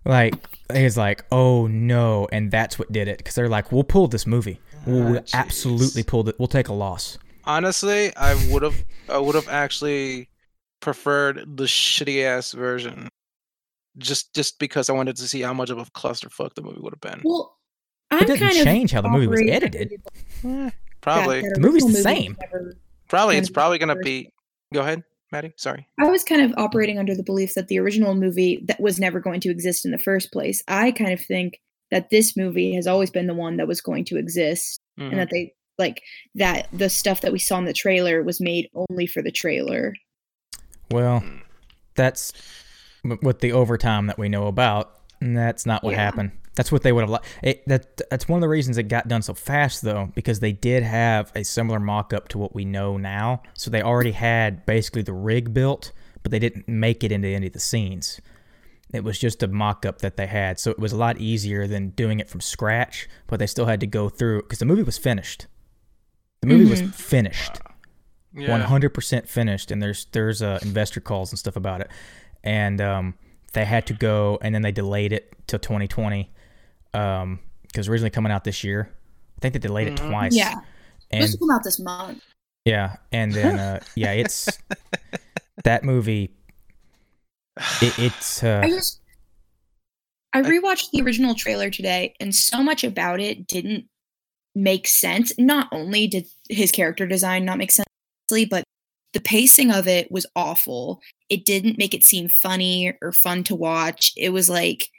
Like 0.04 0.34
it's 0.70 0.96
like, 0.96 1.24
"Oh 1.30 1.66
no," 1.66 2.28
and 2.32 2.50
that's 2.50 2.78
what 2.78 2.90
did 2.92 3.08
it 3.08 3.18
because 3.18 3.34
they're 3.34 3.48
like, 3.48 3.72
"We'll 3.72 3.84
pull 3.84 4.08
this 4.08 4.26
movie. 4.26 4.60
We'll 4.86 5.18
ah, 5.18 5.20
jeez. 5.20 5.34
absolutely 5.34 6.02
pull 6.02 6.28
it. 6.28 6.36
We'll 6.38 6.48
take 6.48 6.68
a 6.68 6.72
loss." 6.72 7.18
Honestly, 7.44 8.14
I 8.16 8.34
would 8.50 8.62
have 8.62 8.84
I 9.08 9.18
would 9.18 9.34
have 9.34 9.48
actually 9.48 10.28
preferred 10.80 11.56
the 11.56 11.64
shitty 11.64 12.24
ass 12.24 12.52
version, 12.52 13.08
just 13.96 14.34
just 14.34 14.58
because 14.58 14.90
I 14.90 14.92
wanted 14.92 15.16
to 15.16 15.28
see 15.28 15.40
how 15.42 15.54
much 15.54 15.70
of 15.70 15.78
a 15.78 15.84
clusterfuck 15.86 16.54
the 16.54 16.62
movie 16.62 16.80
would 16.80 16.92
have 16.92 17.00
been. 17.00 17.22
Well, 17.24 17.56
I'm 18.10 18.20
It 18.22 18.26
didn't 18.26 18.40
kind 18.40 18.58
of 18.58 18.64
change 18.64 18.92
how 18.92 19.02
the 19.02 19.08
movie 19.08 19.26
was 19.26 19.42
edited. 19.42 20.00
under 20.44 20.72
probably, 21.00 21.40
that- 21.42 21.48
that 21.48 21.54
The 21.54 21.60
movie's 21.66 21.82
the 21.84 21.88
movie 21.90 22.02
same. 22.02 22.36
never- 22.40 22.76
probably 23.08 23.36
it's 23.36 23.50
probably 23.50 23.78
gonna 23.78 23.96
be. 23.96 24.30
Go 24.74 24.80
ahead, 24.80 25.02
Maddie. 25.32 25.52
Sorry. 25.56 25.86
I 25.98 26.04
was 26.10 26.24
kind 26.24 26.42
of 26.42 26.52
operating 26.58 26.98
under 26.98 27.14
the 27.14 27.22
belief 27.22 27.54
that 27.54 27.68
the 27.68 27.78
original 27.78 28.14
movie 28.14 28.62
that 28.66 28.80
was 28.80 29.00
never 29.00 29.18
going 29.20 29.40
to 29.40 29.50
exist 29.50 29.84
in 29.86 29.90
the 29.92 29.98
first 29.98 30.30
place. 30.32 30.62
I 30.68 30.92
kind 30.92 31.12
of 31.12 31.20
think 31.24 31.60
that 31.90 32.10
this 32.10 32.36
movie 32.36 32.74
has 32.74 32.86
always 32.86 33.10
been 33.10 33.26
the 33.26 33.34
one 33.34 33.56
that 33.56 33.66
was 33.66 33.80
going 33.80 34.04
to 34.06 34.18
exist, 34.18 34.78
Mhm. 35.00 35.10
and 35.10 35.18
that 35.18 35.30
they 35.30 35.54
like 35.78 36.02
that 36.34 36.68
the 36.72 36.90
stuff 36.90 37.20
that 37.22 37.32
we 37.32 37.38
saw 37.38 37.56
in 37.58 37.64
the 37.64 37.72
trailer 37.72 38.22
was 38.22 38.40
made 38.40 38.68
only 38.90 39.06
for 39.06 39.22
the 39.22 39.30
trailer. 39.32 39.94
Well, 40.90 41.20
Mm. 41.20 41.40
that's 41.94 42.32
w- 43.04 43.20
with 43.22 43.38
the 43.40 43.52
overtime 43.52 44.06
that 44.08 44.18
we 44.18 44.28
know 44.28 44.48
about. 44.48 44.97
And 45.20 45.36
that's 45.36 45.66
not 45.66 45.82
what 45.82 45.92
Yeah. 45.92 46.04
happened. 46.04 46.32
That's 46.54 46.72
what 46.72 46.82
they 46.82 46.90
would 46.92 47.02
have 47.02 47.10
liked. 47.10 47.26
It, 47.42 47.66
that 47.68 48.00
that's 48.10 48.28
one 48.28 48.38
of 48.38 48.40
the 48.40 48.48
reasons 48.48 48.78
it 48.78 48.84
got 48.84 49.06
done 49.06 49.22
so 49.22 49.32
fast, 49.34 49.82
though, 49.82 50.10
because 50.14 50.40
they 50.40 50.52
did 50.52 50.82
have 50.82 51.30
a 51.36 51.44
similar 51.44 51.78
mock-up 51.78 52.28
to 52.28 52.38
what 52.38 52.54
we 52.54 52.64
know 52.64 52.96
now. 52.96 53.42
So 53.54 53.70
they 53.70 53.80
already 53.82 54.12
had 54.12 54.66
basically 54.66 55.02
the 55.02 55.12
rig 55.12 55.54
built, 55.54 55.92
but 56.22 56.32
they 56.32 56.40
didn't 56.40 56.66
make 56.66 57.04
it 57.04 57.12
into 57.12 57.28
any 57.28 57.46
of 57.46 57.52
the 57.52 57.60
scenes. 57.60 58.20
It 58.92 59.04
was 59.04 59.18
just 59.18 59.42
a 59.42 59.48
mock-up 59.48 59.98
that 60.00 60.16
they 60.16 60.26
had, 60.26 60.58
so 60.58 60.70
it 60.70 60.78
was 60.78 60.92
a 60.92 60.96
lot 60.96 61.18
easier 61.20 61.66
than 61.68 61.90
doing 61.90 62.18
it 62.20 62.28
from 62.28 62.40
scratch. 62.40 63.08
But 63.28 63.38
they 63.38 63.46
still 63.46 63.66
had 63.66 63.78
to 63.80 63.86
go 63.86 64.08
through 64.08 64.42
because 64.42 64.58
the 64.58 64.64
movie 64.64 64.82
was 64.82 64.98
finished. 64.98 65.46
The 66.40 66.46
movie 66.48 66.64
was 66.64 66.82
Mhm. 66.82 66.94
finished 66.94 67.60
one 68.34 68.60
hundred 68.62 68.94
percent 68.94 69.28
finished, 69.28 69.70
and 69.70 69.82
there's 69.82 70.06
there's 70.12 70.42
uh, 70.42 70.58
investor 70.62 71.00
calls 71.00 71.30
and 71.32 71.38
stuff 71.38 71.54
about 71.56 71.80
it, 71.82 71.90
and 72.42 72.80
um, 72.80 73.14
they 73.52 73.64
had 73.64 73.86
to 73.86 73.94
go, 73.94 74.38
and 74.42 74.54
then 74.54 74.62
they 74.62 74.72
delayed 74.72 75.12
it 75.12 75.32
till 75.46 75.58
2020, 75.58 76.30
um, 76.94 77.40
because 77.62 77.88
originally 77.88 78.10
coming 78.10 78.32
out 78.32 78.44
this 78.44 78.62
year, 78.64 78.90
I 79.36 79.40
think 79.40 79.54
they 79.54 79.60
delayed 79.60 79.88
it 79.88 79.94
Mhm. 79.98 80.08
twice. 80.10 80.34
Yeah, 80.34 80.54
and 81.10 81.22
this 81.22 81.32
will 81.38 81.48
come 81.48 81.56
out 81.56 81.64
this 81.64 81.78
month. 81.78 82.22
yeah, 82.64 82.96
and 83.12 83.32
then 83.32 83.58
uh, 83.58 83.80
yeah, 83.94 84.12
it's 84.12 84.48
that 85.64 85.84
movie. 85.84 86.30
It, 87.82 87.98
it's 87.98 88.42
uh, 88.44 88.60
I 88.62 88.68
just 88.70 89.00
I 90.32 90.42
rewatched 90.42 90.90
the 90.92 91.02
original 91.02 91.34
trailer 91.34 91.70
today, 91.70 92.14
and 92.20 92.34
so 92.34 92.62
much 92.62 92.84
about 92.84 93.20
it 93.20 93.46
didn't 93.46 93.86
make 94.54 94.86
sense. 94.86 95.32
Not 95.38 95.68
only 95.72 96.06
did 96.06 96.26
his 96.50 96.70
character 96.70 97.06
design 97.06 97.44
not 97.44 97.58
make 97.58 97.70
sense, 97.72 97.86
but 98.50 98.64
the 99.12 99.20
pacing 99.20 99.70
of 99.70 99.88
it 99.88 100.10
was 100.12 100.26
awful. 100.36 101.00
It 101.28 101.44
didn't 101.44 101.78
make 101.78 101.94
it 101.94 102.04
seem 102.04 102.28
funny 102.28 102.92
or 103.02 103.12
fun 103.12 103.44
to 103.44 103.54
watch. 103.54 104.12
It 104.16 104.30
was 104.30 104.48
like 104.48 104.90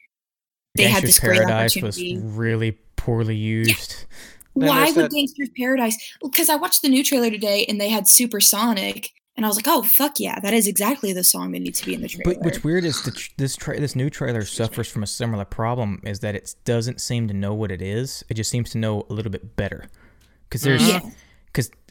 they 0.76 0.84
had 0.84 1.04
Gangster's 1.04 1.10
this 1.16 1.20
great 1.20 1.38
Paradise 1.40 1.76
was 1.76 1.96
opportunity. 1.98 2.18
really 2.28 2.72
poorly 2.96 3.36
used. 3.36 4.06
Then 4.56 4.68
Why 4.70 4.86
there's 4.86 4.96
would 4.96 5.06
that- 5.06 5.12
Gangster's 5.12 5.50
Paradise? 5.56 5.98
Because 6.22 6.50
I 6.50 6.56
watched 6.56 6.82
the 6.82 6.90
new 6.90 7.04
trailer 7.04 7.30
today, 7.30 7.66
and 7.70 7.80
they 7.80 7.88
had 7.90 8.08
Supersonic, 8.08 9.12
and 9.38 9.46
I 9.46 9.48
was 9.50 9.56
like, 9.58 9.68
"Oh 9.68 9.84
fuck 9.84 10.20
yeah, 10.20 10.40
that 10.40 10.54
is 10.54 10.68
exactly 10.68 11.14
the 11.14 11.24
song 11.24 11.52
that 11.52 11.60
needs 11.60 11.80
to 11.80 11.86
be 11.86 11.94
in 11.94 12.02
the 12.02 12.08
trailer." 12.10 12.34
But 12.34 12.44
what's 12.44 12.64
weird 12.64 12.84
is 12.84 13.02
the 13.04 13.12
tr- 13.12 13.30
this 13.38 13.56
tra- 13.56 13.80
this 13.80 13.96
new 13.96 14.10
trailer 14.10 14.44
suffers 14.44 14.90
from 14.90 15.04
a 15.04 15.08
similar 15.08 15.46
problem 15.46 16.02
is 16.04 16.20
that 16.22 16.36
it 16.36 16.56
doesn't 16.66 17.00
seem 17.00 17.28
to 17.28 17.34
know 17.34 17.54
what 17.54 17.72
it 17.72 17.82
is. 17.82 18.24
It 18.30 18.34
just 18.34 18.50
seems 18.50 18.72
to 18.72 18.78
know 18.80 19.06
a 19.10 19.14
little 19.14 19.32
bit 19.32 19.56
better. 19.56 19.86
Because 20.50 20.64
there's 20.64 20.82
Mhm. 20.82 20.90
yeah, 20.90 21.00
because 21.00 21.16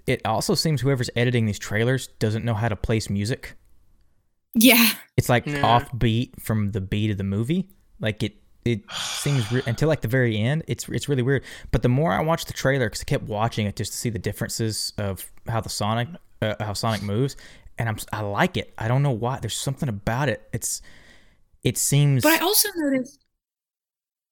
it 0.09 0.21
also 0.25 0.55
seems 0.55 0.81
whoever's 0.81 1.11
editing 1.15 1.47
these 1.47 1.59
trailers 1.59 2.07
doesn't 2.19 2.45
know 2.45 2.55
how 2.55 2.69
to 2.69 2.77
place 2.77 3.09
music. 3.11 3.55
yeah. 4.55 4.91
It's 5.17 5.29
like 5.29 5.47
Yeah. 5.47 5.63
offbeat 5.63 6.41
from 6.41 6.73
the 6.73 6.81
beat 6.81 7.11
of 7.11 7.19
the 7.19 7.25
movie. 7.25 7.69
Like 8.01 8.23
it 8.23 8.35
it 8.65 8.83
seems 8.93 9.51
re- 9.51 9.63
until 9.67 9.89
like 9.89 10.01
the 10.03 10.09
very 10.09 10.37
end. 10.39 10.63
It's 10.69 10.89
it's 10.89 11.09
really 11.09 11.23
weird. 11.23 11.43
But 11.71 11.83
the 11.83 11.89
more 11.89 12.13
I 12.13 12.21
watch 12.23 12.45
the 12.45 12.53
trailer, 12.53 12.87
because 12.87 13.01
I 13.01 13.05
kept 13.05 13.25
watching 13.25 13.67
it 13.67 13.77
just 13.77 13.93
to 13.93 13.99
see 13.99 14.11
the 14.11 14.19
differences 14.19 14.93
of 14.99 15.31
how 15.49 15.61
the 15.61 15.69
Sonic 15.71 16.09
uh, 16.43 16.55
how 16.61 16.73
Sonic 16.75 17.03
moves, 17.03 17.37
and 17.79 17.89
I'm 17.89 17.97
I 18.13 18.21
like 18.21 18.57
it. 18.57 18.75
I 18.79 18.87
don't 18.89 19.03
know 19.03 19.11
why. 19.13 19.39
There's 19.41 19.57
something 19.57 19.89
about 19.89 20.29
it. 20.29 20.49
It's 20.53 20.83
it 21.65 21.77
seems 21.79 22.23
But 22.23 22.41
I 22.41 22.45
also 22.45 22.69
noticed 22.77 23.25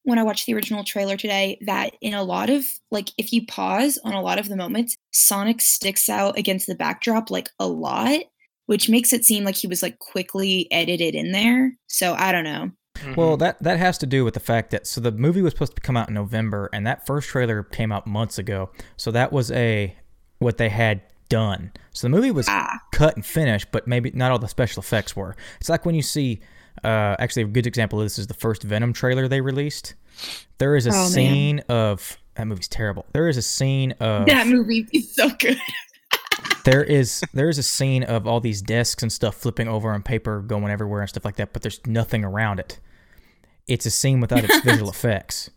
when 0.07 0.21
I 0.21 0.23
watched 0.23 0.47
the 0.47 0.55
original 0.55 0.85
trailer 0.85 1.17
today 1.17 1.59
that 1.67 1.95
in 2.01 2.15
a 2.15 2.23
lot 2.23 2.49
of 2.49 2.65
like 2.93 3.11
if 3.19 3.33
you 3.33 3.45
pause 3.45 3.99
on 4.05 4.15
a 4.15 4.23
lot 4.23 4.39
of 4.39 4.49
the 4.49 4.57
moments, 4.57 4.97
Sonic 5.13 5.61
sticks 5.61 6.09
out 6.09 6.39
against 6.39 6.69
the 6.69 6.77
backdrop 6.77 7.29
like 7.29 7.51
a 7.59 7.67
lot, 7.67 8.21
which 8.67 8.89
makes 8.89 9.13
it 9.13 9.25
seem 9.25 9.43
like 9.43 9.57
he 9.57 9.67
was 9.67 9.83
like 9.83 9.99
quickly 9.99 10.69
edited 10.71 11.17
in 11.17 11.33
there. 11.33 11.73
So 11.89 12.15
I 12.15 12.31
don't 12.31 12.45
know. 12.45 12.71
Well, 13.17 13.37
that 13.39 13.61
that 13.65 13.79
has 13.81 13.99
to 13.99 14.07
do 14.07 14.25
with 14.25 14.35
the 14.35 14.41
fact 14.41 14.71
that 14.71 14.87
so 14.87 15.01
the 15.01 15.11
movie 15.13 15.43
was 15.43 15.53
supposed 15.53 15.75
to 15.75 15.83
come 15.83 15.97
out 15.97 16.09
in 16.09 16.15
November, 16.15 16.71
and 16.73 16.87
that 16.87 17.05
first 17.05 17.29
trailer 17.29 17.65
came 17.65 17.91
out 17.91 18.07
months 18.07 18.39
ago. 18.39 18.71
So 18.97 19.11
that 19.11 19.33
was 19.33 19.51
a 19.51 19.95
what 20.39 20.57
they 20.57 20.69
had 20.69 21.03
done. 21.29 21.73
So 21.93 22.07
the 22.07 22.11
movie 22.11 22.31
was 22.31 22.49
Ah. 22.49 22.79
cut 22.93 23.17
and 23.17 23.27
finished, 23.27 23.69
but 23.73 23.89
maybe 23.89 24.13
not 24.15 24.31
all 24.31 24.39
the 24.39 24.47
special 24.49 24.81
effects 24.81 25.17
were. 25.17 25.35
It's 25.61 25.69
like 25.69 25.85
when 25.85 25.97
you 25.97 26.03
see. 26.03 26.41
Uh, 26.85 27.17
actually, 27.19 27.43
a 27.43 27.47
good 27.47 27.67
example 27.67 28.01
of 28.01 28.05
this 28.07 28.19
is 28.19 28.27
the 28.27 28.35
first 28.35 28.63
Venom 28.63 28.93
trailer 28.93 29.29
they 29.29 29.41
released. 29.41 29.95
There 30.59 30.77
is 30.77 30.87
a 30.87 30.91
Oh, 30.91 30.93
man. 30.93 31.09
scene 31.11 31.59
of 31.69 32.17
that 32.35 32.47
movie's 32.47 32.69
terrible. 32.69 33.07
There 33.13 33.29
is 33.29 33.37
a 33.37 33.43
scene 33.43 33.93
of 34.01 34.27
That 34.27 34.47
movie 34.47 34.87
is 34.93 35.15
so 35.15 35.29
good. 35.39 35.59
there 36.65 36.83
is 36.85 37.23
there 37.33 37.49
is 37.49 37.59
a 37.59 37.63
scene 37.63 38.03
of 38.03 38.27
all 38.27 38.41
these 38.41 38.61
desks 38.63 39.03
and 39.03 39.13
stuff 39.13 39.37
flipping 39.37 39.69
over 39.69 39.93
and 39.93 40.05
paper 40.05 40.41
going 40.41 40.71
everywhere 40.71 41.01
and 41.01 41.09
stuff 41.09 41.25
like 41.25 41.37
that, 41.37 41.53
but 41.53 41.63
there's 41.63 41.81
nothing 41.87 42.25
around 42.25 42.59
it. 42.61 42.79
It's 43.69 43.87
a 43.87 43.91
scene 43.91 44.21
without 44.21 44.45
its 44.45 44.61
visual 44.61 44.89
effects 44.97 45.51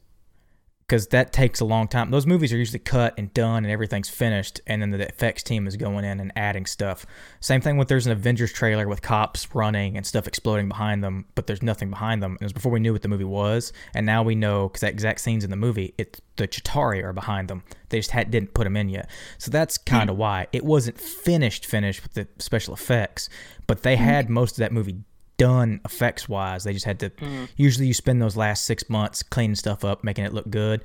because 0.90 1.06
that 1.10 1.32
takes 1.32 1.60
a 1.60 1.66
long 1.66 1.88
time. 1.88 2.10
Those 2.10 2.26
movies 2.26 2.52
are 2.52 2.58
usually 2.58 2.80
cut 2.80 3.14
and 3.16 3.32
done 3.36 3.64
and 3.64 3.72
everything's 3.72 4.10
finished, 4.10 4.60
and 4.66 4.82
then 4.82 4.90
the 4.90 5.08
effects 5.08 5.44
team 5.44 5.68
is 5.68 5.78
going 5.78 6.04
in 6.04 6.20
and 6.20 6.32
adding 6.36 6.66
stuff. 6.66 7.06
Same 7.42 7.62
thing 7.62 7.78
with 7.78 7.90
there's 7.90 8.08
an 8.08 8.12
Avengers 8.12 8.52
trailer 8.52 8.88
with 8.88 9.04
cops 9.04 9.54
running 9.54 9.96
and 9.96 10.06
stuff 10.06 10.28
exploding 10.28 10.68
behind 10.68 11.04
them, 11.04 11.26
but 11.36 11.46
there's 11.46 11.62
nothing 11.62 11.92
behind 11.92 12.24
them. 12.24 12.32
And 12.32 12.42
it 12.42 12.46
was 12.46 12.54
before 12.54 12.72
we 12.72 12.80
knew 12.80 12.92
what 12.92 13.04
the 13.04 13.08
movie 13.08 13.24
was, 13.24 13.72
and 13.94 14.04
now 14.04 14.24
we 14.24 14.34
know 14.34 14.68
because 14.68 14.82
that 14.82 14.92
exact 14.92 15.22
scene's 15.22 15.44
in 15.44 15.52
the 15.52 15.56
movie. 15.56 15.94
It 16.00 16.20
the 16.38 16.48
Chitauri 16.48 17.04
are 17.04 17.14
behind 17.14 17.50
them. 17.50 17.64
They 17.90 18.00
just 18.00 18.12
had, 18.12 18.32
didn't 18.32 18.56
put 18.56 18.64
them 18.64 18.76
in 18.76 18.90
yet, 18.90 19.10
so 19.38 19.52
that's 19.52 19.78
hmm. 19.78 19.96
kind 19.96 20.10
of 20.10 20.18
why 20.18 20.48
it 20.52 20.66
wasn't 20.66 21.00
finished 21.00 21.68
finished 21.68 22.02
with 22.02 22.14
the 22.14 22.28
special 22.40 22.74
effects, 22.74 23.30
but 23.68 23.84
they 23.84 23.96
hmm. 23.96 24.04
had 24.04 24.30
most 24.30 24.54
of 24.54 24.58
that 24.58 24.72
movie 24.72 25.04
done 25.40 25.82
effects 25.84 26.30
wise. 26.30 26.64
They 26.64 26.74
just 26.74 26.86
had 26.86 27.00
to. 27.00 27.10
Hmm. 27.18 27.46
Usually, 27.58 27.88
you 27.88 27.96
spend 27.96 28.22
those 28.22 28.38
last 28.38 28.66
six 28.66 28.88
months 28.90 29.24
cleaning 29.24 29.56
stuff 29.56 29.84
up, 29.84 30.04
making 30.04 30.26
it 30.26 30.34
look 30.34 30.50
good. 30.52 30.84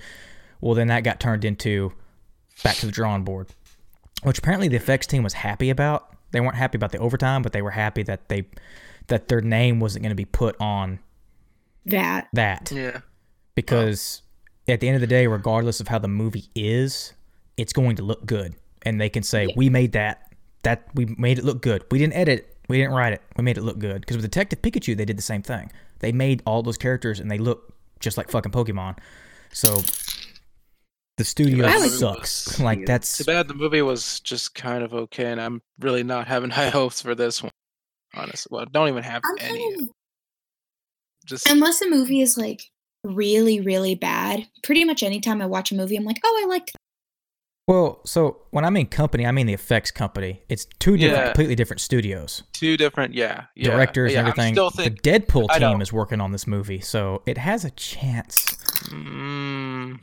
Well, 0.62 0.74
then 0.74 0.86
that 0.86 1.04
got 1.04 1.20
turned 1.20 1.44
into 1.44 1.92
back 2.62 2.76
to 2.76 2.86
the 2.86 2.92
drawing 2.92 3.24
board, 3.24 3.48
which 4.22 4.38
apparently 4.38 4.68
the 4.68 4.76
effects 4.76 5.06
team 5.06 5.22
was 5.22 5.34
happy 5.34 5.68
about. 5.68 6.08
They 6.30 6.40
weren't 6.40 6.56
happy 6.56 6.76
about 6.76 6.92
the 6.92 6.98
overtime, 6.98 7.42
but 7.42 7.52
they 7.52 7.60
were 7.60 7.70
happy 7.72 8.02
that 8.04 8.28
they 8.30 8.46
that 9.08 9.28
their 9.28 9.42
name 9.42 9.80
wasn't 9.80 10.02
going 10.02 10.10
to 10.10 10.14
be 10.16 10.24
put 10.24 10.56
on 10.58 10.98
That 11.84 12.28
that 12.32 12.72
Yeah. 12.72 13.00
because 13.54 14.22
at 14.66 14.80
the 14.80 14.88
end 14.88 14.94
of 14.94 15.02
the 15.02 15.06
day, 15.06 15.26
regardless 15.26 15.80
of 15.80 15.88
how 15.88 15.98
the 15.98 16.08
movie 16.08 16.48
is, 16.54 17.12
it's 17.58 17.74
going 17.74 17.96
to 17.96 18.02
look 18.02 18.24
good, 18.24 18.54
and 18.82 18.98
they 19.00 19.10
can 19.10 19.22
say 19.22 19.52
we 19.56 19.68
made 19.68 19.92
that. 19.92 20.20
That 20.62 20.88
we 20.94 21.04
made 21.18 21.38
it 21.38 21.44
look 21.44 21.60
good. 21.60 21.84
We 21.90 21.98
didn't 21.98 22.14
edit. 22.14 22.53
It. 22.64 22.68
We 22.68 22.78
didn't 22.78 22.94
write 22.94 23.12
it. 23.12 23.22
We 23.36 23.44
made 23.44 23.58
it 23.58 23.62
look 23.62 23.78
good. 23.78 24.00
Because 24.00 24.16
with 24.16 24.24
Detective 24.24 24.62
Pikachu, 24.62 24.96
they 24.96 25.04
did 25.04 25.16
the 25.18 25.22
same 25.22 25.42
thing. 25.42 25.70
They 26.00 26.12
made 26.12 26.42
all 26.46 26.62
those 26.62 26.76
characters, 26.78 27.20
and 27.20 27.30
they 27.30 27.38
look 27.38 27.72
just 28.00 28.16
like 28.16 28.30
fucking 28.30 28.52
Pokemon. 28.52 28.98
So 29.52 29.82
the 31.16 31.24
studio 31.24 31.66
I 31.66 31.76
like- 31.78 31.90
sucks. 31.90 32.58
Like 32.60 32.86
that's 32.86 33.18
Too 33.18 33.24
bad 33.24 33.48
the 33.48 33.54
movie 33.54 33.82
was 33.82 34.20
just 34.20 34.54
kind 34.54 34.82
of 34.82 34.92
okay, 34.94 35.26
and 35.30 35.40
I'm 35.40 35.62
really 35.80 36.02
not 36.02 36.26
having 36.26 36.50
high 36.58 36.70
hopes 36.70 37.00
for 37.02 37.14
this 37.14 37.42
one. 37.42 37.52
Honestly, 38.16 38.48
well, 38.52 38.66
don't 38.70 38.88
even 38.88 39.02
have 39.02 39.22
I'm 39.24 39.36
any. 39.40 39.58
kind 39.76 39.82
of- 39.82 39.94
Just 41.26 41.48
unless 41.48 41.80
a 41.82 41.88
movie 41.88 42.20
is 42.20 42.36
like 42.36 42.62
really, 43.02 43.60
really 43.60 43.94
bad, 43.94 44.46
pretty 44.62 44.84
much 44.84 45.02
anytime 45.02 45.40
I 45.42 45.46
watch 45.46 45.70
a 45.72 45.74
movie, 45.74 45.96
I'm 45.96 46.04
like, 46.04 46.20
oh, 46.24 46.40
I 46.42 46.46
liked 46.48 46.72
that. 46.72 46.78
Well. 47.66 48.00
So 48.04 48.42
when 48.50 48.64
I 48.64 48.70
mean 48.70 48.86
company, 48.86 49.26
I 49.26 49.30
mean 49.32 49.46
the 49.46 49.52
effects 49.54 49.90
company. 49.90 50.42
It's 50.48 50.66
two 50.78 50.96
different, 50.96 51.18
Yeah. 51.18 51.24
completely 51.32 51.54
different 51.54 51.80
studios. 51.80 52.42
two 52.52 52.76
different, 52.76 53.14
yeah, 53.14 53.44
yeah 53.54 53.70
directors 53.70 54.12
yeah, 54.12 54.20
and 54.20 54.28
everything. 54.28 54.54
still 54.54 54.70
think, 54.70 55.02
the 55.02 55.10
Deadpool 55.10 55.46
I 55.50 55.58
team 55.58 55.78
know. 55.78 55.82
is 55.82 55.92
working 55.92 56.20
on 56.20 56.32
this 56.32 56.46
movie, 56.46 56.80
so 56.80 57.22
it 57.26 57.38
has 57.38 57.64
a 57.64 57.70
chance. 57.72 58.44
mm, 58.90 59.98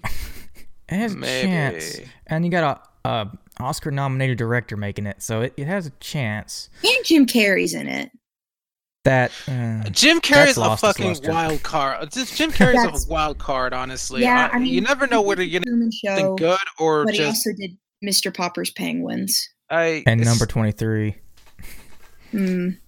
It 0.89 0.95
has 0.95 1.13
a 1.13 1.21
chance, 1.21 1.99
and 2.27 2.43
you 2.43 2.51
got 2.51 2.91
a, 3.05 3.09
a 3.09 3.31
Oscar 3.61 3.91
nominated 3.91 4.37
director 4.37 4.75
making 4.75 5.05
it, 5.05 5.21
so 5.23 5.41
it, 5.41 5.53
it 5.55 5.67
has 5.67 5.85
a 5.85 5.91
chance. 6.01 6.69
And 6.83 7.05
Jim 7.05 7.25
Carrey's 7.25 7.73
in 7.73 7.87
it. 7.87 8.11
That 9.03 9.31
uh, 9.47 9.83
Jim 9.89 10.17
That's 10.17 10.29
Carrey's 10.29 10.57
a 10.57 10.77
fucking 10.77 11.17
wild 11.23 11.63
card. 11.63 12.11
Just- 12.11 12.35
Jim 12.37 12.51
Carrey's 12.51 12.83
That's- 12.83 13.05
a 13.07 13.09
wild 13.09 13.39
card, 13.39 13.73
honestly. 13.73 14.21
Yeah, 14.21 14.49
I- 14.51 14.57
I 14.57 14.59
mean, 14.59 14.71
you 14.73 14.81
never 14.81 15.07
know 15.07 15.21
whether 15.23 15.41
you're 15.43 15.59
did 15.61 15.69
gonna 15.71 15.91
Show, 15.91 16.15
something 16.15 16.35
good 16.35 16.59
or 16.77 17.05
but 17.05 17.15
he 17.15 17.23
also 17.23 17.49
did 17.57 17.77
Mr. 18.03 18.31
Popper's 18.35 18.69
Penguins. 18.69 19.49
I 19.71 20.03
and 20.05 20.23
number 20.23 20.45
twenty 20.45 20.71
three, 20.71 21.15
Mm. 22.33 22.77
and, 22.77 22.79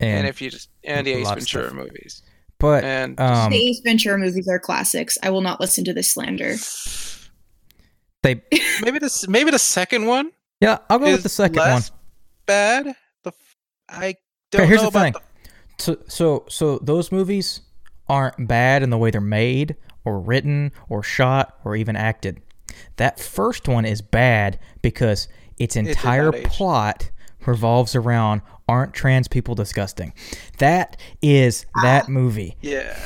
and 0.00 0.26
if 0.26 0.40
you 0.40 0.50
just 0.50 0.70
and 0.84 1.06
the 1.06 1.12
a 1.12 1.16
Ace 1.18 1.28
Ventura 1.28 1.74
movies 1.74 2.22
but 2.58 2.84
and 2.84 3.18
um, 3.20 3.50
the 3.50 3.56
Ace 3.68 3.80
Ventura 3.84 4.16
movies 4.18 4.48
are 4.48 4.58
classics. 4.58 5.18
I 5.22 5.30
will 5.30 5.40
not 5.42 5.60
listen 5.60 5.84
to 5.84 5.92
this 5.92 6.12
slander. 6.12 6.56
they 8.22 8.42
maybe 8.82 8.98
this 8.98 9.26
maybe 9.28 9.50
the 9.50 9.58
second 9.58 10.06
one 10.06 10.30
yeah, 10.60 10.78
I'll 10.90 10.98
go 10.98 11.06
with 11.10 11.22
the 11.22 11.28
second 11.30 11.56
one. 11.56 11.68
less 11.70 11.90
bad. 12.46 12.84
The 13.24 13.28
f- 13.30 13.56
I 13.88 14.14
don't 14.50 14.66
here's 14.68 14.82
the 14.82 14.90
thing. 14.90 15.14
So, 15.78 15.96
so, 16.08 16.44
so 16.48 16.78
those 16.78 17.10
movies 17.10 17.62
aren't 18.08 18.46
bad 18.48 18.82
in 18.82 18.90
the 18.90 18.98
way 18.98 19.10
they're 19.10 19.20
made, 19.20 19.76
or 20.04 20.20
written, 20.20 20.72
or 20.88 21.02
shot, 21.02 21.58
or 21.64 21.76
even 21.76 21.96
acted. 21.96 22.40
That 22.96 23.18
first 23.18 23.68
one 23.68 23.84
is 23.84 24.02
bad 24.02 24.58
because 24.82 25.28
its 25.58 25.76
entire 25.76 26.34
age. 26.34 26.46
plot 26.46 27.10
revolves 27.46 27.94
around 27.94 28.42
aren't 28.68 28.94
trans 28.94 29.28
people 29.28 29.54
disgusting. 29.54 30.12
That 30.58 30.96
is 31.22 31.66
that 31.82 32.08
movie. 32.08 32.56
yeah. 32.60 32.98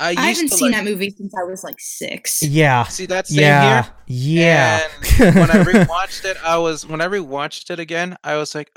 I, 0.00 0.10
used 0.10 0.20
I 0.20 0.26
haven't 0.28 0.48
to 0.50 0.56
seen 0.56 0.70
like, 0.72 0.84
that 0.84 0.90
movie 0.90 1.10
since 1.10 1.34
I 1.34 1.42
was 1.42 1.64
like 1.64 1.74
six. 1.78 2.42
Yeah. 2.42 2.84
See 2.84 3.06
that 3.06 3.26
same 3.26 3.40
Yeah. 3.40 3.82
here. 3.82 3.92
Yeah. 4.06 4.88
And 5.20 5.34
when 5.34 5.50
I 5.50 5.64
rewatched 5.64 6.24
it, 6.24 6.36
I 6.44 6.56
was 6.58 6.86
when 6.86 7.00
I 7.00 7.06
rewatched 7.08 7.70
it 7.70 7.80
again, 7.80 8.16
I 8.22 8.36
was 8.36 8.54
like, 8.54 8.70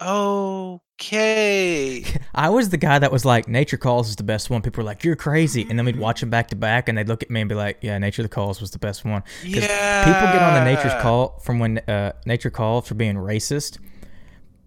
okay. 0.99 2.03
I 2.35 2.49
was 2.49 2.69
the 2.69 2.77
guy 2.77 2.99
that 2.99 3.11
was 3.11 3.25
like, 3.25 3.47
Nature 3.47 3.77
Calls 3.77 4.09
is 4.09 4.15
the 4.15 4.23
best 4.23 4.49
one. 4.49 4.61
People 4.61 4.81
were 4.81 4.85
like, 4.85 5.03
you're 5.03 5.15
crazy. 5.15 5.65
And 5.69 5.77
then 5.77 5.85
we'd 5.85 5.97
watch 5.99 6.21
them 6.21 6.29
back 6.29 6.47
to 6.49 6.55
back 6.55 6.89
and 6.89 6.97
they'd 6.97 7.07
look 7.07 7.23
at 7.23 7.29
me 7.29 7.41
and 7.41 7.49
be 7.49 7.55
like, 7.55 7.77
yeah, 7.81 7.97
Nature 7.97 8.23
the 8.23 8.29
Calls 8.29 8.59
was 8.61 8.71
the 8.71 8.79
best 8.79 9.05
one. 9.05 9.21
'Cause 9.21 9.29
Yeah. 9.43 10.05
People 10.05 10.33
get 10.33 10.41
on 10.41 10.53
the 10.55 10.63
Nature's 10.73 11.01
Call 11.01 11.39
from 11.43 11.59
when 11.59 11.77
uh, 11.79 12.13
Nature 12.25 12.49
Calls 12.49 12.87
for 12.87 12.95
being 12.95 13.15
racist, 13.15 13.77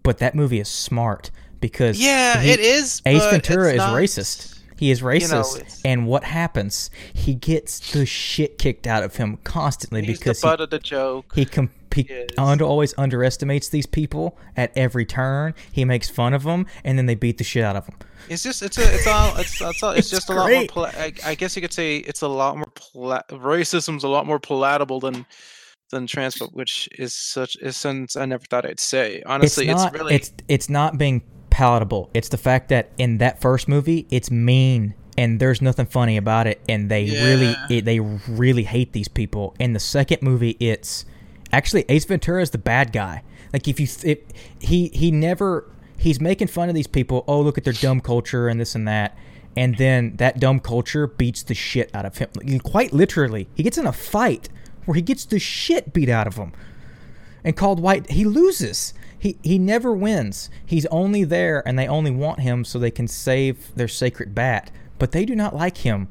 but 0.03 0.19
that 0.19 0.35
movie 0.35 0.59
is 0.59 0.69
smart 0.69 1.31
because 1.59 1.99
Yeah, 1.99 2.39
he- 2.41 2.51
it 2.51 2.59
is. 2.59 3.01
Ace 3.05 3.25
Ventura 3.25 3.71
is 3.71 3.77
not- 3.77 3.93
racist. 3.97 4.53
He 4.77 4.91
is 4.91 5.01
racist, 5.01 5.55
it's- 5.57 5.81
and 5.85 6.05
what 6.07 6.23
happens? 6.25 6.89
He 7.13 7.33
gets 7.35 7.91
the 7.91 8.05
shit 8.05 8.57
kicked 8.57 8.85
out 8.87 9.03
of 9.03 9.15
him 9.15 9.37
constantly 9.43 10.03
He's 10.03 10.17
because 10.19 10.41
the 10.41 10.47
he 10.47 10.51
butt 10.51 10.61
of 10.61 10.69
the 10.69 10.79
joke. 10.79 11.31
he, 11.35 11.45
com- 11.45 11.69
he 11.93 12.05
Yes. 12.09 12.27
under, 12.37 12.65
always 12.65 12.93
underestimates 12.97 13.69
these 13.69 13.85
people 13.85 14.37
at 14.57 14.71
every 14.75 15.05
turn. 15.05 15.53
He 15.71 15.85
makes 15.85 16.09
fun 16.09 16.33
of 16.33 16.43
them, 16.43 16.65
and 16.83 16.97
then 16.97 17.05
they 17.05 17.15
beat 17.15 17.37
the 17.37 17.45
shit 17.45 17.63
out 17.63 17.77
of 17.77 17.85
him. 17.87 17.95
It's 18.27 18.43
just 18.43 18.61
it's 18.63 18.77
a, 18.77 18.93
it's 18.93 19.07
all 19.07 19.37
it's 19.37 19.61
it's, 19.61 19.83
all, 19.83 19.91
it's 19.91 19.99
It's 19.99 20.09
just 20.09 20.29
a 20.29 20.33
lot 20.33 20.51
more. 20.51 20.65
Pla- 20.67 20.91
I, 20.97 21.13
I 21.25 21.35
guess 21.35 21.55
you 21.55 21.61
could 21.61 21.71
say 21.71 21.97
it's 21.97 22.21
a 22.21 22.27
lot 22.27 22.57
more 22.57 22.65
pla- 22.75 23.21
racism's 23.29 24.03
a 24.03 24.07
lot 24.09 24.25
more 24.25 24.39
palatable 24.39 24.99
than 24.99 25.25
than 25.91 26.07
transphobe, 26.07 26.51
which 26.53 26.89
is 26.97 27.13
such 27.13 27.55
is 27.61 27.77
since 27.77 28.15
I 28.15 28.25
never 28.25 28.43
thought 28.49 28.65
I'd 28.65 28.79
say. 28.79 29.21
Honestly, 29.27 29.69
it's 29.69 29.73
it's, 29.75 29.83
not. 29.83 29.93
really 29.93 30.15
It's 30.15 30.33
it's 30.47 30.69
not 30.69 30.97
being 30.97 31.21
palatable. 31.55 32.09
It's 32.13 32.27
the 32.27 32.37
fact 32.37 32.67
that 32.67 32.89
in 32.97 33.19
that 33.19 33.39
first 33.39 33.69
movie, 33.69 34.05
it's 34.11 34.29
mean 34.29 34.93
and 35.17 35.39
there's 35.39 35.61
nothing 35.61 35.85
funny 35.85 36.17
about 36.17 36.47
it, 36.47 36.59
and 36.67 36.91
they 36.91 37.05
really 37.05 37.55
it, 37.69 37.85
they 37.85 38.01
really 38.01 38.63
hate 38.63 38.91
these 38.91 39.07
people. 39.07 39.55
In 39.57 39.71
the 39.71 39.79
second 39.79 40.21
movie, 40.21 40.57
it's 40.59 41.05
actually 41.53 41.85
Ace 41.87 42.03
Ventura 42.03 42.41
is 42.41 42.49
the 42.49 42.57
bad 42.57 42.91
guy. 42.91 43.23
Like 43.53 43.69
if 43.69 43.79
you 43.79 43.87
th- 43.87 44.17
it, 44.17 44.33
he 44.59 44.89
he 44.89 45.11
never 45.11 45.65
he's 45.97 46.19
making 46.19 46.49
fun 46.49 46.67
of 46.67 46.75
these 46.75 46.87
people. 46.87 47.23
Oh, 47.25 47.39
look 47.39 47.57
at 47.57 47.63
their 47.63 47.71
dumb 47.71 48.01
culture 48.01 48.49
and 48.49 48.59
this 48.59 48.75
and 48.75 48.85
that. 48.89 49.17
And 49.55 49.77
then 49.77 50.17
that 50.17 50.41
dumb 50.41 50.59
culture 50.59 51.07
beats 51.07 51.41
the 51.41 51.55
shit 51.55 51.89
out 51.95 52.05
of 52.05 52.17
him. 52.17 52.27
Like, 52.35 52.61
Quite 52.63 52.91
literally, 52.91 53.47
he 53.55 53.63
gets 53.63 53.77
in 53.77 53.87
a 53.87 53.93
fight 53.93 54.49
where 54.83 54.95
he 54.95 55.01
gets 55.01 55.23
the 55.23 55.39
shit 55.39 55.93
beat 55.93 56.09
out 56.09 56.27
of 56.27 56.35
him 56.35 56.51
and 57.45 57.55
called 57.55 57.79
white 57.79 58.11
he 58.11 58.25
loses 58.25 58.93
he 59.17 59.37
he 59.43 59.57
never 59.59 59.93
wins. 59.93 60.49
He's 60.65 60.85
only 60.87 61.23
there 61.23 61.67
and 61.67 61.77
they 61.79 61.87
only 61.87 62.11
want 62.11 62.39
him 62.41 62.63
so 62.65 62.77
they 62.79 62.91
can 62.91 63.07
save 63.07 63.73
their 63.75 63.87
sacred 63.87 64.33
bat. 64.35 64.71
But 64.99 65.11
they 65.11 65.25
do 65.25 65.35
not 65.35 65.55
like 65.55 65.77
him. 65.77 66.07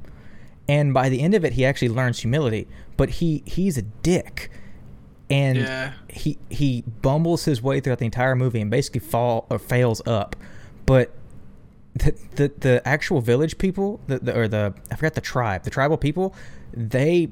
And 0.68 0.92
by 0.94 1.08
the 1.08 1.20
end 1.20 1.34
of 1.34 1.44
it 1.44 1.54
he 1.54 1.64
actually 1.64 1.88
learns 1.90 2.20
humility. 2.20 2.66
But 2.96 3.10
he 3.10 3.42
he's 3.46 3.76
a 3.78 3.82
dick. 3.82 4.50
And 5.30 5.58
Yeah. 5.58 5.92
he 6.08 6.38
he 6.50 6.82
bumbles 7.02 7.44
his 7.44 7.62
way 7.62 7.80
throughout 7.80 7.98
the 7.98 8.04
entire 8.04 8.36
movie 8.36 8.60
and 8.60 8.70
basically 8.70 9.00
fall 9.00 9.46
or 9.50 9.58
fails 9.58 10.02
up. 10.06 10.36
But 10.86 11.12
the 11.94 12.14
the, 12.36 12.52
the 12.58 12.82
actual 12.88 13.20
village 13.20 13.56
people, 13.58 14.00
the, 14.06 14.18
the 14.18 14.36
or 14.38 14.48
the 14.48 14.74
I 14.90 14.96
forgot 14.96 15.14
the 15.14 15.20
tribe, 15.20 15.62
the 15.62 15.70
tribal 15.70 15.96
people, 15.96 16.34
they 16.72 17.30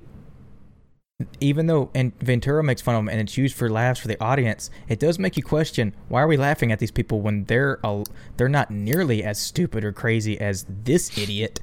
even 1.40 1.66
though 1.66 1.90
and 1.94 2.18
Ventura 2.20 2.62
makes 2.62 2.80
fun 2.80 2.94
of 2.94 3.00
them 3.00 3.08
and 3.08 3.20
it's 3.20 3.36
used 3.36 3.54
for 3.56 3.68
laughs 3.68 4.00
for 4.00 4.08
the 4.08 4.22
audience, 4.22 4.70
it 4.88 4.98
does 4.98 5.18
make 5.18 5.36
you 5.36 5.42
question 5.42 5.94
why 6.08 6.22
are 6.22 6.26
we 6.26 6.36
laughing 6.36 6.72
at 6.72 6.78
these 6.78 6.90
people 6.90 7.20
when 7.20 7.44
they're 7.44 7.78
a, 7.84 8.04
they're 8.36 8.48
not 8.48 8.70
nearly 8.70 9.22
as 9.22 9.40
stupid 9.40 9.84
or 9.84 9.92
crazy 9.92 10.40
as 10.40 10.66
this 10.68 11.16
idiot. 11.18 11.60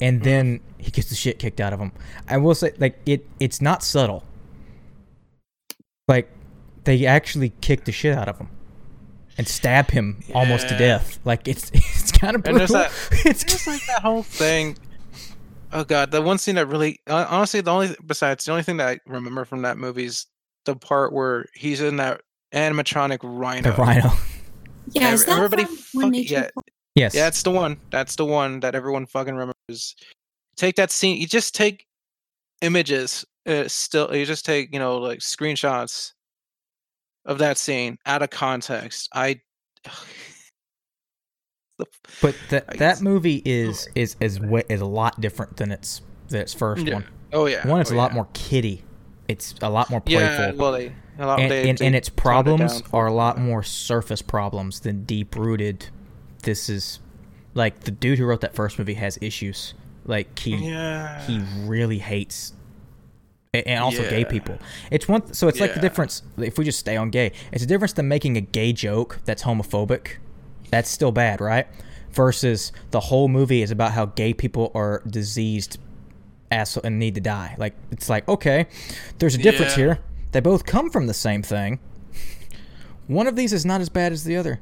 And 0.00 0.20
mm. 0.20 0.24
then 0.24 0.60
he 0.78 0.90
gets 0.90 1.08
the 1.08 1.14
shit 1.14 1.38
kicked 1.38 1.60
out 1.60 1.72
of 1.72 1.80
him. 1.80 1.92
I 2.28 2.38
will 2.38 2.54
say, 2.54 2.72
like 2.78 2.98
it, 3.06 3.26
it's 3.38 3.60
not 3.60 3.82
subtle. 3.82 4.24
Like 6.08 6.30
they 6.84 7.06
actually 7.06 7.50
kick 7.60 7.84
the 7.84 7.92
shit 7.92 8.16
out 8.16 8.28
of 8.28 8.38
him 8.38 8.48
and 9.38 9.48
stab 9.48 9.90
him 9.90 10.20
almost 10.34 10.68
to 10.68 10.76
death. 10.76 11.18
Like 11.24 11.48
it's 11.48 11.70
it's 11.74 12.12
kind 12.12 12.36
of 12.36 12.42
brutal. 12.42 12.66
that- 12.68 12.92
it's 13.24 13.44
It's 13.44 13.66
like 13.66 13.84
that 13.86 14.02
whole 14.02 14.22
thing. 14.22 14.76
Oh 15.72 15.84
god, 15.84 16.10
the 16.10 16.20
one 16.20 16.38
scene 16.38 16.54
that 16.56 16.66
really 16.66 17.00
honestly 17.06 17.60
the 17.62 17.70
only 17.70 17.96
besides 18.06 18.44
the 18.44 18.50
only 18.52 18.62
thing 18.62 18.76
that 18.76 18.88
I 18.88 18.98
remember 19.06 19.44
from 19.44 19.62
that 19.62 19.78
movie 19.78 20.04
is 20.04 20.26
the 20.66 20.76
part 20.76 21.12
where 21.12 21.46
he's 21.54 21.80
in 21.80 21.96
that 21.96 22.20
animatronic 22.54 23.18
rhino. 23.22 23.70
the 23.70 23.76
rhino. 23.76 24.10
Yeah, 24.94 25.12
is 25.12 25.22
Every- 25.22 25.32
that 25.32 25.36
everybody 25.36 25.64
from 25.64 25.76
fucking- 25.76 26.10
When 26.12 26.14
yeah. 26.24 26.40
Calls? 26.50 26.64
Yes. 26.96 27.14
Yeah, 27.14 27.24
that's 27.24 27.42
the 27.44 27.52
one. 27.52 27.78
That's 27.90 28.16
the 28.16 28.24
one 28.26 28.60
that 28.60 28.74
everyone 28.74 29.06
fucking 29.06 29.34
remembers. 29.34 29.94
Take 30.56 30.74
that 30.76 30.90
scene. 30.90 31.18
You 31.18 31.26
just 31.26 31.54
take 31.54 31.86
images. 32.60 33.24
Uh, 33.46 33.68
still, 33.68 34.14
you 34.14 34.26
just 34.26 34.44
take 34.44 34.72
you 34.72 34.78
know 34.80 34.98
like 34.98 35.20
screenshots 35.20 36.12
of 37.24 37.38
that 37.38 37.56
scene 37.58 37.96
out 38.06 38.22
of 38.22 38.30
context. 38.30 39.08
I. 39.14 39.40
The 41.84 41.88
But 42.20 42.34
that 42.50 42.78
that 42.78 43.00
movie 43.00 43.42
is 43.44 43.86
oh. 43.88 43.92
is 43.94 44.16
is 44.20 44.40
wa- 44.40 44.62
is 44.68 44.80
a 44.80 44.86
lot 44.86 45.20
different 45.20 45.56
than 45.56 45.72
its 45.72 46.02
than 46.28 46.40
its 46.40 46.54
first 46.54 46.86
Yeah. 46.86 46.94
one. 46.94 47.04
oh 47.32 47.46
yeah. 47.46 47.66
One, 47.66 47.80
it's 47.80 47.90
oh, 47.90 47.94
a 47.94 47.96
lot 47.96 48.10
yeah. 48.10 48.16
more 48.16 48.28
kiddie. 48.32 48.84
It's 49.28 49.54
a 49.62 49.70
lot 49.70 49.90
more 49.90 50.00
playful. 50.00 50.44
Yeah, 50.46 50.52
well, 50.52 50.72
they, 50.72 50.92
a 51.18 51.26
lot, 51.26 51.40
and, 51.40 51.50
they, 51.50 51.68
and, 51.70 51.78
they 51.78 51.86
and 51.86 51.94
its 51.94 52.08
toned 52.08 52.18
it 52.18 52.20
problems 52.20 52.82
are 52.92 53.06
a 53.06 53.12
lot 53.12 53.36
yeah. 53.36 53.44
more 53.44 53.62
surface 53.62 54.22
problems 54.22 54.80
than 54.80 55.04
deep 55.04 55.36
rooted. 55.36 55.88
This 56.42 56.68
is 56.68 57.00
like 57.54 57.80
the 57.80 57.90
dude 57.90 58.18
who 58.18 58.26
wrote 58.26 58.40
that 58.40 58.54
first 58.54 58.78
movie 58.78 58.94
has 58.94 59.18
issues. 59.20 59.74
Like 60.04 60.38
he 60.38 60.56
Yeah. 60.56 61.20
he 61.22 61.40
really 61.64 61.98
hates 61.98 62.54
and 63.54 63.82
also 63.82 64.08
gay 64.08 64.24
people. 64.24 64.58
It's 64.90 65.06
one 65.06 65.32
so 65.32 65.48
it's 65.48 65.60
like 65.60 65.74
the 65.74 65.80
difference 65.80 66.22
if 66.38 66.58
we 66.58 66.64
just 66.64 66.78
stay 66.78 66.96
on 66.96 67.10
gay. 67.10 67.32
It's 67.52 67.62
a 67.62 67.66
difference 67.66 67.92
than 67.92 68.08
making 68.08 68.36
a 68.36 68.40
gay 68.40 68.72
joke 68.72 69.20
that's 69.24 69.42
homophobic. 69.44 70.16
That's 70.72 70.90
still 70.90 71.12
bad, 71.12 71.40
right? 71.40 71.66
Versus 72.12 72.72
the 72.90 72.98
whole 73.00 73.28
movie 73.28 73.62
is 73.62 73.70
about 73.70 73.92
how 73.92 74.06
gay 74.06 74.32
people 74.34 74.72
are 74.74 75.02
diseased 75.06 75.78
asshole 76.50 76.82
and 76.84 76.98
need 76.98 77.14
to 77.14 77.20
die. 77.20 77.54
Like 77.58 77.74
it's 77.90 78.08
like, 78.08 78.26
okay, 78.28 78.66
there's 79.18 79.34
a 79.34 79.38
difference 79.38 79.72
Yeah. 79.72 79.84
here. 79.84 79.98
They 80.32 80.40
both 80.40 80.64
come 80.66 80.90
from 80.90 81.06
the 81.06 81.14
same 81.14 81.42
thing. 81.42 81.78
One 83.06 83.26
of 83.26 83.36
these 83.36 83.52
is 83.52 83.64
not 83.66 83.80
as 83.80 83.88
bad 83.88 84.12
as 84.12 84.24
the 84.24 84.36
other. 84.36 84.60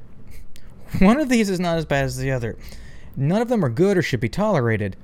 One 0.99 1.17
of 1.19 1.29
these 1.29 1.49
is 1.49 1.59
not 1.59 1.77
as 1.77 1.85
bad 1.85 2.03
as 2.05 2.17
the 2.17 2.31
other. 2.31 2.57
None 3.15 3.41
of 3.41 3.47
them 3.47 3.63
are 3.63 3.69
good 3.69 3.97
or 3.97 4.01
should 4.01 4.19
be 4.19 4.27
tolerated, 4.29 4.97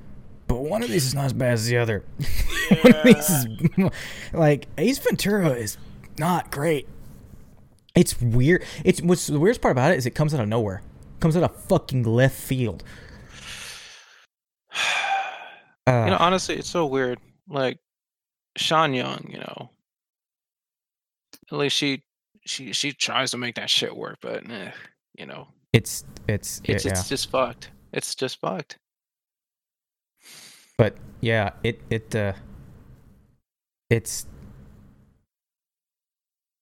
but 0.46 0.56
one 0.60 0.82
of 0.82 0.90
these 0.90 1.06
is 1.06 1.14
not 1.14 1.24
as 1.26 1.32
bad 1.32 1.52
as 1.54 1.66
the 1.66 1.78
other. 1.78 2.04
one 2.82 2.94
of 2.94 3.02
these 3.04 3.30
is 3.30 3.90
like 4.34 4.66
Ace 4.76 4.98
Ventura 4.98 5.50
is 5.50 5.78
not 6.18 6.50
great. 6.50 6.86
It's 7.94 8.20
weird. 8.20 8.64
It's 8.84 9.00
what's 9.00 9.26
the 9.26 9.40
weirdest 9.40 9.62
part 9.62 9.72
about 9.72 9.92
it 9.92 9.98
is 9.98 10.04
it 10.04 10.10
comes 10.14 10.34
out 10.34 10.40
of 10.40 10.48
nowhere. 10.48 10.82
Comes 11.20 11.36
out 11.36 11.42
of 11.42 11.56
fucking 11.64 12.04
left 12.04 12.36
field. 12.36 12.84
Uh, 15.86 15.88
you 16.04 16.10
know, 16.10 16.16
honestly, 16.18 16.56
it's 16.56 16.68
so 16.68 16.86
weird. 16.86 17.18
Like 17.48 17.78
Sean 18.56 18.92
Young, 18.92 19.26
you 19.30 19.38
know, 19.38 19.70
at 21.50 21.58
least 21.58 21.76
she 21.76 22.02
she 22.44 22.72
she 22.72 22.92
tries 22.92 23.30
to 23.30 23.38
make 23.38 23.54
that 23.56 23.70
shit 23.70 23.96
work, 23.96 24.18
but 24.20 24.48
eh, 24.50 24.70
you 25.16 25.26
know, 25.26 25.48
it's 25.72 26.04
it's 26.28 26.60
it's 26.64 26.84
yeah. 26.84 26.92
it's 26.92 27.08
just 27.08 27.30
fucked. 27.30 27.70
It's 27.92 28.14
just 28.14 28.40
fucked. 28.40 28.78
But 30.76 30.96
yeah, 31.20 31.50
it 31.62 31.80
it 31.90 32.14
uh 32.14 32.34
it's 33.90 34.26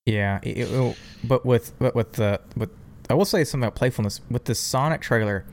yeah, 0.06 0.38
it, 0.42 0.58
it 0.58 0.96
but 1.24 1.44
with 1.44 1.76
but 1.78 1.94
with 1.94 2.12
the 2.12 2.40
with 2.56 2.70
I 3.08 3.14
will 3.14 3.24
say 3.24 3.44
something 3.44 3.66
about 3.66 3.76
playfulness 3.76 4.20
with 4.30 4.44
the 4.44 4.54
Sonic 4.54 5.00
trailer. 5.00 5.44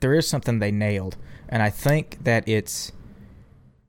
There 0.00 0.14
is 0.14 0.26
something 0.26 0.58
they 0.58 0.70
nailed, 0.70 1.16
and 1.48 1.62
I 1.62 1.70
think 1.70 2.24
that 2.24 2.48
it's 2.48 2.92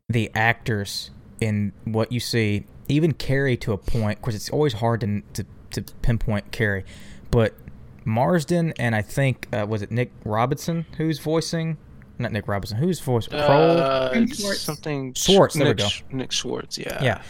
the 0.09 0.29
actors 0.35 1.11
in 1.39 1.71
what 1.85 2.11
you 2.11 2.19
see. 2.19 2.65
Even 2.89 3.13
Carrey 3.13 3.59
to 3.61 3.71
a 3.71 3.77
point, 3.77 4.19
because 4.19 4.35
it's 4.35 4.49
always 4.49 4.73
hard 4.73 5.01
to 5.01 5.21
to, 5.33 5.45
to 5.71 5.93
pinpoint 6.01 6.51
Carrey, 6.51 6.83
but 7.29 7.55
Marsden 8.03 8.73
and 8.77 8.95
I 8.95 9.01
think 9.01 9.47
uh, 9.53 9.65
was 9.67 9.81
it 9.81 9.91
Nick 9.91 10.11
Robinson 10.25 10.85
who's 10.97 11.19
voicing, 11.19 11.77
not 12.19 12.33
Nick 12.33 12.47
Robinson, 12.47 12.77
who's 12.77 12.99
voice 12.99 13.27
Kroll. 13.27 13.41
Uh, 13.77 14.11
Ben 14.11 14.27
Schwartz. 14.27 14.59
something 14.59 15.13
Schwartz, 15.13 15.55
there 15.55 15.65
we 15.65 15.69
Nick, 15.69 15.77
go. 15.77 15.87
Nick 16.11 16.31
Schwartz, 16.31 16.77
yeah. 16.77 17.01
Yeah, 17.01 17.21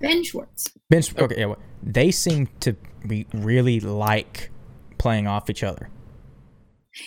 Ben 0.00 0.24
Schwartz. 0.24 0.72
Ben. 0.88 1.02
Okay, 1.18 1.40
yeah. 1.40 1.54
They 1.82 2.10
seem 2.10 2.48
to 2.60 2.74
be 3.06 3.26
really 3.34 3.80
like 3.80 4.50
playing 5.04 5.26
off 5.26 5.50
each 5.50 5.62
other. 5.62 5.90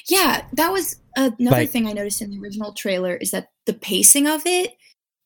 Yeah, 0.08 0.46
that 0.54 0.72
was 0.72 0.98
another 1.16 1.58
Like- 1.58 1.70
thing 1.72 1.88
I 1.88 1.94
noticed 1.94 2.22
in 2.22 2.30
the 2.30 2.40
original 2.40 2.74
trailer 2.74 3.16
is 3.16 3.32
that 3.32 3.50
the 3.66 3.74
pacing 3.74 4.28
of 4.28 4.42
it 4.46 4.74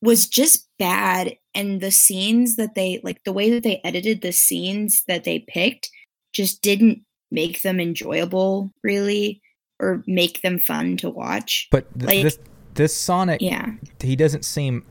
was 0.02 0.26
just 0.28 0.68
bad 0.80 1.36
and 1.54 1.82
the 1.82 1.92
scenes 1.92 2.56
that 2.56 2.74
they 2.76 3.02
like 3.04 3.24
the 3.26 3.34
way 3.34 3.50
that 3.52 3.64
they 3.64 3.82
edited 3.84 4.22
the 4.22 4.32
scenes 4.32 5.04
that 5.08 5.26
they 5.26 5.40
picked 5.48 5.90
just 6.34 6.62
didn't 6.62 7.02
make 7.30 7.62
them 7.62 7.80
enjoyable 7.80 8.72
really 8.84 9.42
or 9.80 10.02
make 10.08 10.42
them 10.42 10.60
fun 10.60 10.96
to 10.98 11.10
watch. 11.10 11.68
But 11.72 11.92
th- 12.00 12.06
Like- 12.08 12.24
this 12.24 12.40
this 12.76 12.96
Sonic, 12.96 13.42
Yeah. 13.42 13.74
he 14.02 14.16
doesn't 14.16 14.46
seem. 14.46 14.86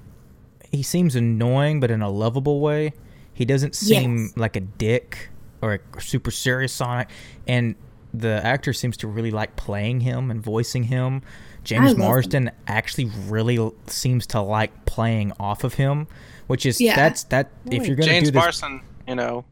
He 0.70 0.82
seems 0.82 1.16
annoying, 1.16 1.80
but 1.80 1.90
in 1.90 2.02
a 2.02 2.10
lovable 2.10 2.60
way. 2.60 2.92
He 3.32 3.46
doesn't 3.46 3.74
seem 3.74 4.18
Yes. 4.26 4.36
like 4.36 4.54
a 4.54 4.60
dick 4.60 5.29
or 5.62 5.80
a 5.96 6.00
super 6.00 6.30
serious 6.30 6.72
Sonic, 6.72 7.08
and 7.46 7.74
the 8.12 8.40
actor 8.44 8.72
seems 8.72 8.96
to 8.98 9.06
really 9.08 9.30
like 9.30 9.54
playing 9.56 10.00
him 10.00 10.30
and 10.30 10.42
voicing 10.42 10.84
him. 10.84 11.22
James 11.62 11.88
love 11.90 11.96
him. 11.96 11.98
Marsden 11.98 12.50
actually 12.66 13.10
really 13.28 13.58
l- 13.58 13.74
seems 13.86 14.26
to 14.28 14.40
like 14.40 14.84
playing 14.86 15.32
off 15.38 15.62
of 15.64 15.74
him, 15.74 16.06
which 16.46 16.64
is 16.66 16.80
Yeah. 16.80 16.96
that's 16.96 17.24
that. 17.24 17.50
If 17.70 17.86
you're 17.86 17.96
gonna 17.96 18.08
James 18.10 18.28
do 18.28 18.32
this, 18.32 18.42
Marsden, 18.42 18.80
you 19.06 19.14
know, 19.14 19.44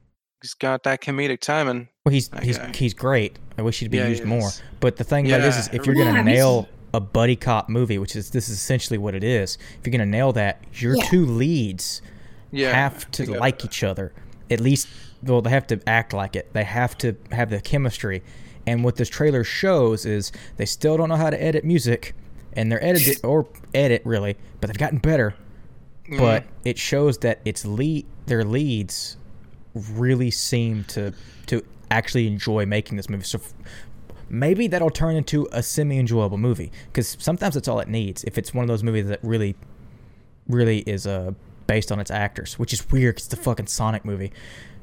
he's 0.43 0.55
got 0.55 0.83
that 0.85 1.01
comedic 1.03 1.41
timing. 1.41 1.89
Well, 2.05 2.13
he's 2.13 2.29
That 2.31 2.43
he's 2.43 2.59
guy. 2.59 2.73
he's 2.75 2.95
great. 2.95 3.39
I 3.59 3.63
wish 3.63 3.79
he'd 3.81 3.91
be 3.91 3.99
Yeah, 3.99 4.05
he 4.05 4.11
used 4.11 4.25
more. 4.25 4.51
But 4.81 4.97
the 4.97 5.05
thing 5.05 5.27
about 5.27 5.41
it 5.41 5.47
is, 5.47 5.57
is 5.57 5.69
if 5.73 5.85
you're 5.87 5.95
gonna 5.95 6.23
me 6.25 6.33
nail 6.33 6.69
a 6.95 7.01
buddy 7.01 7.37
cop 7.37 7.69
movie, 7.69 7.99
which 7.99 8.17
is 8.17 8.31
this 8.31 8.49
is 8.49 8.57
essentially 8.57 8.99
what 8.99 9.15
it 9.15 9.23
is, 9.23 9.59
if 9.79 9.87
you're 9.87 9.93
gonna 9.93 10.07
nail 10.07 10.33
that, 10.33 10.65
your 10.73 10.97
Yeah. 10.97 11.05
two 11.05 11.27
leads 11.27 12.01
Yeah, 12.51 12.73
have 12.73 13.09
to 13.13 13.23
they 13.23 13.27
gotta- 13.27 13.41
like 13.41 13.65
each 13.65 13.85
other. 13.85 14.13
At 14.51 14.61
least, 14.61 14.89
well, 15.23 15.43
they 15.43 15.51
have 15.51 15.67
to 15.69 15.81
act 15.87 16.13
like 16.13 16.37
it. 16.37 16.53
They 16.53 16.65
have 16.65 16.97
to 16.99 17.17
have 17.33 17.51
the 17.51 17.61
chemistry. 17.61 18.23
And 18.67 18.85
what 18.85 18.97
this 18.97 19.09
trailer 19.09 19.45
shows 19.45 20.05
is 20.05 20.31
they 20.57 20.67
still 20.67 20.97
don't 20.97 21.09
know 21.09 21.17
how 21.17 21.31
to 21.31 21.43
edit 21.43 21.65
music, 21.65 22.15
and 22.53 22.71
they're 22.71 22.85
edited 22.85 23.19
or 23.25 23.47
edit 23.75 24.03
really, 24.05 24.37
but 24.61 24.69
they've 24.69 24.79
gotten 24.79 24.99
better. 24.99 25.35
Mm. 26.09 26.19
But 26.19 26.45
it 26.65 26.79
shows 26.79 27.19
that 27.19 27.41
its 27.45 27.65
lead, 27.65 28.07
their 28.27 28.45
leads, 28.45 29.17
really 29.75 30.31
seem 30.31 30.85
to 30.85 31.13
to 31.47 31.63
actually 31.91 32.27
enjoy 32.27 32.67
making 32.67 32.97
this 32.97 33.09
movie. 33.09 33.25
So 33.25 33.39
f- 33.39 33.55
maybe 34.29 34.67
that'll 34.67 34.91
turn 34.91 35.17
into 35.17 35.49
a 35.53 35.63
semi-enjoyable 35.63 36.37
movie 36.39 36.71
because 36.87 37.17
sometimes 37.19 37.55
that's 37.55 37.69
all 37.69 37.81
it 37.81 37.89
needs. 37.89 38.25
If 38.25 38.37
it's 38.39 38.53
one 38.53 38.63
of 38.65 38.69
those 38.69 38.83
movies 38.83 39.07
that 39.09 39.21
really, 39.23 39.57
really 40.47 40.81
is 40.81 41.07
uh 41.07 41.33
based 41.67 41.93
on 41.93 42.01
its 42.01 42.11
actors, 42.11 42.59
which 42.59 42.73
is 42.73 42.91
weird 42.91 43.17
'cause 43.17 43.27
it's 43.27 43.35
a 43.35 43.37
fucking 43.37 43.67
Sonic 43.67 44.05
movie, 44.05 44.33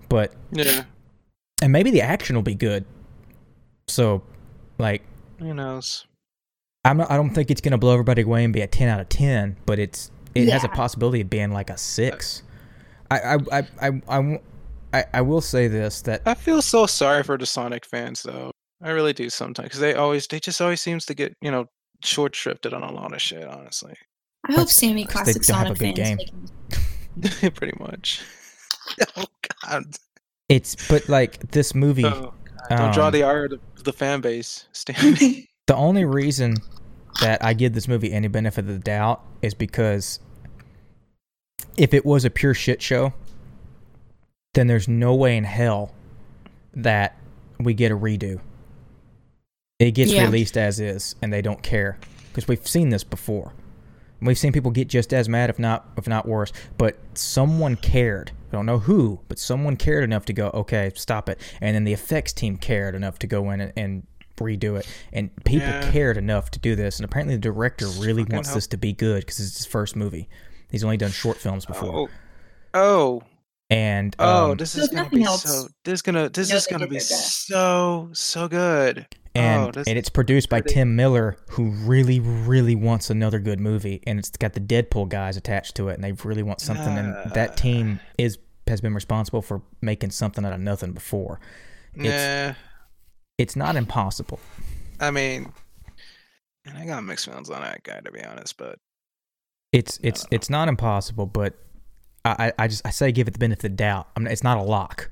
but 0.10 0.34
yeah, 0.52 0.84
and 1.62 1.72
maybe 1.72 1.92
the 1.92 2.02
action 2.02 2.36
will 2.36 2.44
be 2.44 2.56
good. 2.56 2.86
So, 3.88 4.24
like, 4.78 5.04
who 5.40 5.54
knows? 5.54 6.06
I'm 6.84 6.98
not, 6.98 7.10
I 7.12 7.18
don't 7.18 7.32
think 7.32 7.50
it's 7.52 7.62
gonna 7.62 7.78
blow 7.78 7.94
everybody 7.94 8.22
away 8.22 8.44
and 8.44 8.54
be 8.54 8.62
a 8.62 8.68
ten 8.68 8.90
out 8.90 9.00
of 9.00 9.10
ten, 9.10 9.58
but 9.66 9.80
it's 9.80 10.12
it 10.34 10.50
has 10.50 10.64
a 10.64 10.70
possibility 10.70 11.22
of 11.22 11.30
being 11.30 11.52
like 11.52 11.70
a 11.70 11.78
six. 11.78 12.44
I 13.10 13.20
I 13.20 13.38
I 13.52 13.92
I, 14.10 14.40
I, 14.94 15.06
I 15.14 15.22
will 15.22 15.42
say 15.42 15.68
this 15.68 16.02
that 16.04 16.22
I 16.26 16.34
feel 16.34 16.62
so 16.62 16.86
sorry 16.86 17.24
for 17.24 17.38
the 17.38 17.46
Sonic 17.46 17.86
fans, 17.86 18.24
though. 18.24 18.52
I 18.82 18.92
really 18.92 19.14
do 19.14 19.30
sometimes 19.30 19.68
because 19.68 19.80
they 19.80 19.94
always, 19.94 20.28
they 20.28 20.40
just 20.40 20.62
always 20.62 20.82
seems 20.82 21.06
to 21.06 21.14
get, 21.14 21.34
you 21.42 21.50
know, 21.50 21.66
short 22.04 22.34
shrifted 22.34 22.74
on 22.74 22.84
a 22.84 22.92
lot 22.92 23.14
of 23.14 23.22
shit. 23.22 23.44
Honestly, 23.44 23.96
I 24.46 24.52
hope 24.52 24.58
That's- 24.58 24.76
Sammy 24.76 25.06
because 25.06 25.26
they 25.28 25.34
Classic 25.34 25.44
don't 25.44 25.58
have 25.58 25.72
a 25.72 25.76
Sonic 25.76 25.96
good 25.96 26.04
fans 26.04 27.32
game. 27.42 27.52
pretty 27.56 27.78
much. 27.80 28.22
oh 29.18 29.26
God! 29.64 29.84
it's 30.50 30.76
but 30.88 31.08
like 31.10 31.52
this 31.52 31.74
movie. 31.76 32.06
Oh, 32.06 32.34
Don't 32.70 32.94
draw 32.94 33.08
um, 33.08 33.14
the 33.14 33.24
ire 33.24 33.46
of 33.46 33.52
the, 33.52 33.60
the 33.84 33.94
fan 33.94 34.22
base, 34.22 34.68
Stanley. 34.72 35.50
The 35.68 35.76
only 35.76 36.06
reason 36.06 36.58
that 37.22 37.44
I 37.44 37.56
give 37.56 37.74
this 37.74 37.88
movie 37.88 38.14
any 38.14 38.28
benefit 38.28 38.66
of 38.66 38.68
the 38.68 38.78
doubt 38.78 39.24
is 39.42 39.56
because 39.56 40.20
if 41.76 41.92
it 41.92 42.06
was 42.06 42.24
a 42.24 42.30
pure 42.30 42.54
shit 42.54 42.84
show, 42.84 43.14
then 44.54 44.68
there's 44.68 44.88
no 44.88 45.16
way 45.16 45.36
in 45.38 45.44
hell 45.44 45.92
that 46.76 47.18
we 47.60 47.74
get 47.74 47.92
a 47.92 47.98
redo. 47.98 48.40
It 49.80 49.92
gets 49.92 50.12
Yeah. 50.14 50.26
released 50.26 50.56
as 50.56 50.80
is, 50.80 51.16
and 51.22 51.34
they 51.34 51.42
don't 51.42 51.64
care 51.64 51.98
because 52.30 52.48
we've 52.48 52.68
seen 52.68 52.90
this 52.90 53.04
before. 53.04 53.54
We've 54.22 54.38
seen 54.38 54.54
people 54.54 54.70
get 54.72 54.88
just 54.88 55.14
as 55.14 55.28
mad, 55.28 55.50
if 55.50 55.58
not 55.58 55.90
if 55.98 56.08
not 56.08 56.28
worse. 56.28 56.52
But 56.78 56.98
someone 57.16 57.76
cared. 57.76 58.32
I 58.56 58.60
don't 58.60 58.66
know 58.66 58.80
who, 58.80 59.20
but 59.28 59.38
someone 59.38 59.76
cared 59.76 60.04
enough 60.04 60.26
to 60.26 60.34
go, 60.34 60.50
okay, 60.54 60.92
stop 60.96 61.28
it. 61.30 61.40
And 61.62 61.76
then 61.76 61.84
the 61.84 61.94
effects 61.94 62.32
team 62.34 62.58
cared 62.58 62.96
enough 62.96 63.20
to 63.20 63.28
go 63.28 63.52
in 63.52 63.60
and, 63.62 63.74
and 63.76 64.08
redo 64.38 64.80
it. 64.80 64.88
And 65.14 65.30
people 65.44 65.68
Yeah. 65.68 65.92
cared 65.92 66.18
enough 66.18 66.52
to 66.52 66.60
do 66.60 66.76
this. 66.76 66.98
And 67.00 67.06
apparently, 67.06 67.36
the 67.36 67.42
director 67.42 67.88
really 67.88 68.24
fucking 68.24 68.36
wants 68.36 68.50
hope- 68.50 68.56
this 68.56 68.68
to 68.68 68.78
be 68.78 68.94
good 68.94 69.22
because 69.22 69.40
it's 69.40 69.58
his 69.58 69.66
first 69.66 69.96
movie. 69.96 70.30
He's 70.72 70.84
only 70.84 70.98
done 70.98 71.12
short 71.12 71.38
films 71.38 71.66
before. 71.66 71.94
Oh, 71.94 72.10
oh, 72.74 73.24
And 73.70 74.16
oh! 74.20 74.52
um, 74.52 74.58
this 74.58 74.76
is 74.76 74.88
gonna 74.90 75.10
be 75.10 75.24
else, 75.24 75.44
so. 75.44 75.68
This 75.84 75.96
is 75.96 76.02
gonna. 76.02 76.30
This 76.30 76.50
know 76.50 76.56
is 76.58 76.68
gonna 76.68 76.88
be 76.88 77.00
so 77.00 78.10
so 78.14 78.48
good. 78.48 79.06
and 79.34 79.68
oh, 79.68 79.72
this 79.72 79.88
and 79.88 79.98
it's 79.98 80.08
produced 80.10 80.50
by 80.50 80.62
pretty- 80.62 80.76
Tim 80.76 80.96
Miller, 80.96 81.38
who 81.52 81.72
really, 81.72 82.20
really 82.20 82.76
wants 82.76 83.10
another 83.10 83.40
good 83.40 83.60
movie, 83.60 84.02
and 84.08 84.18
it's 84.20 84.30
got 84.32 84.54
the 84.54 84.60
Deadpool 84.62 85.10
guys 85.10 85.36
attached 85.38 85.76
to 85.76 85.90
it, 85.90 85.96
and 85.96 86.04
they 86.04 86.12
really 86.28 86.44
want 86.44 86.62
something. 86.62 86.98
and 86.98 87.14
Uh. 87.16 87.30
that 87.34 87.58
team 87.58 88.00
is 88.18 88.38
has 88.68 88.82
been 88.82 88.94
responsible 88.94 89.42
for 89.42 89.62
making 89.82 90.12
something 90.12 90.46
out 90.46 90.54
of 90.54 90.60
nothing 90.60 90.92
before. 90.92 91.40
Nah, 91.96 92.54
It's 93.38 93.56
not 93.56 93.76
impossible. 93.76 94.40
I 95.00 95.12
mean, 95.12 95.52
and 96.66 96.78
I 96.78 96.86
got 96.86 97.04
mixed 97.04 97.26
feelings 97.26 97.50
on 97.50 97.62
that 97.62 97.84
guy 97.84 98.00
to 98.02 98.12
be 98.12 98.24
honest, 98.24 98.58
but 98.58 98.80
It's 99.72 100.00
it's 100.02 100.26
it's 100.32 100.50
not 100.50 100.68
impossible, 100.68 101.26
but 101.26 101.54
I, 102.26 102.54
I 102.58 102.68
just 102.68 102.86
I 102.86 102.90
say 102.90 103.12
give 103.12 103.28
it 103.28 103.32
the 103.32 103.40
benefit 103.40 103.66
of 103.66 103.72
the 103.72 103.78
doubt. 103.78 104.08
I 104.16 104.20
mean, 104.20 104.32
it's 104.32 104.44
not 104.44 104.58
a 104.58 104.64
lock 104.64 105.12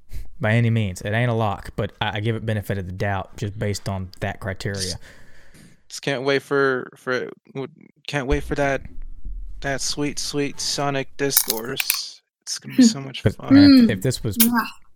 by 0.40 0.52
any 0.52 0.70
means. 0.70 1.02
It 1.02 1.12
ain't 1.12 1.30
a 1.30 1.34
lock, 1.34 1.70
but 1.76 1.92
I, 2.00 2.16
I 2.16 2.20
give 2.20 2.34
it 2.34 2.46
benefit 2.46 2.78
of 2.78 2.86
the 2.86 2.92
doubt 2.92 3.36
just 3.36 3.58
based 3.58 3.88
on 3.88 4.10
that 4.20 4.40
criteria. 4.40 4.94
just 5.88 6.02
can't 6.02 6.22
wait 6.22 6.42
for 6.42 6.88
for 6.96 7.30
can't 8.06 8.26
wait 8.26 8.42
for 8.42 8.54
that 8.54 8.82
that 9.60 9.80
sweet 9.80 10.18
sweet 10.18 10.60
Sonic 10.60 11.14
discourse. 11.16 12.15
It's 12.46 12.60
gonna 12.60 12.76
be 12.76 12.84
so 12.84 13.00
much 13.00 13.24
But 13.24 13.34
fun. 13.34 13.48
Mm. 13.52 13.84
if, 13.84 13.90
if 13.90 14.02
this 14.02 14.22
was 14.22 14.38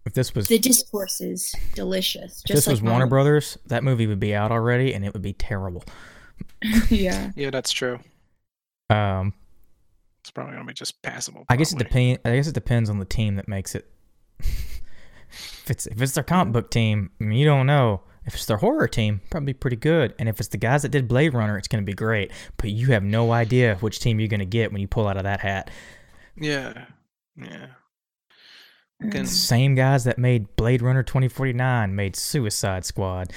if 0.07 0.15
this 0.15 0.35
was 0.37 0.47
The 0.47 0.59
discourse 0.59 1.21
is 1.21 1.53
delicious. 1.75 2.39
if 2.39 2.45
Just 2.45 2.55
this 2.55 2.67
like 2.69 2.73
was 2.75 2.83
Warner 2.83 3.01
mine. 3.07 3.09
Brothers, 3.09 3.59
that 3.67 3.83
movie 3.83 4.07
would 4.07 4.21
be 4.21 4.35
out 4.35 4.53
already, 4.53 4.95
and 4.95 5.05
it 5.05 5.13
would 5.13 5.23
be 5.23 5.33
terrible. 5.33 5.85
yeah. 6.91 7.33
Yeah, 7.35 7.51
that's 7.51 7.73
true. 7.73 7.99
Um, 8.89 9.35
It's 10.21 10.31
probably 10.31 10.53
gonna 10.55 10.65
be 10.65 10.75
just 10.75 11.03
passable. 11.03 11.45
I 11.49 11.57
guess 11.57 11.73
it 11.73 11.79
depends. 11.79 12.21
I 12.25 12.37
guess 12.37 12.47
it 12.47 12.55
depends 12.55 12.89
on 12.89 12.99
the 13.01 13.05
team 13.05 13.35
that 13.37 13.49
makes 13.49 13.75
it. 13.75 13.91
if 14.39 15.71
it's 15.71 15.87
if 15.87 16.01
it's 16.01 16.13
their 16.13 16.25
comic 16.25 16.53
book 16.53 16.71
team, 16.71 17.11
I 17.21 17.25
mean, 17.25 17.39
you 17.39 17.45
don't 17.47 17.67
know. 17.67 18.03
If 18.27 18.35
it's 18.35 18.47
their 18.47 18.59
horror 18.59 18.87
team, 18.87 19.23
probably 19.31 19.55
pretty 19.55 19.77
good. 19.77 20.15
And 20.19 20.29
if 20.29 20.39
it's 20.39 20.51
the 20.51 20.59
guys 20.59 20.83
that 20.83 20.91
did 20.91 21.09
Blade 21.09 21.35
Runner, 21.35 21.57
it's 21.59 21.67
going 21.69 21.83
to 21.83 21.87
be 21.87 21.95
great. 21.95 22.31
But 22.59 22.71
you 22.71 22.89
have 22.89 23.03
no 23.03 23.33
idea 23.33 23.77
which 23.81 23.99
team 23.99 24.21
you're 24.21 24.29
going 24.29 24.41
to 24.41 24.47
get 24.47 24.71
when 24.73 24.81
you 24.81 24.87
pull 24.87 25.09
out 25.09 25.17
of 25.17 25.23
that 25.25 25.41
hat. 25.41 25.71
Yeah, 26.37 26.85
yeah. 27.45 27.67
Fucking- 29.03 29.27
Same 29.27 29.75
guys 29.75 30.05
that 30.05 30.19
made 30.19 30.55
Blade 30.57 30.83
Runner 30.83 31.03
2049 31.03 31.95
made 31.95 32.17
Suicide 32.17 32.85
Squad. 32.85 33.33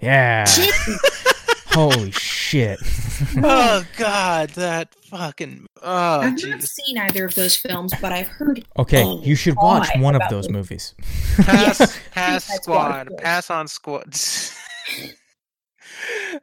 Yeah. 0.00 0.44
Holy 1.68 2.10
shit. 2.10 2.78
oh 3.42 3.84
God, 3.96 4.50
that 4.50 4.94
fucking. 5.06 5.64
Oh 5.82 6.20
I've 6.20 6.42
not 6.44 6.62
seen 6.62 6.98
either 6.98 7.24
of 7.24 7.34
those 7.34 7.56
films, 7.56 7.92
but 8.02 8.12
I've 8.12 8.28
heard 8.28 8.62
Okay, 8.78 9.02
you 9.22 9.34
should 9.34 9.56
watch 9.56 9.88
one 9.96 10.14
of 10.14 10.20
those 10.28 10.44
this. 10.48 10.52
movies. 10.52 10.94
Pass, 11.38 11.98
pass 12.10 12.44
Squad, 12.44 12.62
squad, 12.62 13.00
of 13.02 13.08
course. 13.08 13.20
pass 13.22 13.50
on 13.50 13.68
squad. 13.68 14.14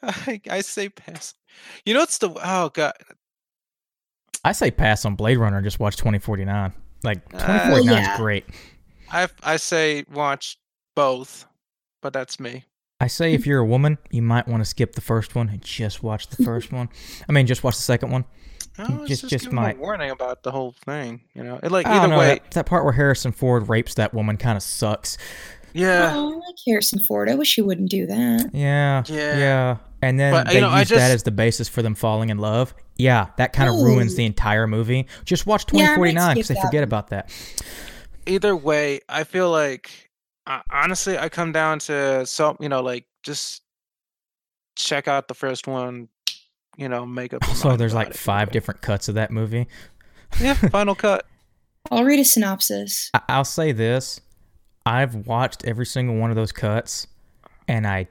I, 0.01 0.42
I 0.50 0.61
say 0.61 0.90
pass. 0.90 1.34
You 1.85 1.93
know 1.93 2.01
it's 2.01 2.18
the 2.18 2.30
oh 2.43 2.69
god. 2.74 2.93
I 4.43 4.51
say 4.53 4.72
pass 4.72 5.06
on 5.06 5.16
Blade 5.16 5.38
Runner 5.38 5.58
and 5.58 5.66
just 5.66 5.80
watch 5.80 5.95
2049. 5.98 6.74
Like 7.03 7.19
Uh, 7.33 7.38
2049 7.40 8.01
is 8.11 8.17
great. 8.17 8.45
I 9.11 9.27
I 9.43 9.58
say 9.58 10.06
watch 10.11 10.58
both, 10.95 11.45
but 12.01 12.14
that's 12.14 12.40
me. 12.40 12.66
I 13.01 13.08
say 13.08 13.33
if 13.33 13.45
you're 13.48 13.59
a 13.59 13.66
woman, 13.66 13.98
you 14.11 14.22
might 14.22 14.48
want 14.48 14.61
to 14.61 14.66
skip 14.66 14.93
the 14.93 15.01
first 15.01 15.33
one 15.35 15.48
and 15.49 15.61
just 15.61 16.03
watch 16.03 16.27
the 16.27 16.43
first 16.43 16.72
one. 16.74 16.90
I 17.27 17.32
mean, 17.32 17.48
just 17.48 17.64
watch 17.64 17.75
the 17.75 17.82
second 17.83 18.11
one. 18.11 18.25
Oh, 18.77 18.85
Just- 18.85 19.08
just 19.08 19.22
just, 19.22 19.30
just 19.32 19.43
give 19.45 19.49
'em 19.51 19.56
might. 19.56 19.77
warning 19.80 20.09
about 20.11 20.43
the 20.43 20.51
whole 20.51 20.74
thing. 20.85 21.22
You 21.33 21.43
know, 21.43 21.59
it, 21.61 21.72
like 21.72 21.85
I 21.85 21.98
either 21.98 22.08
know, 22.09 22.17
way. 22.19 22.27
that, 22.35 22.51
that 22.51 22.66
part 22.66 22.83
where 22.85 22.93
Harrison 22.93 23.32
Ford 23.33 23.67
rapes 23.67 23.93
that 23.95 24.14
woman 24.14 24.38
kind 24.38 24.56
of 24.56 24.64
sucks. 24.64 25.17
Yeah, 25.74 26.14
Oh, 26.16 26.32
I 26.32 26.35
like 26.35 26.56
Harrison 26.66 26.99
Ford. 26.99 27.30
I 27.30 27.35
wish 27.35 27.56
he 27.56 27.61
wouldn't 27.61 27.90
do 27.90 28.06
that. 28.08 28.49
Yeah, 28.53 29.03
Yeah. 29.08 29.38
yeah. 29.38 29.77
And 30.01 30.19
then 30.19 30.32
But, 30.33 30.48
you 30.48 30.53
they 30.53 30.61
know, 30.61 30.69
I 30.69 30.80
use 30.80 30.90
that 30.90 31.11
as 31.11 31.24
the 31.24 31.32
basis 31.32 31.67
for 31.69 31.82
them 31.82 31.93
falling 31.93 32.30
in 32.30 32.38
love. 32.38 32.74
Yeah, 33.00 33.28
that 33.38 33.53
kind 33.53 33.69
of 33.69 33.76
ruins 33.76 34.16
the 34.16 34.26
entire 34.26 34.68
movie. 34.68 35.08
Just 35.24 35.48
watch 35.48 35.64
Yeah, 35.72 35.94
I 35.94 35.98
might 35.98 36.11
2049 36.11 36.36
because 36.36 36.45
skip 36.45 36.56
they 36.58 36.61
that 36.61 36.68
forget 36.68 36.84
about 36.84 37.08
that. 37.10 37.32
either 38.28 38.56
way, 38.56 39.00
I 39.08 39.24
feel 39.24 39.50
like 39.50 40.11
uh, 40.45 40.61
honestly, 40.69 41.18
I 41.18 41.30
come 41.30 41.52
down 41.53 41.80
to 41.80 42.26
some, 42.26 42.58
you 42.60 42.68
know, 42.69 42.82
like 42.82 43.06
just 43.24 43.61
check 44.76 45.08
out 45.08 45.28
the 45.30 45.34
first 45.34 45.66
one. 45.68 46.10
You 46.78 46.88
know, 46.90 47.06
make 47.06 47.34
up. 47.34 47.44
So 47.45 47.76
there's 47.78 47.94
like 47.94 48.10
it 48.10 48.16
five 48.18 48.50
way. 48.50 48.52
different 48.53 48.82
cuts 48.82 49.08
of 49.10 49.16
that 49.16 49.32
movie. 49.32 49.68
Yeah, 50.40 50.53
final 50.72 50.95
cut. 50.95 51.26
I'll 51.92 52.03
read 52.06 52.19
a 52.19 52.26
synopsis. 52.26 53.10
I- 53.14 53.22
I'll 53.30 53.45
say 53.45 53.72
this: 53.72 54.19
I've 54.86 55.16
watched 55.28 55.64
every 55.66 55.86
single 55.86 56.16
one 56.16 56.30
of 56.32 56.36
those 56.36 56.52
cuts, 56.52 57.08
and 57.68 57.86
I 57.88 58.08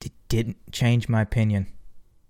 d- 0.00 0.10
didn't 0.28 0.56
change 0.72 1.08
my 1.08 1.20
opinion. 1.22 1.66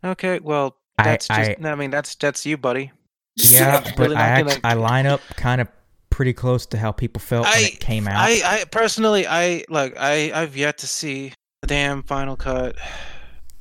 Okay, 0.03 0.39
well, 0.41 0.77
I- 0.99 1.05
that's 1.05 1.29
just. 1.29 1.51
I- 1.63 1.69
I, 1.71 1.75
mean, 1.75 1.91
that's 1.91 2.15
that's 2.15 2.45
you, 2.47 2.57
buddy. 2.57 2.93
Yeah, 3.37 3.81
but 3.97 3.99
Really 3.99 4.17
I 4.17 4.43
gonna- 4.43 4.61
I 4.63 4.75
line 4.75 5.07
up 5.07 5.21
kind 5.37 5.61
of 5.61 5.69
pretty 6.11 6.33
close 6.33 6.67
to 6.67 6.79
how 6.79 6.93
people 6.93 7.21
felt 7.21 7.47
when 7.47 7.55
I- 7.55 7.71
it 7.75 7.81
came 7.81 8.07
out. 8.07 8.15
I, 8.17 8.61
I 8.61 8.65
personally, 8.65 9.27
I 9.27 9.65
like, 9.69 9.97
I, 9.99 10.31
I've 10.33 10.57
yet 10.57 10.79
to 10.79 10.87
see 10.87 11.33
the 11.63 11.67
damn 11.67 12.03
final 12.05 12.37
cut. 12.37 12.77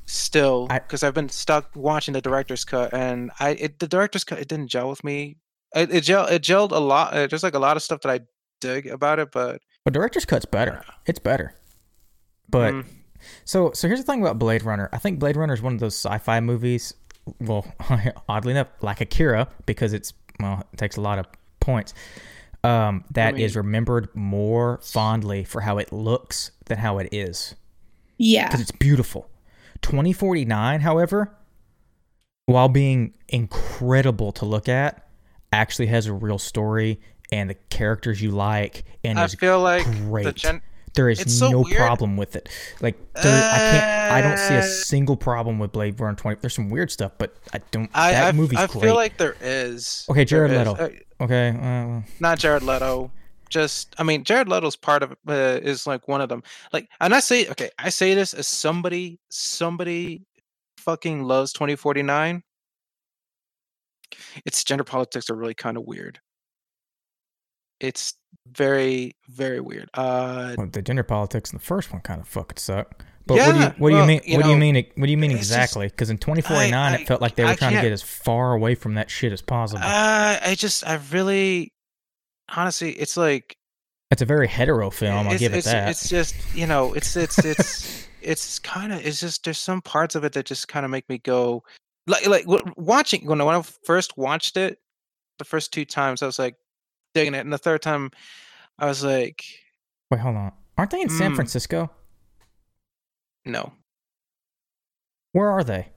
Still, 0.06 0.68
because 0.68 1.02
I've 1.02 1.14
been 1.14 1.30
stuck 1.30 1.72
watching 1.76 2.14
the 2.14 2.22
director's 2.22 2.66
cut, 2.66 2.94
and 2.94 3.32
I, 3.40 3.52
it, 3.52 3.80
the 3.80 3.88
director's 3.88 4.24
cut, 4.24 4.38
it 4.38 4.48
didn't 4.50 4.68
gel 4.68 4.90
with 4.90 5.04
me. 5.04 5.38
It, 5.76 5.92
it 5.92 6.02
gel, 6.02 6.28
it 6.28 6.44
gelled 6.44 6.72
a 6.72 6.78
lot. 6.78 7.14
Uh, 7.14 7.26
there's 7.26 7.42
like 7.42 7.56
a 7.56 7.60
lot 7.60 7.78
of 7.78 7.84
stuff 7.84 8.02
that 8.02 8.10
I 8.10 8.20
dig 8.62 8.86
about 8.88 9.18
it, 9.20 9.32
but 9.32 9.62
but 9.86 9.94
director's 9.94 10.26
cut's 10.26 10.46
better. 10.46 10.84
It's 11.08 11.20
better. 11.20 11.56
But 12.50 12.74
mm, 12.74 12.86
so 13.46 13.72
so 13.72 13.88
here's 13.88 14.02
the 14.02 14.06
thing 14.06 14.22
about 14.22 14.38
Blade 14.38 14.62
Runner. 14.64 14.90
I 14.92 14.98
think 14.98 15.20
Blade 15.20 15.38
Runner 15.38 15.54
is 15.54 15.62
one 15.62 15.74
of 15.74 15.80
those 15.80 15.96
sci-fi 15.96 16.42
movies. 16.42 16.94
Well, 17.40 17.66
oddly 18.30 18.52
enough, 18.52 18.68
like 18.82 19.02
Akira, 19.02 19.48
because 19.66 19.94
it's 19.94 20.14
well, 20.40 20.64
it 20.74 20.78
takes 20.78 20.98
a 20.98 21.02
lot 21.02 21.20
of 21.20 21.28
points. 21.60 21.94
Um, 22.64 23.04
that 23.12 23.38
is 23.38 23.56
mean- 23.56 23.66
remembered 23.66 24.10
more 24.16 24.80
fondly 24.82 25.44
for 25.44 25.62
how 25.62 25.78
it 25.78 25.92
looks 25.92 26.52
than 26.66 26.78
how 26.78 26.98
it 26.98 27.10
is. 27.12 27.56
Yeah. 28.18 28.48
because 28.48 28.62
it's 28.62 28.72
beautiful. 28.72 29.30
2049, 29.82 30.80
however, 30.82 31.36
while 32.46 32.70
being 32.70 33.14
incredible 33.28 34.32
to 34.34 34.46
look 34.46 34.70
at, 34.70 35.08
actually 35.52 35.88
has 35.88 36.08
a 36.08 36.14
real 36.14 36.38
story 36.40 37.00
and 37.32 37.50
the 37.50 37.56
characters 37.70 38.22
you 38.22 38.32
like 38.32 38.84
and 39.04 39.20
I 39.20 39.26
is 39.26 39.36
feel 39.36 39.60
like 39.60 39.86
the 39.86 39.92
great. 39.92 40.36
gen, 40.36 40.62
there 40.96 41.10
is 41.10 41.20
it's 41.20 41.42
no 41.42 41.64
problem 41.64 42.18
with 42.18 42.36
it. 42.36 42.50
Like 42.82 42.98
there, 43.16 43.24
I 43.54 43.58
can't. 43.58 44.12
I 44.14 44.22
don't 44.22 44.38
see 44.38 44.56
Uh, 44.56 44.60
a 44.60 44.64
single 44.64 45.18
problem 45.18 45.60
with 45.60 45.72
Blade 45.72 46.00
Runner 46.00 46.16
20. 46.16 46.40
There's 46.42 46.54
some 46.54 46.70
weird 46.70 46.92
stuff, 46.92 47.14
but 47.18 47.36
I 47.54 47.60
don't. 47.72 47.90
I, 47.94 48.12
that 48.12 48.28
I, 48.28 48.32
movie's 48.38 48.60
I 48.60 48.68
great. 48.68 48.82
feel 48.84 48.96
like 48.96 49.18
there 49.18 49.36
is. 49.42 50.06
Okay, 50.10 50.26
Jared. 50.26 50.52
Leto. 50.52 50.76
Uh, 50.76 50.90
okay, 51.24 51.50
uh, 51.50 52.02
not 52.20 52.38
Jared 52.40 52.64
Leto. 52.64 53.12
Just, 53.50 53.94
I 54.00 54.04
mean, 54.04 54.24
Jared 54.24 54.48
Leto's 54.50 54.76
part 54.76 55.04
of 55.04 55.12
uh, 55.28 55.60
is 55.62 55.86
like 55.86 56.08
one 56.08 56.22
of 56.22 56.30
them. 56.30 56.42
Like, 56.72 56.90
and 57.02 57.14
I 57.14 57.20
say, 57.20 57.48
okay, 57.50 57.70
I 57.78 57.90
say 57.90 58.16
this 58.16 58.34
as 58.34 58.48
somebody, 58.48 59.20
somebody 59.30 60.24
fucking 60.78 61.24
loves 61.24 61.54
2049. 61.54 62.42
Its 64.46 64.64
gender 64.64 64.84
politics 64.84 65.30
are 65.30 65.36
really 65.36 65.54
kind 65.54 65.78
of 65.78 65.84
weird. 65.86 66.20
It's 67.80 68.14
very, 68.52 69.16
very 69.30 69.60
weird. 69.60 69.90
Uh, 69.94 70.56
well, 70.58 70.68
the 70.68 70.82
gender 70.82 71.04
politics 71.04 71.52
in 71.52 71.58
the 71.58 71.64
first 71.64 71.92
one 71.92 72.02
kind 72.02 72.22
of 72.22 72.28
fucking 72.28 72.58
suck. 72.58 73.04
But 73.26 73.38
what 73.38 73.52
do 73.54 73.58
you 73.58 73.62
Yeah, 73.64 73.74
what 73.78 73.90
do 73.90 73.96
you 73.98 74.06
mean? 74.06 74.22
you 74.26 74.36
what 74.38 74.44
do 74.44 74.50
you 74.52 74.58
mean? 74.58 74.76
What 74.96 75.06
do 75.06 75.12
you 75.12 75.18
mean 75.18 75.32
exactly? 75.32 75.88
Because 75.88 76.10
in 76.10 76.18
2049, 76.18 76.74
I- 76.74 76.96
it 76.98 77.08
felt 77.08 77.22
like 77.22 77.36
they 77.36 77.44
were 77.44 77.52
I 77.52 77.56
trying 77.56 77.76
to 77.76 77.82
get 77.82 77.92
as 77.94 78.02
far 78.02 78.54
away 78.54 78.76
from 78.76 78.96
that 78.96 79.10
shit 79.10 79.32
as 79.32 79.42
possible. 79.42 79.82
uh, 79.84 80.40
I 80.42 80.56
just, 80.58 80.86
I 80.86 81.00
really, 81.12 81.72
honestly, 82.56 82.92
it's 82.92 83.16
like 83.18 83.56
it's 84.12 84.22
a 84.22 84.26
very 84.26 84.48
hetero 84.48 84.90
film. 84.92 85.28
I'll 85.28 85.38
give 85.38 85.54
it 85.54 85.64
that. 85.64 85.90
It's 85.90 86.08
just, 86.10 86.36
you 86.54 86.68
know, 86.68 86.94
it's, 86.94 87.16
it's, 87.16 87.44
it's, 87.44 88.08
it's 88.22 88.60
kind 88.60 88.94
of 88.94 89.06
it's 89.06 89.20
just 89.20 89.44
there's 89.46 89.58
some 89.58 89.82
parts 89.82 90.16
of 90.16 90.24
it 90.24 90.34
that 90.34 90.46
just 90.46 90.68
kind 90.68 90.86
of 90.86 90.92
make 90.92 91.08
me 91.10 91.18
go 91.20 91.64
like 92.08 92.26
like 92.28 92.46
watching 92.78 93.26
when 93.26 93.42
I- 93.42 93.44
when 93.46 93.56
I 93.56 93.62
first 93.86 94.18
watched 94.18 94.56
it 94.58 94.78
the 95.40 95.46
first 95.46 95.74
two 95.74 95.84
times 95.86 96.22
I 96.22 96.26
was 96.26 96.40
like 96.40 96.56
digging 97.14 97.34
it 97.34 97.40
and 97.40 97.52
the 97.54 97.58
third 97.58 97.82
time 97.82 98.12
I 98.80 98.86
was 98.88 99.04
like 99.04 99.44
Wait, 100.12 100.20
hold 100.22 100.36
on. 100.36 100.52
Aren't 100.78 100.92
they 100.92 101.02
in 101.02 101.10
San 101.10 101.32
Mm. 101.32 101.36
Francisco? 101.36 101.90
no 103.46 103.74
Where 105.32 105.50
are 105.50 105.64
they? 105.64 105.90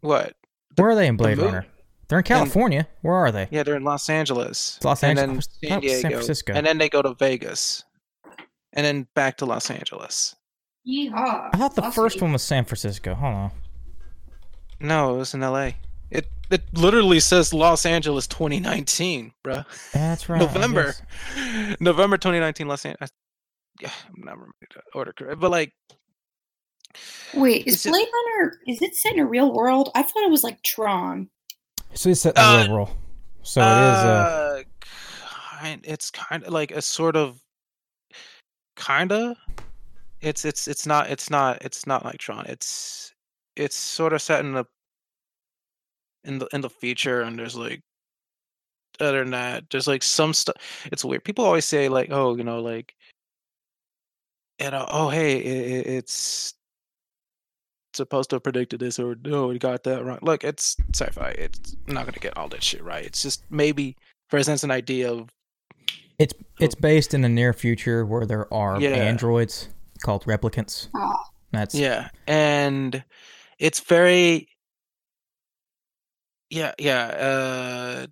what 0.00 0.34
Where 0.76 0.90
are 0.90 0.94
they 0.94 1.06
in 1.06 1.16
Blade 1.16 1.36
movie- 1.38 1.46
Runner? 1.48 1.66
They're 2.08 2.18
in 2.18 2.24
California. 2.24 2.86
Where 3.00 3.14
are 3.14 3.32
they? 3.32 3.48
yeah 3.50 3.62
they're 3.62 3.76
in 3.76 3.84
Los 3.84 4.08
Angeles 4.10 4.76
It's 4.76 4.84
Los 4.84 5.02
and 5.02 5.18
Angeles. 5.18 5.46
then 5.60 5.70
San 5.70 5.80
thought 5.80 5.84
it 5.84 5.90
was 5.90 6.00
San 6.00 6.10
Diego 6.10 6.16
Francisco. 6.18 6.52
and 6.54 6.66
then 6.66 6.78
they 6.78 6.88
go 6.88 7.02
to 7.02 7.14
Vegas 7.14 7.84
and 8.74 8.84
then 8.86 9.06
back 9.14 9.36
to 9.38 9.46
Los 9.46 9.70
Angeles 9.70 10.34
Yeehaw. 10.86 11.50
I 11.54 11.56
thought 11.58 11.74
the 11.76 11.80
Las 11.82 11.94
first 11.94 12.14
Vegas. 12.16 12.22
one 12.22 12.32
was 12.32 12.42
San 12.42 12.64
Francisco. 12.64 13.14
Hold 13.14 13.34
on. 13.34 13.50
no 14.80 15.14
it 15.14 15.18
was 15.18 15.32
in 15.34 15.42
L.A. 15.42 15.76
it 16.12 16.28
it 16.50 16.62
literally 16.74 17.20
says 17.20 17.52
Los 17.54 17.84
Angeles 17.86 18.26
2019 18.26 19.32
bruh 19.44 19.64
That's 19.92 20.28
right. 20.28 20.38
November, 20.40 20.94
guess. 21.36 21.76
November 21.80 22.16
2019, 22.18 22.68
Los 22.68 22.84
Angeles. 22.86 23.10
Yeah, 23.80 23.90
I'm 24.08 24.22
not 24.24 24.32
remembering 24.34 24.52
the 24.74 24.80
order 24.94 25.12
correct, 25.12 25.40
but 25.40 25.50
like, 25.50 25.72
Wait, 27.34 27.66
is 27.66 27.76
Is 27.76 27.86
it- 27.86 27.90
Blade 27.90 28.08
Runner? 28.12 28.60
Is 28.66 28.82
it 28.82 28.94
set 28.94 29.14
in 29.14 29.20
a 29.20 29.26
real 29.26 29.52
world? 29.52 29.90
I 29.94 30.02
thought 30.02 30.22
it 30.24 30.30
was 30.30 30.44
like 30.44 30.62
Tron. 30.62 31.28
So 31.94 32.10
it's 32.10 32.20
set 32.20 32.36
in 32.36 32.42
a 32.42 32.46
Uh, 32.46 32.62
real 32.64 32.72
world. 32.74 32.90
So 33.42 33.60
it 33.60 33.64
is. 33.64 33.68
Uh, 33.70 34.62
uh, 34.62 34.62
kind, 35.60 35.80
it's 35.84 36.10
kind 36.10 36.44
of 36.44 36.52
like 36.52 36.70
a 36.70 36.82
sort 36.82 37.16
of, 37.16 37.40
kinda. 38.76 39.36
It's 40.20 40.44
it's 40.44 40.68
it's 40.68 40.86
not 40.86 41.10
it's 41.10 41.30
not 41.30 41.62
it's 41.64 41.86
not 41.86 42.04
like 42.04 42.18
Tron. 42.18 42.46
It's 42.46 43.12
it's 43.56 43.74
sort 43.76 44.12
of 44.12 44.22
set 44.22 44.40
in 44.44 44.52
the 44.52 44.64
in 46.24 46.38
the 46.38 46.48
in 46.52 46.60
the 46.60 46.70
future, 46.70 47.22
and 47.22 47.38
there's 47.38 47.56
like 47.56 47.80
other 49.00 49.20
than 49.20 49.30
that, 49.30 49.64
there's 49.70 49.86
like 49.86 50.02
some 50.02 50.34
stuff. 50.34 50.56
It's 50.92 51.04
weird. 51.04 51.24
People 51.24 51.44
always 51.44 51.64
say 51.64 51.88
like, 51.88 52.08
oh, 52.10 52.36
you 52.36 52.44
know, 52.44 52.60
like, 52.60 52.94
you 54.60 54.70
know, 54.70 54.86
oh, 54.90 55.08
hey, 55.08 55.38
it, 55.38 55.86
it's 55.86 56.54
supposed 57.94 58.30
to 58.30 58.36
have 58.36 58.42
predicted 58.44 58.80
this, 58.80 58.98
or 58.98 59.16
no, 59.24 59.50
it 59.50 59.58
got 59.58 59.82
that 59.84 60.04
wrong. 60.04 60.18
Look, 60.22 60.44
it's 60.44 60.76
sci-fi. 60.94 61.30
It's 61.30 61.76
not 61.86 62.06
gonna 62.06 62.18
get 62.18 62.36
all 62.36 62.48
that 62.48 62.62
shit 62.62 62.82
right. 62.82 63.04
It's 63.04 63.22
just 63.22 63.44
maybe 63.50 63.96
presents 64.30 64.62
an 64.64 64.70
idea 64.70 65.12
of 65.12 65.30
it's 66.18 66.34
it's 66.60 66.74
based 66.74 67.14
in 67.14 67.22
the 67.22 67.28
near 67.28 67.52
future 67.52 68.04
where 68.06 68.26
there 68.26 68.52
are 68.52 68.80
Yeah. 68.80 68.90
androids 68.90 69.68
called 70.02 70.24
replicants. 70.24 70.88
That's 71.50 71.74
yeah, 71.74 72.08
and 72.26 73.04
it's 73.58 73.80
very 73.80 74.48
yeah, 76.52 76.72
yeah, 76.78 77.06
uh, 77.06 78.06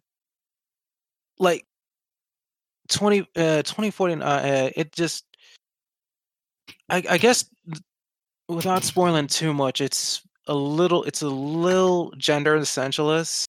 like 1.39 1.67
20 2.89 3.21
uh 3.37 3.63
2014 3.63 4.23
uh, 4.23 4.25
uh 4.25 4.71
it 4.75 4.93
just 4.93 5.25
I 6.89 7.03
I 7.09 7.19
guess 7.19 7.45
without 8.49 8.85
spoiling 8.85 9.27
too 9.29 9.53
much, 9.55 9.81
it's 9.81 10.23
a 10.47 10.55
little 10.55 11.05
it's 11.05 11.23
a 11.23 11.29
little 11.29 12.13
gender 12.17 12.59
essentialist, 12.59 13.45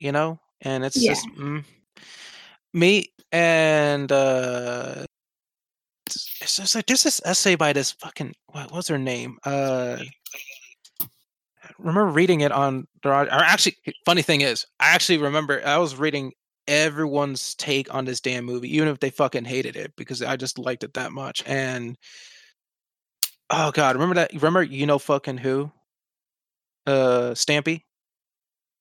you 0.00 0.12
know, 0.12 0.38
and 0.62 0.84
it's 0.84 0.96
Yeah. 1.00 1.14
just 1.14 1.28
mm, 1.38 1.64
me 2.74 3.06
and 3.32 4.10
uh 4.12 5.04
it's 6.06 6.28
it's 6.42 6.56
just 6.56 6.74
like 6.74 6.86
there's 6.86 7.02
this 7.04 7.20
essay 7.24 7.54
by 7.54 7.72
this 7.72 7.92
fucking 7.92 8.34
what 8.52 8.70
was 8.72 8.88
her 8.88 8.98
name? 8.98 9.38
Uh 9.44 9.98
remember 11.78 12.06
reading 12.06 12.40
it 12.40 12.52
on 12.52 12.86
the 13.02 13.08
or 13.10 13.28
actually 13.30 13.76
funny 14.04 14.22
thing 14.22 14.40
is, 14.40 14.66
I 14.80 14.94
actually 14.94 15.18
remember 15.18 15.62
I 15.64 15.78
was 15.78 15.96
reading 15.96 16.32
everyone's 16.68 17.54
take 17.54 17.92
on 17.94 18.04
this 18.04 18.20
damn 18.20 18.44
movie, 18.44 18.74
even 18.76 18.88
if 18.88 18.98
they 19.00 19.10
fucking 19.10 19.44
hated 19.44 19.76
it, 19.76 19.92
because 19.96 20.22
I 20.22 20.36
just 20.36 20.58
liked 20.58 20.82
it 20.84 20.94
that 20.94 21.12
much. 21.12 21.42
And 21.46 21.96
oh 23.50 23.70
god, 23.72 23.96
remember 23.96 24.16
that 24.16 24.32
remember 24.34 24.62
you 24.62 24.86
know 24.86 24.98
fucking 24.98 25.38
who? 25.38 25.70
Uh 26.86 27.32
Stampy? 27.34 27.82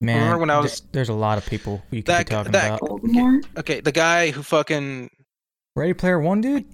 man. 0.01 0.17
remember 0.17 0.39
when 0.39 0.49
I 0.49 0.55
th- 0.55 0.63
was- 0.63 0.81
there's 0.91 1.09
a 1.09 1.13
lot 1.13 1.37
of 1.37 1.45
people 1.45 1.81
you 1.89 2.03
could 2.03 2.07
That 2.07 2.25
be 2.27 2.31
talking 2.31 2.51
that- 2.51 2.79
about. 2.79 2.81
Voldemort. 2.81 3.45
Okay, 3.57 3.79
the 3.81 3.91
guy 3.91 4.31
who 4.31 4.43
fucking 4.43 5.09
Ready 5.75 5.93
Player 5.93 6.19
One, 6.19 6.41
dude. 6.41 6.65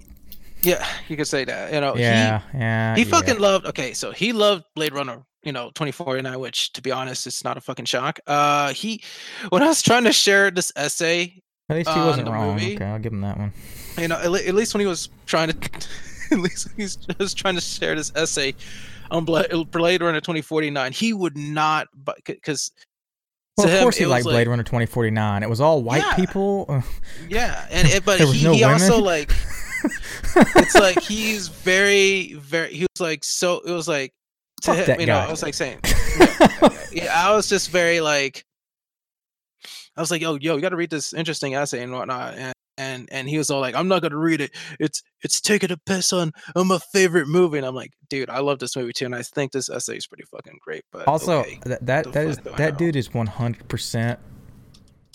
yeah, 0.62 0.86
you 1.08 1.16
could 1.16 1.26
say 1.28 1.44
that. 1.44 1.72
You 1.72 1.80
know, 1.80 1.96
yeah, 1.96 2.42
yeah. 2.54 2.92
Oh, 2.92 2.96
he 2.96 3.02
he 3.04 3.08
yeah. 3.10 3.16
fucking 3.16 3.38
loved 3.38 3.66
okay, 3.66 3.94
so 3.94 4.10
he 4.12 4.32
loved 4.32 4.64
Blade 4.74 4.92
Runner, 4.94 5.24
you 5.42 5.52
know, 5.52 5.66
2049, 5.74 6.38
which 6.38 6.72
to 6.74 6.82
be 6.82 6.90
honest, 6.92 7.26
it's 7.26 7.44
not 7.44 7.56
a 7.56 7.60
fucking 7.60 7.84
shock. 7.86 8.20
Uh 8.26 8.72
he 8.72 9.02
when 9.50 9.62
I 9.62 9.66
was 9.66 9.82
trying 9.82 10.04
to 10.04 10.12
share 10.12 10.50
this 10.50 10.72
essay 10.76 11.42
At 11.68 11.76
least 11.76 11.90
he 11.90 11.98
wasn't 12.00 12.28
wrong. 12.28 12.54
movie. 12.54 12.74
Okay, 12.76 12.84
I'll 12.84 12.98
give 12.98 13.12
him 13.12 13.20
that 13.22 13.38
one. 13.38 13.52
you 13.98 14.08
know, 14.08 14.16
at, 14.18 14.46
at 14.46 14.54
least 14.54 14.74
when 14.74 14.80
he 14.80 14.86
was 14.86 15.08
trying 15.26 15.50
to, 15.50 15.56
at 16.32 16.38
least 16.38 16.66
when 16.68 16.74
he's 16.76 16.96
just 16.96 17.36
trying 17.36 17.54
to 17.56 17.60
share 17.60 17.94
this 17.94 18.12
essay 18.14 18.54
on 19.10 19.24
Bla- 19.24 19.46
Blade 19.66 20.00
Runner 20.02 20.20
2049, 20.20 20.92
he 20.92 21.12
would 21.12 21.36
not, 21.36 21.88
but 21.94 22.16
because 22.24 22.70
Well, 23.58 23.66
of 23.66 23.72
him, 23.74 23.82
course 23.82 23.96
he 23.96 24.04
was 24.04 24.10
liked 24.10 24.24
like- 24.26 24.32
Blade 24.34 24.48
Runner 24.48 24.62
2049. 24.62 25.42
It 25.42 25.48
was 25.50 25.60
all 25.60 25.82
white 25.82 26.02
Yeah. 26.02 26.14
people. 26.14 26.64
Uh, 26.68 26.80
yeah, 27.28 27.66
and 27.70 27.86
it, 27.90 28.04
but 28.06 28.20
he, 28.20 28.44
no 28.44 28.52
he 28.54 28.64
also 28.64 28.98
like, 29.00 29.30
it's 30.56 30.74
like 30.74 31.00
he's 31.02 31.48
very, 31.48 32.34
very, 32.34 32.72
he 32.74 32.82
was 32.94 33.00
like 33.00 33.24
so, 33.24 33.60
it 33.60 33.70
was 33.72 33.86
like 33.88 34.12
to 34.62 34.74
Fuck 34.74 34.86
him, 34.88 35.00
you 35.00 35.06
know, 35.06 35.14
guy. 35.14 35.26
I 35.26 35.30
was 35.30 35.42
like 35.42 35.54
saying, 35.54 35.78
yeah, 36.92 37.12
I 37.14 37.34
was 37.34 37.48
just 37.48 37.70
very 37.70 38.00
like, 38.00 38.44
I 39.96 40.00
was 40.00 40.10
like, 40.10 40.22
yo, 40.22 40.36
yo, 40.36 40.56
you 40.56 40.60
got 40.60 40.70
to 40.70 40.76
read 40.76 40.90
this 40.90 41.12
interesting 41.12 41.54
essay 41.54 41.82
and 41.82 41.92
whatnot, 41.92 42.34
and 42.34 42.52
and 42.78 43.08
and 43.12 43.28
he 43.28 43.38
was 43.38 43.50
all 43.50 43.60
like, 43.60 43.74
I'm 43.74 43.88
not 43.88 44.02
gonna 44.02 44.16
read 44.16 44.40
it. 44.40 44.52
It's 44.80 45.02
it's 45.22 45.40
taking 45.40 45.70
a 45.70 45.76
piss 45.76 46.12
on 46.12 46.32
on 46.56 46.68
my 46.68 46.78
favorite 46.92 47.28
movie, 47.28 47.58
and 47.58 47.66
I'm 47.66 47.74
like, 47.74 47.92
dude, 48.08 48.30
I 48.30 48.40
love 48.40 48.58
this 48.58 48.76
movie 48.76 48.92
too, 48.92 49.06
and 49.06 49.14
I 49.14 49.22
think 49.22 49.52
this 49.52 49.68
essay 49.68 49.96
is 49.96 50.06
pretty 50.06 50.24
fucking 50.30 50.58
great. 50.62 50.84
But 50.90 51.06
also, 51.06 51.40
okay. 51.40 51.60
that 51.66 51.84
that, 51.86 52.12
that 52.12 52.26
is 52.26 52.36
fuck 52.36 52.44
do 52.44 52.52
I 52.52 52.56
that 52.56 52.78
dude 52.78 52.96
is 52.96 53.10
100% 53.10 54.18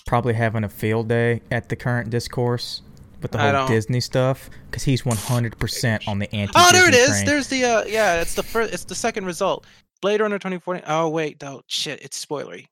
probably 0.06 0.34
having 0.34 0.64
a 0.64 0.70
field 0.70 1.10
day 1.10 1.42
at 1.52 1.70
the 1.70 1.76
current 1.76 2.10
discourse 2.10 2.82
with 3.22 3.32
the 3.32 3.38
whole 3.38 3.68
Disney 3.68 4.00
stuff 4.00 4.50
because 4.70 4.84
he's 4.84 5.04
100% 5.04 6.08
on 6.08 6.20
the 6.20 6.34
anti. 6.36 6.54
oh, 6.56 6.72
there 6.72 6.88
it 6.88 6.94
is. 6.94 7.10
Train. 7.10 7.26
There's 7.26 7.48
the 7.48 7.66
uh, 7.66 7.84
yeah, 7.86 8.22
it's 8.22 8.36
the 8.36 8.44
first, 8.44 8.74
it's 8.74 8.84
the 8.86 8.96
second 8.96 9.26
result. 9.26 9.66
Blade 10.02 10.22
Runner 10.22 10.38
2040. 10.38 10.84
Oh 10.88 11.10
wait, 11.10 11.42
no 11.42 11.62
shit, 11.68 12.02
it's 12.02 12.24
spoilery. 12.24 12.68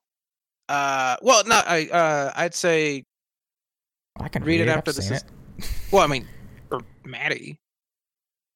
Uh, 0.68 1.16
well, 1.22 1.42
no. 1.46 1.60
I. 1.64 1.86
Uh, 1.86 2.32
I'd 2.36 2.54
say. 2.54 3.04
I 4.18 4.28
can 4.28 4.42
read 4.44 4.60
read, 4.60 4.60
it 4.62 4.68
it 4.68 4.76
after 4.76 4.90
I've 4.90 4.96
this 4.96 5.10
is- 5.10 5.22
it. 5.22 5.24
Well, 5.92 6.02
I 6.02 6.06
mean, 6.06 6.26
for 6.68 6.80
Maddie. 7.04 7.58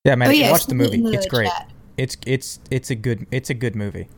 Yeah, 0.04 0.14
man, 0.14 0.28
oh 0.28 0.32
yeah, 0.32 0.50
watch 0.50 0.66
the 0.66 0.74
movie. 0.74 1.00
the 1.00 1.12
It's 1.12 1.26
great. 1.26 1.48
chat. 1.48 1.70
It's 1.96 2.16
it's 2.26 2.60
it's 2.70 2.90
a 2.90 2.94
good 2.94 3.26
it's 3.30 3.50
a 3.50 3.54
good 3.54 3.76
movie. 3.76 4.08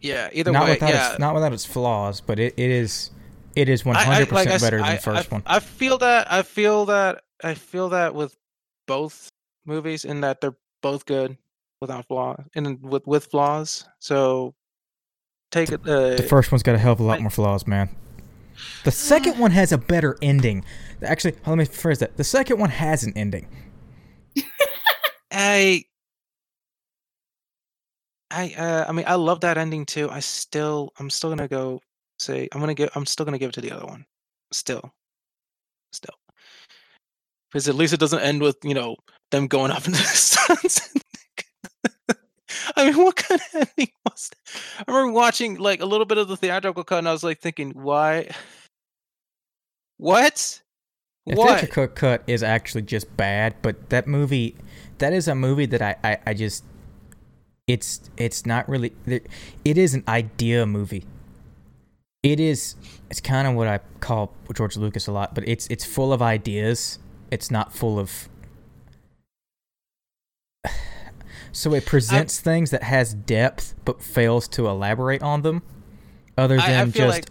Yeah. 0.00 0.28
Either 0.32 0.52
not 0.52 0.64
way, 0.64 0.70
without 0.72 0.90
yeah. 0.90 1.10
its 1.10 1.18
not 1.18 1.34
without 1.34 1.52
its 1.52 1.64
flaws, 1.64 2.20
but 2.20 2.38
it, 2.38 2.54
it 2.56 2.70
is 2.70 3.10
it 3.56 3.68
is 3.68 3.82
100% 3.84 3.96
I- 3.96 4.20
I- 4.20 4.24
like 4.30 4.48
I 4.48 4.52
s- 4.52 4.62
better 4.62 4.76
than 4.78 4.86
I- 4.86 4.94
the 4.96 5.02
first 5.02 5.32
I, 5.32 5.34
one. 5.34 5.42
I 5.46 5.60
feel 5.60 5.98
that. 5.98 6.30
I 6.32 6.42
feel 6.42 6.86
that. 6.86 7.22
I 7.42 7.54
feel 7.54 7.88
that 7.90 8.14
with 8.14 8.36
both 8.86 9.28
movies, 9.66 10.04
in 10.04 10.20
that 10.22 10.40
they're 10.40 10.56
both 10.82 11.06
good 11.06 11.36
without 11.80 12.06
flaws, 12.08 12.42
and 12.54 12.82
with 12.82 13.06
with 13.06 13.26
flaws. 13.26 13.84
So 13.98 14.54
take 15.50 15.70
it. 15.72 15.80
Uh, 15.86 16.16
The 16.16 16.22
first 16.28 16.50
one's 16.52 16.62
got 16.62 16.74
a 16.74 16.78
hell 16.78 16.92
of 16.92 17.00
a 17.00 17.02
lot 17.02 17.18
I- 17.18 17.22
more 17.22 17.30
flaws, 17.30 17.66
man. 17.66 17.88
The 18.84 18.92
second 18.92 19.38
one 19.38 19.50
has 19.50 19.72
a 19.72 19.78
better 19.78 20.16
ending. 20.22 20.64
Actually, 21.02 21.34
let 21.44 21.58
me 21.58 21.64
phrase 21.64 21.98
that. 21.98 22.16
The 22.16 22.24
second 22.24 22.58
one 22.60 22.70
has 22.70 23.02
an 23.02 23.12
ending. 23.16 23.48
I. 25.32 25.84
I 28.30 28.54
uh, 28.56 28.84
I 28.88 28.92
mean 28.92 29.04
I 29.06 29.14
love 29.14 29.40
that 29.40 29.58
ending 29.58 29.84
too. 29.86 30.08
I 30.10 30.20
still 30.20 30.92
I'm 30.98 31.10
still 31.10 31.30
gonna 31.30 31.46
go 31.48 31.80
say 32.18 32.48
I'm 32.52 32.60
gonna 32.60 32.74
give 32.74 32.90
I'm 32.94 33.06
still 33.06 33.24
gonna 33.24 33.38
give 33.38 33.50
it 33.50 33.54
to 33.54 33.60
the 33.60 33.72
other 33.72 33.86
one. 33.86 34.04
Still. 34.52 34.92
Still. 35.92 36.14
Because 37.50 37.68
at 37.68 37.76
least 37.76 37.92
it 37.92 38.00
doesn't 38.00 38.20
end 38.20 38.42
with, 38.42 38.56
you 38.64 38.74
know, 38.74 38.96
them 39.30 39.46
going 39.46 39.70
up 39.70 39.86
into 39.86 39.92
the 39.92 39.96
suns. 40.04 40.92
I 42.76 42.90
mean, 42.90 43.02
what 43.04 43.16
kind 43.16 43.40
of 43.40 43.54
ending 43.54 43.92
was 44.08 44.30
that? 44.30 44.60
I 44.88 44.90
remember 44.90 45.12
watching 45.12 45.56
like 45.56 45.80
a 45.80 45.86
little 45.86 46.06
bit 46.06 46.18
of 46.18 46.28
the 46.28 46.36
theatrical 46.36 46.84
cut 46.84 46.98
and 46.98 47.08
I 47.08 47.12
was 47.12 47.22
like 47.24 47.40
thinking, 47.40 47.70
why 47.70 48.30
what? 49.98 50.60
The 51.26 51.34
What? 51.36 51.48
theatrical 51.60 51.88
cut 51.88 52.22
is 52.26 52.42
actually 52.42 52.82
just 52.82 53.16
bad, 53.16 53.54
but 53.62 53.90
that 53.90 54.06
movie, 54.06 54.56
that 54.98 55.12
is 55.12 55.28
a 55.28 55.34
movie 55.34 55.66
that 55.66 55.80
I, 55.82 55.96
I, 56.04 56.18
I 56.26 56.34
just, 56.34 56.64
it's 57.66 58.10
it's 58.16 58.44
not 58.44 58.68
really, 58.68 58.92
it 59.06 59.78
is 59.78 59.94
an 59.94 60.04
idea 60.06 60.66
movie. 60.66 61.04
It 62.24 62.40
is, 62.40 62.74
it's 63.10 63.20
kind 63.20 63.46
of 63.46 63.54
what 63.54 63.68
I 63.68 63.78
call 64.00 64.32
George 64.54 64.76
Lucas 64.78 65.06
a 65.06 65.12
lot, 65.12 65.34
but 65.34 65.46
it's 65.46 65.66
it's 65.68 65.84
full 65.84 66.10
of 66.12 66.20
ideas. 66.22 66.98
It's 67.30 67.50
not 67.50 67.72
full 67.72 67.98
of. 68.00 68.28
So 71.52 71.72
it 71.72 71.86
presents 71.86 72.40
things 72.40 72.72
that 72.72 72.82
has 72.82 73.14
depth 73.14 73.76
but 73.84 74.02
fails 74.02 74.48
to 74.48 74.66
elaborate 74.66 75.22
on 75.22 75.42
them. 75.42 75.62
Other 76.36 76.58
I- 76.58 76.64
I 76.64 76.70
than 76.72 76.90
just 76.90 77.08
like, 77.08 77.26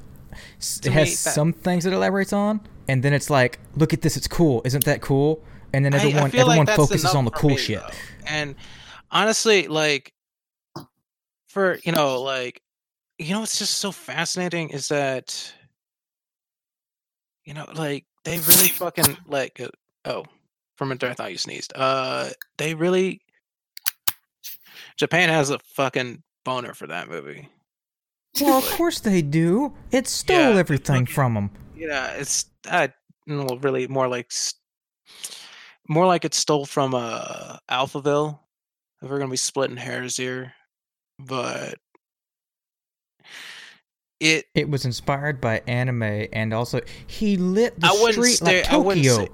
it 0.86 0.94
has 0.94 1.10
me, 1.10 1.12
that- 1.12 1.34
some 1.34 1.52
things 1.52 1.86
it 1.86 1.92
elaborates 1.92 2.32
on, 2.32 2.62
and 2.88 3.04
then 3.04 3.12
it's 3.12 3.30
like, 3.30 3.60
look 3.76 3.92
at 3.94 4.02
this, 4.02 4.16
it's 4.16 4.30
cool, 4.30 4.62
isn't 4.64 4.86
that 4.86 5.02
cool? 5.02 5.44
And 5.74 5.84
then 5.84 5.94
I- 5.94 5.98
I 5.98 6.00
everyone 6.00 6.24
like 6.24 6.36
everyone 6.36 6.68
focuses 6.68 7.14
on 7.14 7.26
the 7.26 7.32
cool 7.32 7.50
me, 7.50 7.58
shit. 7.58 7.82
though. 7.82 7.90
And 8.28 8.56
honestly, 9.12 9.68
like 9.68 10.14
for 11.50 11.80
you 11.84 11.92
know, 11.92 12.22
like 12.22 12.62
you 13.18 13.34
know, 13.34 13.40
what's 13.42 13.60
just 13.60 13.76
so 13.78 13.92
fascinating 13.92 14.70
is 14.70 14.88
that 14.90 15.54
you 17.46 17.54
know, 17.54 17.66
like 17.76 18.06
they 18.24 18.38
really 18.38 18.70
fucking 18.70 19.18
like 19.28 19.60
uh, 19.60 19.68
oh, 20.06 20.26
from 20.78 20.92
a 20.92 20.98
I 21.02 21.14
thought 21.14 21.32
you 21.32 21.38
sneezed. 21.38 21.74
Uh, 21.76 22.30
they 22.58 22.74
really 22.74 23.22
Japan 24.98 25.30
has 25.30 25.50
a 25.50 25.60
fucking 25.60 26.24
boner 26.46 26.74
for 26.74 26.88
that 26.88 27.10
movie. 27.10 27.50
Well, 28.42 28.58
of 28.58 28.66
course 28.72 29.00
they 29.00 29.22
do. 29.22 29.74
It 29.92 30.08
stole 30.08 30.38
Yeah, 30.54 30.60
everything 30.60 31.06
fucking- 31.06 31.14
from 31.14 31.34
them. 31.36 31.52
Yeah, 31.76 32.14
it's 32.14 32.46
uh, 32.70 32.88
well, 33.28 33.58
really 33.60 33.88
more 33.88 34.08
like 34.08 34.32
more 35.90 36.06
like 36.06 36.24
it 36.26 36.34
stole 36.34 36.66
from 36.66 36.96
uh 36.96 37.58
Alphaville. 37.70 38.40
If 39.02 39.10
we're 39.10 39.20
gonna 39.20 39.32
be 39.32 39.38
splitting 39.38 39.76
hairs 39.78 40.16
here, 40.16 40.54
but 41.20 41.76
it 44.20 44.46
It 44.56 44.70
was 44.70 44.86
inspired 44.86 45.42
by 45.42 45.62
anime, 45.68 46.28
and 46.32 46.54
also 46.54 46.82
he 47.08 47.38
lit 47.38 47.80
the 47.80 47.88
I 47.88 48.12
street 48.12 48.34
stay. 48.36 48.62
like 48.62 48.70
Tokyo. 48.70 49.18
say, 49.18 49.30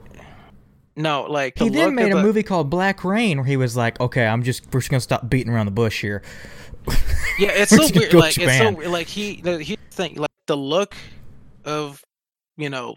no, 0.95 1.23
like 1.29 1.55
the 1.55 1.65
He 1.65 1.69
then 1.69 1.95
made 1.95 2.11
a 2.11 2.15
the- 2.15 2.21
movie 2.23 2.43
called 2.43 2.69
Black 2.69 3.03
Rain, 3.03 3.37
where 3.37 3.45
he 3.45 3.55
was 3.57 3.77
like, 3.77 3.99
"Okay, 3.99 4.25
I'm 4.25 4.43
just 4.43 4.65
we're 4.73 4.79
just 4.81 4.89
gonna 4.91 4.99
stop 5.01 5.29
beating 5.29 5.51
around 5.53 5.65
the 5.67 5.71
bush 5.71 6.01
here." 6.01 6.21
Yeah, 7.39 7.49
it's 7.51 7.71
so 7.75 7.87
weird. 7.97 8.13
Like 8.13 8.37
it's 8.37 8.57
so 8.57 8.69
like 8.89 9.07
he 9.07 9.35
he 9.61 9.77
thing 9.91 10.15
like 10.15 10.29
the 10.47 10.57
look 10.57 10.95
of 11.65 12.03
you 12.57 12.69
know 12.69 12.95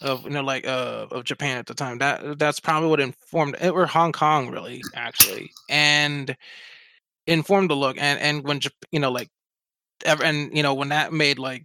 of 0.00 0.22
you 0.24 0.30
know 0.30 0.42
like 0.42 0.66
uh 0.66 1.06
of 1.10 1.24
Japan 1.24 1.58
at 1.58 1.66
the 1.66 1.74
time. 1.74 1.98
That 1.98 2.38
that's 2.38 2.60
probably 2.60 2.88
what 2.90 3.00
informed 3.00 3.56
it 3.60 3.70
or 3.70 3.86
Hong 3.86 4.12
Kong 4.12 4.50
really 4.50 4.82
actually 4.94 5.50
and 5.68 6.36
informed 7.26 7.70
the 7.70 7.74
look 7.76 7.96
and 7.98 8.20
and 8.20 8.44
when 8.44 8.60
you 8.92 9.00
know 9.00 9.10
like 9.10 9.28
ever 10.04 10.22
and 10.24 10.54
you 10.56 10.62
know 10.62 10.74
when 10.74 10.88
that 10.88 11.12
made 11.12 11.38
like 11.38 11.64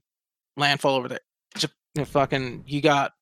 landfall 0.57 0.95
over 0.95 1.07
there, 1.07 1.19
Jap- 1.55 1.71
you 1.95 2.01
know, 2.01 2.05
fucking 2.05 2.63
you 2.67 2.81
got. 2.81 3.13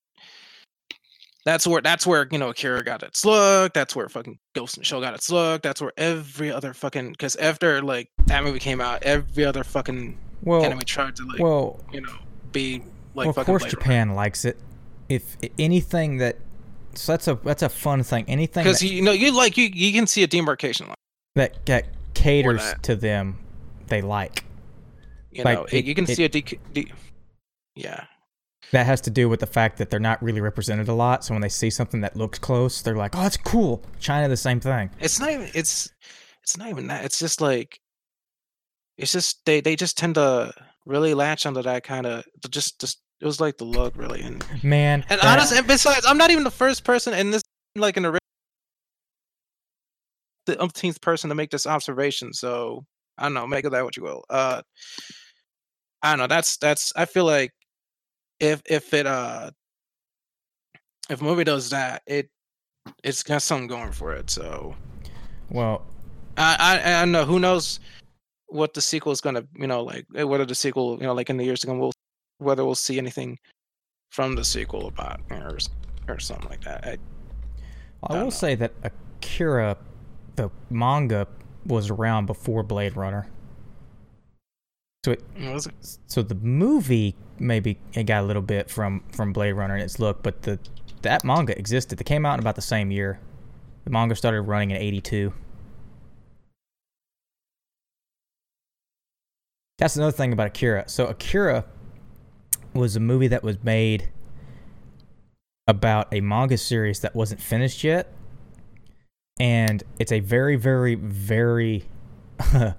That's 1.44 1.66
where 1.66 1.82
that's 1.82 2.06
where 2.06 2.28
you 2.32 2.38
know 2.38 2.50
Akira 2.50 2.84
got 2.84 3.02
its 3.02 3.26
look. 3.26 3.74
That's 3.74 3.96
where 3.96 4.08
fucking 4.08 4.38
Ghost 4.54 4.78
the 4.78 4.84
Shell 4.84 5.02
got 5.02 5.16
its 5.16 5.32
look. 5.32 5.64
That's 5.64 5.82
where 5.82 5.92
every 5.98 6.52
other 6.52 6.74
fucking 6.74 7.12
because 7.14 7.36
after 7.38 7.82
like 7.82 8.10
that 8.28 8.44
movie 8.44 8.60
came 8.60 8.80
out, 8.80 9.02
every 9.02 9.44
other 9.44 9.64
fucking 9.64 10.20
Well, 10.44 10.64
anime 10.64 10.82
tried 10.82 11.16
to 11.16 11.26
like 11.26 11.40
well, 11.40 11.80
you 11.92 12.02
know 12.02 12.14
be 12.52 12.84
like 13.16 13.26
well, 13.28 13.40
of 13.40 13.46
course 13.46 13.66
Japan 13.66 14.14
likes 14.14 14.46
it. 14.46 14.58
If 15.10 15.36
anything 15.58 16.18
that, 16.18 16.38
so 16.94 17.14
that's 17.14 17.28
a 17.28 17.36
that's 17.36 17.64
a 17.64 17.70
fun 17.70 18.04
thing. 18.04 18.26
Anything 18.28 18.64
because 18.64 18.84
you 18.84 19.02
know 19.02 19.12
you 19.12 19.36
like 19.36 19.58
you 19.58 19.70
you 19.74 19.94
can 19.94 20.06
see 20.06 20.22
a 20.24 20.28
demarcation 20.28 20.88
line. 20.88 20.96
that 21.36 21.66
that 21.66 21.88
caters 22.14 22.62
that. 22.62 22.84
to 22.84 22.96
them, 22.96 23.40
they 23.88 24.02
like. 24.02 24.46
You 25.32 25.44
Like, 25.44 25.58
know 25.60 25.66
it- 25.72 25.86
you 25.86 25.96
can 25.96 26.04
it- 26.10 26.16
see 26.16 26.24
a 26.26 26.30
de- 26.30 26.42
de- 26.74 26.92
yeah 27.76 28.06
That 28.72 28.86
has 28.86 29.02
to 29.02 29.10
do 29.10 29.28
with 29.30 29.40
the 29.40 29.48
fact 29.48 29.78
that 29.78 29.90
they're 29.90 30.00
not 30.00 30.22
really 30.24 30.40
represented 30.42 30.88
a 30.88 30.94
lot. 30.94 31.24
So 31.26 31.34
when 31.34 31.42
they 31.42 31.50
see 31.50 31.70
something 31.70 32.02
that 32.02 32.16
looks 32.16 32.40
close, 32.40 32.82
they're 32.82 32.96
like, 32.96 33.16
"Oh, 33.16 33.22
that's 33.24 33.38
cool." 33.38 33.84
China, 34.00 34.28
the 34.30 34.38
same 34.38 34.60
thing. 34.60 34.90
it's 35.00 35.20
not 35.20 35.30
even 35.32 35.50
it's 35.54 35.90
it's 36.44 36.58
not 36.58 36.70
even 36.70 36.88
that 36.88 37.04
it's 37.06 37.20
just 37.20 37.42
like 37.42 37.80
it's 38.98 39.12
just 39.12 39.44
they 39.46 39.62
they 39.62 39.76
just 39.76 39.98
tend 39.98 40.16
to 40.16 40.54
really 40.86 41.14
latch 41.14 41.46
onto 41.46 41.62
that 41.62 41.84
kind 41.84 42.06
of 42.06 42.24
just 42.50 42.80
just 42.80 43.00
it 43.20 43.26
was 43.26 43.40
like 43.40 43.58
the 43.58 43.64
look 43.66 43.96
really 43.96 44.22
and 44.22 44.44
Man, 44.64 45.06
and 45.10 45.20
that- 45.22 45.26
honestly 45.38 45.58
and 45.60 45.68
besides 45.68 46.06
i'm 46.08 46.18
not 46.18 46.32
even 46.32 46.44
the 46.44 46.52
first 46.52 46.84
person 46.84 47.14
in 47.14 47.30
this 47.32 47.44
like 47.76 47.98
an 47.98 48.06
original 48.06 48.20
the 50.48 50.60
umpteenth 50.62 51.00
person 51.02 51.30
to 51.30 51.36
make 51.36 51.52
this 51.52 51.68
observation 51.68 52.34
so 52.34 52.84
i 53.22 53.26
don't 53.26 53.34
know 53.34 53.48
make 53.48 53.66
of 53.66 53.72
that 53.72 53.84
what 53.84 53.96
you 53.96 54.04
will 54.04 54.24
uh 54.30 54.62
i 56.04 56.12
don't 56.12 56.20
know 56.20 56.28
that's 56.28 56.58
that's 56.58 56.92
i 56.96 57.06
feel 57.06 57.26
like 57.26 57.52
if 58.40 58.62
if 58.66 58.94
it 58.94 59.06
uh 59.08 59.50
if 61.10 61.22
movie 61.22 61.44
does 61.44 61.70
that 61.70 62.02
it 62.08 62.30
it's 63.04 63.24
got 63.24 63.42
something 63.42 63.68
going 63.68 63.92
for 63.92 64.14
it 64.14 64.30
so 64.30 64.76
well, 65.52 65.84
I, 66.38 66.56
I 66.60 66.98
I 66.98 67.00
don't 67.02 67.12
know. 67.12 67.26
Who 67.26 67.40
knows 67.40 67.80
what 68.48 68.74
the 68.74 68.82
sequel 68.82 69.12
is 69.12 69.22
gonna, 69.22 69.44
you 69.54 69.68
know, 69.68 69.84
like 69.84 70.06
eh, 70.16 70.24
whether 70.24 70.46
the 70.46 70.56
sequel, 70.56 70.98
you 70.98 71.04
know, 71.04 71.14
like 71.14 71.30
in 71.30 71.38
the 71.38 71.44
years 71.44 71.60
to 71.62 71.68
come, 71.68 71.78
will 71.78 71.94
whether 72.40 72.64
we'll 72.66 72.76
see 72.76 72.98
anything 72.98 73.38
from 74.10 74.36
the 74.36 74.44
sequel 74.44 74.88
about 74.88 75.20
or 75.30 75.58
or 76.08 76.20
something 76.20 76.50
like 76.50 76.64
that. 76.64 76.86
I, 76.86 76.92
I 76.92 76.98
don't 78.08 78.18
will 78.18 78.24
know. 78.26 78.30
say 78.30 78.56
that 78.56 78.72
Akira, 78.84 79.78
the 80.38 80.50
manga, 80.70 81.28
was 81.66 81.90
around 81.90 82.26
before 82.26 82.64
Blade 82.64 82.96
Runner. 82.96 83.28
So 85.06 85.12
it, 85.12 85.36
mm, 85.36 85.42
you 85.42 85.50
know, 85.50 85.60
so 86.08 86.22
the 86.22 86.36
movie 86.36 87.16
maybe 87.40 87.80
it 87.94 88.04
got 88.04 88.24
a 88.24 88.26
little 88.26 88.42
bit 88.42 88.70
from 88.70 89.04
from 89.12 89.34
Blade 89.34 89.54
Runner 89.54 89.76
in 89.76 89.82
its 89.82 90.00
look, 90.00 90.22
but 90.22 90.44
the 90.44 90.60
that 91.02 91.24
manga 91.24 91.58
existed. 91.58 91.98
They 91.98 92.04
came 92.04 92.26
out 92.26 92.36
in 92.36 92.40
about 92.40 92.56
the 92.56 92.62
same 92.62 92.92
year. 92.92 93.20
The 93.86 93.90
manga 93.90 94.16
started 94.16 94.42
running 94.42 94.72
in 94.72 94.78
'82. 94.78 95.34
That's 99.80 99.96
another 99.96 100.12
thing 100.12 100.32
about 100.32 100.48
Akira. 100.48 100.88
So 100.88 101.08
Akira 101.08 101.66
was 102.74 102.96
a 102.96 103.00
movie 103.00 103.28
that 103.28 103.42
was 103.42 103.64
made 103.64 104.10
about 105.68 106.14
a 106.14 106.22
manga 106.22 106.58
series 106.58 107.00
that 107.00 107.16
wasn't 107.16 107.42
finished 107.42 107.84
yet, 107.84 108.14
and 109.40 109.84
it's 110.00 110.12
a 110.12 110.20
very, 110.20 110.56
very, 110.56 110.96
very 110.96 111.86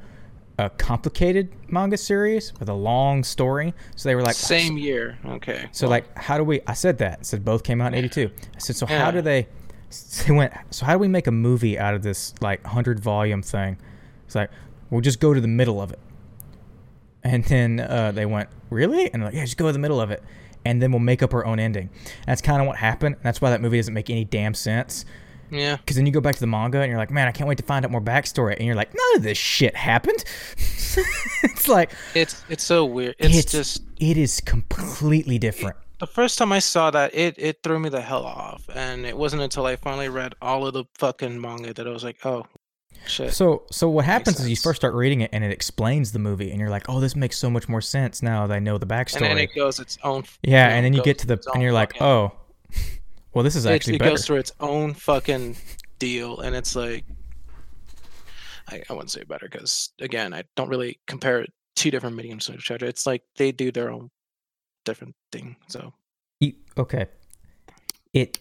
a 0.58 0.70
complicated 0.70 1.50
manga 1.68 1.97
series 1.97 2.52
with 2.58 2.68
a 2.68 2.74
long 2.74 3.24
story. 3.24 3.74
So 3.97 4.08
they 4.08 4.14
were 4.14 4.22
like, 4.22 4.34
same 4.34 4.76
year. 4.76 5.18
Okay. 5.24 5.68
so 5.72 5.86
well, 5.86 5.90
like, 5.92 6.18
how 6.18 6.39
do 6.39 6.44
we? 6.44 6.60
I 6.66 6.74
said 6.74 6.98
that. 6.98 7.20
I 7.20 7.22
said 7.22 7.44
both 7.44 7.64
came 7.64 7.81
out 7.81 7.94
in 7.94 7.98
'82. 7.98 8.31
I 8.55 8.58
said, 8.58 8.76
so 8.76 8.86
how 8.86 9.10
do 9.10 9.20
they? 9.20 9.48
They 10.26 10.32
went. 10.32 10.55
So 10.70 10.86
how 10.86 10.92
do 10.94 10.98
we 10.98 11.08
make 11.08 11.26
a 11.26 11.32
movie 11.32 11.78
out 11.78 11.92
of 11.92 12.02
this 12.02 12.34
like 12.40 12.64
hundred 12.64 12.98
volume 13.00 13.42
thing? 13.42 13.76
It's 14.24 14.34
like 14.34 14.50
we'll 14.89 15.02
just 15.02 15.20
go 15.20 15.34
to 15.34 15.40
the 15.40 15.48
middle 15.48 15.82
of 15.82 15.92
it. 15.92 15.98
And 17.22 17.44
then 17.44 17.78
uh, 17.78 18.10
they 18.12 18.26
went, 18.26 18.48
really? 18.70 19.12
And 19.12 19.22
they're 19.22 19.28
like, 19.28 19.34
yeah, 19.34 19.44
just 19.44 19.56
go 19.56 19.66
to 19.66 19.72
the 19.72 19.78
middle 19.78 20.00
of 20.00 20.10
it, 20.10 20.22
and 20.64 20.81
then 20.81 20.92
we'll 20.92 20.98
make 21.00 21.22
up 21.22 21.34
our 21.34 21.44
own 21.44 21.58
ending. 21.58 21.90
That's 22.26 22.40
kind 22.40 22.60
of 22.60 22.66
what 22.66 22.76
happened. 22.78 23.16
That's 23.22 23.40
why 23.40 23.50
that 23.50 23.60
movie 23.60 23.76
doesn't 23.76 23.94
make 23.94 24.10
any 24.10 24.24
damn 24.24 24.55
sense. 24.55 25.05
Yeah. 25.52 25.76
Because 25.76 25.97
then 25.97 26.06
you 26.06 26.12
go 26.12 26.20
back 26.20 26.34
to 26.34 26.40
the 26.40 26.47
manga 26.48 26.81
and 26.81 26.89
you're 26.90 26.98
like, 26.98 27.10
man, 27.10 27.28
I 27.28 27.31
can't 27.32 27.47
wait 27.48 27.58
to 27.58 27.64
find 27.64 27.84
out 27.84 27.90
more 27.90 28.00
backstory. 28.00 28.56
And 28.56 28.66
you're 28.66 28.74
like, 28.74 28.92
none 28.94 29.16
of 29.16 29.22
this 29.22 29.39
shit 29.39 29.76
happened. 29.76 30.24
it's 30.56 31.68
like 31.68 31.92
It's 32.14 32.42
it's 32.48 32.64
so 32.64 32.84
weird. 32.84 33.14
It's, 33.18 33.36
It's- 33.39 33.52
just 33.52 33.82
it 34.00 34.16
is 34.16 34.40
completely 34.40 35.39
different. 35.39 35.76
the 36.00 36.06
first 36.06 36.39
time 36.39 36.50
I 36.52 36.58
saw 36.58 36.90
that, 36.90 37.14
it 37.14 37.34
it 37.39 37.62
threw 37.62 37.78
me 37.78 37.89
the 37.89 38.00
hell 38.00 38.24
off, 38.24 38.68
and 38.74 39.06
it 39.06 39.16
wasn't 39.16 39.42
until 39.42 39.66
I 39.66 39.76
finally 39.76 40.08
read 40.08 40.34
all 40.42 40.66
of 40.66 40.72
the 40.74 40.84
fucking 40.98 41.40
manga 41.40 41.72
that 41.74 41.86
I 41.86 41.90
was 41.90 42.02
like, 42.02 42.16
oh, 42.26 42.47
shit. 43.06 43.32
So, 43.32 43.62
so 43.70 43.89
what 43.89 44.05
happens 44.05 44.40
is 44.40 44.48
you 44.50 44.56
first 44.56 44.81
start 44.81 44.94
reading 44.94 45.20
it 45.20 45.31
and 45.32 45.44
it 45.44 45.52
explains 45.52 46.10
the 46.12 46.18
movie, 46.18 46.50
and 46.50 46.58
you're 46.58 46.70
like, 46.70 46.89
"Oh, 46.89 46.98
this 46.98 47.14
makes 47.14 47.39
so 47.39 47.48
much 47.48 47.68
more 47.68 47.81
sense 47.81 48.22
now 48.22 48.47
that 48.48 48.55
I 48.55 48.58
know 48.58 48.76
the 48.78 48.86
backstory. 48.86 49.22
and 49.22 49.24
then 49.26 49.39
it 49.39 49.50
goes 49.55 49.78
its 49.78 49.98
own. 50.02 50.24
yeah, 50.42 50.68
and 50.74 50.84
then 50.84 50.92
you 50.94 51.02
get 51.02 51.18
to 51.20 51.26
the 51.28 51.39
and 51.55 51.62
you're 51.62 51.72
like, 51.72 52.00
"Oh, 52.02 52.32
well, 53.34 53.44
this 53.44 53.56
is 53.56 53.66
it, 53.66 53.72
actually 53.72 53.96
it 53.96 53.98
better." 54.00 54.12
goes 54.12 54.26
through 54.26 54.38
its 54.38 54.52
own 54.60 54.94
fucking 54.94 55.56
deal, 55.98 56.40
and 56.40 56.54
it's 56.54 56.74
like, 56.76 57.04
I, 58.68 58.82
I 58.88 58.92
wouldn't 58.92 59.10
say 59.10 59.24
better 59.24 59.48
because 59.50 59.92
again, 60.00 60.32
I 60.34 60.44
don't 60.56 60.68
really 60.68 60.98
compare 61.06 61.44
two 61.76 61.90
different 61.90 62.16
mediums 62.16 62.46
to 62.46 62.54
each 62.54 62.70
other. 62.70 62.86
It's 62.86 63.06
like 63.06 63.22
they 63.36 63.52
do 63.52 63.72
their 63.72 63.90
own 63.90 64.10
different 64.84 65.14
thing. 65.30 65.56
So 65.68 65.92
You- 66.40 66.54
okay, 66.76 67.06
it 68.12 68.38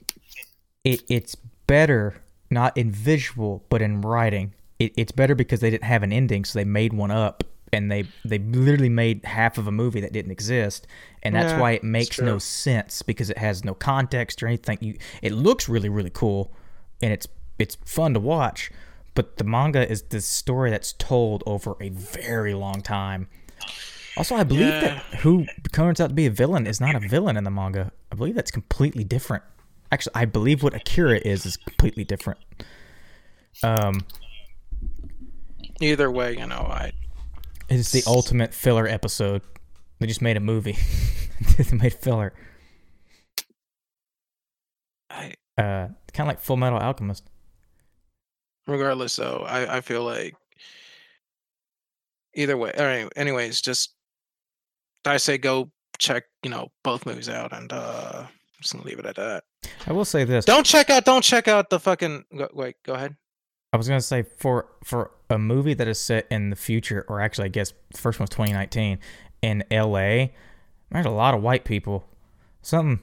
it 0.84 1.04
it's 1.10 1.36
better 1.68 2.22
not 2.50 2.78
in 2.78 2.92
visual 2.92 3.66
but 3.70 3.82
in 3.82 4.02
writing. 4.02 4.54
It, 4.80 4.94
it's 4.98 5.12
better 5.12 5.36
because 5.36 5.60
they 5.60 5.70
didn't 5.70 5.84
have 5.86 6.04
an 6.04 6.12
ending, 6.12 6.44
so 6.44 6.58
they 6.58 6.66
made 6.66 6.92
one 6.94 7.12
up, 7.12 7.44
and 7.74 7.92
they 7.92 8.06
they 8.26 8.40
literally 8.40 8.90
made 8.90 9.26
half 9.26 9.58
of 9.58 9.68
a 9.68 9.72
movie 9.72 10.02
that 10.02 10.14
didn't 10.14 10.32
exist, 10.32 10.88
and 11.24 11.36
that's 11.36 11.54
Yeah, 11.54 11.56
why 11.56 11.72
it 11.72 11.84
makes 11.84 12.22
no 12.22 12.38
sense 12.40 13.02
because 13.02 13.30
it 13.30 13.38
has 13.38 13.64
no 13.64 13.74
context 13.74 14.42
or 14.44 14.48
anything. 14.48 14.78
You 14.82 14.98
it 15.22 15.32
looks 15.34 15.70
really 15.70 15.90
really 15.90 16.10
cool, 16.12 16.54
and 17.02 17.14
it's 17.14 17.28
it's 17.60 17.76
fun 17.86 18.14
to 18.14 18.20
watch, 18.20 18.72
but 19.14 19.38
the 19.38 19.44
manga 19.44 19.90
is 19.90 20.04
this 20.04 20.26
story 20.26 20.70
that's 20.72 20.94
told 20.94 21.44
over 21.46 21.76
a 21.80 21.90
very 21.90 22.54
long 22.54 22.82
time. 22.82 23.28
Also, 24.18 24.36
I 24.36 24.44
believe 24.44 24.80
that 24.80 24.98
who 25.22 25.46
turns 25.72 26.02
out 26.02 26.10
to 26.10 26.14
be 26.14 26.26
a 26.26 26.32
villain 26.32 26.68
is 26.68 26.82
not 26.82 26.96
a 26.96 27.00
villain 27.00 27.38
in 27.38 27.44
the 27.44 27.52
manga. 27.52 27.92
I 28.12 28.16
believe 28.16 28.36
that's 28.36 28.52
completely 28.52 29.04
different. 29.04 29.44
Actually, 29.92 30.16
I 30.16 30.26
believe 30.26 30.64
what 30.64 30.74
Akira 30.74 31.20
is 31.20 31.46
is 31.46 31.58
completely 31.58 32.04
different. 32.04 32.40
Um, 33.64 34.06
either 35.80 36.12
way, 36.12 36.38
you 36.38 36.46
know, 36.46 36.56
I 36.70 36.92
It's 37.70 37.92
the 37.92 38.04
ultimate 38.08 38.54
filler 38.54 38.88
episode. 38.88 39.42
They 40.00 40.08
just 40.08 40.22
made 40.22 40.36
a 40.38 40.42
movie. 40.42 40.78
they 41.58 41.78
made 41.78 41.94
filler. 41.94 42.34
I 45.10 45.34
Uh, 45.58 45.88
kind 46.14 46.22
of 46.22 46.28
like 46.28 46.44
Fullmetal 46.44 46.82
Alchemist. 46.82 47.24
regardless 48.68 49.16
though, 49.16 49.44
I 49.48 49.78
I 49.78 49.82
feel 49.82 50.04
like 50.04 50.36
either 52.34 52.58
way. 52.58 52.72
All 52.78 52.86
right. 52.86 53.08
Anyways, 53.16 53.62
just 53.62 53.94
I 55.06 55.18
say 55.18 55.38
go 55.38 55.72
check 55.98 56.24
you 56.44 56.50
know 56.50 56.72
both 56.84 57.06
movies 57.06 57.30
out, 57.30 57.54
and 57.54 57.72
uh, 57.72 58.24
I'm 58.26 58.28
just 58.62 58.74
gonna 58.74 58.86
leave 58.86 59.00
it 59.00 59.06
at 59.06 59.16
that. 59.16 59.44
I 59.88 59.94
will 59.94 60.06
say 60.06 60.24
this. 60.24 60.46
Don't 60.46 60.66
check 60.66 60.90
out. 60.90 61.06
Don't 61.06 61.24
check 61.24 61.48
out 61.48 61.70
the 61.70 61.80
fucking. 61.80 62.26
Go, 62.38 62.50
wait. 62.54 62.76
Go 62.86 62.94
ahead. 62.94 63.16
I 63.74 63.78
was 63.78 63.88
gonna 63.88 64.02
say 64.02 64.24
for 64.24 64.68
for 64.84 65.12
a 65.30 65.38
movie 65.38 65.74
that 65.74 65.88
is 65.88 66.00
set 66.00 66.28
in 66.30 66.50
the 66.50 66.56
future, 66.56 67.06
or 67.08 67.22
actually, 67.22 67.46
I 67.46 67.50
guess 67.50 67.74
the 67.92 67.98
first 67.98 68.20
was 68.20 68.30
2019 68.30 69.00
in 69.42 69.64
L.A. 69.72 70.34
There's 70.92 71.06
a 71.06 71.10
lot 71.10 71.34
of 71.34 71.42
white 71.42 71.64
people. 71.64 72.06
Something 72.62 73.00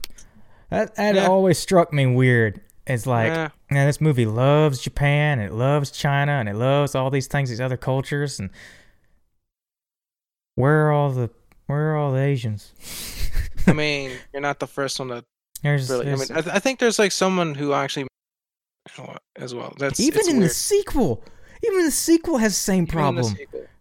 that 0.69 0.95
that 0.95 1.15
Yeah. 1.15 1.27
always 1.27 1.57
struck 1.57 1.91
me 1.91 2.05
weird. 2.05 2.61
It's 2.85 3.05
like, 3.07 3.33
Yeah. 3.33 3.49
man, 3.71 3.87
this 3.87 3.99
movie 4.01 4.25
loves 4.25 4.79
Japan, 4.79 5.39
it 5.39 5.51
loves 5.53 5.89
China, 5.91 6.33
and 6.33 6.47
it 6.47 6.55
loves 6.55 6.93
all 6.95 7.09
these 7.09 7.27
things, 7.27 7.49
these 7.49 7.61
other 7.61 7.77
cultures, 7.77 8.39
and 8.39 8.49
where 10.55 10.87
are 10.87 10.91
all 10.91 11.11
the 11.11 11.29
where 11.65 11.91
are 11.93 11.97
all 11.97 12.11
the 12.13 12.19
Asians? 12.19 12.73
I 13.67 13.73
mean, 13.73 14.11
you're 14.33 14.41
not 14.41 14.59
the 14.59 14.67
first 14.67 14.99
one 14.99 15.09
to 15.09 15.23
There's, 15.63 15.89
really. 15.89 16.07
I 16.11 16.15
mean, 16.15 16.21
I, 16.31 16.41
th- 16.41 16.55
I 16.55 16.59
think 16.59 16.79
there's 16.79 16.99
like 16.99 17.11
someone 17.11 17.55
who 17.55 17.73
actually 17.73 18.03
you 18.03 18.05
know 18.05 18.07
what, 18.07 18.18
as 19.35 19.53
well. 19.55 19.73
That's 19.77 19.99
even 19.99 20.29
in 20.29 20.39
the 20.39 20.49
sequel, 20.49 21.23
even 21.65 21.85
the 21.85 21.91
sequel 21.91 22.37
has 22.37 22.53
the 22.53 22.59
same 22.59 22.83
Even 22.83 22.99
in 23.07 23.15
the 23.15 23.21
problem. 23.23 23.37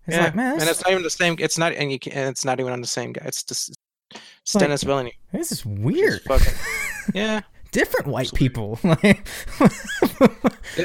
It's 0.06 0.16
yeah. 0.16 0.24
like, 0.24 0.34
man, 0.34 0.60
and 0.60 0.68
it's 0.70 0.82
not 0.82 0.90
even 0.90 1.02
the 1.02 1.10
same. 1.10 1.36
It's 1.38 1.58
not, 1.58 1.72
and 1.72 1.92
you 1.92 1.98
can, 1.98 2.12
and 2.14 2.28
it's 2.30 2.44
not 2.44 2.60
even 2.60 2.72
on 2.72 2.80
the 2.80 2.86
same 2.86 3.12
guy. 3.12 3.24
It's 3.26 3.42
just 3.42 3.76
it's 4.10 4.54
Like, 4.54 4.62
Denis 4.62 4.82
Villeneuve. 4.82 5.12
This 5.32 5.52
is 5.52 5.66
weird. 5.66 6.22
fucking- 6.22 6.54
yeah, 7.14 7.40
Different 7.72 8.06
white 8.06 8.32
people. 8.34 8.78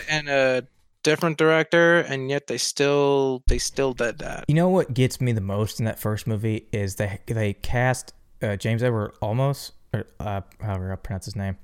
And 0.10 0.28
a 0.30 0.68
different 1.04 1.38
director, 1.38 2.00
and 2.00 2.30
yet 2.30 2.48
they 2.48 2.58
still 2.58 3.44
they 3.48 3.58
still 3.60 3.94
did 3.94 4.20
that. 4.20 4.46
you 4.48 4.56
know 4.56 4.70
what 4.70 4.94
gets 4.94 5.22
me 5.22 5.32
the 5.32 5.42
most 5.42 5.80
in 5.80 5.86
that 5.86 6.00
first 6.00 6.26
movie 6.28 6.68
is 6.72 6.96
they 6.96 7.20
they 7.28 7.54
cast 7.54 8.14
uh, 8.42 8.56
James 8.56 8.82
Edward 8.82 9.14
almost 9.22 9.74
or 9.94 10.06
uh, 10.20 10.42
however 10.62 10.92
I 10.92 10.96
pronounce 10.96 11.26
his 11.26 11.36
name. 11.36 11.58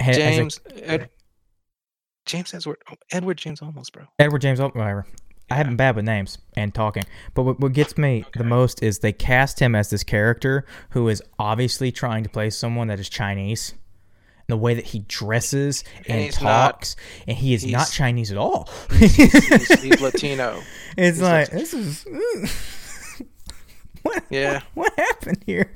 a- 0.00 0.12
James 0.12 0.60
Ed, 0.82 1.08
James 2.26 2.52
Edward 2.52 2.78
Edward 3.12 3.38
James 3.38 3.62
almost 3.62 3.92
bro. 3.92 4.04
Edward 4.18 4.40
James 4.42 4.60
Olmos, 4.60 4.74
whatever. 4.74 5.06
I 5.48 5.54
have 5.54 5.66
been 5.66 5.76
bad 5.76 5.94
with 5.94 6.04
names 6.04 6.38
and 6.56 6.74
talking, 6.74 7.04
but 7.34 7.44
what, 7.44 7.60
what 7.60 7.72
gets 7.72 7.96
me 7.96 8.24
the 8.36 8.42
most 8.42 8.82
is 8.82 8.98
they 8.98 9.12
cast 9.12 9.60
him 9.60 9.76
as 9.76 9.90
this 9.90 10.02
character 10.02 10.66
who 10.90 11.08
is 11.08 11.22
obviously 11.38 11.92
trying 11.92 12.24
to 12.24 12.28
play 12.28 12.50
someone 12.50 12.88
that 12.88 12.98
is 12.98 13.08
Chinese. 13.08 13.74
The 14.48 14.56
way 14.56 14.74
that 14.74 14.84
he 14.86 15.00
dresses 15.00 15.82
And 15.98 16.06
and, 16.08 16.24
he's 16.26 16.40
not. 16.40 16.72
talks, 16.74 16.96
and 17.26 17.36
he 17.36 17.52
is 17.54 17.64
not 17.66 17.90
Chinese 17.90 18.30
at 18.30 18.38
all. 18.38 18.68
He's, 18.96 19.16
he's 19.82 20.00
Latino. 20.00 20.62
It's 20.96 21.18
He's 21.18 21.22
like 21.22 21.52
Latino. 21.52 21.58
this 21.60 21.74
is 21.74 22.06
what, 24.02 24.24
Yeah. 24.30 24.62
what 24.74 24.92
what 24.96 24.98
happened 24.98 25.42
here? 25.46 25.72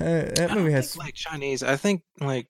Uh, 0.00 0.04
that 0.34 0.48
I 0.50 0.54
movie 0.54 0.72
has 0.72 0.96
like 0.96 1.14
Chinese. 1.14 1.62
I 1.62 1.76
think 1.76 2.02
like 2.20 2.48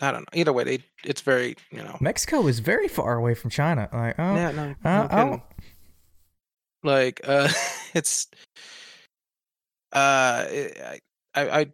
I 0.00 0.12
don't 0.12 0.20
know. 0.20 0.40
Either 0.40 0.52
way, 0.52 0.64
they 0.64 0.78
it's 1.04 1.20
very 1.20 1.56
you 1.70 1.82
know. 1.82 1.96
Mexico 2.00 2.46
is 2.46 2.60
very 2.60 2.88
far 2.88 3.16
away 3.16 3.34
from 3.34 3.50
China. 3.50 3.88
Like 3.92 4.14
oh, 4.18 4.34
Yeah, 4.34 4.50
no, 4.52 4.74
uh, 4.84 5.08
no 5.10 5.42
oh. 5.42 5.42
Like 6.84 7.20
uh, 7.24 7.48
it's 7.94 8.28
uh, 9.92 10.46
I 10.48 10.98
I. 11.34 11.50
I 11.60 11.66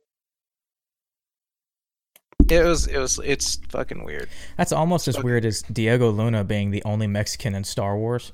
it 2.51 2.62
was 2.62 2.86
it 2.86 2.99
was 2.99 3.19
it's 3.25 3.57
fucking 3.70 4.05
weird. 4.05 4.28
that's 4.59 4.70
almost 4.70 5.09
as 5.09 5.23
weird 5.23 5.47
as 5.47 5.62
Diego 5.62 6.11
Luna 6.11 6.44
being 6.44 6.73
the 6.73 6.83
only 6.85 7.07
Mexican 7.07 7.55
in 7.55 7.65
Star 7.65 7.97
Wars. 7.97 8.33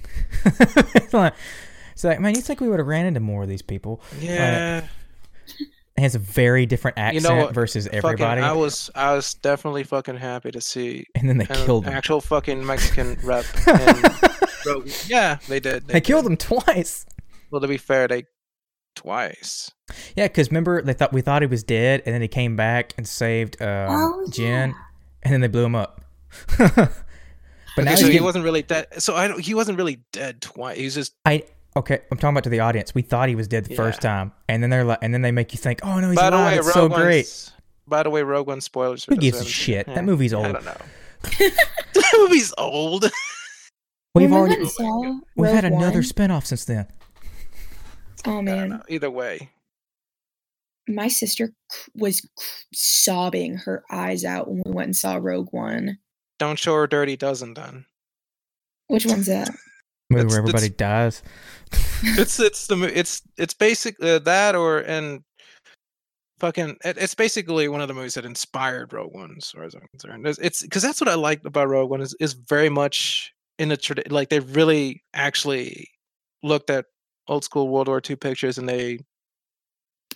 it's, 0.44 1.12
like, 1.12 1.34
it's 1.92 2.04
like, 2.04 2.20
man, 2.20 2.36
you 2.36 2.40
think 2.40 2.60
we 2.60 2.68
would 2.68 2.78
have 2.78 2.86
ran 2.86 3.06
into 3.06 3.18
more 3.18 3.42
of 3.42 3.48
these 3.48 3.62
people? 3.62 4.00
Yeah, 4.20 4.86
has 6.00 6.14
a 6.14 6.18
very 6.18 6.66
different 6.66 6.96
You 6.98 7.02
accent 7.04 7.24
know 7.24 7.36
what? 7.44 7.54
versus 7.54 7.86
fucking. 7.86 7.98
everybody, 7.98 8.40
I 8.40 8.52
was 8.52 8.90
I 8.94 9.14
was 9.14 9.34
definitely 9.34 9.84
fucking 9.84 10.16
happy 10.16 10.50
to 10.50 10.60
see 10.60 11.04
and 11.14 11.28
then 11.28 11.38
they 11.38 11.46
an 11.46 11.64
killed 11.66 11.86
him. 11.86 11.92
actual 11.92 12.20
fucking 12.20 12.64
Mexican 12.64 13.18
rep. 13.24 13.44
in 13.66 14.02
Rogue. 14.66 14.88
Yeah, 15.06 15.38
they 15.48 15.60
did. 15.60 15.86
They 15.86 16.00
killed 16.00 16.24
did. 16.24 16.30
him 16.32 16.36
twice. 16.36 17.06
Well, 17.50 17.60
to 17.60 17.68
be 17.68 17.76
fair, 17.78 18.06
they 18.08 18.24
twice. 18.94 19.70
Yeah, 20.16 20.26
because 20.28 20.50
remember 20.50 20.82
they 20.82 20.92
thought 20.92 21.12
we 21.12 21.20
thought 21.22 21.42
he 21.42 21.46
was 21.46 21.62
dead, 21.62 22.02
and 22.04 22.14
then 22.14 22.20
he 22.22 22.28
came 22.28 22.56
back 22.56 22.92
and 22.98 23.06
saved 23.08 23.60
um, 23.62 23.88
Oh, 23.90 24.24
Jyn, 24.28 24.68
yeah. 24.68 24.72
and 25.22 25.32
then 25.32 25.40
they 25.40 25.48
blew 25.48 25.64
him 25.64 25.74
up. 25.74 26.04
but 26.58 26.66
now 26.76 27.82
Okay, 27.82 27.90
he's 27.90 28.00
so 28.00 28.06
he 28.06 28.12
getting- 28.12 28.24
wasn't 28.24 28.44
really 28.44 28.62
dead. 28.62 28.86
So 28.98 29.14
I 29.14 29.28
don't. 29.28 29.40
He 29.40 29.54
wasn't 29.54 29.78
really 29.78 30.00
dead 30.12 30.42
twice. 30.42 30.76
He 30.78 30.84
was 30.84 30.94
just. 30.94 31.14
I 31.24 31.44
okay. 31.78 32.00
I'm 32.10 32.18
talking 32.18 32.30
about 32.34 32.44
to 32.44 32.50
the 32.50 32.60
audience. 32.60 32.94
We 32.94 33.02
thought 33.02 33.28
he 33.28 33.34
was 33.34 33.48
dead 33.48 33.64
the 33.64 33.74
first 33.74 34.00
time, 34.02 34.32
and 34.48 34.62
then 34.62 34.70
they're 34.70 34.84
like, 34.84 34.98
and 35.02 35.12
then 35.14 35.22
they 35.22 35.32
make 35.32 35.52
you 35.52 35.58
think, 35.58 35.80
oh 35.82 35.98
no, 36.00 36.08
he's 36.10 36.16
by 36.18 36.30
the 36.30 36.36
alive. 36.36 36.52
way, 36.52 36.58
it's 36.58 36.66
Rogue 36.66 36.74
so 36.74 36.86
One's- 36.88 37.02
great. 37.02 37.52
By 37.86 38.02
the 38.02 38.10
way, 38.10 38.22
Rogue 38.22 38.46
One 38.46 38.60
spoilers. 38.60 39.04
for 39.04 39.12
Who 39.12 39.16
those 39.16 39.22
gives 39.22 39.36
a 39.36 39.40
haven't- 39.40 39.50
shit? 39.52 39.86
That 39.86 39.94
yeah, 39.96 40.02
movie's 40.02 40.34
I 40.34 40.36
old. 40.36 40.52
don't 40.52 40.64
know. 40.64 40.76
that 41.22 42.14
movie's 42.18 42.52
old. 42.58 43.02
We've 44.14 44.30
When 44.30 44.30
we 44.30 44.36
already 44.36 44.68
went 44.78 45.24
we've 45.36 45.50
had 45.50 45.64
another 45.64 45.96
One- 45.98 46.02
spinoff 46.02 46.44
since 46.46 46.64
then. 46.64 46.86
Oh 48.26 48.32
I 48.32 48.34
don't 48.36 48.44
man, 48.44 48.68
know. 48.70 48.82
Either 48.88 49.10
way, 49.10 49.50
my 50.88 51.08
sister 51.08 51.52
was 51.94 52.26
sobbing 52.74 53.56
her 53.58 53.84
eyes 53.90 54.24
out 54.24 54.48
when 54.48 54.62
we 54.64 54.72
went 54.72 54.86
and 54.86 54.96
saw 54.96 55.16
Rogue 55.16 55.48
One. 55.52 55.98
don't 56.38 56.58
show 56.58 56.74
her 56.74 56.86
dirty 56.86 57.16
dozen. 57.16 57.54
Then 57.54 57.84
Which 58.88 59.06
one's 59.06 59.26
that? 59.26 59.50
Movie 60.10 60.22
That's- 60.24 60.32
where 60.32 60.42
that's- 60.42 60.62
everybody 60.64 60.68
dies. 60.70 61.22
It's 62.02 62.38
it's 62.40 62.66
the 62.66 62.76
it's 62.98 63.22
it's 63.36 63.54
basically 63.54 64.10
uh, 64.10 64.18
that 64.20 64.54
or 64.54 64.78
and 64.80 65.22
fucking 66.38 66.76
it, 66.84 66.96
it's 66.98 67.14
basically 67.14 67.68
one 67.68 67.80
of 67.80 67.88
the 67.88 67.94
movies 67.94 68.14
that 68.14 68.24
inspired 68.24 68.92
Rogue 68.92 69.14
One, 69.14 69.34
as 69.36 69.50
far 69.50 69.64
as 69.64 69.74
I'm 69.74 69.86
concerned. 69.90 70.26
It's- 70.26 70.38
It's 70.44 70.62
because 70.62 70.82
that's 70.82 71.00
what 71.00 71.08
I 71.08 71.14
liked 71.14 71.44
about 71.46 71.68
Rogue 71.68 71.90
One 71.90 72.00
is 72.00 72.14
is 72.20 72.34
very 72.34 72.68
much 72.68 73.32
in 73.58 73.68
the 73.70 73.76
tradi- 73.76 74.10
like 74.10 74.28
they 74.28 74.40
really 74.40 75.02
actually 75.14 75.88
looked 76.42 76.70
at 76.70 76.86
old 77.26 77.44
school 77.44 77.68
World 77.68 77.88
War 77.88 78.00
II 78.08 78.16
pictures 78.16 78.56
and 78.58 78.68
they 78.68 79.00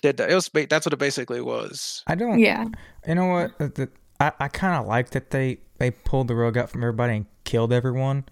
did 0.01 0.17
that. 0.17 0.31
It 0.31 0.35
was 0.35 0.49
that's 0.69 0.85
what 0.85 0.93
it 0.93 0.99
basically 0.99 1.41
was. 1.41 2.03
I 2.07 2.15
don't. 2.15 2.39
Yeah, 2.39 2.67
You 3.07 3.15
know 3.15 3.27
what? 3.27 3.57
The- 3.75 3.89
I, 4.19 4.31
I 4.39 4.47
kind 4.47 4.75
of 4.79 4.85
like 4.87 5.09
that 5.09 5.31
they 5.31 5.57
they 5.79 5.91
pulled 5.91 6.29
the 6.29 6.35
rug 6.35 6.57
out 6.57 6.69
from 6.69 6.83
everybody 6.83 7.15
and 7.17 7.25
killed 7.43 7.73
everyone. 7.73 8.23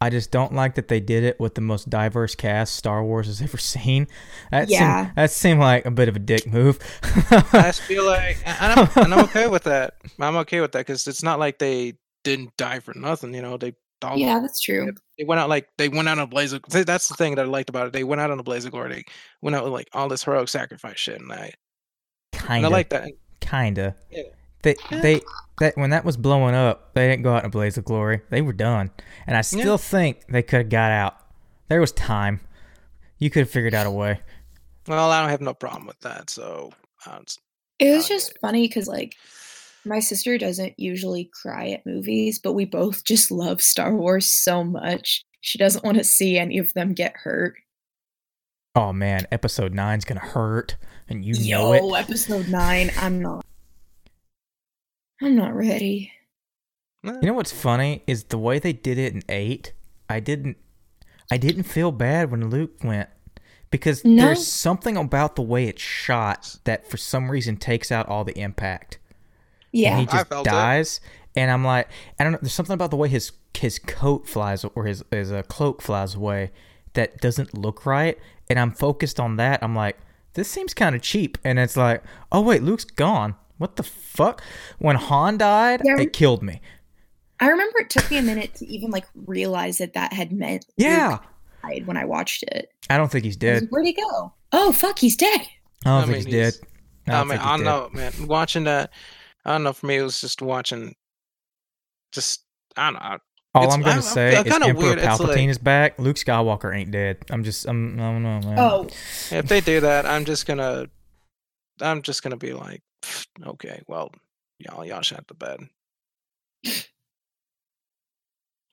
I 0.00 0.08
just 0.10 0.30
don't 0.30 0.54
like 0.54 0.76
that 0.76 0.88
they 0.88 0.98
did 1.00 1.24
it 1.24 1.38
with 1.38 1.54
the 1.54 1.60
most 1.60 1.90
diverse 1.90 2.34
cast 2.34 2.74
Star 2.74 3.04
Wars 3.04 3.26
has 3.26 3.42
ever 3.42 3.58
seen. 3.58 4.06
That 4.50 4.68
Yeah. 4.70 5.04
seemed, 5.06 5.16
that 5.16 5.30
seemed 5.30 5.60
like 5.60 5.84
a 5.86 5.90
bit 5.90 6.08
of 6.08 6.16
a 6.16 6.20
dick 6.20 6.46
move. 6.46 6.78
I 7.30 7.62
just 7.64 7.82
feel 7.82 8.04
like, 8.06 8.38
and 8.46 8.80
I'm, 8.80 8.88
and 9.04 9.14
I'm 9.14 9.24
okay 9.24 9.46
with 9.46 9.64
that. 9.64 9.94
I'm 10.18 10.36
okay 10.38 10.60
with 10.60 10.72
that 10.72 10.80
because 10.80 11.06
it's 11.06 11.22
not 11.22 11.38
like 11.38 11.58
they 11.58 11.94
didn't 12.24 12.56
die 12.56 12.80
for 12.80 12.94
nothing. 12.94 13.34
You 13.34 13.42
know, 13.42 13.56
they 13.56 13.74
all 14.02 14.16
yeah, 14.16 14.38
that's 14.40 14.60
true. 14.60 14.90
they 15.18 15.24
went 15.24 15.38
out 15.40 15.50
like 15.50 15.68
they 15.76 15.90
went 15.90 16.08
out 16.08 16.16
on 16.16 16.24
a 16.24 16.26
blaze 16.26 16.54
of 16.54 16.62
that's 16.70 17.08
the 17.08 17.14
thing 17.16 17.34
that 17.34 17.44
I 17.44 17.48
liked 17.48 17.68
about 17.68 17.86
it. 17.88 17.92
They 17.92 18.02
went 18.04 18.22
out 18.22 18.30
on 18.30 18.38
a 18.38 18.42
blaze 18.42 18.64
of 18.64 18.70
glory. 18.72 18.94
They 18.94 19.04
went 19.42 19.54
out 19.54 19.64
with 19.64 19.74
like 19.74 19.90
all 19.92 20.08
this 20.08 20.24
heroic 20.24 20.48
sacrifice 20.48 20.98
shit, 20.98 21.20
and 21.20 21.30
I 21.30 21.52
Kinda, 22.32 22.70
like 22.70 22.88
that. 22.90 23.10
Kinda. 23.40 23.94
Yeah. 24.10 24.22
They 24.62 24.74
they 24.90 25.20
that 25.60 25.76
when 25.76 25.90
that 25.90 26.04
was 26.04 26.16
blowing 26.16 26.54
up, 26.54 26.94
they 26.94 27.08
didn't 27.08 27.22
go 27.22 27.34
out 27.34 27.42
in 27.44 27.46
a 27.46 27.50
blaze 27.50 27.76
of 27.78 27.84
glory. 27.84 28.20
They 28.30 28.42
were 28.42 28.52
done, 28.52 28.90
and 29.26 29.36
I 29.36 29.40
still 29.42 29.78
think 29.78 30.26
they 30.28 30.42
could 30.42 30.58
have 30.60 30.68
got 30.68 30.90
out. 30.90 31.16
There 31.68 31.80
was 31.80 31.92
time. 31.92 32.40
You 33.18 33.30
could 33.30 33.40
have 33.40 33.50
figured 33.50 33.74
out 33.74 33.86
a 33.86 33.90
way. 33.90 34.20
Well, 34.88 35.10
I 35.10 35.20
don't 35.20 35.30
have 35.30 35.40
no 35.40 35.54
problem 35.54 35.86
with 35.86 36.00
that. 36.00 36.30
So 36.30 36.70
it's- 37.06 37.38
It 37.78 37.90
was 37.94 38.04
Okay. 38.06 38.14
just 38.14 38.38
funny 38.40 38.66
because 38.68 38.88
like 38.88 39.14
my 39.84 40.00
sister 40.00 40.36
doesn't 40.38 40.78
usually 40.78 41.30
cry 41.42 41.68
at 41.70 41.86
movies, 41.86 42.38
but 42.38 42.52
we 42.54 42.64
both 42.64 43.04
just 43.12 43.30
love 43.30 43.62
Star 43.62 43.94
Wars 43.94 44.26
so 44.26 44.64
much. 44.64 45.24
She 45.42 45.56
doesn't 45.58 45.84
want 45.84 45.96
to 45.98 46.04
see 46.04 46.38
any 46.38 46.58
of 46.58 46.72
them 46.74 46.92
get 46.92 47.16
hurt. 47.16 47.54
Oh 48.74 48.92
man, 48.92 49.26
episode 49.32 49.74
nine's 49.74 50.04
gonna 50.04 50.20
hurt, 50.20 50.76
and 51.08 51.24
you 51.24 51.32
know 51.50 51.72
Yo, 51.74 51.94
it. 51.94 52.00
episode 52.00 52.48
nine. 52.48 52.90
I'm 52.98 53.20
not. 53.20 53.44
I'm 55.22 55.36
not 55.36 55.54
ready. 55.54 56.12
You 57.02 57.18
know 57.22 57.34
what's 57.34 57.52
funny 57.52 58.02
is 58.06 58.24
the 58.24 58.38
way 58.38 58.58
they 58.58 58.72
did 58.72 58.98
it 58.98 59.14
in 59.14 59.22
eight. 59.28 59.72
I 60.08 60.20
didn't, 60.20 60.56
I 61.30 61.36
didn't 61.38 61.62
feel 61.64 61.92
bad 61.92 62.30
when 62.30 62.50
Luke 62.50 62.82
went 62.84 63.08
because 63.70 64.04
No. 64.04 64.24
there's 64.26 64.46
something 64.46 64.96
about 64.96 65.36
the 65.36 65.42
way 65.42 65.64
it's 65.66 65.80
shot 65.80 66.56
that 66.64 66.90
for 66.90 66.96
some 66.98 67.30
reason 67.30 67.56
takes 67.56 67.90
out 67.90 68.06
all 68.08 68.24
the 68.24 68.38
impact. 68.38 68.98
Yeah, 69.72 69.92
and 69.96 70.00
he 70.00 70.08
I 70.08 70.18
just 70.18 70.28
felt 70.28 70.46
it. 70.46 70.50
dies, 70.50 71.00
and 71.36 71.50
I'm 71.50 71.64
like, 71.64 71.88
I 72.18 72.24
don't 72.24 72.32
know. 72.32 72.38
There's 72.42 72.52
something 72.52 72.74
about 72.74 72.90
the 72.90 72.96
way 72.96 73.08
his 73.08 73.32
his 73.56 73.78
coat 73.78 74.26
flies 74.26 74.64
or 74.64 74.84
his 74.84 75.04
his 75.10 75.30
uh, 75.32 75.42
cloak 75.44 75.80
flies 75.80 76.16
away 76.16 76.50
that 76.94 77.18
doesn't 77.20 77.56
look 77.56 77.86
right, 77.86 78.18
and 78.50 78.58
I'm 78.58 78.72
focused 78.72 79.20
on 79.20 79.36
that. 79.36 79.62
I'm 79.62 79.76
like, 79.76 79.96
this 80.34 80.48
seems 80.48 80.74
kind 80.74 80.94
of 80.96 81.02
cheap, 81.02 81.38
and 81.44 81.58
it's 81.58 81.76
like, 81.76 82.02
oh 82.32 82.40
wait, 82.40 82.62
Luke's 82.64 82.84
gone. 82.84 83.36
What 83.60 83.76
the 83.76 83.82
fuck? 83.82 84.42
When 84.78 84.96
Han 84.96 85.36
died, 85.36 85.82
Yeah. 85.84 86.00
it 86.00 86.14
killed 86.14 86.42
me. 86.42 86.62
I 87.38 87.48
remember 87.48 87.78
it 87.80 87.90
took 87.90 88.10
me 88.10 88.16
a 88.16 88.22
minute 88.22 88.54
to 88.54 88.66
even 88.66 88.90
like 88.90 89.04
realize 89.14 89.76
that 89.78 89.92
that 89.92 90.14
had 90.14 90.32
meant 90.32 90.64
Luke 90.78 90.86
Yeah, 90.88 91.18
died 91.62 91.86
when 91.86 91.98
I 91.98 92.06
watched 92.06 92.42
it. 92.44 92.70
I 92.88 92.96
don't 92.96 93.12
think 93.12 93.24
he's 93.26 93.36
dead. 93.36 93.62
like, 93.64 93.70
Where'd 93.70 93.84
he 93.86 93.92
go? 93.92 94.32
Oh 94.52 94.72
fuck, 94.72 94.98
he's 94.98 95.14
dead. 95.14 95.42
I 95.84 95.90
don't 95.90 95.94
I 95.94 96.00
think 96.00 96.08
mean, 96.08 96.16
he's 96.16 96.24
dead. 96.26 96.52
he's- 96.54 96.60
I 97.06 97.12
I, 97.12 97.18
don't 97.18 97.28
mean, 97.28 97.38
I 97.38 97.42
he's 97.42 97.50
don't 97.50 97.64
know, 97.64 97.90
man. 97.92 98.12
Watching 98.26 98.64
that, 98.64 98.90
I 99.44 99.52
don't 99.52 99.62
know. 99.64 99.72
For 99.74 99.86
me, 99.86 99.96
it 99.98 100.02
was 100.02 100.20
just 100.22 100.40
watching. 100.42 100.94
Just 102.12 102.44
I 102.76 102.90
don't 102.90 103.02
know. 103.02 103.18
All 103.54 103.62
It's- 103.64 103.74
I'm 103.74 103.80
gonna 103.82 103.94
I- 103.94 103.98
I 103.98 104.00
say 104.00 104.40
is 104.40 104.46
Emperor 104.54 104.74
weird, 104.74 104.98
Palpatine 105.00 105.28
like- 105.28 105.48
is 105.48 105.58
back. 105.58 105.98
Luke 105.98 106.16
Skywalker 106.16 106.74
ain't 106.74 106.90
dead. 106.92 107.18
I'm 107.30 107.42
just, 107.44 107.66
I'm, 107.66 107.98
I 107.98 108.02
don't 108.12 108.22
know, 108.22 108.40
man. 108.40 108.58
Oh, 108.58 108.88
If 109.30 109.48
they 109.48 109.60
do 109.60 109.80
that, 109.80 110.06
I'm 110.06 110.24
just 110.24 110.46
gonna. 110.46 110.86
I'm 111.80 112.02
just 112.02 112.22
gonna 112.22 112.36
be 112.36 112.52
like, 112.52 112.80
"Pfft, 112.80 112.89
okay, 113.46 113.82
well, 113.86 114.10
y'all, 114.58 114.84
y'all 114.84 115.02
shut 115.02 115.26
the 115.28 115.34
bed. 115.34 115.60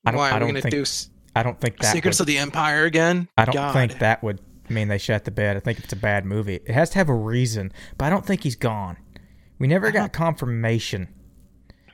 I 0.06 0.12
don't- 0.12 0.16
Why 0.18 0.30
I 0.30 0.32
are 0.32 0.34
we 0.36 0.40
don't 0.40 0.50
gonna 0.50 0.62
think 0.62 0.72
do 0.72 0.82
s- 0.82 1.10
I 1.36 1.44
don't 1.44 1.60
think 1.60 1.78
that. 1.80 1.92
Secrets 1.94 2.20
would- 2.20 2.24
of 2.24 2.28
the 2.28 2.38
Empire 2.38 2.86
again? 2.86 3.28
I 3.38 3.46
don't 3.46 3.54
God. 3.54 3.74
think 3.74 4.00
that 4.00 4.24
would 4.24 4.40
mean 4.70 4.88
they 4.88 4.98
shut 4.98 5.26
the 5.26 5.32
bed. 5.32 5.56
I 5.58 5.60
think 5.60 5.80
it's 5.80 5.94
a 5.94 5.98
bad 5.98 6.26
movie. 6.26 6.56
It 6.56 6.72
has 6.72 6.90
to 6.92 6.98
have 6.98 7.10
a 7.10 7.14
reason, 7.16 7.72
but 7.98 8.06
I 8.06 8.10
don't 8.10 8.26
think 8.26 8.44
he's 8.44 8.56
gone. 8.56 8.98
We 9.60 9.68
never 9.68 9.92
got 9.92 10.14
confirmation 10.14 11.08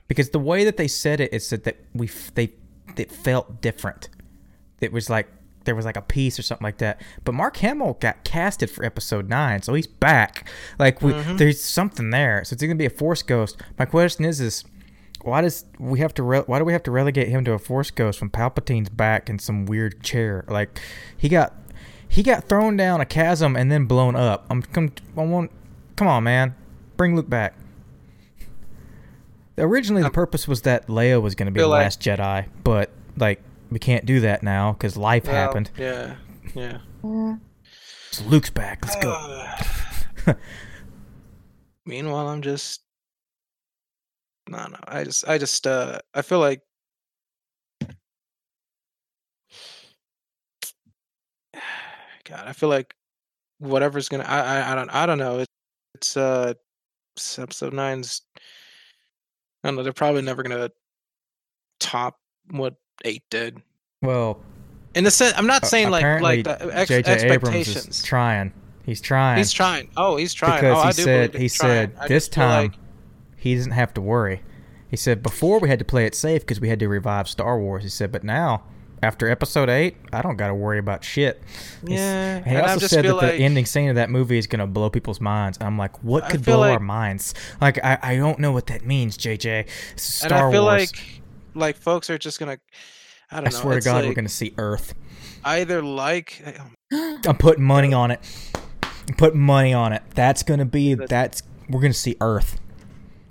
because 0.08 0.30
the 0.30 0.40
way 0.40 0.64
that 0.64 0.78
they 0.78 0.88
said 0.88 1.20
it, 1.20 1.34
it 1.34 1.42
said 1.42 1.64
that 1.64 1.78
we 1.94 2.08
they 2.36 2.54
it 2.98 3.12
felt 3.12 3.62
different. 3.62 4.10
It 4.82 4.92
was 4.92 5.10
like 5.10 5.28
there 5.66 5.76
was 5.76 5.86
like 5.86 5.98
a 5.98 6.02
piece 6.02 6.38
or 6.38 6.42
something 6.44 6.64
like 6.66 6.78
that. 6.80 7.02
But 7.24 7.34
Mark 7.34 7.58
Hamill 7.58 7.98
got 8.00 8.24
casted 8.24 8.70
for 8.70 8.84
episode 8.86 9.30
nine, 9.30 9.62
so 9.62 9.74
he's 9.74 9.88
back. 9.88 10.48
Like 10.80 11.02
we, 11.02 11.14
Mm-hmm. 11.14 11.38
there's 11.38 11.62
something 11.62 12.10
there. 12.10 12.44
So 12.44 12.54
it's 12.54 12.62
gonna 12.64 12.76
be 12.76 12.86
a 12.86 12.90
Force 12.90 13.24
ghost. 13.24 13.62
My 13.80 13.86
question 13.86 14.26
is, 14.26 14.40
is 14.42 14.64
why 15.22 15.42
does 15.42 15.64
we 15.80 16.00
have 16.00 16.14
to 16.16 16.24
re- 16.24 16.44
why 16.46 16.60
do 16.60 16.66
we 16.66 16.74
have 16.74 16.84
to 16.84 16.92
relegate 16.92 17.30
him 17.30 17.46
to 17.46 17.54
a 17.54 17.60
Force 17.60 17.92
ghost 17.92 18.20
when 18.22 18.30
Palpatine's 18.30 18.90
back 18.90 19.30
in 19.30 19.40
some 19.40 19.66
weird 19.66 20.04
chair? 20.04 20.44
Like 20.50 20.80
he 21.18 21.30
got 21.30 21.54
he 22.10 22.24
got 22.24 22.44
thrown 22.50 22.76
down 22.78 23.00
a 23.02 23.06
chasm 23.06 23.56
and 23.56 23.72
then 23.72 23.86
blown 23.86 24.16
up. 24.16 24.46
I'm 24.50 24.62
come 24.62 24.92
I 25.18 25.24
want 25.24 25.50
come 25.96 26.08
on 26.08 26.24
man, 26.26 26.56
bring 26.98 27.16
Luke 27.16 27.30
back. 27.30 27.56
Originally, 29.58 30.02
the 30.02 30.10
purpose 30.10 30.48
was 30.48 30.64
that 30.64 30.88
Leia 30.88 31.22
was 31.22 31.36
going 31.36 31.46
to 31.46 31.52
be 31.52 31.60
the 31.60 31.66
Um, 31.66 31.72
last 31.72 32.02
Jedi, 32.02 32.48
but 32.64 32.90
like 33.18 33.40
we 33.74 33.80
can't 33.80 34.06
do 34.06 34.20
that 34.20 34.44
now 34.44 34.74
because 34.74 34.96
life 34.96 35.26
Well, 35.26 35.34
happened. 35.34 35.72
Yeah, 35.76 36.16
yeah. 36.54 36.78
So 38.12 38.24
Luke's 38.26 38.52
back. 38.52 38.86
Let's 38.86 38.96
go. 38.98 39.46
Meanwhile, 41.86 42.28
I'm 42.28 42.44
just. 42.44 42.82
No, 44.48 44.68
no. 44.68 44.78
I 44.88 45.04
just, 45.04 45.28
I 45.28 45.40
just, 45.40 45.66
uh, 45.66 45.98
I 46.14 46.22
feel 46.22 46.40
like. 46.40 46.62
God, 52.26 52.44
I 52.46 52.54
feel 52.54 52.70
like 52.70 52.94
whatever's 53.58 54.08
gonna. 54.08 54.26
I, 54.26 54.40
I, 54.60 54.72
I 54.72 54.76
don't, 54.76 54.90
I 54.90 55.06
don't 55.08 55.18
know. 55.18 55.40
It, 55.40 55.48
it's 55.96 56.16
uh, 56.16 56.54
it's 57.16 57.40
episode 57.40 57.74
nine's. 57.74 58.22
I 59.64 59.70
don't 59.70 59.78
know. 59.78 59.84
They're 59.84 59.94
probably 59.94 60.22
never 60.22 60.44
gonna 60.44 60.70
top 61.80 62.20
what 62.52 62.76
eight 63.06 63.24
did. 63.30 63.62
Well, 64.02 64.42
In 64.96 65.04
the 65.04 65.12
sense, 65.12 65.34
I'm 65.38 65.48
not 65.48 65.64
a- 65.64 65.66
saying 65.66 65.90
like 65.90 66.22
like 66.22 66.44
the 66.44 66.66
uh, 66.66 66.70
ex- 66.70 66.90
J.J. 66.90 67.12
Abrams 67.12 67.56
expectations. 67.56 67.88
is 68.00 68.04
trying. 68.04 68.54
He's 68.86 69.00
trying. 69.02 69.38
He's 69.38 69.52
trying. 69.54 69.90
Oh, 69.96 70.18
he's 70.18 70.34
trying. 70.34 70.62
because 70.62 70.78
oh, 70.78 70.82
he 70.82 70.88
I 70.88 70.92
do 70.92 71.02
said 71.04 71.34
he 71.36 71.50
trying. 71.50 71.50
said 71.50 71.96
I 72.00 72.08
this 72.08 72.28
time 72.28 72.64
like- 72.72 72.80
he 73.38 73.56
doesn't 73.56 73.72
have 73.72 73.94
to 73.96 74.02
worry. 74.02 74.42
He 74.90 74.98
said 74.98 75.24
before 75.24 75.60
we 75.60 75.70
had 75.70 75.80
to 75.80 75.86
play 75.86 76.06
it 76.06 76.14
safe 76.16 76.42
because 76.42 76.60
we 76.62 76.70
had 76.70 76.80
to 76.80 76.88
revive 76.88 77.28
Star 77.28 77.58
Wars. 77.60 77.84
He 77.84 77.90
said, 77.90 78.12
but 78.12 78.24
now 78.24 78.64
after 79.02 79.28
Episode 79.28 79.68
Eight, 79.70 79.98
I 80.14 80.22
don't 80.22 80.38
got 80.38 80.48
to 80.50 80.54
worry 80.56 80.78
about 80.80 81.04
shit. 81.04 81.42
Yeah, 81.84 82.38
and 82.38 82.46
he 82.46 82.52
and 82.52 82.60
I 82.60 82.70
also 82.70 82.80
just 82.82 82.94
said 82.94 83.04
that 83.06 83.16
like- 83.16 83.32
the 83.38 83.44
ending 83.44 83.66
scene 83.66 83.90
of 83.90 83.96
that 83.96 84.10
movie 84.10 84.38
is 84.38 84.48
gonna 84.48 84.68
blow 84.68 84.90
people's 84.90 85.20
minds. 85.20 85.58
I'm 85.62 85.78
like, 85.78 86.02
what 86.04 86.30
could 86.30 86.46
blow 86.46 86.60
like- 86.60 86.74
our 86.74 86.80
minds? 86.80 87.34
Like, 87.60 87.84
I, 87.84 87.98
I 88.02 88.16
don't 88.18 88.38
know 88.40 88.52
what 88.52 88.68
that 88.68 88.86
means, 88.86 89.18
JJ. 89.18 89.66
This 89.96 90.10
is 90.10 90.22
and 90.24 90.30
Star 90.30 90.50
I 90.50 90.52
feel 90.52 90.64
Wars. 90.64 90.92
like 90.94 91.22
like 91.54 91.78
folks 91.78 92.10
are 92.10 92.18
just 92.18 92.40
gonna. 92.40 92.58
I 93.32 93.38
don't 93.38 93.48
I 93.48 93.50
know. 93.50 93.58
swear 93.58 93.74
to 93.74 93.78
it's 93.78 93.86
God, 93.86 94.06
we're 94.06 94.14
gonna 94.14 94.30
see 94.30 94.54
Earth. 94.58 94.94
either 95.44 95.82
like 95.82 96.44
oh 96.92 97.20
I'm 97.28 97.38
putting 97.38 97.64
money 97.64 97.94
on 97.94 98.12
it. 98.12 98.20
I'm 99.10 99.16
putting 99.16 99.40
money 99.42 99.74
on 99.74 99.94
it. 99.94 100.04
That's 100.16 100.44
gonna 100.44 100.66
be 100.66 100.94
that's 100.96 101.44
we're 101.70 101.82
gonna 101.82 101.94
see 101.94 102.16
Earth. 102.22 102.60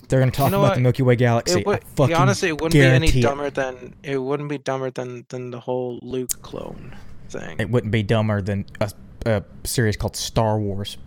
They're 0.09 0.19
gonna 0.21 0.31
talk 0.31 0.51
know 0.51 0.59
about 0.59 0.71
what? 0.71 0.75
the 0.75 0.81
Milky 0.83 1.03
Way 1.03 1.17
galaxy. 1.17 1.61
it 1.61 1.67
would. 1.67 1.79
I 1.83 1.87
fucking 1.97 2.17
honestly, 2.17 2.49
it 2.49 2.55
wouldn't 2.61 2.73
be 2.75 2.83
any 2.83 3.09
it. 3.09 3.23
dumber 3.23 3.49
than 3.51 3.95
it 4.03 4.19
wouldn't 4.19 4.49
be 4.49 4.59
dumber 4.59 4.91
than 4.91 5.25
than 5.29 5.51
the 5.51 5.61
whole 5.61 5.99
Luke 6.03 6.43
clone 6.43 6.95
thing. 7.31 7.57
It 7.59 7.71
wouldn't 7.71 7.93
be 7.93 8.03
dumber 8.03 8.43
than 8.43 8.67
a, 8.81 8.93
a 9.25 9.45
series 9.65 9.97
called 9.97 10.17
Star 10.17 10.59
Wars. 10.59 10.99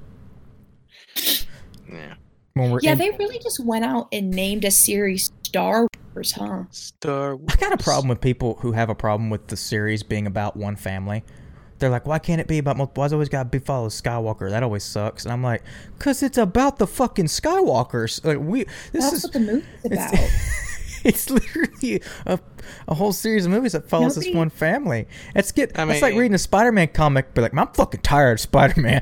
yeah, 1.91 2.15
When 2.53 2.71
we're 2.71 2.79
yeah, 2.81 2.93
in- 2.93 2.97
they 2.97 3.11
really 3.11 3.39
just 3.39 3.63
went 3.63 3.85
out 3.85 4.07
and 4.11 4.31
named 4.31 4.65
a 4.65 4.71
series 4.71 5.31
Star 5.43 5.87
Wars, 6.15 6.31
huh? 6.31 6.63
Star. 6.71 7.35
Wars. 7.35 7.49
I 7.51 7.55
got 7.57 7.73
a 7.73 7.83
problem 7.83 8.07
with 8.07 8.21
people 8.21 8.55
who 8.61 8.71
have 8.71 8.89
a 8.89 8.95
problem 8.95 9.29
with 9.29 9.47
the 9.47 9.57
series 9.57 10.03
being 10.03 10.27
about 10.27 10.55
one 10.55 10.75
family. 10.75 11.23
They're 11.77 11.89
like, 11.89 12.07
why 12.07 12.19
can't 12.19 12.39
it 12.39 12.47
be 12.47 12.57
about? 12.57 12.77
multiple? 12.77 13.03
Why's 13.03 13.11
always 13.11 13.29
got 13.29 13.43
to 13.43 13.49
be 13.49 13.59
follow 13.59 13.89
Skywalker? 13.89 14.49
That 14.49 14.63
always 14.63 14.83
sucks. 14.83 15.25
And 15.25 15.33
I'm 15.33 15.43
like, 15.43 15.61
cause 15.99 16.23
it's 16.23 16.37
about 16.37 16.77
the 16.77 16.87
fucking 16.87 17.25
Skywalkers. 17.25 18.23
Like 18.23 18.39
we, 18.39 18.63
this 18.93 19.11
That's 19.11 19.13
is 19.13 19.23
what 19.25 19.33
the 19.33 19.39
movie's 19.39 19.65
about. 19.85 20.13
It's, 20.13 21.01
it's 21.03 21.29
literally 21.29 22.01
a, 22.25 22.39
a 22.87 22.93
whole 22.93 23.11
series 23.11 23.45
of 23.45 23.51
movies 23.51 23.73
that 23.73 23.89
follows 23.89 24.15
this 24.15 24.33
one 24.33 24.49
family. 24.49 25.07
It's 25.35 25.51
get. 25.51 25.77
I 25.77 25.89
it's 25.91 26.01
like 26.01 26.15
reading 26.15 26.33
a 26.33 26.39
Spider-Man 26.39 26.87
comic, 26.89 27.33
but 27.33 27.41
like, 27.41 27.53
I'm 27.53 27.67
fucking 27.73 28.01
tired 28.01 28.33
of 28.33 28.39
Spider-Man. 28.39 29.01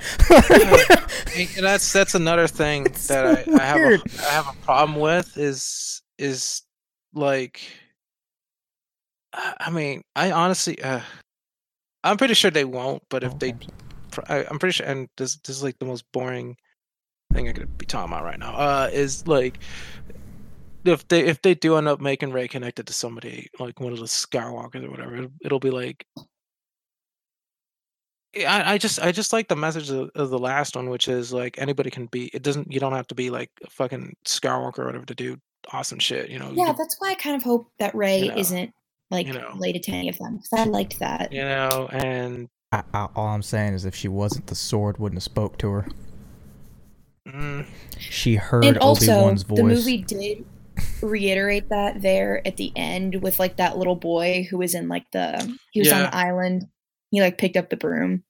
Hey, 1.34 1.46
that's 1.60 1.92
that's 1.94 2.16
another 2.16 2.48
thing 2.48 2.86
It's 2.88 3.08
that 3.08 3.46
so 3.46 3.54
I, 3.54 3.56
I 3.56 3.64
have 3.64 3.76
weird. 3.76 4.02
a, 4.02 4.22
I 4.22 4.32
have 4.32 4.48
a 4.48 4.66
problem 4.66 5.00
with 5.00 5.38
is 5.38 6.02
is 6.18 6.64
like 7.14 7.62
I 9.34 9.70
mean 9.72 10.04
I 10.16 10.32
honestly 10.32 10.82
uh, 10.82 11.02
I'm 12.04 12.18
pretty 12.18 12.34
sure 12.34 12.52
they 12.52 12.66
won't 12.66 13.04
but 13.10 13.24
if 13.24 13.38
they 13.40 13.54
I, 14.28 14.46
I'm 14.50 14.60
pretty 14.60 14.74
sure 14.74 14.86
and 14.86 15.10
this 15.18 15.38
this 15.38 15.56
is 15.56 15.64
like 15.64 15.80
the 15.80 15.86
most 15.86 16.06
boring 16.12 16.56
thing 17.34 17.50
I 17.50 17.54
could 17.54 17.78
be 17.78 17.86
talking 17.86 18.14
about 18.14 18.24
right 18.24 18.40
now 18.40 18.54
uh 18.54 18.90
is 18.92 19.28
like 19.28 19.60
if 20.86 21.08
they 21.08 21.26
if 21.26 21.42
they 21.42 21.56
do 21.56 21.78
end 21.78 21.88
up 21.88 22.02
making 22.02 22.32
Rey 22.32 22.48
connected 22.48 22.88
to 22.88 22.94
somebody 22.94 23.50
like 23.60 23.80
one 23.80 23.94
of 23.94 24.00
the 24.00 24.06
Skywalkers 24.06 24.84
or 24.86 24.92
whatever 24.92 25.16
it'll, 25.16 25.32
it'll 25.44 25.60
be 25.60 25.72
like 25.72 26.06
I, 28.36 28.74
I 28.74 28.78
just 28.78 29.00
I 29.00 29.12
just 29.12 29.32
like 29.32 29.48
the 29.48 29.56
message 29.56 29.92
of, 29.92 30.10
of 30.16 30.32
the 30.32 30.40
last 30.40 30.76
one, 30.76 30.90
which 30.90 31.08
is 31.08 31.32
like 31.32 31.60
anybody 31.60 31.92
can 31.92 32.08
be. 32.08 32.32
It 32.34 32.42
doesn't. 32.42 32.72
You 32.72 32.80
don't 32.80 32.94
have 32.94 33.08
to 33.08 33.16
be 33.16 33.30
like 33.30 33.52
a 33.64 33.70
fucking 33.70 34.16
Skywalker 34.26 34.80
or 34.80 34.86
whatever 34.88 35.06
to 35.06 35.14
do 35.14 35.38
awesome 35.72 36.00
shit. 36.00 36.30
You 36.30 36.40
know. 36.40 36.52
Yeah, 36.54 36.68
could- 36.68 36.78
that's 36.78 36.96
why 37.00 37.12
I 37.12 37.16
kind 37.16 37.36
of 37.36 37.44
hope 37.44 37.68
that 37.80 37.94
Rey 37.96 38.20
You 38.24 38.30
know, 38.32 38.38
isn't 38.38 38.74
like 39.12 39.28
you 39.28 39.34
know. 39.34 39.50
related 39.54 39.84
to 39.84 39.92
any 39.92 40.10
of 40.10 40.18
them 40.18 40.38
because 40.38 40.54
I 40.54 40.64
liked 40.70 41.00
that. 41.00 41.32
you 41.32 41.42
know, 41.44 41.90
and 41.92 42.50
I, 42.72 42.84
I, 42.94 43.08
all 43.16 43.28
I'm 43.28 43.44
saying 43.44 43.74
is, 43.74 43.86
if 43.86 43.96
she 43.96 44.08
wasn't, 44.08 44.48
the 44.48 44.56
sword 44.56 44.98
wouldn't 44.98 45.18
have 45.18 45.24
spoke 45.24 45.58
to 45.60 45.70
her. 45.70 45.88
mm, 47.28 47.66
She 48.00 48.36
heard 48.36 48.66
and 48.66 48.78
Obi 48.78 48.86
also, 48.86 49.22
Wan's 49.22 49.44
voice. 49.44 49.58
the 49.58 49.64
movie 49.64 49.98
did 50.02 50.46
reiterate 51.04 51.70
that 51.70 52.02
there 52.02 52.42
at 52.48 52.58
the 52.58 52.72
end 52.76 53.22
with 53.22 53.38
like 53.40 53.58
that 53.58 53.78
little 53.78 53.96
boy 53.96 54.48
who 54.50 54.58
was 54.58 54.74
in 54.74 54.88
like 54.88 55.06
the 55.12 55.58
he 55.72 55.82
was 55.82 55.92
on 55.92 56.02
the 56.04 56.16
island. 56.16 56.64
He 57.12 57.22
like 57.22 57.38
picked 57.38 57.56
up 57.58 57.70
the 57.70 57.78
broom. 57.78 58.24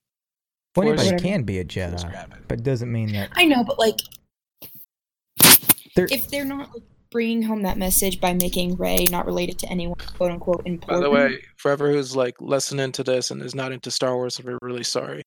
well, 0.76 0.88
Force- 0.88 1.00
anybody 1.00 1.16
Whatever. 1.16 1.24
can 1.36 1.44
be 1.44 1.60
a 1.60 1.64
Force 1.64 2.04
Jedi, 2.04 2.34
but 2.50 2.64
doesn't 2.64 2.92
mean 2.92 3.14
that. 3.14 3.30
I 3.34 3.46
know, 3.46 3.64
but 3.64 3.80
like 3.80 4.00
There- 5.96 6.08
if 6.12 6.28
they're 6.30 6.44
not 6.46 6.70
like, 6.74 6.84
bringing 7.14 7.44
home 7.44 7.62
that 7.62 7.78
message 7.78 8.20
by 8.20 8.34
making 8.34 8.76
Rey 8.76 9.06
not 9.10 9.26
related 9.26 9.58
to 9.60 9.70
anyone, 9.70 9.96
quote 10.18 10.32
unquote, 10.32 10.64
important. 10.66 10.88
by 10.88 10.96
important. 10.96 11.30
the 11.30 11.36
way, 11.36 11.42
forever 11.56 11.92
who's 11.92 12.16
like 12.16 12.36
listening 12.42 12.92
to 12.94 13.04
this 13.04 13.32
and 13.32 13.42
is 13.42 13.56
not 13.56 13.72
into 13.72 13.90
Star 13.90 14.16
Wars, 14.16 14.42
we're 14.44 14.58
really 14.62 14.84
sorry. 14.84 15.22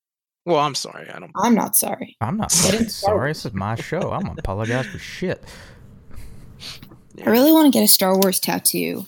Well, 0.44 0.58
I'm 0.58 0.74
sorry. 0.74 1.08
I 1.08 1.18
don't. 1.18 1.32
I'm 1.36 1.55
not 1.55 1.74
sorry. 1.76 2.16
I'm 2.20 2.36
not 2.36 2.50
But 2.50 2.58
fucking 2.73 2.81
it's 2.82 2.97
Star 2.97 3.15
sorry. 3.15 3.31
This 3.31 3.47
is 3.47 3.55
my 3.55 3.74
show. 3.76 4.10
I'm 4.10 4.23
gonna 4.23 4.34
apologize 4.39 4.86
for 4.86 4.98
shit. 4.98 5.42
I 7.24 7.31
really 7.31 7.52
want 7.52 7.73
to 7.73 7.76
get 7.78 7.84
a 7.84 7.89
Star 7.89 8.18
Wars 8.18 8.39
tattoo. 8.39 9.06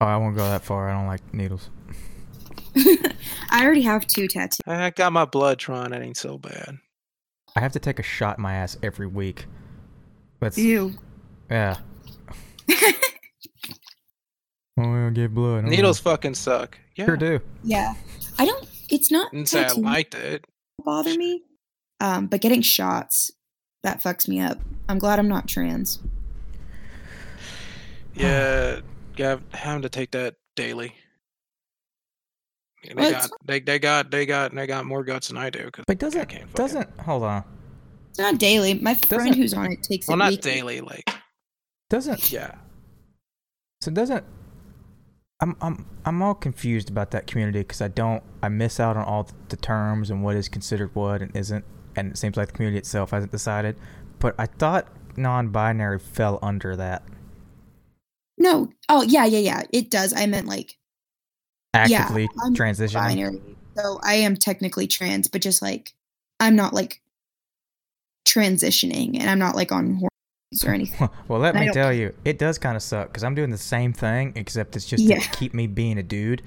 Oh, 0.00 0.06
I 0.06 0.16
won't 0.18 0.36
go 0.36 0.44
that 0.44 0.62
far. 0.62 0.90
I 0.90 0.92
don't 0.94 1.06
like 1.06 1.32
needles. 1.32 1.70
I 3.50 3.64
already 3.64 3.82
have 3.82 4.06
two 4.06 4.28
tattoos. 4.28 4.60
I 4.66 4.90
got 4.90 5.12
my 5.12 5.24
blood 5.24 5.58
drawn. 5.58 5.90
That 5.90 6.02
ain't 6.02 6.16
so 6.16 6.38
bad. 6.38 6.78
I 7.56 7.60
have 7.60 7.72
to 7.72 7.80
take 7.80 7.98
a 7.98 8.02
shot 8.04 8.38
in 8.38 8.42
my 8.42 8.54
ass 8.54 8.76
every 8.82 9.06
week. 9.06 9.46
That's 10.40 10.58
Ew. 10.58 10.94
yeah. 11.50 11.78
Oh, 14.80 15.06
I 15.06 15.10
gave 15.10 15.34
blood. 15.34 15.64
Needles 15.64 15.98
fucking 15.98 16.34
suck. 16.34 16.78
Yeah. 16.94 17.06
Sure 17.06 17.16
do. 17.16 17.40
Yeah. 17.64 17.94
I 18.38 18.44
don't 18.46 18.68
it's 18.90 19.10
not 19.10 19.30
Didn't 19.32 19.48
say 19.48 19.64
I 19.64 19.72
liked 19.72 20.14
it. 20.14 20.44
bother 20.84 21.14
me. 21.16 21.42
Um, 22.00 22.26
but 22.28 22.40
getting 22.40 22.62
shots, 22.62 23.30
that 23.82 24.00
fucks 24.00 24.28
me 24.28 24.38
up. 24.40 24.58
I'm 24.88 24.98
glad 24.98 25.18
I'm 25.18 25.28
not 25.28 25.48
trans. 25.48 25.98
Yeah, 28.14 28.80
yeah, 29.16 29.36
having 29.52 29.82
to 29.82 29.88
take 29.88 30.10
that 30.10 30.34
daily. 30.56 30.92
Yeah, 32.82 32.94
Well, 32.96 33.04
They 33.04 33.12
got, 33.12 33.30
they, 33.44 33.60
they 33.60 33.78
got, 33.78 34.10
they 34.10 34.26
got, 34.26 34.52
they 34.54 34.66
got 34.66 34.86
more 34.86 35.04
guts 35.04 35.28
than 35.28 35.36
I 35.36 35.50
do. 35.50 35.70
Cause 35.70 35.84
But 35.86 35.98
doesn't 35.98 36.28
doesn't 36.54 36.88
hold 37.00 37.22
on. 37.22 37.44
It's 38.10 38.18
not 38.18 38.38
daily. 38.38 38.74
My 38.74 38.94
friend 38.94 39.26
Doesn't- 39.26 39.34
who's 39.40 39.54
on 39.54 39.70
it 39.70 39.84
takes 39.84 40.08
well, 40.08 40.16
it 40.16 40.18
not 40.18 40.30
weekly. 40.30 40.50
daily, 40.50 40.80
like 40.80 41.08
Doesn't 41.90 42.30
yeah. 42.30 42.54
so 43.80 43.90
doesn't 43.90 44.24
I'm 45.40 45.56
I'm 45.60 45.86
I'm 46.04 46.22
all 46.22 46.34
confused 46.34 46.90
about 46.90 47.12
that 47.12 47.26
community 47.26 47.60
because 47.60 47.80
I 47.80 47.88
don't 47.88 48.22
I 48.42 48.48
miss 48.48 48.80
out 48.80 48.96
on 48.96 49.04
all 49.04 49.28
the 49.48 49.56
terms 49.56 50.10
and 50.10 50.22
what 50.22 50.36
is 50.36 50.48
considered 50.48 50.94
what 50.94 51.22
and 51.22 51.34
isn't 51.36 51.64
and 51.96 52.12
it 52.12 52.18
seems 52.18 52.36
like 52.36 52.48
the 52.48 52.52
community 52.54 52.78
itself 52.78 53.10
hasn't 53.12 53.32
decided. 53.32 53.76
But 54.18 54.34
I 54.38 54.46
thought 54.46 54.88
non-binary 55.16 55.98
fell 56.00 56.38
under 56.42 56.76
that 56.76 57.02
No. 58.36 58.70
Oh 58.88 59.02
yeah, 59.02 59.24
yeah, 59.26 59.38
yeah. 59.38 59.62
It 59.72 59.90
does. 59.90 60.12
I 60.12 60.26
meant 60.26 60.46
like 60.46 60.76
actively 61.74 62.28
I'm 62.42 62.54
transitioning. 62.54 62.94
binary. 62.94 63.40
So 63.76 64.00
I 64.02 64.14
am 64.14 64.36
technically 64.36 64.86
trans, 64.86 65.28
but 65.28 65.40
just 65.40 65.62
like 65.62 65.94
I'm 66.40 66.56
not 66.56 66.74
like 66.74 67.00
transitioning 68.26 69.18
and 69.18 69.30
I'm 69.30 69.38
not 69.38 69.56
like 69.56 69.72
on 69.72 70.00
or 70.66 70.72
anything. 70.72 71.08
well, 71.28 71.40
let 71.40 71.56
I 71.56 71.60
me 71.66 71.72
tell 71.72 71.92
you, 71.92 72.14
it 72.24 72.38
does 72.38 72.58
kind 72.58 72.76
of 72.76 72.82
suck 72.82 73.08
because 73.08 73.24
I'm 73.24 73.34
doing 73.34 73.50
the 73.50 73.58
same 73.58 73.92
thing, 73.92 74.32
except 74.36 74.76
it's 74.76 74.86
just 74.86 75.02
Yeah. 75.04 75.18
to 75.18 75.28
keep 75.30 75.54
me 75.54 75.66
being 75.66 75.98
a 75.98 76.02
dude. 76.02 76.42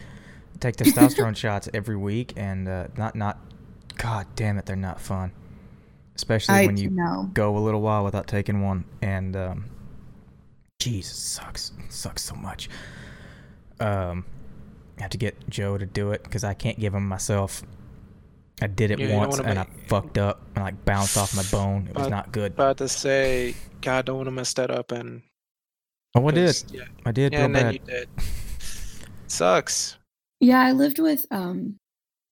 I 0.56 0.58
take 0.60 0.76
testosterone 0.78 1.36
shots 1.36 1.70
every 1.74 1.96
week, 1.98 2.34
and 2.36 2.68
uh, 2.68 2.88
not 2.98 3.16
not. 3.16 3.40
God 3.98 4.26
damn 4.36 4.58
it, 4.58 4.66
they're 4.66 4.76
not 4.76 5.00
fun. 5.00 5.32
Especially 6.16 6.56
I 6.56 6.66
when 6.66 6.78
you 6.78 6.90
know. 6.90 7.30
go 7.34 7.56
a 7.56 7.60
little 7.60 7.82
while 7.82 8.04
without 8.04 8.28
taking 8.28 8.62
one, 8.64 8.86
and 9.02 9.36
um, 9.36 9.66
jeez, 10.80 11.06
sucks. 11.06 11.72
It 11.86 11.92
sucks 11.92 12.24
so 12.24 12.36
much. 12.36 12.70
Um, 13.80 14.26
I 14.98 15.02
have 15.04 15.12
to 15.12 15.18
get 15.18 15.50
Joe 15.50 15.78
to 15.78 15.86
do 15.86 16.12
it 16.12 16.24
because 16.24 16.44
I 16.44 16.54
can't 16.54 16.80
give 16.80 16.94
him 16.94 17.08
myself. 17.08 17.64
I 18.62 18.68
did 18.68 18.92
it 18.92 19.00
Yeah, 19.00 19.18
once 19.18 19.38
wanna 19.38 19.50
and 19.50 19.60
I 19.60 19.66
fucked 19.88 20.18
up 20.20 20.42
and 20.56 20.64
like 20.64 20.86
bounced 20.86 21.18
off 21.18 21.36
my 21.36 21.44
bone. 21.52 21.88
It 21.90 21.96
was 21.96 22.06
But- 22.06 22.10
not 22.12 22.32
good. 22.32 22.52
About 22.54 22.78
to 22.78 22.88
say, 22.88 23.56
God, 23.82 24.06
don't 24.06 24.18
want 24.18 24.28
to 24.28 24.32
mess 24.32 24.54
that 24.54 24.70
up, 24.70 24.92
and 24.92 25.22
Oh, 26.16 26.28
I 26.28 26.32
did. 26.32 26.46
'cause, 26.48 26.66
Yeah, 26.72 26.84
I 27.06 27.12
did 27.12 27.32
yeah, 27.34 27.40
real 27.40 27.46
and 27.46 27.56
then 27.56 27.66
bad. 27.66 27.74
you 27.74 27.80
did. 27.86 28.10
Sucks. 29.28 29.98
Yeah, 30.40 30.62
I 30.62 30.72
lived 30.72 31.00
with 31.00 31.26
um 31.32 31.78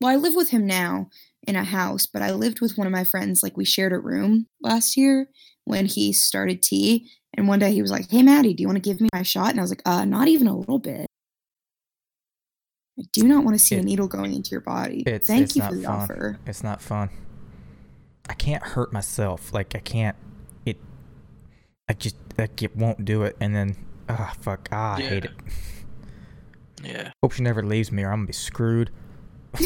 well, 0.02 0.12
I 0.12 0.16
live 0.16 0.36
with 0.36 0.50
him 0.50 0.66
now 0.66 1.10
in 1.46 1.56
a 1.58 1.64
house, 1.64 2.06
but 2.06 2.22
I 2.22 2.32
lived 2.32 2.62
with 2.62 2.78
one 2.78 2.88
of 2.88 2.94
my 2.94 3.04
friends 3.04 3.44
like 3.44 3.58
we 3.58 3.66
shared 3.66 3.92
a 3.92 4.00
room 4.00 4.46
last 4.62 4.96
year 4.96 5.30
when 5.66 5.86
he 5.88 6.14
started 6.14 6.62
tea, 6.64 7.10
and 7.36 7.48
one 7.48 7.60
day 7.60 7.72
he 7.74 7.82
was 7.82 7.92
like, 7.92 8.10
"Hey 8.10 8.22
Maddie, 8.24 8.54
do 8.54 8.62
you 8.62 8.68
want 8.68 8.78
to 8.82 8.88
give 8.90 9.02
me 9.02 9.10
my 9.14 9.24
shot?" 9.24 9.50
And 9.52 9.60
I 9.60 9.64
was 9.64 9.72
like, 9.72 9.82
"Uh, 9.86 10.06
not 10.06 10.28
even 10.28 10.48
a 10.48 10.56
little 10.58 10.80
bit." 10.80 11.06
I 13.00 13.04
do 13.14 13.24
not 13.28 13.44
want 13.46 13.58
to 13.58 13.64
see 13.64 13.76
a 13.76 13.82
needle 13.82 14.08
going 14.08 14.34
into 14.34 14.52
your 14.52 14.62
body. 14.62 15.02
It's- 15.06 15.26
Thank 15.26 15.44
it's 15.44 15.56
you 15.56 15.62
not 15.62 15.70
for 15.72 15.76
the 15.78 15.84
fun. 15.84 15.96
offer. 15.96 16.40
It's 16.46 16.64
not 16.64 16.82
fun. 16.82 17.10
I 18.30 18.34
can't 18.34 18.62
hurt 18.64 18.92
myself. 18.92 19.54
Like 19.54 19.74
I 19.76 19.80
can't. 19.80 20.16
It. 20.66 20.78
I 21.88 21.94
just 21.94 22.16
like 22.38 22.62
it 22.62 22.76
won't 22.76 23.06
do 23.06 23.24
it. 23.24 23.36
And 23.40 23.56
then, 23.56 23.76
ah, 24.10 24.34
fuck. 24.42 24.68
Ah, 24.72 24.96
I 24.98 25.02
hate 25.02 25.26
it. 25.26 25.32
Yeah. 26.84 27.12
Hope 27.24 27.32
she 27.34 27.42
never 27.44 27.64
leaves 27.64 27.92
me, 27.92 28.04
or 28.04 28.10
I'm 28.12 28.20
gonna 28.20 28.28
be 28.28 28.34
screwed. 28.34 28.92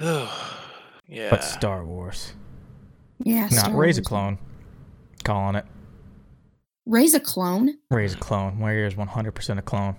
yeah. 0.00 1.30
But 1.30 1.44
Star 1.44 1.84
Wars, 1.84 2.32
Yeah, 3.22 3.42
not 3.42 3.52
Star 3.52 3.76
raise 3.76 3.98
a 3.98 4.00
Wars. 4.00 4.06
clone. 4.08 4.38
Calling 5.24 5.54
it 5.56 5.66
Raise 6.86 7.14
a 7.14 7.20
clone? 7.20 7.78
raise 7.90 8.14
a 8.14 8.18
clone. 8.18 8.58
Where 8.58 8.86
is 8.86 8.94
100% 8.94 9.58
a 9.58 9.62
clone? 9.62 9.94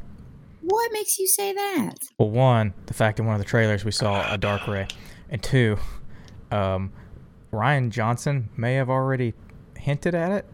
What 0.63 0.91
makes 0.93 1.19
you 1.19 1.27
say 1.27 1.53
that? 1.53 1.95
Well, 2.17 2.29
one, 2.29 2.73
the 2.85 2.93
fact 2.93 3.19
in 3.19 3.25
one 3.25 3.35
of 3.35 3.39
the 3.39 3.45
trailers 3.47 3.83
we 3.83 3.91
saw 3.91 4.31
a 4.31 4.37
dark 4.37 4.65
Rey, 4.67 4.87
and 5.29 5.41
two, 5.43 5.77
um, 6.51 6.91
Rian 7.51 7.89
Johnson 7.89 8.49
may 8.55 8.75
have 8.75 8.89
already 8.89 9.33
hinted 9.77 10.15
at 10.15 10.31
it. 10.31 10.45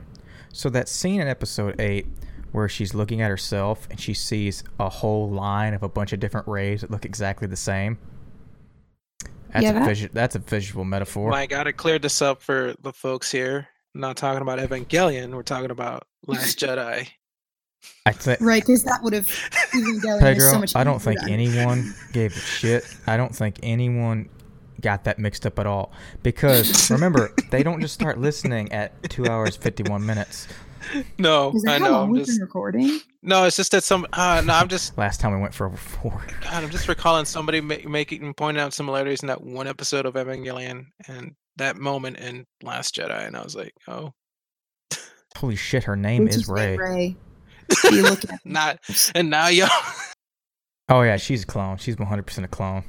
So 0.52 0.70
that 0.72 0.90
scene 0.90 1.22
in 1.22 1.28
episode 1.28 1.80
eight 1.80 2.08
where 2.52 2.68
she's 2.68 2.96
looking 2.96 3.22
at 3.22 3.30
herself 3.30 3.88
and 3.92 4.00
she 4.00 4.16
sees 4.16 4.64
a 4.80 4.90
whole 4.90 5.30
line 5.30 5.76
of 5.76 5.84
a 5.84 5.90
bunch 5.90 6.12
of 6.14 6.20
different 6.20 6.48
Reys 6.48 6.82
that 6.82 6.90
look 6.90 7.06
exactly 7.06 7.48
the 7.48 7.56
same. 7.56 8.00
That's 9.54 9.64
Yeah, 9.64 9.70
a 9.70 9.74
that- 9.76 9.86
visu- 9.88 10.10
that's 10.12 10.36
a 10.36 10.40
visual 10.40 10.84
metaphor. 10.86 11.30
Well, 11.30 11.36
I 11.40 11.46
gotta 11.46 11.74
clear 11.74 12.00
this 12.00 12.22
up 12.22 12.42
for 12.42 12.74
the 12.82 12.92
folks 12.94 13.32
here. 13.32 13.68
I'm 13.94 14.02
not 14.02 14.18
talking 14.18 14.42
about 14.42 14.58
Evangelion. 14.60 15.34
We're 15.34 15.44
talking 15.44 15.72
about 15.72 16.04
Last 16.26 16.58
Jedi. 16.60 17.10
I 18.06 18.11
think 18.11 18.41
Right, 18.41 18.61
because 18.61 18.83
that 18.83 19.01
would 19.03 19.14
have 19.14 19.27
Evangelion 19.27 20.16
is 20.16 20.19
Pedro, 20.22 20.51
so 20.51 20.59
much 20.59 20.75
I 20.75 20.83
don't 20.83 21.01
think 21.01 21.19
done. 21.19 21.30
anyone 21.30 21.93
gave 22.14 22.35
a 22.35 22.40
shit. 22.40 22.83
I 23.08 23.17
don't 23.17 23.35
think 23.35 23.59
anyone 23.64 24.30
got 24.82 25.03
that 25.03 25.19
mixed 25.19 25.45
up 25.45 25.59
at 25.59 25.67
all. 25.67 25.91
Because 26.24 26.90
remember, 26.91 27.33
they 27.51 27.64
don't 27.64 27.82
just 27.82 27.93
start 27.93 28.17
listening 28.17 28.72
at 28.72 29.09
two 29.09 29.27
hours 29.27 29.56
fifty 29.56 29.83
one 29.83 30.06
minutes. 30.06 30.48
No, 31.17 31.51
Is 31.53 31.66
I 31.67 31.77
know. 31.77 32.03
I'm 32.03 32.09
we've 32.09 32.25
just 32.25 32.38
been 32.40 32.41
recording? 32.45 32.99
no. 33.22 33.43
It's 33.43 33.58
just 33.58 33.72
that 33.74 33.83
some. 33.83 34.08
Uh, 34.14 34.41
no, 34.45 34.53
I'm 34.53 34.69
just. 34.69 34.98
Last 34.98 35.19
time 35.19 35.33
we 35.35 35.41
went 35.41 35.53
for 35.53 35.67
over 35.67 35.75
four. 35.77 36.24
God, 36.41 36.64
I'm 36.64 36.69
just 36.69 36.88
recalling 36.88 37.25
somebody 37.25 37.59
ma- 37.59 37.75
making 37.88 38.24
and 38.24 38.35
pointing 38.35 38.61
out 38.64 38.74
similarities 38.74 39.22
in 39.22 39.27
that 39.27 39.43
one 39.43 39.67
episode 39.67 40.06
of 40.06 40.14
Evangelion 40.14 40.85
and 41.08 41.33
that 41.58 41.75
moment 41.77 42.17
in 42.17 42.45
Last 42.64 42.95
Jedi, 42.95 43.27
and 43.27 43.35
I 43.35 43.43
was 43.43 43.56
like, 43.58 43.74
oh, 43.90 44.14
Holy 45.35 45.58
shit, 45.58 45.83
her 45.83 45.98
name 45.98 46.24
Would 46.24 46.33
is 46.35 46.48
Ray. 46.48 46.77
Ray. 46.77 47.17
You 47.91 48.03
look 48.03 48.23
at 48.25 48.39
not. 48.45 48.80
And 49.15 49.30
now, 49.30 49.48
yo, 49.48 49.65
Oh 50.89 51.01
yeah, 51.01 51.17
she's 51.17 51.43
a 51.43 51.45
clone. 51.45 51.77
She's 51.77 51.98
one 51.98 52.07
hundred 52.07 52.23
percent 52.27 52.45
a 52.45 52.48
clone. 52.48 52.83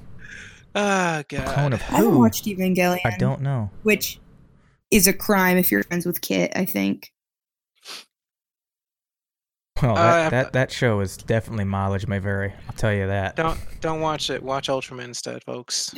ah, 0.75 1.19
A 1.21 1.25
clone 1.25 1.45
God. 1.45 1.73
of 1.75 1.83
I 1.83 1.85
haven't 1.97 2.13
who? 2.13 2.19
watched 2.19 2.45
Evangelion. 2.47 3.01
I 3.05 3.17
don't 3.19 3.43
know. 3.43 3.71
Which 3.83 4.19
is 4.91 5.07
a 5.07 5.13
crime 5.13 5.57
if 5.59 5.71
you're 5.71 5.83
friends 5.85 6.07
with 6.07 6.21
Kit, 6.21 6.53
I 6.57 6.65
think. 6.65 7.13
Well, 9.83 9.93
Uh, 9.97 10.03
that, 10.05 10.31
that 10.31 10.53
that 10.53 10.73
show 10.73 11.01
is 11.01 11.17
definitely 11.17 11.65
mileage 11.65 12.07
may 12.07 12.19
vary. 12.19 12.53
I'll 12.69 12.75
tell 12.77 12.93
you 12.93 13.07
that. 13.07 13.37
Don't 13.37 13.59
don't 13.81 14.01
watch 14.01 14.29
it. 14.31 14.43
Watch 14.43 14.69
Ultraman 14.69 15.05
instead, 15.05 15.43
folks. 15.45 15.95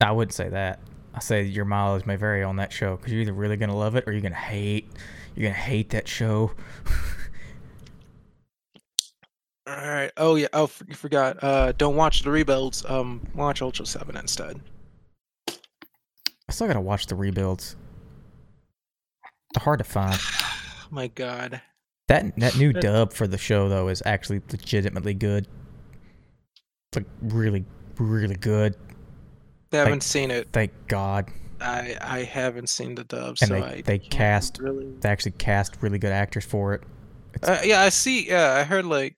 I 0.00 0.10
wouldn't 0.10 0.34
say 0.34 0.48
that. 0.48 0.80
I 1.14 1.20
say 1.20 1.42
your 1.44 1.64
mileage 1.64 2.06
may 2.06 2.16
vary 2.16 2.42
on 2.42 2.56
that 2.56 2.72
show 2.72 2.96
because 2.96 3.12
you're 3.12 3.22
either 3.22 3.32
really 3.32 3.56
gonna 3.56 3.76
love 3.76 3.94
it 3.96 4.04
or 4.06 4.12
you're 4.12 4.20
gonna 4.22 4.34
hate. 4.34 4.88
You're 5.34 5.50
gonna 5.50 5.60
hate 5.60 5.90
that 5.90 6.08
show. 6.08 6.52
All 9.66 9.76
right. 9.76 10.10
Oh 10.16 10.34
yeah. 10.34 10.48
Oh, 10.52 10.70
you 10.86 10.94
forgot. 10.94 11.42
Uh, 11.42 11.72
don't 11.72 11.96
watch 11.96 12.22
the 12.22 12.30
rebuilds. 12.30 12.84
Um, 12.88 13.26
watch 13.34 13.62
Ultra 13.62 13.86
Seven 13.86 14.16
instead. 14.16 14.60
I 15.48 15.52
still 16.50 16.66
gotta 16.66 16.80
watch 16.80 17.06
the 17.06 17.14
rebuilds. 17.14 17.76
They're 19.54 19.62
hard 19.62 19.78
to 19.78 19.84
find. 19.84 20.18
My 20.90 21.06
God. 21.08 21.60
That 22.08 22.36
that 22.38 22.56
new 22.56 22.72
dub 22.74 23.12
for 23.12 23.26
the 23.26 23.38
show 23.38 23.68
though 23.68 23.88
is 23.88 24.02
actually 24.04 24.42
legitimately 24.50 25.14
good. 25.14 25.46
It's 26.90 26.96
like 26.96 27.06
really, 27.22 27.64
really 27.98 28.36
good. 28.36 28.76
They 29.70 29.78
haven't 29.78 30.02
seen 30.02 30.30
it. 30.30 30.48
Thank 30.52 30.72
God. 30.88 31.30
I 31.62 31.96
I 32.00 32.22
haven't 32.24 32.68
seen 32.68 32.94
the 32.94 33.04
dub, 33.04 33.36
And 33.40 33.48
so 33.48 33.54
they- 33.54 33.62
I 33.62 33.80
they 33.82 33.98
cast- 33.98 34.58
really. 34.58 34.92
They 35.00 35.08
actually 35.08 35.32
cast 35.32 35.76
really 35.80 35.98
good 35.98 36.12
actors 36.12 36.44
for 36.44 36.74
it. 36.74 36.82
Uh, 37.42 37.60
yeah, 37.64 37.80
I 37.82 37.88
see. 37.88 38.28
Yeah, 38.28 38.52
I 38.54 38.62
heard 38.64 38.84
like, 38.84 39.16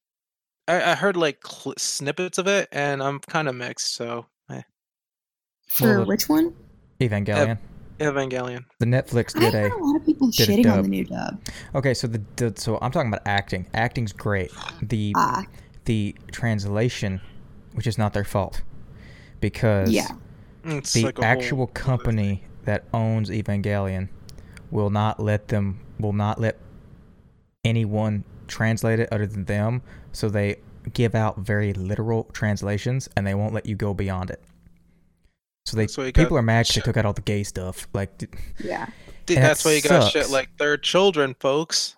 I, 0.69 0.93
I 0.93 0.95
heard 0.95 1.17
like 1.17 1.45
cl- 1.47 1.75
snippets 1.79 2.39
of 2.39 2.47
it, 2.47 2.69
and 2.71 3.03
I'm 3.03 3.19
kind 3.21 3.49
of 3.49 3.55
mixed. 3.57 3.95
So, 3.95 4.27
eh. 4.51 4.63
For 5.69 5.99
Well, 5.99 6.07
which 6.07 6.29
one? 6.29 6.55
Evangelion. 7.01 7.59
Evangelion. 7.99 8.65
The 8.79 8.87
Netflix 8.87 9.37
I 9.37 9.41
did 9.41 9.53
heard 9.55 9.73
a 9.73 9.75
a 9.75 9.79
lot 9.79 9.97
of 9.97 10.05
people 10.07 10.29
did 10.31 10.49
a 10.49 10.53
shitting 10.53 10.71
on 10.71 10.77
dub. 10.77 10.85
the 10.85 10.91
new 10.91 11.05
dub. 11.05 11.41
okay. 11.75 11.95
So 11.95 12.07
the, 12.07 12.23
the 12.37 12.53
so 12.57 12.79
I'm 12.83 12.91
talking 12.91 13.09
about 13.09 13.23
acting. 13.27 13.67
Acting's 13.75 14.13
great. 14.13 14.51
The 14.83 15.13
Ah, 15.17 15.45
the 15.87 16.15
translation, 16.33 17.21
which 17.73 17.87
is 17.87 17.99
not 17.99 18.13
their 18.13 18.25
fault, 18.25 18.63
because 19.41 19.91
yeah. 19.91 20.09
Mm, 20.65 20.79
it's 20.79 20.93
the 20.93 21.05
like 21.05 21.19
a 21.19 21.23
whole 21.23 21.31
actual 21.31 21.63
other 21.65 21.73
company 21.73 22.45
that 22.65 22.85
owns 22.93 23.31
Evangelion 23.31 24.09
will 24.71 24.91
not 24.91 25.21
let 25.21 25.49
them 25.49 25.81
will 25.99 26.13
not 26.13 26.41
let 26.41 26.59
anyone 27.65 28.25
translate 28.49 28.99
it 29.01 29.09
other 29.13 29.27
than 29.27 29.45
them. 29.45 29.83
So 30.13 30.29
they 30.29 30.57
give 30.93 31.15
out 31.15 31.39
very 31.39 31.73
literal 31.73 32.25
translations 32.33 33.09
and 33.17 33.27
they 33.27 33.35
won't 33.35 33.55
let 33.55 33.67
you 33.67 33.75
go 33.77 33.95
beyond 33.95 34.31
it. 34.31 34.43
So 35.67 35.77
they 35.77 35.85
That's 35.85 35.97
got 35.97 36.15
people 36.15 36.37
are 36.37 36.43
mad 36.43 36.67
'cause 36.67 36.69
they 36.69 36.75
shit- 36.75 36.85
took 36.85 36.97
out 36.97 37.07
all 37.07 37.13
the 37.15 37.23
gay 37.23 37.43
stuff. 37.43 37.89
Like, 37.95 38.11
Yeah. 38.63 38.87
Dude, 39.27 39.39
and 39.39 39.45
that 39.45 39.49
that's 39.49 39.65
why 39.65 39.73
you 39.73 39.81
got 39.83 40.11
shit 40.13 40.29
like 40.29 40.51
third 40.59 40.83
children, 40.83 41.35
folks. 41.41 41.97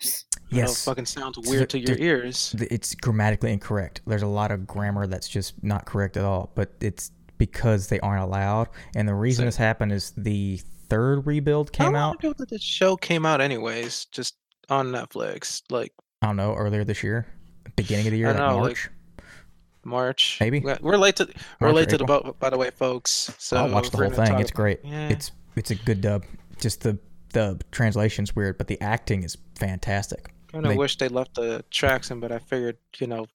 I 0.00 0.06
it 0.06 0.24
Yes. 0.50 0.84
fucking 0.84 1.06
sounds 1.06 1.36
So 1.42 1.50
weird 1.50 1.68
to 1.70 1.78
your 1.78 1.96
there- 1.96 2.04
ears. 2.24 2.54
th- 2.56 2.70
it's 2.70 2.94
grammatically 2.94 3.52
incorrect. 3.52 4.00
There's 4.06 4.22
a 4.22 4.28
lot 4.28 4.52
of 4.52 4.66
grammar 4.68 5.08
that's 5.08 5.28
just 5.28 5.62
not 5.64 5.84
correct 5.86 6.16
at 6.16 6.24
all, 6.24 6.52
but 6.54 6.72
it's 6.80 7.10
because 7.38 7.88
they 7.88 8.00
aren't 8.00 8.22
allowed. 8.22 8.68
And 8.94 9.08
the 9.08 9.14
reason 9.14 9.42
So- 9.42 9.46
this 9.46 9.56
happened 9.56 9.92
is 9.92 10.12
the 10.16 10.60
third 10.88 11.26
rebuild 11.26 11.72
came 11.72 11.92
long 11.92 11.96
out. 11.96 12.14
ago 12.24 12.32
did 12.32 12.48
the 12.48 12.58
show 12.58 12.96
came 12.96 13.24
out 13.26 13.40
anyways? 13.40 14.06
Just 14.06 14.36
on 14.68 14.88
Netflix, 14.88 15.62
like 15.70 15.92
I 16.22 16.26
don't 16.26 16.36
know 16.36 16.54
earlier 16.54 16.84
this 16.84 17.02
year, 17.02 17.26
beginning 17.76 18.06
of 18.06 18.12
the 18.12 18.18
year, 18.18 18.28
like 18.28 18.36
know, 18.38 18.56
like, 18.58 18.62
March. 18.62 18.90
March. 19.84 20.36
Maybe. 20.40 20.60
We- 20.60 20.74
We're 20.80 20.96
late 20.96 21.16
to 21.16 21.28
we're 21.60 21.72
late 21.72 21.88
to 21.90 21.98
the 21.98 22.04
boat, 22.04 22.38
by 22.40 22.50
the 22.50 22.58
way, 22.58 22.70
folks. 22.70 23.32
So 23.38 23.56
I'll 23.56 23.70
watch 23.70 23.90
the 23.90 23.96
whole 23.98 24.10
thing. 24.10 24.26
talk- 24.26 24.40
It's 24.40 24.50
great. 24.50 24.80
Yeah. 24.84 25.08
It's 25.08 25.30
it's 25.56 25.70
a 25.70 25.74
good 25.76 26.00
dub. 26.00 26.24
Just 26.60 26.82
the 26.82 26.98
the 27.32 27.60
translation's 27.70 28.34
weird, 28.34 28.56
but 28.58 28.66
the 28.68 28.80
acting 28.80 29.22
is 29.22 29.36
fantastic. 29.58 30.30
I 30.48 30.52
kind 30.52 30.66
of 30.66 30.76
wish 30.76 30.96
they 30.96 31.08
left 31.08 31.34
the 31.34 31.62
tracks 31.70 32.10
in, 32.10 32.20
but 32.20 32.32
I 32.32 32.38
figured, 32.38 32.78
you 32.98 33.06
know, 33.06 33.26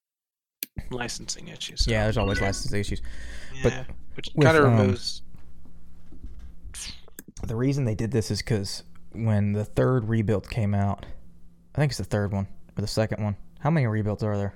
licensing 0.90 1.48
issues. 1.48 1.84
so- 1.84 1.90
Yeah, 1.90 2.02
there's 2.04 2.16
always 2.18 2.40
licensing 2.40 2.80
issues. 2.80 3.00
But 3.62 3.86
which 4.14 4.30
kind 4.40 4.56
of 4.56 4.64
um, 4.64 4.78
removes. 4.78 5.22
The 7.46 7.56
reason 7.56 7.84
they 7.84 7.94
did 7.94 8.10
this 8.10 8.30
is 8.30 8.38
because 8.40 8.84
when 9.12 9.52
the 9.52 9.64
third 9.64 10.08
rebuild 10.08 10.48
came 10.48 10.74
out, 10.74 11.04
I 11.74 11.78
think 11.78 11.90
it's 11.90 11.98
the 11.98 12.04
third 12.04 12.32
one 12.32 12.46
or 12.76 12.80
the 12.80 12.86
second 12.86 13.22
one. 13.22 13.36
How 13.60 13.70
many 13.70 13.86
rebuilds 13.86 14.22
are 14.22 14.36
there? 14.36 14.54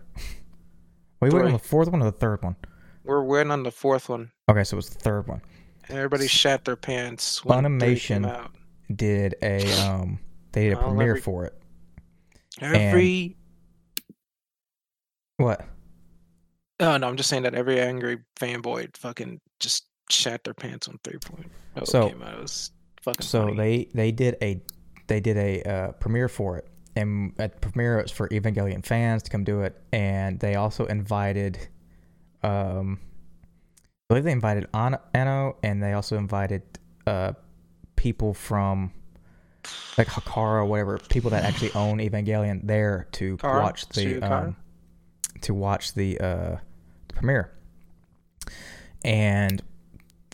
Were 1.21 1.29
you 1.29 1.35
waiting 1.35 1.49
on 1.49 1.53
the 1.53 1.59
fourth 1.59 1.89
one 1.91 2.01
or 2.03 2.07
the 2.07 2.13
third 2.13 2.43
one? 2.43 2.57
We're 3.05 3.23
waiting 3.23 3.51
on 3.51 3.63
the 3.63 3.71
fourth 3.71 4.09
one. 4.09 4.31
Okay, 4.51 4.65
so 4.65 4.75
it 4.75 4.79
was 4.79 4.91
the 4.91 4.99
third 4.99 5.27
one. 5.27 5.41
Everybody 5.89 6.27
shat 6.29 6.65
their 6.65 6.77
pants 6.77 7.41
three 7.41 7.51
Funimation. 7.51 8.49
Did 8.95 9.35
a 9.43 9.63
um 9.83 10.19
they 10.53 10.65
did 10.69 10.75
a 10.75 10.77
Well, 10.77 10.89
premiere 10.91 11.11
every- 11.11 11.21
for 11.23 11.45
it. 11.47 11.55
Every 12.61 13.37
What? 15.37 15.65
Oh 16.81 16.97
no, 16.97 17.09
I'm 17.09 17.17
just 17.17 17.29
saying 17.29 17.43
that 17.43 17.55
every 17.55 17.81
angry 17.81 18.19
fanboy 18.39 18.97
fucking 18.97 19.41
just 19.61 19.87
shat 20.11 20.45
their 20.45 20.55
pants 20.55 20.89
on 20.89 20.99
three 21.05 21.19
point 21.19 21.51
oh 21.77 21.85
So- 21.85 22.09
came 22.11 22.23
out. 22.23 22.35
It 22.35 22.41
was 22.43 22.71
fucking 23.03 23.23
So 23.25 23.43
funny. 23.47 23.57
they 23.57 23.89
they 23.95 24.13
did 24.13 24.37
a 24.43 24.63
they 25.07 25.21
did 25.21 25.37
a 25.37 25.63
uh, 25.63 25.93
premiere 25.93 26.29
for 26.29 26.59
it, 26.59 26.69
and 26.95 27.33
at 27.39 27.55
the 27.55 27.59
premiere 27.61 27.99
it 27.99 28.03
was 28.05 28.11
for 28.13 28.29
Evangelion 28.29 28.85
fans 28.85 29.23
to 29.25 29.31
come 29.31 29.43
do 29.45 29.63
it, 29.63 29.81
and 29.93 30.39
they 30.41 30.55
also 30.55 30.85
invited, 30.87 31.59
um, 32.43 33.01
I 33.03 34.05
believe 34.11 34.25
they 34.25 34.33
invited 34.33 34.67
An- 34.75 34.99
Anno, 35.15 35.57
and 35.63 35.83
they 35.83 35.95
also 35.95 36.17
invited 36.17 36.63
uh 37.07 37.33
people 37.97 38.35
from 38.35 38.93
like 39.99 40.07
Hakara, 40.07 40.61
or 40.61 40.65
whatever, 40.67 40.99
people 41.09 41.31
that 41.31 41.45
actually 41.45 41.73
own 41.73 41.99
Evangelion 41.99 42.61
there 42.67 43.09
to 43.13 43.37
Khara? 43.39 43.63
watch 43.63 43.89
the 43.89 44.21
um, 44.23 44.57
to 45.41 45.55
watch 45.55 45.95
the 45.95 46.19
uh 46.21 46.57
premiere, 47.19 47.53
and 49.05 49.63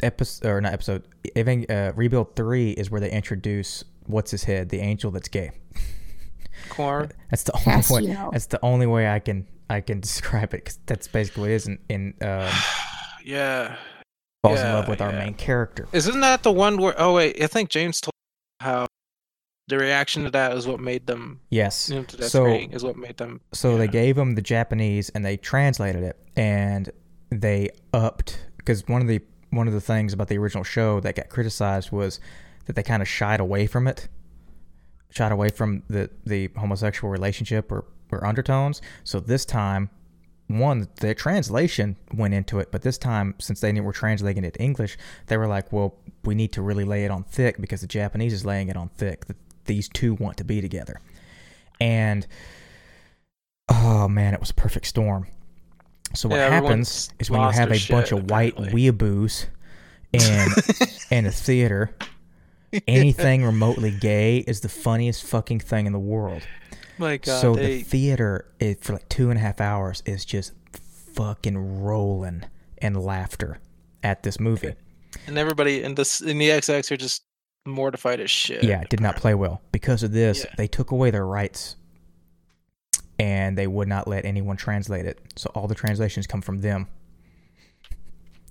episode 0.03 0.47
or 0.49 0.61
not 0.61 0.73
episode 0.73 1.07
Evan, 1.35 1.65
uh, 1.71 1.93
rebuild 1.95 2.37
three 2.37 2.71
is 2.73 2.91
where 2.91 3.01
they 3.01 3.11
introduce 3.11 3.85
what's 4.07 4.31
his 4.31 4.45
head 4.45 4.69
the 4.69 4.81
angel 4.81 5.11
that's 5.11 5.29
gay 5.29 5.51
Corn. 6.69 7.11
that's 7.31 7.45
the 7.45 7.53
only 7.55 8.07
way 8.07 8.15
Cassio. 8.15 8.31
that's 8.33 8.47
the 8.47 8.59
only 8.63 8.87
way 8.87 9.09
i 9.09 9.19
can 9.19 9.47
i 9.71 9.81
can 9.81 10.01
describe 10.09 10.53
it 10.55 10.65
because 10.65 10.79
that's 10.87 11.09
basically 11.09 11.41
what 11.43 11.51
it 11.51 11.55
is 11.55 11.67
in, 11.69 11.79
in 11.89 12.15
um, 12.21 12.51
yeah. 13.25 13.77
falls 14.43 14.61
in 14.61 14.67
love 14.67 14.89
with 14.89 15.01
our 15.01 15.13
main 15.13 15.35
character 15.35 15.89
Isn't 15.93 16.21
that 16.21 16.43
the 16.43 16.53
one 16.53 16.77
where? 16.77 16.95
Oh 16.99 17.15
wait, 17.15 17.43
I 17.43 17.47
think 17.47 17.71
James 17.71 18.01
told 18.01 18.13
how 18.61 18.87
the 19.69 19.79
reaction 19.79 20.25
to 20.25 20.31
that 20.31 20.57
is 20.57 20.67
what 20.67 20.81
made 20.81 21.07
them. 21.07 21.41
yes 21.51 21.89
You 21.89 21.97
know, 22.01 22.07
So- 22.27 22.47
is 22.47 22.85
what 22.85 22.97
made 22.97 23.17
them. 23.17 23.41
so 23.53 23.77
they 23.79 23.89
gave 23.89 24.17
them 24.17 24.35
the 24.35 24.43
japanese 24.43 25.09
and 25.11 25.25
they 25.25 25.37
translated 25.37 26.03
it 26.03 26.19
and 26.37 26.91
they 27.31 27.71
upped 27.93 28.47
because 28.59 28.87
one 28.89 29.01
of 29.03 29.09
the 29.09 29.21
one 29.51 29.67
of 29.69 29.73
the 29.75 29.81
things 29.81 30.13
about 30.13 30.29
the 30.29 30.37
original 30.39 30.65
show 30.65 31.01
that 31.01 31.15
got 31.15 31.29
criticized 31.29 31.93
was 31.93 32.19
that 32.67 32.75
they 32.77 32.83
kind 32.83 33.03
of 33.03 33.09
shied 33.09 33.41
away 33.41 33.67
from 33.67 33.87
it 33.87 34.09
shied 35.11 35.33
away 35.33 35.49
from 35.49 35.83
the 35.89 36.11
the 36.27 36.51
homosexual 36.57 37.11
relationship 37.11 37.71
or, 37.73 37.85
or 38.13 38.25
undertones 38.27 38.83
so 39.05 39.19
this 39.21 39.45
time 39.45 39.89
one 40.49 40.87
the 41.01 41.15
translation 41.15 41.97
went 42.13 42.35
into 42.35 42.59
it 42.59 42.71
but 42.71 42.83
this 42.83 42.99
time 42.99 43.35
since 43.39 43.61
they 43.61 43.73
were 43.81 43.93
translating 43.95 44.45
it 44.45 44.53
to 44.55 44.61
english 44.63 44.99
they 45.29 45.37
were 45.39 45.47
like 45.47 45.73
well 45.73 45.95
we 46.25 46.35
need 46.35 46.53
to 46.53 46.61
really 46.61 46.85
lay 46.85 47.05
it 47.05 47.11
on 47.11 47.25
thick 47.25 47.59
because 47.61 47.81
the 47.81 47.87
japanese 47.87 48.33
is 48.33 48.45
laying 48.45 48.69
it 48.69 48.77
on 48.77 48.89
thick 48.91 49.25
these 49.65 49.89
two 49.89 50.15
want 50.15 50.37
to 50.37 50.45
be 50.45 50.61
together 50.61 51.01
and 51.81 52.27
oh 53.69 54.09
man 54.09 54.35
it 54.35 54.41
was 54.41 54.51
a 54.51 54.55
perfect 54.55 54.87
storm 54.87 55.27
so 56.15 56.29
what 56.29 56.37
Yeah, 56.37 56.49
happens 56.51 57.11
is 57.19 57.31
when 57.31 57.41
you 57.41 57.51
have 57.51 57.69
a 57.73 57.81
bunch 57.91 58.09
shit, 58.09 58.13
of 58.13 58.31
white 58.31 58.53
apparently. 58.57 58.91
weeaboos 58.91 59.47
in 60.13 60.49
in 61.11 61.27
a 61.27 61.31
theater 61.33 61.95
anything 62.87 63.45
remotely 63.45 63.91
gay 63.91 64.39
is 64.39 64.61
the 64.61 64.69
funniest 64.69 65.25
fucking 65.25 65.61
thing 65.61 65.87
in 65.87 65.93
the 65.93 65.99
world 65.99 66.43
My 66.99 67.17
God, 67.17 67.41
so 67.41 67.55
they, 67.55 67.79
the 67.79 67.83
theater 67.83 68.47
is, 68.61 68.77
for 68.81 68.95
like 68.95 69.09
two 69.09 69.31
and 69.31 69.39
a 69.39 69.43
half 69.43 69.61
hours 69.61 70.03
is 70.07 70.25
just 70.25 70.53
fucking 71.15 71.83
rolling 71.83 72.45
in 72.83 72.95
laughter 72.95 73.59
at 74.03 74.23
this 74.25 74.39
movie. 74.41 74.75
and 75.27 75.39
everybody 75.39 75.83
in 75.83 75.95
this 75.95 76.21
in 76.21 76.39
the 76.39 76.49
XX 76.51 76.91
are 76.93 76.97
just 76.97 77.23
mortified 77.67 78.21
as 78.21 78.31
shit. 78.31 78.63
Yeah, 78.65 78.81
it 78.83 78.91
did 78.91 79.01
not 79.01 79.17
play 79.17 79.35
well. 79.35 79.63
Because 79.73 80.03
of 80.03 80.13
this, 80.13 80.45
Yeah. 80.45 80.55
they 80.57 80.67
took 80.67 80.91
away 80.91 81.11
their 81.11 81.27
rights 81.27 81.77
and 83.19 83.57
they 83.57 83.67
would 83.67 83.89
not 83.89 84.09
let 84.09 84.25
anyone 84.25 84.57
translate 84.57 85.07
it. 85.07 85.19
So 85.37 85.51
all 85.55 85.67
the 85.69 85.75
translations 85.75 86.27
come 86.27 86.43
from 86.43 86.61
them. 86.61 86.89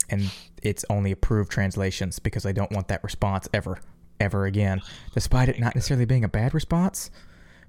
And 0.09 0.31
it's 0.61 0.85
only 0.89 1.11
approved 1.11 1.51
translations 1.51 2.19
because 2.19 2.43
they 2.43 2.53
don't 2.53 2.71
want 2.71 2.87
that 2.89 3.03
response 3.03 3.47
ever, 3.53 3.79
ever 4.19 4.45
again. 4.45 4.81
Despite 5.13 5.49
it 5.49 5.59
not 5.59 5.75
necessarily 5.75 6.05
being 6.05 6.23
a 6.23 6.29
bad 6.29 6.53
response, 6.53 7.09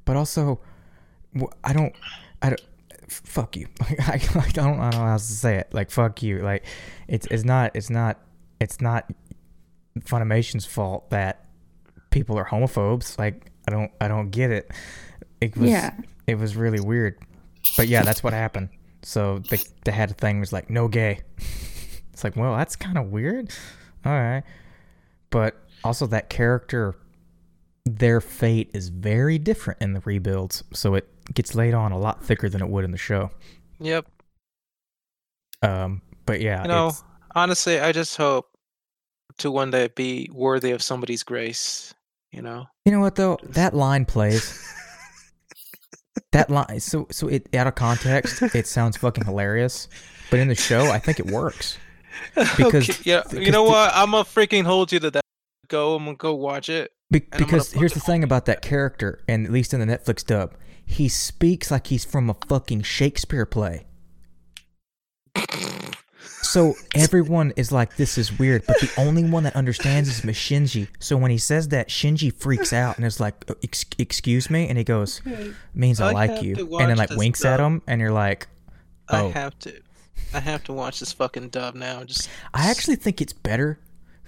but 0.04 0.16
also, 0.16 0.60
I 1.62 1.72
don't, 1.72 1.94
I 2.42 2.50
don't, 2.50 2.60
fuck 3.08 3.56
you. 3.56 3.68
I, 3.80 4.14
I 4.14 4.18
don't, 4.18 4.36
I 4.36 4.48
don't 4.50 4.76
know 4.78 4.90
how 4.98 5.06
else 5.12 5.26
to 5.28 5.34
say 5.34 5.56
it. 5.56 5.68
Like, 5.72 5.90
fuck 5.90 6.22
you. 6.22 6.40
Like, 6.42 6.64
it's, 7.08 7.26
it's 7.28 7.44
not, 7.44 7.74
it's 7.74 7.90
not, 7.90 8.18
it's 8.60 8.80
not 8.80 9.10
Funimation's 10.00 10.66
fault 10.66 11.10
that 11.10 11.44
people 12.10 12.36
are 12.38 12.44
homophobes. 12.44 13.18
Like 13.18 13.50
I 13.68 13.70
don't 13.72 13.90
I 14.00 14.08
don't 14.08 14.30
get 14.30 14.50
it. 14.50 14.70
It 15.40 15.56
was 15.56 15.70
Yeah. 15.70 15.94
it 16.26 16.36
was 16.36 16.56
really 16.56 16.80
weird. 16.80 17.18
But 17.76 17.88
yeah, 17.88 18.02
that's 18.02 18.22
what 18.22 18.32
happened. 18.32 18.68
So 19.02 19.38
they 19.50 19.58
they 19.84 19.92
had 19.92 20.10
a 20.10 20.14
thing 20.14 20.40
was 20.40 20.52
like 20.52 20.70
no 20.70 20.88
gay. 20.88 21.20
It's 22.12 22.22
like, 22.22 22.36
well, 22.36 22.56
that's 22.56 22.76
kind 22.76 22.96
of 22.96 23.06
weird. 23.10 23.50
All 24.06 24.12
right. 24.12 24.44
But 25.30 25.56
also 25.82 26.06
that 26.06 26.30
character 26.30 26.94
their 27.84 28.20
fate 28.20 28.70
is 28.72 28.88
very 28.88 29.36
different 29.36 29.82
in 29.82 29.94
the 29.94 30.00
rebuilds, 30.04 30.62
so 30.72 30.94
it 30.94 31.08
gets 31.34 31.56
laid 31.56 31.74
on 31.74 31.90
a 31.90 31.98
lot 31.98 32.22
thicker 32.24 32.48
than 32.48 32.62
it 32.62 32.68
would 32.68 32.84
in 32.84 32.92
the 32.92 32.96
show. 32.98 33.30
Yep. 33.80 34.06
Um 35.62 36.02
but 36.26 36.40
yeah, 36.40 36.62
You 36.62 36.68
know, 36.68 36.92
honestly, 37.34 37.80
I 37.80 37.90
just 37.92 38.16
hope 38.16 38.48
to 39.38 39.50
one 39.50 39.70
day 39.70 39.88
be 39.94 40.28
worthy 40.32 40.70
of 40.72 40.82
somebody's 40.82 41.22
grace. 41.22 41.92
You 42.32 42.42
know. 42.42 42.66
You 42.84 42.92
know 42.92 43.00
what 43.00 43.14
though? 43.14 43.38
That 43.44 43.74
line 43.74 44.04
plays. 44.04 44.60
that 46.32 46.50
line 46.50 46.80
so 46.80 47.06
so 47.10 47.28
it 47.28 47.48
out 47.54 47.66
of 47.66 47.74
context, 47.74 48.42
it 48.54 48.66
sounds 48.66 48.96
fucking 48.96 49.24
hilarious. 49.24 49.88
But 50.30 50.40
in 50.40 50.48
the 50.48 50.54
show, 50.54 50.86
I 50.86 50.98
think 50.98 51.20
it 51.20 51.26
works. 51.26 51.78
Because- 52.34 52.90
okay, 52.90 52.98
yeah, 53.04 53.22
you 53.32 53.50
know 53.52 53.64
the- 53.64 53.70
what? 53.70 53.92
I'm 53.94 54.10
gonna 54.12 54.24
freaking 54.24 54.64
hold 54.64 54.90
you 54.92 54.98
to 55.00 55.10
that. 55.12 55.22
Go, 55.68 55.94
I'm 55.96 56.04
gonna 56.04 56.16
go 56.16 56.34
watch 56.34 56.68
it. 56.68 56.92
Be- 57.10 57.20
And 57.20 57.26
I'm 57.34 57.38
gonna 57.40 57.46
because 57.46 57.72
here's 57.72 57.92
the 57.94 58.00
thing 58.00 58.24
about 58.24 58.46
that 58.46 58.62
character, 58.62 59.22
and 59.28 59.46
at 59.46 59.52
least 59.52 59.72
in 59.74 59.80
the 59.80 59.86
Netflix 59.86 60.24
dub, 60.24 60.54
he 60.84 61.08
speaks 61.08 61.70
like 61.70 61.86
he's 61.88 62.04
from 62.04 62.28
a 62.30 62.34
fucking 62.48 62.82
Shakespeare 62.82 63.46
play. 63.46 63.86
So 66.54 66.76
everyone 66.94 67.52
is 67.56 67.72
like, 67.72 67.96
"This 67.96 68.16
is 68.16 68.38
weird," 68.38 68.64
but 68.64 68.78
the 68.80 68.88
only 68.96 69.24
one 69.24 69.42
that 69.42 69.56
understands 69.56 70.08
is 70.08 70.20
Shinji. 70.20 70.86
So 71.00 71.16
when 71.16 71.32
he 71.32 71.38
says 71.38 71.66
that, 71.68 71.88
Shinji 71.88 72.32
freaks 72.32 72.72
out 72.72 72.96
and 72.96 73.04
is 73.04 73.18
like, 73.18 73.34
"Uh, 73.50 73.54
Ex- 73.64 73.84
"Excuse 73.98 74.48
me," 74.50 74.68
and 74.68 74.78
he 74.78 74.84
goes, 74.84 75.20
"Means 75.74 76.00
I, 76.00 76.10
I 76.10 76.12
like 76.12 76.42
you," 76.44 76.54
and 76.78 76.88
then 76.90 76.96
like 76.96 77.10
winks 77.10 77.44
at 77.44 77.58
him, 77.58 77.82
and 77.88 78.00
you're 78.00 78.12
like, 78.12 78.46
I 79.08 79.20
Oh. 79.22 79.30
have 79.32 79.58
to. 79.60 79.72
I 80.32 80.38
have 80.38 80.62
to 80.64 80.72
watch 80.72 81.00
this 81.00 81.12
fucking 81.12 81.48
dub 81.48 81.74
now. 81.74 82.04
Just 82.04 82.28
I 82.54 82.70
actually 82.70 82.96
think 82.96 83.20
it's 83.20 83.32
better 83.32 83.80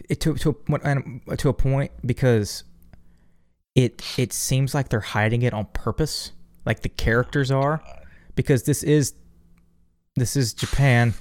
it, 0.09 0.21
to 0.23 0.35
to 0.35 0.49
a, 0.51 0.53
point- 0.53 0.85
um, 0.85 1.21
to 1.37 1.49
a 1.49 1.53
point 1.55 1.93
because 2.05 2.65
it 3.77 4.03
it 4.19 4.33
seems 4.33 4.75
like 4.75 4.89
they're 4.89 5.01
hiding 5.01 5.43
it 5.43 5.55
on 5.55 5.67
purpose, 5.67 6.33
like 6.65 6.81
the 6.83 6.89
characters 6.89 7.53
are, 7.53 7.81
because 8.35 8.65
this 8.65 8.83
is 8.83 9.15
this 10.17 10.35
is 10.35 10.53
Japan, 10.55 11.15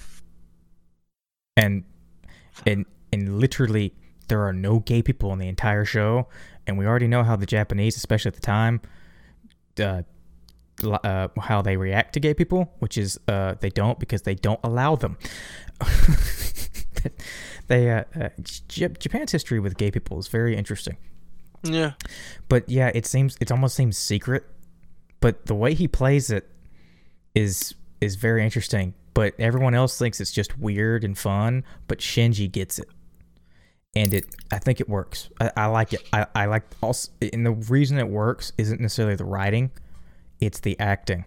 and 1.55 1.83
and 2.65 2.85
and 3.11 3.39
literally 3.39 3.93
there 4.27 4.43
are 4.43 4.53
no 4.53 4.79
gay 4.79 5.01
people 5.01 5.31
in 5.33 5.39
the 5.39 5.47
entire 5.47 5.85
show, 5.85 6.27
and 6.67 6.77
we 6.77 6.85
already 6.85 7.07
know 7.07 7.23
how 7.23 7.35
the 7.35 7.45
Japanese, 7.45 7.95
especially 7.95 8.29
at 8.29 8.35
the 8.35 8.41
time, 8.41 8.81
uh, 9.79 10.01
uh, 10.83 11.27
how 11.39 11.61
they 11.61 11.77
react 11.77 12.13
to 12.13 12.19
gay 12.19 12.33
people, 12.33 12.73
which 12.79 12.97
is 12.97 13.19
uh, 13.27 13.55
they 13.59 13.69
don't 13.69 13.99
because 13.99 14.23
they 14.23 14.35
don't 14.35 14.59
allow 14.63 14.95
them. 14.95 15.17
they 17.67 17.91
uh, 17.91 18.03
uh, 18.19 18.29
J- 18.67 18.89
Japan's 18.99 19.31
history 19.31 19.59
with 19.59 19.77
gay 19.77 19.91
people 19.91 20.19
is 20.19 20.27
very 20.27 20.55
interesting. 20.55 20.97
Yeah. 21.63 21.93
But 22.49 22.69
yeah, 22.69 22.91
it 22.93 23.05
seems 23.05 23.37
it 23.39 23.51
almost 23.51 23.75
seems 23.75 23.97
secret, 23.97 24.45
but 25.19 25.45
the 25.45 25.55
way 25.55 25.73
he 25.73 25.87
plays 25.87 26.29
it 26.29 26.49
is 27.33 27.75
is 28.01 28.15
very 28.15 28.43
interesting. 28.43 28.93
But 29.15 29.33
everyone 29.39 29.73
else 29.73 29.97
thinks 29.97 30.19
it's 30.21 30.31
just 30.31 30.59
weird 30.59 31.03
and 31.03 31.17
fun, 31.17 31.63
but 31.87 31.97
Shinji 31.99 32.51
gets 32.51 32.77
it. 32.77 32.87
And 33.95 34.13
it 34.13 34.25
I 34.51 34.59
think 34.59 34.79
it 34.81 34.87
works. 34.89 35.29
I, 35.39 35.51
I 35.57 35.65
like 35.67 35.93
it. 35.93 36.07
I, 36.13 36.27
I 36.35 36.45
like 36.45 36.63
also 36.81 37.09
and 37.33 37.43
the 37.45 37.51
reason 37.53 37.97
it 37.97 38.09
works 38.09 38.51
isn't 38.57 38.79
necessarily 38.81 39.15
the 39.15 39.25
writing, 39.25 39.71
it's 40.39 40.59
the 40.59 40.77
acting. 40.79 41.25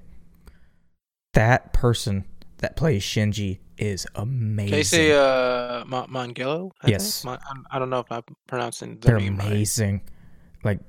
That 1.35 1.73
person 1.73 2.25
that 2.59 2.77
plays 2.77 3.03
Shinji 3.03 3.59
is 3.79 4.07
amazing. 4.15 4.73
Casey 4.75 5.13
uh, 5.13 5.85
Ma- 5.87 6.07
Mongillo? 6.09 6.73
I 6.83 6.89
Yes. 6.91 7.25
Ma- 7.25 7.39
I'm- 7.49 7.65
don't 7.79 7.91
know 7.91 8.01
if 8.01 8.11
I'm 8.11 8.23
pronouncing 8.47 8.99
the 8.99 9.07
They're 9.07 9.19
name 9.21 9.37
right. 9.39 9.47
amazing, 9.47 10.03
like 10.65 10.81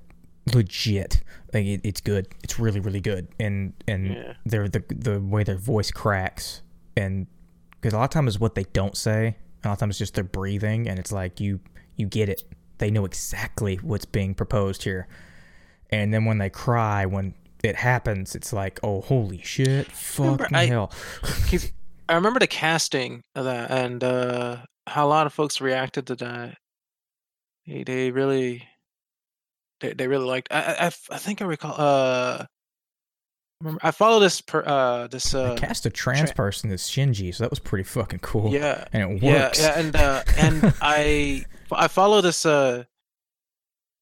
legit. 0.54 1.22
Like 1.54 1.66
it, 1.66 1.82
it's 1.84 2.02
good. 2.02 2.28
It's 2.44 2.60
really 2.60 2.82
really 2.82 3.00
good. 3.02 3.30
And 3.40 3.74
and 3.88 4.08
Yeah. 4.08 4.34
they're 4.46 4.68
the 4.68 4.84
the 4.90 5.22
way 5.22 5.44
their 5.46 5.58
voice 5.58 5.92
cracks 5.92 6.62
and 7.00 7.28
because 7.72 7.94
a 7.94 7.98
lot 7.98 8.04
of 8.04 8.10
times 8.10 8.36
it's 8.36 8.42
what 8.42 8.56
they 8.56 8.66
don't 8.74 8.98
say. 8.98 9.36
A 9.64 9.68
lot 9.68 9.74
of 9.74 9.80
times 9.80 9.94
it's 9.94 10.00
just 10.00 10.16
their 10.16 10.24
breathing, 10.24 10.88
and 10.88 11.00
it's 11.00 11.12
like 11.12 11.40
you 11.40 11.60
you 11.96 12.06
get 12.08 12.30
it. 12.30 12.44
They 12.78 12.92
know 12.92 13.06
exactly 13.06 13.78
what's 13.78 14.06
being 14.06 14.34
proposed 14.34 14.84
here. 14.84 15.08
And 15.90 16.14
then 16.14 16.26
when 16.26 16.38
they 16.38 16.50
cry, 16.50 17.06
when 17.06 17.34
it 17.64 17.76
happens, 17.76 18.36
it's 18.36 18.54
like, 18.54 18.80
oh 18.84 19.02
holy 19.02 19.42
shit, 19.42 19.92
fucking 19.92 20.56
I- 20.56 20.66
hell. 20.66 20.92
I 22.10 22.16
remember 22.16 22.40
the 22.40 22.48
casting 22.48 23.22
of 23.36 23.46
that 23.46 23.70
and 23.70 24.04
uh, 24.04 24.58
how 24.88 25.06
a 25.06 25.10
lot 25.10 25.28
of 25.28 25.34
folks 25.34 25.62
reacted 25.62 26.08
to 26.08 26.16
that. 26.16 26.58
They, 27.68 27.84
they 27.84 28.10
really, 28.12 28.68
they, 29.80 29.94
they 29.94 30.08
really 30.08 30.26
liked. 30.26 30.48
I 30.52 30.88
I 30.88 31.18
think 31.18 31.42
I 31.42 31.46
recall. 31.46 31.76
Uh, 31.78 32.46
remember 33.62 33.80
I 33.84 33.92
follow 33.92 34.20
this 34.20 34.42
per, 34.42 34.64
uh 34.66 35.08
this 35.08 35.32
They 35.32 35.44
uh 35.44 35.56
cast 35.56 35.86
a 35.86 35.90
trans 35.90 36.30
tra- 36.30 36.36
person 36.36 36.72
as 36.72 36.84
Shinji, 36.84 37.34
so 37.34 37.44
that 37.44 37.50
was 37.50 37.60
pretty 37.60 37.84
fucking 37.84 38.20
cool. 38.20 38.52
yeah 38.54 38.86
and 38.94 39.04
it 39.04 39.24
works. 39.24 39.60
yeah 39.62 39.80
and 39.80 39.96
uh 39.96 40.24
and 40.38 40.74
I 40.82 41.46
I 41.72 41.88
follow 41.88 42.22
this 42.22 42.46
uh 42.46 42.84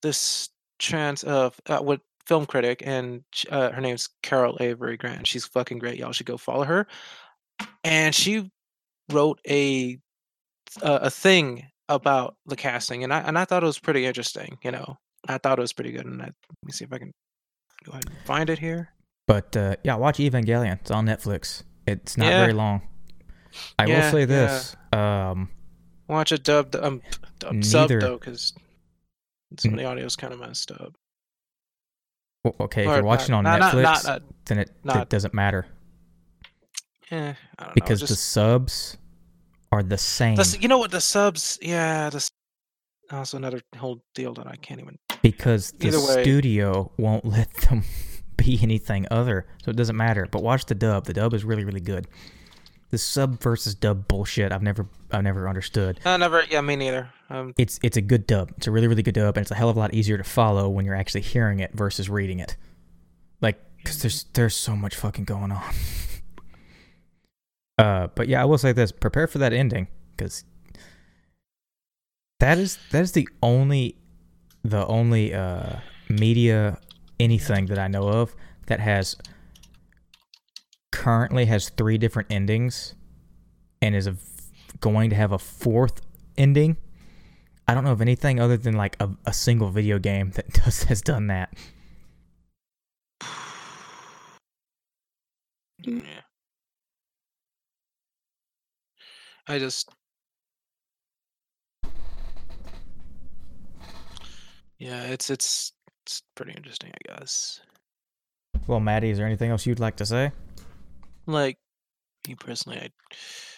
this 0.01 0.49
trans 0.79 1.23
uh, 1.23 1.49
uh 1.67 1.81
with 1.81 2.01
film 2.25 2.45
critic 2.45 2.83
and 2.85 3.23
uh, 3.49 3.71
her 3.71 3.79
name's 3.81 4.09
Carol 4.21 4.57
Avery 4.59 4.97
Grant. 4.97 5.25
She's 5.25 5.45
fucking 5.45 5.79
great. 5.79 5.97
Y'all 5.97 6.11
should 6.11 6.25
go 6.25 6.35
follow 6.37 6.65
her. 6.65 6.85
And 7.85 8.13
she 8.13 8.51
wrote 9.11 9.39
a 9.49 9.97
a, 10.81 10.93
a 11.03 11.09
thing 11.09 11.65
about 11.89 12.35
the 12.45 12.57
casting, 12.57 13.03
and 13.05 13.13
I 13.13 13.19
and 13.21 13.39
I 13.39 13.45
thought 13.45 13.63
it 13.63 13.65
was 13.65 13.79
pretty 13.79 14.05
interesting. 14.05 14.57
You 14.61 14.71
know, 14.71 14.97
I 15.27 15.37
thought 15.37 15.57
it 15.57 15.61
was 15.61 15.71
pretty 15.73 15.93
good. 15.93 16.05
And 16.05 16.21
I, 16.21 16.25
let 16.25 16.33
me 16.65 16.71
see 16.73 16.83
if 16.83 16.91
I 16.91 16.97
can 16.97 17.13
go 17.85 17.93
ahead 17.93 18.03
and 18.05 18.17
find 18.25 18.49
it 18.49 18.59
here. 18.59 18.89
But 19.27 19.55
uh, 19.57 19.75
yeah, 19.83 19.95
watch 19.95 20.17
Evangelion. 20.17 20.79
It's 20.79 20.91
on 20.91 21.05
Netflix. 21.05 21.63
It's 21.85 22.17
not 22.17 22.27
Yeah. 22.27 22.39
very 22.41 22.53
long. 22.53 22.81
I 23.77 23.85
will 23.85 23.91
Yeah, 23.91 24.11
say 24.11 24.19
yeah. 24.21 24.25
this. 24.25 24.75
Um, 24.93 25.49
Watch 26.07 26.31
it 26.31 26.43
dubbed, 26.43 26.75
um, 26.75 27.01
dubbed 27.39 27.65
sub 27.65 27.89
though, 27.89 28.17
because 28.17 28.53
some 29.59 29.73
of 29.73 29.79
the 29.79 29.85
audio 29.85 30.05
is 30.05 30.15
kind 30.15 30.33
of 30.33 30.39
messed 30.39 30.71
up. 30.71 30.93
w- 32.45 32.63
okay, 32.65 32.83
if 32.83 32.87
you're 32.87 33.03
watching 33.03 33.31
not, 33.31 33.45
on 33.45 33.59
not, 33.59 33.73
Netflix, 33.73 34.05
not, 34.05 34.21
then 34.45 34.59
it, 34.59 34.71
it 34.85 35.09
doesn't 35.09 35.33
matter 35.33 35.65
eh, 37.11 37.33
I 37.59 37.63
don't 37.65 37.75
because 37.75 38.01
know. 38.01 38.07
the 38.07 38.15
subs 38.15 38.97
are 39.73 39.83
the 39.83 39.97
same. 39.97 40.35
the, 40.37 40.57
you 40.61 40.69
know 40.69 40.77
what 40.77 40.91
the 40.91 41.01
subs? 41.01 41.59
Yeah, 41.61 42.09
the 42.09 42.29
also 43.11 43.35
another 43.37 43.59
whole 43.75 44.01
deal 44.15 44.33
that 44.35 44.47
I 44.47 44.55
can't 44.55 44.79
even. 44.79 44.97
because 45.21 45.71
the 45.71 45.89
way- 45.89 46.23
studio 46.23 46.91
won't 46.97 47.25
let 47.25 47.51
them 47.69 47.83
be 48.37 48.59
anything 48.63 49.07
other, 49.11 49.45
so 49.63 49.71
it 49.71 49.77
doesn't 49.77 49.97
matter. 49.97 50.27
But 50.29 50.43
watch 50.43 50.65
the 50.65 50.75
dub. 50.75 51.05
The 51.05 51.13
dub 51.13 51.33
is 51.33 51.43
really, 51.43 51.65
really 51.65 51.79
good. 51.79 52.07
The 52.89 52.97
sub 52.97 53.41
versus 53.41 53.75
dub 53.75 54.07
bullshit. 54.07 54.53
I've 54.53 54.63
never, 54.63 54.87
I've 55.11 55.23
never 55.23 55.49
understood. 55.49 55.99
I 56.05 56.15
never. 56.15 56.43
Yeah, 56.49 56.61
me 56.61 56.77
neither. 56.77 57.09
Um, 57.29 57.53
It's, 57.57 57.79
it's 57.83 57.97
a 57.97 58.01
good 58.01 58.25
dub. 58.25 58.53
It's 58.57 58.67
a 58.67 58.71
really, 58.71 58.87
really 58.87 59.03
good 59.03 59.15
dub, 59.15 59.35
and 59.35 59.43
it's 59.43 59.51
a 59.51 59.55
hell 59.55 59.69
of 59.69 59.75
a 59.75 59.79
lot 59.79 59.93
easier 59.93 60.17
to 60.17 60.23
follow 60.23 60.69
when 60.69 60.85
you're 60.85 60.95
actually 60.95 61.21
hearing 61.21 61.59
it 61.59 61.73
versus 61.73 62.09
reading 62.09 62.39
it. 62.39 62.55
Like, 63.41 63.59
cause 63.83 64.01
there's, 64.01 64.23
there's 64.33 64.55
so 64.55 64.75
much 64.75 64.95
fucking 64.95 65.25
going 65.25 65.51
on. 65.51 65.75
uh, 67.77 68.07
but 68.15 68.29
yeah, 68.29 68.41
I 68.41 68.45
will 68.45 68.57
say 68.57 68.71
this: 68.71 68.93
prepare 68.93 69.27
for 69.27 69.39
that 69.39 69.51
ending, 69.51 69.89
because 70.15 70.45
that 72.39 72.57
is 72.57 72.77
that 72.91 73.01
is 73.01 73.11
the 73.13 73.27
only 73.41 73.97
the 74.63 74.85
only 74.87 75.33
uh 75.33 75.77
media 76.09 76.77
anything 77.19 77.67
that 77.67 77.79
I 77.79 77.87
know 77.87 78.07
of 78.07 78.35
that 78.67 78.79
has 78.79 79.15
currently 80.91 81.45
has 81.45 81.69
three 81.69 81.97
different 81.97 82.31
endings 82.31 82.95
and 83.81 83.95
is 83.95 84.07
a, 84.07 84.15
going 84.79 85.09
to 85.09 85.15
have 85.15 85.31
a 85.31 85.39
fourth 85.39 86.01
ending. 86.37 86.77
I 87.67 87.73
don't 87.73 87.83
know 87.83 87.91
of 87.91 88.01
anything 88.01 88.39
other 88.39 88.57
than 88.57 88.75
like 88.75 88.95
a, 88.99 89.09
a 89.25 89.33
single 89.33 89.69
video 89.69 89.99
game 89.99 90.31
that 90.31 90.51
does 90.53 90.83
has 90.83 91.01
done 91.01 91.27
that. 91.27 91.53
yeah. 95.83 96.21
I 99.47 99.59
just. 99.59 99.89
Yeah, 104.79 105.03
it's 105.03 105.29
it's 105.29 105.73
it's 106.07 106.23
pretty 106.35 106.53
interesting, 106.53 106.89
I 106.89 107.17
guess. 107.17 107.59
Well, 108.65 108.79
Maddie, 108.79 109.09
is 109.09 109.17
there 109.17 109.27
anything 109.27 109.51
else 109.51 109.65
you'd 109.65 109.81
like 109.81 109.97
to 109.97 110.05
say? 110.05 110.31
Like, 111.25 111.57
me 112.25 112.35
personally, 112.35 112.79
I'd 112.79 112.93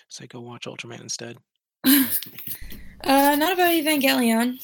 say 0.10 0.26
go 0.26 0.42
watch 0.42 0.66
Ultraman 0.66 1.00
instead. 1.02 1.38
uh, 1.86 2.00
not 3.04 3.54
about 3.54 3.70
Evangelion. 3.72 4.60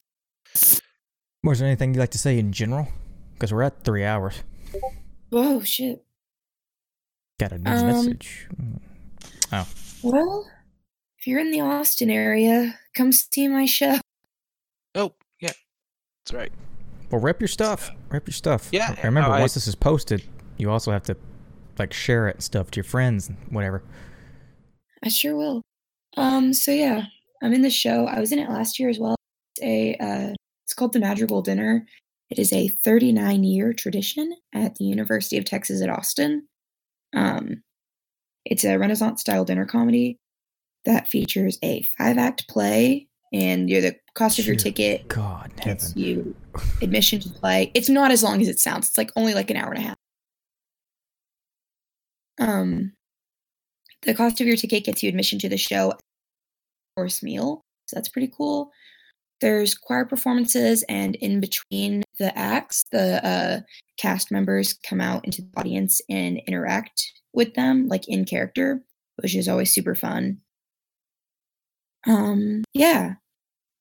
Or 1.43 1.53
is 1.53 1.59
there 1.59 1.67
anything 1.67 1.93
you'd 1.93 1.99
like 1.99 2.09
to 2.11 2.17
say 2.17 2.39
in 2.39 2.51
general? 2.51 2.87
Because 3.33 3.53
we're 3.53 3.61
at 3.61 3.83
three 3.83 4.03
hours. 4.03 4.41
Whoa, 5.29 5.61
shit. 5.61 6.03
Got 7.39 7.51
a 7.51 7.59
new 7.59 7.69
Um, 7.69 7.85
message. 7.85 8.47
Oh. 9.51 9.67
Well, 10.01 10.49
if 11.19 11.27
you're 11.27 11.39
in 11.39 11.51
the 11.51 11.61
Austin 11.61 12.09
area, 12.09 12.79
come 12.95 13.11
see 13.11 13.47
my 13.47 13.65
show. 13.67 13.99
Oh, 14.95 15.13
yeah, 15.39 15.51
that's 16.25 16.33
right. 16.33 16.51
Well, 17.15 17.23
rep 17.23 17.39
your 17.39 17.47
stuff. 17.47 17.91
Rep 18.09 18.27
your 18.27 18.33
stuff. 18.33 18.67
Yeah, 18.73 18.89
And 18.89 19.05
Remember, 19.05 19.29
no, 19.29 19.35
I- 19.35 19.39
once 19.39 19.53
this 19.53 19.67
is 19.67 19.75
posted, 19.75 20.21
you 20.57 20.69
also 20.69 20.91
have 20.91 21.03
to 21.03 21.15
like 21.79 21.93
share 21.93 22.27
it 22.27 22.35
and 22.35 22.43
stuff 22.43 22.71
to 22.71 22.75
your 22.75 22.83
friends 22.83 23.29
and 23.29 23.37
whatever. 23.51 23.83
I 25.01 25.07
sure 25.07 25.37
will. 25.37 25.61
Um, 26.17 26.51
so 26.53 26.71
yeah, 26.71 27.05
I'm 27.41 27.53
in 27.53 27.61
the 27.61 27.69
show. 27.69 28.05
I 28.05 28.19
was 28.19 28.33
in 28.33 28.39
it 28.39 28.49
last 28.49 28.79
year 28.79 28.89
as 28.89 28.99
well. 28.99 29.15
It's 29.55 29.63
a 29.65 29.95
uh, 29.95 30.33
it's 30.65 30.73
called 30.73 30.91
the 30.91 30.99
Madrigal 30.99 31.41
Dinner. 31.41 31.85
It 32.29 32.37
is 32.37 32.51
a 32.51 32.67
39 32.67 33.45
year 33.45 33.71
tradition 33.71 34.35
at 34.53 34.75
the 34.75 34.83
University 34.83 35.37
of 35.37 35.45
Texas 35.45 35.81
at 35.81 35.87
Austin. 35.89 36.49
Um, 37.15 37.63
it's 38.43 38.65
a 38.65 38.77
Renaissance 38.77 39.21
style 39.21 39.45
dinner 39.45 39.65
comedy 39.65 40.17
that 40.83 41.07
features 41.07 41.59
a 41.63 41.83
five 41.97 42.17
act 42.17 42.49
play, 42.49 43.07
and 43.31 43.69
you're 43.69 43.79
the 43.79 43.95
cost 44.15 44.39
of 44.39 44.45
your 44.47 44.55
Dear 44.55 44.63
ticket 44.63 45.07
God, 45.07 45.51
gets 45.63 45.89
heaven. 45.89 46.01
you 46.01 46.35
admission 46.81 47.19
to 47.19 47.29
play. 47.29 47.71
It's 47.73 47.89
not 47.89 48.11
as 48.11 48.23
long 48.23 48.41
as 48.41 48.47
it 48.47 48.59
sounds. 48.59 48.87
It's 48.87 48.97
like 48.97 49.11
only 49.15 49.33
like 49.33 49.49
an 49.49 49.57
hour 49.57 49.71
and 49.71 49.83
a 49.83 49.87
half. 49.87 49.95
Um, 52.39 52.93
the 54.01 54.13
cost 54.13 54.41
of 54.41 54.47
your 54.47 54.57
ticket 54.57 54.85
gets 54.85 55.03
you 55.03 55.09
admission 55.09 55.39
to 55.39 55.49
the 55.49 55.57
show, 55.57 55.93
course 56.95 57.21
meal. 57.21 57.61
So 57.87 57.95
that's 57.95 58.09
pretty 58.09 58.31
cool. 58.35 58.71
There's 59.41 59.75
choir 59.75 60.05
performances, 60.05 60.83
and 60.87 61.15
in 61.15 61.41
between 61.41 62.03
the 62.19 62.35
acts, 62.37 62.85
the 62.91 63.25
uh, 63.25 63.59
cast 63.97 64.31
members 64.31 64.73
come 64.87 65.01
out 65.01 65.25
into 65.25 65.41
the 65.41 65.49
audience 65.57 65.99
and 66.09 66.41
interact 66.47 67.03
with 67.33 67.53
them, 67.53 67.87
like 67.87 68.07
in 68.07 68.23
character, 68.23 68.81
which 69.17 69.35
is 69.35 69.49
always 69.49 69.73
super 69.73 69.93
fun. 69.93 70.37
Um, 72.07 72.63
yeah, 72.73 73.15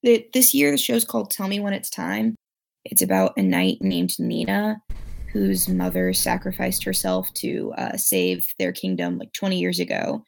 this 0.05 0.53
year 0.53 0.71
the 0.71 0.77
show's 0.77 1.05
called 1.05 1.31
Tell 1.31 1.49
Me 1.49 1.61
When 1.61 1.73
It's 1.73 1.91
Time. 1.91 2.35
It's 2.85 3.03
about 3.03 3.33
a 3.39 3.43
knight 3.43 3.79
named 3.81 4.13
Nina 4.19 4.77
whose 5.33 5.69
mother 5.69 6.13
sacrificed 6.13 6.85
herself 6.85 7.33
to 7.35 7.73
uh, 7.79 7.97
save 7.97 8.47
their 8.59 8.73
kingdom 8.73 9.19
like 9.19 9.33
20 9.33 9.59
years 9.59 9.81
ago. 9.81 10.23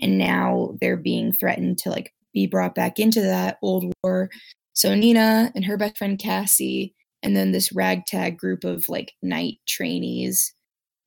And 0.00 0.18
now 0.18 0.76
they're 0.80 0.96
being 0.96 1.32
threatened 1.32 1.78
to 1.78 1.90
like 1.90 2.12
be 2.34 2.46
brought 2.46 2.74
back 2.74 2.98
into 2.98 3.22
that 3.22 3.58
old 3.62 3.92
war. 4.02 4.30
So 4.72 4.94
Nina 4.94 5.52
and 5.54 5.64
her 5.64 5.76
best 5.76 5.96
friend 5.96 6.18
Cassie, 6.18 6.94
and 7.22 7.36
then 7.36 7.52
this 7.52 7.72
ragtag 7.72 8.36
group 8.36 8.64
of 8.64 8.84
like 8.88 9.12
knight 9.22 9.58
trainees 9.68 10.52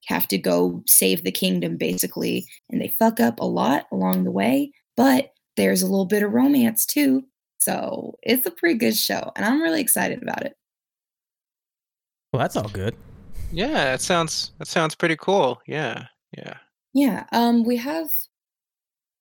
have 0.07 0.27
to 0.29 0.37
go 0.37 0.81
save 0.87 1.23
the 1.23 1.31
kingdom 1.31 1.77
basically, 1.77 2.45
and 2.69 2.81
they 2.81 2.95
fuck 2.99 3.19
up 3.19 3.39
a 3.39 3.45
lot 3.45 3.85
along 3.91 4.23
the 4.23 4.31
way, 4.31 4.71
but 4.95 5.31
there's 5.57 5.81
a 5.81 5.87
little 5.87 6.05
bit 6.05 6.23
of 6.23 6.31
romance 6.31 6.85
too. 6.85 7.23
So 7.63 8.17
it's 8.23 8.45
a 8.45 8.51
pretty 8.51 8.77
good 8.77 8.95
show, 8.95 9.31
and 9.35 9.45
I'm 9.45 9.61
really 9.61 9.81
excited 9.81 10.21
about 10.21 10.45
it. 10.45 10.53
Well, 12.31 12.41
that's 12.41 12.55
all 12.55 12.69
good. 12.69 12.95
Yeah, 13.51 13.85
that 13.85 14.01
sounds 14.01 14.51
that 14.59 14.67
sounds 14.67 14.95
pretty 14.95 15.15
cool. 15.15 15.61
Yeah, 15.67 16.07
yeah. 16.37 16.57
Yeah, 16.93 17.25
um, 17.31 17.63
we 17.63 17.77
have 17.77 18.09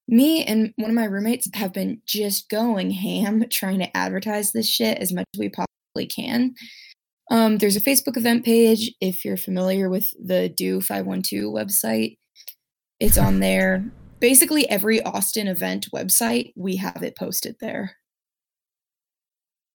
me 0.08 0.44
and 0.44 0.72
one 0.76 0.90
of 0.90 0.96
my 0.96 1.04
roommates 1.04 1.48
have 1.54 1.72
been 1.72 2.00
just 2.06 2.48
going 2.48 2.90
ham 2.90 3.44
trying 3.50 3.78
to 3.78 3.96
advertise 3.96 4.52
this 4.52 4.68
shit 4.68 4.98
as 4.98 5.12
much 5.12 5.26
as 5.34 5.38
we 5.38 5.48
possibly 5.48 6.06
can. 6.06 6.54
Um, 7.30 7.58
there's 7.58 7.76
a 7.76 7.80
Facebook 7.80 8.16
event 8.16 8.44
page 8.44 8.92
if 9.00 9.24
you're 9.24 9.36
familiar 9.36 9.88
with 9.88 10.10
the 10.22 10.48
Do 10.48 10.80
512 10.80 11.54
website. 11.54 12.18
It's 13.00 13.16
on 13.16 13.40
there. 13.40 13.84
Basically, 14.20 14.68
every 14.68 15.02
Austin 15.02 15.48
event 15.48 15.88
website, 15.94 16.52
we 16.56 16.76
have 16.76 17.02
it 17.02 17.16
posted 17.16 17.56
there. 17.60 17.96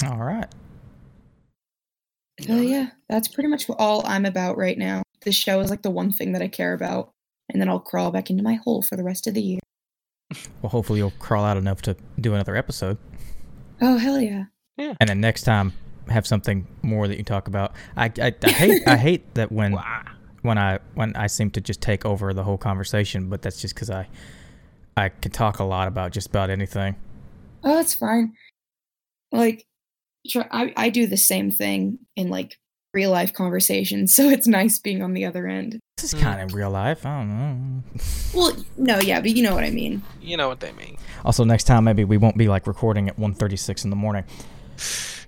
All 0.08 0.18
right. 0.18 0.48
So, 2.42 2.56
yeah, 2.62 2.90
that's 3.10 3.28
pretty 3.28 3.50
much 3.50 3.66
all 3.78 4.06
I'm 4.06 4.26
about 4.26 4.58
right 4.58 4.78
now. 4.78 5.02
This 5.24 5.36
show 5.36 5.60
is 5.60 5.70
like 5.70 5.82
the 5.82 5.90
one 5.90 6.12
thing 6.12 6.34
that 6.34 6.42
I 6.42 6.48
care 6.48 6.74
about. 6.74 7.12
And 7.52 7.62
then 7.62 7.68
I'll 7.70 7.80
crawl 7.80 8.12
back 8.12 8.30
into 8.30 8.44
my 8.44 8.56
hole 8.56 8.82
for 8.82 8.96
the 8.96 9.04
rest 9.04 9.28
of 9.28 9.34
the 9.34 9.42
year. 9.42 9.60
Well, 10.62 10.70
hopefully 10.70 11.00
you'll 11.00 11.14
crawl 11.20 11.46
out 11.46 11.56
enough 11.56 11.82
to 11.84 11.96
do 12.20 12.34
another 12.34 12.56
episode, 12.56 12.98
Oh, 13.82 13.98
hell 13.98 14.20
yeah. 14.20 14.46
and 14.78 15.08
then 15.08 15.22
next 15.22 15.44
time 15.44 15.72
have 16.10 16.26
something 16.28 16.68
more 16.82 17.08
that 17.08 17.18
you 17.18 17.24
talk 17.24 17.48
about. 17.48 17.74
I, 17.96 18.12
I, 18.22 18.34
I 18.44 18.50
hate 18.52 18.88
I 18.88 18.98
hate 19.08 19.34
that 19.36 19.52
when 19.52 19.74
Wow. 19.74 20.04
when 20.42 20.58
I 20.58 20.80
when 20.96 21.16
I 21.16 21.28
seem 21.28 21.52
to 21.52 21.62
just 21.62 21.80
take 21.82 22.06
over 22.06 22.34
the 22.34 22.44
whole 22.44 22.58
conversation, 22.58 23.30
but 23.30 23.42
that's 23.42 23.62
just 23.62 23.74
because 23.76 23.90
I 23.90 24.08
I 24.98 25.10
can 25.10 25.32
talk 25.32 25.60
a 25.60 25.64
lot 25.64 25.88
about 25.88 26.12
just 26.12 26.28
about 26.28 26.50
anything. 26.50 26.96
Oh, 27.64 27.80
it's 27.80 27.94
fine. 27.94 28.34
Like, 29.32 29.66
tr- 30.28 30.42
I, 30.52 30.74
I 30.78 30.90
do 30.90 31.08
the 31.08 31.18
same 31.18 31.52
thing 31.52 32.00
in 32.16 32.30
like 32.30 32.58
real 32.94 33.12
life 33.12 33.34
conversations, 33.34 34.14
so 34.16 34.30
it's 34.30 34.48
nice 34.48 34.80
being 34.80 35.02
on 35.02 35.14
the 35.14 35.26
other 35.26 35.48
end. 35.48 35.80
This 35.98 36.14
is 36.14 36.20
Mm. 36.20 36.24
kind 36.24 36.42
of 36.42 36.54
real 36.54 36.70
life. 36.70 37.06
I 37.06 37.20
don't 37.20 37.30
know. 37.30 37.84
Well, 38.36 38.56
no, 38.78 39.00
yeah, 39.00 39.20
but 39.22 39.32
you 39.32 39.42
know 39.42 39.56
what 39.56 39.64
I 39.64 39.72
mean. 39.72 40.04
You 40.22 40.38
know 40.38 40.48
what 40.48 40.60
they 40.60 40.72
mean. 40.74 40.98
Also, 41.26 41.44
next 41.44 41.64
time 41.64 41.86
maybe 41.86 42.04
we 42.04 42.18
won't 42.18 42.38
be 42.38 42.48
like 42.48 42.68
recording 42.68 43.08
at 43.10 43.18
1.36 43.18 43.84
in 43.86 43.90
the 43.90 43.96
morning. 43.96 44.26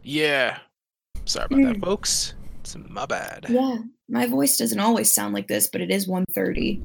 Yeah. 0.03 0.59
Sorry 1.25 1.45
about 1.45 1.63
that, 1.63 1.75
Mm. 1.77 1.83
folks. 1.85 2.33
It's 2.61 2.75
my 2.89 3.05
bad. 3.07 3.45
Yeah, 3.49 3.77
my 4.09 4.27
voice 4.27 4.57
doesn't 4.57 4.79
always 4.79 5.11
sound 5.11 5.33
like 5.33 5.47
this, 5.47 5.67
but 5.67 5.81
it 5.81 5.89
is 5.89 6.07
1.30. 6.07 6.81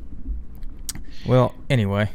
Well, 1.26 1.55
anyway, 1.68 2.10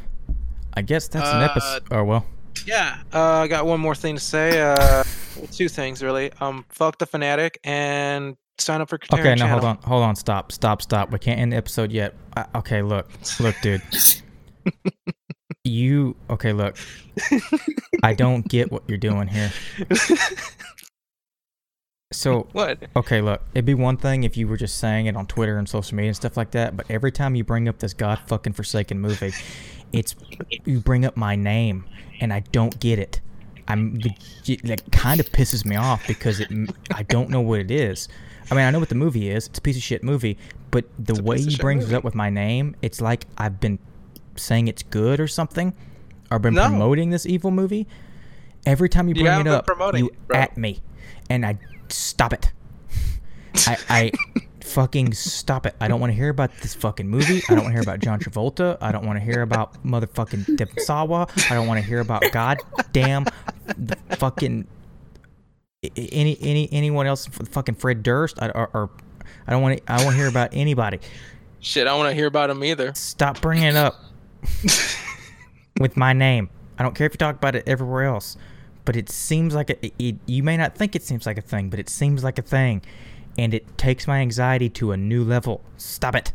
I 0.74 0.82
guess 0.82 1.06
that's 1.08 1.28
an 1.28 1.42
Uh, 1.42 1.48
episode. 1.50 1.82
Oh 1.90 2.04
well. 2.04 2.26
Yeah. 2.70 2.98
Uh, 3.12 3.20
I 3.20 3.48
got 3.48 3.66
one 3.66 3.80
more 3.80 3.96
thing 3.96 4.14
to 4.14 4.20
say. 4.20 4.60
Uh, 4.60 5.02
two 5.50 5.68
things 5.68 6.04
really. 6.04 6.30
Um, 6.40 6.64
fuck 6.68 6.98
the 6.98 7.06
fanatic 7.06 7.58
and 7.64 8.36
sign 8.58 8.80
up 8.80 8.88
for 8.88 8.98
Katerin 8.98 9.18
Okay, 9.18 9.30
now 9.30 9.46
channel. 9.46 9.48
hold 9.48 9.64
on, 9.64 9.76
hold 9.82 10.02
on, 10.04 10.14
stop, 10.14 10.52
stop, 10.52 10.80
stop. 10.80 11.10
We 11.10 11.18
can't 11.18 11.40
end 11.40 11.52
the 11.52 11.56
episode 11.56 11.90
yet. 11.90 12.14
I, 12.36 12.46
okay, 12.54 12.82
look, 12.82 13.10
look, 13.40 13.56
dude. 13.60 13.82
you 15.64 16.14
okay? 16.30 16.52
Look, 16.52 16.76
I 18.04 18.14
don't 18.14 18.46
get 18.46 18.70
what 18.70 18.84
you're 18.86 18.98
doing 18.98 19.26
here. 19.26 19.50
So 22.12 22.48
what? 22.52 22.78
Okay, 22.96 23.20
look, 23.20 23.40
it'd 23.54 23.64
be 23.64 23.74
one 23.74 23.96
thing 23.96 24.24
if 24.24 24.36
you 24.36 24.48
were 24.48 24.56
just 24.56 24.78
saying 24.78 25.06
it 25.06 25.16
on 25.16 25.26
Twitter 25.26 25.58
and 25.58 25.68
social 25.68 25.96
media 25.96 26.08
and 26.08 26.16
stuff 26.16 26.36
like 26.36 26.50
that, 26.52 26.76
but 26.76 26.90
every 26.90 27.12
time 27.12 27.36
you 27.36 27.44
bring 27.44 27.68
up 27.68 27.78
this 27.78 27.94
god 27.94 28.18
fucking 28.26 28.52
forsaken 28.52 28.98
movie, 28.98 29.32
it's 29.92 30.16
you 30.64 30.80
bring 30.80 31.04
up 31.04 31.16
my 31.16 31.36
name, 31.36 31.84
and 32.20 32.32
I 32.32 32.40
don't 32.52 32.78
get 32.80 32.98
it. 32.98 33.20
I'm 33.68 33.94
legit, 34.00 34.62
that 34.64 34.90
kind 34.92 35.20
of 35.20 35.30
pisses 35.32 35.64
me 35.64 35.76
off 35.76 36.06
because 36.06 36.40
it 36.40 36.50
I 36.94 37.02
don't 37.04 37.30
know 37.30 37.40
what 37.40 37.60
it 37.60 37.70
is. 37.70 38.08
I 38.50 38.54
mean, 38.54 38.64
I 38.64 38.70
know 38.70 38.80
what 38.80 38.88
the 38.88 38.94
movie 38.96 39.30
is. 39.30 39.46
It's 39.46 39.58
a 39.58 39.62
piece 39.62 39.76
of 39.76 39.82
shit 39.82 40.02
movie, 40.02 40.36
but 40.72 40.84
the 40.98 41.22
way 41.22 41.40
he 41.40 41.56
brings 41.56 41.90
it 41.90 41.94
up 41.94 42.02
with 42.02 42.14
my 42.16 42.30
name, 42.30 42.74
it's 42.82 43.00
like 43.00 43.26
I've 43.38 43.60
been 43.60 43.78
saying 44.36 44.66
it's 44.68 44.82
good 44.82 45.20
or 45.20 45.28
something, 45.28 45.72
or 46.32 46.38
been 46.40 46.54
No. 46.54 46.66
promoting 46.66 47.10
this 47.10 47.26
evil 47.26 47.50
movie. 47.52 47.86
Every 48.66 48.88
time 48.88 49.08
you 49.08 49.14
You 49.14 49.22
bring 49.22 49.32
haven't 49.32 49.46
it 49.46 49.52
up, 49.54 49.94
you 49.96 50.10
it, 50.30 50.34
at 50.36 50.56
me, 50.56 50.80
and 51.30 51.46
I 51.46 51.58
stop 51.88 52.32
it. 52.32 52.50
I, 53.66 53.78
I 53.88 54.12
fucking 54.70 55.12
stop 55.14 55.66
it. 55.66 55.74
I 55.80 55.88
don't 55.88 56.00
want 56.00 56.12
to 56.12 56.16
hear 56.16 56.28
about 56.28 56.50
this 56.62 56.74
fucking 56.74 57.08
movie. 57.08 57.42
I 57.48 57.54
don't 57.54 57.64
want 57.64 57.68
to 57.68 57.72
hear 57.72 57.82
about 57.82 58.00
John 58.00 58.20
Travolta. 58.20 58.78
I 58.80 58.92
don't 58.92 59.04
want 59.04 59.18
to 59.18 59.24
hear 59.24 59.42
about 59.42 59.82
motherfucking 59.84 60.56
Devon 60.56 60.78
Sawa. 60.78 61.26
I 61.50 61.54
don't 61.54 61.66
want 61.66 61.80
to 61.80 61.86
hear 61.86 62.00
about 62.00 62.22
goddamn 62.32 63.26
the 63.76 63.96
fucking 64.16 64.66
any 65.82 66.38
any 66.40 66.68
anyone 66.72 67.06
else. 67.06 67.26
Fucking 67.26 67.74
Fred 67.74 68.02
Durst. 68.02 68.40
I, 68.40 68.50
or, 68.50 68.70
or 68.72 68.90
I 69.46 69.52
don't 69.52 69.62
want 69.62 69.78
to. 69.78 69.92
I 69.92 69.96
don't 69.96 70.06
want 70.06 70.14
to 70.14 70.20
hear 70.20 70.28
about 70.28 70.50
anybody. 70.52 71.00
Shit, 71.60 71.86
I 71.86 71.90
don't 71.90 71.98
want 71.98 72.10
to 72.10 72.14
hear 72.14 72.26
about 72.26 72.48
him 72.50 72.64
either. 72.64 72.94
Stop 72.94 73.40
bringing 73.40 73.64
it 73.64 73.76
up 73.76 74.00
with 75.80 75.96
my 75.96 76.12
name. 76.12 76.48
I 76.78 76.82
don't 76.82 76.94
care 76.94 77.06
if 77.06 77.12
you 77.12 77.18
talk 77.18 77.36
about 77.36 77.54
it 77.54 77.64
everywhere 77.66 78.04
else, 78.04 78.38
but 78.86 78.96
it 78.96 79.10
seems 79.10 79.54
like 79.54 79.68
a, 79.68 79.86
it, 79.86 79.94
it, 79.98 80.16
you 80.24 80.42
may 80.42 80.56
not 80.56 80.74
think 80.74 80.96
it 80.96 81.02
seems 81.02 81.26
like 81.26 81.36
a 81.36 81.42
thing, 81.42 81.68
but 81.68 81.78
it 81.78 81.90
seems 81.90 82.24
like 82.24 82.38
a 82.38 82.42
thing, 82.42 82.80
and 83.40 83.54
it 83.54 83.78
takes 83.78 84.06
my 84.06 84.18
anxiety 84.18 84.68
to 84.68 84.92
a 84.92 84.98
new 84.98 85.24
level. 85.24 85.62
Stop 85.78 86.14
it. 86.14 86.32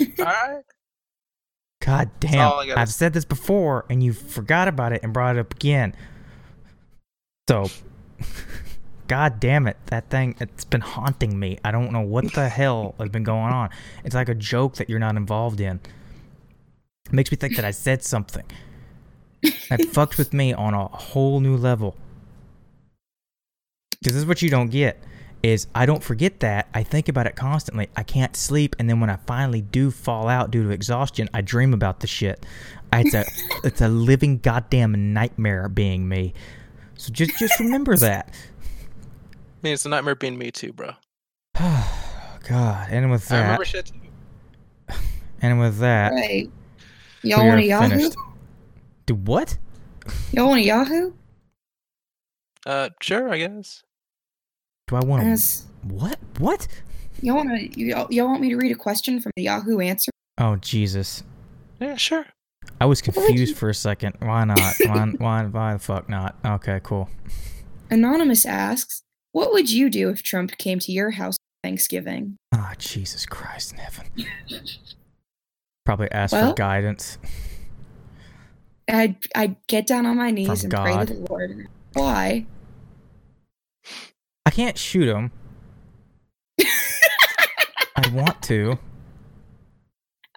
All 0.18 0.24
right. 0.26 0.62
God 1.80 2.10
damn. 2.20 2.52
I've 2.76 2.90
say. 2.90 3.06
said 3.06 3.14
this 3.14 3.24
before, 3.24 3.86
and 3.88 4.02
you 4.02 4.12
forgot 4.12 4.68
about 4.68 4.92
it 4.92 5.02
and 5.02 5.14
brought 5.14 5.36
it 5.36 5.40
up 5.40 5.54
again. 5.54 5.96
So, 7.48 7.70
God 9.08 9.40
damn 9.40 9.66
it. 9.66 9.78
That 9.86 10.10
thing, 10.10 10.36
it's 10.40 10.66
been 10.66 10.82
haunting 10.82 11.38
me. 11.38 11.58
I 11.64 11.70
don't 11.70 11.90
know 11.90 12.02
what 12.02 12.34
the 12.34 12.50
hell 12.50 12.94
has 12.98 13.08
been 13.08 13.24
going 13.24 13.52
on. 13.52 13.70
It's 14.04 14.14
like 14.14 14.28
a 14.28 14.34
joke 14.34 14.76
that 14.76 14.90
you're 14.90 14.98
not 14.98 15.16
involved 15.16 15.58
in. 15.58 15.80
It 17.06 17.12
makes 17.12 17.32
me 17.32 17.36
think 17.36 17.56
that 17.56 17.64
I 17.64 17.70
said 17.70 18.04
something. 18.04 18.44
That 19.70 19.86
fucked 19.92 20.18
with 20.18 20.34
me 20.34 20.52
on 20.52 20.74
a 20.74 20.86
whole 20.86 21.40
new 21.40 21.56
level. 21.56 21.96
Because 23.90 24.12
this 24.12 24.22
is 24.22 24.26
what 24.26 24.42
you 24.42 24.50
don't 24.50 24.68
get 24.68 25.02
is 25.42 25.66
I 25.74 25.86
don't 25.86 26.02
forget 26.02 26.40
that. 26.40 26.68
I 26.74 26.82
think 26.82 27.08
about 27.08 27.26
it 27.26 27.36
constantly. 27.36 27.88
I 27.96 28.02
can't 28.02 28.36
sleep, 28.36 28.76
and 28.78 28.88
then 28.88 29.00
when 29.00 29.10
I 29.10 29.16
finally 29.26 29.60
do 29.60 29.90
fall 29.90 30.28
out 30.28 30.50
due 30.50 30.62
to 30.62 30.70
exhaustion, 30.70 31.28
I 31.34 31.40
dream 31.40 31.74
about 31.74 32.00
the 32.00 32.06
shit. 32.06 32.44
It's 32.92 33.14
a 33.14 33.24
it's 33.64 33.80
a 33.80 33.88
living 33.88 34.38
goddamn 34.38 35.12
nightmare 35.12 35.68
being 35.68 36.08
me. 36.08 36.34
So 36.96 37.12
just 37.12 37.38
just 37.38 37.58
remember 37.60 37.96
that. 37.98 38.28
I 38.32 39.58
mean, 39.62 39.74
it's 39.74 39.86
a 39.86 39.88
nightmare 39.88 40.14
being 40.14 40.38
me 40.38 40.50
too, 40.50 40.72
bro. 40.72 40.92
God, 41.54 42.88
and 42.90 43.10
with 43.10 43.30
I 43.30 43.36
that, 43.36 43.42
remember 43.42 43.64
shit. 43.64 43.86
Too. 44.88 44.94
and 45.42 45.60
with 45.60 45.78
that, 45.78 46.12
Right. 46.12 46.50
Y'all 47.24 47.46
want 47.46 47.60
a 47.60 47.64
Yahoo? 47.64 47.88
finished. 47.88 48.16
Do 49.06 49.14
what? 49.14 49.56
Y'all 50.32 50.48
want 50.48 50.60
a 50.60 50.64
Yahoo? 50.64 51.12
Uh, 52.66 52.88
sure, 53.00 53.32
I 53.32 53.38
guess. 53.38 53.84
Do 54.92 54.98
I 54.98 55.04
want 55.04 55.22
to? 55.22 55.30
As, 55.30 55.64
What? 55.84 56.18
What? 56.38 56.68
y'all 57.22 57.36
want 57.36 57.48
to? 57.48 57.80
Y'all, 57.80 58.06
y'all 58.12 58.26
want 58.26 58.42
me 58.42 58.50
to 58.50 58.56
read 58.56 58.72
a 58.72 58.74
question 58.74 59.22
from 59.22 59.32
the 59.36 59.44
Yahoo 59.44 59.80
answer? 59.80 60.10
Oh 60.36 60.56
Jesus! 60.56 61.22
Yeah, 61.80 61.96
sure. 61.96 62.26
I 62.78 62.84
was 62.84 63.00
confused 63.00 63.50
you- 63.50 63.54
for 63.54 63.70
a 63.70 63.74
second. 63.74 64.16
Why 64.20 64.44
not? 64.44 64.58
Why? 64.80 65.12
Why? 65.18 65.44
Why 65.46 65.72
the 65.72 65.78
fuck 65.78 66.10
not? 66.10 66.36
Okay, 66.44 66.78
cool. 66.82 67.08
Anonymous 67.90 68.44
asks, 68.44 69.02
"What 69.32 69.52
would 69.52 69.70
you 69.70 69.88
do 69.88 70.10
if 70.10 70.22
Trump 70.22 70.58
came 70.58 70.78
to 70.80 70.92
your 70.92 71.12
house 71.12 71.36
for 71.36 71.68
Thanksgiving?" 71.68 72.36
Ah, 72.54 72.74
Jesus 72.76 73.24
Christ 73.24 73.72
in 73.72 73.78
heaven. 73.78 74.06
Probably 75.86 76.10
ask 76.12 76.32
Well- 76.34 76.50
for 76.50 76.54
guidance. 76.56 77.16
I'd 78.88 79.16
I'd 79.34 79.56
get 79.68 79.86
down 79.86 80.04
on 80.04 80.18
my 80.18 80.30
knees 80.32 80.48
From 80.48 80.70
and 80.70 80.72
pray 80.74 81.06
to 81.06 81.14
the 81.14 81.26
Lord. 81.30 81.68
Why? 81.94 82.44
I 84.44 84.50
can't 84.50 84.76
shoot 84.76 85.08
him. 85.08 85.30
I 87.96 88.08
want 88.12 88.42
to. 88.42 88.78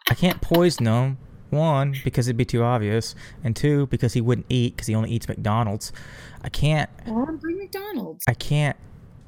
I 0.09 0.13
can't 0.13 0.41
poison 0.41 0.85
him. 0.85 1.17
One, 1.51 1.95
because 2.03 2.27
it'd 2.27 2.37
be 2.37 2.43
too 2.43 2.63
obvious, 2.63 3.15
and 3.43 3.55
two, 3.55 3.87
because 3.87 4.13
he 4.13 4.19
wouldn't 4.19 4.47
eat 4.49 4.75
because 4.75 4.87
he 4.87 4.95
only 4.95 5.11
eats 5.11 5.27
McDonald's. 5.27 5.93
I 6.41 6.49
can't. 6.49 6.89
Or 7.07 7.31
bring 7.31 7.57
McDonald's. 7.59 8.23
I 8.27 8.33
can't. 8.33 8.75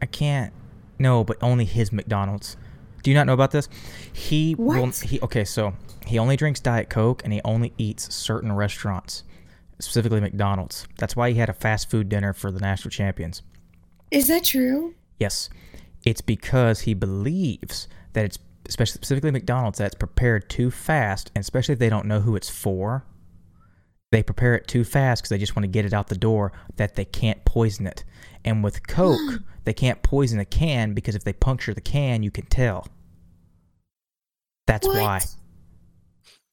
I 0.02 0.08
can't. 0.08 0.52
No, 1.00 1.24
but 1.24 1.38
only 1.42 1.64
his 1.64 1.92
McDonald's. 1.92 2.58
Do 3.04 3.12
you 3.12 3.16
not 3.16 3.28
know 3.28 3.34
about 3.34 3.52
this? 3.52 3.70
He 4.12 4.56
will. 4.56 4.88
What? 4.88 4.96
He 4.98 5.22
okay. 5.22 5.46
So 5.46 5.74
he 6.06 6.20
only 6.20 6.36
drinks 6.36 6.60
Diet 6.60 6.90
Coke 6.90 7.22
and 7.24 7.32
he 7.32 7.40
only 7.46 7.72
eats 7.78 8.14
certain 8.14 8.52
restaurants, 8.52 9.24
specifically 9.80 10.20
McDonald's. 10.20 10.88
That's 10.98 11.16
why 11.16 11.32
he 11.32 11.38
had 11.38 11.50
a 11.50 11.54
fast 11.54 11.90
food 11.90 12.10
dinner 12.10 12.34
for 12.34 12.52
the 12.52 12.60
national 12.60 12.92
champions. 12.92 13.42
Is 14.12 14.28
that 14.28 14.46
true? 14.46 14.96
Yes, 15.20 15.50
it's 16.06 16.22
because 16.22 16.82
he 16.82 16.94
believes 16.94 17.88
that 18.14 18.26
it's 18.26 18.40
especially 18.68 18.94
specifically 18.94 19.32
McDonald's, 19.32 19.78
that's 19.80 19.96
prepared 19.96 20.50
too 20.50 20.70
fast, 20.72 21.32
and 21.36 21.42
especially 21.42 21.74
if 21.74 21.80
they 21.80 21.90
don't 21.90 22.06
know 22.06 22.20
who 22.20 22.36
it's 22.36 22.50
for, 22.50 23.06
they 24.12 24.24
prepare 24.24 24.56
it 24.56 24.68
too 24.68 24.84
fast 24.84 25.22
because 25.22 25.30
they 25.30 25.38
just 25.38 25.56
want 25.56 25.64
to 25.64 25.68
get 25.68 25.86
it 25.86 25.94
out 25.94 26.08
the 26.08 26.18
door 26.18 26.52
that 26.76 26.96
they 26.96 27.06
can't 27.06 27.44
poison 27.46 27.88
it. 27.88 28.04
And 28.46 28.64
with 28.64 28.88
Coke, 28.88 29.42
they 29.66 29.74
can't 29.74 30.04
poison 30.04 30.38
the 30.38 30.46
can 30.46 30.94
because 30.94 31.16
if 31.16 31.24
they 31.24 31.34
puncture 31.34 31.74
the 31.74 31.82
can, 31.82 32.24
you 32.24 32.32
can 32.32 32.46
tell. 32.46 32.88
That's 34.66 34.88
What? 34.88 34.98
why. 35.02 35.22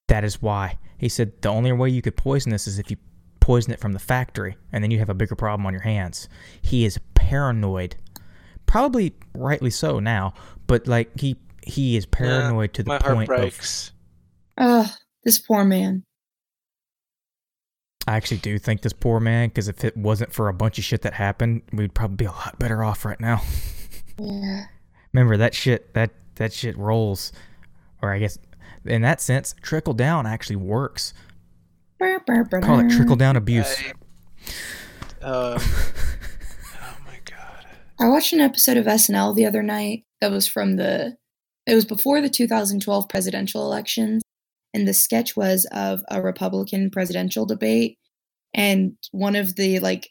That 0.08 0.24
is 0.24 0.41
why. 0.42 0.78
He 0.99 1.08
said 1.08 1.41
the 1.42 1.49
only 1.49 1.73
way 1.73 1.91
you 1.91 2.02
could 2.02 2.16
poison 2.16 2.50
this 2.52 2.66
is 2.66 2.78
if 2.78 2.91
you 2.91 2.97
poison 3.45 3.75
it 3.75 3.79
from 3.79 3.93
the 3.93 3.99
factory, 3.99 4.57
and 4.73 4.83
then 4.83 4.91
you 4.91 4.99
have 4.99 5.11
a 5.11 5.15
bigger 5.15 5.35
problem 5.35 5.67
on 5.67 5.75
your 5.75 5.83
hands. 5.83 6.31
He 6.63 6.87
is 6.87 6.99
paranoid. 7.13 7.95
Probably 8.65 9.13
rightly 9.35 9.69
so 9.69 9.99
now, 9.99 10.33
but 10.67 10.89
like 10.89 11.21
he 11.21 11.37
he 11.63 11.95
is 11.95 12.07
paranoid 12.07 12.73
to 12.73 12.83
the 12.83 12.89
My 12.89 12.99
heart 12.99 13.15
point 13.17 13.31
of 13.31 13.37
breaks. 13.37 13.93
Ugh, 14.57 14.89
this 15.25 15.39
poor 15.39 15.63
man. 15.63 16.05
I 18.09 18.17
actually 18.17 18.39
do 18.39 18.59
think 18.59 18.81
this 18.81 18.95
poor 18.95 19.21
man, 19.21 19.51
because 19.51 19.69
if 19.69 19.85
it 19.85 19.95
wasn't 19.95 20.33
for 20.33 20.49
a 20.49 20.55
bunch 20.55 20.79
of 20.79 20.85
shit 20.85 21.03
that 21.03 21.13
happened, 21.13 21.63
we'd 21.71 21.93
probably 21.93 22.17
be 22.17 22.25
a 22.25 22.31
lot 22.31 22.59
better 22.59 22.83
off 22.83 23.05
right 23.05 23.21
now. 23.21 23.43
Yeah. 24.17 24.67
Remember 25.13 25.37
that 25.39 25.57
shit 25.57 25.93
that 25.95 26.13
that 26.37 26.53
shit 26.53 26.79
rolls, 26.79 27.33
or 28.01 28.13
I 28.13 28.21
guess 28.21 28.39
in 28.85 29.03
that 29.03 29.21
sense, 29.21 29.57
trickle 29.61 29.93
down 29.93 30.25
actually 30.25 30.55
works. 30.55 31.13
Call 31.99 32.81
it 32.81 32.91
trickle 32.91 33.17
down 33.17 33.37
abuse. 33.37 33.77
I- 33.79 33.93
um, 35.27 35.59
oh 35.61 36.97
my 37.07 37.19
god. 37.25 37.67
I 37.99 38.09
watched 38.09 38.33
an 38.33 38.41
episode 38.41 38.77
of 38.77 38.85
SNL 38.87 39.35
the 39.35 39.47
other 39.47 39.63
night 39.63 40.05
that 40.21 40.31
was 40.31 40.47
from 40.47 40.77
the 40.77 41.17
it 41.67 41.75
was 41.75 41.87
before 41.87 42.21
the 42.21 42.29
2012 42.29 43.09
presidential 43.09 43.63
elections 43.65 44.23
and 44.75 44.87
the 44.87 44.93
sketch 44.93 45.35
was 45.35 45.67
of 45.73 46.03
a 46.11 46.21
Republican 46.21 46.91
presidential 46.91 47.47
debate 47.47 47.97
and 48.53 48.97
one 49.13 49.35
of 49.35 49.57
the 49.57 49.79
like 49.79 50.11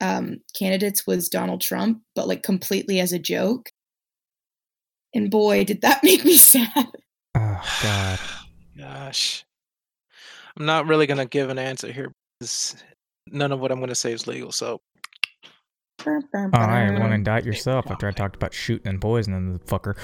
um 0.00 0.38
candidates 0.58 1.06
was 1.06 1.28
Donald 1.28 1.60
Trump 1.60 2.00
but 2.14 2.26
like 2.26 2.42
completely 2.42 3.00
as 3.00 3.12
a 3.12 3.18
joke. 3.18 3.70
And 5.14 5.30
boy, 5.30 5.64
did 5.64 5.82
that 5.82 6.02
make 6.02 6.24
me 6.24 6.36
sad. 6.38 6.86
Oh 7.34 7.78
God. 7.82 8.18
Gosh. 8.78 9.44
I'm 10.58 10.66
not 10.66 10.86
really 10.86 11.06
gonna 11.06 11.26
give 11.26 11.50
an 11.50 11.58
answer 11.58 11.90
here 11.92 12.12
because 12.40 12.76
none 13.30 13.52
of 13.52 13.60
what 13.60 13.70
I'm 13.70 13.80
gonna 13.80 13.94
say 13.94 14.12
is 14.12 14.26
legal. 14.26 14.52
So 14.52 14.80
Oh, 16.06 16.12
I 16.52 16.90
want 16.92 17.08
to 17.10 17.12
indict 17.12 17.44
yourself 17.44 17.90
after 17.90 18.06
I 18.06 18.12
talked 18.12 18.36
about 18.36 18.54
shooting 18.54 18.86
and 18.86 19.00
poisoning 19.00 19.54
the 19.54 19.58
fucker. 19.58 19.96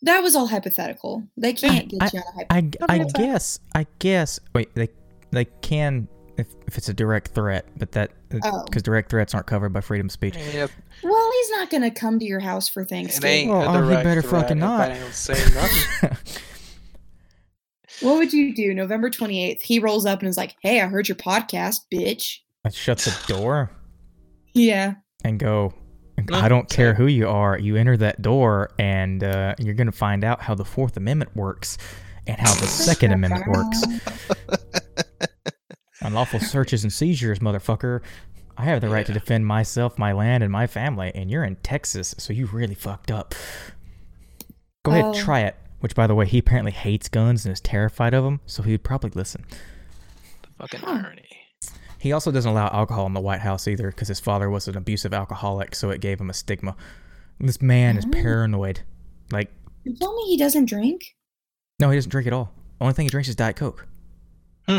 That 0.00 0.22
was 0.22 0.34
all 0.34 0.46
hypothetical. 0.46 1.24
They 1.36 1.52
can't 1.52 1.88
get 1.88 2.12
you 2.14 2.20
on 2.20 2.24
a 2.26 2.56
hypothetical. 2.56 2.86
I, 2.88 2.94
I 2.94 2.98
guess 3.04 3.60
I 3.74 3.86
guess 3.98 4.40
wait 4.54 4.74
they 4.74 4.88
they 5.30 5.44
can 5.44 6.08
if, 6.38 6.48
if 6.66 6.78
it's 6.78 6.88
a 6.88 6.94
direct 6.94 7.28
threat, 7.34 7.66
but 7.76 7.92
that 7.92 8.12
Oh. 8.44 8.64
because 8.64 8.82
direct 8.82 9.10
threats 9.10 9.34
aren't 9.34 9.46
covered 9.46 9.72
by 9.72 9.80
freedom 9.80 10.06
of 10.06 10.12
speech. 10.12 10.36
yeah, 10.36 10.66
Well, 11.02 11.32
he's 11.32 11.50
not 11.50 11.70
going 11.70 11.82
to 11.82 11.90
come 11.90 12.18
to 12.18 12.24
your 12.24 12.40
house 12.40 12.68
for 12.68 12.84
Thanksgiving. 12.84 13.48
Well, 13.48 13.62
oh, 13.68 13.72
he 13.72 13.78
direct 13.88 14.04
better 14.04 14.20
threat 14.22 14.42
fucking 14.42 14.56
if 14.58 14.60
not. 14.60 14.90
I 14.90 14.98
don't 14.98 15.14
say 15.14 15.34
nothing. 15.54 16.18
What 18.00 18.16
would 18.18 18.32
you 18.32 18.54
do 18.54 18.74
November 18.74 19.08
28th? 19.10 19.62
He 19.62 19.78
rolls 19.78 20.04
up 20.06 20.20
and 20.20 20.28
is 20.28 20.36
like, 20.36 20.54
"Hey, 20.62 20.80
I 20.80 20.86
heard 20.86 21.08
your 21.08 21.16
podcast, 21.16 21.80
bitch." 21.92 22.38
I 22.64 22.68
shut 22.70 22.98
the 22.98 23.16
door 23.32 23.70
Yeah. 24.54 24.94
and 25.24 25.38
go. 25.38 25.72
I 26.32 26.48
don't 26.48 26.68
care 26.70 26.94
who 26.94 27.06
you 27.06 27.28
are. 27.28 27.58
You 27.58 27.76
enter 27.76 27.96
that 27.98 28.22
door, 28.22 28.70
and 28.78 29.22
uh, 29.22 29.54
you're 29.58 29.74
gonna 29.74 29.92
find 29.92 30.24
out 30.24 30.40
how 30.40 30.54
the 30.54 30.64
Fourth 30.64 30.96
Amendment 30.96 31.36
works 31.36 31.76
and 32.26 32.38
how 32.40 32.52
the 32.54 32.66
Second 32.66 33.12
Amendment 33.12 33.46
works. 33.48 33.82
Unlawful 36.02 36.40
searches 36.40 36.84
and 36.84 36.92
seizures, 36.92 37.38
motherfucker. 37.40 38.00
I 38.56 38.64
have 38.64 38.80
the 38.80 38.88
right 38.88 39.04
to 39.06 39.12
defend 39.12 39.46
myself, 39.46 39.98
my 39.98 40.12
land, 40.12 40.42
and 40.42 40.50
my 40.50 40.66
family, 40.66 41.12
and 41.14 41.30
you're 41.30 41.44
in 41.44 41.56
Texas, 41.56 42.14
so 42.18 42.32
you 42.32 42.46
really 42.46 42.74
fucked 42.74 43.10
up. 43.10 43.34
Go 44.84 44.92
ahead, 44.92 45.14
try 45.14 45.40
it. 45.40 45.56
Which, 45.86 45.94
by 45.94 46.08
the 46.08 46.16
way, 46.16 46.26
he 46.26 46.38
apparently 46.38 46.72
hates 46.72 47.08
guns 47.08 47.46
and 47.46 47.52
is 47.52 47.60
terrified 47.60 48.12
of 48.12 48.24
them, 48.24 48.40
so 48.44 48.64
he'd 48.64 48.82
probably 48.82 49.10
listen. 49.14 49.44
the 50.42 50.48
fucking 50.58 50.80
irony. 50.84 51.28
He 52.00 52.10
also 52.10 52.32
doesn't 52.32 52.50
allow 52.50 52.66
alcohol 52.72 53.06
in 53.06 53.12
the 53.14 53.20
White 53.20 53.42
House 53.42 53.68
either, 53.68 53.92
because 53.92 54.08
his 54.08 54.18
father 54.18 54.50
was 54.50 54.66
an 54.66 54.76
abusive 54.76 55.14
alcoholic, 55.14 55.76
so 55.76 55.90
it 55.90 56.00
gave 56.00 56.20
him 56.20 56.28
a 56.28 56.34
stigma. 56.34 56.74
This 57.38 57.62
man 57.62 57.96
is 57.96 58.04
paranoid. 58.04 58.80
Like, 59.30 59.52
You 59.84 59.94
tell 59.94 60.12
me 60.16 60.24
he 60.24 60.36
doesn't 60.36 60.64
drink? 60.64 61.02
no, 61.78 61.88
he 61.90 61.96
doesn't 61.96 62.10
drink 62.10 62.26
at 62.26 62.32
all. 62.32 62.52
Only 62.80 62.92
thing 62.92 63.04
he 63.04 63.10
drinks 63.10 63.28
is 63.28 63.36
Diet 63.36 63.54
Coke. 63.54 63.86
Hmm. 64.68 64.78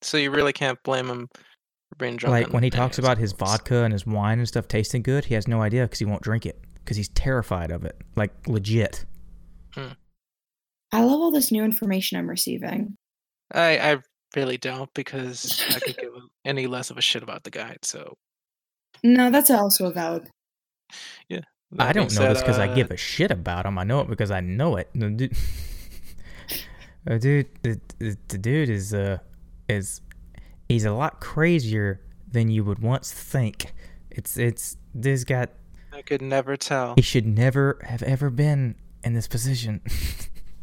So 0.00 0.16
you 0.16 0.32
really 0.32 0.52
can't 0.52 0.82
blame 0.82 1.06
him 1.06 1.28
for 1.32 1.96
being 1.96 2.16
drunk. 2.16 2.32
like 2.32 2.52
when 2.52 2.64
he 2.64 2.70
talks 2.70 2.98
about 2.98 3.18
his 3.18 3.34
vodka 3.34 3.84
and 3.84 3.92
his 3.92 4.04
wine 4.04 4.40
and 4.40 4.48
stuff 4.48 4.66
tasting 4.66 5.02
good, 5.02 5.26
he 5.26 5.34
has 5.34 5.46
no 5.46 5.62
idea 5.62 5.84
because 5.84 6.00
he 6.00 6.06
won't 6.06 6.22
drink 6.22 6.44
it 6.44 6.58
because 6.74 6.96
he's 6.96 7.10
terrified 7.10 7.70
of 7.70 7.84
it. 7.84 7.96
Like 8.16 8.32
legit. 8.48 9.04
I 9.76 11.02
love 11.02 11.20
all 11.20 11.30
this 11.30 11.50
new 11.50 11.64
information 11.64 12.18
I'm 12.18 12.28
receiving. 12.28 12.96
I 13.52 13.78
I 13.78 13.98
really 14.36 14.58
don't 14.58 14.92
because 14.94 15.62
I 15.70 15.80
could 15.80 15.96
give 15.96 16.12
any 16.44 16.66
less 16.66 16.90
of 16.90 16.98
a 16.98 17.02
shit 17.02 17.22
about 17.22 17.44
the 17.44 17.50
guy. 17.50 17.76
So 17.82 18.16
No, 19.02 19.30
that's 19.30 19.50
also 19.50 19.86
a 19.86 19.92
valid. 19.92 20.28
that 21.72 21.88
I 21.88 21.92
don't 21.92 22.12
know 22.14 22.28
this 22.28 22.38
said, 22.38 22.44
because 22.44 22.58
I 22.58 22.68
uh, 22.68 22.74
give 22.74 22.90
a 22.90 22.96
shit 22.96 23.30
about 23.30 23.66
him. 23.66 23.78
I 23.78 23.84
know 23.84 24.00
it 24.00 24.08
because 24.08 24.30
I 24.30 24.40
know 24.40 24.76
it. 24.76 24.90
The 24.94 25.10
dude, 25.10 25.36
uh, 27.10 27.18
dude 27.18 27.48
the, 27.62 27.80
the, 27.98 28.16
the 28.28 28.38
dude 28.38 28.68
is 28.68 28.92
uh 28.92 29.18
is 29.68 30.00
he's 30.68 30.84
a 30.84 30.92
lot 30.92 31.20
crazier 31.20 32.00
than 32.30 32.50
you 32.50 32.64
would 32.64 32.80
once 32.80 33.12
think. 33.12 33.72
It's 34.10 34.36
it's 34.36 34.76
this 34.94 35.24
guy. 35.24 35.46
I 35.92 36.02
could 36.02 36.22
never 36.22 36.56
tell. 36.56 36.94
He 36.96 37.02
should 37.02 37.26
never 37.26 37.78
have 37.84 38.02
ever 38.02 38.30
been 38.30 38.76
in 39.04 39.14
this 39.14 39.28
position. 39.28 39.80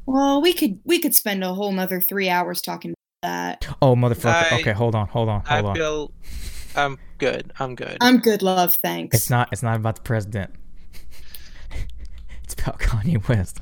Well, 0.05 0.41
we 0.41 0.53
could 0.53 0.79
we 0.85 0.97
could 0.97 1.13
spend 1.13 1.43
a 1.43 1.53
whole 1.53 1.71
nother 1.71 2.01
three 2.01 2.29
hours 2.29 2.61
talking 2.63 2.95
about 3.21 3.59
that. 3.61 3.75
oh 3.79 3.95
motherfucker! 3.95 4.51
I- 4.53 4.59
okay, 4.59 4.71
hold 4.71 4.95
on, 4.95 5.07
hold 5.07 5.29
on, 5.29 5.43
I 5.47 5.57
hold 5.57 5.65
on. 5.67 5.75
feel 5.75 6.11
I'm 6.75 6.97
good. 7.19 7.53
I'm 7.59 7.75
good. 7.75 7.97
I'm 8.01 8.17
good, 8.17 8.41
love. 8.41 8.73
Thanks. 8.73 9.15
It's 9.15 9.29
not. 9.29 9.49
It's 9.51 9.61
not 9.61 9.75
about 9.75 9.97
the 9.97 10.01
president. 10.01 10.49
it's 12.43 12.55
about 12.55 12.79
Kanye 12.79 13.27
West. 13.29 13.59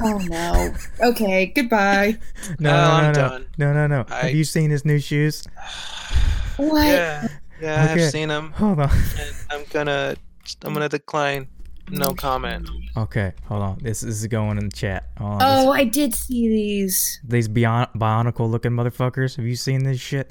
Oh 0.00 0.18
no. 0.28 0.74
Okay. 1.00 1.46
Goodbye. 1.46 2.18
No, 2.58 2.72
no, 2.72 2.76
I'm 2.76 3.02
no, 3.04 3.08
no, 3.22 3.28
done. 3.28 3.46
no, 3.58 3.72
no, 3.72 3.86
no. 3.86 4.04
I- 4.08 4.14
Have 4.26 4.34
you 4.34 4.42
seen 4.44 4.70
his 4.70 4.84
new 4.84 4.98
shoes? 4.98 5.46
What? 6.56 6.86
yeah, 6.88 7.28
yeah, 7.62 7.84
Okay. 7.92 8.04
I've 8.04 8.10
seen 8.10 8.28
them. 8.30 8.50
Hold 8.56 8.80
on. 8.80 8.90
and 8.90 9.34
I'm 9.50 9.64
gonna 9.70 10.16
I'm 10.64 10.74
gonna 10.74 10.88
decline. 10.88 11.46
No 11.90 12.12
comment. 12.14 12.68
Okay, 12.96 13.32
hold 13.46 13.62
on. 13.62 13.78
This, 13.80 14.00
this 14.00 14.16
is 14.16 14.26
going 14.26 14.58
in 14.58 14.68
the 14.68 14.76
chat. 14.76 15.08
Hold 15.18 15.42
on. 15.42 15.66
Oh, 15.68 15.70
I 15.72 15.84
did 15.84 16.14
see 16.14 16.48
these. 16.48 17.20
These 17.24 17.48
bion- 17.48 17.88
bionicle 17.96 18.50
looking 18.50 18.72
motherfuckers. 18.72 19.36
Have 19.36 19.46
you 19.46 19.56
seen 19.56 19.84
this 19.84 20.00
shit? 20.00 20.30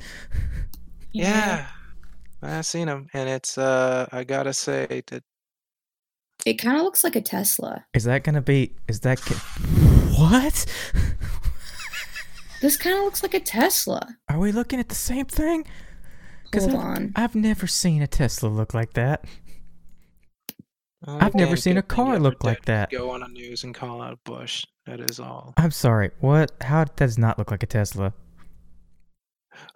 Yeah, 1.11 1.65
I've 2.41 2.65
seen 2.65 2.87
them. 2.87 3.07
and 3.13 3.27
it's 3.29 3.57
uh 3.57 4.07
I 4.11 4.23
gotta 4.23 4.53
say 4.53 5.01
that 5.07 5.23
It 6.45 6.55
kind 6.55 6.77
of 6.77 6.83
looks 6.83 7.03
like 7.03 7.15
a 7.15 7.21
Tesla. 7.21 7.85
Is 7.93 8.03
that 8.03 8.23
gonna 8.23 8.41
be? 8.41 8.73
Is 8.87 8.99
that? 9.01 9.19
Ca- 9.21 9.35
what? 10.17 10.65
This 12.61 12.75
kind 12.77 12.97
of 12.97 13.03
looks 13.03 13.21
like 13.23 13.33
a 13.35 13.39
Tesla. 13.39 14.15
Are 14.29 14.39
we 14.39 14.51
looking 14.51 14.79
at 14.79 14.89
the 14.89 14.95
same 14.95 15.25
thing? 15.27 15.65
Hold 16.55 16.69
I've, 16.71 16.75
on. 16.75 17.13
I've 17.15 17.35
never 17.35 17.67
seen 17.67 18.01
a 18.01 18.07
Tesla 18.07 18.47
look 18.47 18.73
like 18.73 18.93
that. 18.93 19.25
Only 21.05 21.21
I've 21.21 21.35
never 21.35 21.55
seen 21.55 21.77
a 21.77 21.81
car 21.83 22.17
look 22.19 22.43
like 22.43 22.65
that. 22.65 22.89
Go 22.91 23.11
on 23.11 23.19
the 23.21 23.27
news 23.27 23.63
and 23.63 23.75
call 23.75 24.01
out 24.01 24.19
Bush. 24.23 24.65
That 24.85 24.99
is 25.11 25.19
all. 25.19 25.53
I'm 25.57 25.71
sorry. 25.71 26.11
What? 26.21 26.51
How 26.61 26.85
does 26.85 27.17
not 27.17 27.37
look 27.37 27.51
like 27.51 27.61
a 27.63 27.67
Tesla? 27.67 28.13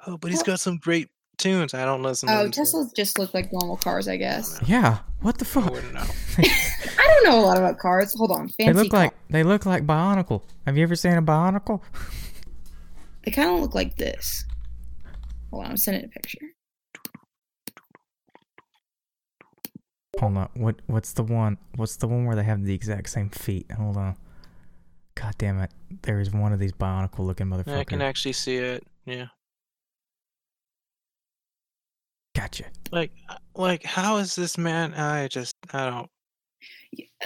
Oh, 0.07 0.17
but 0.17 0.31
he's 0.31 0.43
got 0.43 0.59
some 0.59 0.77
great 0.77 1.09
tunes. 1.37 1.73
I 1.73 1.85
don't 1.85 2.01
listen. 2.03 2.29
Oh, 2.29 2.47
to 2.49 2.61
Teslas 2.61 2.95
just 2.95 3.19
look 3.19 3.33
like 3.33 3.51
normal 3.51 3.77
cars, 3.77 4.07
I 4.07 4.17
guess. 4.17 4.59
Yeah. 4.65 4.99
What 5.21 5.37
the 5.37 5.45
I 5.45 5.47
fuck? 5.47 5.71
wouldn't 5.71 5.93
know. 5.93 6.05
I 6.37 7.07
don't 7.07 7.23
know 7.25 7.39
a 7.39 7.45
lot 7.45 7.57
about 7.57 7.77
cars. 7.77 8.13
Hold 8.17 8.31
on. 8.31 8.47
Fancy 8.49 8.65
They 8.65 8.73
look 8.73 8.91
car. 8.91 8.99
like 9.01 9.13
they 9.29 9.43
look 9.43 9.65
like 9.65 9.85
Bionicle. 9.85 10.43
Have 10.65 10.77
you 10.77 10.83
ever 10.83 10.95
seen 10.95 11.13
a 11.13 11.21
Bionicle? 11.21 11.81
They 13.23 13.29
kind 13.29 13.51
of 13.51 13.59
look 13.61 13.75
like 13.75 13.97
this. 13.97 14.45
Hold 15.51 15.65
on, 15.65 15.69
I'm 15.69 15.77
sending 15.77 16.03
a 16.03 16.07
picture. 16.07 16.39
Hold 20.21 20.37
on. 20.37 20.49
What 20.53 20.75
what's 20.85 21.13
the 21.13 21.23
one? 21.23 21.57
What's 21.77 21.95
the 21.95 22.07
one 22.07 22.25
where 22.25 22.35
they 22.35 22.43
have 22.43 22.63
the 22.63 22.75
exact 22.75 23.09
same 23.09 23.31
feet? 23.31 23.71
Hold 23.71 23.97
on. 23.97 24.15
God 25.15 25.33
damn 25.39 25.59
it! 25.59 25.71
There 26.03 26.19
is 26.19 26.31
one 26.31 26.53
of 26.53 26.59
these 26.59 26.73
Bionicle 26.73 27.25
looking 27.25 27.47
motherfuckers. 27.47 27.79
I 27.79 27.83
can 27.83 28.03
actually 28.03 28.33
see 28.33 28.57
it. 28.57 28.85
Yeah. 29.05 29.25
Gotcha. 32.35 32.65
Like, 32.91 33.11
uh, 33.29 33.37
like, 33.55 33.83
how 33.83 34.17
is 34.17 34.35
this 34.35 34.59
man? 34.59 34.93
I 34.93 35.27
just, 35.27 35.55
I 35.73 35.89
don't. 35.89 36.09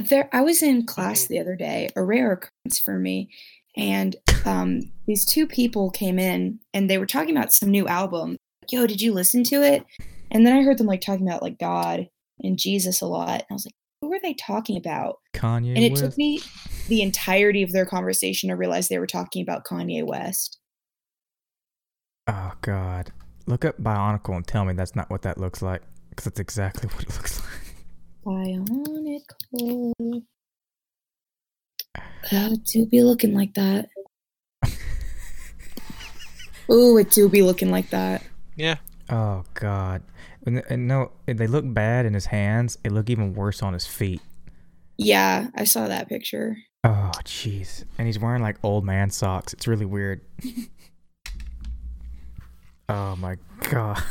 There, 0.08 0.30
I 0.32 0.42
was 0.42 0.64
in 0.64 0.86
class 0.86 1.26
the 1.26 1.40
other 1.40 1.58
day, 1.58 1.90
a 1.98 2.04
rare 2.04 2.32
occurrence 2.32 2.80
for 2.80 2.98
me, 2.98 3.30
and 3.76 4.16
um, 4.46 4.82
these 5.06 5.26
two 5.26 5.48
people 5.48 5.92
came 5.92 6.18
in 6.18 6.60
and 6.74 6.90
they 6.90 6.98
were 6.98 7.06
talking 7.06 7.36
about 7.36 7.54
some 7.54 7.72
new 7.72 7.90
album. 7.90 8.38
Yo, 8.70 8.88
did 8.88 9.02
you 9.02 9.12
listen 9.12 9.44
to 9.44 9.62
it? 9.64 9.86
And 10.32 10.48
then 10.48 10.56
I 10.56 10.64
heard 10.64 10.78
them 10.78 10.88
like 10.88 11.02
talking 11.02 11.28
about 11.28 11.44
like 11.44 11.60
God 11.60 12.08
and 12.42 12.58
Jesus 12.58 13.02
a 13.02 13.08
lot. 13.08 13.32
And 13.32 13.46
I 13.50 13.54
was 13.54 13.66
like, 13.66 13.76
who 14.02 14.10
were 14.10 14.20
they 14.22 14.34
talking 14.34 14.78
about? 14.78 15.18
Kanye. 15.34 15.76
And 15.76 15.84
it 15.84 15.92
West? 15.92 16.04
took 16.04 16.18
me 16.18 16.42
the 16.88 17.02
entirety 17.02 17.64
of 17.64 17.72
their 17.72 17.86
conversation 17.86 18.50
to 18.50 18.56
realize 18.56 18.88
they 18.88 19.00
were 19.00 19.08
talking 19.08 19.42
about 19.42 19.66
Kanye 19.66 20.06
West. 20.06 20.60
Oh 22.28 22.54
God! 22.62 23.12
Look 23.46 23.66
up 23.66 23.80
Bionicle 23.82 24.36
and 24.36 24.46
tell 24.48 24.66
me 24.66 24.74
that's 24.74 24.96
not 24.96 25.10
what 25.12 25.22
that 25.24 25.38
looks 25.38 25.62
like, 25.62 25.82
because 26.10 26.26
that's 26.26 26.40
exactly 26.40 26.90
what 26.94 27.04
it 27.04 27.10
looks 27.16 27.40
like. 27.40 27.50
Bionicle. 28.26 29.94
Uh, 31.96 32.50
it 32.52 32.64
do 32.66 32.86
be 32.88 33.04
looking 33.04 33.36
like 33.36 33.54
that. 33.54 33.90
Ooh, 36.72 36.98
it 36.98 37.12
do 37.12 37.30
be 37.30 37.44
looking 37.44 37.70
like 37.70 37.92
that. 37.92 38.24
Yeah. 38.56 38.78
Oh 39.10 39.44
God! 39.54 40.02
And, 40.46 40.64
and 40.70 40.88
no, 40.88 41.12
they 41.26 41.48
look 41.48 41.66
bad 41.68 42.06
in 42.06 42.14
his 42.14 42.28
hands. 42.28 42.78
They 42.84 42.90
look 42.90 43.10
even 43.10 43.34
worse 43.34 43.64
on 43.64 43.74
his 43.74 43.88
feet. 43.88 44.22
Yeah, 44.98 45.48
I 45.56 45.64
saw 45.64 45.88
that 45.88 46.08
picture. 46.08 46.58
Oh 46.84 47.12
jeez! 47.24 47.84
And 47.98 48.08
he's 48.08 48.20
wearing 48.20 48.42
like 48.42 48.58
old 48.64 48.86
man 48.86 49.10
socks. 49.10 49.54
It's 49.54 49.68
really 49.68 49.86
weird. 49.86 50.22
oh 52.90 53.16
my 53.16 53.38
God! 53.70 54.02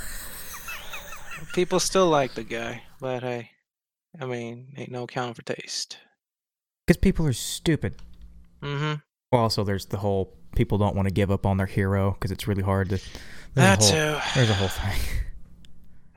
People 1.55 1.79
still 1.79 2.09
like 2.09 2.35
the 2.35 2.43
guy, 2.43 2.83
but 3.01 3.23
hey, 3.23 3.51
I 4.21 4.27
mean, 4.27 4.75
ain't 4.77 4.91
no 4.91 5.05
accounting 5.05 5.35
for 5.35 5.43
taste. 5.43 5.99
Because 6.87 6.99
people 6.99 7.27
are 7.27 7.33
stupid. 7.33 7.95
Mm-hmm. 8.61 8.95
Well, 9.33 9.43
also 9.43 9.65
there's 9.65 9.87
the 9.87 9.99
whole 9.99 10.37
people 10.57 10.77
don't 10.77 10.97
want 10.97 11.09
to 11.09 11.15
give 11.15 11.31
up 11.31 11.47
on 11.47 11.57
their 11.57 11.67
hero 11.67 12.13
because 12.13 12.31
it's 12.31 12.49
really 12.49 12.63
hard 12.63 12.91
to. 12.91 13.01
That 13.55 13.79
whole, 13.79 13.91
too. 13.91 14.19
There's 14.35 14.51
a 14.51 14.55
whole 14.55 14.69
thing. 14.69 15.01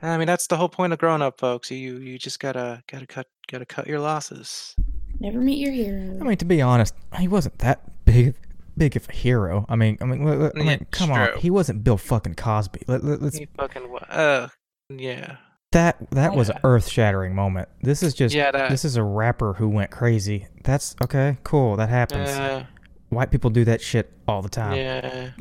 I 0.00 0.16
mean, 0.16 0.26
that's 0.26 0.46
the 0.46 0.56
whole 0.56 0.68
point 0.68 0.92
of 0.92 0.98
growing 0.98 1.22
up, 1.22 1.38
folks. 1.40 1.70
You 1.70 1.96
you 1.98 2.18
just 2.18 2.38
gotta 2.40 2.82
gotta 2.90 3.06
cut 3.06 3.26
gotta 3.50 3.66
cut 3.66 3.86
your 3.86 3.98
losses. 4.00 4.74
Never 5.20 5.40
meet 5.40 5.58
your 5.58 5.72
hero. 5.72 6.18
I 6.20 6.24
mean, 6.24 6.36
to 6.36 6.44
be 6.44 6.62
honest, 6.62 6.94
he 7.18 7.26
wasn't 7.26 7.58
that 7.58 8.04
big, 8.04 8.36
big 8.76 8.94
of 8.96 9.08
a 9.08 9.12
hero. 9.12 9.66
I 9.68 9.74
mean, 9.74 9.98
I 10.00 10.04
mean, 10.04 10.24
let- 10.24 10.38
let- 10.38 10.52
I 10.56 10.58
mean, 10.60 10.68
it's 10.68 10.90
come 10.98 11.10
on, 11.10 11.30
he 11.38 11.50
wasn't 11.50 11.82
Bill 11.82 11.96
fucking 11.96 12.34
Cosby. 12.36 12.82
Let, 12.86 13.02
let, 13.02 13.20
let's 13.20 13.40
You 13.40 13.48
fucking 13.56 13.90
wa- 13.90 13.98
uh 14.08 14.48
yeah 14.88 15.36
that 15.72 15.96
that 16.12 16.34
was 16.34 16.48
an 16.48 16.54
Yeah. 16.56 16.60
earth-shattering 16.64 17.34
moment. 17.34 17.68
This 17.82 18.02
is 18.02 18.14
just 18.14 18.34
yeah 18.34 18.52
that 18.52 18.70
this 18.70 18.84
is 18.84 18.96
a 18.96 19.02
rapper 19.02 19.54
who 19.54 19.68
went 19.68 19.90
crazy. 19.90 20.46
That's 20.62 20.94
okay, 21.02 21.38
cool. 21.42 21.76
That 21.76 21.88
happens. 21.88 22.28
yeah 22.28 22.66
White 23.10 23.30
people 23.30 23.50
do 23.50 23.64
that 23.64 23.80
shit 23.80 24.12
all 24.28 24.42
the 24.42 24.48
time. 24.48 24.76
yeah 24.76 25.30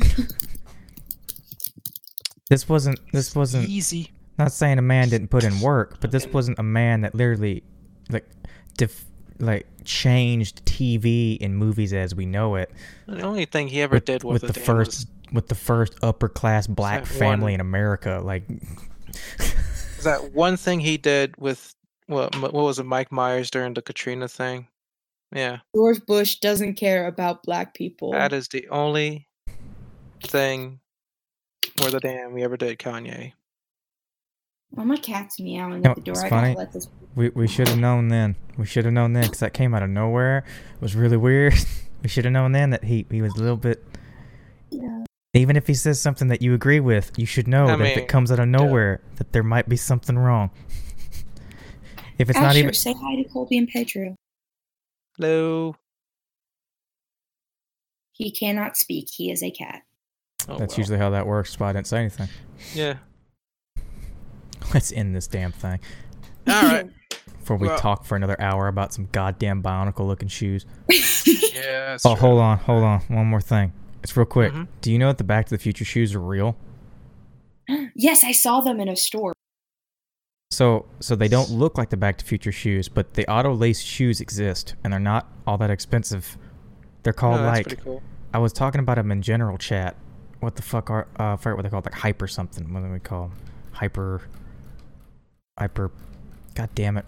This 2.49 2.67
wasn't. 2.69 2.99
This 3.11 3.35
wasn't. 3.35 3.67
easy. 3.67 4.11
Not 4.37 4.51
saying 4.51 4.77
a 4.77 4.83
man 4.83 5.09
didn't 5.09 5.29
put 5.29 5.43
in 5.43 5.59
work, 5.61 5.99
but 5.99 6.11
this 6.11 6.27
wasn't 6.27 6.59
a 6.59 6.63
man 6.63 7.01
that 7.01 7.15
literally, 7.15 7.63
like, 8.09 8.27
def- 8.77 9.05
like 9.39 9.67
changed 9.83 10.65
TV 10.65 11.37
and 11.41 11.57
movies 11.57 11.93
as 11.93 12.15
we 12.15 12.25
know 12.25 12.55
it. 12.55 12.71
The 13.07 13.21
only 13.21 13.45
thing 13.45 13.67
he 13.67 13.81
ever 13.81 13.95
with, 13.95 14.05
did 14.05 14.23
with 14.23 14.41
with 14.43 14.53
the 14.53 14.59
first 14.59 15.07
with 15.31 15.47
the 15.47 15.55
first 15.55 15.93
upper 16.01 16.29
class 16.29 16.67
black 16.67 17.05
family 17.05 17.43
one- 17.43 17.53
in 17.55 17.59
America. 17.61 18.21
Like, 18.23 18.43
that 20.03 20.31
one 20.33 20.57
thing 20.57 20.79
he 20.79 20.97
did 20.97 21.35
with 21.37 21.75
what 22.07 22.35
what 22.41 22.53
was 22.53 22.79
it 22.79 22.85
Mike 22.85 23.11
Myers 23.11 23.51
during 23.51 23.73
the 23.73 23.81
Katrina 23.81 24.27
thing. 24.27 24.67
Yeah, 25.35 25.59
George 25.75 26.05
Bush 26.05 26.35
doesn't 26.35 26.75
care 26.75 27.05
about 27.07 27.43
black 27.43 27.73
people. 27.73 28.11
that 28.13 28.31
is 28.33 28.47
the 28.47 28.67
only 28.69 29.27
thing 30.23 30.79
worth 31.81 31.91
the 31.91 31.99
damn 31.99 32.33
we 32.33 32.43
ever 32.43 32.57
did, 32.57 32.79
Kanye. 32.79 33.33
Oh, 34.75 34.83
my 34.83 34.97
cat's 34.97 35.39
meowing 35.39 35.81
No, 35.81 35.91
at 35.91 35.95
the 35.95 36.01
door. 36.01 36.13
it's 36.13 36.23
I 36.23 36.29
funny. 36.29 36.47
gotta 36.49 36.59
let 36.59 36.73
this. 36.73 36.89
we 37.15 37.29
we 37.29 37.47
should 37.47 37.67
have 37.67 37.77
known 37.79 38.09
then. 38.09 38.35
We 38.57 38.65
should 38.65 38.85
have 38.85 38.93
known 38.93 39.13
then 39.13 39.23
because 39.23 39.39
that 39.39 39.53
came 39.53 39.73
out 39.73 39.81
of 39.83 39.89
nowhere. 39.89 40.39
It 40.75 40.81
was 40.81 40.95
really 40.95 41.17
weird. 41.17 41.53
we 42.03 42.09
should 42.09 42.25
have 42.25 42.33
known 42.33 42.51
then 42.51 42.71
that 42.71 42.83
he 42.83 43.05
he 43.09 43.21
was 43.21 43.33
a 43.35 43.39
little 43.39 43.57
bit. 43.57 43.83
Yeah. 44.69 45.03
Even 45.33 45.55
if 45.55 45.67
he 45.67 45.73
says 45.73 46.01
something 46.01 46.27
that 46.29 46.41
you 46.41 46.53
agree 46.53 46.79
with, 46.79 47.11
you 47.17 47.25
should 47.25 47.47
know 47.47 47.67
I 47.67 47.75
that 47.75 47.85
if 47.87 47.97
it 47.97 48.07
comes 48.07 48.31
out 48.31 48.39
of 48.39 48.47
nowhere, 48.47 49.01
that 49.15 49.31
there 49.33 49.43
might 49.43 49.69
be 49.69 49.77
something 49.77 50.17
wrong. 50.17 50.49
if 52.17 52.29
it's 52.29 52.39
not 52.39 52.51
Asher, 52.51 52.59
even 52.59 52.73
say 52.73 52.93
hi 52.93 53.15
to 53.15 53.23
Colby 53.29 53.57
and 53.57 53.67
Pedro. 53.67 54.15
Hello. 55.17 55.75
He 58.13 58.31
cannot 58.31 58.77
speak. 58.77 59.09
He 59.11 59.31
is 59.31 59.43
a 59.43 59.51
cat. 59.51 59.83
Oh, 60.49 60.57
That's 60.57 60.73
well. 60.73 60.79
usually 60.79 60.97
how 60.97 61.11
that 61.11 61.27
works. 61.27 61.51
That's 61.51 61.59
why 61.59 61.69
I 61.69 61.73
didn't 61.73 61.87
say 61.87 61.99
anything. 61.99 62.29
yeah. 62.73 62.95
Let's 64.73 64.91
end 64.91 65.15
this 65.15 65.27
damn 65.27 65.51
thing 65.51 65.79
All 66.47 66.61
right. 66.63 66.89
before 67.39 67.57
we 67.57 67.67
Well- 67.67 67.77
talk 67.79 68.05
for 68.05 68.15
another 68.15 68.39
hour 68.41 68.67
about 68.67 68.93
some 68.93 69.07
goddamn 69.11 69.61
bionicle 69.63 70.05
looking 70.07 70.27
shoes. 70.27 70.65
Yeah. 71.57 71.87
that's 71.91 72.05
Oh, 72.05 72.13
true. 72.13 72.21
hold 72.21 72.39
on, 72.39 72.57
hold 72.59 72.83
on. 72.83 72.99
One 73.07 73.25
more 73.25 73.41
thing. 73.41 73.73
It's 74.03 74.15
real 74.15 74.25
quick. 74.27 74.53
Mhm. 74.53 74.67
Do 74.81 74.91
you 74.91 74.99
know 74.99 75.07
that 75.07 75.17
the 75.17 75.23
Back 75.23 75.47
to 75.47 75.55
the 75.55 75.57
Future 75.57 75.83
shoes 75.83 76.13
are 76.13 76.19
real? 76.21 76.55
yes, 77.95 78.23
I 78.23 78.31
saw 78.31 78.61
them 78.61 78.79
in 78.79 78.87
a 78.87 78.95
store. 78.95 79.33
So, 80.51 80.85
so 80.99 81.15
they 81.15 81.27
don't 81.27 81.49
look 81.49 81.77
like 81.77 81.89
the 81.89 81.97
Back 81.97 82.17
to 82.19 82.23
the 82.23 82.29
Future 82.29 82.51
shoes, 82.51 82.87
but 82.89 83.15
the 83.15 83.29
auto 83.29 83.53
lace 83.53 83.81
shoes 83.81 84.21
exist, 84.21 84.75
and 84.83 84.93
they're 84.93 84.99
not 84.99 85.27
all 85.45 85.57
that 85.57 85.69
expensive. 85.71 86.37
They're 87.03 87.11
called 87.13 87.39
that's 87.39 87.57
like 87.57 87.67
pretty 87.67 87.81
cool. 87.81 88.01
I 88.33 88.37
was 88.37 88.53
talking 88.53 88.79
about 88.79 88.95
them 88.95 89.11
in 89.11 89.21
general 89.21 89.57
chat. 89.57 89.95
What 90.39 90.55
the 90.55 90.61
fuck 90.61 90.89
are 90.89 91.07
uh, 91.19 91.33
I 91.33 91.35
forget 91.37 91.55
what 91.57 91.61
they're 91.63 91.71
called? 91.71 91.85
Like 91.85 91.95
hyper 91.95 92.27
something. 92.27 92.71
What 92.73 92.83
do 92.83 92.89
we 92.89 92.99
call 92.99 93.25
'em? 93.25 93.31
Hyper. 93.73 94.21
Hyper. 95.57 95.91
God 96.55 96.69
damn 96.75 96.97
it. 96.97 97.05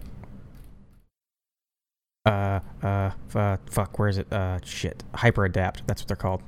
Uh, 2.26 2.60
uh, 2.82 3.10
f- 3.28 3.36
uh, 3.36 3.56
fuck. 3.70 3.98
Where 3.98 4.08
is 4.08 4.18
it? 4.18 4.32
Uh, 4.32 4.58
shit. 4.64 5.02
Hyper 5.14 5.44
adapt. 5.44 5.86
That's 5.86 6.02
what 6.02 6.08
they're 6.08 6.16
called. 6.16 6.42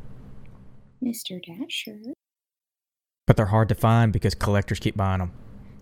Mr. 1.03 1.41
Dasher. 1.43 1.99
But 3.27 3.37
they're 3.37 3.47
hard 3.47 3.69
to 3.71 3.75
find 3.75 4.13
because 4.13 4.35
collectors 4.35 4.79
keep 4.79 4.97
buying 4.97 5.19
them. 5.21 5.33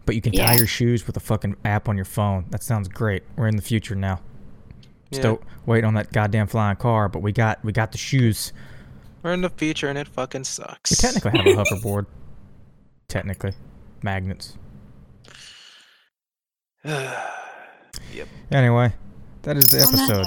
But 0.07 0.15
you 0.15 0.21
can 0.23 0.33
tie 0.33 0.55
your 0.57 0.67
shoes 0.67 1.07
with 1.07 1.17
a 1.17 1.21
fucking 1.21 1.57
app 1.65 1.89
on 1.89 1.97
your 1.97 2.05
phone. 2.05 2.47
That 2.51 2.63
sounds 2.63 2.89
great. 2.89 3.23
We're 3.37 3.49
in 3.49 3.57
the 3.57 3.63
future 3.63 3.95
now. 3.95 4.21
Yeah. 5.11 5.19
Still 5.19 5.43
waiting 5.67 5.87
on 5.87 5.95
that 5.95 6.13
goddamn 6.13 6.47
flying 6.47 6.77
car, 6.77 7.09
but 7.09 7.21
we 7.21 7.33
got 7.33 7.63
we 7.65 7.73
got 7.73 7.93
the 7.93 7.99
shoes. 7.99 8.53
We're 9.23 9.33
in 9.33 9.41
the 9.41 9.51
future 9.51 9.89
and 9.89 9.99
it 9.99 10.09
fucking 10.09 10.45
sucks. 10.45 10.91
We 10.91 10.97
technically 10.97 11.55
have 11.55 11.59
a 11.61 11.65
hoverboard. 11.75 12.07
Technically, 13.09 13.53
magnets. 14.03 14.57
yep. 16.85 18.29
Anyway, 18.51 18.93
that 19.43 19.57
is 19.57 19.65
the 19.67 19.81
episode. 19.81 20.27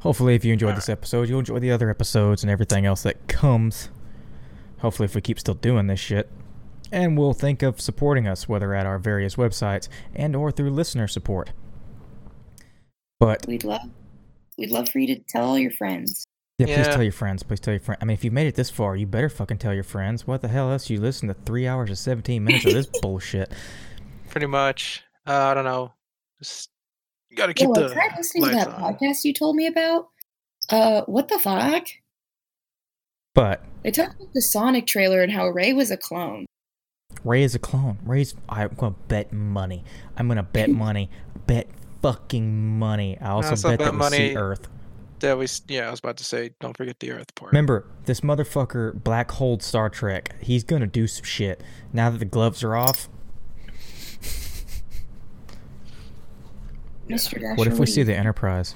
Hopefully, 0.00 0.34
if 0.34 0.44
you 0.44 0.52
enjoyed 0.52 0.68
Alright. 0.68 0.76
this 0.76 0.88
episode, 0.88 1.28
you'll 1.28 1.40
enjoy 1.40 1.58
the 1.58 1.70
other 1.72 1.90
episodes 1.90 2.42
and 2.42 2.50
everything 2.50 2.86
else 2.86 3.02
that 3.02 3.26
comes. 3.28 3.88
Hopefully, 4.78 5.06
if 5.06 5.14
we 5.14 5.20
keep 5.20 5.40
still 5.40 5.54
doing 5.54 5.86
this 5.88 5.98
shit. 6.00 6.30
And 6.92 7.18
we'll 7.18 7.32
think 7.34 7.62
of 7.62 7.80
supporting 7.80 8.26
us, 8.26 8.48
whether 8.48 8.74
at 8.74 8.86
our 8.86 8.98
various 8.98 9.34
websites 9.36 9.88
and 10.14 10.34
or 10.36 10.50
through 10.50 10.70
listener 10.70 11.06
support. 11.08 11.50
But 13.20 13.44
We'd 13.46 13.64
love, 13.64 13.82
we'd 14.56 14.70
love 14.70 14.88
for 14.88 14.98
you 15.00 15.14
to 15.14 15.20
tell 15.28 15.44
all 15.46 15.58
your 15.58 15.72
friends. 15.72 16.24
yeah, 16.58 16.66
please 16.66 16.76
Yeah. 16.86 16.92
tell 16.92 17.02
your 17.02 17.12
friends. 17.12 17.42
Please 17.42 17.60
tell 17.60 17.74
your 17.74 17.80
friends. 17.80 17.98
I 18.00 18.04
mean, 18.04 18.14
if 18.14 18.24
you 18.24 18.30
made 18.30 18.46
it 18.46 18.54
this 18.54 18.70
far, 18.70 18.94
you 18.96 19.06
better 19.06 19.28
fucking 19.28 19.58
tell 19.58 19.74
your 19.74 19.82
friends. 19.82 20.26
What 20.26 20.40
the 20.40 20.48
hell 20.48 20.70
else? 20.70 20.88
You 20.88 21.00
listen 21.00 21.28
to 21.28 21.34
three 21.34 21.66
hours 21.66 21.88
and 21.90 21.98
seventeen 21.98 22.44
minutes 22.44 22.64
of 22.64 22.72
this 22.72 22.86
bullshit. 23.02 23.52
Pretty 24.30 24.46
much. 24.46 25.02
Uh, 25.28 25.32
I 25.50 25.54
don't 25.54 25.64
know. 25.64 25.92
Just 26.38 26.70
you 27.30 27.36
gotta 27.36 27.52
keep 27.54 27.66
Yo, 27.68 27.74
I 27.74 27.88
the 27.88 27.92
tried 27.94 28.16
listening 28.16 28.44
to 28.44 28.50
that 28.50 28.68
on. 28.68 28.94
podcast 28.94 29.24
you 29.24 29.32
told 29.34 29.56
me 29.56 29.66
about. 29.66 30.08
Uh, 30.70 31.02
what 31.06 31.28
the 31.28 31.38
fuck? 31.38 31.86
But 33.34 33.62
They 33.82 33.90
talked 33.90 34.14
about 34.16 34.32
the 34.34 34.42
Sonic 34.42 34.86
trailer 34.86 35.22
and 35.22 35.30
how 35.32 35.48
Rey 35.48 35.72
was 35.72 35.90
a 35.90 35.96
clone. 35.96 36.46
Rey 37.24 37.42
is 37.42 37.54
a 37.54 37.58
clone. 37.58 37.98
Rey's. 38.04 38.34
I'm 38.48 38.68
gonna 38.76 38.94
bet 39.08 39.32
money. 39.32 39.84
I'm 40.16 40.28
gonna 40.28 40.42
bet 40.52 40.70
money. 40.70 41.10
Bet 41.46 41.68
fucking 42.02 42.78
money. 42.78 43.18
I 43.20 43.30
also 43.30 43.50
also 43.50 43.68
bet 43.70 43.78
bet 43.78 43.86
that 43.92 43.94
we 43.94 44.10
see 44.16 44.18
money- 44.34 44.36
Earth. 44.36 44.68
That 45.20 45.36
was 45.36 45.62
yeah. 45.66 45.88
I 45.88 45.90
was 45.90 45.98
about 45.98 46.16
to 46.18 46.24
say, 46.24 46.50
don't 46.60 46.76
forget 46.76 47.00
the 47.00 47.10
Earth 47.10 47.34
part. 47.34 47.50
Remember, 47.50 47.86
this 48.04 48.20
motherfucker 48.20 49.02
black 49.02 49.32
hole 49.32 49.58
Star 49.58 49.88
Trek. 49.90 50.34
He's 50.40 50.62
gonna 50.62 50.86
do 50.86 51.06
some 51.08 51.24
shit. 51.24 51.60
Now 51.92 52.08
that 52.10 52.18
the 52.18 52.24
gloves 52.24 52.62
are 52.62 52.76
off, 52.76 53.08
Mr. 57.08 57.40
Dasher. 57.40 57.54
what 57.54 57.66
if 57.66 57.78
we 57.78 57.86
do 57.86 57.92
see 57.92 58.02
the 58.02 58.14
Enterprise? 58.14 58.74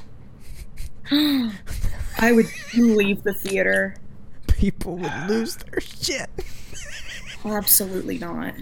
I 1.10 2.32
would 2.32 2.46
leave 2.76 3.22
the 3.22 3.34
theater. 3.34 3.96
People 4.46 4.96
would 4.96 5.28
lose 5.28 5.56
their 5.56 5.80
shit. 5.80 6.30
Absolutely 7.44 8.18
not. 8.18 8.54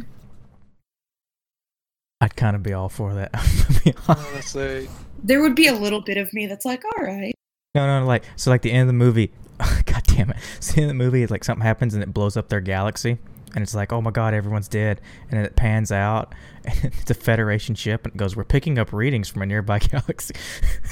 I'd 2.21 2.37
kind 2.37 2.55
of 2.55 2.63
be 2.63 2.73
all 2.73 2.89
for 2.89 3.15
that. 3.15 3.33
to 3.73 3.81
be 3.85 3.95
honest. 4.09 4.57
Honestly, 4.57 4.89
There 5.23 5.41
would 5.41 5.55
be 5.55 5.69
a 5.69 5.75
little 5.75 6.01
bit 6.01 6.17
of 6.17 6.33
me 6.33 6.47
that's 6.47 6.65
like, 6.65 6.85
all 6.85 7.05
right. 7.05 7.35
No, 7.75 8.01
no, 8.01 8.07
like 8.07 8.25
so, 8.37 8.51
like 8.51 8.63
the 8.63 8.73
end 8.73 8.83
of 8.83 8.87
the 8.89 8.93
movie. 8.95 9.31
God 9.59 10.03
damn 10.05 10.31
it! 10.31 10.37
So 10.59 10.73
the 10.73 10.83
end 10.83 10.91
of 10.91 10.97
the 10.97 11.05
movie, 11.05 11.23
is 11.23 11.31
like 11.31 11.45
something 11.45 11.65
happens 11.65 11.95
and 11.95 12.03
it 12.03 12.13
blows 12.13 12.37
up 12.37 12.49
their 12.49 12.61
galaxy, 12.61 13.19
and 13.55 13.63
it's 13.63 13.75
like, 13.75 13.93
oh 13.93 14.01
my 14.01 14.11
god, 14.11 14.35
everyone's 14.35 14.69
dead, 14.69 15.01
and 15.31 15.39
then 15.39 15.45
it 15.45 15.57
pans 15.57 15.91
out, 15.93 16.35
and 16.65 16.85
it's 16.85 17.11
a 17.11 17.15
Federation 17.15 17.75
ship, 17.75 18.05
and 18.05 18.15
it 18.15 18.19
goes, 18.19 18.37
we're 18.37 18.45
picking 18.45 18.79
up 18.79 18.93
readings 18.93 19.29
from 19.29 19.43
a 19.43 19.47
nearby 19.47 19.79
galaxy. 19.81 20.35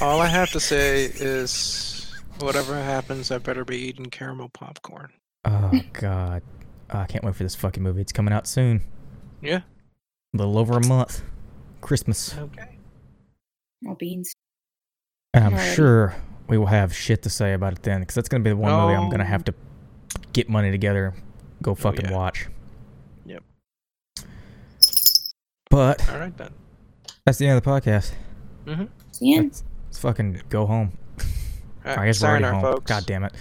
all 0.01 0.21
I 0.21 0.27
have 0.27 0.51
to 0.53 0.61
say 0.73 1.05
is, 1.05 2.13
whatever 2.41 2.75
happens, 2.75 3.31
I 3.31 3.39
better 3.39 3.65
be 3.65 3.77
eating 3.79 4.07
caramel 4.07 4.49
popcorn. 4.51 5.11
oh 5.45 5.73
god, 5.93 6.43
Oh, 6.91 6.99
I 7.01 7.05
can't 7.07 7.23
wait 7.23 7.35
for 7.37 7.43
this 7.43 7.55
fucking 7.55 7.83
movie. 7.83 8.01
It's 8.01 8.13
coming 8.13 8.33
out 8.33 8.47
soon, 8.47 8.83
Yeah. 9.43 9.61
a 10.35 10.37
little 10.37 10.57
over 10.59 10.77
a 10.79 10.87
month, 10.87 11.23
Christmas, 11.83 12.35
Okay. 12.37 12.77
Well, 13.83 13.95
beans. 13.95 14.35
and 15.35 15.45
I'm 15.45 15.53
Alrighty. 15.53 15.75
sure 15.75 16.17
we 16.49 16.57
will 16.57 16.67
have 16.67 16.95
shit 16.95 17.23
to 17.25 17.31
say 17.31 17.53
about 17.53 17.75
it 17.75 17.83
then, 17.83 18.01
because 18.01 18.15
that's 18.15 18.29
gonna 18.29 18.43
be 18.43 18.51
the 18.51 18.57
one 18.57 18.73
movie 18.73 18.95
I'm 18.95 19.11
gonna 19.11 19.25
Oh. 19.25 19.27
have 19.27 19.45
to 19.45 19.55
get 20.33 20.49
money 20.49 20.71
together, 20.71 21.15
go 21.63 21.75
fucking 21.75 22.07
yeah. 22.07 22.17
watch. 22.17 22.47
Yep. 23.27 23.43
But 25.71 26.09
All 26.11 26.19
right 26.19 26.37
then. 26.37 26.53
that's 27.25 27.39
the 27.39 27.47
end 27.47 27.59
of 27.59 27.65
the 27.65 27.71
podcast. 27.71 28.13
Mm-hmm. 28.67 28.85
Yeah. 29.21 29.41
Let's, 29.43 29.65
let's 29.87 29.99
fucking 29.99 30.43
go 30.49 30.67
home. 30.67 30.97
All 31.85 31.99
I 31.99 32.07
guess 32.07 32.23
we're 32.23 32.29
already 32.29 32.45
home. 32.45 32.61
folks. 32.63 32.89
God 32.91 33.07
damn 33.07 33.25
it. 33.25 33.33